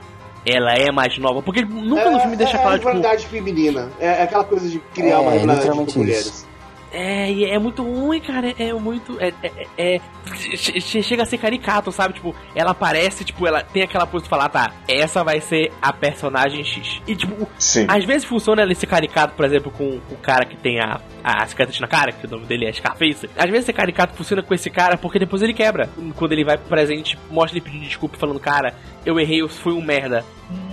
Ela 0.45 0.73
é 0.73 0.91
mais 0.91 1.15
nova. 1.19 1.41
Porque 1.43 1.63
nunca 1.63 2.09
no 2.09 2.19
filme 2.21 2.35
deixa 2.35 2.55
é, 2.57 2.61
claro, 2.61 2.75
a 2.75 2.79
tipo. 2.79 2.87
rivalidade 2.87 3.27
feminina. 3.27 3.89
É, 3.99 4.07
é 4.07 4.23
aquela 4.23 4.43
coisa 4.43 4.67
de 4.67 4.79
criar 4.93 5.15
É, 5.15 5.17
uma 5.19 5.31
rivalidade 5.31 5.79
entre 5.79 5.99
mulheres. 5.99 6.47
É, 6.91 7.31
e 7.31 7.45
é 7.45 7.59
muito 7.59 7.83
ruim, 7.83 8.19
cara. 8.19 8.47
É, 8.57 8.69
é 8.69 8.73
muito. 8.73 9.17
É, 9.19 9.31
é, 9.43 9.95
é- 9.95 10.01
che- 10.57 11.01
chega 11.01 11.23
a 11.23 11.25
ser 11.25 11.37
caricato, 11.37 11.91
sabe? 11.91 12.15
Tipo, 12.15 12.35
ela 12.55 12.71
aparece, 12.71 13.23
tipo, 13.23 13.45
ela 13.47 13.61
tem 13.63 13.83
aquela 13.83 14.05
coisa 14.07 14.23
de 14.23 14.29
falar, 14.29 14.49
tá, 14.49 14.71
essa 14.87 15.23
vai 15.23 15.39
ser 15.39 15.71
a 15.81 15.91
personagem 15.93 16.63
X. 16.63 17.01
E, 17.07 17.15
tipo, 17.15 17.47
Sim. 17.57 17.85
às 17.87 18.03
vezes 18.05 18.25
funciona 18.25 18.61
ele 18.61 18.75
ser 18.75 18.87
caricato, 18.87 19.33
por 19.35 19.45
exemplo, 19.45 19.71
com 19.71 19.99
o 20.09 20.17
cara 20.21 20.45
que 20.45 20.55
tem 20.57 20.79
a, 20.79 20.99
a 21.23 21.45
cicatriz 21.45 21.79
na 21.79 21.87
cara, 21.87 22.11
que 22.11 22.25
o 22.25 22.29
nome 22.29 22.45
dele 22.45 22.65
é 22.65 22.73
Scarface. 22.73 23.29
Às 23.37 23.49
vezes 23.49 23.65
ser 23.65 23.73
caricato 23.73 24.13
funciona 24.15 24.41
com 24.43 24.53
esse 24.53 24.69
cara 24.69 24.97
porque 24.97 25.19
depois 25.19 25.41
ele 25.41 25.53
quebra. 25.53 25.89
Quando 26.15 26.31
ele 26.31 26.43
vai 26.43 26.57
pro 26.57 26.67
presente, 26.67 27.17
mostra 27.29 27.57
ele 27.57 27.65
pedindo 27.65 27.83
desculpa, 27.85 28.17
falando, 28.17 28.39
cara, 28.39 28.73
eu 29.05 29.19
errei, 29.19 29.41
eu 29.41 29.49
fui 29.49 29.73
um 29.73 29.81
merda. 29.81 30.23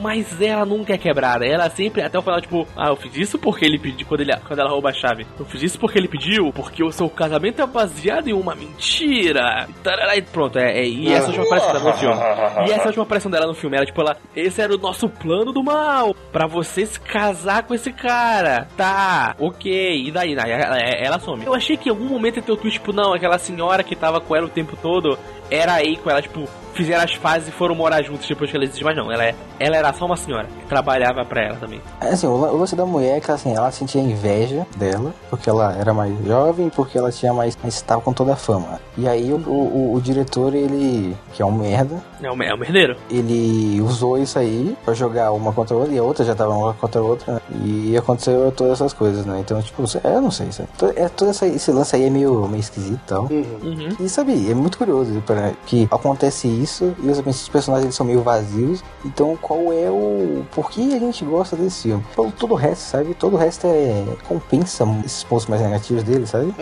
Mas 0.00 0.40
ela 0.40 0.64
nunca 0.64 0.94
é 0.94 0.98
quebrada. 0.98 1.44
Ela 1.46 1.68
sempre, 1.68 2.00
até 2.00 2.18
o 2.18 2.22
final, 2.22 2.40
tipo, 2.40 2.66
ah, 2.74 2.88
eu 2.88 2.96
fiz 2.96 3.14
isso 3.16 3.38
porque 3.38 3.64
ele 3.64 3.78
pediu, 3.78 4.06
quando, 4.06 4.22
ele, 4.22 4.34
quando 4.46 4.58
ela 4.58 4.70
rouba 4.70 4.88
a 4.88 4.92
chave. 4.92 5.26
Eu 5.38 5.44
fiz 5.44 5.62
isso 5.62 5.78
porque 5.78 5.98
ele 5.98 6.05
pediu, 6.08 6.52
porque 6.52 6.82
o 6.82 6.90
seu 6.92 7.08
casamento 7.08 7.60
é 7.62 7.66
baseado 7.66 8.28
em 8.28 8.32
uma 8.32 8.54
mentira. 8.54 9.68
Tarará, 9.82 10.16
E 10.16 10.22
pronto, 10.22 10.58
é, 10.58 10.78
é- 10.80 10.88
e 10.88 11.12
essa 11.12 11.26
última 11.28 11.44
aparição 11.46 11.72
dela 11.72 11.90
no 11.90 11.96
filme. 11.96 12.16
E 12.66 12.72
essa 12.72 12.86
última 12.86 13.02
aparição 13.04 13.30
dela 13.30 13.46
no 13.46 13.54
filme, 13.54 13.76
ela, 13.76 13.86
tipo, 13.86 14.00
ela, 14.00 14.16
esse 14.34 14.60
era 14.60 14.74
o 14.74 14.78
nosso 14.78 15.08
plano 15.08 15.52
do 15.52 15.62
mal, 15.62 16.14
pra 16.32 16.46
você 16.46 16.84
se 16.86 16.98
casar 17.00 17.62
com 17.64 17.74
esse 17.74 17.92
cara. 17.92 18.66
Tá, 18.76 19.34
ok, 19.38 20.06
e 20.06 20.10
daí? 20.10 20.34
Daí 20.34 20.50
Ela, 20.50 20.78
ela 20.78 21.18
some. 21.18 21.44
Eu 21.44 21.54
achei 21.54 21.76
que 21.76 21.88
em 21.88 21.92
algum 21.92 22.06
momento 22.06 22.36
ia 22.36 22.42
ter 22.42 22.52
o 22.52 22.56
twist, 22.56 22.78
tipo, 22.78 22.92
não, 22.92 23.12
aquela 23.12 23.38
senhora 23.38 23.82
que 23.82 23.94
tava 23.96 24.20
com 24.20 24.34
ela 24.34 24.46
o 24.46 24.50
tempo 24.50 24.76
todo, 24.80 25.18
era 25.50 25.74
aí 25.74 25.96
com 25.96 26.10
ela, 26.10 26.22
tipo, 26.22 26.48
fizeram 26.76 27.02
as 27.04 27.14
fases 27.14 27.48
e 27.48 27.52
foram 27.52 27.74
morar 27.74 28.02
juntos 28.02 28.26
depois 28.28 28.50
que 28.50 28.56
ela 28.56 28.64
existe, 28.64 28.84
mas 28.84 28.96
não, 28.96 29.10
ela, 29.10 29.24
é, 29.24 29.34
ela 29.58 29.76
era 29.76 29.92
só 29.92 30.04
uma 30.06 30.16
senhora 30.16 30.46
que 30.46 30.66
trabalhava 30.66 31.24
pra 31.24 31.42
ela 31.42 31.56
também. 31.56 31.80
É, 32.00 32.08
Assim, 32.08 32.26
o 32.26 32.36
lan- 32.36 32.50
o 32.52 32.56
lance 32.58 32.74
da 32.76 32.86
mulher 32.86 33.16
é 33.16 33.20
que 33.20 33.30
assim, 33.30 33.54
ela 33.54 33.70
sentia 33.70 34.00
inveja 34.00 34.66
dela, 34.76 35.12
porque 35.30 35.48
ela 35.50 35.74
era 35.78 35.92
mais 35.92 36.12
jovem, 36.24 36.68
porque 36.68 36.96
ela 36.98 37.10
tinha 37.10 37.32
mais. 37.32 37.56
mas 37.62 37.74
estava 37.74 38.00
com 38.00 38.12
toda 38.12 38.32
a 38.34 38.36
fama. 38.36 38.80
E 38.96 39.08
aí 39.08 39.32
o, 39.32 39.36
o, 39.36 39.94
o 39.94 40.00
diretor, 40.00 40.54
ele. 40.54 41.16
que 41.32 41.42
é 41.42 41.46
um 41.46 41.52
merda, 41.52 41.96
É 42.22 42.30
o, 42.30 42.42
é 42.42 42.54
o 42.54 42.58
merdeiro. 42.58 42.96
ele 43.10 43.80
usou 43.80 44.18
isso 44.18 44.38
aí 44.38 44.76
pra 44.84 44.94
jogar 44.94 45.32
uma 45.32 45.52
contra 45.52 45.74
a 45.74 45.78
outra, 45.78 45.94
e 45.94 45.98
a 45.98 46.02
outra 46.02 46.24
já 46.24 46.34
tava 46.34 46.54
uma 46.54 46.74
contra 46.74 47.00
a 47.00 47.04
outra, 47.04 47.34
né? 47.34 47.40
E 47.64 47.96
aconteceu 47.96 48.52
todas 48.52 48.74
essas 48.74 48.92
coisas, 48.92 49.24
né? 49.26 49.38
Então, 49.40 49.60
tipo, 49.62 49.82
é, 50.04 50.16
eu 50.16 50.20
não 50.20 50.30
sei, 50.30 50.50
sabe? 50.52 50.68
É, 50.96 51.08
todo 51.08 51.30
essa, 51.30 51.46
esse 51.46 51.70
lance 51.72 51.94
aí 51.96 52.04
é 52.04 52.10
meio, 52.10 52.46
meio 52.48 52.60
esquisito 52.60 53.00
e 53.04 53.08
tal. 53.08 53.22
Uhum. 53.24 53.44
Uhum. 53.62 53.88
E 54.00 54.08
sabe, 54.08 54.50
é 54.50 54.54
muito 54.54 54.78
curioso 54.78 55.22
pra- 55.26 55.52
que 55.66 55.86
acontece 55.90 56.48
isso 56.48 56.65
e 57.02 57.10
os, 57.10 57.48
personagens 57.48 57.84
eles 57.84 57.94
são 57.94 58.06
meio 58.06 58.22
vazios. 58.22 58.82
Então 59.04 59.36
qual 59.40 59.72
é 59.72 59.90
o. 59.90 60.44
Por 60.52 60.70
que 60.70 60.94
a 60.94 60.98
gente 60.98 61.24
gosta 61.24 61.56
desse 61.56 61.82
filme? 61.82 62.04
Pelo 62.14 62.30
todo 62.32 62.52
o 62.52 62.56
resto, 62.56 62.82
sabe? 62.82 63.14
Todo 63.14 63.34
o 63.34 63.36
resto 63.36 63.66
é. 63.66 64.04
compensa 64.28 64.84
esses 65.04 65.24
pontos 65.24 65.46
mais 65.46 65.62
negativos 65.62 66.02
dele, 66.02 66.26
sabe? 66.26 66.54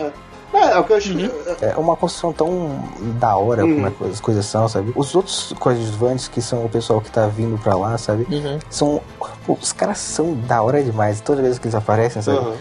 É, 0.55 0.71
é 0.71 0.79
o 0.79 0.83
que 0.83 0.93
eu 0.93 0.97
acho. 0.97 1.13
É 1.61 1.75
uma 1.77 1.95
construção 1.95 2.31
tão 2.31 2.83
da 3.19 3.35
hora 3.35 3.65
Uhum. 3.65 3.75
como 3.75 3.87
é 3.87 3.91
que 3.91 4.03
as 4.05 4.19
coisas 4.19 4.45
são, 4.45 4.67
sabe? 4.67 4.91
Os 4.95 5.15
outros 5.15 5.53
coadjuvantes 5.59 6.27
que 6.27 6.41
são 6.41 6.65
o 6.65 6.69
pessoal 6.69 7.01
que 7.01 7.11
tá 7.11 7.27
vindo 7.27 7.57
pra 7.61 7.75
lá, 7.75 7.97
sabe? 7.97 8.25
Uhum. 8.29 8.59
São. 8.69 9.01
pô, 9.45 9.57
os 9.59 9.73
caras 9.73 9.97
são 9.97 10.33
da 10.33 10.61
hora 10.61 10.81
demais. 10.81 11.19
Toda 11.21 11.41
vez 11.41 11.59
que 11.59 11.65
eles 11.65 11.75
aparecem, 11.75 12.21
sabe? 12.21 12.39
Uhum. 12.39 12.53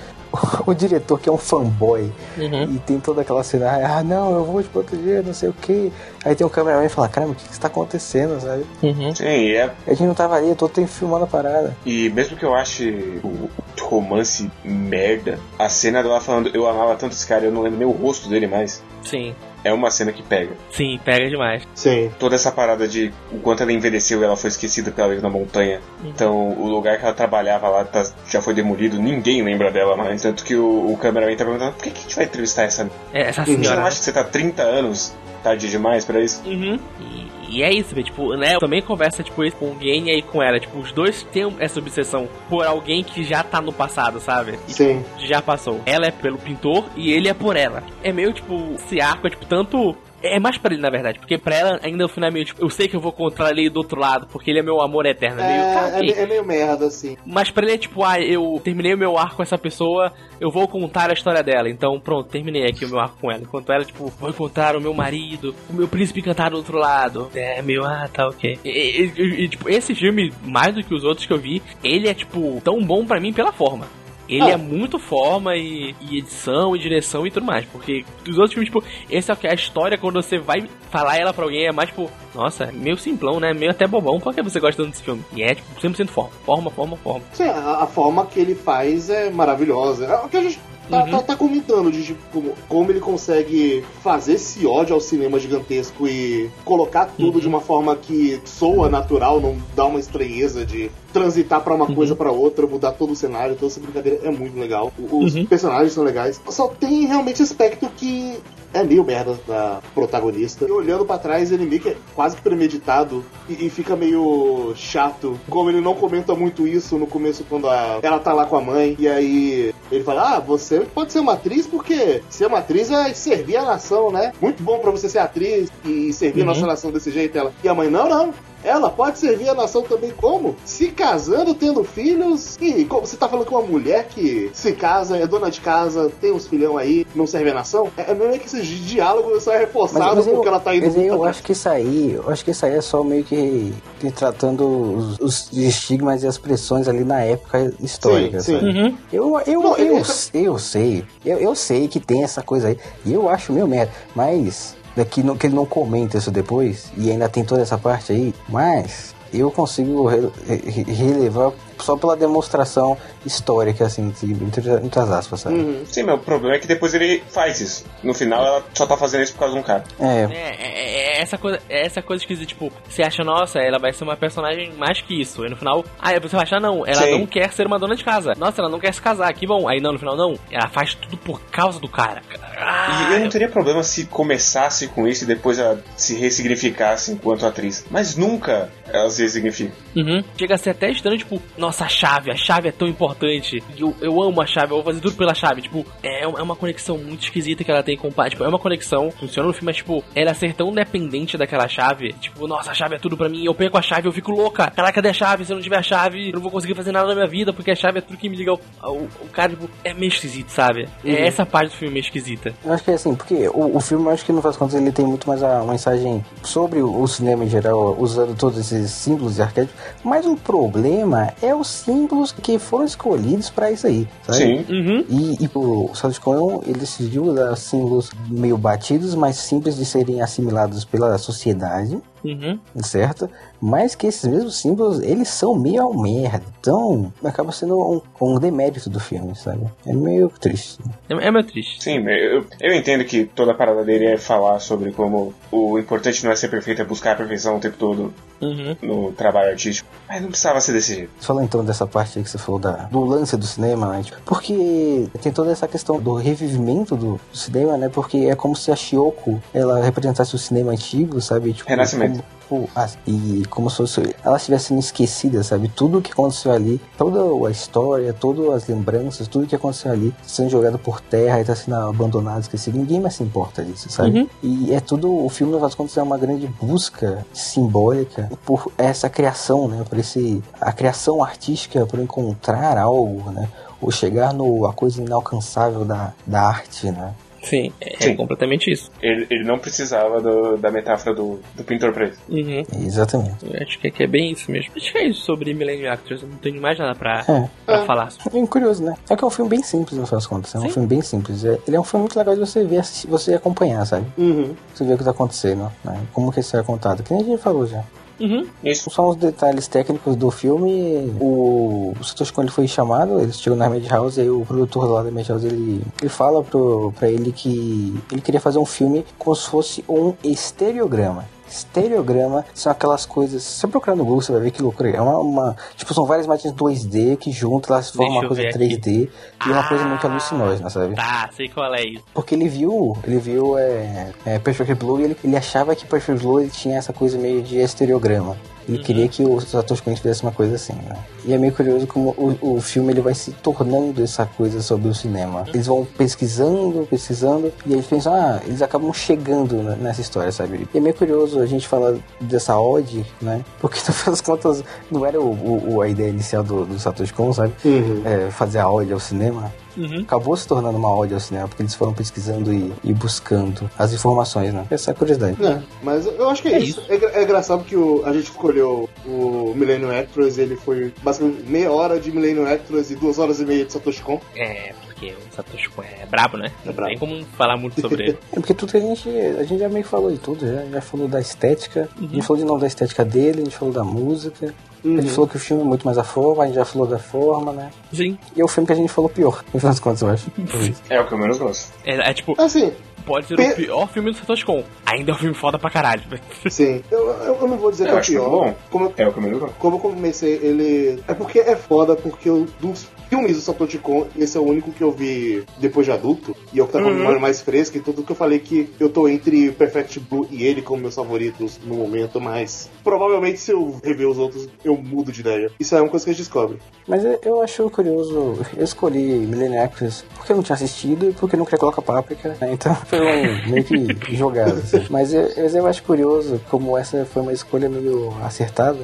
O 0.67 0.75
diretor 0.75 1.19
que 1.21 1.29
é 1.29 1.33
um 1.33 1.39
fanboy 1.39 2.11
Uhum. 2.37 2.65
e 2.75 2.79
tem 2.81 2.99
toda 2.99 3.21
aquela 3.23 3.43
cena, 3.43 3.71
ah 3.71 4.03
não, 4.03 4.33
eu 4.35 4.45
vou 4.45 4.63
te 4.63 4.69
proteger, 4.69 5.23
não 5.25 5.33
sei 5.35 5.49
o 5.49 5.53
que. 5.53 5.93
Aí 6.25 6.35
tem 6.35 6.47
um 6.47 6.51
cameraman 6.51 6.87
e 6.87 6.89
fala, 6.89 7.09
caramba, 7.09 7.33
o 7.33 7.35
que, 7.35 7.45
que 7.47 7.53
está 7.53 7.69
acontecendo, 7.69 8.41
sabe? 8.41 8.65
Uhum. 8.83 9.15
Sim, 9.15 9.25
e 9.25 9.55
é, 9.57 9.71
A 9.87 9.91
gente 9.91 10.05
não 10.07 10.15
tava 10.15 10.37
ali, 10.37 10.49
eu 10.49 10.57
tô 10.57 10.69
tem 10.69 10.87
filmando 10.87 11.25
a 11.25 11.29
parada. 11.29 11.77
E 11.85 12.09
mesmo 12.11 12.37
que 12.37 12.45
eu 12.45 12.55
ache 12.55 13.21
o 13.23 13.49
romance 13.83 14.51
merda, 14.65 15.39
a 15.59 15.69
cena 15.69 16.03
dela 16.03 16.21
falando 16.21 16.51
eu 16.55 16.67
amava 16.69 16.97
tanto 16.97 17.13
esse 17.13 17.27
cara, 17.27 17.45
eu 17.45 17.53
não 17.53 17.63
lembro 17.63 17.79
nem 17.79 17.87
o 17.87 17.93
rosto 17.93 18.29
dele 18.29 18.47
mais, 18.47 18.83
Sim. 19.03 19.35
É 19.65 19.73
uma 19.73 19.91
cena 19.91 20.13
que 20.13 20.23
pega. 20.23 20.53
Sim, 20.71 21.01
pega 21.05 21.29
demais. 21.29 21.67
Sim. 21.75 22.11
Toda 22.19 22.37
essa 22.37 22.53
parada 22.53 22.87
de 22.87 23.13
o 23.33 23.39
quanto 23.39 23.63
ela 23.63 23.73
envelheceu 23.73 24.21
e 24.21 24.25
ela 24.25 24.37
foi 24.37 24.49
esquecida 24.49 24.91
pela 24.91 25.09
vez 25.09 25.23
na 25.23 25.31
montanha. 25.31 25.81
Então, 26.05 26.51
o 26.51 26.69
lugar 26.69 26.99
que 26.99 27.05
ela 27.05 27.15
trabalhava 27.15 27.69
lá 27.69 27.85
tá- 27.85 28.05
já 28.29 28.41
foi 28.43 28.53
demolido, 28.55 28.99
ninguém 29.01 29.43
lembra 29.43 29.71
dela 29.71 29.97
mais. 29.97 30.23
Tanto 30.23 30.45
que 30.45 30.55
o, 30.55 30.93
o 30.93 30.97
cameraman 30.99 31.35
tá 31.37 31.45
perguntando 31.45 31.73
por 31.73 31.83
que, 31.83 31.91
que 31.91 31.99
a 31.99 32.03
gente 32.03 32.17
vai 32.17 32.25
entrevistar 32.27 32.63
essa. 32.65 32.89
É, 33.13 33.23
essa 33.23 33.45
Você 33.45 33.57
não 33.57 33.65
senhora. 33.65 33.83
acha 33.83 33.99
que 33.99 34.05
você 34.05 34.13
tá 34.13 34.23
30 34.25 34.63
anos 34.63 35.15
tarde 35.45 35.71
demais 35.71 36.05
pra 36.05 36.21
isso? 36.21 36.43
Uhum. 36.45 36.79
E, 37.01 37.59
e 37.59 37.63
é 37.63 37.73
isso, 37.73 37.95
velho. 37.95 38.05
Tipo, 38.05 38.35
né? 38.37 38.55
Eu 38.55 38.59
também 38.59 38.83
conversa, 38.83 39.23
tipo, 39.23 39.45
isso 39.45 39.57
com 39.57 39.69
alguém 39.69 40.09
e 40.09 40.11
aí 40.11 40.23
com 40.23 40.43
ela. 40.43 40.59
Tipo, 40.59 40.79
os 40.79 40.91
dois 40.91 41.23
têm 41.31 41.55
essa 41.59 41.79
obsessão 41.79 42.29
por 42.49 42.67
alguém 42.67 43.05
que 43.05 43.23
já 43.23 43.43
tá 43.43 43.61
no 43.61 43.73
passado, 43.73 44.19
sabe? 44.19 44.59
E, 44.67 44.73
Sim. 44.73 45.05
já 45.19 45.41
passou. 45.41 45.81
Ela 45.87 46.07
é 46.07 46.11
pelo 46.11 46.39
pintor 46.39 46.87
e 46.97 47.13
ele 47.13 47.29
é 47.29 47.35
por 47.35 47.57
ela. 47.57 47.83
É 48.03 48.13
meio 48.13 48.33
tipo, 48.33 48.75
esse 48.75 49.01
arco 49.01 49.27
é 49.27 49.31
tipo 49.31 49.47
tanto. 49.47 49.97
É 50.27 50.41
mais 50.41 50.57
pra 50.57 50.73
ele, 50.73 50.81
na 50.83 50.91
verdade, 50.91 51.19
porque 51.19 51.37
pra 51.37 51.55
ela 51.55 51.81
ainda 51.83 52.05
o 52.05 52.09
final 52.09 52.29
é 52.31 52.33
meio 52.33 52.45
tipo, 52.47 52.63
eu 52.65 52.71
sei 52.71 52.89
que 52.89 52.97
eu 52.97 53.01
vou 53.01 53.13
encontrar 53.13 53.51
ele 53.51 53.69
do 53.69 53.77
outro 53.79 54.01
lado, 54.01 54.27
porque 54.33 54.51
ele 54.51 54.61
é 54.61 54.63
meu 54.63 54.81
amor 54.81 55.05
eterno. 55.07 55.41
É 55.41 55.47
meio, 55.47 55.61
É, 55.63 55.75
tá, 55.75 55.81
é, 55.81 55.97
ok. 55.97 56.01
me- 56.01 56.13
é 56.13 56.27
meio 56.27 56.45
merda, 56.45 56.87
assim. 56.87 57.17
Mas 57.27 57.51
pra 57.51 57.65
ele 57.65 57.75
é 57.75 57.79
tipo, 57.79 58.03
ah, 58.05 58.21
eu 58.21 58.61
terminei 58.65 58.95
o 58.95 58.99
meu 58.99 59.19
arco 59.19 59.37
com 59.37 59.43
essa 59.43 59.59
pessoa, 59.59 60.13
eu 60.41 60.51
vou 60.51 60.67
contar 60.67 61.11
a 61.11 61.13
história 61.13 61.43
dela. 61.43 61.69
Então, 61.69 61.99
pronto, 62.01 62.29
terminei 62.31 62.67
aqui 62.67 62.85
o 62.85 62.89
meu 62.89 62.99
arco 63.01 63.17
com 63.21 63.31
ela. 63.31 63.43
Enquanto 63.43 63.71
ela, 63.73 63.85
tipo, 63.85 64.07
vou 64.19 64.31
encontrar 64.31 64.77
o 64.77 64.81
meu 64.81 64.95
marido, 64.95 65.55
o 65.69 65.73
meu 65.75 65.89
príncipe 65.89 66.23
cantar 66.23 66.51
do 66.51 66.57
outro 66.57 66.79
lado. 66.79 67.31
É 67.35 67.61
meio, 67.63 67.85
ah, 67.85 68.09
tá 68.13 68.27
ok. 68.29 68.59
E, 68.65 68.69
e- 68.69 69.13
e- 69.17 69.45
e, 69.45 69.49
tipo, 69.49 69.69
esse 69.69 69.95
filme, 69.95 70.33
mais 70.43 70.75
do 70.75 70.83
que 70.83 70.95
os 70.95 71.05
outros 71.05 71.27
que 71.27 71.33
eu 71.33 71.39
vi, 71.39 71.63
ele 71.83 72.09
é, 72.09 72.15
tipo, 72.15 72.61
tão 72.65 72.81
bom 72.83 73.05
pra 73.05 73.21
mim 73.21 73.33
pela 73.33 73.53
forma. 73.53 73.87
Ele 74.29 74.43
Ah. 74.43 74.51
é 74.51 74.57
muito 74.57 74.99
forma 74.99 75.55
e, 75.57 75.95
e 76.01 76.19
edição 76.19 76.75
e 76.75 76.79
direção 76.79 77.27
e 77.27 77.31
tudo 77.31 77.45
mais. 77.47 77.65
Porque 77.67 78.05
dos 78.25 78.37
outros 78.39 78.55
filmes, 78.55 78.69
tipo, 78.69 78.83
esse 79.11 79.31
é 79.31 79.35
o 79.35 79.37
que 79.37 79.47
a 79.47 79.55
história, 79.55 79.99
quando 79.99 80.23
você 80.23 80.39
vai 80.39 80.67
falar 80.91 81.17
ela 81.19 81.33
pra 81.33 81.45
alguém, 81.45 81.67
é 81.67 81.73
mais 81.73 81.89
tipo, 81.91 82.11
nossa, 82.35 82.71
meio 82.73 82.97
simplão, 82.97 83.39
né? 83.39 83.53
Meio 83.53 83.71
até 83.71 83.87
bobão. 83.87 84.19
Por 84.21 84.35
que 84.35 84.43
você 84.43 84.59
gosta 84.61 84.83
tanto 84.83 84.93
desse 84.93 85.03
filme? 85.05 85.23
E 85.35 85.43
é, 85.43 85.55
tipo, 85.55 85.69
100% 85.81 86.09
forma. 86.09 86.31
Forma, 86.45 86.71
forma, 86.71 86.97
forma. 86.97 87.23
Sim, 87.33 87.45
a, 87.45 87.83
a 87.83 87.87
forma 87.87 88.25
que 88.27 88.41
ele 88.41 88.55
faz 88.55 89.11
é 89.11 89.31
maravilhosa. 89.31 90.07
É 90.07 90.17
o 90.17 90.29
que 90.29 90.37
a 90.37 90.43
gente 90.43 90.59
tá, 90.91 91.05
Uhum. 91.05 91.11
tá- 91.11 91.23
tá 91.23 91.37
comentando 91.37 91.91
de 91.93 92.03
tipo, 92.05 92.21
como, 92.33 92.55
como 92.69 92.91
ele 92.91 93.01
consegue 93.01 93.85
fazer 94.03 94.35
esse 94.35 94.67
ódio 94.67 94.95
ao 94.95 95.01
cinema 95.01 95.39
gigantesco 95.39 96.07
e 96.09 96.51
colocar 96.65 97.07
tudo 97.07 97.35
Uhum. 97.37 97.41
de 97.41 97.49
uma 97.49 97.61
forma 97.61 97.97
que 97.97 98.41
soa 98.45 98.89
natural, 98.89 99.41
não 99.41 99.57
dá 99.75 99.85
uma 99.87 99.99
estranheza 100.01 100.65
de 100.65 100.91
transitar 101.15 101.63
pra 101.63 101.75
uma 101.75 101.87
Uhum. 101.89 101.95
coisa 101.95 102.15
pra 102.15 102.31
outra, 102.31 102.67
mudar 102.67 102.93
todo 102.93 103.13
o 103.13 103.17
cenário, 103.17 103.55
toda 103.55 103.69
essa 103.69 103.81
brincadeira 103.81 104.19
é 104.25 104.31
muito 104.31 104.59
legal. 104.59 104.93
Os 105.11 105.35
Uhum. 105.35 105.47
personagens 105.47 105.93
são 105.93 106.05
legais. 106.05 106.41
Só 106.51 106.67
tem 106.69 107.07
realmente 107.07 107.41
aspecto 107.43 107.89
que 107.97 108.37
é 108.75 108.83
meio 108.83 109.05
merda 109.05 109.39
da 109.47 109.81
protagonista. 109.95 110.65
E 110.67 110.71
olhando 110.73 111.05
pra 111.07 111.17
trás, 111.17 111.53
ele 111.53 111.65
meio 111.65 111.81
que 111.81 111.91
é 111.91 111.97
quase 112.15 112.35
que 112.37 112.43
premeditado 112.43 113.25
e, 113.49 113.67
e 113.67 113.71
fica 113.71 113.95
meio 113.95 114.73
chato. 114.75 115.39
Como 115.49 115.71
ele 115.71 115.81
não 115.81 115.95
comenta 115.95 116.35
muito 116.35 116.67
isso 116.67 116.99
no 116.99 117.07
começo, 117.07 117.45
quando 117.49 117.69
a- 117.69 118.01
ela 118.03 118.19
tá 118.19 118.33
lá 118.33 118.45
com 118.47 118.57
a 118.57 118.61
mãe, 118.61 118.97
e 118.99 119.07
aí 119.09 119.73
ele 119.93 120.03
fala: 120.03 120.37
Ah, 120.37 120.41
você 120.41 120.81
pode 120.81 121.13
ser 121.13 121.21
uma 121.21 121.35
atriz 121.35 121.67
porque 121.69 122.21
ser 122.29 122.47
uma 122.47 122.59
atriz 122.59 122.91
é 122.91 123.15
servir 123.15 123.57
a 123.57 123.63
nação, 123.65 124.11
né? 124.11 124.33
Muito 124.43 124.61
bom 124.63 124.79
pra 124.81 124.91
você 124.91 125.09
ser 125.09 125.19
atriz 125.21 125.71
e 125.85 126.13
servir 126.13 126.41
a 126.41 126.43
Uhum. 126.43 126.49
nossa 126.51 126.67
nação 126.67 126.91
desse 126.91 127.13
jeito. 127.13 127.39
Ela. 127.39 127.53
E 127.63 127.69
a 127.69 127.75
mãe: 127.75 127.89
Não, 127.89 128.09
não. 128.09 128.35
Ela 128.65 128.91
pode 128.91 129.19
servir 129.19 129.49
a 129.49 129.55
nação 129.55 129.83
também 129.83 130.11
como? 130.11 130.57
Se 130.65 130.89
casando, 130.89 131.55
tendo 131.55 131.85
filhos. 131.85 132.57
E 132.61 132.85
como 132.87 133.07
você 133.07 133.17
tá 133.17 133.29
falando 133.29 133.47
com 133.47 133.57
uma 133.57 133.67
mulher 133.67 134.09
que 134.09 134.51
se 134.55 134.73
casa, 134.73 135.17
é 135.19 135.27
dona 135.27 135.51
de 135.51 135.61
casa, 135.61 136.11
tem 136.21 136.33
uns 136.33 136.47
filhão 136.47 136.77
aí, 136.79 137.07
não 137.15 137.27
serve 137.27 137.51
a 137.51 137.55
nação? 137.55 137.91
É, 137.97 138.11
é 138.11 138.15
meio 138.15 138.39
que 138.41 138.47
esse 138.47 138.63
diálogo 138.63 139.39
só 139.41 139.53
é 139.53 139.59
reforçado 139.59 139.99
Mas, 140.05 140.15
mas 140.17 140.25
porque 140.27 140.49
eu, 140.49 140.51
ela 140.51 140.61
tá 140.61 140.75
indo 140.75 140.87
mas 140.87 140.97
eu 140.97 141.25
acho 141.25 141.43
que 141.43 141.53
isso 141.53 141.69
aí, 141.69 142.13
eu 142.15 142.31
acho 142.31 142.45
que 142.45 142.51
isso 142.51 142.65
aí 142.67 142.75
é 142.75 142.81
só 142.81 143.05
meio 143.05 143.23
que 143.25 143.73
tratando 144.17 144.67
os, 144.67 145.19
os 145.21 145.53
estigmas 145.53 146.23
e 146.23 146.27
as 146.27 146.39
pressões 146.39 146.89
ali 146.89 147.05
na 147.05 147.21
época 147.21 147.73
histórica, 147.81 148.41
Sim, 148.41 148.59
sim. 148.61 148.67
Uhum. 148.67 148.97
Eu, 149.13 149.41
eu, 149.47 149.61
Não, 149.63 149.77
eu, 149.77 149.97
ele- 149.99 150.05
eu 150.35 150.59
sei, 150.59 151.05
eu, 151.25 151.39
eu 151.39 151.55
sei 151.55 151.89
que 151.89 152.01
tem 152.01 152.23
essa 152.23 152.43
coisa 152.43 152.69
aí, 152.69 152.79
e 153.05 153.13
eu 153.13 153.29
acho 153.29 153.53
meio 153.53 153.67
merda, 153.67 153.93
mas 154.15 154.75
daqui 154.97 155.23
não, 155.23 155.37
que 155.37 155.47
ele 155.47 155.55
não 155.55 155.67
comenta 155.67 156.19
isso 156.19 156.31
depois, 156.31 156.93
e 156.97 157.11
ainda 157.11 157.29
tem 157.29 157.45
toda 157.45 157.63
essa 157.63 157.77
parte 157.79 158.13
aí, 158.13 158.35
mas 158.49 159.15
eu 159.33 159.51
consigo 159.51 160.07
re- 160.07 160.31
re- 160.47 160.85
relevar 160.93 161.53
só 161.85 161.97
pela 161.97 162.17
demonstração 162.17 162.97
histórica, 163.25 163.85
assim, 163.87 164.13
entre, 164.43 164.71
entre 164.71 165.01
as 165.01 165.11
aspas, 165.11 165.41
sabe? 165.41 165.57
Uhum. 165.57 165.83
Sim, 165.87 166.05
mas 166.05 166.17
o 166.17 166.19
problema 166.19 166.57
é 166.57 166.59
que 166.59 166.67
depois 166.67 166.95
ele 166.95 167.23
faz 167.29 167.61
isso. 167.61 167.85
No 168.03 168.15
final 168.15 168.45
ela 168.45 168.63
só 168.73 168.87
tá 168.87 168.97
fazendo 168.97 169.23
isso 169.23 169.33
por 169.35 169.41
causa 169.41 169.55
de 169.55 169.61
um 169.61 169.63
cara. 169.63 169.85
É, 170.01 170.25
É, 170.31 170.57
é, 170.59 171.19
é 171.19 171.23
essa 171.23 171.39
coisa, 171.39 171.61
é 171.69 171.87
essa 171.87 172.03
coisa 172.03 172.23
esquisita, 172.23 172.47
tipo, 172.47 172.73
você 172.89 173.03
acha, 173.03 173.23
nossa, 173.23 173.59
ela 173.59 173.79
vai 173.79 173.93
ser 173.93 174.05
uma 174.05 174.17
personagem 174.17 174.73
mais 174.77 175.01
que 175.01 175.21
isso. 175.21 175.45
E 175.45 175.49
no 175.51 175.57
final, 175.57 175.85
aí 176.01 176.19
você 176.21 176.37
vai 176.37 176.45
achar, 176.45 176.61
não, 176.61 176.87
ela 176.87 177.03
Sim. 177.03 177.19
não 177.19 177.27
quer 177.27 177.53
ser 177.53 177.67
uma 177.67 177.79
dona 177.79 177.95
de 177.97 178.05
casa. 178.05 178.33
Nossa, 178.37 178.61
ela 178.61 178.71
não 178.71 178.79
quer 178.81 178.93
se 178.95 179.01
casar, 179.03 179.33
que 179.35 179.47
bom. 179.47 179.69
Aí 179.69 179.81
não, 179.81 179.93
no 179.93 179.99
final, 179.99 180.17
não, 180.17 180.35
ela 180.51 180.69
faz 180.69 180.95
tudo 180.95 181.17
por 181.17 181.41
causa 181.51 181.79
do 181.81 181.89
cara. 181.89 182.23
Ah, 182.57 183.09
E 183.11 183.15
eu 183.15 183.21
não 183.21 183.29
teria 183.29 183.49
problema 183.49 183.83
se 183.83 184.07
começasse 184.07 184.87
com 184.89 185.07
isso 185.09 185.25
e 185.25 185.27
depois 185.27 185.59
ela 185.59 185.83
se 185.97 186.15
ressignificasse 186.15 187.13
enquanto 187.13 187.45
atriz. 187.47 187.85
Mas 187.91 188.17
nunca 188.17 188.71
ela 188.93 189.11
se 189.11 189.23
ressignifica. 189.23 189.73
Uhum. 189.97 190.23
Chega 190.39 190.55
a 190.55 190.59
ser 190.59 190.71
até 190.71 190.91
estranho, 190.91 191.19
tipo, 191.19 191.41
nossa, 191.59 191.74
a 191.83 191.89
chave, 191.89 192.31
a 192.31 192.37
chave 192.37 192.69
é 192.69 192.73
tão 192.73 192.87
importante. 192.87 193.63
Eu, 193.77 193.95
eu 194.01 194.23
amo 194.23 194.41
a 194.41 194.47
chave, 194.47 194.67
eu 194.73 194.77
vou 194.77 194.85
fazer 194.85 195.01
tudo 195.01 195.17
pela 195.17 195.35
chave. 195.35 195.63
Tipo, 195.63 195.85
é, 196.03 196.27
uma- 196.27 196.39
é 196.39 196.43
uma 196.43 196.57
conexão 196.57 196.97
muito 196.99 197.23
esquisita 197.25 197.65
que 197.65 197.71
ela 197.71 197.83
tem 197.83 197.97
com 197.97 198.09
o 198.09 198.13
pai. 198.13 198.31
Tipo, 198.31 198.45
é 198.45 198.49
uma 198.49 198.59
conexão, 198.59 199.11
funciona 199.11 199.49
no 199.49 199.55
filme, 199.55 199.67
mas, 199.67 199.77
tipo, 199.77 200.03
ela 200.15 200.35
ser 200.35 200.55
tão 200.55 200.73
dependente 200.73 201.37
daquela 201.37 201.67
chave. 201.69 202.13
Tipo, 202.15 202.47
nossa, 202.47 202.71
a 202.71 202.75
chave 202.75 202.95
é 202.97 202.99
tudo 202.99 203.17
pra 203.17 203.29
mim. 203.29 203.45
Eu 203.45 203.55
perco 203.55 203.77
a 203.79 203.83
chave, 203.83 204.07
eu 204.09 204.13
fico 204.13 204.31
louca. 204.31 204.71
Caraca, 204.71 204.95
cadê 204.95 205.09
a 205.09 205.13
chave? 205.15 205.45
Se 205.45 205.53
eu 205.53 205.57
não 205.57 205.63
tiver 205.63 205.79
a 205.79 205.83
chave, 205.83 206.29
eu 206.29 206.35
não 206.35 206.41
vou 206.43 206.51
conseguir 206.51 206.75
fazer 206.75 206.93
nada 206.93 207.09
na 207.09 207.15
minha 207.15 207.27
vida, 207.27 207.53
porque 207.53 207.71
a 207.71 207.77
chave 207.77 207.99
é 207.99 208.01
tudo 208.03 208.17
que 208.19 208.29
me 208.29 208.37
liga 208.37 208.51
ao. 208.51 208.61
ao- 208.81 208.95
o 208.97 209.29
cara, 209.33 209.51
tipo, 209.51 209.69
é 209.83 209.93
meio 209.95 210.09
esquisito, 210.09 210.51
sabe? 210.51 210.89
É 211.05 211.27
essa 211.27 211.45
parte 211.47 211.71
do 211.71 211.77
filme 211.77 211.95
meio 211.95 212.05
esquisita. 212.05 212.55
Eu 212.65 212.73
acho 212.73 212.85
que 212.85 212.91
é 212.91 212.95
assim, 212.95 213.15
porque 213.15 213.49
o, 213.49 213.77
o 213.77 213.81
filme, 213.81 214.05
eu 214.07 214.11
acho 214.11 214.25
que 214.25 214.33
no 214.33 214.43
das 214.43 214.57
contas, 214.57 214.75
ele 214.81 214.93
tem 214.93 215.05
muito 215.07 215.27
mais 215.29 215.43
a 215.43 215.63
mensagem 215.65 216.25
sobre 216.43 216.81
o, 216.81 217.01
o 217.03 217.09
cinema 217.09 217.45
em 217.45 217.49
geral, 217.49 217.97
usando 217.99 218.37
todos 218.37 218.59
esses 218.59 218.91
símbolos 218.91 219.39
e 219.39 219.43
arquétipos. 219.43 219.81
Mas 220.05 220.27
o 220.27 220.37
problema 220.37 221.33
é 221.43 221.54
os 221.55 221.69
símbolos 221.69 222.33
que 222.33 222.59
foram 222.59 222.85
escolhidos 222.85 223.51
pra 223.51 223.71
isso 223.71 223.87
aí, 223.87 224.09
sabe? 224.27 224.39
Sim. 224.39 224.65
Uhum. 224.69 225.05
E, 225.09 225.45
e 225.45 225.51
o 225.55 225.95
Sato 225.95 226.21
Cohen, 226.21 226.61
ele 226.67 226.79
decidiu 226.79 227.25
usar 227.25 227.55
símbolos 227.57 228.11
meio 228.29 228.57
batidos, 228.59 229.15
mas 229.15 229.37
simples 229.37 229.77
de 229.77 229.85
serem 229.85 230.21
assimilados 230.23 230.85
pela 230.85 231.17
sociedade, 231.19 231.99
Uhum. 232.25 232.59
certo? 232.83 233.29
Mas 233.67 233.95
que 233.95 234.07
esses 234.07 234.25
mesmos 234.31 234.57
símbolos, 234.59 235.01
eles 235.01 235.29
são 235.29 235.55
meio 235.55 235.83
ao 235.83 235.95
merda. 235.95 236.43
Então, 236.61 237.11
acaba 237.25 237.51
sendo 237.51 237.79
um, 237.81 238.01
um 238.21 238.39
demérito 238.39 238.91
do 238.91 239.01
filme, 239.01 239.35
sabe? 239.35 239.65
É 239.87 239.93
meio 239.95 240.29
triste. 240.29 240.79
É, 241.09 241.15
é 241.15 241.31
meio 241.31 241.45
triste. 241.47 241.83
Sim, 241.83 241.99
eu, 242.07 242.45
eu 242.61 242.75
entendo 242.75 243.05
que 243.05 243.25
toda 243.25 243.53
a 243.53 243.55
parada 243.55 243.83
dele 243.83 244.05
é 244.07 244.19
falar 244.19 244.59
sobre 244.61 244.93
como 244.93 245.33
o 245.51 245.79
importante 245.79 246.23
não 246.25 246.31
é 246.33 246.37
ser 246.37 246.49
perfeito, 246.49 246.83
é 246.83 246.85
buscar 246.85 247.13
a 247.13 247.17
perfeição 247.17 247.57
o 247.57 247.61
tempo 247.61 247.77
todo 247.79 248.13
Uhum. 248.43 248.77
no 248.83 249.13
trabalho 249.13 249.51
artístico. 249.53 249.89
Mas 250.07 250.21
não 250.21 250.29
precisava 250.29 250.61
ser 250.61 250.73
desse 250.73 250.95
jeito. 250.95 251.11
Fala 251.21 251.43
então 251.43 251.65
dessa 251.65 251.87
parte 251.87 252.19
aí 252.19 252.25
que 252.25 252.29
você 252.31 252.37
falou 252.37 252.61
da, 252.61 252.73
do 252.91 253.03
lance 253.03 253.35
do 253.37 253.47
cinema, 253.47 253.87
né? 253.89 254.03
Tipo, 254.03 254.21
Porque 254.27 255.09
tem 255.23 255.33
toda 255.33 255.51
essa 255.53 255.67
questão 255.67 255.99
do 255.99 256.15
revivimento 256.15 256.95
do, 256.97 257.13
do 257.33 257.37
cinema, 257.37 257.79
né? 257.79 257.89
Porque 257.89 258.19
é 258.31 258.35
como 258.35 258.55
se 258.55 258.71
a 258.71 258.77
Shioko, 258.77 259.41
ela 259.55 259.83
representasse 259.83 260.35
o 260.35 260.39
cinema 260.39 260.73
antigo, 260.73 261.21
sabe? 261.23 261.55
Tipo, 261.55 261.71
Renascimento. 261.71 262.17
como- 262.23 262.35
Pô, 262.47 262.69
ah, 262.77 262.87
e 263.07 263.43
como 263.55 263.71
se 263.71 263.77
fosse, 263.77 264.15
ela 264.25 264.37
estivesse 264.37 264.67
sendo 264.67 264.81
esquecida, 264.81 265.43
sabe? 265.43 265.69
Tudo 265.69 265.99
o 265.99 266.03
que 266.03 266.13
aconteceu 266.13 266.53
ali, 266.53 266.81
toda 266.99 267.49
a 267.49 267.51
história, 267.51 268.13
todas 268.13 268.53
as 268.53 268.69
lembranças, 268.69 269.29
tudo 269.29 269.47
que 269.47 269.55
aconteceu 269.55 269.93
ali, 269.93 270.15
sendo 270.27 270.51
jogado 270.51 270.79
por 270.79 271.01
terra 271.01 271.41
e 271.41 271.45
tá 271.45 271.55
sendo 271.55 271.77
abandonado, 271.77 272.43
esquecido. 272.43 272.77
Ninguém 272.77 273.01
mais 273.01 273.15
se 273.15 273.23
importa 273.23 273.65
disso, 273.65 273.89
sabe? 273.89 274.21
Uhum. 274.21 274.29
E 274.43 274.75
é 274.75 274.81
tudo, 274.81 275.25
o 275.25 275.29
filme, 275.29 275.53
no 275.53 275.61
das 275.61 275.75
contas, 275.75 275.97
é 275.97 276.03
uma 276.03 276.19
grande 276.19 276.47
busca 276.61 277.25
simbólica 277.33 278.31
por 278.45 278.73
essa 278.77 279.09
criação, 279.09 279.69
né? 279.69 279.85
Por 279.89 279.99
esse, 279.99 280.43
a 280.61 280.73
criação 280.73 281.23
artística, 281.23 281.87
por 281.87 282.01
encontrar 282.01 282.77
algo, 282.77 283.31
né? 283.31 283.49
Ou 283.81 283.91
chegar 283.91 284.33
no, 284.33 284.67
a 284.67 284.73
coisa 284.73 285.01
inalcançável 285.01 285.85
da, 285.85 286.13
da 286.27 286.43
arte, 286.43 286.91
né? 286.91 287.15
Sim, 287.45 287.73
é, 287.81 287.97
Sim. 288.01 288.17
completamente 288.17 288.71
isso. 288.71 288.91
Ele, 289.03 289.27
ele 289.31 289.45
não 289.45 289.59
precisava 289.59 290.21
do- 290.21 290.57
da 290.57 290.71
metáfora 290.71 291.15
do, 291.15 291.41
do 291.55 291.65
pintor 291.65 291.93
preto. 291.93 292.19
Uhum. 292.29 292.63
Exatamente. 292.85 293.37
Eu 293.45 293.63
Acho 293.63 293.79
que 293.79 293.89
é, 293.89 293.91
que 293.91 294.03
é 294.03 294.07
bem 294.07 294.33
isso 294.33 294.51
mesmo. 294.51 294.73
Acho 294.77 294.93
que 294.93 294.99
é 294.99 295.09
isso 295.09 295.21
sobre 295.21 295.53
Millennium 295.55 295.93
Actors. 295.93 296.23
Eu 296.23 296.29
não 296.29 296.37
tenho 296.39 296.61
mais 296.61 296.79
nada 296.79 296.95
pra. 296.95 297.21
É. 297.29 297.49
pra 297.67 297.77
É. 297.83 297.85
falar. 297.85 298.09
É 298.33 298.47
curioso, 298.47 298.83
né? 298.83 298.95
É 299.09 299.17
que 299.17 299.23
é 299.25 299.27
um 299.27 299.31
filme 299.31 299.49
bem 299.51 299.63
simples, 299.63 299.99
no 299.99 300.07
final 300.07 300.19
das 300.21 300.27
contas. 300.27 300.55
É 300.55 300.59
um 300.59 300.63
Sim. 300.63 300.71
filme 300.71 300.89
bem 300.89 301.03
simples. 301.03 301.45
É- 301.45 301.59
ele 301.67 301.77
é 301.77 301.81
um 301.81 301.85
filme 301.85 302.03
muito 302.05 302.19
legal 302.19 302.35
de 302.35 302.41
você 302.41 302.65
ver, 302.65 302.79
assistir, 302.79 303.07
você 303.09 303.35
acompanhar, 303.35 303.85
sabe? 303.87 304.07
Uhum. 304.19 304.55
Você 304.75 304.85
ver 304.85 304.95
o 304.95 304.99
que 304.99 305.05
tá 305.05 305.11
acontecendo, 305.11 305.71
né? 305.85 306.01
Como 306.13 306.33
que 306.33 306.41
isso 306.41 306.57
é 306.57 306.63
contado. 306.63 307.03
Que 307.03 307.13
nem 307.13 307.23
a 307.23 307.27
gente 307.27 307.41
falou 307.43 307.67
já. 307.67 307.83
Uhum. 308.21 308.47
Isso. 308.63 308.91
Só 308.91 309.09
os 309.09 309.17
detalhes 309.17 309.67
técnicos 309.67 310.17
do 310.17 310.31
filme. 310.31 311.13
O, 311.21 311.95
o 311.99 312.05
Satoshi 312.05 312.33
Kon 312.33 312.47
foi 312.49 312.69
chamado, 312.69 313.21
ele 313.21 313.33
chegou 313.33 313.59
na 313.59 313.69
Madhouse, 313.69 314.21
aí 314.21 314.31
o 314.31 314.45
produtor 314.45 314.89
lá 314.91 315.03
da 315.03 315.11
Madhouse 315.11 315.47
ele, 315.47 315.83
ele 316.01 316.09
fala 316.09 316.43
pro, 316.43 316.93
pra 316.99 317.09
ele 317.09 317.33
que 317.33 317.95
ele 318.11 318.21
queria 318.21 318.41
fazer 318.41 318.59
um 318.59 318.67
filme 318.67 319.05
como 319.19 319.35
se 319.35 319.49
fosse 319.49 319.85
um 319.89 320.15
estereograma. 320.23 321.34
Estereograma 321.55 322.45
são 322.53 322.71
aquelas 322.73 323.07
coisas. 323.07 323.43
Se 323.43 323.61
você 323.61 323.67
procurar 323.69 323.95
no 323.97 324.05
Google, 324.05 324.21
você 324.23 324.33
vai 324.33 324.41
ver 324.41 324.51
que 324.51 324.61
loucura. 324.63 324.91
É 324.91 325.01
uma. 325.01 325.19
uma- 325.19 325.57
tipo, 325.77 325.95
são 325.95 326.05
várias 326.05 326.27
imagens 326.27 326.53
2D 326.53 327.17
que 327.17 327.31
juntam, 327.31 327.75
elas 327.75 327.91
formam 327.91 328.19
uma 328.19 328.27
coisa 328.27 328.43
ver 328.43 328.53
3D 328.53 329.09
e 329.47 329.51
uma 329.51 329.67
coisa 329.69 329.85
muito 329.85 330.07
Ah. 330.07 330.11
alucinógena, 330.11 330.69
sabe? 330.71 330.95
Tá, 330.97 331.31
sei 331.35 331.49
qual 331.49 331.73
é 331.75 331.85
isso. 331.85 332.05
Porque 332.13 332.35
ele 332.35 332.49
viu, 332.49 332.97
ele 333.05 333.19
viu 333.19 333.57
é, 333.59 334.13
é, 334.27 334.39
Perfect 334.39 334.75
Blue 334.75 335.01
e 335.01 335.05
ele, 335.05 335.17
ele 335.23 335.37
achava 335.37 335.75
que 335.77 335.87
Perfect 335.87 336.23
Blue 336.25 336.41
ele 336.41 336.51
tinha 336.51 336.77
essa 336.77 336.93
coisa 336.93 337.17
meio 337.19 337.43
de 337.43 337.59
estereograma. 337.59 338.37
Ele 338.69 338.79
queria 338.79 339.09
que 339.09 339.23
o 339.25 339.41
Satoshi 339.41 339.83
Kon 339.83 339.97
fizesse 339.97 340.23
uma 340.23 340.33
coisa 340.33 340.55
assim, 340.57 340.73
né? 340.75 340.97
E 341.25 341.33
é 341.33 341.39
meio 341.39 341.53
curioso 341.53 341.87
como 341.87 342.11
o, 342.11 342.57
o 342.57 342.61
filme 342.61 342.93
ele 342.93 343.01
vai 343.01 343.15
se 343.15 343.31
tornando 343.33 344.03
essa 344.03 344.25
coisa 344.27 344.61
sobre 344.63 344.89
o 344.89 344.95
cinema. 344.95 345.45
Eles 345.53 345.67
vão 345.67 345.85
pesquisando, 345.97 346.87
pesquisando, 346.89 347.53
e 347.67 347.73
eles 347.73 347.87
pensam, 347.87 348.15
ah, 348.15 348.41
eles 348.47 348.63
acabam 348.63 348.93
chegando 348.93 349.55
nessa 349.77 350.01
história, 350.01 350.31
sabe? 350.33 350.67
E 350.73 350.79
é 350.79 350.81
meio 350.81 350.95
curioso 350.95 351.41
a 351.41 351.47
gente 351.47 351.67
falar 351.69 351.95
dessa 352.21 352.59
ode, 352.59 353.05
né? 353.21 353.45
Porque 353.61 353.79
no 353.87 353.93
final 353.95 354.11
das 354.13 354.21
contas 354.21 354.65
não 354.91 355.05
era 355.05 355.21
o, 355.21 355.25
o- 355.33 355.75
o- 355.77 355.81
a 355.83 355.89
ideia 355.89 356.09
inicial 356.09 356.43
do, 356.43 356.65
do 356.65 356.79
Satoshi 356.79 357.13
Kon, 357.13 357.33
sabe? 357.33 357.53
Uhum. 357.65 358.03
É, 358.05 358.31
fazer 358.31 358.59
a 358.59 358.71
ode 358.71 358.93
ao 358.93 359.01
cinema 359.01 359.53
Uhum. 359.77 360.01
acabou 360.03 360.37
se 360.37 360.47
tornando 360.47 360.77
uma 360.79 360.91
ódio 360.91 361.15
ao 361.17 361.21
cinema, 361.21 361.49
porque 361.49 361.63
eles 361.63 361.75
foram 361.75 361.93
pesquisando 361.93 362.53
e, 362.53 362.73
e 362.85 362.93
buscando 362.93 363.71
as 363.79 363.93
informações, 363.93 364.53
né? 364.53 364.67
Essa 364.71 364.91
é 364.91 364.93
a 364.93 364.95
curiosidade. 364.95 365.45
É, 365.45 365.61
mas 365.83 366.07
eu 366.07 366.29
acho 366.31 366.43
que 366.43 366.49
é, 366.49 366.55
É 366.55 366.59
isso. 366.61 366.83
É, 366.89 366.97
gra- 366.97 367.11
é 367.13 367.23
engraçado 367.23 367.65
que 367.65 367.77
o- 367.77 368.03
a 368.05 368.13
gente 368.13 368.25
escolheu 368.31 368.89
o 369.07 369.53
Millennium 369.57 369.91
Actress, 369.91 370.41
ele 370.41 370.57
foi 370.57 370.93
basicamente 371.03 371.43
meia 371.49 371.71
hora 371.73 371.99
de 371.99 372.11
Millennium 372.13 372.47
Actress 372.47 372.93
e 372.93 372.97
duas 372.97 373.19
horas 373.19 373.41
e 373.41 373.45
meia 373.45 373.65
de 373.65 373.73
Satoshi 373.73 374.03
Kon. 374.03 374.21
É, 374.37 374.73
porque 374.95 375.13
o 375.13 375.35
Satoshi 375.35 375.69
Kon 375.71 375.83
é 375.83 376.07
brabo, 376.07 376.37
né? 376.37 376.51
É 376.65 376.67
Não 376.69 376.73
brabo. 376.73 376.89
tem 376.91 376.99
como 376.99 377.25
falar 377.37 377.57
muito 377.57 377.81
sobre 377.81 378.05
ele. 378.11 378.19
É 378.33 378.37
porque 378.37 378.55
tudo 378.55 378.71
que 378.73 378.77
a 378.79 378.81
gente. 378.81 379.09
A 379.39 379.45
gente 379.45 379.59
já 379.61 379.69
meio 379.69 379.85
que 379.85 379.91
falou 379.91 380.11
de 380.11 380.19
tudo, 380.19 380.47
já, 380.47 380.65
já 380.67 380.81
falou 380.81 381.09
da 381.09 381.21
estética, 381.21 381.89
a 381.97 382.01
gente 382.01 382.23
falou 382.23 382.41
de 382.43 382.47
novo 382.49 382.61
da 382.61 382.67
estética 382.67 383.05
dele, 383.05 383.43
a 383.43 383.45
gente 383.45 383.57
falou 383.57 383.73
da 383.75 383.85
música, 383.85 384.55
a 384.85 384.89
gente 384.89 385.11
falou 385.11 385.29
que 385.29 385.37
o 385.37 385.41
filme 385.41 385.63
é 385.63 385.67
muito 385.67 385.85
mais 385.85 385.99
a 385.99 386.05
forma, 386.05 386.43
a 386.45 386.47
gente 386.47 386.57
já 386.57 386.65
falou 386.65 386.87
da 386.87 386.99
forma, 386.99 387.53
né? 387.53 387.71
Sim. 387.93 388.19
E 388.37 388.41
é 388.41 388.45
o 388.45 388.49
filme 388.49 388.67
que 388.67 388.73
a 388.73 388.77
gente 388.77 388.89
falou 388.91 389.09
pior, 389.11 389.43
no 389.53 389.61
final 389.61 389.73
das 389.73 389.81
contas, 389.81 390.03
eu 390.03 390.09
acho. 390.09 390.31
É 390.91 391.01
o 391.01 391.07
que 391.07 391.13
eu 391.15 391.19
menos 391.19 391.39
gosto. 391.39 391.73
É, 391.85 392.11
é 392.11 392.15
tipo, 392.15 392.35
Assim, 392.41 392.73
pode 393.07 393.27
ser 393.27 393.37
Pe- 393.37 393.53
o 393.53 393.57
pior 393.57 393.89
filme 393.89 394.11
do 394.11 394.17
Satoshi 394.17 394.45
Kon. 394.45 394.63
Ainda 394.87 395.13
é 395.13 395.15
um 395.15 395.19
filme 395.19 395.35
foda 395.35 395.59
pra 395.59 395.71
caralho. 395.71 396.03
sim. 396.51 396.83
Eu, 396.91 397.09
eu, 397.11 397.35
eu 397.41 397.49
não 397.49 397.57
vou 397.57 397.71
dizer 397.71 397.89
Eu 397.89 398.01
que 398.01 398.15
é 398.15 398.19
o 398.21 398.23
muito 398.23 398.31
pior. 398.31 398.31
bom. 398.31 398.55
Como, 398.71 398.85
eu- 398.87 398.95
É 398.97 399.09
o 399.09 399.13
que 399.13 399.19
eu 399.19 399.23
menos 399.23 399.39
gosto. 399.41 399.55
como 399.59 399.77
eu 399.77 399.81
comecei, 399.81 400.35
ele. 400.35 401.03
É 401.09 401.15
porque 401.15 401.39
é 401.41 401.57
foda, 401.57 401.95
porque 401.97 402.29
eu, 402.29 402.47
dos 402.61 402.87
filmes 403.15 403.37
do 403.37 403.43
Satoshi 403.43 403.79
Kon, 403.79 404.09
esse 404.19 404.37
é 404.37 404.41
o 404.41 404.45
único 404.45 404.73
que 404.73 404.83
eu 404.83 404.91
vi 404.91 405.45
depois 405.59 405.87
de 405.87 405.93
adulto. 405.93 406.35
E 406.53 406.59
eu 406.59 406.67
que 406.67 406.73
tá 406.73 406.83
com 406.83 406.89
a 406.89 406.93
memória 406.93 407.21
mais 407.21 407.41
fresca 407.41 407.79
e 407.79 407.81
tudo 407.81 408.03
que 408.03 408.11
eu 408.11 408.17
falei 408.17 408.41
que 408.41 408.69
eu 408.81 408.89
tô 408.89 409.07
entre 409.07 409.53
Perfect 409.53 410.01
Blue 410.01 410.27
e 410.33 410.43
ele 410.43 410.61
como 410.61 410.83
meus 410.83 410.97
favoritos 410.97 411.61
no 411.65 411.77
momento, 411.77 412.21
mas 412.21 412.69
provavelmente 412.83 413.39
se 413.39 413.53
eu 413.53 413.81
rever 413.85 414.09
os 414.09 414.19
outros, 414.19 414.49
eu 414.65 414.77
mudo 414.77 415.13
de 415.13 415.21
ideia. 415.21 415.49
Isso 415.61 415.77
é 415.77 415.81
uma 415.81 415.89
coisa 415.89 416.05
que 416.05 416.11
a 416.11 416.13
gente 416.13 416.25
descobre. 416.25 416.59
Mas 416.89 417.05
eu, 417.05 417.41
acho 417.41 417.71
curioso, 417.71 418.37
eu 418.57 418.65
escolhi 418.65 419.01
Millennium 419.01 419.63
Actress 419.63 420.05
porque 420.17 420.33
eu 420.33 420.37
não 420.37 420.43
tinha 420.43 420.57
assistido 420.57 421.11
e 421.11 421.13
porque 421.13 421.37
eu 421.37 421.39
não 421.39 421.47
queria 421.47 421.61
colocar 421.61 421.83
páprica, 421.83 422.37
né? 422.41 422.53
então 422.53 422.75
foi 422.87 422.99
um 423.01 423.49
meio 423.49 423.65
que 423.65 424.17
jogado. 424.17 424.59
Assim. 424.59 424.87
Mas, 424.91 425.15
eu, 425.15 425.31
mas 425.37 425.55
eu 425.55 425.67
acho 425.69 425.85
curioso 425.85 426.41
como 426.51 426.77
essa 426.77 427.05
foi 427.05 427.23
uma 427.23 427.33
escolha 427.33 427.69
meio 427.69 428.13
acertada. 428.25 428.81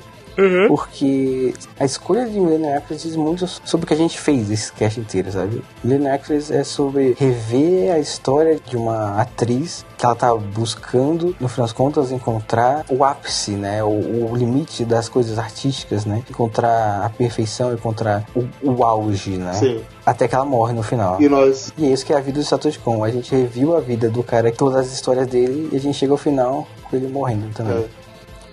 Porque 0.69 1.55
a 1.79 1.85
escolha 1.85 2.27
de 2.27 2.39
Millennium 2.39 2.77
Actress 2.77 3.07
diz 3.07 3.17
muito 3.17 3.47
sobre 3.47 3.85
o 3.85 3.87
que 3.87 3.95
a 3.95 3.97
gente 3.97 4.19
fez 4.19 4.51
esse 4.51 4.73
cast 4.73 4.99
inteiro, 5.01 5.31
sabe? 5.33 5.63
Millennium 5.83 6.15
Actress 6.15 6.53
é 6.53 6.65
sobre 6.65 7.15
rever 7.19 7.93
a 7.93 7.99
história 7.99 8.59
de 8.65 8.77
uma 8.77 9.21
atriz 9.21 9.85
que 9.99 10.05
ela 10.07 10.15
tá 10.15 10.35
buscando, 10.35 11.37
no 11.39 11.49
final 11.49 11.67
das 11.67 11.73
contas, 11.73 12.11
encontrar 12.11 12.85
o 12.89 13.05
ápice, 13.05 13.53
né? 13.53 13.83
O, 13.85 14.31
o 14.31 14.37
limite 14.37 14.85
das 14.85 15.09
coisas 15.09 15.39
artísticas, 15.39 16.05
né? 16.07 16.23
Encontrar 16.29 17.05
a 17.05 17.11
perfeição, 17.11 17.73
encontrar 17.73 18.25
o, 18.35 18.47
o 18.63 18.85
auge, 18.85 19.33
né? 19.37 19.53
Sim. 19.55 19.81
Até 20.07 20.27
que 20.27 20.35
ela 20.35 20.45
morre 20.45 20.73
no 20.73 20.83
final. 20.83 21.21
E 21.21 21.29
nós. 21.29 21.73
E 21.77 21.87
é 21.87 21.93
isso 21.93 22.05
que 22.05 22.13
é 22.13 22.17
a 22.17 22.21
vida 22.21 22.41
do 22.41 22.45
Satoshi 22.45 22.79
Kon. 22.79 23.05
A 23.05 23.11
gente 23.11 23.31
reviu 23.35 23.77
a 23.77 23.81
vida 23.81 24.09
do 24.09 24.23
cara, 24.23 24.51
todas 24.51 24.77
as 24.87 24.93
histórias 24.93 25.27
dele, 25.27 25.69
e 25.73 25.77
a 25.77 25.81
gente 25.81 25.97
chega 25.97 26.13
ao 26.13 26.19
final 26.19 26.67
com 26.85 26.97
ele 26.97 27.07
morrendo 27.09 27.53
também. 27.55 27.77
é, 27.79 27.89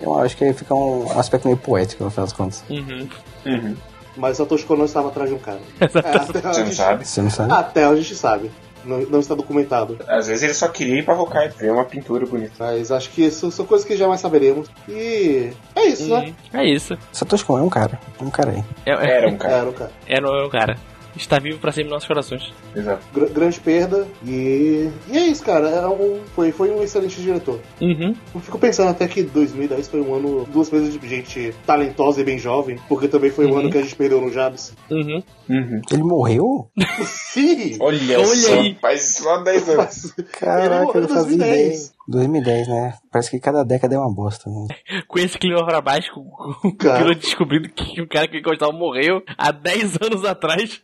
Eu 0.00 0.18
acho 0.18 0.36
que 0.36 0.44
aí 0.44 0.52
fica 0.52 0.74
um, 0.74 1.06
um 1.06 1.18
aspecto 1.18 1.46
meio 1.46 1.56
poético, 1.58 2.04
no 2.04 2.10
final 2.10 2.26
das 2.26 2.32
contas. 2.32 2.64
Uhum. 2.68 3.08
Uhum. 3.46 3.76
mas 4.16 4.36
Satoshi 4.36 4.64
Kon 4.64 4.76
não 4.76 4.84
estava 4.84 5.08
atrás 5.08 5.28
de 5.28 5.34
um 5.36 5.38
cara. 5.38 5.60
É, 5.80 5.86
Você 5.88 6.40
não 6.42 6.54
gente, 6.54 6.74
sabe? 6.74 7.06
Você 7.06 7.22
não 7.22 7.30
sabe? 7.30 7.52
até 7.52 7.84
a 7.84 7.94
gente 7.94 8.14
sabe. 8.14 8.50
Não, 8.84 9.00
não 9.00 9.20
está 9.20 9.34
documentado. 9.34 9.98
Às 10.06 10.28
vezes 10.28 10.42
ele 10.44 10.54
só 10.54 10.68
queria 10.68 11.00
ir 11.00 11.04
pra 11.04 11.20
Hokkaido, 11.20 11.56
ver 11.56 11.72
uma 11.72 11.84
pintura 11.84 12.24
bonita. 12.24 12.52
Mas 12.58 12.90
acho 12.92 13.10
que 13.10 13.22
isso 13.24 13.50
são 13.50 13.66
coisas 13.66 13.86
que 13.86 13.96
jamais 13.96 14.20
saberemos. 14.20 14.68
E 14.88 15.50
é 15.74 15.86
isso, 15.86 16.08
né? 16.08 16.32
Uhum. 16.52 16.60
É 16.60 16.64
isso. 16.64 16.96
Satoshi 17.12 17.44
Kon 17.44 17.58
é 17.58 17.62
um 17.62 17.68
cara. 17.68 17.98
É 18.20 18.24
um 18.24 18.30
cara 18.30 18.50
aí. 18.52 18.64
É, 18.86 18.92
é, 18.92 19.16
Era 19.18 19.28
um 19.28 19.36
cara. 19.36 19.54
Era 19.54 19.68
o 19.68 19.72
cara. 19.72 19.90
é 20.06 20.46
o 20.46 20.48
cara. 20.48 20.76
Está 21.18 21.38
vivo 21.38 21.58
pra 21.58 21.70
sempre 21.72 21.84
nos 21.90 21.94
nossos 21.94 22.08
corações. 22.08 22.52
Exato. 22.74 23.04
Gr- 23.12 23.26
grande 23.32 23.60
perda. 23.60 24.06
E, 24.24 24.88
e 25.10 25.16
é 25.18 25.26
isso, 25.26 25.42
cara. 25.44 25.68
É 25.68 25.86
um, 25.88 26.20
foi, 26.34 26.52
foi 26.52 26.70
um 26.70 26.82
excelente 26.82 27.20
diretor. 27.20 27.60
Uhum. 27.80 28.14
Eu 28.34 28.40
fico 28.40 28.58
pensando 28.58 28.90
até 28.90 29.06
que 29.08 29.22
2010 29.22 29.88
foi 29.88 30.00
um 30.00 30.14
ano, 30.14 30.44
duas 30.50 30.68
vezes 30.70 30.98
de 30.98 31.08
gente 31.08 31.54
talentosa 31.66 32.20
e 32.20 32.24
bem 32.24 32.38
jovem, 32.38 32.78
porque 32.88 33.08
também 33.08 33.30
foi 33.30 33.46
Uhum. 33.46 33.58
ano 33.58 33.70
que 33.70 33.78
a 33.78 33.82
gente 33.82 33.96
perdeu 33.96 34.20
no 34.20 34.32
Jabs. 34.32 34.74
Uhum. 34.90 35.22
Uhum. 35.48 35.80
Ele 35.90 36.02
morreu? 36.02 36.70
Sim! 37.04 37.76
Olha, 37.80 38.18
Olha 38.18 38.26
só, 38.36 38.54
aí. 38.60 38.76
faz 38.80 39.10
isso 39.10 39.24
lá 39.24 39.42
10 39.42 39.68
anos. 39.70 40.14
Ele 40.18 40.28
Caraca, 40.28 40.98
eu 40.98 41.00
não 41.02 41.08
fazia 41.08 41.36
2010. 41.38 41.66
ideia. 41.66 41.98
2010, 42.08 42.68
né? 42.68 42.94
Parece 43.12 43.30
que 43.30 43.38
cada 43.40 43.62
década 43.64 43.94
é 43.94 43.98
uma 43.98 44.12
bosta, 44.14 44.48
né? 44.50 44.66
Com 45.06 45.18
esse 45.18 45.38
clima 45.38 45.64
pra 45.66 45.80
baixo, 45.80 46.10
com, 46.14 46.68
o 46.68 46.74
Cara. 46.76 47.14
descobrindo 47.14 47.68
que 47.70 48.00
o 48.00 48.08
cara 48.08 48.28
que 48.28 48.40
gostava 48.40 48.72
morreu 48.72 49.22
há 49.36 49.50
10 49.50 49.98
anos 50.02 50.24
atrás. 50.24 50.80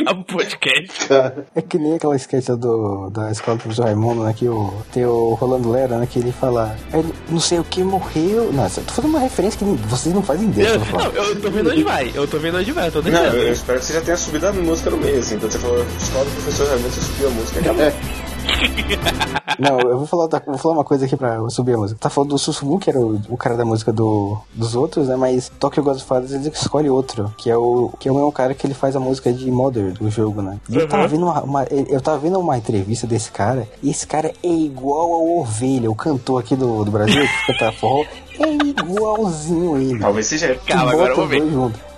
Acaba 0.00 0.20
o 0.20 0.24
podcast. 0.24 1.06
Cara, 1.08 1.46
É 1.54 1.62
que 1.62 1.78
nem 1.78 1.94
aquela 1.94 2.16
sketch 2.16 2.46
do, 2.48 3.10
da 3.10 3.30
escola 3.30 3.56
do 3.56 3.60
professor 3.62 3.84
Raimundo, 3.84 4.24
né? 4.24 4.34
Que 4.36 4.48
o, 4.48 4.72
tem 4.92 5.04
o 5.06 5.34
Rolando 5.34 5.70
Lera, 5.70 5.98
né? 5.98 6.08
Que 6.10 6.18
ele 6.18 6.32
fala, 6.32 6.76
"É, 6.92 7.02
não 7.28 7.40
sei 7.40 7.58
o 7.58 7.64
que 7.64 7.82
morreu. 7.82 8.52
Nossa, 8.52 8.80
tô 8.82 8.92
fazendo 8.92 9.10
uma 9.10 9.20
referência 9.20 9.58
que 9.58 9.64
vocês 9.64 10.14
não 10.14 10.22
fazem 10.22 10.48
ideia. 10.48 10.68
Eu, 10.68 10.74
eu 10.74 10.98
não, 10.98 11.12
eu 11.24 11.40
tô 11.40 11.50
vendo 11.50 11.70
onde 11.70 11.82
vai. 11.84 12.10
Eu 12.14 12.26
tô 12.26 12.38
vendo 12.38 12.58
onde 12.58 12.72
vai, 12.72 12.88
eu 12.88 12.92
tô 12.92 13.02
Não, 13.02 13.10
deixando. 13.10 13.36
eu 13.36 13.42
eu 13.46 13.52
espero 13.52 13.78
que 13.78 13.84
você 13.86 13.92
já 13.94 14.00
tenha 14.00 14.16
subido 14.16 14.46
a 14.46 14.52
música 14.52 14.90
no 14.90 14.96
meio, 14.96 15.18
assim. 15.18 15.38
Quando 15.38 15.52
você 15.52 15.58
falou 15.58 15.84
escola 15.98 16.24
do 16.24 16.30
professor 16.32 16.68
Raimundo, 16.68 16.90
você 16.90 17.00
subiu 17.00 17.28
a 17.28 17.30
música 17.30 17.60
acabou. 17.60 17.92
Não, 19.58 19.78
eu 19.80 19.98
vou 19.98 20.06
falar, 20.06 20.26
da- 20.26 20.42
vou 20.44 20.56
falar 20.56 20.74
uma 20.74 20.84
coisa 20.84 21.04
aqui 21.04 21.16
pra 21.16 21.38
subir 21.50 21.74
a 21.74 21.78
música. 21.78 22.00
Tá 22.00 22.08
falando 22.08 22.30
do 22.30 22.38
Sussumu, 22.38 22.78
que 22.78 22.88
era 22.88 22.98
o, 22.98 23.20
o 23.28 23.36
cara 23.36 23.56
da 23.56 23.64
música 23.64 23.92
do, 23.92 24.38
dos 24.54 24.74
outros, 24.74 25.08
né? 25.08 25.16
Mas 25.16 25.50
Tokyo 25.60 25.82
Godfathers 25.82 26.32
ele 26.32 26.48
escolhe 26.48 26.88
outro, 26.88 27.32
que 27.36 27.50
é 27.50 27.56
o 27.56 27.90
que 27.98 28.08
é 28.08 28.12
o 28.12 28.14
mesmo 28.14 28.32
cara 28.32 28.54
que 28.54 28.66
ele 28.66 28.72
faz 28.74 28.96
a 28.96 29.00
música 29.00 29.32
de 29.32 29.50
Mother 29.50 29.92
do 29.92 30.10
jogo, 30.10 30.40
né? 30.40 30.58
E 30.68 30.76
eu 30.76 30.88
tava 30.88 31.06
vendo 31.08 31.24
uma, 31.24 31.42
uma- 31.42 31.64
eu 31.64 32.00
tava 32.00 32.18
vendo 32.18 32.38
uma 32.38 32.56
entrevista 32.56 33.06
desse 33.06 33.30
cara, 33.30 33.68
e 33.82 33.90
esse 33.90 34.06
cara 34.06 34.32
é 34.42 34.48
igual 34.48 35.12
ao 35.12 35.38
Ovelha, 35.40 35.90
o 35.90 35.94
cantor 35.94 36.40
aqui 36.40 36.56
do, 36.56 36.84
do 36.84 36.90
Brasil, 36.90 37.22
que 37.46 37.52
canta 37.52 37.72
forró, 37.72 38.04
é 38.40 38.52
igualzinho 38.82 39.76
ele. 39.78 39.98
Talvez 39.98 40.26
seja 40.26 40.46
ele. 40.46 40.60
Calma, 40.66 40.92
agora 40.92 41.12
eu 41.12 41.16
vou 41.16 41.26
ver. 41.26 41.42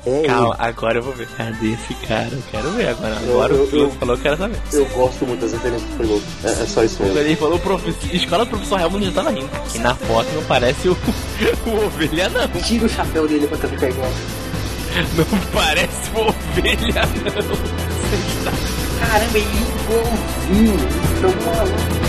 É 0.05 0.23
Calma, 0.27 0.57
agora 0.59 0.99
eu 0.99 1.03
vou 1.03 1.13
ver. 1.13 1.29
Cadê 1.37 1.73
esse 1.73 1.95
cara? 2.07 2.29
Eu 2.33 2.43
quero 2.51 2.71
ver 2.73 2.89
agora. 2.89 3.17
Agora 3.19 3.53
eu- 3.55 3.65
o 3.65 3.69
piloto 3.69 3.93
eu- 3.95 3.99
falou 4.01 4.17
que 4.17 4.21
eu 4.21 4.37
quero 4.37 4.37
saber. 4.39 4.59
eu 4.73 4.87
gosto 4.87 5.27
muito 5.27 5.41
das 5.43 5.53
referências 5.53 5.89
do 5.91 5.97
piloto. 5.99 6.23
É, 6.45 6.49
é 6.51 6.67
só 6.67 6.83
isso 6.85 6.97
Quando 6.97 7.09
mesmo. 7.15 7.21
ele 7.21 7.37
falou 7.37 7.59
profe- 7.61 7.95
escola 8.17 8.45
do 8.45 8.51
professor 8.51 8.81
Helmut 8.81 9.05
já 9.05 9.13
tava 9.13 9.31
rindo. 9.31 9.49
E 9.75 9.79
na 9.79 9.95
foto 9.95 10.29
não 10.35 10.43
parece 10.45 10.89
o, 10.89 10.93
o 11.67 11.87
ovelha, 11.87 12.29
não. 12.31 12.43
ele. 12.43 12.63
Tira 12.63 12.87
o 12.87 12.89
chapéu 12.89 13.29
dele 13.29 13.47
pra 13.47 13.59
ficar 13.59 13.89
igual. 13.89 14.11
Não 15.17 15.25
parece 15.53 16.11
o 16.15 16.21
ovelha, 16.21 17.03
não. 17.25 19.09
Caramba, 19.09 19.39
é 19.39 19.41
igualzinho. 19.41 20.77
Então, 21.17 21.31
maluco. 21.47 22.02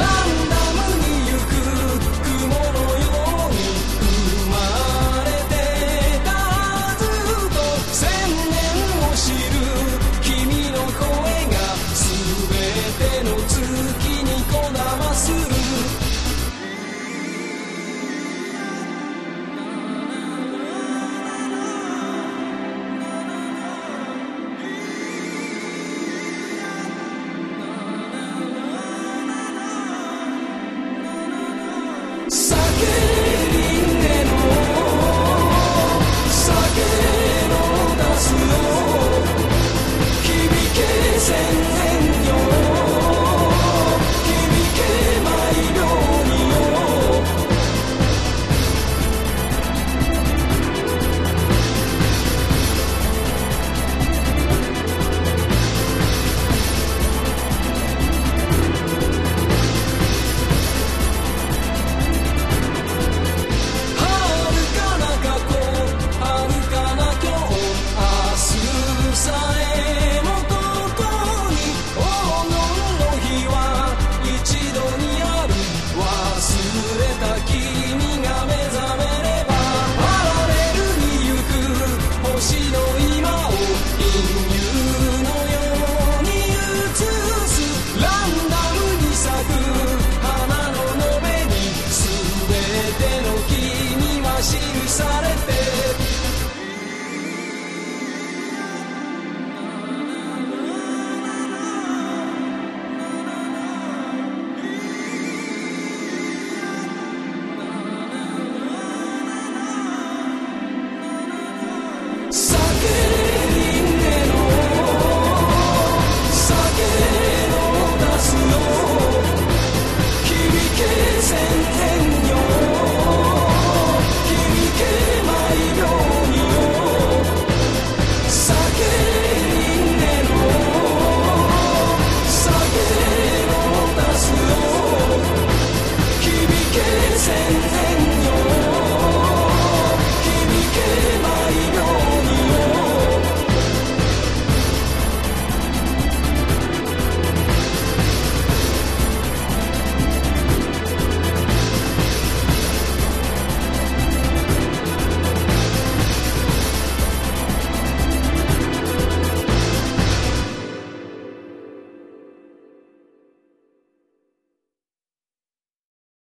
London 0.00 0.59